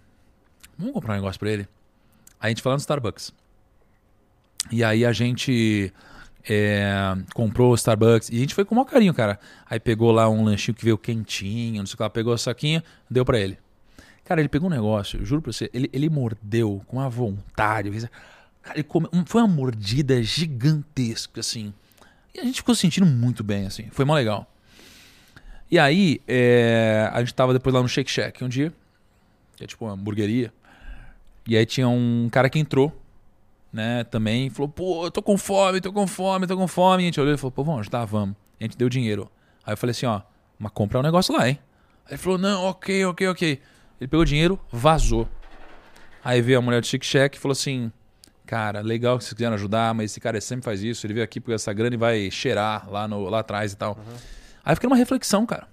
vamos 0.77 0.95
comprar 0.95 1.15
um 1.15 1.17
negócio 1.17 1.39
pra 1.39 1.51
ele? 1.51 1.69
Aí 2.41 2.47
a 2.47 2.49
gente 2.49 2.63
foi 2.63 2.71
lá 2.71 2.77
no 2.77 2.81
Starbucks. 2.81 3.33
E 4.71 4.85
aí 4.85 5.05
a 5.05 5.13
gente 5.13 5.93
é, 6.49 7.17
comprou 7.35 7.73
o 7.73 7.75
Starbucks. 7.75 8.31
E 8.31 8.37
a 8.37 8.39
gente 8.39 8.55
foi 8.55 8.65
com 8.65 8.75
o 8.75 8.77
maior 8.77 8.87
carinho, 8.87 9.13
cara. 9.13 9.39
Aí 9.69 9.81
pegou 9.81 10.13
lá 10.13 10.29
um 10.29 10.45
lanchinho 10.45 10.75
que 10.75 10.85
veio 10.85 10.97
quentinho, 10.97 11.81
não 11.81 11.87
sei 11.87 11.95
o 11.95 11.97
que 11.97 12.03
lá. 12.03 12.11
Pegou 12.11 12.33
o 12.33 12.39
saquinho, 12.39 12.83
deu 13.11 13.25
pra 13.25 13.39
ele. 13.39 13.59
Cara, 14.29 14.43
ele 14.43 14.49
pegou 14.51 14.69
um 14.69 14.71
negócio, 14.71 15.25
juro 15.25 15.41
pra 15.41 15.51
você, 15.51 15.71
ele, 15.73 15.89
ele 15.91 16.11
mordeu 16.11 16.83
com 16.87 16.99
uma 16.99 17.09
vontade. 17.09 17.91
Cara, 18.63 18.77
ele 18.77 18.83
come- 18.83 19.09
foi 19.25 19.41
uma 19.41 19.49
mordida 19.49 20.23
gigantesca, 20.23 21.41
assim. 21.41 21.73
E 22.35 22.39
a 22.41 22.45
gente 22.45 22.57
ficou 22.57 22.75
se 22.75 22.83
sentindo 22.83 23.07
muito 23.07 23.43
bem, 23.43 23.65
assim. 23.65 23.89
Foi 23.91 24.05
mó 24.05 24.15
legal. 24.15 24.47
E 25.71 25.79
aí, 25.79 26.21
é, 26.29 27.09
a 27.11 27.21
gente 27.21 27.33
tava 27.33 27.55
depois 27.55 27.75
lá 27.75 27.81
no 27.81 27.89
Shake 27.89 28.11
Shack 28.11 28.45
um 28.45 28.51
dia, 28.51 28.71
que 29.57 29.65
é 29.65 29.67
tipo 29.67 29.87
uma 29.87 29.95
hamburgueria. 29.95 30.53
E 31.47 31.57
aí 31.57 31.65
tinha 31.65 31.89
um 31.89 32.29
cara 32.31 32.51
que 32.51 32.59
entrou, 32.59 32.95
né, 33.73 34.05
também, 34.05 34.51
falou, 34.51 34.69
pô, 34.69 35.07
eu 35.07 35.11
tô 35.11 35.23
com 35.23 35.39
fome, 35.39 35.81
tô 35.81 35.91
com 35.91 36.07
fome, 36.07 36.47
tô 36.47 36.55
com 36.55 36.69
fome. 36.69 37.03
E 37.03 37.05
a 37.05 37.07
gente 37.07 37.19
olhou 37.19 37.33
e 37.33 37.39
falou, 37.39 37.51
pô, 37.53 37.65
vamos 37.65 37.81
ajudar, 37.81 38.05
vamos. 38.05 38.37
E 38.61 38.65
a 38.65 38.67
gente 38.67 38.77
deu 38.77 38.91
dinheiro. 38.91 39.31
Aí 39.65 39.73
eu 39.73 39.77
falei 39.79 39.93
assim, 39.93 40.05
ó, 40.05 40.21
mas 40.59 40.71
comprar 40.73 41.01
um 41.01 41.03
negócio 41.03 41.35
lá, 41.35 41.49
hein? 41.49 41.59
Aí 42.05 42.11
ele 42.13 42.19
falou, 42.19 42.37
não, 42.37 42.65
ok, 42.65 43.07
ok, 43.07 43.29
ok. 43.29 43.61
Ele 44.01 44.09
pegou 44.09 44.23
o 44.23 44.25
dinheiro, 44.25 44.59
vazou. 44.71 45.29
Aí 46.25 46.41
veio 46.41 46.59
a 46.59 46.63
mulher 46.63 46.81
do 46.81 46.87
Chic 46.87 47.05
Shack 47.05 47.37
e 47.37 47.41
falou 47.41 47.53
assim, 47.53 47.91
cara, 48.47 48.81
legal 48.81 49.19
que 49.19 49.25
vocês 49.25 49.35
quiseram 49.35 49.55
ajudar, 49.55 49.95
mas 49.95 50.11
esse 50.11 50.21
cara 50.21 50.41
sempre 50.41 50.65
faz 50.65 50.83
isso, 50.83 51.07
ele 51.07 51.15
veio 51.15 51.25
aqui 51.25 51.41
por 51.41 51.53
essa 51.53 51.73
grana 51.73 51.95
e 51.95 51.99
vai 51.99 52.31
cheirar 52.31 52.89
lá, 52.91 53.09
no, 53.09 53.29
lá 53.29 53.41
atrás 53.41 53.73
e 53.73 53.77
tal. 53.77 53.99
Aí 54.65 54.73
eu 54.73 54.77
fiquei 54.77 54.89
numa 54.89 54.97
reflexão, 54.97 55.45
cara. 55.47 55.69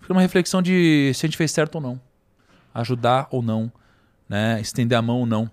Fiquei 0.00 0.14
numa 0.14 0.22
reflexão 0.22 0.62
de 0.62 1.12
se 1.14 1.24
a 1.24 1.28
gente 1.28 1.36
fez 1.36 1.50
certo 1.50 1.76
ou 1.76 1.80
não. 1.80 2.00
Ajudar 2.72 3.28
ou 3.30 3.42
não, 3.42 3.70
né? 4.28 4.60
Estender 4.60 4.96
a 4.96 5.02
mão 5.02 5.20
ou 5.20 5.26
não. 5.26 5.50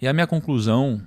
E 0.00 0.08
a 0.08 0.12
minha 0.12 0.26
conclusão, 0.26 1.02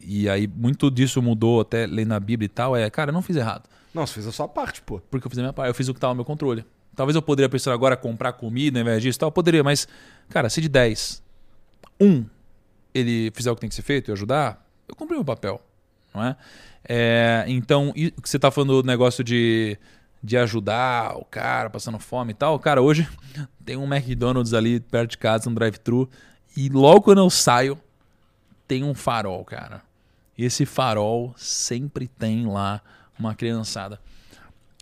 e 0.00 0.28
aí 0.28 0.46
muito 0.46 0.90
disso 0.90 1.22
mudou 1.22 1.60
até 1.60 1.86
lendo 1.86 2.12
a 2.12 2.20
Bíblia 2.20 2.46
e 2.46 2.48
tal, 2.48 2.76
é, 2.76 2.88
cara, 2.90 3.10
eu 3.10 3.14
não 3.14 3.22
fiz 3.22 3.36
errado. 3.36 3.68
Não, 3.94 4.06
você 4.06 4.14
fez 4.14 4.26
a 4.26 4.32
sua 4.32 4.46
parte, 4.46 4.82
pô. 4.82 5.00
Porque 5.10 5.26
eu 5.26 5.30
fiz 5.30 5.38
a 5.38 5.42
minha 5.42 5.52
parte, 5.52 5.68
eu 5.68 5.74
fiz 5.74 5.88
o 5.88 5.94
que 5.94 5.98
estava 5.98 6.12
no 6.12 6.16
meu 6.16 6.24
controle. 6.24 6.66
Talvez 6.96 7.14
eu 7.14 7.22
poderia 7.22 7.48
pensar 7.48 7.72
agora 7.72 7.96
comprar 7.96 8.32
comida 8.32 8.78
ao 8.78 8.82
invés 8.82 9.02
disso 9.02 9.18
tal, 9.18 9.28
eu 9.28 9.32
poderia, 9.32 9.62
mas, 9.62 9.86
cara, 10.30 10.48
se 10.48 10.60
de 10.60 10.68
10, 10.68 11.22
um 12.00 12.24
ele 12.94 13.30
fizer 13.34 13.50
o 13.50 13.54
que 13.54 13.60
tem 13.60 13.68
que 13.68 13.76
ser 13.76 13.82
feito 13.82 14.10
e 14.10 14.12
ajudar, 14.12 14.66
eu 14.88 14.96
cumpri 14.96 15.14
meu 15.14 15.24
papel, 15.24 15.60
não 16.14 16.24
é? 16.24 16.36
É, 16.88 17.44
então, 17.48 17.90
o 17.90 17.92
que 17.94 18.12
você 18.24 18.38
tá 18.38 18.50
falando 18.50 18.80
do 18.80 18.86
negócio 18.86 19.22
de, 19.22 19.76
de 20.22 20.38
ajudar 20.38 21.16
o 21.18 21.24
cara 21.24 21.68
passando 21.68 21.98
fome 21.98 22.30
e 22.30 22.34
tal, 22.34 22.58
cara, 22.58 22.80
hoje 22.80 23.06
tem 23.64 23.76
um 23.76 23.92
McDonald's 23.92 24.54
ali 24.54 24.80
perto 24.80 25.10
de 25.10 25.18
casa, 25.18 25.50
um 25.50 25.54
drive-thru, 25.54 26.08
e 26.56 26.70
logo 26.70 27.02
quando 27.02 27.18
eu 27.18 27.28
saio, 27.28 27.78
tem 28.66 28.82
um 28.82 28.94
farol, 28.94 29.44
cara. 29.44 29.82
E 30.38 30.44
esse 30.44 30.64
farol 30.64 31.34
sempre 31.36 32.08
tem 32.08 32.46
lá 32.46 32.80
uma 33.18 33.34
criançada. 33.34 34.00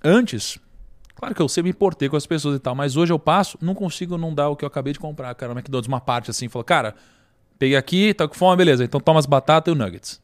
Antes, 0.02 0.58
claro 1.14 1.34
que 1.34 1.42
eu 1.42 1.48
sempre 1.48 1.64
me 1.64 1.70
importei 1.70 2.08
com 2.08 2.16
as 2.16 2.26
pessoas 2.26 2.56
e 2.56 2.58
tal, 2.58 2.74
mas 2.74 2.96
hoje 2.96 3.12
eu 3.12 3.18
passo, 3.18 3.58
não 3.60 3.74
consigo 3.74 4.16
não 4.18 4.34
dar 4.34 4.48
o 4.48 4.56
que 4.56 4.64
eu 4.64 4.66
acabei 4.66 4.92
de 4.92 4.98
comprar, 4.98 5.34
cara. 5.34 5.52
No 5.52 5.58
McDonald's, 5.58 5.88
uma 5.88 6.00
parte 6.00 6.30
assim, 6.30 6.48
falou, 6.48 6.64
cara, 6.64 6.94
peguei 7.58 7.76
aqui, 7.76 8.12
tá 8.14 8.26
com 8.26 8.34
fome, 8.34 8.56
beleza, 8.56 8.84
então 8.84 9.00
toma 9.00 9.18
as 9.18 9.26
batatas 9.26 9.72
e 9.72 9.76
o 9.76 9.78
nuggets. 9.78 10.20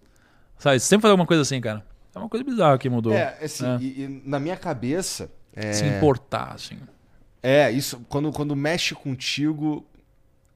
Sabe, 0.59 0.78
sempre 0.81 1.02
fazer 1.02 1.12
alguma 1.12 1.27
coisa 1.27 1.43
assim, 1.43 1.60
cara. 1.60 1.85
É 2.15 2.19
uma 2.19 2.28
coisa 2.28 2.44
bizarra 2.44 2.77
que 2.77 2.89
mudou. 2.89 3.12
É, 3.12 3.39
assim, 3.43 3.65
É. 3.67 3.78
E, 3.81 4.02
e 4.02 4.23
na 4.25 4.39
minha 4.39 4.57
cabeça. 4.57 5.31
É, 5.52 5.73
Se 5.73 5.85
importar, 5.85 6.52
assim. 6.55 6.78
é 7.43 7.70
isso. 7.70 8.01
Quando, 8.09 8.31
quando 8.31 8.55
mexe 8.55 8.94
contigo, 8.94 9.85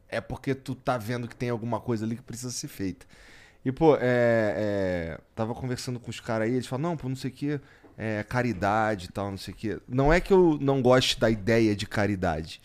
é 0.09 0.21
porque 0.21 0.55
tu 0.55 0.75
tá 0.75 0.97
vendo 0.97 1.27
que 1.27 1.35
tem 1.35 1.51
alguma 1.51 1.81
coisa 1.81 2.05
ali 2.05 2.17
que 2.17 2.23
precisa 2.23 2.51
ser 2.51 2.69
feita. 2.69 3.07
E, 3.65 3.73
pô, 3.73 3.97
é, 3.97 3.99
é, 4.03 5.21
tava 5.35 5.55
conversando 5.55 5.99
com 5.99 6.11
os 6.11 6.21
caras 6.21 6.49
aí, 6.49 6.55
eles 6.55 6.67
falam, 6.67 6.91
não, 6.91 6.97
pô, 6.97 7.09
não 7.09 7.17
sei 7.17 7.31
o 7.31 7.35
que, 7.35 7.61
é 7.97 8.23
caridade 8.23 9.07
e 9.07 9.13
tal, 9.13 9.31
não 9.31 9.39
sei 9.39 9.55
o 9.55 9.57
que. 9.57 9.79
Não 9.89 10.13
é 10.13 10.21
que 10.21 10.33
eu 10.33 10.59
não 10.61 10.83
goste 10.83 11.19
da 11.19 11.31
ideia 11.31 11.75
de 11.77 11.87
caridade, 11.87 12.61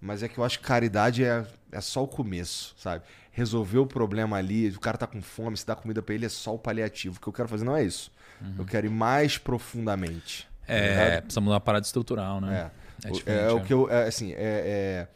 mas 0.00 0.22
é 0.22 0.28
que 0.28 0.38
eu 0.38 0.44
acho 0.44 0.58
que 0.58 0.64
caridade 0.66 1.24
é, 1.24 1.46
é 1.72 1.80
só 1.80 2.02
o 2.02 2.08
começo, 2.08 2.74
sabe? 2.78 3.04
Resolver 3.32 3.78
o 3.78 3.86
problema 3.86 4.36
ali, 4.36 4.68
o 4.68 4.78
cara 4.80 4.96
tá 4.98 5.06
com 5.06 5.20
fome, 5.22 5.56
se 5.56 5.66
dá 5.66 5.74
comida 5.74 6.00
pra 6.02 6.14
ele 6.14 6.26
é 6.26 6.28
só 6.28 6.54
o 6.54 6.58
paliativo. 6.58 7.16
O 7.16 7.20
que 7.20 7.26
eu 7.26 7.32
quero 7.32 7.48
fazer 7.48 7.64
não 7.64 7.76
é 7.76 7.82
isso. 7.84 8.12
Eu 8.58 8.64
quero 8.64 8.86
ir 8.86 8.90
mais 8.90 9.38
profundamente. 9.38 10.46
tá 10.66 10.72
É, 10.74 10.88
ligado? 10.88 11.22
precisa 11.22 11.40
mudar 11.40 11.54
uma 11.54 11.60
parada 11.60 11.84
estrutural, 11.86 12.40
né? 12.40 12.70
É. 13.02 13.08
É 13.08 13.10
O- 13.10 13.14
diferente, 13.14 13.44
é 13.44 13.52
o 13.52 13.58
é. 13.58 13.60
que 13.62 13.72
eu. 13.72 13.90
é, 13.90 14.06
assim, 14.08 14.32
é, 14.32 14.36
é- 14.38 15.08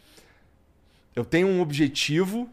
Eu 1.15 1.25
tenho 1.25 1.47
um 1.49 1.61
objetivo 1.61 2.49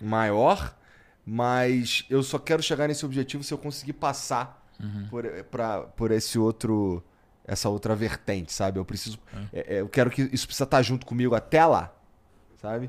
maior, 0.00 0.76
mas 1.24 2.04
eu 2.10 2.22
só 2.22 2.38
quero 2.38 2.62
chegar 2.62 2.88
nesse 2.88 3.04
objetivo 3.04 3.42
se 3.44 3.52
eu 3.52 3.58
conseguir 3.58 3.94
passar 3.94 4.63
Uhum. 4.80 5.06
por, 5.08 5.24
pra, 5.50 5.80
por 5.80 6.10
esse 6.10 6.38
outro. 6.38 7.02
Essa 7.46 7.68
outra 7.68 7.94
vertente, 7.94 8.52
sabe? 8.54 8.78
Eu 8.78 8.86
preciso. 8.86 9.18
é, 9.52 9.76
é, 9.76 9.80
eu 9.82 9.88
quero 9.88 10.10
que 10.10 10.22
isso 10.32 10.46
precisa 10.46 10.64
estar 10.64 10.80
junto 10.80 11.04
comigo 11.04 11.34
até 11.34 11.64
lá. 11.66 11.92
Sabe? 12.56 12.88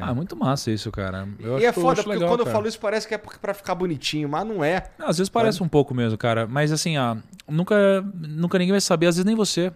Ah, 0.00 0.10
é 0.10 0.12
muito 0.12 0.34
massa 0.34 0.72
isso, 0.72 0.90
cara. 0.90 1.28
Eu 1.38 1.60
e 1.60 1.64
é 1.64 1.68
eu 1.68 1.72
foda, 1.72 2.02
porque 2.02 2.10
legal, 2.10 2.28
quando 2.28 2.40
eu 2.40 2.46
cara. 2.46 2.56
falo 2.56 2.66
isso 2.66 2.80
parece 2.80 3.06
que 3.06 3.14
é 3.14 3.18
pra 3.18 3.54
ficar 3.54 3.76
bonitinho, 3.76 4.28
mas 4.28 4.44
não 4.44 4.64
é. 4.64 4.90
Não, 4.98 5.06
às 5.06 5.18
vezes 5.18 5.30
parece 5.30 5.62
um 5.62 5.68
pouco 5.68 5.94
mesmo, 5.94 6.18
cara. 6.18 6.48
Mas 6.48 6.72
assim, 6.72 6.96
ah, 6.96 7.16
nunca, 7.48 8.02
nunca 8.12 8.58
ninguém 8.58 8.72
vai 8.72 8.80
saber, 8.80 9.06
às 9.06 9.14
vezes 9.14 9.24
nem 9.24 9.36
você. 9.36 9.72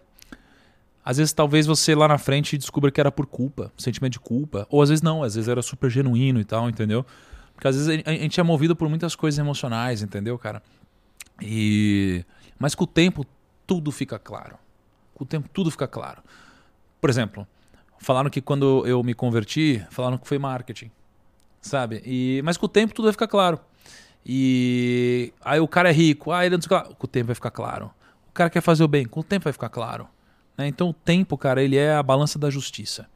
Às 1.05 1.19
vezes 1.19 1.33
talvez 1.33 1.67
você 1.67 1.95
lá 1.95 2.09
na 2.09 2.19
frente 2.19 2.59
descubra 2.59 2.91
que 2.91 3.01
era 3.01 3.13
por 3.13 3.27
culpa, 3.27 3.73
sentimento 3.79 4.15
de 4.15 4.21
culpa. 4.21 4.67
Ou 4.69 4.83
às 4.83 4.89
vezes 4.89 5.03
não, 5.03 5.23
às 5.23 5.37
vezes 5.37 5.49
era 5.49 5.63
super 5.63 5.89
genuíno 5.89 6.41
e 6.41 6.45
tal, 6.45 6.69
entendeu? 6.69 7.07
Porque 7.55 7.69
às 7.69 7.77
vezes 7.77 8.03
a 8.05 8.11
gente 8.11 8.41
é 8.41 8.43
movido 8.43 8.75
por 8.75 8.89
muitas 8.89 9.15
coisas 9.15 9.39
emocionais, 9.39 10.03
entendeu, 10.03 10.37
cara? 10.37 10.63
E 11.41 12.25
mas 12.59 12.75
com 12.75 12.85
o 12.85 12.87
tempo 12.87 13.25
tudo 13.67 13.93
fica 13.93 14.19
claro. 14.19 14.59
Com 15.15 15.25
o 15.25 15.27
tempo 15.27 15.49
tudo 15.53 15.71
fica 15.71 15.87
claro. 15.87 16.23
Por 17.01 17.11
exemplo, 17.11 17.47
falaram 17.99 18.31
que 18.31 18.41
quando 18.41 18.87
eu 18.87 19.03
me 19.03 19.15
converti, 19.15 19.85
falaram 19.91 20.19
que 20.19 20.27
foi 20.27 20.39
marketing, 20.39 20.91
sabe? 21.61 22.03
E 22.05 22.41
mas 22.45 22.57
com 22.57 22.67
o 22.67 22.69
tempo 22.69 22.95
tudo 22.95 23.07
vai 23.07 23.13
ficar 23.13 23.29
claro. 23.29 23.61
E 24.25 25.33
aí 25.41 25.61
o 25.61 25.69
cara 25.69 25.91
é 25.91 25.93
rico, 25.93 26.33
ah, 26.33 26.45
ele 26.45 26.57
não 26.57 26.63
sei 26.63 26.67
o 26.67 26.69
que 26.69 26.89
lá. 26.89 26.95
Com 26.95 27.07
o 27.07 27.09
tempo 27.09 27.27
vai 27.27 27.35
ficar 27.35 27.51
claro. 27.51 27.91
O 28.29 28.33
cara 28.33 28.51
quer 28.51 28.61
fazer 28.61 28.85
o 28.85 28.89
bem, 28.89 29.07
com 29.07 29.21
o 29.21 29.25
tempo 29.25 29.45
vai 29.45 29.53
ficar 29.53 29.69
claro. 29.69 30.09
né? 30.57 30.67
Então 30.69 30.91
o 30.91 30.93
tempo, 30.93 31.37
cara, 31.39 31.63
ele 31.63 31.77
é 31.77 31.95
a 31.95 32.03
balança 32.03 32.39
da 32.39 32.51
justiça. 32.51 33.09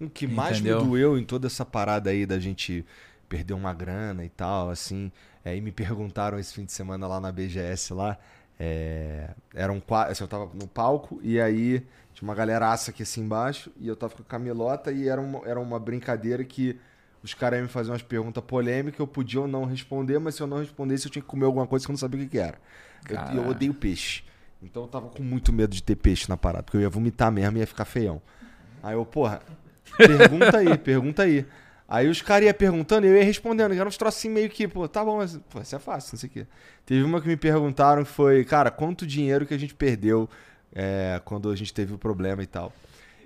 O 0.00 0.08
que 0.08 0.26
mais 0.26 0.58
Entendeu? 0.58 0.80
me 0.80 0.86
doeu 0.86 1.18
em 1.18 1.24
toda 1.24 1.46
essa 1.46 1.64
parada 1.64 2.10
aí 2.10 2.26
da 2.26 2.38
gente 2.38 2.84
perder 3.28 3.54
uma 3.54 3.72
grana 3.72 4.24
e 4.24 4.28
tal, 4.28 4.70
assim. 4.70 5.10
Aí 5.44 5.60
me 5.60 5.70
perguntaram 5.72 6.38
esse 6.38 6.54
fim 6.54 6.64
de 6.64 6.72
semana 6.72 7.06
lá 7.06 7.20
na 7.20 7.30
BGS 7.30 7.92
lá. 7.92 8.18
É, 8.58 9.30
eram 9.52 9.80
quatro. 9.80 10.12
Assim, 10.12 10.24
eu 10.24 10.28
tava 10.28 10.50
no 10.54 10.66
palco 10.66 11.20
e 11.22 11.40
aí 11.40 11.80
tinha 12.14 12.28
uma 12.28 12.34
galeraça 12.34 12.90
aqui 12.90 13.02
assim 13.02 13.22
embaixo 13.22 13.70
e 13.78 13.88
eu 13.88 13.96
tava 13.96 14.14
com 14.14 14.22
a 14.22 14.24
Camilota 14.24 14.92
e 14.92 15.08
era 15.08 15.20
uma, 15.20 15.46
era 15.46 15.60
uma 15.60 15.78
brincadeira 15.78 16.44
que 16.44 16.78
os 17.22 17.34
caras 17.34 17.58
iam 17.58 17.64
me 17.64 17.68
fazer 17.68 17.90
umas 17.90 18.02
perguntas 18.02 18.44
polêmicas, 18.44 19.00
eu 19.00 19.06
podia 19.06 19.40
ou 19.40 19.48
não 19.48 19.64
responder, 19.64 20.18
mas 20.18 20.34
se 20.34 20.42
eu 20.42 20.46
não 20.46 20.58
respondesse, 20.58 21.06
eu 21.06 21.10
tinha 21.10 21.22
que 21.22 21.28
comer 21.28 21.46
alguma 21.46 21.66
coisa 21.66 21.84
que 21.84 21.90
eu 21.90 21.94
não 21.94 21.98
sabia 21.98 22.20
o 22.20 22.24
que, 22.24 22.30
que 22.30 22.38
era. 22.38 22.58
Eu, 23.08 23.34
e 23.34 23.36
eu 23.38 23.48
odeio 23.48 23.74
peixe. 23.74 24.22
Então 24.62 24.82
eu 24.82 24.88
tava 24.88 25.08
com 25.08 25.22
muito 25.22 25.52
medo 25.52 25.74
de 25.74 25.82
ter 25.82 25.96
peixe 25.96 26.28
na 26.28 26.36
parada, 26.36 26.62
porque 26.62 26.76
eu 26.76 26.82
ia 26.82 26.88
vomitar 26.88 27.32
mesmo 27.32 27.56
e 27.56 27.60
ia 27.60 27.66
ficar 27.66 27.84
feião. 27.84 28.20
Aí 28.82 28.94
eu, 28.94 29.04
porra, 29.04 29.40
pergunta 29.96 30.58
aí, 30.58 30.76
pergunta 30.78 31.22
aí. 31.22 31.46
Aí 31.88 32.08
os 32.08 32.22
caras 32.22 32.46
iam 32.46 32.54
perguntando 32.54 33.06
e 33.06 33.10
eu 33.10 33.16
ia 33.16 33.24
respondendo. 33.24 33.72
Era 33.72 33.88
uns 33.88 33.96
troços 33.96 34.18
assim 34.18 34.30
meio 34.30 34.48
que, 34.48 34.66
pô, 34.66 34.88
tá 34.88 35.04
bom, 35.04 35.18
mas, 35.18 35.38
pô, 35.50 35.60
isso 35.60 35.76
é 35.76 35.78
fácil, 35.78 36.14
não 36.14 36.18
sei 36.20 36.28
o 36.28 36.32
quê. 36.32 36.46
Teve 36.86 37.02
uma 37.02 37.20
que 37.20 37.28
me 37.28 37.36
perguntaram 37.36 38.04
que 38.04 38.10
foi, 38.10 38.44
cara, 38.44 38.70
quanto 38.70 39.06
dinheiro 39.06 39.46
que 39.46 39.54
a 39.54 39.58
gente 39.58 39.74
perdeu 39.74 40.28
é, 40.74 41.20
quando 41.24 41.50
a 41.50 41.56
gente 41.56 41.72
teve 41.72 41.94
o 41.94 41.98
problema 41.98 42.42
e 42.42 42.46
tal. 42.46 42.72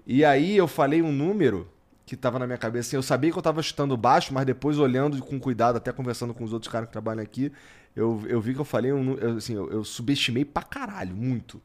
E 0.07 0.25
aí 0.25 0.57
eu 0.57 0.67
falei 0.67 1.03
um 1.03 1.13
número 1.13 1.69
que 2.05 2.17
tava 2.17 2.39
na 2.39 2.47
minha 2.47 2.59
cabeça. 2.59 2.89
Assim, 2.89 2.97
eu 2.97 3.03
sabia 3.03 3.31
que 3.31 3.39
eu 3.39 3.43
tava 3.43 3.63
chutando 3.63 3.97
baixo, 3.97 4.35
mas 4.35 4.45
depois 4.45 4.79
olhando 4.79 5.21
com 5.23 5.39
cuidado, 5.39 5.77
até 5.77 5.93
conversando 5.93 6.35
com 6.35 6.43
os 6.43 6.53
outros 6.53 6.73
caras 6.73 6.89
que 6.89 6.93
trabalham 6.93 7.23
aqui, 7.23 7.53
eu, 7.95 8.23
eu 8.27 8.41
vi 8.41 8.55
que 8.55 8.61
eu 8.61 8.65
falei 8.65 8.93
um. 8.93 9.17
eu, 9.19 9.37
Assim, 9.37 9.55
eu, 9.55 9.71
eu 9.71 9.85
subestimei 9.85 10.45
pra 10.45 10.63
caralho, 10.63 11.15
muito. 11.15 11.61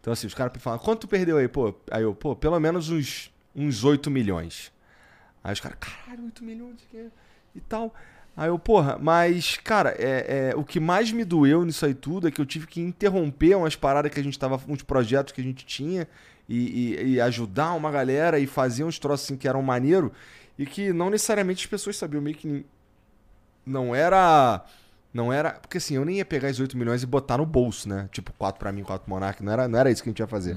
Então, 0.00 0.12
assim, 0.12 0.26
os 0.26 0.34
caras 0.34 0.52
falaram, 0.62 0.82
quanto 0.82 1.00
tu 1.00 1.08
perdeu 1.08 1.36
aí? 1.36 1.48
Pô, 1.48 1.74
aí 1.90 2.02
eu, 2.02 2.14
pô, 2.14 2.34
pelo 2.34 2.58
menos 2.58 2.88
uns 2.88 3.30
uns 3.54 3.84
8 3.84 4.10
milhões. 4.10 4.72
Aí 5.42 5.52
os 5.52 5.60
caras, 5.60 5.78
caralho, 5.78 6.24
8 6.24 6.44
milhões 6.44 6.76
e 7.54 7.60
tal. 7.60 7.94
Aí 8.36 8.48
eu, 8.48 8.58
porra, 8.58 8.96
mas, 9.00 9.56
cara, 9.56 9.94
é, 9.98 10.50
é, 10.52 10.56
o 10.56 10.62
que 10.64 10.78
mais 10.78 11.10
me 11.12 11.24
doeu 11.24 11.64
nisso 11.64 11.84
aí 11.84 11.94
tudo 11.94 12.28
é 12.28 12.30
que 12.30 12.40
eu 12.40 12.46
tive 12.46 12.66
que 12.66 12.80
interromper 12.80 13.54
umas 13.56 13.74
paradas 13.76 14.10
que 14.12 14.20
a 14.20 14.22
gente 14.22 14.38
tava, 14.38 14.60
uns 14.68 14.82
projetos 14.82 15.32
que 15.32 15.40
a 15.40 15.44
gente 15.44 15.66
tinha 15.66 16.06
e, 16.48 16.94
e- 16.94 17.12
e 17.14 17.20
ajudar 17.20 17.72
uma 17.72 17.90
galera 17.90 18.38
e 18.38 18.46
fazer 18.46 18.84
uns 18.84 18.98
troços 18.98 19.26
assim 19.26 19.36
que 19.36 19.48
eram 19.48 19.62
maneiro 19.62 20.12
e 20.58 20.64
que 20.64 20.92
não 20.92 21.10
necessariamente 21.10 21.64
as 21.64 21.70
pessoas 21.70 21.96
sabiam, 21.96 22.22
meio 22.22 22.36
que 22.36 22.64
não 23.66 23.94
era. 23.94 24.64
Não 25.12 25.32
era. 25.32 25.50
Porque 25.54 25.78
assim, 25.78 25.96
eu 25.96 26.04
nem 26.04 26.18
ia 26.18 26.24
pegar 26.24 26.48
esses 26.48 26.60
8 26.60 26.76
milhões 26.78 27.02
e 27.02 27.06
botar 27.06 27.38
no 27.38 27.46
bolso, 27.46 27.88
né? 27.88 28.08
Tipo, 28.12 28.32
4 28.34 28.58
pra 28.60 28.70
mim, 28.70 28.84
4 28.84 29.04
pro 29.04 29.12
Monark. 29.14 29.42
Não 29.42 29.52
era, 29.52 29.66
não 29.68 29.78
era 29.78 29.90
isso 29.90 30.02
que 30.02 30.08
a 30.08 30.12
gente 30.12 30.20
ia 30.20 30.26
fazer. 30.26 30.56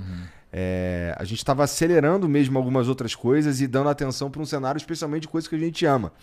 É, 0.55 1.15
a 1.17 1.23
gente 1.23 1.43
tava 1.43 1.63
acelerando 1.63 2.29
mesmo 2.29 2.59
algumas 2.59 2.87
outras 2.87 3.15
coisas 3.15 3.59
e 3.59 3.65
dando 3.65 3.89
atenção 3.89 4.29
pra 4.29 4.39
um 4.39 4.45
cenário, 4.45 4.77
especialmente 4.77 5.23
de 5.23 5.27
coisas 5.27 5.47
que 5.47 5.55
a 5.55 5.59
gente 5.59 5.83
ama. 5.83 6.13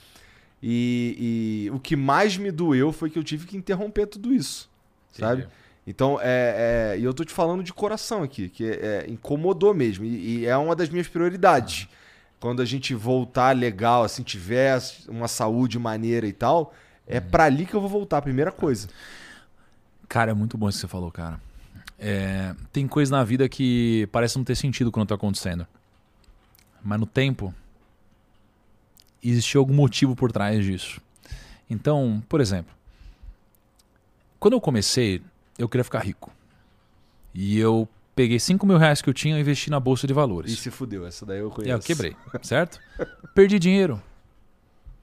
E, 0.63 1.67
e 1.67 1.71
o 1.71 1.81
que 1.81 1.97
mais 1.97 2.37
me 2.37 2.53
doeu 2.53 2.93
foi 2.93 3.11
que 3.11 3.19
eu 3.19 3.25
tive 3.25 3.45
que 3.45 3.57
interromper 3.57 4.07
tudo 4.07 4.33
isso. 4.33 4.71
Sabe? 5.13 5.43
Entendi. 5.43 5.55
Então, 5.85 6.21
é, 6.23 6.93
é, 6.95 6.99
e 7.01 7.03
eu 7.03 7.13
tô 7.13 7.25
te 7.25 7.33
falando 7.33 7.65
de 7.65 7.73
coração 7.73 8.23
aqui, 8.23 8.49
que 8.49 8.65
é, 8.65 9.07
incomodou 9.09 9.75
mesmo. 9.75 10.05
E, 10.05 10.39
e 10.39 10.47
é 10.47 10.57
uma 10.57 10.77
das 10.77 10.89
minhas 10.89 11.09
prioridades. 11.09 11.89
Quando 12.39 12.63
a 12.63 12.65
gente 12.65 12.95
voltar 12.95 13.57
legal, 13.57 14.05
assim, 14.05 14.23
tiver 14.23 14.81
uma 15.09 15.27
saúde 15.27 15.77
maneira 15.77 16.27
e 16.29 16.33
tal, 16.33 16.73
é 17.05 17.19
pra 17.19 17.45
ali 17.45 17.67
que 17.67 17.75
eu 17.75 17.81
vou 17.81 17.91
voltar, 17.91 18.19
a 18.19 18.23
primeira 18.23 18.53
coisa. 18.53 18.89
Cara, 20.09 20.31
é 20.31 20.35
muito 20.35 20.57
bom 20.57 20.69
isso 20.69 20.79
que 20.79 20.83
você 20.83 20.89
falou, 20.89 21.11
cara. 21.11 21.41
É, 22.03 22.55
tem 22.73 22.89
coisa 22.89 23.15
na 23.15 23.23
vida 23.23 23.47
que 23.47 24.09
parece 24.11 24.39
não 24.39 24.45
ter 24.45 24.57
sentido 24.57 24.91
quando 24.91 25.09
tá 25.09 25.15
acontecendo. 25.15 25.67
Mas 26.83 26.99
no 26.99 27.05
tempo, 27.05 27.55
existiu 29.23 29.61
algum 29.61 29.75
motivo 29.75 30.17
por 30.17 30.33
trás 30.33 30.65
disso. 30.65 30.99
Então, 31.69 32.23
por 32.27 32.41
exemplo, 32.41 32.75
quando 34.39 34.55
eu 34.55 34.61
comecei, 34.61 35.21
eu 35.59 35.69
queria 35.69 35.85
ficar 35.85 36.01
rico. 36.01 36.33
E 37.35 37.59
eu 37.59 37.87
peguei 38.17 38.41
5 38.41 38.67
mil 38.67 38.79
reais 38.79 39.03
que 39.03 39.09
eu 39.11 39.15
tinha 39.15 39.37
e 39.37 39.41
investi 39.41 39.71
na 39.71 39.79
bolsa 39.79 40.07
de 40.07 40.15
valores. 40.15 40.51
E 40.51 40.57
se 40.57 40.71
fudeu, 40.71 41.07
essa 41.07 41.27
daí 41.27 41.39
eu 41.41 41.51
conheço. 41.51 41.75
aí 41.75 41.79
eu 41.79 41.83
quebrei, 41.83 42.17
certo? 42.43 42.81
perdi 43.35 43.59
dinheiro. 43.59 44.03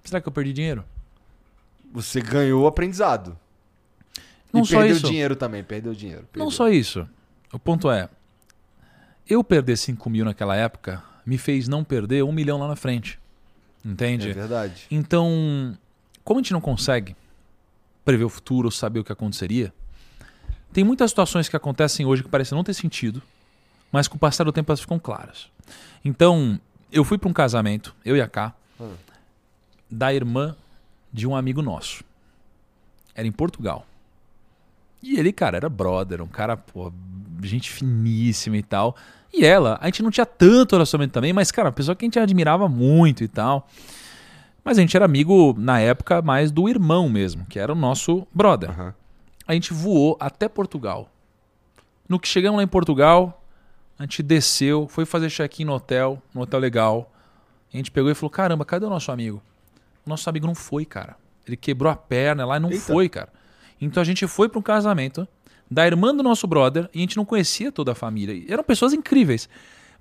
Será 0.03 0.19
que 0.19 0.27
eu 0.27 0.31
perdi 0.31 0.51
dinheiro? 0.51 0.83
Você 1.93 2.19
ganhou 2.19 2.63
o 2.63 2.67
aprendizado. 2.67 3.37
Não 4.57 4.63
e 4.63 4.67
só 4.67 4.77
perdeu 4.79 4.95
isso. 4.97 5.07
dinheiro 5.07 5.35
também, 5.35 5.63
perdeu 5.63 5.93
dinheiro. 5.93 6.21
Não 6.21 6.27
perdeu. 6.31 6.51
só 6.51 6.69
isso. 6.69 7.07
O 7.51 7.59
ponto 7.59 7.89
é, 7.89 8.09
eu 9.27 9.43
perder 9.43 9.77
5 9.77 10.09
mil 10.09 10.25
naquela 10.25 10.55
época 10.55 11.03
me 11.25 11.37
fez 11.37 11.67
não 11.67 11.83
perder 11.83 12.23
um 12.23 12.31
milhão 12.31 12.57
lá 12.59 12.67
na 12.67 12.75
frente. 12.75 13.19
Entende? 13.83 14.29
É 14.29 14.33
verdade. 14.33 14.85
Então, 14.91 15.77
como 16.23 16.39
a 16.39 16.43
gente 16.43 16.53
não 16.53 16.61
consegue 16.61 17.15
prever 18.03 18.23
o 18.25 18.29
futuro 18.29 18.67
ou 18.67 18.71
saber 18.71 18.99
o 18.99 19.03
que 19.03 19.11
aconteceria, 19.11 19.73
tem 20.73 20.83
muitas 20.83 21.11
situações 21.11 21.47
que 21.49 21.55
acontecem 21.55 22.05
hoje 22.05 22.23
que 22.23 22.29
parecem 22.29 22.55
não 22.55 22.63
ter 22.63 22.73
sentido, 22.73 23.21
mas 23.91 24.07
com 24.07 24.15
o 24.15 24.19
passar 24.19 24.43
do 24.43 24.51
tempo 24.51 24.71
elas 24.71 24.81
ficam 24.81 24.99
claras. 24.99 25.49
Então, 26.03 26.59
eu 26.91 27.03
fui 27.03 27.17
para 27.17 27.29
um 27.29 27.33
casamento, 27.33 27.95
eu 28.05 28.15
e 28.15 28.21
a 28.21 28.27
Ká, 28.27 28.53
Hum. 28.79 28.93
da 29.89 30.13
irmã 30.13 30.55
de 31.11 31.25
um 31.25 31.35
amigo 31.35 31.61
nosso. 31.63 32.03
Era 33.15 33.27
em 33.27 33.31
Portugal. 33.31 33.87
E 35.07 35.17
ele, 35.17 35.31
cara, 35.31 35.55
era 35.55 35.69
brother, 35.69 36.21
um 36.21 36.27
cara, 36.27 36.57
pô, 36.57 36.91
gente 37.41 37.71
finíssima 37.71 38.57
e 38.57 38.63
tal. 38.63 38.93
E 39.33 39.45
ela, 39.45 39.77
a 39.81 39.85
gente 39.85 40.03
não 40.03 40.11
tinha 40.11 40.25
tanto 40.25 40.75
relacionamento 40.75 41.13
também, 41.13 41.31
mas, 41.31 41.49
cara, 41.49 41.69
uma 41.69 41.73
pessoa 41.73 41.95
que 41.95 42.03
a 42.03 42.07
gente 42.07 42.19
admirava 42.19 42.67
muito 42.67 43.23
e 43.23 43.27
tal. 43.27 43.67
Mas 44.65 44.77
a 44.77 44.81
gente 44.81 44.97
era 44.97 45.05
amigo, 45.05 45.55
na 45.57 45.79
época, 45.79 46.21
mais 46.21 46.51
do 46.51 46.67
irmão 46.67 47.07
mesmo, 47.07 47.45
que 47.45 47.57
era 47.57 47.71
o 47.71 47.75
nosso 47.75 48.27
brother. 48.33 48.69
Aham. 48.69 48.93
A 49.47 49.53
gente 49.53 49.73
voou 49.73 50.17
até 50.19 50.49
Portugal. 50.49 51.09
No 52.09 52.19
que 52.19 52.27
chegamos 52.27 52.57
lá 52.57 52.63
em 52.63 52.67
Portugal, 52.67 53.41
a 53.97 54.03
gente 54.03 54.21
desceu, 54.21 54.87
foi 54.89 55.05
fazer 55.05 55.29
check-in 55.29 55.63
no 55.63 55.73
hotel, 55.73 56.21
no 56.33 56.41
hotel 56.41 56.59
legal. 56.59 57.13
A 57.73 57.77
gente 57.77 57.91
pegou 57.91 58.11
e 58.11 58.13
falou: 58.13 58.29
caramba, 58.29 58.65
cadê 58.65 58.85
o 58.85 58.89
nosso 58.89 59.09
amigo? 59.09 59.41
O 60.05 60.09
nosso 60.09 60.29
amigo 60.29 60.45
não 60.45 60.55
foi, 60.55 60.83
cara. 60.83 61.15
Ele 61.45 61.55
quebrou 61.55 61.89
a 61.89 61.95
perna 61.95 62.45
lá 62.45 62.57
e 62.57 62.59
não 62.59 62.71
Eita. 62.71 62.83
foi, 62.83 63.07
cara. 63.07 63.29
Então 63.79 64.01
a 64.01 64.05
gente 64.05 64.25
foi 64.27 64.49
para 64.49 64.59
um 64.59 64.61
casamento 64.61 65.27
da 65.69 65.85
irmã 65.85 66.15
do 66.15 66.23
nosso 66.23 66.47
brother 66.47 66.89
e 66.93 66.99
a 66.99 67.01
gente 67.01 67.17
não 67.17 67.25
conhecia 67.25 67.71
toda 67.71 67.91
a 67.91 67.95
família. 67.95 68.33
E 68.33 68.51
Eram 68.51 68.63
pessoas 68.63 68.93
incríveis. 68.93 69.49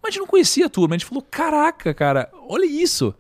Mas 0.03 0.09
a 0.09 0.13
gente 0.13 0.21
não 0.21 0.27
conhecia 0.27 0.67
a 0.67 0.69
turma. 0.69 0.95
A 0.95 0.99
gente 0.99 1.07
falou: 1.09 1.25
caraca, 1.31 1.93
cara, 1.93 2.31
olha 2.49 2.65
isso. 2.65 3.15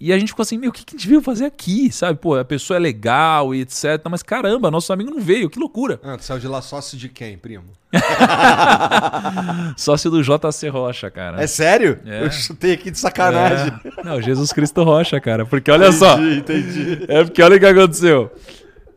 E 0.00 0.12
a 0.12 0.18
gente 0.18 0.28
ficou 0.28 0.42
assim, 0.42 0.58
meu, 0.58 0.70
o 0.70 0.72
que, 0.72 0.84
que 0.84 0.96
a 0.96 0.98
gente 0.98 1.08
veio 1.08 1.22
fazer 1.22 1.46
aqui? 1.46 1.90
Sabe, 1.90 2.18
pô, 2.18 2.36
a 2.36 2.44
pessoa 2.44 2.76
é 2.76 2.80
legal 2.80 3.54
e 3.54 3.60
etc. 3.60 4.02
Mas 4.10 4.22
caramba, 4.22 4.70
nosso 4.70 4.92
amigo 4.92 5.10
não 5.10 5.20
veio, 5.20 5.48
que 5.48 5.58
loucura. 5.58 6.00
Ah, 6.02 6.16
tu 6.18 6.24
saiu 6.24 6.40
de 6.40 6.48
lá 6.48 6.60
sócio 6.60 6.98
de 6.98 7.08
quem, 7.08 7.38
primo? 7.38 7.64
Sócio 9.76 10.10
do 10.10 10.20
JC 10.22 10.68
Rocha, 10.68 11.10
cara. 11.10 11.42
É 11.42 11.46
sério? 11.46 12.00
É. 12.04 12.24
Eu 12.24 12.30
chutei 12.30 12.72
aqui 12.72 12.90
de 12.90 12.98
sacanagem. 12.98 13.72
É. 13.98 14.02
Não, 14.02 14.20
Jesus 14.20 14.52
Cristo 14.52 14.82
Rocha, 14.82 15.20
cara. 15.20 15.46
Porque 15.46 15.70
olha 15.70 15.92
só. 15.92 16.18
entendi. 16.20 17.04
É 17.08 17.22
porque 17.22 17.40
olha 17.40 17.56
o 17.56 17.60
que 17.60 17.66
aconteceu. 17.66 18.32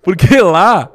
Porque 0.01 0.41
lá, 0.41 0.89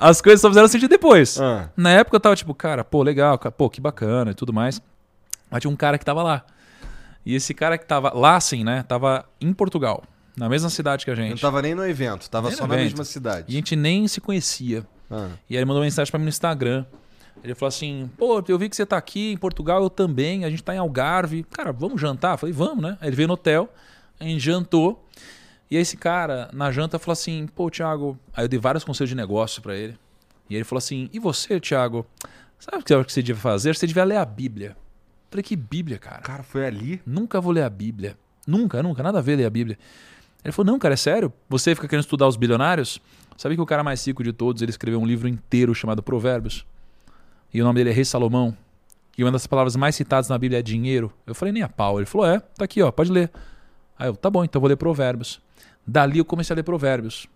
as 0.00 0.20
coisas 0.20 0.40
só 0.40 0.48
fizeram 0.48 0.66
sentido 0.68 0.88
depois. 0.90 1.38
Ah. 1.40 1.68
Na 1.76 1.90
época 1.90 2.16
eu 2.16 2.20
tava 2.20 2.34
tipo, 2.34 2.54
cara, 2.54 2.82
pô, 2.82 3.02
legal, 3.02 3.38
pô, 3.38 3.68
que 3.68 3.80
bacana 3.80 4.30
e 4.30 4.34
tudo 4.34 4.52
mais. 4.52 4.80
Mas 5.50 5.60
tinha 5.60 5.70
um 5.70 5.76
cara 5.76 5.98
que 5.98 6.04
tava 6.04 6.22
lá. 6.22 6.44
E 7.24 7.34
esse 7.34 7.52
cara 7.52 7.76
que 7.76 7.84
tava 7.84 8.12
lá, 8.16 8.36
assim, 8.36 8.64
né? 8.64 8.82
Tava 8.84 9.26
em 9.40 9.52
Portugal, 9.52 10.02
na 10.36 10.48
mesma 10.48 10.70
cidade 10.70 11.04
que 11.04 11.10
a 11.10 11.14
Eu 11.14 11.18
não 11.18 11.24
gente. 11.28 11.40
tava 11.40 11.60
nem 11.60 11.74
no 11.74 11.86
evento, 11.86 12.28
tava 12.30 12.48
Nem 12.48 12.56
só 12.56 12.66
na 12.66 12.74
evento. 12.74 12.90
mesma 12.90 13.04
cidade. 13.04 13.44
E 13.48 13.52
a 13.52 13.56
gente 13.56 13.76
nem 13.76 14.08
se 14.08 14.20
conhecia. 14.20 14.86
Ah. 15.10 15.28
E 15.48 15.54
aí 15.54 15.58
ele 15.58 15.64
mandou 15.66 15.80
uma 15.80 15.84
mensagem 15.84 16.10
pra 16.10 16.18
mim 16.18 16.24
no 16.24 16.30
Instagram. 16.30 16.84
Ele 17.44 17.54
falou 17.54 17.68
assim: 17.68 18.10
pô, 18.16 18.42
eu 18.48 18.58
vi 18.58 18.68
que 18.68 18.76
você 18.76 18.86
tá 18.86 18.96
aqui 18.96 19.32
em 19.32 19.36
Portugal, 19.36 19.82
eu 19.82 19.90
também, 19.90 20.44
a 20.44 20.50
gente 20.50 20.62
tá 20.62 20.74
em 20.74 20.78
Algarve. 20.78 21.42
Cara, 21.50 21.72
vamos 21.72 22.00
jantar? 22.00 22.34
Eu 22.34 22.38
falei, 22.38 22.52
vamos, 22.54 22.82
né? 22.82 22.96
Aí 23.00 23.08
ele 23.08 23.16
veio 23.16 23.28
no 23.28 23.34
hotel, 23.34 23.68
a 24.18 24.24
gente 24.24 24.40
jantou. 24.40 25.04
E 25.70 25.76
aí 25.76 25.82
esse 25.82 25.96
cara, 25.96 26.50
na 26.52 26.72
janta, 26.72 26.98
falou 26.98 27.12
assim: 27.12 27.46
pô, 27.46 27.70
Thiago. 27.70 28.18
Aí 28.34 28.44
eu 28.44 28.48
dei 28.48 28.58
vários 28.58 28.82
conselhos 28.82 29.10
de 29.10 29.14
negócio 29.14 29.62
pra 29.62 29.76
ele. 29.76 29.96
E 30.48 30.56
ele 30.56 30.64
falou 30.64 30.78
assim: 30.78 31.08
e 31.12 31.18
você, 31.18 31.60
Thiago? 31.60 32.04
Sabe 32.58 32.78
o 32.78 33.04
que 33.04 33.12
você 33.12 33.22
devia 33.22 33.40
fazer? 33.40 33.74
Você 33.74 33.86
devia 33.86 34.04
ler 34.04 34.16
a 34.16 34.24
Bíblia. 34.24 34.70
Eu 34.70 35.30
falei, 35.30 35.42
que 35.44 35.56
Bíblia, 35.56 35.98
cara? 35.98 36.20
Cara, 36.22 36.42
foi 36.42 36.66
ali? 36.66 37.00
Nunca 37.06 37.40
vou 37.40 37.52
ler 37.52 37.62
a 37.62 37.70
Bíblia. 37.70 38.18
Nunca, 38.46 38.82
nunca, 38.82 39.02
nada 39.02 39.18
a 39.18 39.22
ver 39.22 39.36
ler 39.36 39.46
a 39.46 39.50
Bíblia. 39.50 39.78
Ele 40.44 40.52
falou: 40.52 40.72
Não, 40.72 40.78
cara, 40.78 40.94
é 40.94 40.96
sério? 40.96 41.32
Você 41.48 41.74
fica 41.74 41.86
querendo 41.86 42.02
estudar 42.02 42.26
os 42.26 42.36
bilionários? 42.36 43.00
Sabia 43.36 43.56
que 43.56 43.62
o 43.62 43.66
cara 43.66 43.84
mais 43.84 44.04
rico 44.06 44.24
de 44.24 44.32
todos 44.32 44.60
ele 44.60 44.70
escreveu 44.70 45.00
um 45.00 45.06
livro 45.06 45.28
inteiro 45.28 45.74
chamado 45.74 46.02
Provérbios? 46.02 46.66
E 47.54 47.60
o 47.60 47.64
nome 47.64 47.78
dele 47.78 47.90
é 47.90 47.92
Rei 47.92 48.04
Salomão. 48.04 48.56
E 49.16 49.24
uma 49.24 49.30
das 49.30 49.46
palavras 49.46 49.76
mais 49.76 49.94
citadas 49.94 50.28
na 50.28 50.36
Bíblia 50.36 50.58
é 50.58 50.62
dinheiro. 50.62 51.12
Eu 51.26 51.34
falei: 51.34 51.52
Nem 51.52 51.62
a 51.62 51.68
pau. 51.68 51.98
Ele 51.98 52.06
falou: 52.06 52.26
É, 52.26 52.40
tá 52.40 52.64
aqui, 52.64 52.82
ó, 52.82 52.90
pode 52.90 53.12
ler. 53.12 53.30
Aí 53.98 54.08
eu: 54.08 54.16
Tá 54.16 54.28
bom, 54.28 54.44
então 54.44 54.58
eu 54.58 54.60
vou 54.60 54.68
ler 54.68 54.76
Provérbios. 54.76 55.40
Dali 55.90 56.18
eu 56.18 56.24
comecei 56.24 56.54
a 56.54 56.56
ler 56.56 56.62
Provérbios, 56.62 57.26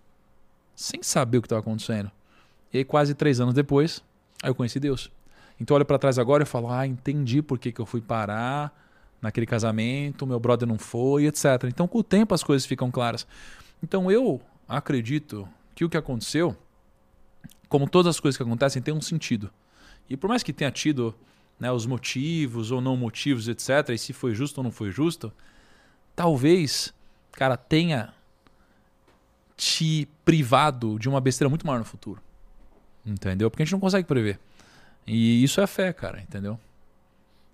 sem 0.73 1.03
saber 1.03 1.39
o 1.39 1.41
que 1.41 1.45
estava 1.47 1.59
acontecendo. 1.59 2.09
E 2.71 2.77
aí, 2.77 2.85
quase 2.85 3.13
três 3.13 3.41
anos 3.41 3.53
depois, 3.53 4.01
aí 4.41 4.49
eu 4.49 4.55
conheci 4.55 4.79
Deus. 4.79 5.11
Então 5.59 5.75
eu 5.75 5.79
olho 5.79 5.85
pra 5.85 5.97
trás 5.97 6.17
agora 6.17 6.43
e 6.43 6.45
falo: 6.45 6.71
Ah, 6.71 6.87
entendi 6.87 7.41
por 7.41 7.59
que, 7.59 7.69
que 7.69 7.81
eu 7.81 7.85
fui 7.85 7.99
parar 7.99 8.73
naquele 9.21 9.45
casamento, 9.45 10.25
meu 10.25 10.39
brother 10.39 10.65
não 10.65 10.77
foi, 10.77 11.25
etc. 11.25 11.65
Então, 11.65 11.85
com 11.85 11.97
o 11.97 12.03
tempo 12.03 12.33
as 12.33 12.43
coisas 12.43 12.65
ficam 12.65 12.89
claras. 12.89 13.27
Então, 13.83 14.09
eu 14.09 14.39
acredito 14.69 15.45
que 15.73 15.83
o 15.83 15.89
que 15.89 15.97
aconteceu, 15.97 16.55
como 17.67 17.89
todas 17.89 18.15
as 18.15 18.21
coisas 18.21 18.37
que 18.37 18.43
acontecem, 18.43 18.81
tem 18.81 18.93
um 18.93 19.01
sentido. 19.01 19.51
E 20.09 20.15
por 20.15 20.29
mais 20.29 20.43
que 20.43 20.53
tenha 20.53 20.71
tido 20.71 21.13
né, 21.59 21.69
os 21.73 21.85
motivos 21.85 22.71
ou 22.71 22.79
não 22.79 22.95
motivos, 22.95 23.49
etc., 23.49 23.89
e 23.89 23.97
se 23.97 24.13
foi 24.13 24.33
justo 24.33 24.59
ou 24.59 24.63
não 24.63 24.71
foi 24.71 24.91
justo, 24.91 25.33
talvez, 26.15 26.93
cara, 27.33 27.57
tenha 27.57 28.14
te 29.57 30.07
privado 30.23 30.97
de 30.99 31.07
uma 31.07 31.21
besteira 31.21 31.49
muito 31.49 31.65
maior 31.65 31.79
no 31.79 31.85
futuro. 31.85 32.21
Entendeu? 33.05 33.49
Porque 33.51 33.63
a 33.63 33.65
gente 33.65 33.73
não 33.73 33.79
consegue 33.79 34.07
prever. 34.07 34.39
E 35.07 35.43
isso 35.43 35.61
é 35.61 35.67
fé, 35.67 35.93
cara, 35.93 36.19
entendeu? 36.21 36.59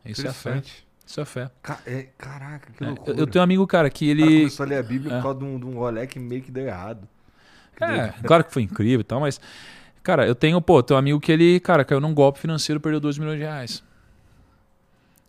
Isso 0.05 0.25
é 0.27 0.31
fé. 0.33 0.61
Isso 1.05 1.19
é 1.19 1.25
fé. 1.25 1.51
Ca- 1.61 1.79
é, 1.85 2.03
caraca, 2.17 2.71
que 2.71 2.83
É, 2.83 2.87
loucura. 2.87 3.11
eu, 3.11 3.19
eu 3.19 3.27
tenho 3.27 3.41
um 3.41 3.43
amigo, 3.43 3.67
cara, 3.67 3.89
que 3.89 4.11
O 4.11 4.15
cara 4.17 4.27
ele. 4.29 4.37
começou 4.39 4.65
a 4.65 4.69
ler 4.69 4.77
a 4.77 4.83
Bíblia 4.83 5.13
É. 5.13 5.17
por 5.17 5.23
causa 5.23 5.39
de 5.39 5.45
um, 5.45 5.59
de 5.59 5.65
um 5.65 5.73
rolê 5.77 6.07
que 6.07 6.17
meio 6.19 6.41
que 6.41 6.49
deu 6.51 6.65
errado. 6.65 7.07
Que 7.75 7.83
É, 7.83 8.07
doido. 8.07 8.23
claro 8.25 8.43
que 8.45 8.53
foi 8.53 8.61
incrível 8.63 9.01
e 9.01 9.03
tal, 9.03 9.19
mas. 9.19 9.39
Cara, 10.01 10.25
eu 10.25 10.33
tenho, 10.33 10.59
pô, 10.61 10.81
tenho 10.81 10.95
um 10.95 10.99
amigo 10.99 11.19
que 11.19 11.31
ele, 11.31 11.59
cara, 11.59 11.83
caiu 11.85 11.99
num 11.99 12.13
golpe 12.13 12.39
financeiro 12.39 12.79
e 12.79 12.81
perdeu 12.81 12.99
2 12.99 13.17
milhões 13.17 13.37
de 13.37 13.43
reais. 13.43 13.83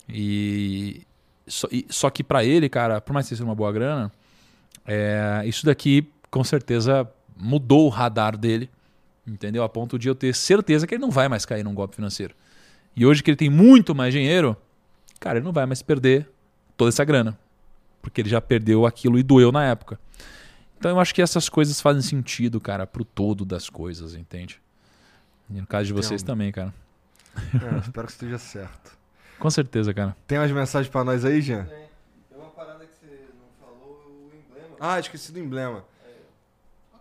E. 0.09 1.03
Só, 1.47 1.67
e- 1.73 1.87
só 1.91 2.09
que 2.09 2.23
pra 2.23 2.45
ele, 2.45 2.69
cara, 2.69 3.01
por 3.01 3.13
mais 3.13 3.27
que 3.27 3.31
seja 3.31 3.45
uma 3.45 3.55
boa 3.55 3.73
grana, 3.73 4.13
é, 4.87 5.43
isso 5.45 5.67
daqui 5.67 6.09
com 6.33 6.43
certeza 6.43 7.07
mudou 7.37 7.85
o 7.85 7.89
radar 7.91 8.39
dele, 8.39 8.71
entendeu? 9.27 9.63
A 9.63 9.69
ponto 9.69 9.99
de 9.99 10.09
eu 10.09 10.15
ter 10.15 10.35
certeza 10.35 10.87
que 10.87 10.95
ele 10.95 11.03
não 11.03 11.11
vai 11.11 11.29
mais 11.29 11.45
cair 11.45 11.63
num 11.63 11.75
golpe 11.75 11.95
financeiro. 11.95 12.35
E 12.97 13.05
hoje 13.05 13.23
que 13.23 13.31
ele 13.31 13.37
tem 13.37 13.51
muito 13.51 13.95
mais 13.95 14.15
dinheiro, 14.15 14.57
cara, 15.21 15.39
ele 15.39 15.45
não 15.45 15.53
vai 15.53 15.67
mais 15.67 15.83
perder 15.83 16.27
toda 16.75 16.89
essa 16.89 17.05
grana. 17.05 17.39
Porque 18.01 18.23
ele 18.23 18.31
já 18.31 18.41
perdeu 18.41 18.87
aquilo 18.87 19.19
e 19.19 19.23
doeu 19.23 19.53
na 19.53 19.65
época. 19.65 20.01
Então 20.79 20.91
eu 20.91 20.99
acho 20.99 21.15
que 21.15 21.21
essas 21.21 21.51
coisas 21.51 21.81
fazem 21.83 22.01
sentido, 22.01 22.59
cara, 22.61 22.87
pro 22.87 23.05
todo 23.05 23.45
das 23.45 23.69
coisas, 23.69 24.15
entende? 24.15 24.61
E 25.51 25.61
no 25.61 25.67
caso 25.67 25.87
de 25.87 25.93
vocês 25.93 26.23
Entendo. 26.23 26.27
também, 26.33 26.51
cara. 26.51 26.75
É, 27.37 27.79
espero 27.85 28.07
que 28.07 28.13
esteja 28.13 28.39
certo. 28.39 28.99
Com 29.39 29.51
certeza, 29.51 29.93
cara. 29.93 30.17
Tem 30.27 30.39
umas 30.39 30.51
mensagens 30.51 30.91
pra 30.91 31.05
nós 31.05 31.27
aí, 31.27 31.43
Jean? 31.43 31.65
Tem. 31.65 31.77
Tem 32.31 32.39
uma 32.39 32.51
parada 32.51 32.87
que 32.87 32.95
você 32.95 33.29
não 33.39 33.67
falou, 33.67 34.31
o 34.33 34.35
emblema. 34.35 34.77
Ah, 34.81 34.99
esqueci 34.99 35.31
do 35.31 35.39
emblema. 35.39 35.85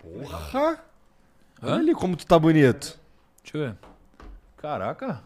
Porra! 0.01 0.83
Olha 1.61 1.73
Hã? 1.75 1.79
ali 1.79 1.93
como 1.93 2.15
tu 2.15 2.25
tá 2.25 2.39
bonito. 2.39 2.99
Deixa 3.43 3.57
eu 3.57 3.61
ver. 3.69 3.75
Caraca. 4.57 5.21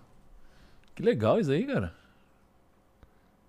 Que 0.94 1.02
legal 1.04 1.40
isso 1.40 1.52
aí, 1.52 1.66
cara. 1.66 1.94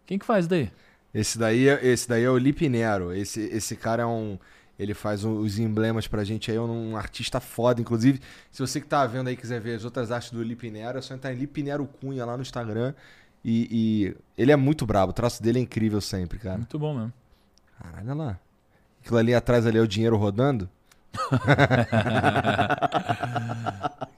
Quem 0.07 0.19
que 0.19 0.25
faz 0.27 0.47
daí? 0.47 0.71
Esse 1.13 1.39
daí, 1.39 1.69
é- 1.69 1.85
esse 1.87 2.09
daí 2.09 2.23
é 2.25 2.31
o 2.31 2.39
Lipe 2.39 2.69
Nero. 2.69 3.13
Esse, 3.13 3.41
esse 3.41 3.75
cara 3.77 4.03
é 4.03 4.07
um. 4.07 4.39
Ele 4.79 4.93
faz 4.93 5.25
os 5.25 5.59
emblemas 5.59 6.07
pra 6.07 6.23
gente 6.23 6.51
aí, 6.51 6.57
é 6.59 6.61
um 6.61 6.97
artista 6.97 7.41
foda. 7.41 7.81
Inclusive, 7.81 8.21
se 8.53 8.61
você 8.61 8.79
que 8.81 8.87
tá 8.87 9.07
vendo 9.07 9.29
aí 9.29 9.37
quiser 9.37 9.59
ver 9.59 9.77
as 9.77 9.85
outras 9.85 10.11
artes 10.13 10.31
do 10.31 10.43
Lipe 10.43 10.71
Nero, 10.71 10.99
é 10.99 11.03
só 11.03 11.15
entrar 11.15 11.33
em 11.33 11.37
Lipe 11.37 11.63
Nero 11.63 11.87
Cunha 11.87 12.25
lá 12.27 12.37
no 12.37 12.43
Instagram. 12.43 12.93
E, 13.43 13.69
e 13.71 14.17
ele 14.37 14.53
é 14.53 14.57
muito 14.57 14.85
brabo, 14.85 15.11
o 15.11 15.15
traço 15.15 15.43
dele 15.43 15.59
é 15.59 15.63
incrível 15.63 16.01
sempre, 16.01 16.39
cara. 16.39 16.59
Muito 16.59 16.79
bom 16.79 16.95
mesmo. 16.95 17.13
Caralho, 17.81 18.05
olha 18.11 18.15
lá. 18.15 18.41
Aquilo 19.01 19.17
ali 19.19 19.35
atrás 19.35 19.65
ali 19.67 19.79
é 19.79 19.81
o 19.81 19.87
dinheiro 19.89 20.17
rodando. 20.17 20.69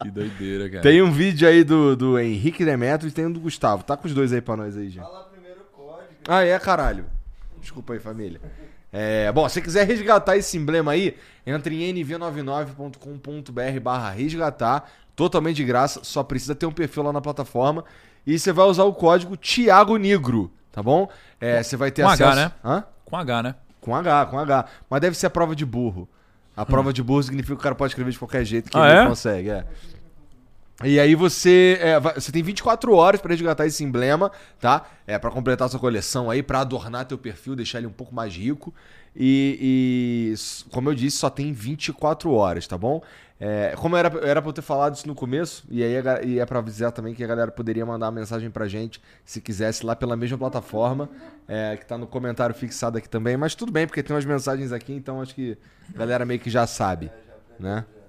Que 0.02 0.10
doideira, 0.10 0.68
cara. 0.70 0.82
Tem 0.82 1.02
um 1.02 1.10
vídeo 1.10 1.48
aí 1.48 1.64
do, 1.64 1.96
do 1.96 2.18
Henrique 2.18 2.64
Demetrio 2.64 3.08
e 3.08 3.12
tem 3.12 3.26
um 3.26 3.32
do 3.32 3.40
Gustavo. 3.40 3.82
Tá 3.82 3.96
com 3.96 4.06
os 4.06 4.14
dois 4.14 4.32
aí 4.32 4.40
pra 4.40 4.56
nós 4.56 4.76
aí, 4.76 4.88
gente. 4.88 5.02
Fala 5.02 5.24
primeiro 5.24 5.60
o 5.60 5.64
código. 5.76 6.08
Ah, 6.26 6.44
é, 6.44 6.58
caralho. 6.58 7.06
Desculpa 7.60 7.92
aí, 7.92 7.98
família. 7.98 8.40
É, 8.92 9.30
bom, 9.32 9.46
se 9.48 9.54
você 9.54 9.60
quiser 9.60 9.86
resgatar 9.86 10.36
esse 10.36 10.56
emblema 10.56 10.92
aí, 10.92 11.16
entre 11.46 11.82
em 11.82 11.94
nv99.com.br 11.94 13.80
barra 13.82 14.10
resgatar, 14.10 14.90
totalmente 15.14 15.56
de 15.56 15.64
graça, 15.64 16.00
só 16.02 16.22
precisa 16.22 16.54
ter 16.54 16.64
um 16.64 16.72
perfil 16.72 17.02
lá 17.02 17.12
na 17.12 17.20
plataforma 17.20 17.84
e 18.26 18.38
você 18.38 18.52
vai 18.52 18.66
usar 18.66 18.84
o 18.84 18.94
código 18.94 19.36
Thiago 19.36 19.96
Negro, 19.96 20.50
tá 20.72 20.82
bom? 20.82 21.08
É, 21.40 21.62
você 21.62 21.76
vai 21.76 21.90
ter 21.90 22.02
Com 22.02 22.08
acesso... 22.08 22.30
H, 22.30 22.36
né? 22.36 22.52
Hã? 22.64 22.84
Com 23.04 23.16
H, 23.16 23.42
né? 23.42 23.54
Com 23.80 23.94
H, 23.94 24.26
com 24.26 24.38
H. 24.38 24.64
Mas 24.88 25.00
deve 25.00 25.16
ser 25.16 25.26
a 25.26 25.30
prova 25.30 25.54
de 25.54 25.66
burro. 25.66 26.08
A 26.58 26.66
prova 26.66 26.92
de 26.92 27.02
burro 27.02 27.22
significa 27.22 27.54
que 27.54 27.60
o 27.60 27.62
cara 27.62 27.74
pode 27.74 27.92
escrever 27.92 28.10
de 28.10 28.18
qualquer 28.18 28.44
jeito 28.44 28.70
que 28.70 28.76
Ah, 28.76 28.90
ele 28.90 28.98
é? 29.00 29.06
consegue, 29.06 29.50
é. 29.50 29.64
E 30.84 31.00
aí 31.00 31.14
você, 31.16 31.76
é, 31.80 31.98
você 31.98 32.30
tem 32.30 32.42
24 32.42 32.92
horas 32.94 33.20
pra 33.20 33.30
resgatar 33.32 33.66
esse 33.66 33.82
emblema, 33.82 34.30
tá? 34.60 34.84
É 35.06 35.18
para 35.18 35.30
completar 35.30 35.68
sua 35.68 35.80
coleção 35.80 36.30
aí, 36.30 36.40
pra 36.42 36.60
adornar 36.60 37.04
teu 37.04 37.18
perfil, 37.18 37.56
deixar 37.56 37.78
ele 37.78 37.88
um 37.88 37.92
pouco 37.92 38.14
mais 38.14 38.32
rico. 38.34 38.72
E, 39.14 40.32
e, 40.32 40.68
como 40.70 40.88
eu 40.88 40.94
disse, 40.94 41.16
só 41.16 41.28
tem 41.28 41.52
24 41.52 42.30
horas, 42.32 42.66
tá 42.66 42.78
bom? 42.78 43.02
É, 43.40 43.74
como 43.76 43.96
era, 43.96 44.08
era 44.26 44.42
pra 44.42 44.48
eu 44.48 44.52
ter 44.52 44.62
falado 44.62 44.96
isso 44.96 45.06
no 45.06 45.14
começo, 45.14 45.64
e 45.70 45.80
aí 45.82 46.02
ga- 46.02 46.22
e 46.24 46.40
é 46.40 46.44
pra 46.46 46.58
avisar 46.58 46.90
também 46.90 47.14
que 47.14 47.22
a 47.22 47.26
galera 47.26 47.52
poderia 47.52 47.86
mandar 47.86 48.06
uma 48.06 48.12
mensagem 48.20 48.50
pra 48.50 48.66
gente, 48.66 49.00
se 49.24 49.40
quisesse, 49.40 49.86
lá 49.86 49.94
pela 49.94 50.16
mesma 50.16 50.36
plataforma, 50.36 51.08
é, 51.46 51.76
que 51.76 51.86
tá 51.86 51.96
no 51.96 52.06
comentário 52.06 52.52
fixado 52.54 52.98
aqui 52.98 53.08
também. 53.08 53.36
Mas 53.36 53.54
tudo 53.54 53.70
bem, 53.70 53.86
porque 53.86 54.02
tem 54.02 54.14
umas 54.14 54.24
mensagens 54.24 54.72
aqui, 54.72 54.92
então 54.92 55.20
acho 55.22 55.36
que 55.36 55.56
a 55.94 55.98
galera 55.98 56.24
meio 56.24 56.40
que 56.40 56.50
já 56.50 56.66
sabe, 56.66 57.06
Já 57.06 57.12
aprendeu, 57.12 57.74
né? 57.76 57.84
já. 57.86 58.02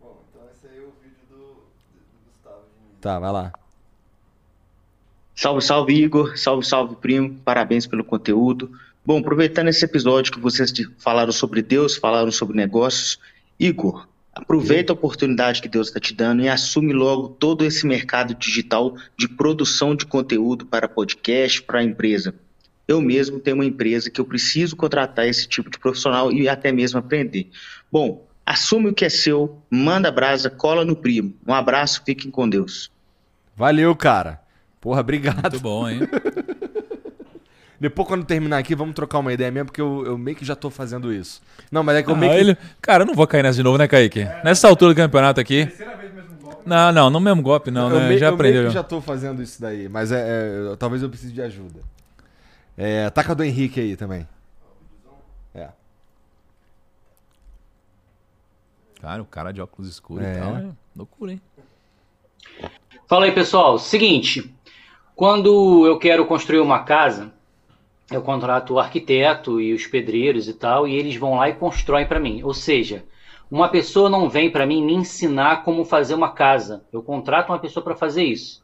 Bom, 0.00 0.22
então 0.30 0.42
esse 0.50 0.66
aí 0.66 0.78
é 0.78 0.86
o 0.86 0.92
vídeo 1.02 1.16
do, 1.28 1.36
do 1.36 2.30
Gustavo. 2.30 2.64
Tá, 3.02 3.18
vai 3.18 3.32
lá. 3.32 3.52
Salve, 5.34 5.62
salve, 5.62 5.92
Igor. 5.94 6.36
Salve, 6.38 6.64
salve, 6.66 6.96
primo. 6.96 7.38
Parabéns 7.44 7.86
pelo 7.86 8.04
conteúdo. 8.04 8.70
Bom, 9.04 9.18
aproveitando 9.18 9.68
esse 9.68 9.84
episódio 9.84 10.32
que 10.32 10.38
vocês 10.40 10.72
falaram 10.98 11.32
sobre 11.32 11.60
Deus, 11.62 11.96
falaram 11.96 12.30
sobre 12.30 12.56
negócios, 12.56 13.18
Igor, 13.58 14.06
aproveita 14.34 14.92
a 14.92 14.94
oportunidade 14.94 15.60
que 15.60 15.68
Deus 15.68 15.88
está 15.88 16.00
te 16.00 16.14
dando 16.14 16.42
e 16.42 16.48
assume 16.48 16.92
logo 16.92 17.28
todo 17.28 17.64
esse 17.64 17.86
mercado 17.86 18.34
digital 18.34 18.96
de 19.16 19.28
produção 19.28 19.94
de 19.94 20.06
conteúdo 20.06 20.66
para 20.66 20.88
podcast, 20.88 21.62
para 21.62 21.80
a 21.80 21.84
empresa. 21.84 22.34
Eu 22.88 23.00
mesmo 23.00 23.38
tenho 23.38 23.56
uma 23.56 23.64
empresa 23.64 24.10
que 24.10 24.20
eu 24.20 24.24
preciso 24.24 24.74
contratar 24.74 25.26
esse 25.26 25.46
tipo 25.46 25.70
de 25.70 25.78
profissional 25.78 26.32
e 26.32 26.48
até 26.48 26.72
mesmo 26.72 26.98
aprender. 26.98 27.48
Bom, 27.90 28.26
assume 28.44 28.88
o 28.88 28.94
que 28.94 29.04
é 29.04 29.08
seu, 29.08 29.62
manda 29.70 30.10
brasa, 30.10 30.50
cola 30.50 30.84
no 30.84 30.96
primo. 30.96 31.34
Um 31.46 31.54
abraço, 31.54 32.02
fiquem 32.04 32.30
com 32.30 32.48
Deus. 32.48 32.90
Valeu, 33.56 33.94
cara. 33.94 34.40
Porra, 34.80 35.00
obrigado. 35.00 35.42
Muito 35.42 35.60
bom, 35.60 35.88
hein? 35.88 36.00
Depois, 37.82 38.06
quando 38.06 38.24
terminar 38.24 38.58
aqui, 38.58 38.76
vamos 38.76 38.94
trocar 38.94 39.18
uma 39.18 39.32
ideia 39.32 39.50
mesmo, 39.50 39.66
porque 39.66 39.80
eu, 39.80 40.04
eu 40.06 40.16
meio 40.16 40.36
que 40.36 40.44
já 40.44 40.54
tô 40.54 40.70
fazendo 40.70 41.12
isso. 41.12 41.42
Não, 41.70 41.82
mas 41.82 41.96
é 41.96 42.02
que 42.04 42.08
eu 42.08 42.14
Ah, 42.14 42.16
meio 42.18 42.32
que. 42.32 42.38
ele... 42.38 42.56
Cara, 42.80 43.02
eu 43.02 43.06
não 43.08 43.12
vou 43.14 43.26
cair 43.26 43.42
nessa 43.42 43.56
de 43.56 43.62
novo, 43.64 43.76
né, 43.76 43.88
Kaique? 43.88 44.24
Nessa 44.44 44.68
altura 44.68 44.94
do 44.94 44.96
campeonato 44.96 45.40
aqui. 45.40 45.66
Terceira 45.66 45.96
vez 45.96 46.14
mesmo 46.14 46.36
golpe. 46.40 46.62
Não, 46.64 46.92
não, 46.92 47.10
no 47.10 47.18
mesmo 47.18 47.42
golpe, 47.42 47.72
não, 47.72 47.90
eu 47.90 47.98
né? 47.98 48.06
meio- 48.06 48.20
já 48.20 48.28
eu 48.28 48.34
aprendeu. 48.34 48.60
meio 48.60 48.68
que 48.68 48.74
já. 48.74 48.84
tô 48.84 49.00
fazendo 49.00 49.42
isso 49.42 49.60
daí, 49.60 49.88
mas 49.88 50.12
é, 50.12 50.20
é, 50.20 50.58
eu- 50.70 50.76
talvez 50.76 51.02
eu 51.02 51.08
precise 51.10 51.32
de 51.32 51.42
ajuda. 51.42 51.80
É, 52.78 53.10
taca 53.10 53.34
do 53.34 53.42
Henrique 53.42 53.80
aí 53.80 53.96
também. 53.96 54.28
É. 55.52 55.68
Cara, 59.00 59.20
o 59.22 59.26
cara 59.26 59.52
de 59.52 59.60
óculos 59.60 59.90
escuros 59.90 60.24
É. 60.24 60.36
e 60.36 60.38
tal. 60.40 60.56
É 60.56 60.66
loucura, 60.96 61.32
hein? 61.32 61.40
Fala 63.08 63.24
aí, 63.24 63.32
pessoal. 63.32 63.76
Seguinte, 63.78 64.54
quando 65.16 65.84
eu 65.84 65.98
quero 65.98 66.24
construir 66.26 66.60
uma 66.60 66.84
casa, 66.84 67.32
eu 68.16 68.22
contrato 68.22 68.74
o 68.74 68.78
arquiteto 68.78 69.60
e 69.60 69.72
os 69.72 69.86
pedreiros 69.86 70.48
e 70.48 70.54
tal, 70.54 70.86
e 70.86 70.94
eles 70.94 71.16
vão 71.16 71.36
lá 71.36 71.48
e 71.48 71.54
constroem 71.54 72.06
para 72.06 72.20
mim. 72.20 72.42
Ou 72.42 72.54
seja, 72.54 73.04
uma 73.50 73.68
pessoa 73.68 74.08
não 74.08 74.28
vem 74.28 74.50
para 74.50 74.66
mim 74.66 74.84
me 74.84 74.94
ensinar 74.94 75.62
como 75.62 75.84
fazer 75.84 76.14
uma 76.14 76.32
casa. 76.32 76.84
Eu 76.92 77.02
contrato 77.02 77.50
uma 77.50 77.58
pessoa 77.58 77.84
para 77.84 77.94
fazer 77.94 78.24
isso. 78.24 78.62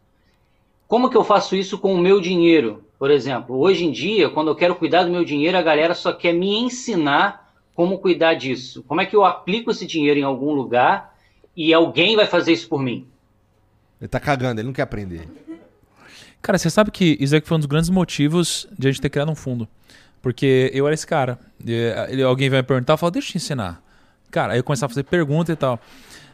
Como 0.86 1.10
que 1.10 1.16
eu 1.16 1.24
faço 1.24 1.54
isso 1.54 1.78
com 1.78 1.92
o 1.94 1.98
meu 1.98 2.20
dinheiro? 2.20 2.82
Por 2.98 3.10
exemplo, 3.10 3.56
hoje 3.58 3.84
em 3.84 3.92
dia, 3.92 4.30
quando 4.30 4.48
eu 4.48 4.56
quero 4.56 4.74
cuidar 4.74 5.04
do 5.04 5.10
meu 5.10 5.24
dinheiro, 5.24 5.58
a 5.58 5.62
galera 5.62 5.94
só 5.94 6.12
quer 6.12 6.32
me 6.32 6.56
ensinar 6.58 7.52
como 7.74 7.98
cuidar 7.98 8.34
disso. 8.34 8.82
Como 8.88 9.00
é 9.00 9.06
que 9.06 9.14
eu 9.14 9.24
aplico 9.24 9.70
esse 9.70 9.86
dinheiro 9.86 10.18
em 10.18 10.24
algum 10.24 10.52
lugar 10.52 11.14
e 11.54 11.72
alguém 11.72 12.16
vai 12.16 12.26
fazer 12.26 12.52
isso 12.52 12.68
por 12.68 12.82
mim? 12.82 13.06
Ele 14.00 14.08
tá 14.08 14.18
cagando, 14.18 14.60
ele 14.60 14.66
não 14.66 14.72
quer 14.72 14.82
aprender. 14.82 15.28
Cara, 16.48 16.56
você 16.56 16.70
sabe 16.70 16.90
que 16.90 17.14
isso 17.20 17.36
aqui 17.36 17.46
foi 17.46 17.58
um 17.58 17.60
dos 17.60 17.66
grandes 17.66 17.90
motivos 17.90 18.66
de 18.78 18.88
a 18.88 18.90
gente 18.90 19.02
ter 19.02 19.10
criado 19.10 19.30
um 19.30 19.34
fundo. 19.34 19.68
Porque 20.22 20.70
eu 20.72 20.86
era 20.86 20.94
esse 20.94 21.06
cara. 21.06 21.38
E, 21.62 21.70
ele- 22.08 22.22
alguém 22.22 22.48
vai 22.48 22.60
me 22.60 22.66
perguntar, 22.66 22.94
eu 22.94 22.96
falo, 22.96 23.10
deixa 23.10 23.28
eu 23.28 23.32
te 23.32 23.36
ensinar. 23.36 23.82
Cara, 24.30 24.54
aí 24.54 24.58
eu 24.58 24.64
começava 24.64 24.90
a 24.90 24.94
fazer 24.94 25.02
pergunta 25.02 25.52
e 25.52 25.56
tal. 25.56 25.78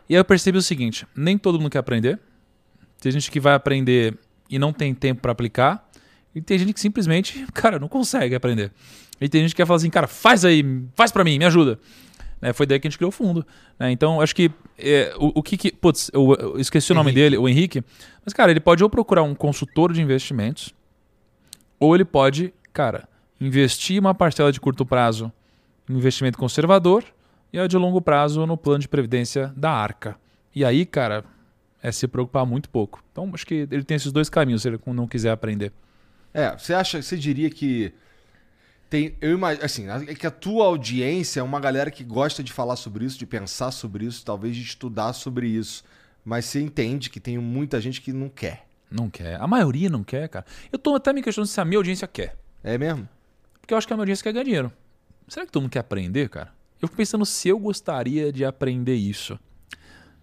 E 0.08 0.14
aí 0.14 0.20
eu 0.20 0.24
percebi 0.24 0.56
o 0.56 0.62
seguinte: 0.62 1.04
nem 1.16 1.36
todo 1.36 1.58
mundo 1.58 1.68
quer 1.68 1.78
aprender. 1.80 2.20
Tem 3.00 3.10
gente 3.10 3.28
que 3.28 3.40
vai 3.40 3.54
aprender 3.54 4.16
e 4.48 4.56
não 4.56 4.72
tem 4.72 4.94
tempo 4.94 5.20
para 5.20 5.32
aplicar. 5.32 5.84
E 6.32 6.40
tem 6.40 6.56
gente 6.60 6.72
que 6.72 6.78
simplesmente, 6.80 7.44
cara, 7.52 7.80
não 7.80 7.88
consegue 7.88 8.36
aprender. 8.36 8.70
E 9.20 9.28
tem 9.28 9.40
gente 9.42 9.50
que 9.50 9.56
quer 9.56 9.66
falar 9.66 9.78
assim, 9.78 9.90
cara, 9.90 10.06
faz 10.06 10.44
aí, 10.44 10.64
faz 10.94 11.10
para 11.10 11.24
mim, 11.24 11.40
me 11.40 11.44
ajuda. 11.44 11.76
Né, 12.44 12.52
foi 12.52 12.66
daí 12.66 12.78
que 12.78 12.86
a 12.86 12.90
gente 12.90 12.98
criou 12.98 13.08
o 13.08 13.10
fundo. 13.10 13.46
né? 13.78 13.90
Então, 13.90 14.20
acho 14.20 14.36
que 14.36 14.50
é, 14.78 15.14
o, 15.16 15.38
o 15.38 15.42
que 15.42 15.56
que. 15.56 15.72
Putz, 15.72 16.10
eu, 16.12 16.34
eu 16.34 16.60
esqueci 16.60 16.92
o 16.92 16.94
nome 16.94 17.08
Henrique. 17.08 17.22
dele, 17.22 17.38
o 17.38 17.48
Henrique. 17.48 17.82
Mas, 18.22 18.34
cara, 18.34 18.50
ele 18.50 18.60
pode 18.60 18.84
ou 18.84 18.90
procurar 18.90 19.22
um 19.22 19.34
consultor 19.34 19.94
de 19.94 20.02
investimentos, 20.02 20.74
ou 21.80 21.94
ele 21.94 22.04
pode, 22.04 22.52
cara, 22.70 23.08
investir 23.40 23.98
uma 23.98 24.14
parcela 24.14 24.52
de 24.52 24.60
curto 24.60 24.84
prazo 24.84 25.32
em 25.88 25.94
investimento 25.94 26.36
conservador 26.36 27.02
e 27.50 27.58
a 27.58 27.66
de 27.66 27.78
longo 27.78 28.02
prazo 28.02 28.44
no 28.44 28.58
plano 28.58 28.80
de 28.80 28.88
previdência 28.88 29.50
da 29.56 29.70
Arca. 29.70 30.14
E 30.54 30.66
aí, 30.66 30.84
cara, 30.84 31.24
é 31.82 31.90
se 31.90 32.06
preocupar 32.06 32.44
muito 32.44 32.68
pouco. 32.68 33.02
Então, 33.10 33.30
acho 33.32 33.46
que 33.46 33.66
ele 33.70 33.84
tem 33.84 33.94
esses 33.94 34.12
dois 34.12 34.28
caminhos 34.28 34.60
se 34.60 34.68
ele 34.68 34.78
não 34.88 35.06
quiser 35.06 35.30
aprender. 35.30 35.72
É, 36.34 36.54
você 36.54 36.74
acha, 36.74 37.00
você 37.00 37.16
diria 37.16 37.48
que 37.48 37.94
tem, 38.94 39.16
eu 39.20 39.32
imagino, 39.32 39.64
assim, 39.64 39.88
é 40.06 40.14
que 40.14 40.24
a 40.24 40.30
tua 40.30 40.66
audiência 40.66 41.40
é 41.40 41.42
uma 41.42 41.58
galera 41.58 41.90
que 41.90 42.04
gosta 42.04 42.44
de 42.44 42.52
falar 42.52 42.76
sobre 42.76 43.04
isso, 43.04 43.18
de 43.18 43.26
pensar 43.26 43.72
sobre 43.72 44.04
isso, 44.04 44.24
talvez 44.24 44.54
de 44.54 44.62
estudar 44.62 45.12
sobre 45.14 45.48
isso, 45.48 45.82
mas 46.24 46.44
você 46.44 46.60
entende 46.60 47.10
que 47.10 47.18
tem 47.18 47.36
muita 47.36 47.80
gente 47.80 48.00
que 48.00 48.12
não 48.12 48.28
quer. 48.28 48.68
Não 48.88 49.10
quer. 49.10 49.40
A 49.40 49.48
maioria 49.48 49.90
não 49.90 50.04
quer, 50.04 50.28
cara. 50.28 50.46
Eu 50.70 50.78
tô 50.78 50.94
até 50.94 51.12
me 51.12 51.22
questionando 51.22 51.48
se 51.48 51.60
a 51.60 51.64
minha 51.64 51.76
audiência 51.76 52.06
quer. 52.06 52.36
É 52.62 52.78
mesmo? 52.78 53.08
Porque 53.60 53.74
eu 53.74 53.78
acho 53.78 53.84
que 53.84 53.92
a 53.92 53.96
minha 53.96 54.02
audiência 54.02 54.22
quer 54.22 54.32
ganhar 54.32 54.44
dinheiro. 54.44 54.72
Será 55.26 55.44
que 55.44 55.50
todo 55.50 55.62
mundo 55.62 55.72
quer 55.72 55.80
aprender, 55.80 56.28
cara? 56.28 56.52
Eu 56.80 56.86
fico 56.86 56.96
pensando 56.96 57.26
se 57.26 57.48
eu 57.48 57.58
gostaria 57.58 58.32
de 58.32 58.44
aprender 58.44 58.94
isso. 58.94 59.36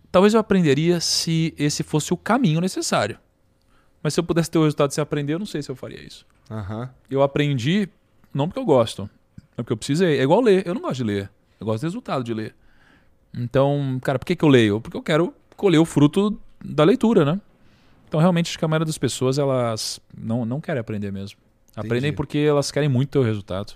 Talvez 0.09 0.33
eu 0.33 0.39
aprenderia 0.39 1.01
se 1.01 1.53
esse 1.57 1.83
fosse 1.83 2.13
o 2.13 2.17
caminho 2.17 2.61
necessário. 2.61 3.19
Mas 4.01 4.13
se 4.13 4.19
eu 4.21 4.23
pudesse 4.23 4.49
ter 4.49 4.59
o 4.59 4.63
resultado 4.63 4.93
sem 4.93 5.01
aprender, 5.01 5.33
eu 5.33 5.39
não 5.39 5.45
sei 5.45 5.61
se 5.61 5.69
eu 5.69 5.75
faria 5.75 6.01
isso. 6.01 6.25
Aham. 6.49 6.89
Eu 7.09 7.21
aprendi 7.21 7.89
não 8.33 8.47
porque 8.47 8.59
eu 8.59 8.65
gosto, 8.65 9.09
é 9.51 9.55
porque 9.57 9.73
eu 9.73 9.77
precisei. 9.77 10.19
É 10.19 10.23
igual 10.23 10.41
ler. 10.41 10.65
Eu 10.65 10.73
não 10.73 10.81
gosto 10.81 10.95
de 10.97 11.03
ler. 11.03 11.29
Eu 11.59 11.65
gosto 11.65 11.81
do 11.81 11.85
resultado 11.85 12.23
de 12.23 12.33
ler. 12.33 12.55
Então, 13.33 13.99
cara, 14.03 14.19
por 14.19 14.25
que, 14.25 14.35
que 14.35 14.43
eu 14.43 14.49
leio? 14.49 14.81
Porque 14.81 14.97
eu 14.97 15.01
quero 15.03 15.33
colher 15.55 15.77
o 15.79 15.85
fruto 15.85 16.37
da 16.63 16.83
leitura, 16.83 17.23
né? 17.23 17.39
Então, 18.07 18.19
realmente, 18.19 18.49
acho 18.49 18.59
que 18.59 18.65
a 18.65 18.67
maioria 18.67 18.85
das 18.85 18.97
pessoas, 18.97 19.37
elas 19.37 19.99
não, 20.17 20.45
não 20.45 20.59
querem 20.59 20.79
aprender 20.81 21.11
mesmo. 21.11 21.39
Aprendem 21.75 22.11
porque 22.11 22.39
elas 22.39 22.69
querem 22.71 22.89
muito 22.89 23.09
ter 23.09 23.19
o 23.19 23.23
resultado. 23.23 23.73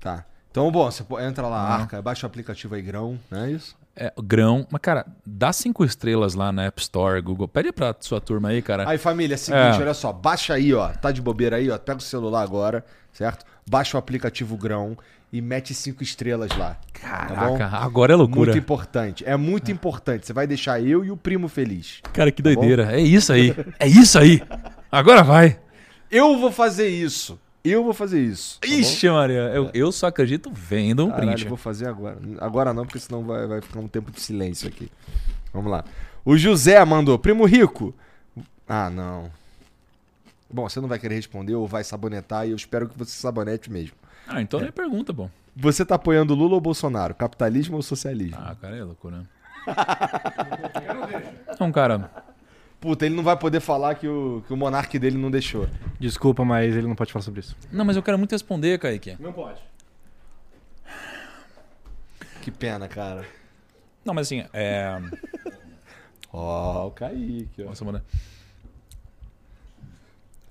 Tá. 0.00 0.24
Então, 0.50 0.70
bom, 0.70 0.90
você 0.90 1.04
entra 1.26 1.46
lá, 1.46 1.58
Ah. 1.58 1.74
Arca, 1.74 2.00
baixa 2.00 2.26
o 2.26 2.28
aplicativo 2.28 2.74
aí, 2.74 2.82
grão, 2.82 3.18
não 3.30 3.40
é 3.44 3.50
isso? 3.50 3.76
É, 3.96 4.12
grão. 4.22 4.66
Mas, 4.70 4.80
cara, 4.80 5.06
dá 5.24 5.52
cinco 5.52 5.84
estrelas 5.84 6.34
lá 6.34 6.50
na 6.50 6.64
App 6.64 6.80
Store, 6.82 7.20
Google. 7.20 7.46
Pede 7.46 7.72
pra 7.72 7.94
sua 8.00 8.20
turma 8.20 8.48
aí, 8.48 8.60
cara. 8.60 8.88
Aí, 8.88 8.98
família, 8.98 9.34
é 9.34 9.36
o 9.36 9.38
seguinte, 9.38 9.78
É. 9.78 9.80
olha 9.80 9.94
só, 9.94 10.12
baixa 10.12 10.54
aí, 10.54 10.74
ó, 10.74 10.88
tá 10.88 11.12
de 11.12 11.22
bobeira 11.22 11.56
aí, 11.56 11.70
ó, 11.70 11.78
pega 11.78 11.98
o 11.98 12.02
celular 12.02 12.42
agora, 12.42 12.84
certo? 13.12 13.44
Baixa 13.68 13.96
o 13.96 13.98
aplicativo 14.00 14.56
grão 14.56 14.96
e 15.32 15.40
mete 15.40 15.72
cinco 15.74 16.02
estrelas 16.02 16.50
lá. 16.56 16.76
tá? 17.00 17.26
Caraca, 17.26 17.66
agora 17.76 18.12
é 18.12 18.16
loucura. 18.16 18.52
Muito 18.52 18.58
importante, 18.58 19.24
é 19.26 19.36
muito 19.36 19.70
importante. 19.70 20.26
Você 20.26 20.32
vai 20.32 20.46
deixar 20.46 20.80
eu 20.80 21.04
e 21.04 21.10
o 21.10 21.16
primo 21.16 21.48
feliz. 21.48 22.00
Cara, 22.12 22.30
que 22.32 22.42
doideira. 22.42 22.92
É 22.96 23.00
isso 23.00 23.32
aí. 23.32 23.54
É 23.78 23.86
isso 23.86 24.18
aí. 24.18 24.42
Agora 24.90 25.22
vai. 25.22 25.58
Eu 26.10 26.38
vou 26.38 26.50
fazer 26.52 26.88
isso. 26.88 27.38
Eu 27.64 27.82
vou 27.82 27.94
fazer 27.94 28.20
isso. 28.22 28.60
tá 28.60 28.66
bom? 28.68 28.74
Ixi, 28.74 29.08
Maria. 29.08 29.40
Eu, 29.54 29.70
eu 29.72 29.90
só 29.90 30.08
acredito 30.08 30.50
vendo 30.52 31.06
um 31.06 31.10
Caralho, 31.10 31.28
print. 31.28 31.42
eu 31.44 31.48
vou 31.48 31.56
fazer 31.56 31.86
agora. 31.88 32.18
Agora 32.38 32.74
não, 32.74 32.84
porque 32.84 32.98
senão 33.00 33.24
vai, 33.24 33.46
vai 33.46 33.60
ficar 33.62 33.80
um 33.80 33.88
tempo 33.88 34.10
de 34.10 34.20
silêncio 34.20 34.68
aqui. 34.68 34.90
Vamos 35.52 35.70
lá. 35.72 35.82
O 36.24 36.36
José 36.36 36.84
mandou, 36.84 37.18
primo 37.18 37.46
rico. 37.46 37.94
Ah, 38.68 38.90
não. 38.90 39.30
Bom, 40.52 40.68
você 40.68 40.78
não 40.80 40.88
vai 40.88 40.98
querer 40.98 41.14
responder 41.14 41.54
ou 41.54 41.66
vai 41.66 41.82
sabonetar 41.82 42.46
e 42.46 42.50
eu 42.50 42.56
espero 42.56 42.86
que 42.88 42.98
você 42.98 43.12
sabonete 43.12 43.70
mesmo. 43.72 43.96
Ah, 44.28 44.42
então 44.42 44.60
nem 44.60 44.70
pergunta, 44.70 45.12
bom. 45.12 45.30
Você 45.56 45.84
tá 45.84 45.94
apoiando 45.94 46.34
Lula 46.34 46.54
ou 46.54 46.60
Bolsonaro? 46.60 47.14
Capitalismo 47.14 47.76
ou 47.76 47.82
socialismo? 47.82 48.36
Ah, 48.38 48.54
cara, 48.60 48.76
é 48.76 48.84
loucura. 48.84 49.22
Então, 51.50 51.70
cara, 51.72 52.10
Puta, 52.84 53.06
ele 53.06 53.14
não 53.14 53.22
vai 53.22 53.34
poder 53.34 53.60
falar 53.60 53.94
que 53.94 54.06
o, 54.06 54.44
que 54.46 54.52
o 54.52 54.56
monarca 54.58 54.98
dele 54.98 55.16
não 55.16 55.30
deixou. 55.30 55.66
Desculpa, 55.98 56.44
mas 56.44 56.76
ele 56.76 56.86
não 56.86 56.94
pode 56.94 57.10
falar 57.10 57.22
sobre 57.22 57.40
isso. 57.40 57.56
não, 57.72 57.82
mas 57.82 57.96
eu 57.96 58.02
quero 58.02 58.18
muito 58.18 58.32
responder, 58.32 58.78
Kaique. 58.78 59.16
Não 59.18 59.32
pode. 59.32 59.58
Que 62.42 62.50
pena, 62.50 62.86
cara. 62.86 63.24
Não, 64.04 64.12
mas 64.12 64.26
assim, 64.26 64.44
é. 64.52 65.00
Ó, 66.30 66.88
o 66.88 66.90
Kaique, 66.90 67.62
ó. 67.62 67.64
Nossa, 67.64 67.86
mano. 67.86 68.02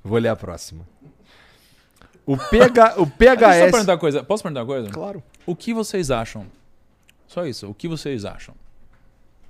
Vou 0.03 0.17
ler 0.17 0.29
a 0.29 0.35
próxima. 0.35 0.87
O, 2.25 2.35
PH, 2.35 2.95
o 2.97 3.05
Deixa 3.05 3.33
eu 3.35 3.37
só 3.37 3.67
PHS... 3.67 3.71
perguntar 3.71 3.91
uma 3.91 3.99
coisa. 3.99 4.23
Posso 4.23 4.41
perguntar 4.41 4.61
uma 4.61 4.65
coisa? 4.65 4.89
Claro. 4.89 5.21
O 5.45 5.55
que 5.55 5.71
vocês 5.71 6.09
acham? 6.09 6.47
Só 7.27 7.45
isso. 7.45 7.69
O 7.69 7.75
que 7.75 7.87
vocês 7.87 8.25
acham? 8.25 8.55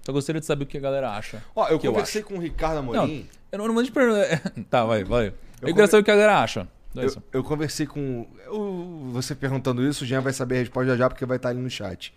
Só 0.05 0.11
gostaria 0.11 0.39
de 0.39 0.45
saber 0.45 0.63
o 0.63 0.67
que 0.67 0.77
a 0.77 0.81
galera 0.81 1.11
acha. 1.11 1.41
Ó, 1.55 1.67
eu 1.67 1.79
Que 1.79 1.87
eu 1.87 1.91
conversei 1.91 2.21
com 2.21 2.35
o 2.35 2.39
Ricardo 2.39 2.79
Amorim. 2.79 3.27
Eu 3.51 3.59
não, 3.59 3.67
não 3.67 3.73
vou 3.73 3.83
te 3.83 3.91
perguntar. 3.91 4.39
Tá, 4.69 4.83
vai, 4.85 5.03
vai. 5.03 5.27
Eu, 5.27 5.33
Eu 5.61 5.67
queria 5.69 5.87
saber 5.87 6.01
o 6.01 6.03
que 6.03 6.11
a 6.11 6.15
galera 6.15 6.41
acha. 6.41 6.67
Só 6.93 7.01
Eu, 7.01 7.23
eu 7.31 7.43
conversei 7.43 7.85
com. 7.87 8.27
eu- 8.45 9.09
você 9.11 9.33
perguntando 9.33 9.87
isso, 9.87 10.03
o 10.03 10.07
Jean 10.07 10.21
vai 10.21 10.33
saber 10.33 10.55
a 10.55 10.59
resposta 10.59 10.91
já 10.91 10.97
já, 10.97 11.09
porque 11.09 11.25
vai 11.25 11.37
estar 11.37 11.49
ali 11.49 11.59
no 11.59 11.69
chat. 11.69 12.13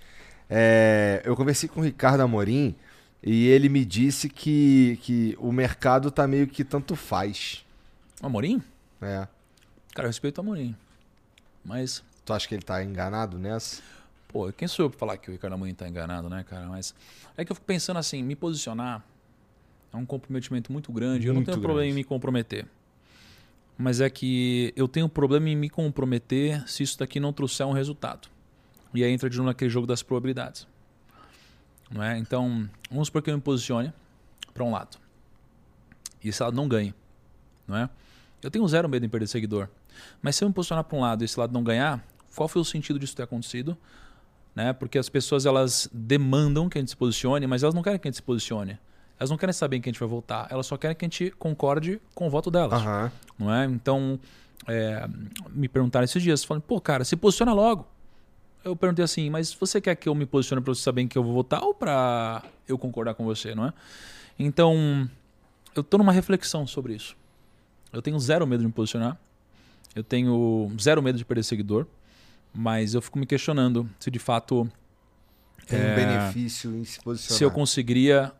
É, 0.51 1.23
eu 1.25 1.37
conversei 1.37 1.69
com 1.69 1.81
o 1.81 1.85
Ricardo 1.85 2.21
Amorim 2.21 2.75
e 3.23 3.47
ele 3.49 3.69
me 3.69 3.85
disse 3.85 4.29
que, 4.29 4.99
que 5.03 5.37
o 5.41 5.51
mercado 5.53 6.11
tá 6.11 6.27
meio 6.27 6.47
que 6.47 6.65
tanto 6.65 6.95
faz. 6.97 7.65
Amorim? 8.23 8.63
É. 9.01 9.27
Cara, 9.95 10.07
eu 10.07 10.09
respeito 10.09 10.39
o 10.39 10.41
Amorim. 10.41 10.77
Mas, 11.65 12.03
Tu 12.25 12.33
acha 12.33 12.49
que 12.49 12.55
ele 12.55 12.63
tá 12.63 12.83
enganado 12.83 13.39
nessa? 13.39 13.81
Pô, 14.37 14.53
quem 14.53 14.69
sou 14.69 14.85
eu 14.85 14.91
pra 14.91 14.99
falar 14.99 15.17
que 15.17 15.31
o 15.31 15.33
Ricardo 15.33 15.55
Amorim 15.55 15.73
tá 15.73 15.89
enganado, 15.89 16.29
né, 16.29 16.45
cara? 16.45 16.67
Mas 16.67 16.95
é 17.39 17.45
que 17.45 17.51
eu 17.51 17.55
fico 17.55 17.67
pensando 17.67 17.97
assim, 17.97 18.23
me 18.23 18.37
posicionar 18.37 19.03
é 19.91 19.97
um 19.97 20.05
comprometimento 20.05 20.71
muito 20.71 20.93
grande. 20.93 21.27
eu 21.27 21.33
não 21.33 21.37
Muito 21.41 21.47
tenho 21.47 21.59
problema 21.63 21.87
grande. 21.87 21.93
em 21.93 21.95
me 21.95 22.05
comprometer. 22.05 22.67
Mas 23.79 24.01
é 24.03 24.11
que 24.11 24.75
eu 24.77 24.87
tenho 24.87 25.09
problema 25.09 25.49
em 25.49 25.57
me 25.57 25.71
comprometer 25.71 26.69
se 26.69 26.83
isso 26.83 26.99
daqui 26.99 27.19
não 27.19 27.33
trouxer 27.33 27.67
um 27.67 27.73
resultado. 27.73 28.29
E 28.93 29.03
aí 29.03 29.11
entra 29.11 29.31
de 29.31 29.39
novo 29.39 29.49
naquele 29.49 29.71
jogo 29.71 29.87
das 29.87 30.03
probabilidades. 30.03 30.67
Não 31.91 32.03
é? 32.03 32.19
Então, 32.19 32.69
vamos 32.91 33.09
supor 33.09 33.23
que 33.23 33.31
eu 33.31 33.35
me 33.35 33.41
posicione 33.41 33.91
para 34.53 34.65
um 34.65 34.71
lado. 34.71 34.99
E 36.23 36.29
esse 36.29 36.43
lado 36.43 36.55
não 36.55 36.69
ganhe. 36.69 36.95
Não 37.67 37.77
é? 37.77 37.89
Eu 38.43 38.51
tenho 38.51 38.67
zero 38.69 38.87
medo 38.87 39.07
em 39.07 39.09
perder 39.09 39.29
seguidor. 39.29 39.69
Mas 40.21 40.37
se 40.37 40.45
eu 40.45 40.49
me 40.49 40.55
posicionar 40.55 40.85
para 40.85 40.99
um 40.99 41.01
lado 41.01 41.23
e 41.23 41.25
esse 41.25 41.41
lado 41.41 41.55
não 41.55 41.65
ganhar, 41.65 42.07
qual 42.35 42.49
foi 42.49 42.61
o 42.61 42.65
sentido 42.65 42.99
disso 42.99 43.17
ter 43.17 43.23
acontecido? 43.23 43.77
Né? 44.57 44.73
Porque 44.73 44.97
as 44.97 45.11
pessoas 45.11 45.45
elas 45.45 45.87
demandam 45.93 46.67
que 46.67 46.79
a 46.79 46.81
gente 46.81 46.89
se 46.89 46.97
posicione, 46.97 47.47
mas 47.47 47.63
elas 47.63 47.75
não 47.75 47.83
querem 47.83 47.99
que 47.99 48.09
a 48.09 48.11
gente 48.11 48.17
se 48.17 48.23
posicione. 48.23 48.79
Elas 49.21 49.29
não 49.29 49.37
querem 49.37 49.53
saber 49.53 49.77
em 49.77 49.81
que 49.83 49.91
a 49.91 49.93
gente 49.93 50.01
vai 50.01 50.09
votar, 50.09 50.49
elas 50.51 50.67
só 50.67 50.79
querem 50.79 50.97
que 50.97 51.05
a 51.05 51.09
gente 51.09 51.31
concorde 51.33 52.01
com 52.15 52.27
o 52.27 52.31
voto 52.31 52.51
delas 52.51 52.81
Aham. 52.83 53.13
não 53.39 53.55
é? 53.55 53.67
Então, 53.67 54.19
é, 54.67 55.07
me 55.51 55.69
perguntaram 55.69 56.05
esses 56.05 56.23
dias, 56.23 56.43
falando, 56.43 56.63
pô, 56.63 56.81
cara, 56.81 57.05
se 57.05 57.17
posiciona 57.17 57.53
logo. 57.53 57.87
Eu 58.65 58.75
perguntei 58.75 59.05
assim, 59.05 59.31
mas 59.31 59.53
você 59.55 59.81
quer 59.81 59.95
que 59.95 60.09
eu 60.09 60.15
me 60.15 60.27
posicione 60.27 60.61
para 60.63 60.75
você 60.75 60.83
saber 60.83 61.03
em 61.03 61.09
que 61.09 61.17
eu 61.17 61.23
vou 61.23 61.35
votar 61.35 61.63
ou 61.63 61.75
para 61.75 62.43
eu 62.67 62.77
concordar 62.77 63.15
com 63.15 63.25
você, 63.25 63.55
não 63.55 63.67
é? 63.67 63.73
Então, 64.39 65.09
eu 65.75 65.85
tô 65.85 65.99
numa 65.99 66.13
reflexão 66.13 66.67
sobre 66.67 66.95
isso. 66.95 67.17
Eu 67.93 68.03
tenho 68.03 68.19
zero 68.19 68.47
medo 68.47 68.61
de 68.61 68.67
me 68.67 68.73
posicionar. 68.73 69.17
Eu 69.95 70.03
tenho 70.03 70.71
zero 70.81 71.03
medo 71.03 71.17
de 71.17 71.25
perder 71.25 71.43
seguidor. 71.45 71.87
Mas 72.59 72.95
eu 72.95 73.03
fico 73.03 73.19
me 73.19 73.27
questionando 73.27 73.89
se 74.01 74.11
de 74.11 74.19
fato 74.19 74.67
Tem 75.67 75.79
um 75.79 75.83
É. 75.83 75.95
benefício 75.97 76.71
em 76.75 76.85
se 76.85 76.99
posicionar. 77.01 77.37
se 77.39 77.45
eu 77.45 77.51
conseguiria 77.51 78.33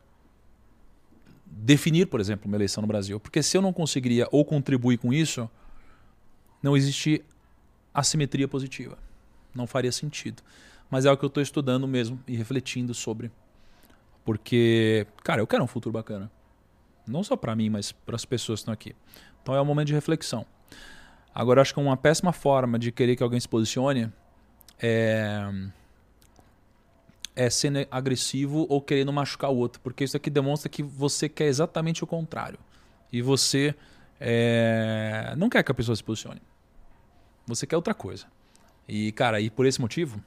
definir, 1.45 2.07
por 2.07 2.21
exemplo, 2.21 2.47
uma 2.47 2.57
eleição 2.57 2.81
no 2.83 2.87
Brasil. 2.87 3.19
Porque 3.21 3.43
se 3.43 3.57
eu 3.57 3.63
não 3.63 3.73
conseguiria 3.73 4.29
ou 4.31 4.45
contribuir 4.45 4.97
com 4.99 5.13
isso, 5.13 5.51
não 6.63 6.77
existe 6.77 7.25
assimetria 7.93 8.47
positiva. 8.47 8.97
Não 9.55 9.67
faria 9.67 9.91
sentido. 9.93 10.43
Mas 10.91 11.05
é 11.05 11.11
o 11.11 11.17
que 11.17 11.25
eu 11.25 11.29
estou 11.29 11.43
estudando 11.43 11.87
mesmo 11.89 12.23
e 12.29 12.37
refletindo 12.37 12.95
sobre. 12.95 13.31
Porque, 14.25 15.07
cara, 15.25 15.41
eu 15.41 15.47
quero 15.47 15.65
um 15.65 15.67
futuro 15.67 15.93
bacana. 15.93 16.31
Não 17.07 17.23
só 17.25 17.37
para 17.37 17.55
mim, 17.57 17.71
mas 17.71 17.93
para 17.93 18.17
as 18.17 18.25
pessoas 18.25 18.61
que 18.61 18.63
estão 18.63 18.75
aqui. 18.75 18.95
Então 19.43 19.55
é 19.55 19.61
um 19.61 19.65
momento 19.65 19.89
de 19.89 19.95
reflexão. 19.95 20.47
Agora, 21.37 21.59
eu 21.59 21.63
acho 21.63 21.75
que 21.75 21.81
uma 21.81 21.97
péssima 21.97 22.33
forma 22.33 22.79
de 22.79 22.91
querer 22.91 23.15
que 23.15 23.23
alguém 23.23 23.39
se 23.39 23.49
posicione 23.49 24.11
é 24.81 25.43
é 27.37 27.51
sendo 27.51 27.87
agressivo 27.91 28.67
ou 28.71 28.81
querendo 28.81 29.13
machucar 29.13 29.51
o 29.51 29.57
outro, 29.57 29.79
porque 29.83 30.03
isso 30.03 30.17
aqui 30.17 30.31
demonstra 30.31 30.71
que 30.71 30.83
você 30.83 31.29
quer 31.29 31.45
exatamente 31.45 32.03
o 32.03 32.07
contrário. 32.07 32.59
E 33.13 33.21
você 33.21 33.75
é, 34.19 35.35
não 35.37 35.51
quer 35.51 35.63
que 35.63 35.71
a 35.71 35.75
pessoa 35.75 35.95
se 35.95 36.03
posicione. 36.03 36.41
Você 37.47 37.67
quer 37.67 37.77
outra 37.77 37.93
coisa. 37.93 38.25
E, 38.89 39.13
cara, 39.13 39.39
e 39.39 39.51
por 39.51 39.67
esse 39.67 39.83
motivo, 39.83 40.19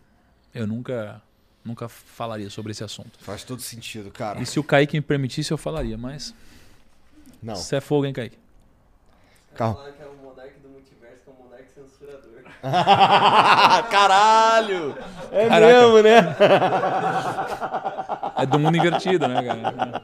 eu 0.54 0.68
nunca, 0.68 1.20
nunca 1.66 1.90
falaria 1.90 2.52
sobre 2.52 2.74
esse 2.74 2.84
assunto. 2.84 3.18
Faz 3.22 3.44
todo 3.44 3.60
sentido, 3.60 4.12
cara. 4.12 4.40
E 4.40 4.46
se 4.46 4.60
o 4.60 4.64
Kaique 4.64 4.96
me 4.96 5.02
permitisse, 5.02 5.52
eu 5.52 5.58
falaria, 5.58 5.98
mas 5.98 6.36
Não. 7.42 7.56
você 7.56 7.78
é 7.78 7.82
fogo, 7.82 8.06
hein, 8.06 8.14
Kaique? 8.14 8.38
Calma. 9.56 9.76
Falar 9.76 9.92
que 9.94 10.04
é 10.04 10.06
o 10.06 10.16
monarca 10.18 10.60
do 10.60 10.70
multiverso, 10.70 11.24
que 11.24 11.30
é 11.30 11.34
o 11.34 11.44
monarca 11.44 11.66
censurador. 11.74 12.49
Caralho! 13.90 14.96
É 15.32 15.48
Caraca. 15.48 15.74
mesmo, 15.74 16.02
né? 16.02 16.36
É 18.38 18.46
do 18.46 18.60
mundo 18.60 18.78
invertido, 18.78 19.28
né, 19.28 19.44
cara? 19.44 20.04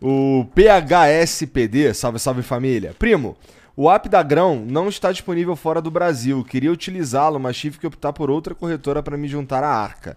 O 0.00 0.46
PHSPD, 0.54 1.92
salve, 1.94 2.18
salve 2.18 2.42
família. 2.42 2.94
Primo, 2.98 3.36
o 3.76 3.90
app 3.90 4.08
da 4.08 4.22
Grão 4.22 4.64
não 4.64 4.88
está 4.88 5.10
disponível 5.12 5.54
fora 5.56 5.82
do 5.82 5.90
Brasil. 5.90 6.44
Queria 6.44 6.72
utilizá-lo, 6.72 7.38
mas 7.38 7.56
tive 7.56 7.78
que 7.78 7.86
optar 7.86 8.12
por 8.12 8.30
outra 8.30 8.54
corretora 8.54 9.02
para 9.02 9.16
me 9.16 9.28
juntar 9.28 9.62
à 9.64 9.68
Arca. 9.68 10.16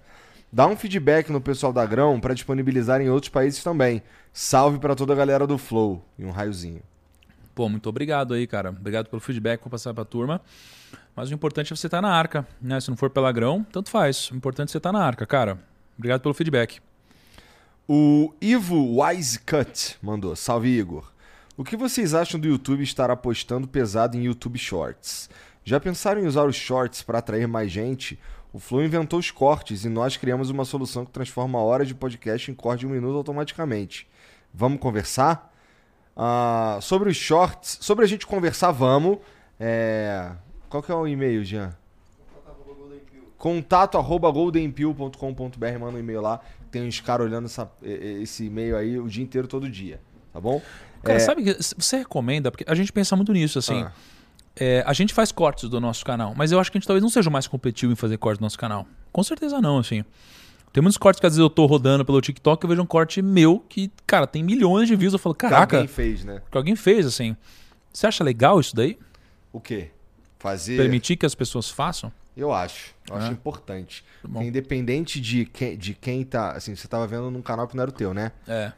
Dá 0.52 0.68
um 0.68 0.76
feedback 0.76 1.32
no 1.32 1.40
pessoal 1.40 1.72
da 1.72 1.86
Grão 1.86 2.20
para 2.20 2.34
disponibilizar 2.34 3.02
em 3.02 3.10
outros 3.10 3.30
países 3.30 3.64
também. 3.64 4.02
Salve 4.34 4.80
para 4.80 4.96
toda 4.96 5.14
a 5.14 5.16
galera 5.16 5.48
do 5.48 5.58
Flow. 5.58 6.04
E 6.20 6.26
um 6.26 6.32
raiozinho. 6.32 6.82
Pô, 7.56 7.70
muito 7.70 7.88
obrigado 7.88 8.34
aí, 8.34 8.46
cara. 8.46 8.70
Obrigado 8.70 9.08
pelo 9.08 9.22
feedback, 9.22 9.62
vou 9.62 9.70
passar 9.70 9.94
pra 9.94 10.06
turma. 10.06 10.42
Mas 11.16 11.30
o 11.30 11.34
importante 11.34 11.74
é 11.74 11.76
você 11.76 11.88
estar 11.88 12.02
na 12.02 12.10
arca, 12.10 12.48
né? 12.62 12.80
Se 12.80 12.90
não 12.90 12.98
for 12.98 13.10
pela 13.10 13.32
grão, 13.32 13.66
tanto 13.72 13.90
faz. 13.90 14.32
O 14.32 14.36
importante 14.36 14.70
é 14.70 14.72
você 14.72 14.78
estar 14.78 14.92
na 14.92 15.04
arca, 15.04 15.26
cara. 15.26 15.60
Obrigado 15.98 16.22
pelo 16.22 16.34
feedback. 16.34 16.80
O 17.88 18.34
Ivo 18.40 19.02
Wisecut 19.02 19.98
mandou. 20.02 20.36
Salve, 20.36 20.70
Igor. 20.70 21.12
O 21.58 21.64
que 21.64 21.76
vocês 21.76 22.14
acham 22.14 22.40
do 22.40 22.48
YouTube 22.48 22.82
estar 22.82 23.12
apostando 23.12 23.68
pesado 23.68 24.18
em 24.18 24.24
YouTube 24.24 24.58
Shorts? 24.58 25.30
Já 25.64 25.80
pensaram 25.80 26.22
em 26.22 26.26
usar 26.26 26.46
os 26.46 26.56
Shorts 26.56 27.04
para 27.04 27.20
atrair 27.20 27.48
mais 27.48 27.72
gente? 27.72 28.18
O 28.54 28.60
Flow 28.60 28.84
inventou 28.84 29.20
os 29.20 29.30
cortes 29.30 29.86
e 29.86 29.90
nós 29.90 30.18
criamos 30.18 30.50
uma 30.50 30.66
solução 30.66 31.06
que 31.06 31.12
transforma 31.12 31.60
horas 31.60 31.88
de 31.88 31.94
podcast 31.94 32.50
em 32.50 32.54
corte 32.54 32.82
de 32.82 32.88
um 32.88 32.90
minuto 32.90 33.16
automaticamente. 33.16 34.08
Vamos 34.54 34.80
conversar? 34.80 35.54
Ah, 36.16 36.80
sobre 36.82 37.10
os 37.10 37.18
Shorts, 37.18 37.78
sobre 37.82 38.04
a 38.06 38.08
gente 38.08 38.26
conversar, 38.26 38.72
vamos. 38.72 39.20
É, 39.60 40.32
Qual 40.72 40.82
que 40.82 40.92
é 40.92 40.96
o 40.96 41.06
e-mail, 41.06 41.44
Jean? 41.44 41.76
Contato 43.38 43.98
arroba 43.98 44.32
goldenpill.com.br, 44.32 45.80
manda 45.80 45.98
um 45.98 46.00
e-mail 46.00 46.22
lá. 46.22 46.40
Tem 46.72 46.88
uns 46.88 47.00
caras 47.02 47.26
olhando 47.28 47.46
essa- 47.46 47.70
esse 47.84 48.46
e-mail 48.46 48.78
aí 48.78 48.98
o 49.00 49.08
dia 49.08 49.24
inteiro, 49.24 49.48
todo 49.48 49.70
dia. 49.70 50.00
Tá 50.32 50.40
bom? 50.40 50.62
Cara, 51.04 51.18
É, 51.18 51.20
sabe 51.20 51.44
que 51.44 51.54
você 51.78 51.98
recomenda? 51.98 52.50
Porque 52.52 52.64
a 52.68 52.74
gente 52.76 52.94
pensa 52.94 53.16
muito 53.16 53.34
nisso, 53.34 53.60
assim. 53.60 53.82
Ah. 53.82 53.92
É, 54.56 54.84
a 54.86 54.94
gente 54.94 55.14
faz 55.14 55.32
cortes 55.32 55.68
do 55.70 55.80
nosso 55.82 56.06
canal, 56.06 56.34
mas 56.38 56.52
eu 56.52 56.60
acho 56.60 56.72
que 56.72 56.78
a 56.78 56.80
gente 56.80 56.88
talvez 56.88 57.02
não 57.02 57.10
seja 57.10 57.30
o 57.30 57.34
mais 57.34 57.48
competitivo 57.48 57.92
em 57.92 57.96
fazer 57.96 58.18
cortes 58.18 58.38
do 58.40 58.44
nosso 58.44 58.58
canal. 58.58 58.86
Com 59.12 59.24
certeza 59.24 59.60
não, 59.60 59.78
assim. 59.80 60.04
Tem 60.72 60.82
muitos 60.82 60.98
cortes 60.98 61.20
que 61.20 61.26
às 61.26 61.34
vezes 61.34 61.40
eu 61.42 61.50
tô 61.50 61.66
rodando 61.66 62.06
pelo 62.06 62.22
TikTok 62.22 62.64
e 62.64 62.66
eu 62.66 62.70
vejo 62.70 62.82
um 62.82 62.86
corte 62.86 63.22
meu 63.22 63.60
que, 63.68 63.92
cara, 64.08 64.26
tem 64.28 64.42
milhões 64.44 64.88
de 64.88 64.96
views. 64.96 65.12
Eu 65.14 65.20
falo, 65.20 65.34
que 65.36 65.40
caraca, 65.42 65.78
alguém 65.78 65.88
fez, 65.88 66.24
né? 66.24 66.42
que 66.50 66.58
alguém 66.58 66.76
fez, 66.78 67.06
assim. 67.06 67.36
Você 67.92 68.08
acha 68.08 68.24
legal 68.24 68.60
isso 68.60 68.74
daí? 68.76 68.98
O 69.52 69.60
quê? 69.60 69.90
Fazer. 70.42 70.78
Permitir 70.78 71.16
que 71.18 71.26
as 71.26 71.36
pessoas 71.36 71.70
façam? 71.70 72.12
Eu 72.36 72.52
acho. 72.52 72.96
Eu 73.10 73.16
acho 73.16 73.28
É. 73.28 73.32
importante. 73.32 74.04
Bom. 74.24 74.34
Porque 74.34 74.48
independente 74.48 75.22
de 75.22 75.46
quem, 75.46 75.78
de 75.78 75.94
quem 75.94 76.24
tá. 76.24 76.52
Assim, 76.54 76.76
você 76.76 76.88
tava 76.88 77.06
vendo 77.06 77.30
num 77.30 77.42
canal 77.42 77.68
que 77.68 77.76
não 77.76 77.84
era 77.84 77.92
o 77.92 77.94
teu, 77.94 78.14
né? 78.14 78.32
É. 78.48 78.72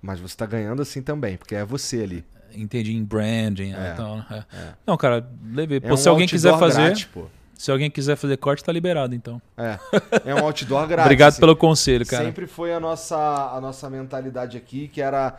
Mas 0.00 0.18
você 0.20 0.36
tá 0.36 0.46
ganhando 0.46 0.80
assim 0.80 1.02
também, 1.02 1.36
porque 1.36 1.54
é 1.54 1.64
você 1.64 2.02
ali. 2.02 2.24
Entendi 2.54 2.94
em 2.94 3.02
branding 3.04 3.72
É, 3.74 3.92
e 3.92 3.96
tal. 3.96 4.16
né? 4.18 4.44
É. 4.52 4.68
Não, 4.86 4.96
cara, 4.96 5.28
levei. 5.44 5.78
É 5.78 5.80
Pô, 5.80 5.94
um 5.94 5.96
se 5.96 6.08
alguém 6.08 6.26
quiser 6.28 6.56
fazer, 6.58 6.82
grátis, 6.82 7.08
se 7.54 7.70
alguém 7.70 7.90
quiser 7.90 8.16
fazer 8.16 8.36
corte, 8.36 8.62
tá 8.62 8.70
liberado, 8.72 9.14
então. 9.14 9.42
É. 9.58 9.78
É 10.24 10.34
um 10.34 10.38
outdoor 10.44 10.86
grátis. 10.88 11.04
Obrigado 11.06 11.28
assim. 11.32 11.40
pelo 11.40 11.56
conselho, 11.56 12.06
cara. 12.06 12.24
Sempre 12.24 12.46
foi 12.46 12.72
a 12.72 12.78
nossa, 12.80 13.16
a 13.16 13.60
nossa 13.60 13.90
mentalidade 13.90 14.56
aqui, 14.56 14.88
que 14.88 15.00
era 15.02 15.38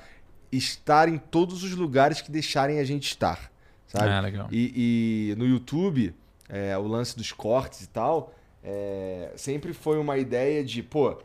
estar 0.51 1.07
em 1.09 1.17
todos 1.17 1.63
os 1.63 1.71
lugares 1.71 2.21
que 2.21 2.29
deixarem 2.31 2.79
a 2.79 2.83
gente 2.83 3.07
estar. 3.07 3.49
Sabe? 3.95 4.09
Ah, 4.09 4.19
legal. 4.19 4.47
E, 4.51 5.31
e 5.31 5.35
no 5.37 5.45
YouTube, 5.45 6.13
é, 6.49 6.77
o 6.77 6.87
lance 6.87 7.15
dos 7.17 7.31
cortes 7.31 7.81
e 7.81 7.87
tal, 7.89 8.33
é, 8.63 9.31
sempre 9.35 9.73
foi 9.73 9.97
uma 9.99 10.17
ideia 10.17 10.63
de, 10.63 10.81
pô, 10.83 11.17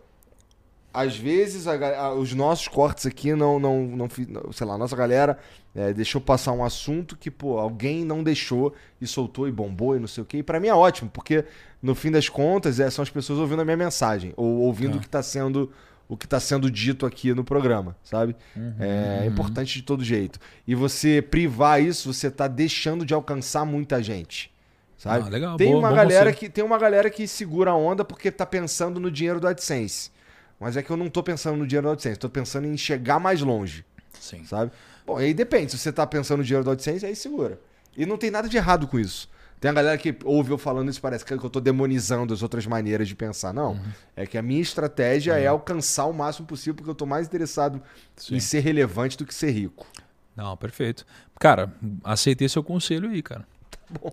às 0.92 1.16
vezes 1.16 1.66
a 1.68 1.74
a- 1.74 2.14
os 2.14 2.34
nossos 2.34 2.66
cortes 2.66 3.06
aqui 3.06 3.32
não, 3.34 3.60
não, 3.60 3.84
não- 3.86 4.08
sei 4.52 4.66
lá, 4.66 4.74
a 4.74 4.78
nossa 4.78 4.96
galera 4.96 5.38
é, 5.74 5.92
deixou 5.92 6.20
passar 6.20 6.50
um 6.52 6.64
assunto 6.64 7.16
que, 7.16 7.30
pô, 7.30 7.58
alguém 7.58 8.04
não 8.04 8.24
deixou 8.24 8.74
e 9.00 9.06
soltou 9.06 9.46
e 9.46 9.52
bombou 9.52 9.94
e 9.96 10.00
não 10.00 10.08
sei 10.08 10.22
o 10.22 10.26
quê. 10.26 10.38
E 10.38 10.42
pra 10.42 10.58
mim 10.58 10.66
é 10.66 10.74
ótimo, 10.74 11.08
porque 11.08 11.44
no 11.80 11.94
fim 11.94 12.10
das 12.10 12.28
contas 12.28 12.80
é, 12.80 12.90
são 12.90 13.04
as 13.04 13.10
pessoas 13.10 13.38
ouvindo 13.38 13.62
a 13.62 13.64
minha 13.64 13.76
mensagem 13.76 14.32
ou 14.36 14.58
ouvindo 14.62 14.92
Tá. 14.92 14.96
o 14.96 15.00
que 15.00 15.08
tá 15.08 15.22
sendo 15.22 15.70
o 16.12 16.16
que 16.16 16.26
tá 16.26 16.40
sendo 16.40 16.68
dito 16.68 17.06
aqui 17.06 17.32
no 17.32 17.44
programa, 17.44 17.96
sabe? 18.02 18.34
Uhum, 18.56 18.74
É 18.80 19.26
importante 19.26 19.74
de 19.74 19.82
todo 19.82 20.02
jeito. 20.02 20.40
E 20.66 20.74
você 20.74 21.22
privar 21.22 21.80
isso, 21.80 22.12
você 22.12 22.28
tá 22.28 22.48
deixando 22.48 23.06
de 23.06 23.14
alcançar 23.14 23.64
muita 23.64 24.02
gente. 24.02 24.52
Sabe? 24.98 25.24
Ah, 25.24 25.28
legal, 25.30 25.56
tem, 25.56 25.68
boa- 25.68 25.78
uma 25.78 25.92
galera 25.92 26.32
que, 26.32 26.48
tem 26.48 26.64
uma 26.64 26.76
galera 26.78 27.08
que 27.08 27.28
segura 27.28 27.70
a 27.70 27.76
onda 27.76 28.04
porque 28.04 28.30
tá 28.30 28.44
pensando 28.44 28.98
no 28.98 29.08
dinheiro 29.08 29.38
do 29.38 29.46
AdSense. 29.46 30.10
Mas 30.58 30.76
é 30.76 30.82
que 30.82 30.90
eu 30.90 30.96
não 30.96 31.08
tô 31.08 31.22
pensando 31.22 31.56
no 31.56 31.66
dinheiro 31.66 31.86
do 31.86 31.92
AdSense, 31.92 32.18
tô 32.18 32.28
pensando 32.28 32.66
em 32.66 32.76
chegar 32.76 33.18
mais 33.20 33.40
longe, 33.40 33.84
Sim. 34.18 34.44
sabe? 34.44 34.72
Bom, 35.06 35.16
aí 35.16 35.32
depende, 35.32 35.70
se 35.70 35.78
você 35.78 35.92
tá 35.92 36.04
pensando 36.06 36.38
no 36.38 36.44
dinheiro 36.44 36.64
do 36.64 36.72
AdSense, 36.72 37.06
aí 37.06 37.14
segura. 37.16 37.58
E 37.96 38.04
não 38.04 38.18
tem 38.18 38.30
nada 38.32 38.48
de 38.48 38.56
errado 38.56 38.86
com 38.88 38.98
isso. 38.98 39.28
Tem 39.60 39.70
a 39.70 39.74
galera 39.74 39.98
que 39.98 40.16
ouve 40.24 40.50
eu 40.50 40.56
falando 40.56 40.88
isso, 40.88 41.00
parece 41.00 41.22
que 41.22 41.34
eu 41.34 41.50
tô 41.50 41.60
demonizando 41.60 42.32
as 42.32 42.42
outras 42.42 42.66
maneiras 42.66 43.06
de 43.06 43.14
pensar. 43.14 43.52
Não. 43.52 43.72
Uhum. 43.72 43.92
É 44.16 44.26
que 44.26 44.38
a 44.38 44.42
minha 44.42 44.62
estratégia 44.62 45.38
é 45.38 45.46
alcançar 45.46 46.06
o 46.06 46.14
máximo 46.14 46.46
possível, 46.46 46.74
porque 46.74 46.88
eu 46.88 46.94
tô 46.94 47.04
mais 47.04 47.26
interessado 47.26 47.82
Sim. 48.16 48.36
em 48.36 48.40
ser 48.40 48.60
relevante 48.60 49.18
do 49.18 49.26
que 49.26 49.34
ser 49.34 49.50
rico. 49.50 49.86
Não, 50.34 50.56
perfeito. 50.56 51.04
Cara, 51.38 51.70
aceitei 52.02 52.48
seu 52.48 52.64
conselho 52.64 53.10
aí, 53.10 53.22
cara. 53.22 53.46
bom. 53.90 54.12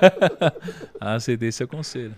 aceitei 1.00 1.50
seu 1.50 1.66
conselho. 1.66 2.14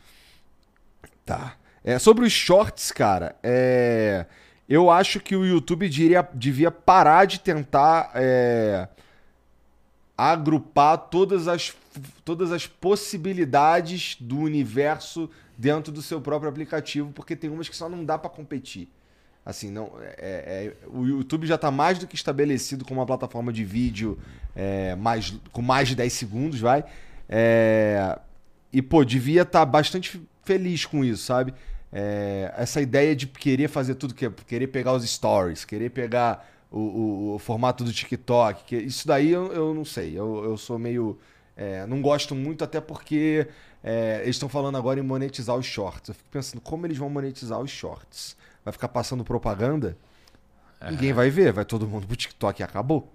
Tá. 1.24 1.54
É, 1.84 1.98
sobre 2.00 2.24
os 2.24 2.32
shorts, 2.32 2.90
cara, 2.90 3.36
é, 3.42 4.26
eu 4.68 4.90
acho 4.90 5.20
que 5.20 5.36
o 5.36 5.44
YouTube 5.44 5.88
diria, 5.88 6.28
devia 6.34 6.70
parar 6.72 7.24
de 7.24 7.38
tentar 7.38 8.10
é, 8.14 8.88
agrupar 10.30 10.96
todas 10.96 11.48
as, 11.48 11.74
todas 12.24 12.52
as 12.52 12.66
possibilidades 12.66 14.16
do 14.20 14.38
universo 14.38 15.28
dentro 15.56 15.92
do 15.92 16.02
seu 16.02 16.20
próprio 16.20 16.48
aplicativo, 16.48 17.10
porque 17.12 17.34
tem 17.34 17.50
umas 17.50 17.68
que 17.68 17.76
só 17.76 17.88
não 17.88 18.04
dá 18.04 18.16
pra 18.18 18.30
competir. 18.30 18.88
Assim, 19.44 19.70
não, 19.70 19.90
é- 20.00 20.72
é- 20.72 20.86
o 20.86 21.04
YouTube 21.04 21.46
já 21.46 21.58
tá 21.58 21.70
mais 21.70 21.98
do 21.98 22.06
que 22.06 22.14
estabelecido 22.14 22.84
como 22.84 23.00
uma 23.00 23.06
plataforma 23.06 23.52
de 23.52 23.64
vídeo 23.64 24.16
é, 24.54 24.94
mais, 24.94 25.34
com 25.50 25.60
mais 25.60 25.88
de 25.88 25.96
10 25.96 26.12
segundos, 26.12 26.60
vai. 26.60 26.84
É, 27.28 28.18
e, 28.72 28.80
pô, 28.80 29.04
devia 29.04 29.42
estar 29.42 29.64
bastante 29.66 30.20
feliz 30.44 30.86
com 30.86 31.04
isso, 31.04 31.24
sabe? 31.24 31.52
É, 31.92 32.54
essa 32.56 32.80
ideia 32.80 33.14
de 33.16 33.26
querer 33.26 33.68
fazer 33.68 33.96
tudo, 33.96 34.14
que, 34.14 34.28
querer 34.46 34.68
pegar 34.68 34.92
os 34.92 35.04
stories, 35.08 35.64
querer 35.64 35.90
pegar 35.90 36.48
o, 36.72 36.78
o- 36.80 37.34
o 37.34 37.38
formato 37.38 37.84
do 37.84 37.92
TikTok, 37.92 38.64
que, 38.64 38.76
isso 38.76 39.06
daí 39.06 39.30
eu, 39.30 39.52
eu 39.52 39.74
não 39.74 39.84
sei. 39.84 40.18
Eu, 40.18 40.42
eu 40.44 40.56
sou 40.56 40.78
meio. 40.78 41.18
é, 41.56 41.86
não 41.86 42.00
gosto 42.02 42.34
muito, 42.34 42.64
até 42.64 42.80
porque 42.80 43.46
é, 43.84 44.20
eles 44.22 44.36
estão 44.36 44.48
falando 44.48 44.76
agora 44.76 44.98
em 44.98 45.02
monetizar 45.02 45.56
os 45.56 45.66
shorts. 45.66 46.08
Eu 46.08 46.14
fico 46.14 46.28
pensando 46.30 46.60
como 46.60 46.86
eles 46.86 46.96
vão 46.98 47.08
monetizar 47.10 47.60
os 47.60 47.70
shorts. 47.70 48.36
Vai 48.64 48.72
ficar 48.72 48.88
passando 48.88 49.22
propaganda? 49.24 49.96
Ninguém 50.90 51.12
vai 51.12 51.30
ver, 51.30 51.52
vai 51.52 51.64
todo 51.64 51.86
mundo 51.86 52.06
pro 52.08 52.16
TikTok 52.16 52.60
e 52.60 52.64
acabou. 52.64 53.12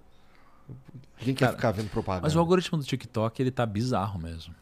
Ninguém 1.19 1.36
quer 1.36 1.45
Cara, 1.45 1.56
ficar 1.58 1.72
vendo 1.72 1.90
propaganda. 1.90 2.24
Mas 2.27 2.36
o 2.36 2.40
algoritmo 2.40 2.77
do 2.77 2.84
TikTok, 2.84 3.42
ele 3.42 3.52
tá 3.52 3.66
bizarro 3.66 4.19
mesmo. 4.19 4.53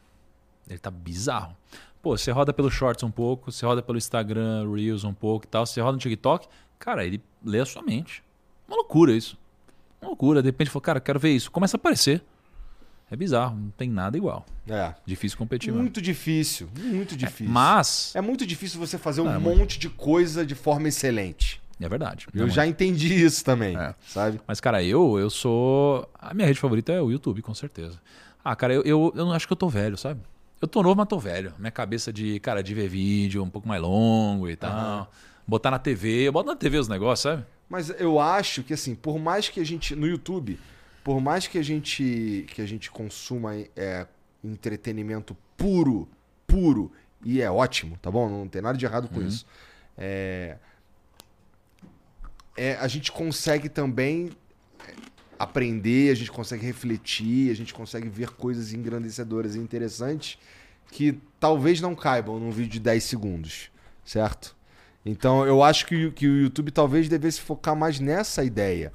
Ele 0.67 0.79
tá 0.79 0.89
bizarro. 0.89 1.55
Pô, 2.01 2.17
você 2.17 2.31
roda 2.31 2.53
pelo 2.53 2.69
Shorts 2.71 3.03
um 3.03 3.11
pouco, 3.11 3.51
você 3.51 3.65
roda 3.65 3.81
pelo 3.81 3.97
Instagram, 3.97 4.71
Reels 4.73 5.03
um 5.03 5.13
pouco 5.13 5.45
e 5.45 5.47
tal, 5.49 5.65
você 5.65 5.81
roda 5.81 5.93
no 5.93 5.97
TikTok, 5.99 6.47
cara, 6.79 7.03
ele 7.05 7.21
lê 7.43 7.59
a 7.59 7.65
sua 7.65 7.81
mente. 7.81 8.23
Uma 8.67 8.77
loucura 8.77 9.11
isso. 9.13 9.37
Uma 10.01 10.09
loucura. 10.09 10.41
De 10.41 10.47
repente, 10.47 10.69
fala, 10.69 10.81
cara, 10.81 10.99
quero 10.99 11.19
ver 11.19 11.31
isso. 11.31 11.49
Começa 11.51 11.75
a 11.77 11.79
aparecer. 11.79 12.23
É 13.09 13.15
bizarro, 13.15 13.55
não 13.55 13.69
tem 13.69 13.87
nada 13.89 14.17
igual. 14.17 14.43
É. 14.67 14.93
Difícil 15.05 15.37
competir. 15.37 15.71
Muito 15.71 16.01
difícil, 16.01 16.67
muito 16.75 17.15
difícil. 17.15 17.53
Mas, 17.53 18.11
É 18.15 18.21
muito 18.21 18.47
difícil 18.47 18.79
você 18.79 18.97
fazer 18.97 19.21
um 19.21 19.31
é 19.31 19.37
monte 19.37 19.77
de 19.77 19.89
coisa 19.89 20.43
de 20.43 20.55
forma 20.55 20.87
excelente. 20.87 21.61
é 21.79 21.87
verdade. 21.87 22.25
Eu 22.33 22.47
Não, 22.47 22.49
já 22.49 22.65
entendi 22.65 23.13
isso 23.13 23.45
também, 23.45 23.77
É. 23.77 23.93
sabe? 24.07 24.41
Mas, 24.47 24.59
cara, 24.59 24.81
eu, 24.83 25.19
eu 25.19 25.29
sou. 25.29 26.09
A 26.19 26.33
minha 26.33 26.47
rede 26.47 26.59
favorita 26.59 26.91
é 26.91 26.99
o 26.99 27.11
YouTube, 27.11 27.43
com 27.43 27.53
certeza. 27.53 27.99
Ah, 28.43 28.55
cara, 28.55 28.73
eu, 28.73 28.81
eu, 28.81 29.13
eu 29.15 29.31
acho 29.31 29.45
que 29.45 29.53
eu 29.53 29.57
tô 29.57 29.69
velho, 29.69 29.97
sabe? 29.97 30.19
Eu 30.59 30.67
tô 30.67 30.81
novo, 30.81 30.95
mas 30.95 31.07
tô 31.07 31.19
velho. 31.19 31.53
Minha 31.59 31.71
cabeça 31.71 32.11
de, 32.11 32.39
cara, 32.39 32.63
de 32.63 32.73
ver 32.73 32.87
vídeo 32.87 33.43
um 33.43 33.49
pouco 33.51 33.67
mais 33.67 33.81
longo 33.83 34.49
e 34.49 34.55
tal. 34.55 34.71
Aham. 34.71 35.07
Botar 35.47 35.69
na 35.69 35.77
TV. 35.77 36.27
Eu 36.27 36.31
boto 36.31 36.47
na 36.49 36.55
TV 36.55 36.79
os 36.79 36.87
negócios, 36.87 37.21
sabe? 37.21 37.45
Mas 37.69 37.89
eu 37.89 38.19
acho 38.19 38.63
que 38.63 38.73
assim, 38.73 38.95
por 38.95 39.17
mais 39.19 39.49
que 39.49 39.59
a 39.59 39.65
gente 39.65 39.95
no 39.95 40.07
YouTube, 40.07 40.59
por 41.03 41.19
mais 41.19 41.47
que 41.47 41.57
a 41.57 41.63
gente 41.63 42.45
que 42.49 42.61
a 42.61 42.65
gente 42.65 42.91
consuma 42.91 43.55
é, 43.75 44.07
entretenimento 44.43 45.35
puro, 45.57 46.07
puro 46.45 46.91
e 47.23 47.41
é 47.41 47.49
ótimo, 47.49 47.97
tá 48.01 48.11
bom? 48.11 48.29
Não 48.29 48.47
tem 48.47 48.61
nada 48.61 48.77
de 48.77 48.85
errado 48.85 49.07
com 49.09 49.21
isso. 49.21 49.45
É, 49.97 50.57
é, 52.55 52.75
a 52.75 52.87
gente 52.87 53.11
consegue 53.11 53.67
também 53.67 54.31
é, 54.87 54.93
aprender, 55.37 56.11
a 56.11 56.15
gente 56.15 56.31
consegue 56.31 56.65
refletir, 56.65 57.51
a 57.51 57.55
gente 57.55 57.73
consegue 57.73 58.07
ver 58.07 58.29
coisas 58.29 58.73
engrandecedoras 58.73 59.55
e 59.55 59.59
interessantes 59.59 60.37
que 60.91 61.19
talvez 61.39 61.81
não 61.81 61.95
caibam 61.95 62.39
num 62.39 62.51
vídeo 62.51 62.73
de 62.73 62.79
10 62.79 63.03
segundos, 63.03 63.71
certo? 64.05 64.54
Então 65.05 65.45
eu 65.45 65.61
acho 65.63 65.85
que, 65.85 66.07
o- 66.07 66.11
que 66.11 66.27
o 66.27 66.37
YouTube 66.41 66.71
talvez 66.71 67.07
devesse 67.07 67.41
focar 67.41 67.75
mais 67.75 67.99
nessa 67.99 68.43
ideia. 68.43 68.91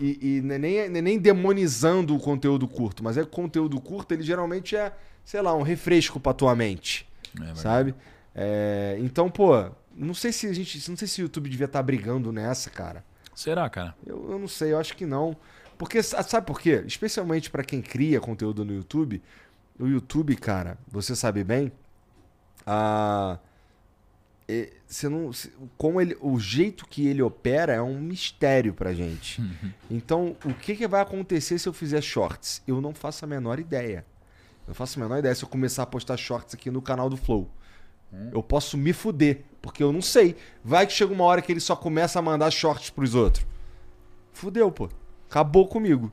E, 0.00 0.18
e 0.44 0.52
é 0.52 0.58
nem, 0.58 0.76
é 0.78 0.88
nem 0.88 1.18
demonizando 1.18 2.14
o 2.14 2.20
conteúdo 2.20 2.68
curto, 2.68 3.02
mas 3.02 3.16
é 3.16 3.22
que 3.22 3.26
o 3.28 3.30
conteúdo 3.30 3.80
curto, 3.80 4.12
ele 4.12 4.22
geralmente 4.22 4.76
é, 4.76 4.92
sei 5.24 5.40
lá, 5.42 5.54
um 5.54 5.62
refresco 5.62 6.20
pra 6.20 6.32
tua 6.32 6.54
mente, 6.54 7.08
É 7.40 7.54
sabe? 7.56 7.94
É, 8.34 8.96
então, 9.00 9.28
pô, 9.28 9.52
não 9.96 10.14
sei 10.14 10.30
se 10.32 10.46
a 10.46 10.52
gente. 10.52 10.88
Não 10.88 10.96
sei 10.96 11.08
se 11.08 11.20
o 11.20 11.24
YouTube 11.24 11.50
devia 11.50 11.64
estar 11.66 11.82
brigando 11.82 12.30
nessa, 12.30 12.70
cara. 12.70 13.04
Será, 13.34 13.68
cara? 13.68 13.96
Eu, 14.06 14.32
eu 14.32 14.38
não 14.38 14.46
sei, 14.46 14.72
eu 14.72 14.78
acho 14.78 14.94
que 14.96 15.04
não. 15.04 15.36
Porque, 15.76 16.00
sa- 16.02 16.22
sabe 16.22 16.46
por 16.46 16.60
quê? 16.60 16.84
Especialmente 16.86 17.50
pra 17.50 17.64
quem 17.64 17.82
cria 17.82 18.20
conteúdo 18.20 18.64
no 18.64 18.72
YouTube, 18.72 19.20
o 19.78 19.86
YouTube, 19.86 20.36
cara, 20.36 20.78
você 20.88 21.16
sabe 21.16 21.42
bem, 21.42 21.72
a. 22.66 23.38
é, 24.48 24.72
Você 24.86 25.08
não, 25.08 25.30
como 25.76 26.00
ele, 26.00 26.16
o 26.20 26.40
jeito 26.40 26.86
que 26.86 27.06
ele 27.06 27.20
opera 27.20 27.74
é 27.74 27.82
um 27.82 28.00
mistério 28.00 28.72
pra 28.72 28.94
gente. 28.94 29.42
Então, 29.90 30.34
o 30.44 30.54
que, 30.54 30.74
que 30.74 30.88
vai 30.88 31.02
acontecer 31.02 31.58
se 31.58 31.68
eu 31.68 31.72
fizer 31.72 32.00
shorts? 32.00 32.62
Eu 32.66 32.80
não 32.80 32.94
faço 32.94 33.24
a 33.24 33.28
menor 33.28 33.58
ideia. 33.58 34.04
Eu 34.66 34.68
não 34.68 34.74
faço 34.74 34.98
a 34.98 35.02
menor 35.02 35.18
ideia 35.18 35.34
se 35.34 35.44
eu 35.44 35.48
começar 35.48 35.82
a 35.82 35.86
postar 35.86 36.16
shorts 36.16 36.54
aqui 36.54 36.70
no 36.70 36.80
canal 36.80 37.10
do 37.10 37.16
Flow. 37.16 37.50
Eu 38.32 38.42
posso 38.42 38.78
me 38.78 38.94
fuder, 38.94 39.42
porque 39.60 39.82
eu 39.82 39.92
não 39.92 40.00
sei. 40.00 40.34
Vai 40.64 40.86
que 40.86 40.94
chega 40.94 41.12
uma 41.12 41.24
hora 41.24 41.42
que 41.42 41.52
ele 41.52 41.60
só 41.60 41.76
começa 41.76 42.18
a 42.18 42.22
mandar 42.22 42.50
shorts 42.50 42.88
pros 42.88 43.14
outros. 43.14 43.46
Fudeu, 44.32 44.72
pô. 44.72 44.88
Acabou 45.28 45.68
comigo. 45.68 46.10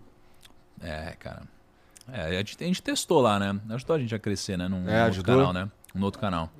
É, 0.81 1.15
cara. 1.17 1.43
É, 2.11 2.25
a 2.25 2.31
gente, 2.33 2.57
a 2.61 2.67
gente 2.67 2.83
testou 2.83 3.21
lá, 3.21 3.39
né? 3.39 3.59
Ajudou 3.69 3.95
a 3.95 3.99
gente 3.99 4.13
a 4.13 4.19
crescer, 4.19 4.57
né? 4.57 4.67
Num, 4.67 4.81
num 4.81 5.05
outro 5.05 5.23
canal, 5.23 5.53
né? 5.53 5.71
Um 5.95 6.03
outro 6.03 6.19
canal. 6.19 6.51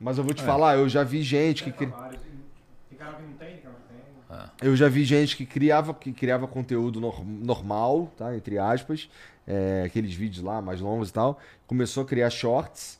Mas 0.00 0.18
eu 0.18 0.24
vou 0.24 0.34
te 0.34 0.42
falar, 0.42 0.76
eu 0.76 0.88
já 0.88 1.02
vi 1.02 1.22
gente 1.22 1.64
que. 1.64 1.72
cri-. 1.72 1.92
Eu 4.62 4.76
já 4.76 4.88
vi 4.88 5.04
gente 5.04 5.36
que 5.36 5.46
criava, 5.46 5.94
que 5.94 6.12
criava 6.12 6.46
conteúdo 6.46 7.00
nor- 7.00 7.24
normal, 7.24 8.12
tá? 8.16 8.36
Entre 8.36 8.58
aspas. 8.58 9.08
é, 9.48 9.84
aqueles 9.86 10.12
vídeos 10.12 10.42
lá 10.44 10.60
mais 10.60 10.80
longos 10.80 11.10
e 11.10 11.12
tal. 11.12 11.38
Começou 11.68 12.02
a 12.02 12.06
criar 12.06 12.30
shorts. 12.30 12.98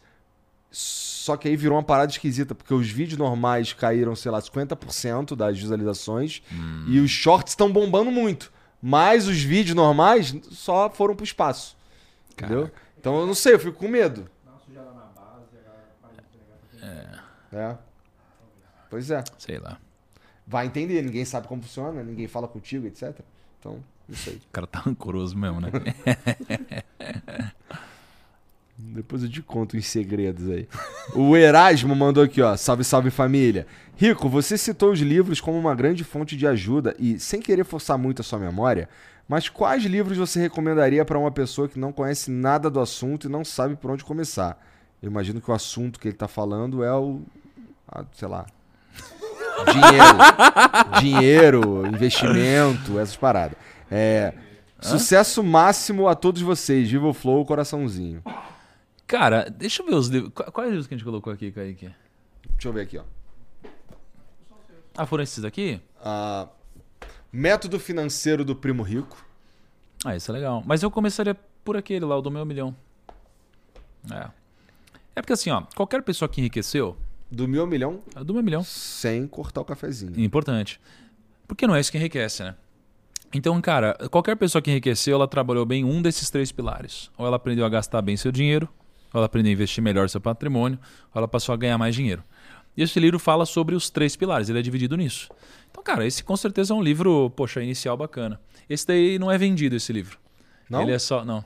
Só 0.70 1.36
que 1.36 1.48
aí 1.48 1.56
virou 1.56 1.76
uma 1.76 1.82
parada 1.82 2.12
esquisita, 2.12 2.54
porque 2.54 2.72
os 2.72 2.88
vídeos 2.88 3.18
normais 3.18 3.72
caíram, 3.72 4.14
sei 4.14 4.30
lá, 4.30 4.40
50% 4.40 5.34
das 5.34 5.58
visualizações. 5.58 6.42
E 6.88 7.00
os 7.00 7.10
shorts 7.10 7.52
estão 7.52 7.72
bombando 7.72 8.10
muito. 8.12 8.52
Mas 8.80 9.26
os 9.26 9.40
vídeos 9.42 9.74
normais 9.74 10.36
só 10.50 10.88
foram 10.88 11.16
pro 11.16 11.24
espaço. 11.24 11.76
Entendeu? 12.32 12.70
Então 13.00 13.18
eu 13.18 13.26
não 13.26 13.34
sei, 13.34 13.54
eu 13.54 13.58
fico 13.58 13.76
com 13.78 13.88
medo. 13.88 14.30
É. 17.56 17.76
Pois 18.90 19.10
é. 19.10 19.24
Sei 19.38 19.58
lá. 19.58 19.78
Vai 20.46 20.66
entender, 20.66 21.02
ninguém 21.02 21.24
sabe 21.24 21.48
como 21.48 21.62
funciona, 21.62 22.02
ninguém 22.02 22.28
fala 22.28 22.46
contigo, 22.46 22.86
etc. 22.86 23.18
Então, 23.58 23.82
não 24.08 24.16
sei. 24.16 24.34
O 24.34 24.52
cara 24.52 24.66
tá 24.66 24.78
rancoroso 24.78 25.36
mesmo, 25.36 25.60
né? 25.60 25.70
Depois 28.78 29.22
eu 29.22 29.30
te 29.30 29.40
conto 29.40 29.76
uns 29.76 29.86
segredos 29.86 30.50
aí. 30.50 30.68
O 31.14 31.34
Erasmo 31.34 31.96
mandou 31.96 32.22
aqui, 32.22 32.42
ó. 32.42 32.54
Salve, 32.56 32.84
salve 32.84 33.10
família. 33.10 33.66
Rico, 33.96 34.28
você 34.28 34.58
citou 34.58 34.92
os 34.92 35.00
livros 35.00 35.40
como 35.40 35.58
uma 35.58 35.74
grande 35.74 36.04
fonte 36.04 36.36
de 36.36 36.46
ajuda 36.46 36.94
e, 36.98 37.18
sem 37.18 37.40
querer 37.40 37.64
forçar 37.64 37.96
muito 37.96 38.20
a 38.20 38.22
sua 38.22 38.38
memória, 38.38 38.88
mas 39.26 39.48
quais 39.48 39.82
livros 39.84 40.18
você 40.18 40.38
recomendaria 40.38 41.04
para 41.04 41.18
uma 41.18 41.30
pessoa 41.30 41.68
que 41.68 41.78
não 41.78 41.90
conhece 41.90 42.30
nada 42.30 42.70
do 42.70 42.78
assunto 42.78 43.26
e 43.26 43.30
não 43.30 43.44
sabe 43.44 43.74
por 43.76 43.90
onde 43.90 44.04
começar? 44.04 44.62
Eu 45.02 45.10
imagino 45.10 45.40
que 45.40 45.50
o 45.50 45.54
assunto 45.54 45.98
que 45.98 46.08
ele 46.08 46.16
tá 46.16 46.28
falando 46.28 46.84
é 46.84 46.94
o. 46.94 47.22
sei 48.12 48.28
lá. 48.28 48.46
Dinheiro. 49.72 50.18
Dinheiro, 51.00 51.86
investimento, 51.86 52.98
essas 52.98 53.16
paradas. 53.16 53.56
É. 53.90 54.34
Sucesso 54.80 55.42
máximo 55.42 56.06
a 56.08 56.14
todos 56.14 56.42
vocês. 56.42 56.90
Viva 56.90 57.06
o 57.08 57.14
Flow, 57.14 57.44
coraçãozinho. 57.46 58.22
Cara, 59.06 59.48
deixa 59.50 59.82
eu 59.82 59.86
ver 59.86 59.94
os 59.94 60.08
livros. 60.08 60.32
Qu- 60.34 60.52
Quais 60.52 60.68
livros 60.70 60.86
que 60.86 60.94
a 60.94 60.96
gente 60.98 61.04
colocou 61.04 61.32
aqui, 61.32 61.50
Kaique? 61.50 61.90
Deixa 62.50 62.68
eu 62.68 62.72
ver 62.72 62.82
aqui, 62.82 62.98
ó. 62.98 63.02
Ah, 64.96 65.06
foram 65.06 65.22
esses 65.24 65.44
aqui? 65.44 65.80
Ah, 66.02 66.48
método 67.32 67.78
financeiro 67.78 68.44
do 68.44 68.54
primo 68.56 68.82
rico. 68.82 69.24
Ah, 70.04 70.14
isso 70.16 70.30
é 70.30 70.34
legal. 70.34 70.62
Mas 70.66 70.82
eu 70.82 70.90
começaria 70.90 71.34
por 71.64 71.76
aquele 71.76 72.04
lá, 72.04 72.16
o 72.16 72.22
do 72.22 72.30
meu 72.30 72.44
milhão. 72.44 72.74
É. 74.12 74.28
É 75.16 75.22
porque 75.22 75.32
assim, 75.32 75.50
ó, 75.50 75.62
qualquer 75.74 76.02
pessoa 76.02 76.28
que 76.28 76.40
enriqueceu, 76.40 76.96
Do 77.30 77.48
meu 77.48 77.66
milhão, 77.66 78.00
é 78.14 78.22
do 78.22 78.32
meu 78.32 78.42
milhão. 78.42 78.62
sem 78.62 79.26
cortar 79.26 79.60
o 79.60 79.64
cafezinho. 79.64 80.18
Importante. 80.20 80.80
Porque 81.46 81.66
não 81.66 81.74
é 81.74 81.80
isso 81.80 81.90
que 81.90 81.98
enriquece, 81.98 82.42
né? 82.42 82.54
Então, 83.34 83.60
cara, 83.60 83.94
qualquer 84.10 84.36
pessoa 84.36 84.62
que 84.62 84.70
enriqueceu, 84.70 85.16
ela 85.16 85.26
trabalhou 85.28 85.66
bem 85.66 85.84
um 85.84 86.00
desses 86.00 86.30
três 86.30 86.52
pilares. 86.52 87.10
Ou 87.18 87.26
ela 87.26 87.36
aprendeu 87.36 87.64
a 87.64 87.68
gastar 87.68 88.00
bem 88.00 88.16
seu 88.16 88.30
dinheiro, 88.30 88.68
ou 89.12 89.18
ela 89.18 89.26
aprendeu 89.26 89.50
a 89.50 89.52
investir 89.52 89.82
melhor 89.82 90.08
seu 90.08 90.20
patrimônio, 90.20 90.78
ou 91.12 91.18
ela 91.18 91.28
passou 91.28 91.52
a 91.52 91.56
ganhar 91.56 91.76
mais 91.76 91.94
dinheiro. 91.94 92.22
E 92.76 92.82
esse 92.82 93.00
livro 93.00 93.18
fala 93.18 93.44
sobre 93.46 93.74
os 93.74 93.90
três 93.90 94.14
pilares, 94.16 94.48
ele 94.48 94.58
é 94.58 94.62
dividido 94.62 94.96
nisso. 94.96 95.28
Então, 95.70 95.82
cara, 95.82 96.06
esse 96.06 96.22
com 96.22 96.36
certeza 96.36 96.72
é 96.72 96.76
um 96.76 96.82
livro, 96.82 97.30
poxa, 97.30 97.62
inicial 97.62 97.96
bacana. 97.96 98.40
Esse 98.68 98.86
daí 98.86 99.18
não 99.18 99.30
é 99.30 99.38
vendido, 99.38 99.74
esse 99.74 99.92
livro. 99.92 100.18
Não? 100.68 100.82
Ele 100.82 100.92
é 100.92 100.98
só. 100.98 101.24
Não. 101.24 101.44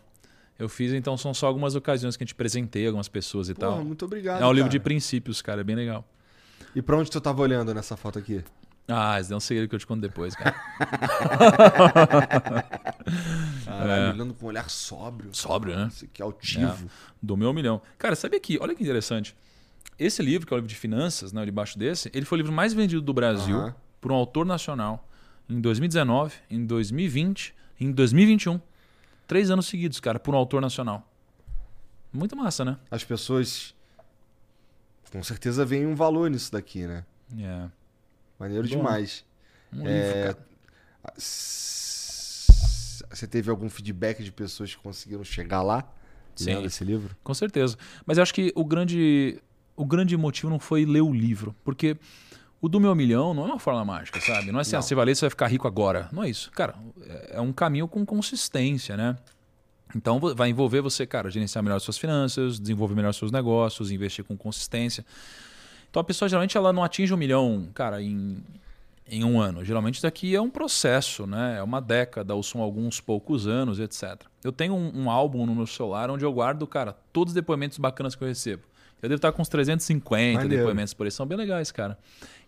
Eu 0.61 0.69
fiz, 0.69 0.93
então 0.93 1.17
são 1.17 1.33
só 1.33 1.47
algumas 1.47 1.75
ocasiões 1.75 2.19
que 2.19 2.23
a 2.23 2.27
gente 2.27 2.35
presenteia 2.35 2.89
algumas 2.89 3.09
pessoas 3.09 3.49
e 3.49 3.55
Porra, 3.55 3.77
tal. 3.77 3.85
muito 3.85 4.05
obrigado. 4.05 4.43
É 4.43 4.47
um 4.47 4.53
livro 4.53 4.69
de 4.69 4.79
cara. 4.79 4.85
princípios, 4.85 5.41
cara, 5.41 5.63
é 5.63 5.65
bem 5.65 5.75
legal. 5.75 6.07
E 6.77 6.83
pra 6.83 6.99
onde 6.99 7.11
tu 7.11 7.19
tava 7.19 7.41
olhando 7.41 7.73
nessa 7.73 7.97
foto 7.97 8.19
aqui? 8.19 8.45
Ah, 8.87 9.19
esse 9.19 9.33
é 9.33 9.37
um 9.37 9.41
segredo 9.41 9.71
que 9.71 9.75
eu 9.75 9.79
te 9.79 9.87
conto 9.87 10.03
depois, 10.03 10.35
cara. 10.35 10.55
Caralho, 13.65 14.15
olhando 14.15 14.35
com 14.35 14.45
um 14.45 14.49
olhar 14.49 14.69
sóbrio. 14.69 15.31
Sóbrio, 15.33 15.77
né? 15.77 15.89
Isso 15.91 16.05
aqui 16.05 16.21
é 16.21 16.25
altivo. 16.25 16.91
Do 17.23 17.37
meu 17.37 17.55
milhão. 17.55 17.81
Cara, 17.97 18.15
sabe 18.15 18.37
aqui, 18.37 18.59
olha 18.61 18.75
que 18.75 18.83
interessante. 18.83 19.35
Esse 19.99 20.23
livro, 20.23 20.47
que 20.47 20.53
é 20.53 20.57
o 20.57 20.59
livro 20.59 20.69
de 20.69 20.77
finanças, 20.77 21.33
né, 21.33 21.45
debaixo 21.45 21.79
desse, 21.79 22.11
ele 22.13 22.27
foi 22.27 22.37
o 22.37 22.41
livro 22.41 22.53
mais 22.53 22.75
vendido 22.75 23.01
do 23.01 23.15
Brasil 23.15 23.73
por 24.01 24.13
um 24.13 24.15
autor 24.15 24.45
nacional 24.45 25.09
em 25.49 25.61
2019, 25.61 26.35
em 26.51 26.67
2020 26.67 27.55
e 27.79 27.85
em 27.87 27.93
2021. 27.93 28.61
Três 29.31 29.49
anos 29.49 29.67
seguidos, 29.67 30.01
cara, 30.01 30.19
por 30.19 30.35
um 30.35 30.37
autor 30.37 30.61
nacional. 30.61 31.09
Muito 32.13 32.35
massa, 32.35 32.65
né? 32.65 32.77
As 32.91 33.05
pessoas 33.05 33.73
com 35.13 35.23
certeza 35.23 35.65
veem 35.65 35.87
um 35.87 35.95
valor 35.95 36.29
nisso 36.29 36.51
daqui, 36.51 36.85
né? 36.85 37.05
É. 37.39 37.69
Maneiro 38.41 38.65
Bom. 38.69 38.77
demais. 38.79 39.25
Um 39.73 39.87
É, 39.87 40.03
livro, 40.03 40.35
cara. 40.35 40.39
Você 43.09 43.29
teve 43.29 43.49
algum 43.49 43.71
feedback 43.71 44.25
de 44.25 44.33
pessoas 44.33 44.75
que 44.75 44.83
conseguiram 44.83 45.23
chegar 45.23 45.63
lá 45.63 45.89
Sim. 46.35 46.55
lendo 46.55 46.67
esse 46.67 46.83
livro? 46.83 47.17
Com 47.23 47.33
certeza. 47.33 47.77
Mas 48.05 48.19
eu 48.19 48.25
acho 48.25 48.35
que 48.35 48.53
o 48.57 48.65
grande, 48.65 49.41
o 49.77 49.85
grande 49.85 50.17
motivo 50.17 50.51
não 50.51 50.59
foi 50.59 50.85
ler 50.85 51.03
o 51.03 51.13
livro. 51.13 51.55
Porque 51.63 51.97
o 52.61 52.69
do 52.69 52.79
meu 52.79 52.95
milhão 52.95 53.33
não 53.33 53.45
é 53.45 53.47
uma 53.47 53.59
forma 53.59 53.85
mágica, 53.85 54.21
sabe? 54.21 54.53
Não 54.53 54.59
é 54.59 54.63
assim, 54.63 54.73
Não. 54.73 54.81
ah, 54.81 54.83
você 54.83 54.95
vai 54.95 55.05
ler, 55.07 55.15
você 55.15 55.23
vai 55.23 55.31
ficar 55.31 55.47
rico 55.47 55.67
agora. 55.67 56.09
Não 56.13 56.23
é 56.23 56.29
isso. 56.29 56.51
Cara, 56.53 56.75
é 57.07 57.37
é 57.37 57.41
um 57.41 57.53
caminho 57.53 57.89
com 57.89 58.05
consistência, 58.05 58.97
né? 58.97 59.17
Então 59.95 60.21
vai 60.21 60.51
envolver 60.51 60.81
você, 60.81 61.07
cara, 61.07 61.31
gerenciar 61.31 61.65
melhor 61.65 61.81
suas 61.81 61.99
finanças, 61.99 62.61
desenvolver 62.61 62.95
melhor 62.95 63.13
seus 63.13 63.33
negócios, 63.33 63.91
investir 63.91 64.25
com 64.25 64.37
consistência. 64.37 65.05
Então 65.91 66.01
a 66.01 66.05
pessoa 66.05 66.29
geralmente 66.29 66.57
ela 66.57 66.73
não 66.73 66.85
atinge 66.85 67.13
um 67.13 67.17
milhão, 67.17 67.69
cara, 67.75 68.01
em, 68.01 68.41
em 69.09 69.25
um 69.25 69.41
ano. 69.41 69.65
Geralmente 69.65 69.95
isso 69.95 70.03
daqui 70.05 70.35
é 70.37 70.41
um 70.41 70.49
processo, 70.51 71.27
né? 71.27 71.57
É 71.59 71.63
uma 71.63 71.81
década 71.81 72.35
ou 72.35 72.43
são 72.43 72.61
alguns 72.61 73.01
poucos 73.01 73.49
anos, 73.49 73.81
etc. 73.81 74.23
Eu 74.45 74.53
tenho 74.53 74.75
um, 74.75 75.05
um 75.05 75.11
álbum 75.11 75.45
no 75.45 75.55
meu 75.55 75.67
celular 75.67 76.09
onde 76.11 76.25
eu 76.25 76.33
guardo, 76.33 76.65
cara, 76.67 76.97
todos 77.13 77.33
os 77.33 77.35
depoimentos 77.35 77.77
bacanas 77.79 78.15
que 78.15 78.23
eu 78.23 78.29
recebo. 78.29 78.63
Eu 79.03 79.09
devo 79.09 79.17
estar 79.17 79.33
com 79.33 79.41
uns 79.43 79.49
350 79.49 80.41
Maneiro. 80.41 80.63
depoimentos 80.63 80.95
por 80.95 81.07
aí, 81.07 81.11
são 81.11 81.27
bem 81.27 81.37
legais, 81.37 81.73
cara. 81.73 81.99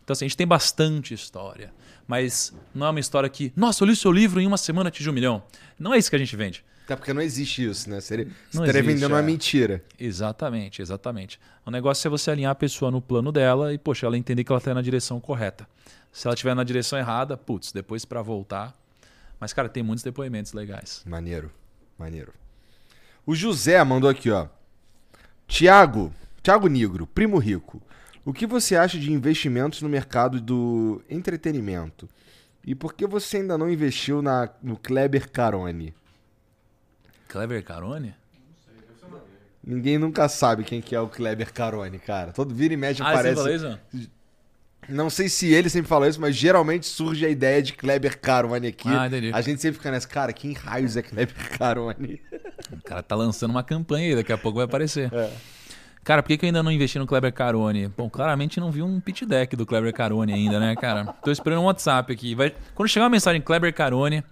Então 0.02 0.12
assim, 0.12 0.24
a 0.24 0.28
gente 0.28 0.36
tem 0.36 0.46
bastante 0.46 1.14
história, 1.14 1.72
mas 2.06 2.52
não 2.74 2.86
é 2.86 2.90
uma 2.90 3.00
história 3.00 3.28
que, 3.28 3.52
nossa, 3.56 3.82
eu 3.82 3.88
li 3.88 3.96
seu 3.96 4.12
livro 4.12 4.40
em 4.40 4.46
uma 4.46 4.58
semana 4.58 4.88
atingiu 4.88 5.12
um 5.12 5.14
milhão. 5.14 5.42
Não 5.78 5.94
é 5.94 5.98
isso 5.98 6.10
que 6.10 6.16
a 6.16 6.18
gente 6.18 6.34
vende. 6.36 6.64
Até 6.84 6.96
porque 6.96 7.12
não 7.12 7.22
existe 7.22 7.64
isso, 7.64 7.88
né? 7.88 8.00
Você 8.00 8.16
Não 8.16 8.24
estaria 8.64 8.80
existe, 8.80 8.82
vendendo 8.82 9.12
uma 9.12 9.20
é. 9.20 9.22
mentira. 9.22 9.84
Exatamente, 9.98 10.82
exatamente. 10.82 11.38
O 11.64 11.70
negócio 11.70 12.06
é 12.06 12.10
você 12.10 12.30
alinhar 12.30 12.50
a 12.50 12.56
pessoa 12.56 12.90
no 12.90 13.00
plano 13.00 13.30
dela 13.30 13.72
e, 13.72 13.78
poxa, 13.78 14.04
ela 14.04 14.18
entender 14.18 14.42
que 14.42 14.50
ela 14.50 14.58
está 14.58 14.74
na 14.74 14.82
direção 14.82 15.20
correta. 15.20 15.66
Se 16.12 16.26
ela 16.26 16.34
estiver 16.34 16.54
na 16.54 16.64
direção 16.64 16.98
errada, 16.98 17.36
putz, 17.36 17.72
depois 17.72 18.04
para 18.04 18.20
voltar. 18.20 18.76
Mas, 19.38 19.52
cara, 19.52 19.68
tem 19.68 19.82
muitos 19.82 20.02
depoimentos 20.02 20.52
legais. 20.52 21.02
Maneiro, 21.06 21.52
maneiro. 21.96 22.32
O 23.24 23.34
José 23.34 23.82
mandou 23.84 24.10
aqui, 24.10 24.30
ó. 24.30 24.48
Tiago, 25.46 26.12
Tiago 26.42 26.66
Negro, 26.68 27.06
primo 27.06 27.38
rico. 27.38 27.80
O 28.24 28.32
que 28.32 28.46
você 28.46 28.76
acha 28.76 28.98
de 28.98 29.10
investimentos 29.12 29.82
no 29.82 29.88
mercado 29.88 30.40
do 30.40 31.02
entretenimento? 31.10 32.08
E 32.64 32.74
por 32.74 32.94
que 32.94 33.06
você 33.06 33.38
ainda 33.38 33.58
não 33.58 33.68
investiu 33.68 34.22
na, 34.22 34.48
no 34.62 34.76
Kleber 34.76 35.30
Carone? 35.30 35.92
Clever 37.28 37.64
Carone? 37.64 38.14
Ninguém 39.64 39.96
nunca 39.98 40.28
sabe 40.28 40.64
quem 40.64 40.80
que 40.80 40.94
é 40.94 41.00
o 41.00 41.08
Kleber 41.08 41.52
Carone, 41.52 41.98
cara. 41.98 42.32
Todo 42.32 42.54
vira 42.54 42.74
e 42.74 42.76
mexe 42.76 43.00
Ah, 43.02 43.06
você 43.06 43.12
aparece. 43.12 43.34
falou 43.36 43.54
isso? 43.54 44.10
Não 44.88 45.08
sei 45.08 45.28
se 45.28 45.52
ele 45.52 45.70
sempre 45.70 45.88
fala 45.88 46.08
isso, 46.08 46.20
mas 46.20 46.34
geralmente 46.34 46.86
surge 46.86 47.24
a 47.24 47.28
ideia 47.28 47.62
de 47.62 47.72
Kleber 47.72 48.20
Carone 48.20 48.66
aqui. 48.68 48.88
Ah, 48.88 49.06
entendi. 49.06 49.30
A 49.32 49.40
gente 49.40 49.60
sempre 49.60 49.78
fica 49.78 49.90
nessa, 49.92 50.08
cara, 50.08 50.32
quem 50.32 50.52
raios 50.52 50.96
é 50.96 51.02
Kleber 51.02 51.56
Carone? 51.58 52.20
O 52.72 52.82
cara 52.82 53.02
tá 53.02 53.14
lançando 53.14 53.50
uma 53.52 53.62
campanha 53.62 54.08
aí, 54.08 54.14
daqui 54.16 54.32
a 54.32 54.38
pouco 54.38 54.56
vai 54.56 54.64
aparecer. 54.64 55.12
É. 55.12 55.32
Cara, 56.04 56.20
por 56.22 56.28
que, 56.28 56.36
que 56.36 56.44
eu 56.44 56.48
ainda 56.48 56.62
não 56.62 56.72
investi 56.72 56.98
no 56.98 57.06
Kleber 57.06 57.32
Carone? 57.32 57.86
Bom, 57.88 58.10
claramente 58.10 58.58
não 58.58 58.72
vi 58.72 58.82
um 58.82 58.98
pitch 59.00 59.22
deck 59.22 59.54
do 59.54 59.64
Kleber 59.64 59.92
Carone 59.92 60.32
ainda, 60.32 60.58
né, 60.58 60.74
cara? 60.74 61.04
Tô 61.22 61.30
esperando 61.30 61.60
um 61.60 61.64
WhatsApp 61.66 62.12
aqui. 62.12 62.34
Vai... 62.34 62.52
Quando 62.74 62.88
chegar 62.88 63.04
uma 63.04 63.10
mensagem 63.10 63.40
Kleber 63.40 63.72
Carone 63.72 64.24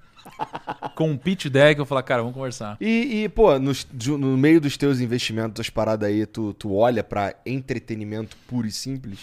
com 0.97 1.11
um 1.11 1.17
pitch 1.17 1.47
deck, 1.47 1.79
eu 1.79 1.85
vou 1.85 1.87
falar, 1.87 2.03
cara, 2.03 2.23
vamos 2.23 2.35
conversar. 2.35 2.77
E, 2.81 3.23
e, 3.25 3.29
pô, 3.29 3.51
de- 3.93 4.11
no, 4.11 4.37
meio 4.37 4.61
dos 4.61 4.77
teus 4.77 4.99
investimentos, 5.01 5.55
das 5.55 5.71
paradas 5.71 6.09
aí, 6.09 6.27
tu, 6.27 6.53
tu 6.55 6.75
olha 6.75 7.05
pra 7.05 7.35
entretenimento 7.47 8.37
puro 8.49 8.67
e 8.67 8.73
simples? 8.73 9.21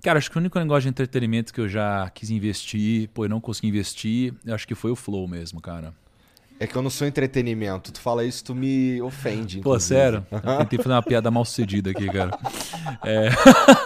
Cara, 0.00 0.18
acho 0.18 0.30
que 0.30 0.38
o 0.38 0.40
único 0.40 0.56
negócio 0.60 0.82
de 0.82 0.88
entretenimento 0.90 1.52
que 1.52 1.60
eu 1.60 1.68
já 1.68 2.08
quis 2.14 2.30
investir, 2.30 3.08
pô, 3.12 3.26
e 3.26 3.28
não 3.28 3.40
consegui 3.40 3.66
investir, 3.66 4.32
eu 4.46 4.54
acho 4.54 4.68
que 4.68 4.76
foi 4.76 4.92
o 4.92 4.96
Flow 4.96 5.26
mesmo, 5.26 5.60
cara. 5.60 5.92
É 6.60 6.66
que 6.66 6.74
eu 6.74 6.82
não 6.82 6.90
sou 6.90 7.06
entretenimento. 7.06 7.92
Tu 7.92 8.00
fala 8.00 8.24
isso, 8.24 8.44
tu 8.44 8.54
me 8.54 9.00
ofende. 9.00 9.60
Pô, 9.60 9.70
inclusive. 9.70 10.00
sério? 10.00 10.26
Eu 10.30 10.58
tentei 10.58 10.78
fazer 10.78 10.94
uma 10.94 11.02
piada 11.02 11.30
mal 11.30 11.44
sucedida 11.44 11.90
aqui, 11.90 12.06
cara. 12.08 12.36
É. 13.04 13.28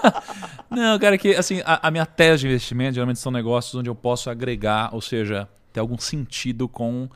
Não, 0.71 0.99
cara, 0.99 1.19
que 1.19 1.35
assim, 1.35 1.61
a, 1.67 1.89
a 1.89 1.91
minha 1.91 2.07
tese 2.07 2.43
de 2.43 2.47
investimento 2.49 2.95
geralmente 2.95 3.19
são 3.19 3.31
negócios 3.31 3.75
onde 3.75 3.91
eu 3.91 3.95
posso 3.95 4.31
agregar, 4.31 4.89
ou 4.95 5.03
seja, 5.03 5.47
ter 5.71 5.81
algum 5.81 5.99
sentido 5.99 6.67
com 6.67 7.11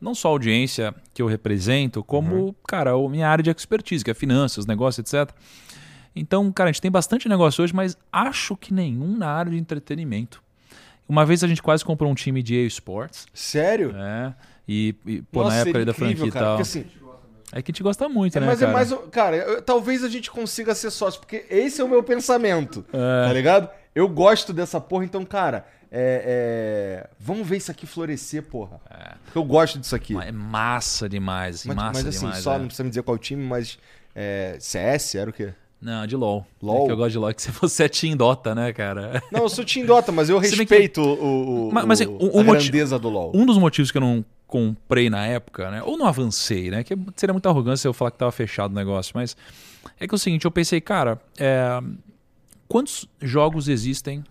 não 0.00 0.12
só 0.12 0.28
a 0.28 0.30
audiência 0.32 0.92
que 1.14 1.22
eu 1.22 1.26
represento, 1.26 2.02
como, 2.02 2.52
cara, 2.66 2.92
a 2.92 3.08
minha 3.08 3.28
área 3.28 3.44
de 3.44 3.50
expertise, 3.50 4.02
que 4.02 4.10
é 4.10 4.14
finanças, 4.14 4.66
negócios, 4.66 4.98
etc. 4.98 5.32
Então, 6.16 6.50
cara, 6.50 6.70
a 6.70 6.72
gente 6.72 6.82
tem 6.82 6.90
bastante 6.90 7.28
negócio 7.28 7.62
hoje, 7.62 7.72
mas 7.72 7.96
acho 8.12 8.56
que 8.56 8.74
nenhum 8.74 9.16
na 9.16 9.28
área 9.28 9.52
de 9.52 9.58
entretenimento. 9.58 10.42
Uma 11.08 11.24
vez 11.24 11.44
a 11.44 11.48
gente 11.48 11.62
quase 11.62 11.84
comprou 11.84 12.10
um 12.10 12.14
time 12.14 12.42
de 12.42 12.54
eSports. 12.54 13.26
Sério? 13.32 13.94
É. 13.96 14.34
E, 14.72 14.94
e, 15.04 15.22
pô, 15.22 15.42
Nossa, 15.42 15.56
na 15.56 15.60
época 15.62 15.84
da 15.84 15.90
incrível, 15.90 16.16
franquia 16.16 16.28
e 16.28 16.32
tal. 16.32 16.48
Porque 16.56 16.62
assim, 16.62 16.84
É 17.52 17.60
que 17.60 17.70
a 17.70 17.72
gente 17.72 17.82
gosta 17.82 18.08
muito, 18.08 18.36
É, 18.38 18.40
né, 18.40 18.46
mas 18.46 18.60
cara? 18.60 18.70
é 18.70 18.72
mais. 18.74 18.94
Cara, 19.10 19.36
eu- 19.36 19.60
talvez 19.62 20.04
a 20.04 20.08
gente 20.08 20.30
consiga 20.30 20.72
ser 20.76 20.90
sócio, 20.92 21.18
porque 21.18 21.44
esse 21.50 21.80
é 21.80 21.84
o 21.84 21.88
meu 21.88 22.02
pensamento. 22.04 22.84
É. 22.92 23.26
Tá 23.26 23.32
ligado? 23.32 23.68
Eu 23.92 24.06
gosto 24.08 24.52
dessa 24.52 24.80
porra, 24.80 25.04
então, 25.04 25.24
cara, 25.24 25.66
é, 25.90 27.02
é, 27.04 27.10
vamos 27.18 27.48
ver 27.48 27.56
isso 27.56 27.70
aqui 27.72 27.84
florescer, 27.86 28.44
porra. 28.44 28.80
Porque 29.24 29.36
eu 29.38 29.42
gosto 29.42 29.80
disso 29.80 29.96
aqui. 29.96 30.16
É 30.16 30.30
massa 30.30 31.08
demais, 31.08 31.64
Mas, 31.66 31.76
massa 31.76 31.92
mas 32.04 32.06
assim, 32.06 32.18
demais. 32.26 32.38
só 32.44 32.54
é. 32.54 32.58
não 32.58 32.66
precisa 32.66 32.84
me 32.84 32.90
dizer 32.90 33.02
qual 33.02 33.18
time, 33.18 33.42
mas. 33.44 33.76
é, 34.14 34.56
CS 34.60 35.16
era 35.16 35.30
o 35.30 35.32
quê? 35.32 35.52
Não, 35.82 36.06
de 36.06 36.14
LOL. 36.14 36.46
LOL? 36.62 36.82
É 36.82 36.86
que 36.86 36.92
eu 36.92 36.96
gosto 36.96 37.10
de 37.12 37.18
LOL, 37.18 37.32
que 37.34 37.42
se 37.42 37.50
você 37.50 37.84
é 37.84 37.88
Team 37.88 38.14
Dota, 38.16 38.54
né, 38.54 38.72
cara? 38.72 39.20
Não, 39.32 39.40
eu 39.44 39.48
sou 39.48 39.64
Team 39.64 39.86
Dota, 39.86 40.12
mas 40.12 40.28
eu 40.28 40.38
bem 40.38 40.50
que- 40.50 40.56
respeito 40.56 41.00
o, 41.00 41.68
o, 41.68 41.72
Mas- 41.72 41.84
mas, 41.86 42.00
assim, 42.02 42.10
o- 42.20 42.36
o 42.36 42.40
a 42.40 42.44
grandeza 42.44 42.98
do 42.98 43.08
LoL. 43.08 43.32
Um 43.34 43.44
dos 43.46 43.56
motivos 43.58 43.90
que 43.90 43.96
eu 43.96 44.00
não 44.02 44.24
comprei 44.50 45.08
na 45.08 45.24
época, 45.26 45.70
né? 45.70 45.82
Ou 45.82 45.96
não 45.96 46.06
avancei, 46.06 46.70
né? 46.70 46.82
Que 46.82 46.98
seria 47.16 47.32
muita 47.32 47.48
arrogância 47.48 47.86
eu 47.86 47.94
falar 47.94 48.10
que 48.10 48.18
tava 48.18 48.32
fechado 48.32 48.72
o 48.72 48.74
negócio, 48.74 49.12
mas 49.14 49.36
é 49.98 50.06
que 50.06 50.14
é 50.14 50.16
o 50.16 50.18
seguinte, 50.18 50.44
eu 50.44 50.50
pensei, 50.50 50.80
cara, 50.80 51.20
é, 51.38 51.80
quantos 52.68 53.08
jogos 53.22 53.68
existem 53.68 54.24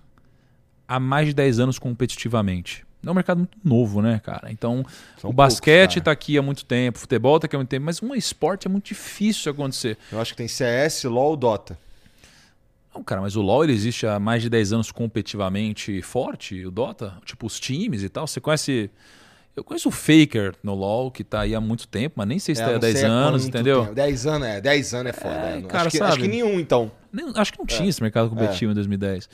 há 0.87 0.99
mais 0.99 1.27
de 1.27 1.33
10 1.33 1.59
anos 1.59 1.79
competitivamente? 1.79 2.85
É 3.03 3.09
um 3.09 3.13
mercado 3.13 3.37
muito 3.37 3.57
novo, 3.63 4.01
né, 4.01 4.19
cara? 4.21 4.51
Então, 4.51 4.85
São 5.17 5.29
o 5.29 5.33
basquete 5.33 5.93
poucos, 5.93 6.03
tá 6.03 6.11
aqui 6.11 6.37
há 6.37 6.41
muito 6.41 6.65
tempo, 6.65 6.97
o 6.97 6.99
futebol 6.99 7.39
tá 7.39 7.45
aqui 7.45 7.55
há 7.55 7.59
muito 7.59 7.69
tempo, 7.69 7.85
mas 7.85 8.03
um 8.03 8.13
esporte 8.13 8.67
é 8.67 8.69
muito 8.69 8.87
difícil 8.87 9.53
acontecer. 9.53 9.97
Eu 10.11 10.19
acho 10.19 10.33
que 10.33 10.37
tem 10.37 10.49
CS, 10.49 11.05
LoL, 11.05 11.37
Dota. 11.37 11.79
Não, 12.93 13.01
cara, 13.03 13.21
mas 13.21 13.37
o 13.37 13.41
LoL 13.41 13.63
ele 13.63 13.73
existe 13.73 14.05
há 14.05 14.19
mais 14.19 14.41
de 14.41 14.49
10 14.49 14.73
anos 14.73 14.91
competitivamente 14.91 16.01
forte, 16.01 16.65
o 16.65 16.71
Dota, 16.71 17.17
tipo 17.23 17.47
os 17.47 17.57
times 17.57 18.03
e 18.03 18.09
tal. 18.09 18.27
Você 18.27 18.41
conhece. 18.41 18.91
Eu 19.59 19.63
conheço 19.65 19.89
o 19.89 19.91
Faker 19.91 20.55
no 20.63 20.73
LoL, 20.73 21.11
que 21.11 21.21
tá 21.21 21.41
aí 21.41 21.53
há 21.53 21.59
muito 21.59 21.85
tempo, 21.87 22.15
mas 22.17 22.27
nem 22.27 22.39
sei 22.39 22.55
se 22.55 22.61
É, 22.61 22.63
tá 22.65 22.69
há 22.69 22.73
não 22.73 22.79
10 22.79 22.97
sei 22.97 23.07
há 23.07 23.11
anos, 23.11 23.45
entendeu? 23.45 23.81
tempo. 23.81 23.95
10 23.95 24.25
anos, 24.25 24.47
é. 24.47 24.61
10 24.61 24.93
anos 24.93 25.09
é 25.09 25.13
foda. 25.13 25.35
É, 25.35 25.57
é. 25.57 25.61
cara, 25.63 25.81
acho, 25.81 25.89
que, 25.91 25.97
sabe? 25.97 26.11
acho 26.11 26.21
que 26.21 26.27
nenhum, 26.29 26.59
então. 26.59 26.89
Nem- 27.11 27.31
acho 27.35 27.51
que 27.51 27.59
não 27.59 27.65
tinha 27.65 27.89
esse 27.89 28.01
mercado 28.01 28.29
competitivo 28.29 28.71
em 28.71 28.75
2010. 28.75 29.29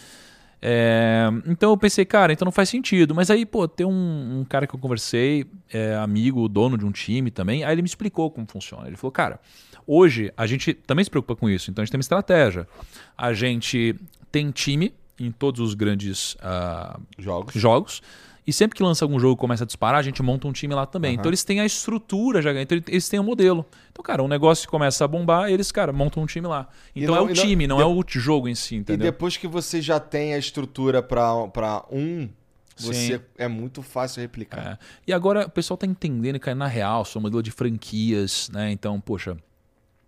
É, 0.61 1.27
então 1.45 1.69
eu 1.69 1.77
pensei, 1.77 2.05
cara, 2.05 2.33
então 2.33 2.43
não 2.45 2.51
faz 2.51 2.69
sentido. 2.69 3.13
Mas 3.13 3.29
aí, 3.29 3.45
pô, 3.45 3.67
tem 3.67 3.85
um, 3.85 4.39
um 4.39 4.45
cara 4.45 4.65
que 4.65 4.73
eu 4.73 4.79
conversei, 4.79 5.45
é, 5.71 5.93
amigo, 5.95 6.47
dono 6.49 6.75
de 6.75 6.85
um 6.85 6.91
time 6.91 7.29
também, 7.29 7.63
aí 7.63 7.73
ele 7.75 7.83
me 7.83 7.87
explicou 7.87 8.31
como 8.31 8.47
funciona. 8.49 8.87
Ele 8.87 8.95
falou, 8.95 9.11
cara, 9.11 9.39
hoje 9.85 10.33
a 10.35 10.47
gente 10.47 10.73
também 10.73 11.03
se 11.05 11.11
preocupa 11.11 11.35
com 11.35 11.47
isso, 11.47 11.69
então 11.69 11.83
a 11.83 11.85
gente 11.85 11.91
tem 11.91 11.97
uma 11.99 12.01
estratégia. 12.01 12.67
A 13.15 13.31
gente 13.31 13.95
tem 14.31 14.49
time 14.49 14.91
em 15.19 15.31
todos 15.31 15.61
os 15.61 15.75
grandes 15.75 16.35
ah, 16.41 16.99
Jogos. 17.19 17.53
jogos. 17.53 18.01
E 18.47 18.53
sempre 18.53 18.77
que 18.77 18.83
lança 18.83 19.03
algum 19.03 19.19
jogo 19.19 19.33
e 19.33 19.39
começa 19.39 19.63
a 19.63 19.67
disparar, 19.67 19.99
a 19.99 20.03
gente 20.03 20.21
monta 20.21 20.47
um 20.47 20.51
time 20.51 20.73
lá 20.75 20.85
também. 20.85 21.11
Aham. 21.13 21.19
Então 21.19 21.29
eles 21.29 21.43
têm 21.43 21.59
a 21.61 21.65
estrutura 21.65 22.41
já, 22.43 22.51
então 22.61 22.79
eles 22.87 23.09
têm 23.09 23.19
o 23.19 23.23
modelo. 23.23 23.65
Então, 23.91 24.03
cara, 24.03 24.21
um 24.21 24.27
negócio 24.27 24.69
começa 24.69 25.03
a 25.03 25.07
bombar, 25.07 25.49
eles, 25.49 25.71
cara, 25.71 25.91
montam 25.91 26.21
um 26.21 26.25
time 26.27 26.45
lá. 26.47 26.67
E 26.95 27.03
Então 27.03 27.15
não- 27.15 27.21
é 27.21 27.25
o 27.25 27.31
e 27.31 27.35
não- 27.35 27.43
time, 27.43 27.65
não 27.67 27.77
de- 27.77 27.81
é 27.83 27.85
o 27.85 28.03
jogo 28.07 28.47
em 28.47 28.53
si, 28.53 28.75
E 28.75 28.77
entendeu? 28.77 29.11
depois 29.11 29.35
que 29.35 29.47
você 29.47 29.81
já 29.81 29.99
tem 29.99 30.35
a 30.35 30.37
estrutura 30.37 31.01
pra, 31.01 31.47
pra 31.47 31.83
um, 31.91 32.29
você 32.77 33.17
Sim. 33.17 33.23
é 33.37 33.47
muito 33.47 33.81
fácil 33.81 34.21
replicar. 34.21 34.73
É. 34.73 34.77
E 35.07 35.13
agora 35.13 35.47
o 35.47 35.49
pessoal 35.49 35.75
tá 35.77 35.87
entendendo 35.87 36.39
que 36.39 36.49
é 36.49 36.53
na 36.53 36.67
real, 36.67 37.03
são 37.03 37.19
modelo 37.21 37.41
de 37.41 37.49
franquias, 37.51 38.49
né? 38.53 38.69
Então, 38.71 38.99
poxa, 39.01 39.35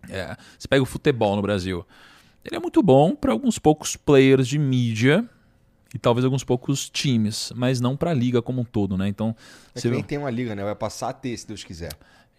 é, 0.09 0.35
você 0.59 0.67
pega 0.67 0.83
o 0.83 0.85
futebol 0.85 1.35
no 1.35 1.41
Brasil. 1.41 1.83
Ele 2.45 2.56
é 2.56 2.59
muito 2.59 2.83
bom 2.83 3.16
para 3.16 3.32
alguns 3.32 3.57
poucos 3.57 3.95
players 3.95 4.48
de 4.48 4.59
mídia 4.59 5.27
e 5.93 5.99
talvez 5.99 6.25
alguns 6.25 6.43
poucos 6.43 6.90
times, 6.90 7.51
mas 7.56 7.80
não 7.80 7.95
para 7.95 8.11
a 8.11 8.14
liga 8.14 8.41
como 8.41 8.61
um 8.61 8.66
todo, 8.66 8.98
né? 8.98 9.07
Então, 9.07 9.35
É 9.74 9.80
você 9.80 9.90
nem 9.90 10.03
tem 10.03 10.17
uma 10.17 10.30
liga, 10.30 10.56
né? 10.56 10.64
Vai 10.64 10.75
passar 10.75 11.09
a 11.09 11.14
ter, 11.14 11.38
se 11.38 11.48
Deus 11.48 11.64
quiser. 11.64 11.91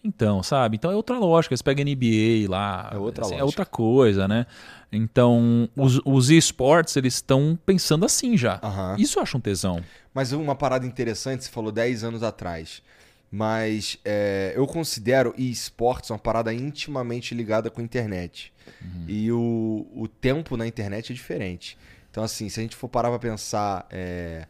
Então, 0.03 0.43
sabe? 0.43 0.77
Então 0.77 0.91
é 0.91 0.95
outra 0.95 1.19
lógica. 1.19 1.57
Você 1.57 1.63
pega 1.63 1.83
NBA 1.83 2.49
lá. 2.49 2.91
É 2.93 2.99
outra 2.99 3.25
assim, 3.25 3.35
É 3.35 3.43
outra 3.45 3.67
coisa, 3.67 4.29
né? 4.29 4.47
Então, 4.93 5.69
os, 5.77 6.01
os 6.05 6.31
esportes, 6.31 6.97
eles 6.97 7.15
estão 7.15 7.59
pensando 7.67 8.05
assim 8.05 8.37
já. 8.37 8.61
Aham. 8.63 8.97
Isso 8.99 9.19
eu 9.19 9.23
acho 9.23 9.37
um 9.37 9.41
tesão. 9.41 9.83
Mas 10.15 10.33
uma 10.33 10.55
parada 10.55 10.87
interessante, 10.87 11.45
você 11.45 11.51
falou 11.51 11.73
10 11.73 12.05
anos 12.05 12.23
atrás. 12.23 12.83
Mas 13.31 13.99
é, 14.05 14.53
eu 14.57 14.67
considero 14.67 15.35
esportes 15.37 16.11
uma 16.11 16.19
parada 16.19 16.55
intimamente 16.55 17.35
ligada 17.35 17.69
com 17.69 17.81
a 17.81 17.85
internet. 17.85 18.53
Uhum. 18.81 19.05
E 19.07 19.31
o, 19.33 19.87
o 19.95 20.09
tempo 20.09 20.57
na 20.57 20.67
internet 20.67 21.13
é 21.13 21.15
diferente. 21.15 21.77
Então, 22.11 22.25
assim, 22.25 22.49
se 22.49 22.59
a 22.59 22.63
gente 22.63 22.77
for 22.77 22.89
parar 22.89 23.11
pra 23.11 23.19
pensar 23.19 23.87
é, 23.91 24.47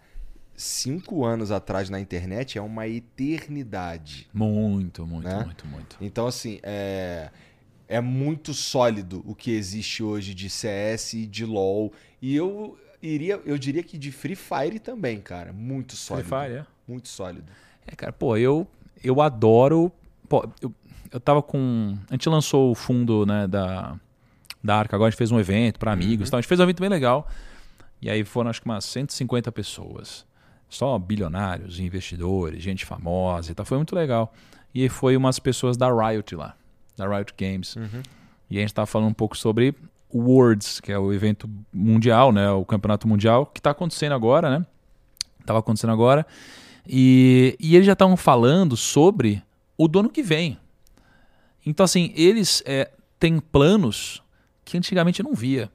cinco 0.56 1.24
anos 1.24 1.50
atrás 1.50 1.90
na 1.90 2.00
internet, 2.00 2.58
é 2.58 2.62
uma 2.62 2.86
eternidade. 2.86 4.28
Muito, 4.32 5.06
muito, 5.06 5.28
Né? 5.28 5.44
muito, 5.44 5.66
muito. 5.66 5.96
Então, 6.00 6.26
assim, 6.26 6.60
é, 6.62 7.30
é 7.88 8.00
muito 8.00 8.52
sólido 8.54 9.22
o 9.26 9.34
que 9.34 9.50
existe 9.50 10.02
hoje 10.02 10.34
de 10.34 10.48
CS 10.50 11.14
e 11.14 11.26
de 11.26 11.44
LoL. 11.44 11.92
E 12.20 12.34
eu 12.34 12.78
iria, 13.02 13.40
eu 13.44 13.58
diria 13.58 13.82
que 13.82 13.96
de 13.98 14.10
Free 14.12 14.36
Fire 14.36 14.78
também, 14.78 15.20
cara. 15.20 15.52
Muito 15.52 15.90
Free 15.96 16.04
sólido. 16.22 16.28
Fire, 16.28 16.52
é? 16.54 16.66
Muito 16.86 17.08
sólido. 17.08 17.52
É, 17.86 17.94
cara, 17.94 18.12
pô, 18.12 18.36
eu, 18.36 18.66
eu 19.02 19.20
adoro. 19.20 19.92
Pô, 20.28 20.48
eu, 20.60 20.72
eu 21.10 21.20
tava 21.20 21.42
com. 21.42 21.96
A 22.08 22.14
gente 22.14 22.28
lançou 22.28 22.70
o 22.70 22.74
fundo, 22.74 23.24
né, 23.24 23.46
da, 23.46 23.98
da 24.62 24.76
Arca 24.76 24.96
agora, 24.96 25.08
a 25.08 25.10
gente 25.10 25.18
fez 25.18 25.30
um 25.30 25.38
evento 25.38 25.78
para 25.78 25.92
amigos 25.92 26.28
e 26.28 26.30
tal. 26.30 26.38
A 26.38 26.40
gente 26.40 26.48
fez 26.48 26.60
um 26.60 26.64
evento 26.64 26.80
bem 26.80 26.90
legal. 26.90 27.28
E 28.00 28.08
aí 28.08 28.24
foram 28.24 28.50
acho 28.50 28.60
que 28.60 28.68
umas 28.68 28.84
150 28.84 29.50
pessoas. 29.52 30.26
Só 30.68 30.98
bilionários, 30.98 31.80
investidores, 31.80 32.62
gente 32.62 32.84
famosa 32.84 33.50
e 33.50 33.54
tal. 33.54 33.64
Foi 33.64 33.78
muito 33.78 33.94
legal. 33.94 34.32
E 34.74 34.82
aí 34.82 34.88
foi 34.88 35.16
umas 35.16 35.38
pessoas 35.38 35.76
da 35.76 35.88
Riot 35.90 36.36
lá, 36.36 36.54
da 36.96 37.08
Riot 37.08 37.34
Games. 37.38 37.74
E 38.50 38.58
a 38.58 38.60
gente 38.60 38.74
tava 38.74 38.86
falando 38.86 39.08
um 39.08 39.14
pouco 39.14 39.36
sobre 39.36 39.74
o 40.10 40.20
Worlds, 40.20 40.80
que 40.80 40.92
é 40.92 40.98
o 40.98 41.12
evento 41.12 41.48
mundial, 41.72 42.32
né? 42.32 42.50
O 42.50 42.64
campeonato 42.64 43.06
mundial, 43.08 43.46
que 43.46 43.60
tá 43.60 43.70
acontecendo 43.70 44.12
agora, 44.12 44.58
né? 44.58 44.66
Tava 45.44 45.58
acontecendo 45.58 45.92
agora. 45.92 46.26
E, 46.86 47.56
e 47.60 47.74
eles 47.74 47.86
já 47.86 47.92
estavam 47.92 48.16
falando 48.16 48.76
sobre 48.76 49.42
o 49.76 49.88
do 49.88 50.00
ano 50.00 50.08
que 50.08 50.22
vem. 50.22 50.58
Então, 51.64 51.84
assim, 51.84 52.12
eles 52.16 52.62
é, 52.64 52.90
têm 53.18 53.38
planos 53.38 54.22
que 54.64 54.76
antigamente 54.76 55.20
eu 55.20 55.24
não 55.24 55.34
via. 55.34 55.70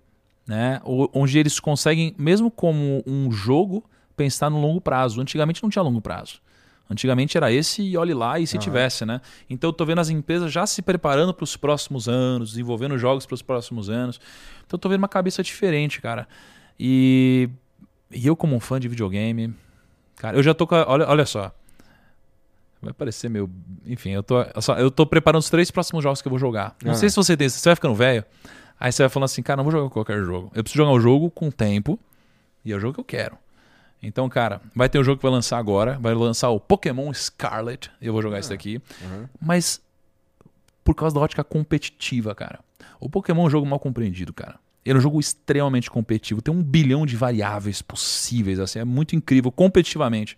Né? 0.45 0.81
Onde 0.83 1.39
eles 1.39 1.59
conseguem, 1.59 2.13
mesmo 2.17 2.51
como 2.51 3.01
um 3.07 3.31
jogo, 3.31 3.83
pensar 4.15 4.49
no 4.49 4.59
longo 4.59 4.81
prazo. 4.81 5.21
Antigamente 5.21 5.63
não 5.63 5.69
tinha 5.69 5.81
longo 5.81 6.01
prazo. 6.01 6.41
Antigamente 6.89 7.37
era 7.37 7.49
esse 7.51 7.81
e 7.81 7.95
olhe 7.97 8.13
lá 8.13 8.37
e 8.39 8.45
se 8.45 8.57
tivesse, 8.57 9.05
né? 9.05 9.21
Então 9.49 9.69
eu 9.69 9.73
tô 9.73 9.85
vendo 9.85 9.99
as 9.99 10.09
empresas 10.09 10.51
já 10.51 10.67
se 10.67 10.81
preparando 10.81 11.33
para 11.33 11.45
os 11.45 11.55
próximos 11.55 12.09
anos, 12.09 12.49
desenvolvendo 12.51 12.97
jogos 12.97 13.25
para 13.25 13.35
os 13.35 13.41
próximos 13.41 13.89
anos. 13.89 14.19
Então 14.67 14.75
eu 14.75 14.79
tô 14.79 14.89
vendo 14.89 14.99
uma 14.99 15.07
cabeça 15.07 15.41
diferente, 15.41 16.01
cara. 16.01 16.27
E, 16.77 17.49
e 18.11 18.27
eu 18.27 18.35
como 18.35 18.53
um 18.55 18.59
fã 18.59 18.79
de 18.81 18.89
videogame, 18.89 19.53
cara, 20.17 20.35
eu 20.37 20.43
já 20.43 20.53
tô 20.53 20.67
com 20.67 20.75
a, 20.75 20.85
olha, 20.87 21.07
olha 21.07 21.25
só. 21.25 21.53
Vai 22.81 22.91
parecer 22.91 23.29
meu, 23.29 23.49
enfim, 23.85 24.09
eu 24.09 24.21
tô 24.21 24.41
eu 24.41 24.61
só- 24.61 24.77
eu 24.77 24.91
tô 24.91 25.05
preparando 25.05 25.39
os 25.39 25.49
três 25.49 25.71
próximos 25.71 26.03
jogos 26.03 26.21
que 26.21 26.27
eu 26.27 26.31
vou 26.31 26.37
jogar. 26.39 26.75
Não 26.83 26.91
Ah. 26.91 26.95
sei 26.95 27.09
se 27.09 27.15
você 27.15 27.37
tem, 27.37 27.47
você 27.47 27.69
vai 27.69 27.75
ficando 27.75 27.95
velho, 27.95 28.25
aí 28.83 28.91
você 28.91 29.01
vai 29.01 29.09
falando 29.09 29.25
assim, 29.25 29.41
cara, 29.41 29.57
não 29.57 29.63
vou 29.63 29.71
jogar 29.71 29.89
qualquer 29.89 30.21
jogo. 30.25 30.51
Eu 30.53 30.61
preciso 30.61 30.83
jogar 30.83 30.91
um 30.91 30.99
jogo 30.99 31.31
com 31.31 31.49
tempo 31.49 31.97
e 32.65 32.73
é 32.73 32.75
o 32.75 32.79
jogo 32.81 32.95
que 32.95 32.99
eu 32.99 33.05
quero. 33.05 33.37
Então, 34.01 34.27
cara, 34.27 34.59
vai 34.75 34.89
ter 34.89 34.99
um 34.99 35.03
jogo 35.05 35.17
que 35.17 35.23
vai 35.23 35.31
lançar 35.31 35.57
agora, 35.57 35.97
vai 36.01 36.13
lançar 36.13 36.49
o 36.49 36.59
Pokémon 36.59 37.13
Scarlet, 37.13 37.89
eu 38.01 38.11
vou 38.11 38.21
jogar 38.21 38.39
isso 38.41 38.49
daqui. 38.49 38.81
Mas 39.41 39.81
por 40.83 40.93
causa 40.93 41.15
da 41.15 41.21
ótica 41.21 41.45
competitiva, 41.45 42.35
cara. 42.35 42.59
O 42.99 43.09
Pokémon 43.09 43.43
é 43.43 43.47
um 43.47 43.49
jogo 43.49 43.65
mal 43.65 43.79
compreendido, 43.79 44.33
cara. 44.33 44.59
Ele 44.83 44.95
é 44.95 44.99
um 44.99 45.01
jogo 45.01 45.17
extremamente 45.17 45.89
competitivo, 45.89 46.41
tem 46.41 46.53
um 46.53 46.61
bilhão 46.61 47.05
de 47.05 47.15
variáveis 47.15 47.81
possíveis, 47.81 48.59
assim, 48.59 48.79
é 48.79 48.83
muito 48.83 49.15
incrível 49.15 49.49
competitivamente. 49.49 50.37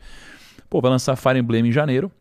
Pô, 0.69 0.79
vai 0.79 0.91
lançar 0.91 1.15
Fire 1.15 1.39
Emblem 1.39 1.65
em 1.65 1.71
janeiro, 1.71 2.11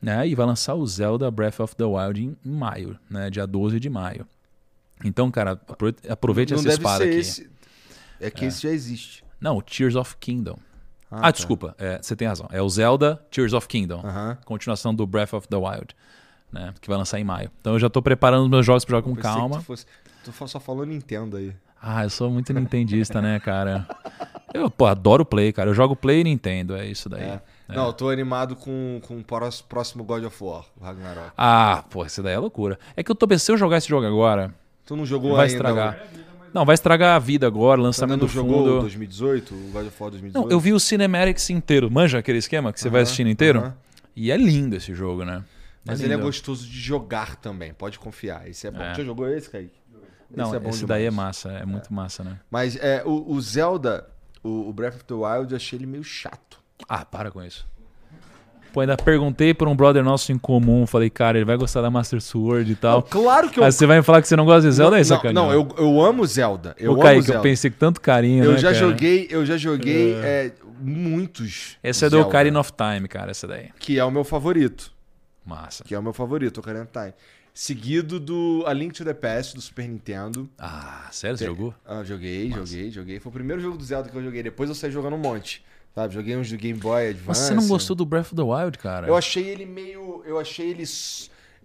né? 0.00 0.28
E 0.28 0.36
vai 0.36 0.46
lançar 0.46 0.76
o 0.76 0.86
Zelda 0.86 1.28
Breath 1.32 1.58
of 1.58 1.74
the 1.74 1.84
Wild 1.84 2.22
em, 2.22 2.36
em 2.44 2.52
maio, 2.52 2.96
né? 3.10 3.28
Dia 3.28 3.44
12 3.44 3.80
de 3.80 3.90
maio. 3.90 4.24
Então, 5.04 5.30
cara, 5.30 5.52
apro- 5.52 5.94
aproveite 6.08 6.52
não 6.52 6.60
essa 6.60 6.68
deve 6.68 6.78
espada 6.80 6.98
ser 7.04 7.10
aqui. 7.10 7.18
esse. 7.18 7.50
É 8.20 8.30
que 8.30 8.44
esse 8.44 8.62
já 8.62 8.70
existe. 8.70 9.24
Não, 9.40 9.56
o 9.56 9.62
Tears 9.62 9.94
of 9.94 10.16
Kingdom. 10.16 10.58
Ah, 11.10 11.22
tá. 11.22 11.30
desculpa, 11.30 11.74
é, 11.78 11.98
você 12.02 12.14
tem 12.14 12.28
razão. 12.28 12.46
É 12.50 12.60
o 12.60 12.68
Zelda 12.68 13.16
Tears 13.30 13.52
of 13.52 13.66
Kingdom. 13.68 14.00
Aham. 14.04 14.36
Continuação 14.44 14.94
do 14.94 15.06
Breath 15.06 15.32
of 15.32 15.48
the 15.48 15.56
Wild, 15.56 15.94
né? 16.52 16.74
Que 16.80 16.88
vai 16.88 16.98
lançar 16.98 17.18
em 17.18 17.24
maio. 17.24 17.50
Então 17.60 17.74
eu 17.74 17.78
já 17.78 17.88
tô 17.88 18.02
preparando 18.02 18.44
os 18.44 18.50
meus 18.50 18.66
jogos 18.66 18.84
pra 18.84 18.96
jogar 18.98 19.08
com 19.08 19.16
calma. 19.16 19.58
Tu, 19.58 19.62
fosse... 19.62 19.86
tu 20.24 20.48
só 20.48 20.60
falou 20.60 20.84
Nintendo 20.84 21.36
aí. 21.36 21.54
Ah, 21.80 22.02
eu 22.04 22.10
sou 22.10 22.28
muito 22.28 22.52
nintendista, 22.52 23.22
né, 23.22 23.38
cara? 23.38 23.86
Eu, 24.52 24.68
pô, 24.68 24.86
adoro 24.86 25.24
Play, 25.24 25.52
cara. 25.52 25.70
Eu 25.70 25.74
jogo 25.74 25.94
Play 25.94 26.20
e 26.22 26.24
Nintendo, 26.24 26.74
é 26.74 26.84
isso 26.86 27.08
daí. 27.08 27.22
É. 27.22 27.40
Não, 27.68 27.86
eu 27.86 27.92
tô 27.92 28.08
animado 28.08 28.56
com, 28.56 29.00
com 29.06 29.18
o 29.18 29.24
próximo 29.68 30.02
God 30.02 30.24
of 30.24 30.42
War, 30.42 30.64
o 30.80 30.84
Ragnarok. 30.84 31.30
Ah, 31.36 31.84
pô, 31.88 32.04
isso 32.04 32.22
daí 32.22 32.34
é 32.34 32.38
loucura. 32.38 32.78
É 32.96 33.02
que 33.04 33.10
eu 33.10 33.14
tô 33.14 33.28
pensando, 33.28 33.44
se 33.44 33.52
eu 33.52 33.58
jogar 33.58 33.76
esse 33.76 33.88
jogo 33.88 34.06
agora, 34.06 34.52
Tu 34.88 34.96
não 34.96 35.06
jogou 35.06 35.36
vai 35.36 35.46
ainda? 35.46 35.52
estragar. 35.52 35.94
o- 36.14 36.48
Não, 36.54 36.64
vai 36.64 36.74
estragar 36.74 37.14
a 37.14 37.18
vida 37.18 37.46
agora, 37.46 37.78
Você 37.80 37.84
lançamento 37.84 38.20
do 38.20 38.28
jogou 38.28 38.58
fundo. 38.64 38.78
o 38.78 38.80
2018, 38.80 39.54
o 39.54 39.58
God 39.70 39.86
of 39.86 39.96
War 40.02 40.10
2018? 40.10 40.34
Não, 40.34 40.50
eu 40.50 40.58
vi 40.58 40.72
o 40.72 40.80
Cinematics 40.80 41.50
inteiro. 41.50 41.90
Manja 41.90 42.18
aquele 42.18 42.38
esquema 42.38 42.72
que 42.72 42.80
você 42.80 42.88
vai 42.88 43.00
Aham, 43.00 43.02
assistindo 43.02 43.28
inteiro? 43.28 43.58
aham. 43.60 43.76
E 44.16 44.30
é 44.32 44.36
lindo 44.36 44.74
esse 44.74 44.94
jogo, 44.94 45.24
né? 45.24 45.44
Mas 45.84 46.00
ele 46.00 46.12
é 46.12 46.16
gostoso 46.16 46.66
de 46.66 46.80
jogar 46.80 47.36
também, 47.36 47.72
pode 47.72 47.98
confiar. 47.98 48.48
Esse 48.48 48.66
é 48.66 48.70
bom. 48.70 48.82
É. 48.82 48.94
Já 48.94 49.04
jogou 49.04 49.28
esse, 49.28 49.48
Kaique? 49.48 49.78
Não, 50.34 50.54
é 50.54 50.58
bom 50.58 50.70
esse 50.70 50.84
daí 50.86 51.04
é 51.04 51.10
demais. 51.10 51.26
massa, 51.26 51.50
é 51.52 51.64
muito 51.64 51.92
massa, 51.92 52.24
né? 52.24 52.38
Mas 52.50 52.76
é, 52.76 53.02
o, 53.04 53.30
o 53.32 53.40
Zelda, 53.40 54.06
o, 54.42 54.68
o 54.68 54.72
Breath 54.72 54.96
of 54.96 55.04
the 55.04 55.14
Wild, 55.14 55.52
eu 55.52 55.56
achei 55.56 55.78
ele 55.78 55.86
meio 55.86 56.02
chato. 56.04 56.58
Ah, 56.88 57.04
para 57.04 57.30
com 57.30 57.42
isso. 57.42 57.66
Pô, 58.72 58.80
ainda 58.80 58.96
perguntei 58.96 59.52
pra 59.54 59.68
um 59.68 59.74
brother 59.74 60.04
nosso 60.04 60.30
em 60.30 60.38
comum, 60.38 60.86
falei, 60.86 61.08
cara, 61.10 61.38
ele 61.38 61.44
vai 61.44 61.56
gostar 61.56 61.80
da 61.80 61.90
Master 61.90 62.20
Sword 62.20 62.70
e 62.70 62.74
Não, 62.74 62.80
tal. 62.80 63.02
claro 63.02 63.48
que 63.48 63.58
eu... 63.58 63.64
Aí 63.64 63.72
você 63.72 63.86
vai 63.86 63.96
me 63.98 64.02
falar 64.02 64.20
que 64.22 64.28
você 64.28 64.36
não 64.36 64.44
gosta 64.44 64.68
de 64.68 64.74
Zelda, 64.74 64.96
é 64.96 65.00
não, 65.00 65.04
sacanagem. 65.04 65.34
não, 65.34 65.52
eu, 65.52 65.68
eu 65.78 66.00
amo 66.02 66.26
Zelda. 66.26 66.74
Eu 66.78 66.90
Ô, 66.90 66.94
amo 66.94 67.02
Kaique, 67.02 67.22
Zelda. 67.22 67.38
eu 67.38 67.42
pensei 67.42 67.70
com 67.70 67.78
tanto 67.78 68.00
carinho, 68.00 68.44
Eu 68.44 68.52
né, 68.52 68.58
já 68.58 68.68
cara? 68.72 68.78
joguei, 68.78 69.26
eu 69.30 69.44
já 69.46 69.56
joguei 69.56 70.14
é, 70.14 70.52
muitos. 70.80 71.76
Esse 71.82 72.04
é 72.04 72.08
do 72.08 72.16
Zelda, 72.16 72.28
Ocarina 72.28 72.60
of 72.60 72.72
Time, 72.72 73.08
cara, 73.08 73.30
essa 73.30 73.46
daí. 73.46 73.70
Que 73.78 73.98
é 73.98 74.04
o 74.04 74.10
meu 74.10 74.24
favorito. 74.24 74.92
Massa. 75.44 75.82
Que 75.84 75.94
é 75.94 75.98
o 75.98 76.02
meu 76.02 76.12
favorito, 76.12 76.58
Ocarina 76.60 76.84
of 76.84 76.92
Time. 76.92 77.14
Seguido 77.54 78.20
do 78.20 78.62
A 78.66 78.72
Link 78.72 78.92
to 78.94 79.04
the 79.04 79.14
Past, 79.14 79.54
do 79.56 79.60
Super 79.60 79.88
Nintendo. 79.88 80.48
Ah, 80.58 81.08
sério, 81.10 81.36
você 81.36 81.44
Tem- 81.46 81.54
jogou? 81.54 81.74
Ah, 81.84 82.04
joguei, 82.04 82.50
joguei, 82.52 82.90
joguei. 82.90 83.18
Foi 83.18 83.30
o 83.30 83.32
primeiro 83.32 83.60
jogo 83.60 83.76
do 83.76 83.82
Zelda 83.84 84.08
que 84.08 84.16
eu 84.16 84.22
joguei. 84.22 84.42
Depois 84.42 84.68
eu 84.68 84.74
saí 84.76 84.90
jogando 84.92 85.14
um 85.14 85.18
monte. 85.18 85.64
Sabe? 85.98 86.14
Joguei 86.14 86.36
uns 86.36 86.48
do 86.48 86.56
Game 86.56 86.78
Boy 86.78 87.08
Advance. 87.08 87.26
Mas 87.26 87.38
você 87.38 87.54
não 87.54 87.66
gostou 87.66 87.96
do 87.96 88.06
Breath 88.06 88.26
of 88.26 88.36
the 88.36 88.42
Wild, 88.42 88.78
cara? 88.78 89.08
Eu 89.08 89.16
achei 89.16 89.48
ele 89.48 89.66
meio. 89.66 90.22
Eu 90.24 90.38
achei 90.38 90.70
ele. 90.70 90.84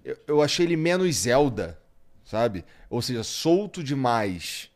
Eu, 0.03 0.17
eu 0.25 0.41
achei 0.41 0.65
ele 0.65 0.75
menos 0.75 1.15
Zelda, 1.17 1.77
sabe? 2.25 2.65
Ou 2.89 2.99
seja, 2.99 3.21
solto 3.23 3.83
demais. 3.83 4.71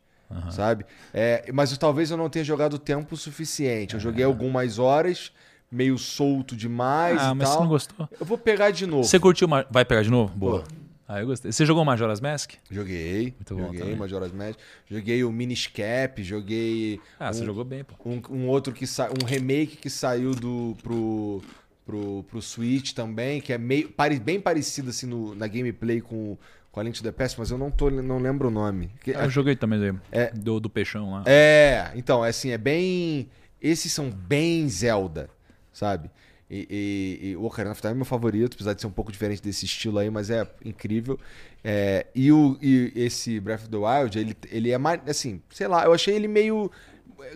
Sabe? 0.50 0.84
É, 1.12 1.50
mas 1.52 1.72
eu- 1.72 1.78
talvez 1.78 2.12
eu 2.12 2.16
não 2.16 2.28
tenha 2.28 2.44
jogado 2.44 2.78
tempo 2.78 3.16
suficiente. 3.16 3.94
Eu 3.94 4.00
joguei 4.00 4.24
algumas 4.24 4.78
horas, 4.78 5.32
meio 5.72 5.98
solto 5.98 6.54
demais 6.54 7.18
ah, 7.20 7.34
mas 7.34 7.48
tal. 7.48 7.56
você 7.56 7.62
não 7.62 7.68
gostou? 7.68 8.08
Eu 8.20 8.26
vou 8.26 8.38
pegar 8.38 8.70
de 8.70 8.86
novo. 8.86 9.04
Você 9.04 9.18
curtiu... 9.18 9.48
Vai 9.70 9.84
pegar 9.84 10.02
de 10.02 10.10
novo? 10.10 10.32
Boa. 10.36 10.60
Pô. 10.60 10.68
Ah, 11.08 11.20
eu 11.20 11.26
gostei. 11.26 11.50
Você 11.50 11.64
jogou 11.64 11.84
Majora's 11.86 12.20
Mask? 12.20 12.52
Joguei. 12.70 13.34
Muito 13.34 13.54
bom 13.54 13.64
joguei 13.64 13.80
também. 13.80 13.96
Majora's 13.96 14.32
Mask. 14.32 14.58
Joguei 14.86 15.24
o 15.24 15.32
Miniscap, 15.32 16.22
joguei. 16.22 17.00
Ah, 17.18 17.32
você 17.32 17.42
um- 17.42 17.46
jogou 17.46 17.64
bem, 17.64 17.82
pô. 17.82 17.94
um, 18.04 18.20
um 18.30 18.48
outro 18.48 18.74
que 18.74 18.86
sa... 18.86 19.08
um 19.08 19.24
remake 19.24 19.76
que 19.76 19.88
saiu 19.88 20.34
do 20.34 20.76
pro 20.82 21.42
pro, 21.86 22.22
pro 22.24 22.42
Switch 22.42 22.92
também, 22.92 23.40
que 23.40 23.50
é 23.50 23.56
meio 23.56 23.90
bem 24.22 24.38
parecido 24.38 24.90
assim 24.90 25.06
no, 25.06 25.34
na 25.34 25.46
gameplay 25.48 26.02
com 26.02 26.36
com 26.70 26.80
a 26.80 26.82
Link 26.82 26.98
to 26.98 27.02
the 27.02 27.10
Past, 27.10 27.38
mas 27.40 27.50
eu 27.50 27.56
não 27.56 27.70
tô 27.70 27.90
não 27.90 28.18
lembro 28.18 28.48
o 28.48 28.50
nome. 28.50 28.90
Ah, 29.16 29.24
eu 29.24 29.30
joguei 29.30 29.56
também 29.56 29.80
daí. 29.80 29.94
É. 30.12 30.30
Do, 30.30 30.60
do 30.60 30.68
peixão 30.68 31.10
lá. 31.12 31.22
é, 31.26 31.90
então, 31.94 32.22
é 32.22 32.28
assim, 32.28 32.50
é 32.50 32.58
bem 32.58 33.30
esses 33.60 33.90
são 33.92 34.10
bem 34.10 34.68
Zelda, 34.68 35.30
sabe? 35.72 36.10
E, 36.50 37.18
e- 37.20 37.28
e 37.30 37.36
o 37.36 37.44
Ocarina 37.44 37.72
of 37.72 37.80
Time 37.80 37.92
é 37.92 37.96
meu 37.96 38.04
favorito, 38.06 38.54
apesar 38.54 38.72
de 38.72 38.80
ser 38.80 38.86
um 38.86 38.90
pouco 38.92 39.12
diferente 39.12 39.42
desse 39.42 39.66
estilo 39.66 39.98
aí, 39.98 40.08
mas 40.10 40.30
é 40.30 40.50
incrível. 40.64 41.18
É, 41.62 42.06
e, 42.14 42.32
o, 42.32 42.56
e 42.62 42.92
esse 42.96 43.38
Breath 43.38 43.60
of 43.62 43.68
the 43.68 43.76
Wild, 43.76 44.18
ele, 44.18 44.36
ele 44.50 44.70
é 44.70 44.78
mais, 44.78 45.00
assim, 45.06 45.42
sei 45.50 45.68
lá, 45.68 45.84
eu 45.84 45.92
achei 45.92 46.14
ele 46.14 46.26
meio 46.28 46.70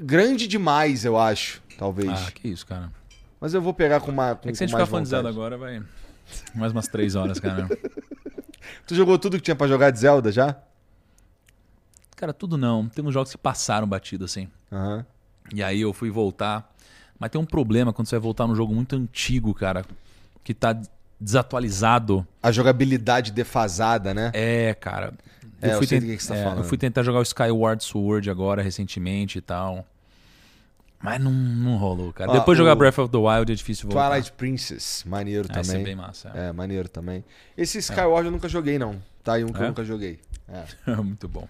grande 0.00 0.46
demais, 0.48 1.04
eu 1.04 1.18
acho, 1.18 1.62
talvez. 1.78 2.08
Ah, 2.08 2.30
que 2.32 2.48
isso, 2.48 2.66
cara. 2.66 2.90
Mas 3.40 3.52
eu 3.52 3.60
vou 3.60 3.74
pegar 3.74 4.00
com 4.00 4.10
uma. 4.10 4.34
Com, 4.36 4.48
É 4.48 4.52
que 4.52 4.56
se 4.58 4.64
a 4.64 4.66
gente 4.66 4.72
mais 4.74 4.84
ficar 4.88 4.96
fã 4.98 5.02
de 5.02 5.08
Zelda 5.08 5.30
vontade. 5.32 5.56
agora, 5.56 5.58
vai... 5.58 5.82
Mais 6.54 6.72
umas 6.72 6.88
três 6.88 7.14
horas, 7.14 7.38
cara. 7.40 7.68
Tu 8.86 8.94
jogou 8.94 9.18
tudo 9.18 9.36
que 9.36 9.42
tinha 9.42 9.56
pra 9.56 9.66
jogar 9.66 9.90
de 9.90 9.98
Zelda 9.98 10.30
já? 10.32 10.56
cara, 12.16 12.32
tudo 12.32 12.56
não. 12.56 12.88
Tem 12.88 13.04
uns 13.04 13.12
jogos 13.12 13.32
que 13.32 13.38
passaram 13.38 13.86
batido, 13.86 14.24
assim. 14.24 14.48
Aham. 14.70 15.04
E 15.52 15.62
aí 15.62 15.80
eu 15.80 15.92
fui 15.92 16.08
voltar. 16.10 16.71
Mas 17.22 17.30
tem 17.30 17.40
um 17.40 17.44
problema 17.46 17.92
quando 17.92 18.08
você 18.08 18.16
vai 18.16 18.20
voltar 18.22 18.48
num 18.48 18.54
jogo 18.56 18.74
muito 18.74 18.96
antigo, 18.96 19.54
cara. 19.54 19.84
Que 20.42 20.52
tá 20.52 20.76
desatualizado. 21.20 22.26
A 22.42 22.50
jogabilidade 22.50 23.30
defasada, 23.30 24.12
né? 24.12 24.32
É, 24.34 24.74
cara. 24.74 25.14
É, 25.60 25.72
eu 25.74 25.78
tent- 25.86 26.02
que 26.04 26.16
que 26.16 26.22
você 26.24 26.32
tá 26.32 26.36
é, 26.36 26.42
falando. 26.42 26.58
Eu 26.58 26.64
fui 26.64 26.76
tentar 26.76 27.04
jogar 27.04 27.20
o 27.20 27.22
Skyward 27.22 27.84
Sword 27.84 28.28
agora, 28.28 28.60
recentemente 28.60 29.38
e 29.38 29.40
tal. 29.40 29.86
Mas 31.00 31.20
não, 31.20 31.30
não 31.30 31.76
rolou, 31.76 32.12
cara. 32.12 32.28
Ó, 32.32 32.34
Depois 32.34 32.56
de 32.58 32.62
jogar 32.64 32.74
Breath 32.74 32.98
of 32.98 33.12
the 33.12 33.18
Wild 33.18 33.52
é 33.52 33.54
difícil 33.54 33.88
voltar. 33.88 34.08
Twilight 34.08 34.32
Princess, 34.32 35.04
maneiro 35.06 35.48
Ah, 35.48 35.60
é 35.60 35.62
também. 35.62 35.84
bem 35.84 35.94
massa. 35.94 36.32
É. 36.34 36.48
É, 36.48 36.52
maneiro 36.52 36.88
também. 36.88 37.24
Esse 37.56 37.78
Skyward 37.78 38.26
eu 38.26 38.32
nunca 38.32 38.48
joguei, 38.48 38.80
não. 38.80 39.00
Tá 39.22 39.34
aí 39.34 39.44
um 39.44 39.48
que 39.52 39.60
eu 39.60 39.64
É? 39.64 39.68
nunca 39.68 39.84
joguei. 39.84 40.18
É. 40.48 40.96
Muito 41.00 41.28
bom. 41.28 41.48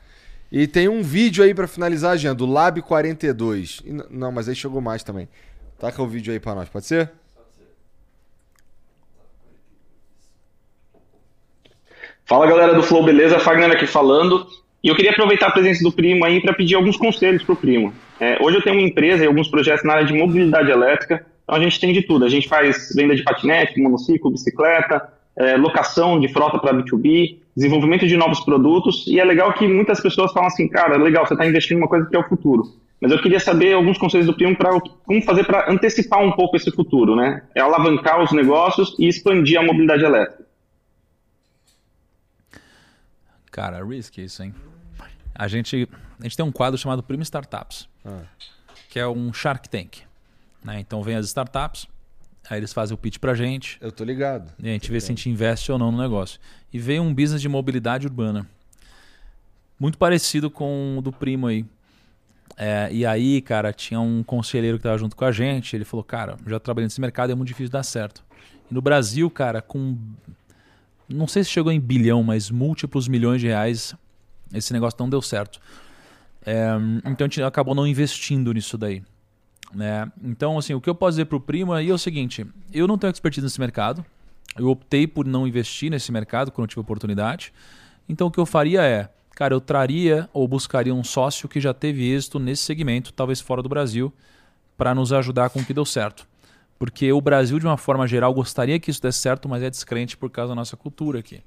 E 0.51 0.67
tem 0.67 0.87
um 0.87 1.03
vídeo 1.03 1.43
aí 1.43 1.55
pra 1.55 1.67
finalizar, 1.67 2.19
Jean, 2.19 2.35
do 2.37 2.45
Lab 2.45 2.83
42. 2.83 3.81
E 3.87 3.89
n- 3.91 4.05
não, 4.11 4.31
mas 4.31 4.51
aí 4.51 4.55
chegou 4.55 4.83
mais 4.83 5.03
também. 5.03 5.27
Taca 5.83 6.01
o 6.01 6.07
vídeo 6.07 6.33
aí 6.33 6.39
pra 6.39 6.55
nós, 6.55 6.69
pode 6.69 6.87
ser? 6.87 7.11
Fala 12.25 12.47
galera 12.47 12.73
do 12.73 12.85
Flow, 12.85 13.03
beleza? 13.03 13.41
Fagner 13.41 13.73
aqui 13.73 13.85
falando. 13.85 14.47
E 14.81 14.87
eu 14.87 14.95
queria 14.95 15.11
aproveitar 15.11 15.49
a 15.49 15.51
presença 15.51 15.83
do 15.83 15.91
primo 15.91 16.25
aí 16.25 16.41
para 16.41 16.53
pedir 16.55 16.77
alguns 16.77 16.97
conselhos 16.97 17.43
pro 17.43 17.57
primo. 17.57 17.93
É, 18.21 18.41
hoje 18.41 18.59
eu 18.59 18.63
tenho 18.63 18.77
uma 18.77 18.87
empresa 18.87 19.25
e 19.25 19.27
alguns 19.27 19.49
projetos 19.49 19.83
na 19.83 19.95
área 19.95 20.07
de 20.07 20.13
mobilidade 20.13 20.71
elétrica. 20.71 21.27
Então 21.43 21.57
a 21.57 21.61
gente 21.61 21.81
tem 21.81 21.93
de 21.93 22.03
tudo. 22.03 22.25
A 22.25 22.29
gente 22.29 22.49
faz 22.49 22.95
venda 22.95 23.17
de 23.17 23.25
patinete, 23.25 23.81
monociclo, 23.81 24.31
bicicleta, 24.31 25.13
é, 25.35 25.57
locação 25.57 26.21
de 26.21 26.29
frota 26.29 26.61
para 26.61 26.75
B2B, 26.75 27.39
desenvolvimento 27.57 28.07
de 28.07 28.17
novos 28.17 28.39
produtos. 28.39 29.05
E 29.09 29.19
é 29.19 29.25
legal 29.25 29.53
que 29.53 29.67
muitas 29.67 30.01
pessoas 30.01 30.33
falam 30.33 30.47
assim, 30.47 30.69
cara, 30.69 30.97
legal, 30.97 31.27
você 31.27 31.35
está 31.35 31.45
investindo 31.45 31.79
em 31.79 31.81
uma 31.81 31.89
coisa 31.89 32.07
que 32.09 32.15
é 32.15 32.21
o 32.21 32.29
futuro. 32.29 32.63
Mas 33.03 33.11
eu 33.11 33.21
queria 33.21 33.41
saber 33.41 33.73
alguns 33.75 33.99
conselhos 33.99 34.27
do 34.29 34.35
primo 34.35 34.57
para 34.57 34.81
como 34.81 35.21
fazer 35.23 35.43
para 35.45 35.69
antecipar 35.69 36.21
um 36.21 36.31
pouco 36.31 36.57
esse 36.57 36.71
futuro, 36.71 37.17
né? 37.17 37.43
É 37.53 37.61
alavancar 37.61 38.23
os 38.23 38.31
negócios 38.31 38.95
e 38.97 39.09
expandir 39.09 39.59
a 39.59 39.63
mobilidade 39.65 40.05
elétrica. 40.05 40.47
Cara, 43.51 43.85
risky 43.85 44.23
isso, 44.25 44.43
hein? 44.43 44.55
A 45.35 45.49
gente, 45.49 45.89
a 46.21 46.23
gente 46.23 46.37
tem 46.37 46.45
um 46.47 46.53
quadro 46.53 46.79
chamado 46.79 47.03
Primo 47.03 47.23
Startups, 47.23 47.89
Ah. 48.05 48.21
que 48.89 48.99
é 48.99 49.07
um 49.07 49.33
Shark 49.33 49.69
Tank. 49.69 50.03
né? 50.65 50.79
Então 50.79 51.03
vem 51.03 51.17
as 51.17 51.27
startups, 51.27 51.89
aí 52.49 52.57
eles 52.61 52.73
fazem 52.73 52.95
o 52.95 52.99
pitch 52.99 53.19
pra 53.19 53.35
gente, 53.35 53.79
Eu 53.81 53.91
tô 53.91 54.05
ligado. 54.05 54.53
e 54.63 54.69
a 54.69 54.73
gente 54.73 54.93
vê 54.93 55.01
se 55.01 55.07
a 55.07 55.09
gente 55.09 55.29
investe 55.29 55.73
ou 55.73 55.79
não 55.79 55.91
no 55.91 55.99
negócio. 56.01 56.39
E 56.73 56.79
veio 56.79 57.03
um 57.03 57.13
business 57.13 57.43
de 57.43 57.49
mobilidade 57.49 58.07
urbana. 58.07 58.47
Muito 59.77 59.99
parecido 59.99 60.49
com 60.53 60.99
o 60.99 61.03
do 61.03 61.11
primo 61.13 61.49
aí. 61.49 61.65
É, 62.57 62.89
e 62.93 63.07
aí, 63.07 63.41
cara, 63.41 63.73
tinha 63.73 64.01
um 64.01 64.23
conselheiro 64.23 64.77
que 64.77 64.83
tava 64.83 64.99
junto 64.99 65.17
com 65.17 65.25
a 65.25 65.33
gente. 65.33 65.75
Ele 65.75 65.85
falou: 65.85 66.05
Cara, 66.05 66.37
já 66.47 66.61
trabalhei 66.61 66.87
nesse 66.87 67.01
mercado 67.01 67.33
é 67.33 67.35
muito 67.35 67.49
difícil 67.49 67.71
dar 67.71 67.83
certo. 67.83 68.23
E 68.71 68.75
no 68.75 68.81
Brasil, 68.81 69.31
cara, 69.31 69.63
com. 69.63 69.97
Não 71.09 71.27
sei 71.27 71.45
se 71.45 71.51
chegou 71.51 71.73
em 71.73 71.81
bilhão, 71.81 72.23
mas 72.23 72.51
múltiplos 72.51 73.09
milhões 73.09 73.41
de 73.41 73.49
reais, 73.49 73.95
esse 74.55 74.73
negócio 74.73 74.97
não 74.99 75.11
deu 75.11 75.21
certo. 75.21 75.61
É, 76.45 76.71
então 77.05 77.27
a 77.27 77.29
gente 77.29 77.43
acabou 77.43 77.75
não 77.75 77.87
investindo 77.87 78.53
nisso 78.53 78.77
daí. 78.79 79.03
Né? 79.75 80.11
Então, 80.23 80.59
assim, 80.59 80.75
o 80.75 80.81
que 80.81 80.91
eu 80.91 80.95
posso 80.95 81.13
dizer 81.13 81.25
pro 81.27 81.41
primo 81.41 81.73
aí 81.73 81.91
é 81.91 81.95
o 81.95 81.99
seguinte: 81.99 82.47
eu 82.73 82.87
não 82.87 82.99
tenho 82.99 83.11
expertise 83.11 83.45
nesse 83.45 83.61
mercado. 83.61 84.05
Eu 84.57 84.69
optei 84.69 85.07
por 85.07 85.27
não 85.27 85.47
investir 85.47 85.91
nesse 85.91 86.13
mercado 86.13 86.51
quando 86.51 86.65
eu 86.65 86.69
tive 86.69 86.81
oportunidade. 86.81 87.53
Então, 88.07 88.27
o 88.27 88.31
que 88.31 88.39
eu 88.39 88.45
faria 88.45 88.83
é, 88.83 89.09
cara, 89.35 89.55
eu 89.55 89.61
traria 89.61 90.29
ou 90.33 90.47
buscaria 90.47 90.95
um 90.95 91.05
sócio 91.05 91.49
que 91.49 91.61
já 91.61 91.73
teve 91.75 92.11
êxito 92.11 92.39
nesse 92.39 92.63
segmento, 92.63 93.13
talvez 93.13 93.41
fora 93.41 93.63
do 93.63 93.69
Brasil, 93.69 94.13
para 94.77 94.95
nos 94.95 95.13
ajudar 95.13 95.51
com 95.51 95.61
o 95.61 95.65
que 95.65 95.75
deu 95.75 95.85
certo. 95.85 96.27
Porque 96.79 97.13
o 97.13 97.21
Brasil, 97.21 97.59
de 97.59 97.67
uma 97.67 97.77
forma 97.77 98.07
geral, 98.09 98.33
gostaria 98.35 98.79
que 98.81 98.91
isso 98.91 99.01
desse 99.01 99.19
certo, 99.19 99.49
mas 99.49 99.63
é 99.63 99.71
descrente 99.71 100.17
por 100.17 100.31
causa 100.31 100.49
da 100.51 100.55
nossa 100.57 100.77
cultura 100.77 101.21
aqui. 101.21 101.41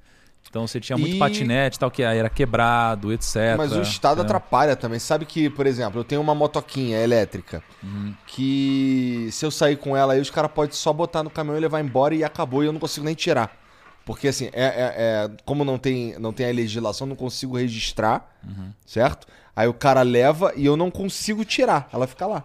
Então 0.48 0.66
você 0.68 0.80
tinha 0.80 0.96
muito 0.98 1.16
E- 1.16 1.20
patinete, 1.20 1.78
tal, 1.80 1.90
que 1.90 2.04
era 2.04 2.30
quebrado, 2.30 3.12
etc. 3.12 3.56
Mas 3.58 3.72
o 3.74 3.82
Estado 3.82 4.18
né? 4.20 4.24
atrapalha 4.24 4.76
também. 4.76 5.00
Sabe 5.00 5.26
que, 5.26 5.50
por 5.50 5.66
exemplo, 5.66 6.00
eu 6.00 6.04
tenho 6.04 6.22
uma 6.22 6.36
motoquinha 6.36 7.00
elétrica 7.02 7.64
Uhum. 7.84 8.14
que 8.28 9.28
se 9.32 9.44
eu 9.46 9.50
sair 9.52 9.76
com 9.76 9.98
ela 9.98 10.14
aí, 10.14 10.22
os 10.22 10.30
caras 10.30 10.52
podem 10.52 10.74
só 10.76 10.94
botar 10.94 11.24
no 11.24 11.30
caminhão 11.32 11.58
e 11.58 11.60
levar 11.62 11.82
embora 11.82 12.14
e 12.14 12.24
acabou 12.24 12.64
e 12.64 12.68
eu 12.68 12.72
não 12.72 12.80
consigo 12.80 13.06
nem 13.06 13.16
tirar. 13.16 13.58
Porque 14.06 14.28
assim, 14.28 14.46
é, 14.54 14.64
é- 14.66 14.94
é- 14.98 15.32
como 15.46 15.66
não 15.66 15.78
tem, 15.80 16.18
não 16.20 16.32
tem 16.32 16.48
a 16.48 16.52
legislação, 16.54 17.08
não 17.08 17.16
consigo 17.16 17.58
registrar, 17.58 18.30
Uhum. 18.44 18.72
certo? 18.86 19.28
Aí 19.56 19.68
o 19.68 19.74
cara 19.74 20.02
leva 20.04 20.54
e 20.56 20.66
eu 20.66 20.78
não 20.78 20.92
consigo 20.92 21.44
tirar. 21.44 21.90
Ela 21.92 22.06
fica 22.06 22.28
lá. 22.28 22.44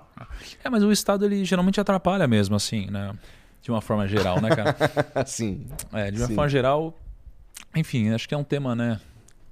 É, 0.64 0.70
mas 0.70 0.82
o 0.82 0.90
Estado 0.92 1.24
ele 1.26 1.44
geralmente 1.44 1.80
atrapalha 1.80 2.26
mesmo, 2.26 2.54
assim, 2.56 2.86
né? 2.90 3.12
De 3.62 3.70
uma 3.70 3.80
forma 3.82 4.08
geral, 4.08 4.40
né, 4.40 4.48
cara? 4.54 4.74
Assim. 5.14 5.66
É, 5.92 6.10
de 6.10 6.18
uma 6.18 6.28
Sim. 6.28 6.34
forma 6.34 6.48
geral. 6.48 6.96
Enfim, 7.76 8.10
acho 8.10 8.26
que 8.28 8.34
é 8.34 8.38
um 8.38 8.44
tema, 8.44 8.74
né? 8.74 8.98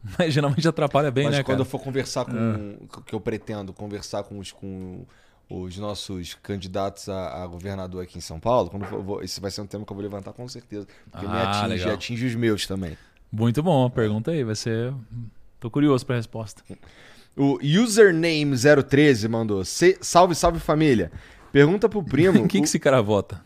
Mas 0.19 0.33
geralmente 0.33 0.67
atrapalha 0.67 1.11
bem, 1.11 1.25
Mas 1.25 1.37
né, 1.37 1.43
quando 1.43 1.59
cara? 1.59 1.61
eu 1.61 1.71
for 1.71 1.81
conversar 1.81 2.25
com. 2.25 2.77
que 3.05 3.15
eu 3.15 3.21
pretendo 3.21 3.73
conversar 3.73 4.23
com 4.23 4.39
os, 4.39 4.51
com 4.53 5.05
os 5.51 5.79
nossos 5.79 6.35
candidatos 6.43 7.09
a, 7.09 7.43
a 7.43 7.47
governador 7.47 8.03
aqui 8.03 8.19
em 8.19 8.21
São 8.21 8.39
Paulo, 8.39 8.69
quando 8.71 8.85
for- 8.85 9.03
vou- 9.03 9.23
esse 9.23 9.41
vai 9.41 9.51
ser 9.51 9.61
um 9.63 9.67
tema 9.67 9.85
que 9.85 9.91
eu 9.93 9.95
vou 9.97 10.03
levantar 10.03 10.33
com 10.33 10.47
certeza. 10.49 10.87
Porque 11.11 11.27
me 11.27 11.33
Ah, 11.33 11.51
atinge, 11.63 11.69
legal. 11.79 11.95
atinge 11.95 12.27
os 12.27 12.35
meus 12.35 12.67
também. 12.67 12.97
Muito 13.33 13.63
bom, 13.63 13.89
pergunta 13.91 14.31
aí, 14.31 14.45
vai 14.45 14.55
ser. 14.55 14.93
Tô 15.61 15.71
curioso 15.71 16.05
pra 16.05 16.17
resposta. 16.17 16.63
O 17.37 17.59
username013 17.63 19.29
mandou. 19.29 19.65
"Se- 19.65 19.99
Salve, 20.01 20.35
salve 20.35 20.59
família. 20.59 21.11
Pergunta 21.53 21.89
pro 21.89 22.03
primo. 22.03 22.47
Quem 22.49 22.61
o- 22.61 22.63
que 22.63 22.69
esse 22.69 22.79
cara 22.79 23.01
vota? 23.01 23.41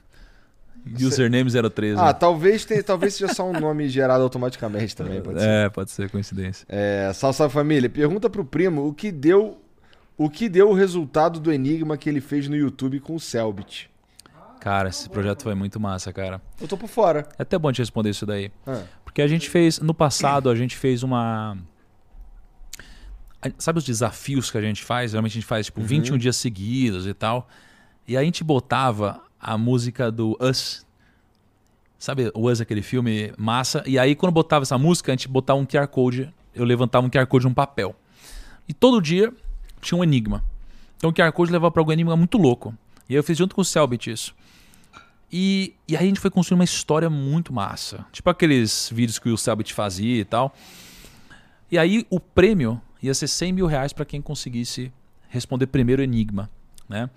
Username 1.01 1.49
013. 1.71 2.01
Ah, 2.01 2.13
talvez, 2.13 2.65
tenha, 2.65 2.83
talvez 2.83 3.15
seja 3.15 3.33
só 3.33 3.49
um 3.49 3.53
nome 3.53 3.89
gerado 3.89 4.25
automaticamente 4.25 4.97
também, 4.97 5.21
pode 5.23 5.39
ser. 5.39 5.49
é, 5.49 5.69
pode 5.69 5.91
ser 5.93 6.11
coincidência. 6.11 6.67
É, 6.69 7.13
salve, 7.15 7.37
salve 7.37 7.55
família. 7.55 7.89
Pergunta 7.89 8.29
pro 8.29 8.45
primo 8.45 8.89
o 8.89 8.93
que 8.93 9.13
deu 9.13 9.62
o 10.25 10.31
que 10.31 10.49
deu 10.49 10.71
o 10.71 10.73
resultado 10.73 11.41
do 11.41 11.53
enigma 11.53 11.97
que 11.97 12.09
ele 12.09 12.21
fez 12.21 12.49
no 12.49 12.57
YouTube 12.57 13.01
com 13.01 13.15
o 13.15 13.21
Selbit. 13.21 13.91
Cara, 14.61 14.89
esse 14.89 15.09
projeto 15.09 15.43
foi 15.43 15.57
muito 15.57 15.81
massa, 15.81 16.13
cara. 16.13 16.41
Eu 16.61 16.69
tô 16.69 16.77
por 16.77 16.89
fora. 16.89 17.29
É 17.37 17.43
até 17.43 17.59
bom 17.59 17.73
te 17.73 17.81
responder 17.81 18.11
isso 18.11 18.25
daí. 18.25 18.53
Ah, 18.65 18.85
Porque 19.05 19.21
a 19.21 19.27
gente 19.27 19.51
fez, 19.51 19.81
no 19.81 19.93
passado, 19.93 20.49
a 20.49 20.55
gente 20.55 20.77
fez 20.77 21.03
uma. 21.03 21.59
Sabe 23.59 23.81
os 23.81 23.85
desafios 23.85 24.53
que 24.53 24.57
a 24.59 24.61
gente 24.61 24.85
faz? 24.85 25.11
Geralmente 25.11 25.33
a 25.33 25.35
gente 25.41 25.47
faz 25.47 25.67
tipo 25.67 25.81
21 25.81 26.17
dias 26.17 26.37
seguidos 26.37 27.09
e 27.09 27.13
tal. 27.13 27.49
E 28.07 28.17
aí 28.17 28.23
a 28.23 28.25
gente 28.25 28.45
botava 28.45 29.21
a 29.41 29.59
música 29.59 30.13
do 30.13 30.39
Us. 30.41 30.87
Sabe 31.99 32.31
o 32.33 32.49
Us, 32.49 32.61
aquele 32.61 32.83
filme 32.83 33.33
massa? 33.37 33.83
E 33.85 33.99
aí 33.99 34.15
quando 34.15 34.31
botava 34.31 34.63
essa 34.63 34.79
música, 34.79 35.11
a 35.11 35.15
gente 35.17 35.27
botava 35.27 35.59
um 35.59 35.67
QR 35.67 35.89
Code. 35.89 36.33
Eu 36.55 36.65
levantava 36.65 37.05
um 37.05 37.11
QR 37.11 37.27
Code 37.27 37.47
num 37.47 37.55
papel. 37.55 37.97
E 38.69 38.73
todo 38.73 39.01
dia 39.03 39.35
tinha 39.83 39.99
um 39.99 40.05
enigma. 40.05 40.43
Então 40.97 41.11
o 41.11 41.13
QR 41.13 41.33
Code 41.33 41.53
levava 41.53 41.71
para 41.71 41.81
algum 41.81 41.93
enigma 41.93 42.17
muito 42.17 42.39
louco. 42.39 42.75
E 43.09 43.15
aí 43.15 43.19
eu 43.19 43.25
fiz 43.25 43.37
junto 43.37 43.55
com 43.55 43.61
o 43.61 43.65
Selbit 43.65 44.11
isso. 44.11 44.35
E, 45.31 45.75
e 45.89 45.97
aí 45.97 46.05
a 46.05 46.07
gente 46.07 46.21
foi 46.21 46.31
construir 46.31 46.57
uma 46.57 46.65
história 46.65 47.11
muito 47.11 47.53
massa. 47.53 48.07
Tipo 48.13 48.31
aqueles 48.31 48.91
vídeos 48.93 49.19
que 49.19 49.29
o 49.29 49.37
Selbit 49.37 49.75
fazia 49.75 50.21
e 50.21 50.25
tal. 50.25 50.55
E 51.71 51.79
aí 51.79 52.07
o 52.09 52.21
prêmio 52.21 52.81
ia 53.03 53.13
ser 53.15 53.27
100 53.27 53.53
mil 53.53 53.67
reais 53.67 53.93
para 53.93 54.05
quem 54.05 54.23
conseguisse 54.23 54.93
responder 55.29 55.67
primeiro 55.67 56.03
o 56.03 56.05
enigma, 56.05 56.51
né? 56.89 57.09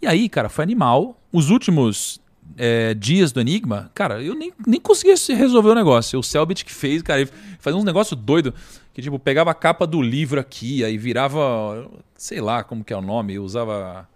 E 0.00 0.06
aí, 0.06 0.28
cara, 0.28 0.48
foi 0.48 0.64
animal. 0.64 1.16
Os 1.32 1.48
últimos 1.48 2.20
é, 2.56 2.94
dias 2.94 3.32
do 3.32 3.40
enigma, 3.40 3.90
cara, 3.94 4.22
eu 4.22 4.34
nem, 4.34 4.52
nem 4.66 4.80
conseguia 4.80 5.16
se 5.16 5.32
resolver 5.34 5.70
o 5.70 5.74
negócio. 5.74 6.18
O 6.18 6.22
Selbit 6.22 6.64
que 6.64 6.72
fez, 6.72 7.02
cara, 7.02 7.20
ele 7.20 7.30
fazia 7.58 7.78
uns 7.78 7.84
negócios 7.84 8.18
doido 8.18 8.54
que 8.92 9.00
tipo 9.00 9.18
pegava 9.18 9.50
a 9.50 9.54
capa 9.54 9.86
do 9.86 10.02
livro 10.02 10.38
aqui, 10.38 10.84
aí 10.84 10.98
virava, 10.98 11.88
sei 12.14 12.40
lá 12.40 12.62
como 12.62 12.84
que 12.84 12.92
é 12.92 12.96
o 12.96 13.00
nome, 13.00 13.38
usava 13.38 14.08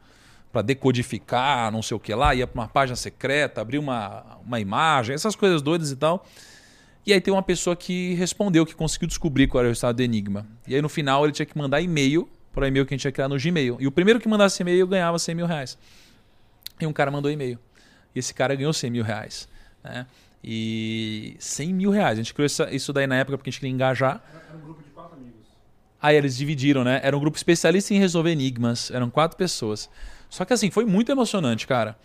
para 0.52 0.62
decodificar, 0.62 1.70
não 1.72 1.82
sei 1.82 1.96
o 1.96 2.00
que 2.00 2.14
lá, 2.14 2.34
ia 2.34 2.46
para 2.46 2.60
uma 2.60 2.68
página 2.68 2.96
secreta, 2.96 3.60
abria 3.60 3.80
uma, 3.80 4.38
uma 4.44 4.60
imagem, 4.60 5.14
essas 5.14 5.34
coisas 5.34 5.62
doidas 5.62 5.90
e 5.90 5.96
tal. 5.96 6.26
E 7.06 7.12
aí 7.12 7.20
tem 7.20 7.32
uma 7.32 7.42
pessoa 7.42 7.76
que 7.76 8.14
respondeu, 8.14 8.66
que 8.66 8.74
conseguiu 8.74 9.06
descobrir 9.06 9.46
qual 9.46 9.60
era 9.60 9.70
o 9.70 9.72
estado 9.72 9.96
do 9.96 10.02
enigma. 10.02 10.46
E 10.66 10.74
aí 10.74 10.82
no 10.82 10.88
final 10.88 11.24
ele 11.24 11.32
tinha 11.32 11.46
que 11.46 11.56
mandar 11.56 11.80
e-mail 11.80 12.28
para 12.52 12.64
o 12.64 12.66
e-mail 12.66 12.84
que 12.84 12.94
a 12.94 12.96
gente 12.96 13.04
ia 13.04 13.12
criar 13.12 13.28
no 13.28 13.38
Gmail. 13.38 13.76
E 13.78 13.86
o 13.86 13.92
primeiro 13.92 14.18
que 14.18 14.26
mandasse 14.26 14.62
e-mail 14.62 14.86
ganhava 14.86 15.18
100 15.18 15.34
mil 15.34 15.46
reais. 15.46 15.78
E 16.80 16.86
um 16.86 16.92
cara 16.92 17.10
mandou 17.10 17.30
e-mail. 17.30 17.58
E 18.16 18.18
esse 18.18 18.32
cara 18.32 18.54
ganhou 18.54 18.72
100 18.72 18.90
mil 18.90 19.04
reais. 19.04 19.46
Né? 19.84 20.06
E 20.42 21.36
100 21.38 21.74
mil 21.74 21.90
reais. 21.90 22.18
A 22.18 22.22
gente 22.22 22.32
criou 22.32 22.46
isso 22.72 22.92
daí 22.92 23.06
na 23.06 23.16
época 23.16 23.36
porque 23.36 23.50
a 23.50 23.52
gente 23.52 23.60
queria 23.60 23.74
engajar. 23.74 24.22
Aí 26.00 26.16
eles 26.16 26.36
dividiram, 26.36 26.82
né? 26.82 26.98
Era 27.02 27.14
um 27.14 27.20
grupo 27.20 27.36
especialista 27.36 27.92
em 27.92 27.98
resolver 27.98 28.30
enigmas. 28.30 28.90
Eram 28.90 29.10
quatro 29.10 29.36
pessoas. 29.36 29.90
Só 30.30 30.46
que 30.46 30.52
assim, 30.54 30.70
foi 30.70 30.86
muito 30.86 31.12
emocionante, 31.12 31.66
cara. 31.66 31.96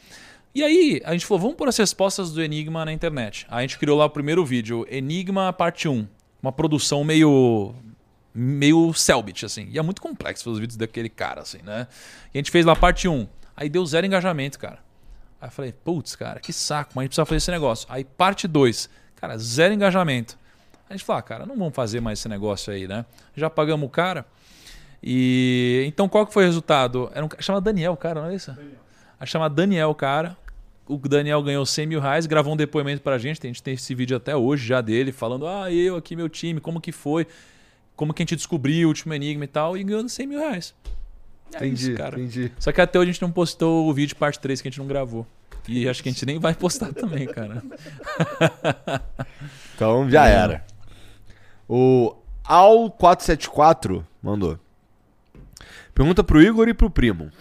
E 0.54 0.64
aí, 0.64 1.02
a 1.06 1.14
gente 1.14 1.26
falou, 1.26 1.40
vamos 1.40 1.56
pôr 1.56 1.70
as 1.70 1.78
respostas 1.78 2.32
do 2.34 2.44
Enigma 2.44 2.84
na 2.84 2.92
internet. 2.92 3.48
Aí 3.50 3.60
a 3.60 3.62
gente 3.62 3.78
criou 3.78 3.98
lá 3.98 4.04
o 4.04 4.10
primeiro 4.10 4.46
vídeo, 4.46 4.86
Enigma 4.90 5.54
Parte 5.54 5.88
1. 5.88 6.06
Uma 6.44 6.52
produção 6.52 7.06
meio. 7.06 7.74
meio 8.36 8.94
Selbit, 8.94 9.46
assim. 9.46 9.70
E 9.72 9.80
é 9.80 9.82
muito 9.82 10.02
complexo 10.02 10.52
os 10.52 10.60
vídeos 10.60 10.76
daquele 10.76 11.08
cara, 11.08 11.42
assim, 11.42 11.60
né? 11.64 11.88
E 12.34 12.38
a 12.38 12.40
gente 12.40 12.52
fez 12.52 12.66
lá 12.66 12.76
parte 12.76 13.08
1. 13.08 13.26
Aí 13.56 13.70
deu 13.70 13.86
zero 13.86 14.06
engajamento, 14.06 14.60
cara. 14.60 14.80
Aí 15.42 15.48
eu 15.48 15.52
falei, 15.52 15.74
putz, 15.74 16.16
cara, 16.16 16.40
que 16.40 16.54
saco, 16.54 16.92
mas 16.94 17.02
a 17.02 17.04
gente 17.06 17.10
precisa 17.10 17.26
fazer 17.26 17.38
esse 17.38 17.52
negócio. 17.52 17.88
Aí 17.90 18.04
parte 18.04 18.48
2, 18.48 18.90
cara, 19.16 19.38
zero 19.40 19.74
engajamento. 19.74 20.38
A 20.88 20.94
gente 20.94 21.04
falou, 21.04 21.20
ah, 21.20 21.24
cara, 21.24 21.46
não 21.46 21.58
vamos 21.58 21.74
fazer 21.74 22.00
mais 22.00 22.20
esse 22.20 22.30
negócio 22.30 22.72
aí, 22.72 22.88
né? 22.88 23.06
Já 23.36 23.50
pagamos 23.50 23.88
o 23.88 23.90
cara. 23.90 24.26
E 25.02 25.84
então 25.88 26.08
qual 26.08 26.28
que 26.28 26.34
foi 26.34 26.44
o 26.44 26.46
resultado? 26.46 27.10
Era 27.16 27.26
um 27.26 27.30
chama 27.40 27.60
Daniel, 27.60 27.98
cara, 27.98 28.22
não 28.22 28.30
é 28.30 28.36
isso? 28.36 28.56
A 29.20 29.26
chama 29.26 29.50
Daniel, 29.50 29.96
cara. 29.96 30.38
O 30.88 30.98
Daniel 30.98 31.42
ganhou 31.42 31.66
100 31.66 31.88
mil 31.88 32.00
reais, 32.00 32.26
gravou 32.26 32.54
um 32.54 32.58
depoimento 32.58 33.02
pra 33.02 33.18
gente. 33.18 33.40
A 33.44 33.48
gente 33.48 33.64
tem 33.64 33.74
esse 33.74 33.96
vídeo 33.96 34.18
até 34.18 34.36
hoje 34.36 34.68
já 34.68 34.82
dele, 34.82 35.12
falando: 35.12 35.48
Ah, 35.48 35.72
eu 35.72 35.96
aqui, 35.96 36.16
meu 36.16 36.30
time, 36.30 36.60
como 36.60 36.80
que 36.80 36.92
foi? 36.92 37.26
Como 37.96 38.14
que 38.14 38.22
a 38.22 38.24
gente 38.24 38.36
descobriu 38.36 38.88
o 38.88 38.90
último 38.90 39.14
enigma 39.14 39.46
e 39.46 39.48
tal, 39.48 39.78
e 39.78 39.84
ganhando 39.84 40.10
100 40.10 40.28
mil 40.28 40.40
reais. 40.40 40.76
É 41.54 41.58
entendi, 41.58 41.90
isso, 41.90 41.98
cara. 41.98 42.20
entendi. 42.20 42.52
Só 42.60 42.72
que 42.72 42.82
até 42.82 43.00
hoje 43.00 43.10
a 43.10 43.14
gente 43.14 43.22
não 43.22 43.32
postou 43.32 43.88
o 43.88 43.94
vídeo 43.94 44.16
parte 44.16 44.40
3 44.40 44.62
que 44.62 44.68
a 44.68 44.72
gente 44.72 44.80
não 44.80 44.88
gravou. 44.88 45.26
E 45.68 45.88
acho 45.88 46.02
que 46.02 46.10
a 46.10 46.12
gente 46.12 46.26
nem 46.26 46.40
vai 46.40 46.54
postar 46.54 46.94
também, 46.94 47.28
cara. 47.28 47.64
Então 49.76 50.08
já 50.08 50.28
era. 50.28 50.64
O 51.68 52.16
Al474 52.46 54.06
mandou. 54.22 54.60
Pergunta 55.92 56.24
pro 56.24 56.40
Igor 56.40 56.70
e 56.70 56.74
pro 56.74 56.88
primo. 56.88 57.32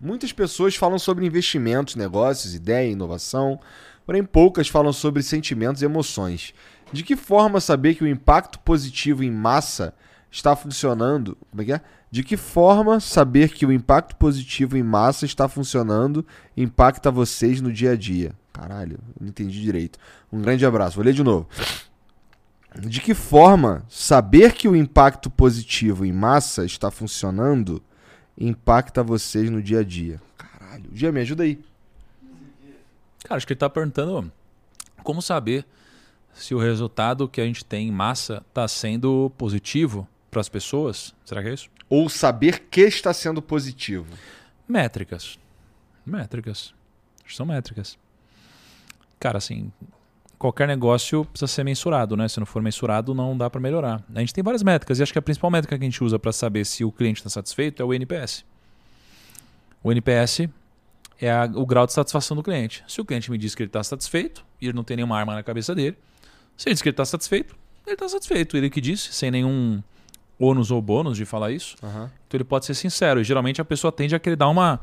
Muitas 0.00 0.32
pessoas 0.32 0.76
falam 0.76 1.00
sobre 1.00 1.26
investimentos, 1.26 1.96
negócios, 1.96 2.54
ideia, 2.54 2.88
inovação, 2.88 3.58
porém 4.06 4.22
poucas 4.22 4.68
falam 4.68 4.92
sobre 4.92 5.20
sentimentos 5.22 5.82
e 5.82 5.84
emoções. 5.84 6.54
De 6.92 7.02
que 7.02 7.16
forma 7.16 7.60
saber 7.60 7.94
que 7.96 8.04
o 8.04 8.08
impacto 8.08 8.60
positivo 8.60 9.24
em 9.24 9.30
massa 9.30 9.92
está 10.30 10.54
funcionando? 10.54 11.36
Como 11.50 11.62
é 11.62 11.64
que 11.64 11.72
é? 11.72 11.80
De 12.10 12.24
que 12.24 12.36
forma 12.36 12.98
saber 12.98 13.50
que 13.50 13.64
o 13.64 13.72
impacto 13.72 14.16
positivo 14.16 14.76
em 14.76 14.82
massa 14.82 15.24
está 15.24 15.48
funcionando 15.48 16.26
impacta 16.56 17.10
vocês 17.10 17.60
no 17.60 17.72
dia 17.72 17.92
a 17.92 17.96
dia? 17.96 18.32
Caralho, 18.52 18.98
não 19.20 19.28
entendi 19.28 19.60
direito. 19.60 19.98
Um 20.32 20.42
grande 20.42 20.66
abraço. 20.66 20.96
Vou 20.96 21.04
ler 21.04 21.14
de 21.14 21.22
novo. 21.22 21.48
De 22.78 23.00
que 23.00 23.14
forma 23.14 23.84
saber 23.88 24.54
que 24.54 24.68
o 24.68 24.74
impacto 24.74 25.30
positivo 25.30 26.04
em 26.04 26.12
massa 26.12 26.64
está 26.64 26.90
funcionando 26.90 27.82
impacta 28.36 29.02
vocês 29.02 29.48
no 29.48 29.62
dia 29.62 29.80
a 29.80 29.84
dia? 29.84 30.20
Caralho. 30.36 30.90
Gia, 30.92 31.12
me 31.12 31.20
ajuda 31.20 31.44
aí. 31.44 31.60
Cara, 33.24 33.36
acho 33.36 33.46
que 33.46 33.52
ele 33.52 33.60
tá 33.60 33.70
perguntando 33.70 34.32
como 35.02 35.22
saber 35.22 35.64
se 36.32 36.54
o 36.54 36.58
resultado 36.58 37.28
que 37.28 37.40
a 37.40 37.44
gente 37.44 37.64
tem 37.64 37.88
em 37.88 37.92
massa 37.92 38.42
está 38.48 38.66
sendo 38.66 39.30
positivo 39.36 40.08
para 40.30 40.40
as 40.40 40.48
pessoas. 40.48 41.14
Será 41.24 41.42
que 41.42 41.48
é 41.48 41.54
isso? 41.54 41.68
Ou 41.90 42.08
saber 42.08 42.60
que 42.70 42.80
está 42.82 43.12
sendo 43.12 43.42
positivo. 43.42 44.06
Métricas. 44.66 45.38
Métricas. 46.06 46.72
São 47.28 47.44
métricas. 47.44 47.98
Cara, 49.18 49.38
assim, 49.38 49.70
qualquer 50.38 50.66
negócio 50.66 51.24
precisa 51.24 51.46
ser 51.46 51.64
mensurado, 51.64 52.16
né? 52.16 52.26
Se 52.28 52.38
não 52.38 52.46
for 52.46 52.62
mensurado, 52.62 53.12
não 53.14 53.36
dá 53.36 53.50
para 53.50 53.60
melhorar. 53.60 54.02
A 54.14 54.20
gente 54.20 54.32
tem 54.32 54.42
várias 54.42 54.62
métricas 54.62 54.98
e 54.98 55.02
acho 55.02 55.12
que 55.12 55.18
a 55.18 55.22
principal 55.22 55.50
métrica 55.50 55.76
que 55.76 55.84
a 55.84 55.86
gente 55.88 56.02
usa 56.02 56.18
para 56.18 56.32
saber 56.32 56.64
se 56.64 56.84
o 56.84 56.90
cliente 56.92 57.18
está 57.20 57.28
satisfeito 57.28 57.82
é 57.82 57.84
o 57.84 57.92
NPS. 57.92 58.44
O 59.82 59.90
NPS 59.92 60.48
é 61.20 61.30
a- 61.30 61.50
o 61.54 61.66
grau 61.66 61.86
de 61.86 61.92
satisfação 61.92 62.36
do 62.36 62.42
cliente. 62.42 62.84
Se 62.88 63.00
o 63.00 63.04
cliente 63.04 63.30
me 63.30 63.36
diz 63.36 63.54
que 63.54 63.62
ele 63.62 63.68
está 63.68 63.82
satisfeito 63.82 64.44
e 64.60 64.66
ele 64.66 64.72
não 64.74 64.84
tem 64.84 64.96
nenhuma 64.96 65.18
arma 65.18 65.34
na 65.34 65.42
cabeça 65.42 65.74
dele, 65.74 65.98
se 66.56 66.68
ele 66.68 66.74
diz 66.74 66.82
que 66.82 66.88
ele 66.88 66.94
está 66.94 67.04
satisfeito, 67.04 67.54
ele 67.86 67.94
está 67.94 68.08
satisfeito. 68.08 68.56
Ele 68.56 68.70
que 68.70 68.80
disse, 68.80 69.12
sem 69.12 69.30
nenhum 69.30 69.82
ônus 70.40 70.70
ou 70.70 70.80
bônus 70.80 71.18
de 71.18 71.26
falar 71.26 71.52
isso. 71.52 71.76
Aham. 71.82 72.10
Então 72.26 72.38
ele 72.38 72.44
pode 72.44 72.64
ser 72.64 72.74
sincero. 72.74 73.20
E 73.20 73.24
geralmente 73.24 73.60
a 73.60 73.64
pessoa 73.64 73.92
tende 73.92 74.14
a 74.14 74.18
querer 74.18 74.36
dar 74.36 74.48
uma 74.48 74.80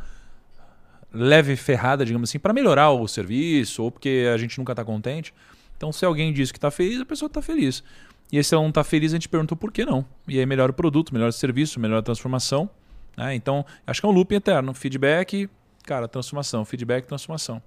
leve 1.11 1.55
ferrada, 1.55 2.05
digamos 2.05 2.29
assim, 2.29 2.37
para 2.37 2.53
melhorar 2.53 2.91
o 2.91 3.07
serviço 3.07 3.81
ou 3.83 3.91
porque 3.91 4.29
a 4.31 4.37
gente 4.37 4.57
nunca 4.59 4.73
está 4.73 4.85
contente. 4.85 5.33
Então 5.75 5.91
se 5.91 6.05
alguém 6.05 6.31
diz 6.31 6.51
que 6.51 6.57
está 6.59 6.69
feliz, 6.69 7.01
a 7.01 7.05
pessoa 7.05 7.27
está 7.27 7.41
feliz. 7.41 7.83
E 8.31 8.41
se 8.43 8.53
ela 8.53 8.61
não 8.61 8.69
está 8.69 8.83
feliz, 8.83 9.13
a 9.13 9.15
gente 9.15 9.27
pergunta 9.27 9.55
por 9.55 9.71
que 9.71 9.83
não. 9.83 10.05
E 10.27 10.37
aí 10.37 10.45
melhora 10.45 10.71
o 10.71 10.75
produto, 10.75 11.11
melhora 11.13 11.29
o 11.29 11.33
serviço, 11.33 11.79
melhora 11.79 12.01
a 12.01 12.03
transformação. 12.03 12.69
né? 13.15 13.33
Então 13.33 13.65
acho 13.85 13.99
que 13.99 14.05
é 14.05 14.09
um 14.09 14.13
loop 14.13 14.35
eterno. 14.35 14.73
Feedback, 14.73 15.49
cara, 15.83 16.07
transformação. 16.07 16.63
Feedback, 16.65 17.05
transformação. 17.07 17.61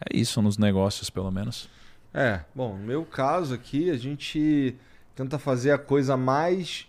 É 0.00 0.16
isso 0.16 0.40
nos 0.40 0.56
negócios, 0.56 1.10
pelo 1.10 1.30
menos. 1.32 1.68
É, 2.14 2.40
bom, 2.54 2.76
no 2.76 2.86
meu 2.86 3.04
caso 3.04 3.54
aqui, 3.54 3.90
a 3.90 3.96
gente 3.96 4.76
tenta 5.18 5.36
fazer 5.38 5.72
a 5.72 5.78
coisa 5.78 6.16
mais 6.16 6.86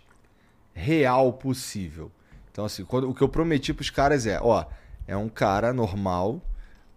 real 0.72 1.32
possível. 1.32 2.12
Então, 2.52 2.64
assim, 2.64 2.84
quando- 2.84 3.10
o 3.10 3.14
que 3.14 3.22
eu 3.22 3.28
prometi 3.28 3.74
pros 3.74 3.90
caras 3.90 4.24
é, 4.24 4.38
ó, 4.40 4.64
é 5.06 5.16
um 5.16 5.28
cara 5.28 5.72
normal, 5.72 6.40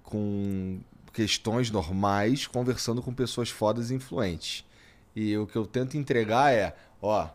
com 0.03 0.79
questões 1.11 1.71
normais, 1.71 2.45
conversando 2.45 3.01
com 3.01 3.11
pessoas 3.11 3.49
fodas 3.49 3.89
e 3.89 3.95
influentes. 3.95 4.63
E 5.15 5.35
o 5.37 5.47
que 5.47 5.55
eu 5.55 5.65
tento 5.65 5.97
entregar 5.97 6.53
é, 6.53 6.75
ó, 7.01 7.27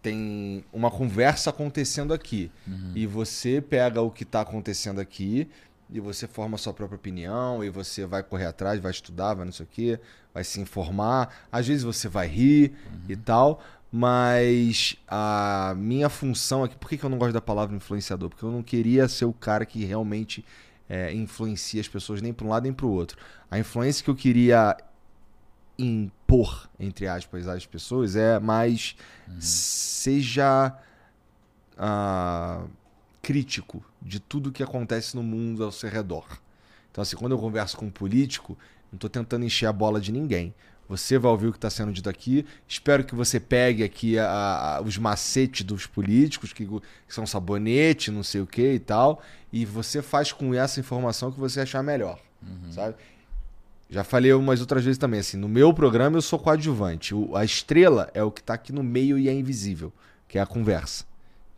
tem 0.00 0.64
uma 0.72 0.90
conversa 0.90 1.50
acontecendo 1.50 2.14
aqui. 2.14 2.52
E 2.94 3.04
você 3.06 3.60
pega 3.60 4.00
o 4.00 4.10
que 4.12 4.22
está 4.22 4.42
acontecendo 4.42 5.00
aqui 5.00 5.48
e 5.90 6.00
você 6.00 6.26
forma 6.26 6.56
a 6.56 6.58
sua 6.58 6.72
própria 6.72 6.96
opinião 6.96 7.62
e 7.62 7.70
você 7.70 8.06
vai 8.06 8.22
correr 8.22 8.46
atrás, 8.46 8.80
vai 8.80 8.90
estudar, 8.90 9.34
vai 9.34 9.44
não 9.44 9.52
sei 9.52 9.64
o 9.64 9.68
quê, 9.70 10.00
vai 10.32 10.42
se 10.42 10.60
informar. 10.60 11.34
Às 11.52 11.66
vezes 11.66 11.82
você 11.84 12.08
vai 12.08 12.26
rir 12.26 12.74
e 13.08 13.16
tal, 13.16 13.60
Mas 13.96 14.96
a 15.06 15.72
minha 15.76 16.08
função 16.08 16.64
aqui. 16.64 16.76
Por 16.76 16.88
que, 16.88 16.98
que 16.98 17.04
eu 17.04 17.10
não 17.10 17.16
gosto 17.16 17.32
da 17.32 17.40
palavra 17.40 17.76
influenciador? 17.76 18.28
Porque 18.28 18.44
eu 18.44 18.50
não 18.50 18.62
queria 18.62 19.06
ser 19.06 19.24
o 19.24 19.32
cara 19.32 19.64
que 19.64 19.84
realmente 19.84 20.44
é, 20.88 21.12
influencia 21.14 21.80
as 21.80 21.86
pessoas 21.86 22.20
nem 22.20 22.32
para 22.32 22.44
um 22.44 22.50
lado 22.50 22.64
nem 22.64 22.72
para 22.72 22.86
o 22.86 22.90
outro. 22.90 23.16
A 23.48 23.56
influência 23.56 24.02
que 24.02 24.10
eu 24.10 24.16
queria 24.16 24.76
impor, 25.78 26.68
entre 26.78 27.06
aspas, 27.06 27.46
às 27.46 27.66
pessoas 27.66 28.16
é 28.16 28.40
mais 28.40 28.96
seja 29.38 30.76
ah, 31.78 32.64
crítico 33.24 33.82
de 34.02 34.20
tudo 34.20 34.52
que 34.52 34.62
acontece 34.62 35.16
no 35.16 35.22
mundo 35.22 35.64
ao 35.64 35.72
seu 35.72 35.88
redor. 35.90 36.26
Então, 36.90 37.02
assim, 37.02 37.16
quando 37.16 37.32
eu 37.32 37.38
converso 37.38 37.76
com 37.76 37.86
um 37.86 37.90
político, 37.90 38.56
não 38.92 38.96
estou 38.96 39.08
tentando 39.10 39.44
encher 39.44 39.66
a 39.66 39.72
bola 39.72 40.00
de 40.00 40.12
ninguém. 40.12 40.54
Você 40.88 41.18
vai 41.18 41.30
ouvir 41.32 41.46
o 41.48 41.50
que 41.52 41.56
está 41.56 41.70
sendo 41.70 41.90
dito 41.92 42.10
aqui. 42.10 42.44
Espero 42.68 43.02
que 43.04 43.14
você 43.14 43.40
pegue 43.40 43.82
aqui 43.82 44.18
a- 44.18 44.76
a- 44.76 44.80
os 44.82 44.98
macetes 44.98 45.64
dos 45.64 45.86
políticos, 45.86 46.52
que, 46.52 46.66
que 46.66 46.80
são 47.08 47.26
sabonete, 47.26 48.10
não 48.10 48.22
sei 48.22 48.42
o 48.42 48.46
que 48.46 48.74
e 48.74 48.78
tal. 48.78 49.22
E 49.50 49.64
você 49.64 50.02
faz 50.02 50.30
com 50.30 50.52
essa 50.54 50.78
informação 50.80 51.32
que 51.32 51.40
você 51.40 51.60
achar 51.62 51.82
melhor. 51.82 52.20
Sabe? 52.70 52.94
Já 53.88 54.04
falei 54.04 54.32
umas 54.34 54.60
outras 54.60 54.84
vezes 54.84 54.98
também, 54.98 55.20
assim, 55.20 55.36
no 55.38 55.48
meu 55.48 55.72
programa 55.72 56.16
eu 56.18 56.22
sou 56.22 56.38
coadjuvante. 56.38 57.14
O- 57.14 57.34
a 57.34 57.44
estrela 57.44 58.10
é 58.12 58.22
o 58.22 58.30
que 58.30 58.42
tá 58.42 58.54
aqui 58.54 58.72
no 58.72 58.82
meio 58.82 59.18
e 59.18 59.28
é 59.28 59.32
invisível, 59.32 59.90
que 60.28 60.36
é 60.38 60.42
a 60.42 60.46
conversa. 60.46 61.04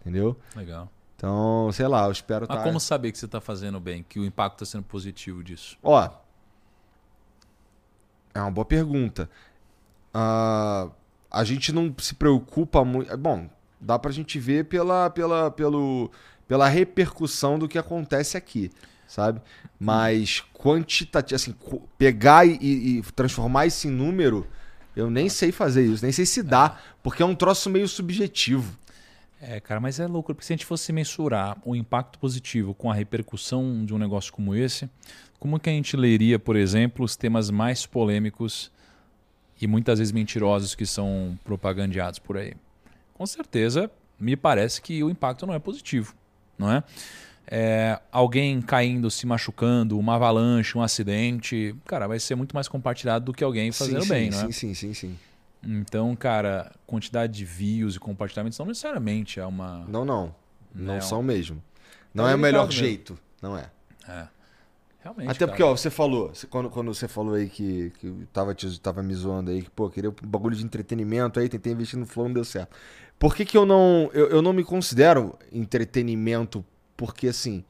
Entendeu? 0.01 0.37
Legal. 0.55 0.89
Então, 1.17 1.71
sei 1.73 1.89
lá, 1.89 2.05
eu 2.05 2.13
espero 2.13 2.47
Mas 2.49 2.59
tá... 2.59 2.63
como 2.63 2.79
saber 2.79 3.11
que 3.11 3.19
você 3.19 3.25
está 3.25 3.41
fazendo 3.41 3.81
bem, 3.81 4.05
que 4.07 4.21
o 4.21 4.25
impacto 4.25 4.63
está 4.63 4.73
sendo 4.73 4.85
positivo 4.85 5.43
disso? 5.43 5.79
Ó, 5.83 6.11
é 8.35 8.41
uma 8.41 8.51
boa 8.51 8.67
pergunta. 8.67 9.29
Ah, 10.13 10.89
a 11.31 11.43
gente 11.43 11.73
não 11.73 11.95
se 11.99 12.15
preocupa 12.15 12.85
muito. 12.85 13.17
Bom, 13.17 13.49
dá 13.81 13.99
pra 13.99 14.13
gente 14.13 14.39
ver 14.39 14.67
pela, 14.67 15.09
pela, 15.09 15.51
pelo, 15.51 16.11
pela 16.47 16.69
repercussão 16.69 17.59
do 17.59 17.67
que 17.67 17.79
acontece 17.79 18.37
aqui, 18.37 18.71
sabe? 19.09 19.41
Mas 19.81 20.45
quantitativo, 20.53 21.37
assim, 21.37 21.55
pegar 21.97 22.47
e, 22.47 22.59
e 22.61 23.03
transformar 23.15 23.67
isso 23.67 23.89
em 23.89 23.91
número, 23.91 24.47
eu 24.95 25.09
nem 25.11 25.31
sei 25.31 25.51
fazer 25.51 25.87
isso, 25.87 26.03
nem 26.03 26.13
sei 26.13 26.27
se 26.27 26.43
dá, 26.43 26.79
porque 27.03 27.23
é 27.23 27.27
um 27.27 27.35
troço 27.35 27.71
meio 27.71 27.89
subjetivo. 27.89 28.77
É, 29.49 29.61
cara, 29.61 29.79
mas 29.79 30.01
é 30.01 30.09
louco, 30.09 30.35
porque 30.35 30.45
se 30.45 30.53
a 30.53 30.57
gente 30.57 30.67
fosse 30.67 30.93
mensurar 30.93 31.57
o 31.65 31.77
impacto 31.77 32.19
positivo 32.19 32.75
com 32.75 32.91
a 32.91 32.95
repercussão 32.95 33.85
de 33.85 33.95
um 33.95 33.99
negócio 33.99 34.33
como 34.33 34.57
esse, 34.57 34.91
como 35.39 35.61
que 35.61 35.71
a 35.71 35.73
gente 35.73 35.97
leria, 35.97 36.37
por 36.37 36.57
exemplo, 36.57 37.05
os 37.05 37.15
temas 37.15 37.49
mais 37.49 37.87
polêmicos 37.87 38.73
e 39.61 39.69
muitas 39.69 40.01
vezes 40.01 40.11
mentirosos 40.11 40.75
que 40.75 40.85
são 40.85 41.39
propagandeados 41.45 42.19
por 42.19 42.37
aí? 42.37 42.55
Com 43.15 43.25
certeza, 43.25 43.89
me 44.19 44.35
parece 44.35 44.83
que 44.83 45.05
o 45.05 45.09
impacto 45.09 45.47
não 45.47 45.55
é 45.55 45.61
positivo, 45.61 46.13
não 46.59 46.73
é? 46.73 46.83
É, 47.47 48.01
alguém 48.11 48.61
caindo, 48.61 49.09
se 49.13 49.29
machucando, 49.29 49.97
uma 49.97 50.17
avalanche, 50.17 50.77
um 50.77 50.83
acidente, 50.83 51.73
cara, 51.85 52.09
vai 52.09 52.19
ser 52.19 52.35
muito 52.35 52.53
mais 52.53 52.67
compartilhado 52.67 53.27
do 53.27 53.33
que 53.33 53.45
alguém 53.45 53.71
fazendo 53.71 54.03
sim, 54.03 54.09
bem, 54.09 54.33
sim, 54.33 54.39
não 54.39 54.49
é? 54.49 54.53
sim, 54.53 54.53
sim, 54.53 54.75
sim, 54.75 54.93
sim. 54.95 55.19
Então, 55.67 56.15
cara, 56.15 56.73
quantidade 56.87 57.33
de 57.33 57.45
views 57.45 57.97
e 57.97 57.99
compartilhamentos 57.99 58.59
não 58.59 58.67
necessariamente 58.67 59.41
é 59.41 59.47
uma. 59.47 59.85
Não, 59.89 60.05
não. 60.05 60.35
Não, 60.75 60.95
Não. 60.95 61.01
são 61.01 61.23
mesmo. 61.23 61.61
Não 62.15 62.25
Tá 62.25 62.31
é 62.31 62.35
o 62.35 62.39
melhor 62.39 62.67
mesmo. 62.67 62.73
jeito. 62.81 63.19
Não 63.43 63.57
é. 63.59 63.71
Realmente. 65.03 65.29
Até 65.31 65.39
cara. 65.41 65.49
porque, 65.53 65.63
ó, 65.63 65.77
você 65.77 65.89
falou, 65.91 66.33
quando, 66.51 66.69
quando 66.71 66.93
você 66.95 67.07
falou 67.07 67.35
aí 67.35 67.49
que, 67.49 67.91
que 67.99 68.27
tava, 68.33 68.55
te, 68.55 68.81
tava 68.81 69.03
me 69.03 69.15
zoando 69.15 69.51
aí, 69.51 69.63
que, 69.63 69.71
pô, 69.71 69.89
queria 69.89 70.11
um 70.11 70.15
bagulho 70.27 70.57
de 70.57 70.65
entretenimento 70.65 71.39
aí, 71.39 71.49
tentei 71.49 71.73
investir 71.73 71.99
no 71.99 72.07
Flow, 72.07 72.27
não 72.27 72.35
deu 72.35 72.45
certo. 72.45 72.77
Por 73.19 73.35
que, 73.35 73.45
que 73.45 73.57
eu 73.57 73.65
não. 73.65 74.11
Eu, 74.13 74.29
eu 74.29 74.43
não 74.43 74.53
me 74.53 74.65
considero 74.65 75.39
entretenimento? 75.53 76.65
Porque, 76.97 77.29
assim, 77.29 77.65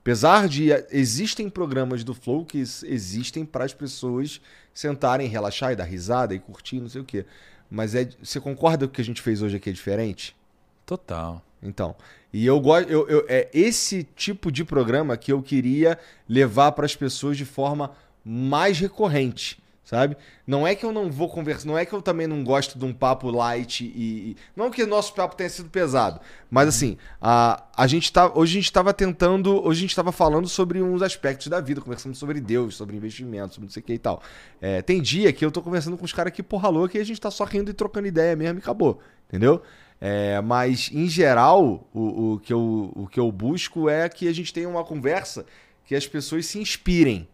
apesar 0.00 0.48
de. 0.48 0.70
Existem 0.90 1.48
programas 1.48 2.02
do 2.04 2.14
Flow 2.14 2.44
que 2.44 2.58
existem 2.58 3.44
para 3.44 3.64
as 3.64 3.72
pessoas 3.72 4.40
sentarem, 4.74 5.28
relaxar 5.28 5.72
e 5.72 5.76
dar 5.76 5.84
risada 5.84 6.34
e 6.34 6.38
curtir, 6.38 6.80
não 6.80 6.88
sei 6.88 7.00
o 7.00 7.04
quê. 7.04 7.24
Mas 7.70 7.94
é. 7.94 8.08
Você 8.22 8.40
concorda 8.40 8.86
que 8.86 8.92
o 8.92 8.94
que 8.96 9.00
a 9.00 9.04
gente 9.04 9.22
fez 9.22 9.42
hoje 9.42 9.56
aqui 9.56 9.70
é 9.70 9.72
diferente? 9.72 10.36
Total. 10.84 11.42
Então, 11.62 11.94
e 12.32 12.44
eu 12.44 12.58
gosto, 12.60 12.90
eu, 12.90 13.08
eu- 13.08 13.24
é 13.28 13.48
esse 13.54 14.02
tipo 14.16 14.50
de 14.50 14.64
programa 14.64 15.16
que 15.16 15.32
eu 15.32 15.40
queria 15.40 15.96
levar 16.28 16.72
para 16.72 16.84
as 16.84 16.96
pessoas 16.96 17.36
de 17.36 17.44
forma 17.44 17.92
mais 18.24 18.78
recorrente, 18.80 19.61
sabe? 19.84 20.16
Não 20.46 20.66
é 20.66 20.74
que 20.74 20.84
eu 20.84 20.92
não 20.92 21.10
vou 21.10 21.28
conversar, 21.28 21.66
não 21.66 21.76
é 21.76 21.84
que 21.84 21.92
eu 21.92 22.00
também 22.00 22.26
não 22.26 22.44
gosto 22.44 22.78
de 22.78 22.84
um 22.84 22.92
papo 22.92 23.30
light 23.30 23.84
e, 23.84 24.30
e- 24.30 24.36
não 24.54 24.70
que 24.70 24.82
o 24.82 24.86
nosso 24.86 25.14
papo 25.14 25.34
tenha 25.36 25.50
sido 25.50 25.68
pesado, 25.68 26.20
mas 26.50 26.68
assim, 26.68 26.96
a, 27.20 27.64
a 27.76 27.86
gente 27.86 28.12
tá, 28.12 28.26
hoje 28.32 28.52
a 28.52 28.54
gente 28.60 28.64
estava 28.66 28.94
tentando, 28.94 29.64
hoje 29.64 29.80
a 29.80 29.82
gente 29.82 29.90
estava 29.90 30.12
falando 30.12 30.48
sobre 30.48 30.80
uns 30.82 31.02
aspectos 31.02 31.48
da 31.48 31.60
vida, 31.60 31.80
conversando 31.80 32.14
sobre 32.14 32.40
Deus, 32.40 32.76
sobre 32.76 32.96
investimento, 32.96 33.54
sobre 33.54 33.66
não 33.66 33.72
sei 33.72 33.82
o 33.82 33.84
que 33.84 33.94
e 33.94 33.98
tal. 33.98 34.22
É, 34.60 34.82
tem 34.82 35.00
dia 35.02 35.32
que 35.32 35.44
eu 35.44 35.50
tô 35.50 35.60
conversando 35.60 35.96
com 35.98 36.04
os 36.04 36.12
caras 36.12 36.32
que 36.32 36.42
porra 36.42 36.68
louca 36.68 36.96
e 36.96 37.00
a 37.00 37.04
gente 37.04 37.20
tá 37.20 37.30
só 37.30 37.44
rindo 37.44 37.70
e 37.70 37.74
trocando 37.74 38.06
ideia 38.06 38.36
mesmo 38.36 38.58
e 38.58 38.62
acabou, 38.62 39.00
entendeu? 39.28 39.62
É, 40.04 40.40
mas, 40.40 40.90
em 40.92 41.08
geral, 41.08 41.88
o, 41.94 42.32
o, 42.32 42.38
que 42.40 42.52
eu, 42.52 42.92
o 42.96 43.06
que 43.06 43.20
eu 43.20 43.30
busco 43.30 43.88
é 43.88 44.08
que 44.08 44.26
a 44.26 44.34
gente 44.34 44.52
tenha 44.52 44.68
uma 44.68 44.82
conversa 44.82 45.46
que 45.84 45.94
as 45.94 46.08
pessoas 46.08 46.46
se 46.46 46.58
inspirem, 46.58 47.28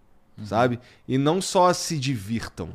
sabe? 0.44 0.78
E 1.06 1.16
não 1.18 1.40
só 1.40 1.72
se 1.72 1.98
divirtam. 1.98 2.70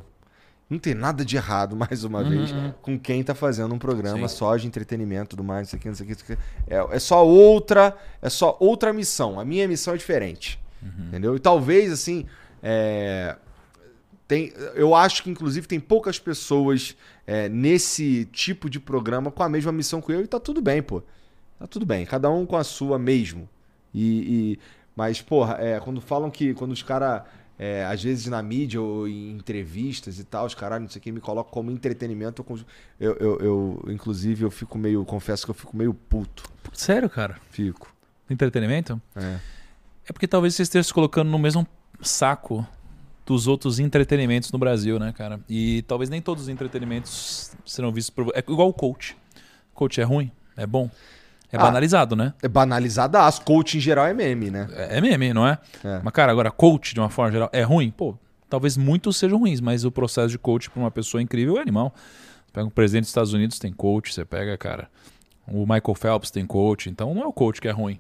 Não 0.70 0.80
tem 0.80 0.94
nada 0.94 1.24
de 1.24 1.36
errado, 1.36 1.76
mais 1.78 2.04
uma 2.04 2.24
vez, 2.24 2.54
com 2.82 2.98
quem 2.98 3.24
tá 3.24 3.36
fazendo 3.36 3.74
um 3.76 3.78
programa 3.78 4.28
Sim. 4.28 4.36
só 4.36 4.58
de 4.58 4.66
entretenimento, 4.66 5.32
tudo 5.32 5.44
mais, 5.44 5.68
não 5.68 5.70
sei 5.72 5.80
o 5.80 5.82
que, 5.82 5.88
não 5.90 5.96
sei 5.96 6.06
o 6.06 6.08
que, 6.10 6.14
não 6.14 6.26
sei 6.26 6.36
o 6.36 6.38
que. 6.38 6.94
É, 6.94 6.96
é 6.96 7.00
só 7.00 7.26
outra, 7.26 7.96
é 8.22 8.30
só 8.30 8.58
outra 8.60 8.92
missão. 8.92 9.40
A 9.40 9.46
minha 9.46 9.68
missão 9.68 9.94
é 9.94 9.98
diferente. 9.98 10.60
Entendeu? 11.08 11.36
E 11.36 11.40
talvez, 11.40 11.92
assim, 11.94 12.26
é, 12.62 13.38
tem, 14.28 14.52
eu 14.76 14.96
acho 14.96 15.24
que, 15.24 15.30
inclusive, 15.30 15.68
tem 15.68 15.80
poucas 15.80 16.20
pessoas 16.20 16.96
é, 17.28 17.48
nesse 17.50 18.26
tipo 18.32 18.70
de 18.70 18.80
programa 18.80 19.32
com 19.32 19.44
a 19.44 19.50
mesma 19.50 19.72
missão 19.72 20.02
que 20.02 20.12
eu 20.12 20.22
e 20.22 20.28
tá 20.28 20.40
tudo 20.40 20.62
bem, 20.62 20.82
pô. 20.82 21.02
Tá 21.60 21.68
tudo 21.68 21.86
bem. 21.86 22.06
Cada 22.06 22.30
um 22.30 22.46
com 22.46 22.58
a 22.58 22.64
sua 22.64 22.98
mesmo. 23.00 23.48
E, 23.94 24.54
e- 24.54 24.60
mas, 24.96 25.22
porra, 25.22 25.58
é, 25.60 25.80
quando 25.80 26.02
falam 26.02 26.30
que. 26.30 26.54
Quando 26.54 26.72
os 26.72 26.84
caras. 26.84 27.24
Às 27.90 28.04
vezes 28.04 28.28
na 28.28 28.42
mídia 28.42 28.82
ou 28.82 29.08
em 29.08 29.32
entrevistas 29.32 30.20
e 30.20 30.24
tal, 30.24 30.46
os 30.46 30.56
caras, 30.56 30.82
não 30.82 30.90
sei 30.90 31.00
o 31.00 31.04
que, 31.04 31.12
me 31.12 31.20
colocam 31.20 31.52
como 31.52 31.72
entretenimento. 31.72 32.46
Eu, 33.00 33.16
eu, 33.16 33.40
eu, 33.40 33.86
inclusive, 33.90 34.44
eu 34.44 34.52
fico 34.52 34.78
meio. 34.78 35.06
Confesso 35.06 35.46
que 35.46 35.52
eu 35.52 35.56
fico 35.56 35.76
meio 35.76 35.94
puto. 35.94 36.44
Sério, 36.74 37.10
cara? 37.10 37.38
Fico. 37.52 37.94
Entretenimento? 38.30 39.02
É. 39.16 39.38
É 40.10 40.14
porque 40.14 40.28
talvez 40.28 40.56
você 40.56 40.64
esteja 40.64 40.84
se 40.84 40.94
colocando 40.94 41.30
no 41.30 41.40
mesmo 41.40 41.66
saco 42.02 42.68
dos 43.26 43.48
outros 43.48 43.80
entretenimentos 43.80 44.52
no 44.52 44.60
Brasil, 44.60 45.00
né, 45.00 45.14
cara? 45.14 45.40
E 45.48 45.84
talvez 45.84 46.10
nem 46.10 46.22
todos 46.22 46.44
os 46.44 46.50
entretenimentos 46.50 47.52
serão 47.66 47.92
vistos 47.92 48.10
por. 48.10 48.32
É 48.36 48.40
igual 48.40 48.68
o 48.68 48.74
coach. 48.74 49.16
Coach 49.74 50.02
é 50.02 50.04
ruim? 50.04 50.32
É 50.58 50.68
bom? 50.68 50.90
É 51.54 51.58
Ah. 51.58 51.60
banalizado, 51.62 52.16
né? 52.16 52.34
É 52.42 52.48
banalizadaço. 52.48 53.42
Coach 53.44 53.78
em 53.78 53.80
geral 53.80 54.06
é 54.08 54.14
meme, 54.14 54.50
né? 54.50 54.68
É 54.72 54.98
é 54.98 55.02
meme, 55.02 55.34
não 55.34 55.48
é? 55.48 55.60
É. 55.84 56.02
Mas, 56.04 56.12
cara, 56.14 56.32
agora, 56.32 56.50
coach, 56.50 56.94
de 56.96 57.00
uma 57.00 57.10
forma 57.10 57.32
geral, 57.32 57.50
é 57.54 57.62
ruim? 57.62 57.92
Pô, 57.92 58.18
talvez 58.50 58.76
muitos 58.76 59.18
sejam 59.18 59.38
ruins, 59.38 59.62
mas 59.62 59.86
o 59.86 59.92
processo 59.92 60.30
de 60.30 60.40
coach 60.40 60.70
para 60.70 60.80
uma 60.82 60.90
pessoa 60.92 61.22
incrível 61.22 61.58
é 61.58 61.62
animal. 61.62 61.94
Você 62.48 62.52
pega 62.54 62.68
o 62.68 62.72
presidente 62.72 63.04
dos 63.04 63.10
Estados 63.12 63.34
Unidos, 63.34 63.60
tem 63.60 63.72
coach, 63.72 64.14
você 64.14 64.26
pega, 64.26 64.58
cara, 64.58 64.90
o 65.48 65.60
Michael 65.62 65.96
Phelps 65.96 66.32
tem 66.32 66.46
coach, 66.46 66.90
então 66.90 67.14
não 67.14 67.22
é 67.22 67.26
o 67.28 67.34
coach 67.34 67.62
que 67.62 67.68
é 67.68 67.72
ruim. 67.72 68.00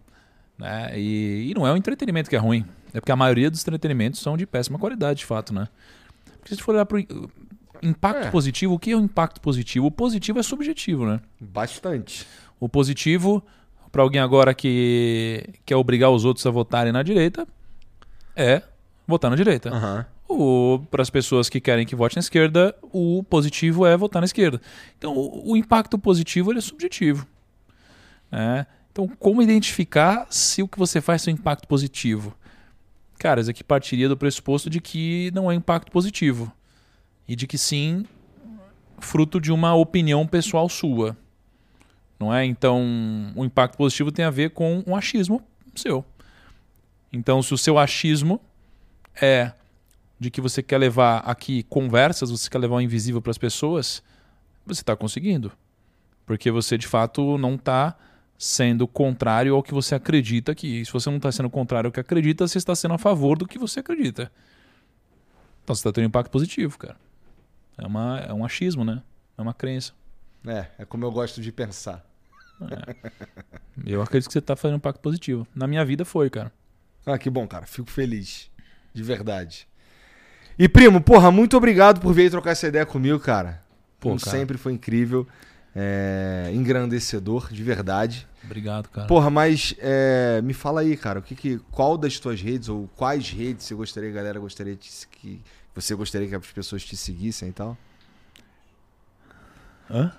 Né? 0.58 0.92
E, 1.00 1.50
e 1.52 1.54
não 1.54 1.66
é 1.68 1.72
o 1.72 1.78
entretenimento 1.78 2.30
que 2.30 2.36
é 2.36 2.40
ruim. 2.40 2.66
É 2.94 3.00
porque 3.00 3.12
a 3.12 3.16
maioria 3.16 3.52
dos 3.52 3.62
entretenimentos 3.62 4.20
são 4.20 4.36
de 4.36 4.46
péssima 4.48 4.78
qualidade, 4.80 5.20
de 5.20 5.26
fato, 5.26 5.54
né? 5.54 5.68
Porque 6.40 6.50
se 6.50 6.54
a 6.54 6.56
gente 6.56 6.64
for 6.64 6.74
olhar 6.74 6.86
pro 6.86 7.00
impacto 7.82 8.28
É. 8.28 8.32
positivo, 8.32 8.74
o 8.76 8.80
que 8.80 8.92
é 8.92 8.96
o 8.96 9.00
impacto 9.00 9.42
positivo? 9.42 9.88
O 9.88 9.92
positivo 9.92 10.40
é 10.40 10.44
subjetivo, 10.44 11.06
né? 11.06 11.20
Bastante. 11.40 12.28
O 12.60 12.70
positivo, 12.70 13.44
para 13.92 14.02
alguém 14.02 14.22
agora 14.22 14.54
que 14.54 15.44
quer 15.66 15.76
obrigar 15.76 16.10
os 16.12 16.26
outros 16.26 16.46
a 16.46 16.52
votarem 16.52 16.92
na 16.92 17.04
direita, 17.04 17.48
é 18.36 18.62
votar 19.08 19.30
na 19.30 19.38
direita. 19.38 19.70
Aham. 19.70 20.06
Para 20.90 21.04
as 21.04 21.10
pessoas 21.10 21.48
que 21.48 21.62
querem 21.62 21.86
que 21.86 21.96
vote 21.96 22.16
na 22.16 22.22
esquerda, 22.22 22.76
o 22.82 23.24
positivo 23.30 23.86
é 23.86 23.96
votar 23.96 24.22
na 24.22 24.26
esquerda. 24.26 24.60
Então, 24.98 25.16
o, 25.16 25.52
o 25.52 25.58
impacto 25.58 26.00
positivo 26.00 26.52
é 26.52 26.62
subjetivo. 26.62 27.28
né? 28.32 28.66
Então, 28.92 29.08
como 29.20 29.42
identificar 29.42 30.26
se 30.30 30.64
o 30.64 30.68
que 30.68 30.80
você 30.80 31.02
faz 31.02 31.24
tem 31.24 31.34
um 31.34 31.38
impacto 31.38 31.68
positivo? 31.68 32.36
Cara, 33.20 33.42
isso 33.42 33.50
aqui 33.52 33.64
partiria 33.64 34.10
do 34.10 34.18
pressuposto 34.18 34.70
de 34.70 34.82
que 34.82 35.32
não 35.34 35.52
é 35.52 35.56
impacto 35.56 35.92
positivo. 35.92 36.52
E 37.28 37.36
de 37.36 37.46
que 37.48 37.58
sim, 37.58 38.06
fruto 39.00 39.40
de 39.40 39.52
uma 39.52 39.76
opinião 39.76 40.26
pessoal 40.26 40.68
sua. 40.68 41.16
Não 42.20 42.34
é? 42.34 42.46
Então, 42.46 42.82
o 43.36 43.44
impacto 43.44 43.78
positivo 43.78 44.12
tem 44.12 44.24
a 44.24 44.30
ver 44.30 44.52
com 44.52 44.84
um 44.86 44.96
achismo 44.96 45.42
seu. 45.76 46.06
Então, 47.12 47.42
se 47.42 47.54
o 47.54 47.58
seu 47.58 47.78
achismo 47.78 48.40
é 49.22 49.52
de 50.20 50.32
que 50.32 50.42
você 50.42 50.64
quer 50.64 50.78
levar 50.78 51.18
aqui 51.20 51.64
conversas, 51.64 52.32
você 52.32 52.50
quer 52.50 52.58
levar 52.60 52.76
o 52.76 52.82
invisível 52.82 53.22
para 53.22 53.32
as 53.32 53.38
pessoas, 53.38 54.02
você 54.66 54.82
está 54.82 54.96
conseguindo. 54.96 55.52
Porque 56.26 56.50
você, 56.50 56.78
de 56.78 56.88
fato, 56.88 57.38
não 57.38 57.56
está 57.56 57.96
sendo 58.38 58.88
contrário 58.88 59.56
ao 59.56 59.64
que 59.64 59.74
você 59.74 59.96
acredita 59.96 60.56
que. 60.56 60.86
Se 60.86 60.92
você 60.92 61.10
não 61.10 61.18
está 61.18 61.32
sendo 61.32 61.50
contrário 61.50 61.88
ao 61.88 61.92
que 61.92 62.00
acredita, 62.00 62.48
você 62.48 62.58
está 62.58 62.76
sendo 62.76 62.94
a 62.94 62.98
favor 62.98 63.38
do 63.38 63.48
que 63.48 63.60
você 63.60 63.80
acredita. 63.80 64.32
Então 65.64 65.76
você 65.76 65.80
está 65.80 65.92
tendo 65.92 66.06
um 66.06 66.08
impacto 66.08 66.32
positivo, 66.32 66.78
cara. 66.78 66.98
É, 67.78 67.86
uma, 67.86 68.20
é 68.20 68.34
um 68.34 68.44
achismo, 68.46 68.84
né? 68.84 69.02
É 69.38 69.42
uma 69.42 69.54
crença. 69.54 69.94
É, 70.46 70.68
é 70.80 70.86
como 70.86 71.06
eu 71.06 71.12
gosto 71.12 71.42
de 71.42 71.52
pensar. 71.52 72.06
Eu 73.86 74.02
acredito 74.02 74.28
que 74.28 74.34
você 74.34 74.40
está 74.40 74.56
fazendo 74.56 74.76
um 74.76 74.78
impacto 74.78 75.00
positivo. 75.00 75.48
Na 75.56 75.68
minha 75.68 75.84
vida 75.84 76.06
foi, 76.06 76.30
cara. 76.30 76.52
Ah, 77.06 77.18
que 77.18 77.30
bom, 77.30 77.48
cara. 77.48 77.66
Fico 77.66 77.90
feliz. 77.90 78.50
De 78.94 79.04
verdade. 79.04 79.68
E, 80.58 80.70
primo, 80.70 81.02
porra, 81.02 81.32
muito 81.32 81.58
obrigado 81.58 82.00
por 82.00 82.14
vir 82.14 82.30
trocar 82.30 82.52
essa 82.52 82.68
ideia 82.68 82.86
comigo, 82.86 83.20
cara. 83.20 83.64
Pô, 84.00 84.10
Como 84.10 84.22
cara. 84.22 84.38
sempre 84.38 84.58
foi 84.58 84.74
incrível. 84.74 85.28
É, 85.76 86.52
engrandecedor, 86.54 87.52
de 87.52 87.64
verdade. 87.64 88.28
Obrigado, 88.44 88.90
cara. 88.90 89.08
Porra, 89.08 89.32
mas 89.32 89.74
é, 89.80 90.40
me 90.44 90.54
fala 90.54 90.82
aí, 90.82 90.96
cara, 90.96 91.18
o 91.20 91.22
que, 91.24 91.34
que 91.34 91.58
qual 91.72 91.98
das 91.98 92.20
tuas 92.20 92.40
redes 92.40 92.70
ou 92.70 92.88
quais 92.96 93.32
redes 93.32 93.66
você 93.66 93.74
gostaria, 93.74 94.12
galera 94.12 94.40
gostaria 94.40 94.76
de, 94.76 94.90
que 95.10 95.42
você 95.74 95.96
gostaria 95.96 96.28
que 96.28 96.36
as 96.36 96.46
pessoas 96.52 96.84
te 96.84 96.96
seguissem 96.96 97.50
e 97.50 97.54
tal? 97.54 97.76
Hã? 99.90 100.12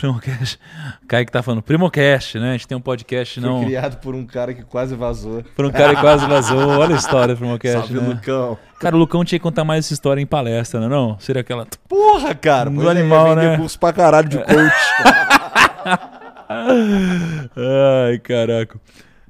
Primocast. 0.00 0.58
Kaique 1.06 1.30
tá 1.30 1.42
falando, 1.42 1.62
Primocast, 1.62 2.38
né? 2.38 2.50
A 2.50 2.52
gente 2.52 2.66
tem 2.66 2.76
um 2.76 2.80
podcast, 2.80 3.38
Foi 3.38 3.48
não. 3.48 3.64
criado 3.64 4.00
por 4.00 4.14
um 4.14 4.24
cara 4.26 4.54
que 4.54 4.62
quase 4.62 4.94
vazou. 4.94 5.44
Por 5.54 5.66
um 5.66 5.70
cara 5.70 5.94
que 5.94 6.00
quase 6.00 6.26
vazou. 6.26 6.58
Olha 6.58 6.94
a 6.94 6.98
história 6.98 7.34
do 7.34 7.38
Primocast, 7.38 7.88
Salve, 7.88 7.94
né? 7.94 8.08
Lucão. 8.14 8.58
Cara, 8.78 8.96
o 8.96 8.98
Lucão 8.98 9.24
tinha 9.24 9.38
que 9.38 9.42
contar 9.42 9.62
mais 9.62 9.84
essa 9.84 9.92
história 9.92 10.20
em 10.20 10.26
palestra, 10.26 10.80
né? 10.80 10.88
Não? 10.88 11.18
Seria 11.18 11.42
aquela. 11.42 11.66
Porra, 11.86 12.34
cara. 12.34 12.70
Pois 12.70 12.86
é, 12.86 12.90
animal, 12.90 13.36
né? 13.36 13.58
curso 13.58 13.78
pra 13.78 13.92
caralho 13.92 14.28
de 14.28 14.38
coach. 14.38 14.74
Ai, 16.48 18.18
caraca. 18.20 18.80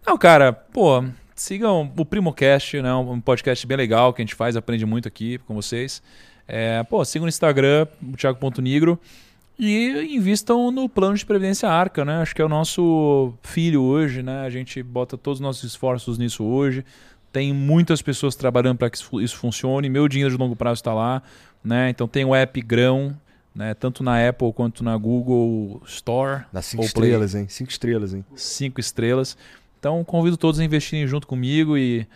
Não, 0.07 0.17
cara, 0.17 0.53
pô, 0.53 1.05
sigam 1.35 1.93
o 1.97 2.05
Primocast, 2.05 2.81
né? 2.81 2.95
Um 2.95 3.21
podcast 3.21 3.67
bem 3.67 3.77
legal 3.77 4.13
que 4.13 4.23
a 4.23 4.25
gente 4.25 4.35
faz, 4.37 4.57
aprende 4.57 4.87
muito 4.87 5.09
aqui 5.09 5.39
com 5.39 5.55
vocês. 5.55 6.01
É, 6.47 6.83
pô, 6.85 7.05
sigam 7.05 7.25
no 7.25 7.29
Instagram, 7.29 7.87
o 8.03 8.17
Thiago.nigro. 8.17 8.99
E 9.63 10.17
invistam 10.17 10.71
no 10.71 10.89
plano 10.89 11.15
de 11.15 11.27
previdência 11.27 11.69
Arca, 11.69 12.03
né? 12.03 12.23
Acho 12.23 12.35
que 12.35 12.41
é 12.41 12.45
o 12.45 12.49
nosso 12.49 13.35
filho 13.43 13.83
hoje, 13.83 14.23
né? 14.23 14.41
A 14.41 14.49
gente 14.49 14.83
bota 14.83 15.19
todos 15.19 15.39
os 15.39 15.43
nossos 15.43 15.65
esforços 15.65 16.17
nisso 16.17 16.43
hoje. 16.43 16.83
Tem 17.31 17.53
muitas 17.53 18.01
pessoas 18.01 18.35
trabalhando 18.35 18.79
para 18.79 18.89
que 18.89 18.97
isso 18.97 19.37
funcione. 19.37 19.91
Meu 19.91 20.09
dinheiro 20.09 20.33
de 20.33 20.41
longo 20.41 20.57
prazo 20.57 20.81
está 20.81 20.95
lá, 20.95 21.23
né? 21.63 21.91
Então 21.91 22.09
tem 22.09 22.25
o 22.25 22.35
app 22.35 22.59
Grão, 22.63 23.15
né? 23.55 23.75
Tanto 23.75 24.03
na 24.03 24.27
Apple 24.27 24.51
quanto 24.55 24.83
na 24.83 24.97
Google 24.97 25.83
Store. 25.87 26.45
Dá 26.51 26.63
cinco 26.63 26.83
ou 26.83 26.89
Play 26.89 27.11
estrelas, 27.11 27.35
hein? 27.35 27.47
Cinco 27.47 27.71
estrelas, 27.71 28.15
hein? 28.15 28.25
cinco 28.35 28.81
estrelas. 28.81 29.37
Então 29.79 30.03
convido 30.05 30.39
todos 30.39 30.59
a 30.59 30.65
investirem 30.65 31.07
junto 31.07 31.27
comigo 31.27 31.77
e, 31.77 32.07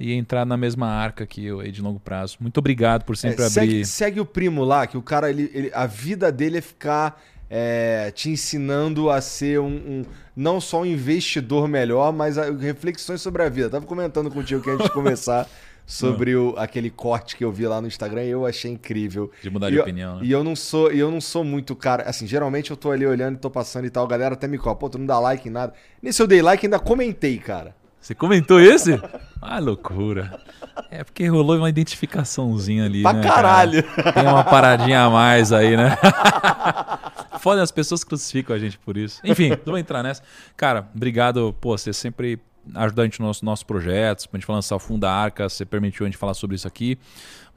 e 0.00 0.12
entrar 0.14 0.44
na 0.46 0.56
mesma 0.56 0.88
arca 0.88 1.24
aqui 1.24 1.44
eu, 1.44 1.60
aí 1.60 1.70
de 1.70 1.82
longo 1.82 2.00
prazo. 2.00 2.36
Muito 2.40 2.58
obrigado 2.58 3.04
por 3.04 3.16
sempre 3.16 3.42
É, 3.42 3.46
abrir. 3.46 3.52
segue, 3.52 3.84
segue 3.84 4.20
o 4.20 4.24
primo 4.26 4.64
lá, 4.64 4.86
que 4.86 4.96
o 4.96 5.02
cara, 5.02 5.28
ele, 5.30 5.50
ele- 5.54 5.70
a 5.74 5.86
vida 5.86 6.32
dele 6.32 6.58
é 6.58 6.60
ficar 6.62 7.22
é, 7.52 8.12
te 8.12 8.30
ensinando 8.30 9.10
a 9.10 9.20
ser 9.20 9.58
um, 9.58 9.66
um- 9.66 10.04
não 10.36 10.60
só 10.60 10.82
um 10.82 10.86
investidor 10.86 11.66
melhor, 11.66 12.12
mas 12.12 12.38
a- 12.38 12.48
reflexões 12.52 13.20
sobre 13.20 13.42
a 13.42 13.48
vida. 13.48 13.66
Eu 13.66 13.70
tava 13.70 13.86
comentando 13.86 14.30
contigo 14.30 14.62
que 14.62 14.70
antes 14.70 14.86
de 14.86 14.92
começar 14.92 15.48
sobre 15.84 16.36
o, 16.36 16.54
aquele 16.56 16.88
corte 16.90 17.36
que 17.36 17.44
eu 17.44 17.50
vi 17.50 17.66
lá 17.66 17.80
no 17.80 17.88
Instagram 17.88 18.22
e 18.22 18.28
eu 18.30 18.46
achei 18.46 18.70
incrível. 18.70 19.32
De 19.42 19.50
mudar 19.50 19.66
E 19.66 19.72
de 19.72 19.76
eu- 19.78 19.82
opinião, 19.82 20.16
né? 20.20 20.22
E 20.26 20.30
eu 20.30 20.44
não 20.44 20.54
sou, 20.54 20.92
e 20.92 21.00
eu 21.00 21.10
não 21.10 21.20
sou 21.20 21.42
muito 21.42 21.74
cara, 21.74 22.04
assim, 22.04 22.24
geralmente 22.24 22.70
eu 22.70 22.76
tô 22.76 22.92
ali 22.92 23.04
olhando 23.04 23.34
e 23.34 23.38
tô 23.38 23.50
passando 23.50 23.84
e 23.84 23.90
tal, 23.90 24.04
a 24.04 24.08
galera 24.08 24.34
até 24.34 24.46
me 24.46 24.56
cobra, 24.56 24.76
pô, 24.76 24.88
tu 24.88 24.96
não 24.98 25.06
dá 25.06 25.18
like 25.18 25.48
em 25.48 25.50
nada. 25.50 25.72
Nesse 26.00 26.22
eu 26.22 26.28
dei 26.28 26.40
like 26.42 26.64
ainda 26.64 26.78
comentei, 26.78 27.36
cara. 27.38 27.74
Você 28.00 28.14
comentou 28.14 28.58
esse? 28.60 29.00
Ah, 29.42 29.58
loucura. 29.58 30.40
É 30.90 31.04
porque 31.04 31.26
rolou 31.26 31.56
uma 31.56 31.68
identificaçãozinha 31.68 32.84
ali, 32.86 33.02
Pra 33.02 33.12
né, 33.12 33.22
cara? 33.22 33.34
caralho. 33.34 33.82
Tem 34.14 34.26
uma 34.26 34.42
paradinha 34.44 35.02
a 35.04 35.10
mais 35.10 35.52
aí, 35.52 35.76
né? 35.76 35.96
Foda, 37.40 37.62
as 37.62 37.70
pessoas 37.70 38.04
crucificam 38.04 38.54
a 38.54 38.58
gente 38.58 38.78
por 38.78 38.96
isso. 38.96 39.20
Enfim, 39.24 39.50
não 39.50 39.58
vou 39.66 39.78
entrar 39.78 40.02
nessa. 40.02 40.22
Cara, 40.56 40.88
obrigado, 40.94 41.54
pô, 41.60 41.76
você 41.76 41.92
sempre 41.92 42.38
ajudou 42.74 43.02
a 43.02 43.04
gente 43.06 43.18
nos 43.20 43.26
nossos, 43.28 43.42
nossos 43.42 43.62
projetos, 43.62 44.26
pra 44.26 44.38
gente 44.38 44.50
lançar 44.50 44.76
o 44.76 44.78
Fundo 44.78 45.00
da 45.00 45.12
Arca, 45.12 45.48
você 45.48 45.64
permitiu 45.64 46.04
a 46.04 46.08
gente 46.08 46.18
falar 46.18 46.34
sobre 46.34 46.56
isso 46.56 46.68
aqui. 46.68 46.98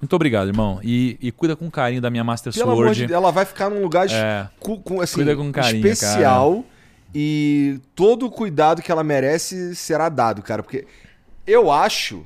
Muito 0.01 0.13
obrigado, 0.15 0.47
irmão. 0.47 0.80
E, 0.83 1.17
e 1.22 1.31
cuida 1.31 1.55
com 1.55 1.69
carinho 1.72 2.01
da 2.01 2.09
minha 2.09 2.23
Master 2.23 2.53
Pelo 2.53 2.75
Sword. 2.75 3.07
de 3.07 3.13
ela 3.13 3.31
vai 3.31 3.45
ficar 3.45 3.69
num 3.69 3.81
lugar 3.81 4.07
É. 4.09 4.47
com, 4.59 5.01
assim, 5.01 5.15
Cuida 5.15 5.35
com 5.35 5.51
carinho, 5.51 5.85
especial 5.88 6.63
e 7.14 7.80
todo 7.95 8.25
o 8.25 8.32
cuidado 8.32 8.82
que 8.82 8.92
ela 8.92 9.03
merece 9.03 9.75
será 9.75 10.09
dado, 10.09 10.42
cara. 10.42 10.64
Porque 10.64 10.88
eu 11.45 11.72
acho, 11.72 12.25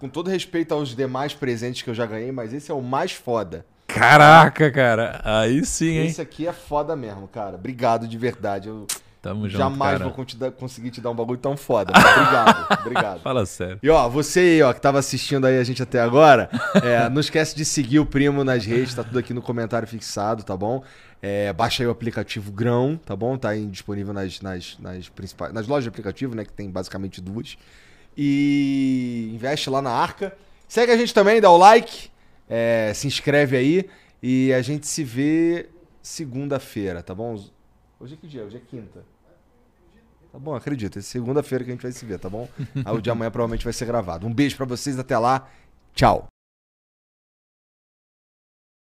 com 0.00 0.08
todo 0.08 0.30
respeito 0.30 0.74
aos 0.74 0.94
demais 0.94 1.34
presentes 1.34 1.82
que 1.82 1.90
eu 1.90 1.94
já 1.94 2.06
ganhei, 2.06 2.32
mas 2.32 2.52
esse 2.52 2.70
é 2.70 2.74
o 2.74 2.82
mais 2.82 3.12
foda. 3.12 3.64
Caraca, 3.86 4.70
cara. 4.70 5.20
Aí 5.24 5.64
sim, 5.64 5.98
hein? 5.98 6.06
Esse 6.06 6.20
aqui 6.20 6.46
é 6.46 6.52
foda 6.52 6.96
mesmo, 6.96 7.28
cara. 7.28 7.56
Obrigado 7.56 8.08
de 8.08 8.18
verdade. 8.18 8.68
Eu 8.68 8.86
Tamo 9.26 9.48
junto, 9.48 9.58
jamais 9.58 9.98
cara. 9.98 10.10
vou 10.10 10.52
conseguir 10.52 10.90
te 10.90 11.00
dar 11.00 11.10
um 11.10 11.14
bagulho 11.14 11.38
tão 11.38 11.56
foda. 11.56 11.92
Obrigado, 11.96 12.78
obrigado. 12.86 13.20
Fala 13.22 13.44
sério. 13.44 13.78
E 13.82 13.90
ó, 13.90 14.08
você 14.08 14.38
aí, 14.38 14.62
ó, 14.62 14.72
que 14.72 14.80
tava 14.80 15.00
assistindo 15.00 15.46
aí 15.46 15.58
a 15.58 15.64
gente 15.64 15.82
até 15.82 16.00
agora, 16.00 16.48
é, 16.80 17.08
não 17.08 17.20
esquece 17.20 17.56
de 17.56 17.64
seguir 17.64 17.98
o 17.98 18.06
primo 18.06 18.44
nas 18.44 18.64
redes, 18.64 18.94
tá 18.94 19.02
tudo 19.02 19.18
aqui 19.18 19.34
no 19.34 19.42
comentário 19.42 19.88
fixado, 19.88 20.44
tá 20.44 20.56
bom? 20.56 20.82
É, 21.22 21.52
baixa 21.52 21.82
aí 21.82 21.86
o 21.86 21.90
aplicativo 21.90 22.52
Grão, 22.52 23.00
tá 23.04 23.16
bom? 23.16 23.36
Tá 23.36 23.50
aí 23.50 23.66
disponível 23.66 24.12
nas, 24.12 24.40
nas, 24.40 24.78
nas 24.78 25.08
principais. 25.08 25.52
Nas 25.52 25.66
lojas 25.66 25.84
de 25.84 25.88
aplicativo, 25.88 26.34
né? 26.34 26.44
Que 26.44 26.52
tem 26.52 26.70
basicamente 26.70 27.20
duas. 27.20 27.56
E 28.16 29.30
investe 29.34 29.68
lá 29.70 29.82
na 29.82 29.90
arca. 29.90 30.36
Segue 30.68 30.92
a 30.92 30.96
gente 30.96 31.14
também, 31.14 31.40
dá 31.40 31.50
o 31.50 31.56
like, 31.56 32.10
é, 32.48 32.92
se 32.94 33.06
inscreve 33.06 33.56
aí. 33.56 33.88
E 34.22 34.52
a 34.52 34.62
gente 34.62 34.86
se 34.86 35.04
vê 35.04 35.68
segunda-feira, 36.02 37.02
tá 37.02 37.14
bom? 37.14 37.34
Hoje 38.00 38.14
é 38.14 38.16
que 38.16 38.26
dia? 38.26 38.44
Hoje 38.44 38.56
é 38.56 38.60
quinta. 38.60 39.04
Tá 40.32 40.38
bom, 40.38 40.54
acredito. 40.54 40.98
É 40.98 41.02
segunda-feira 41.02 41.64
que 41.64 41.70
a 41.70 41.74
gente 41.74 41.82
vai 41.82 41.92
se 41.92 42.04
ver, 42.04 42.18
tá 42.18 42.28
bom? 42.28 42.48
Aí 42.84 42.94
o 42.94 43.00
de 43.00 43.10
amanhã 43.10 43.30
provavelmente 43.30 43.64
vai 43.64 43.72
ser 43.72 43.86
gravado. 43.86 44.26
Um 44.26 44.34
beijo 44.34 44.56
pra 44.56 44.66
vocês, 44.66 44.98
até 44.98 45.16
lá. 45.18 45.48
Tchau. 45.94 46.26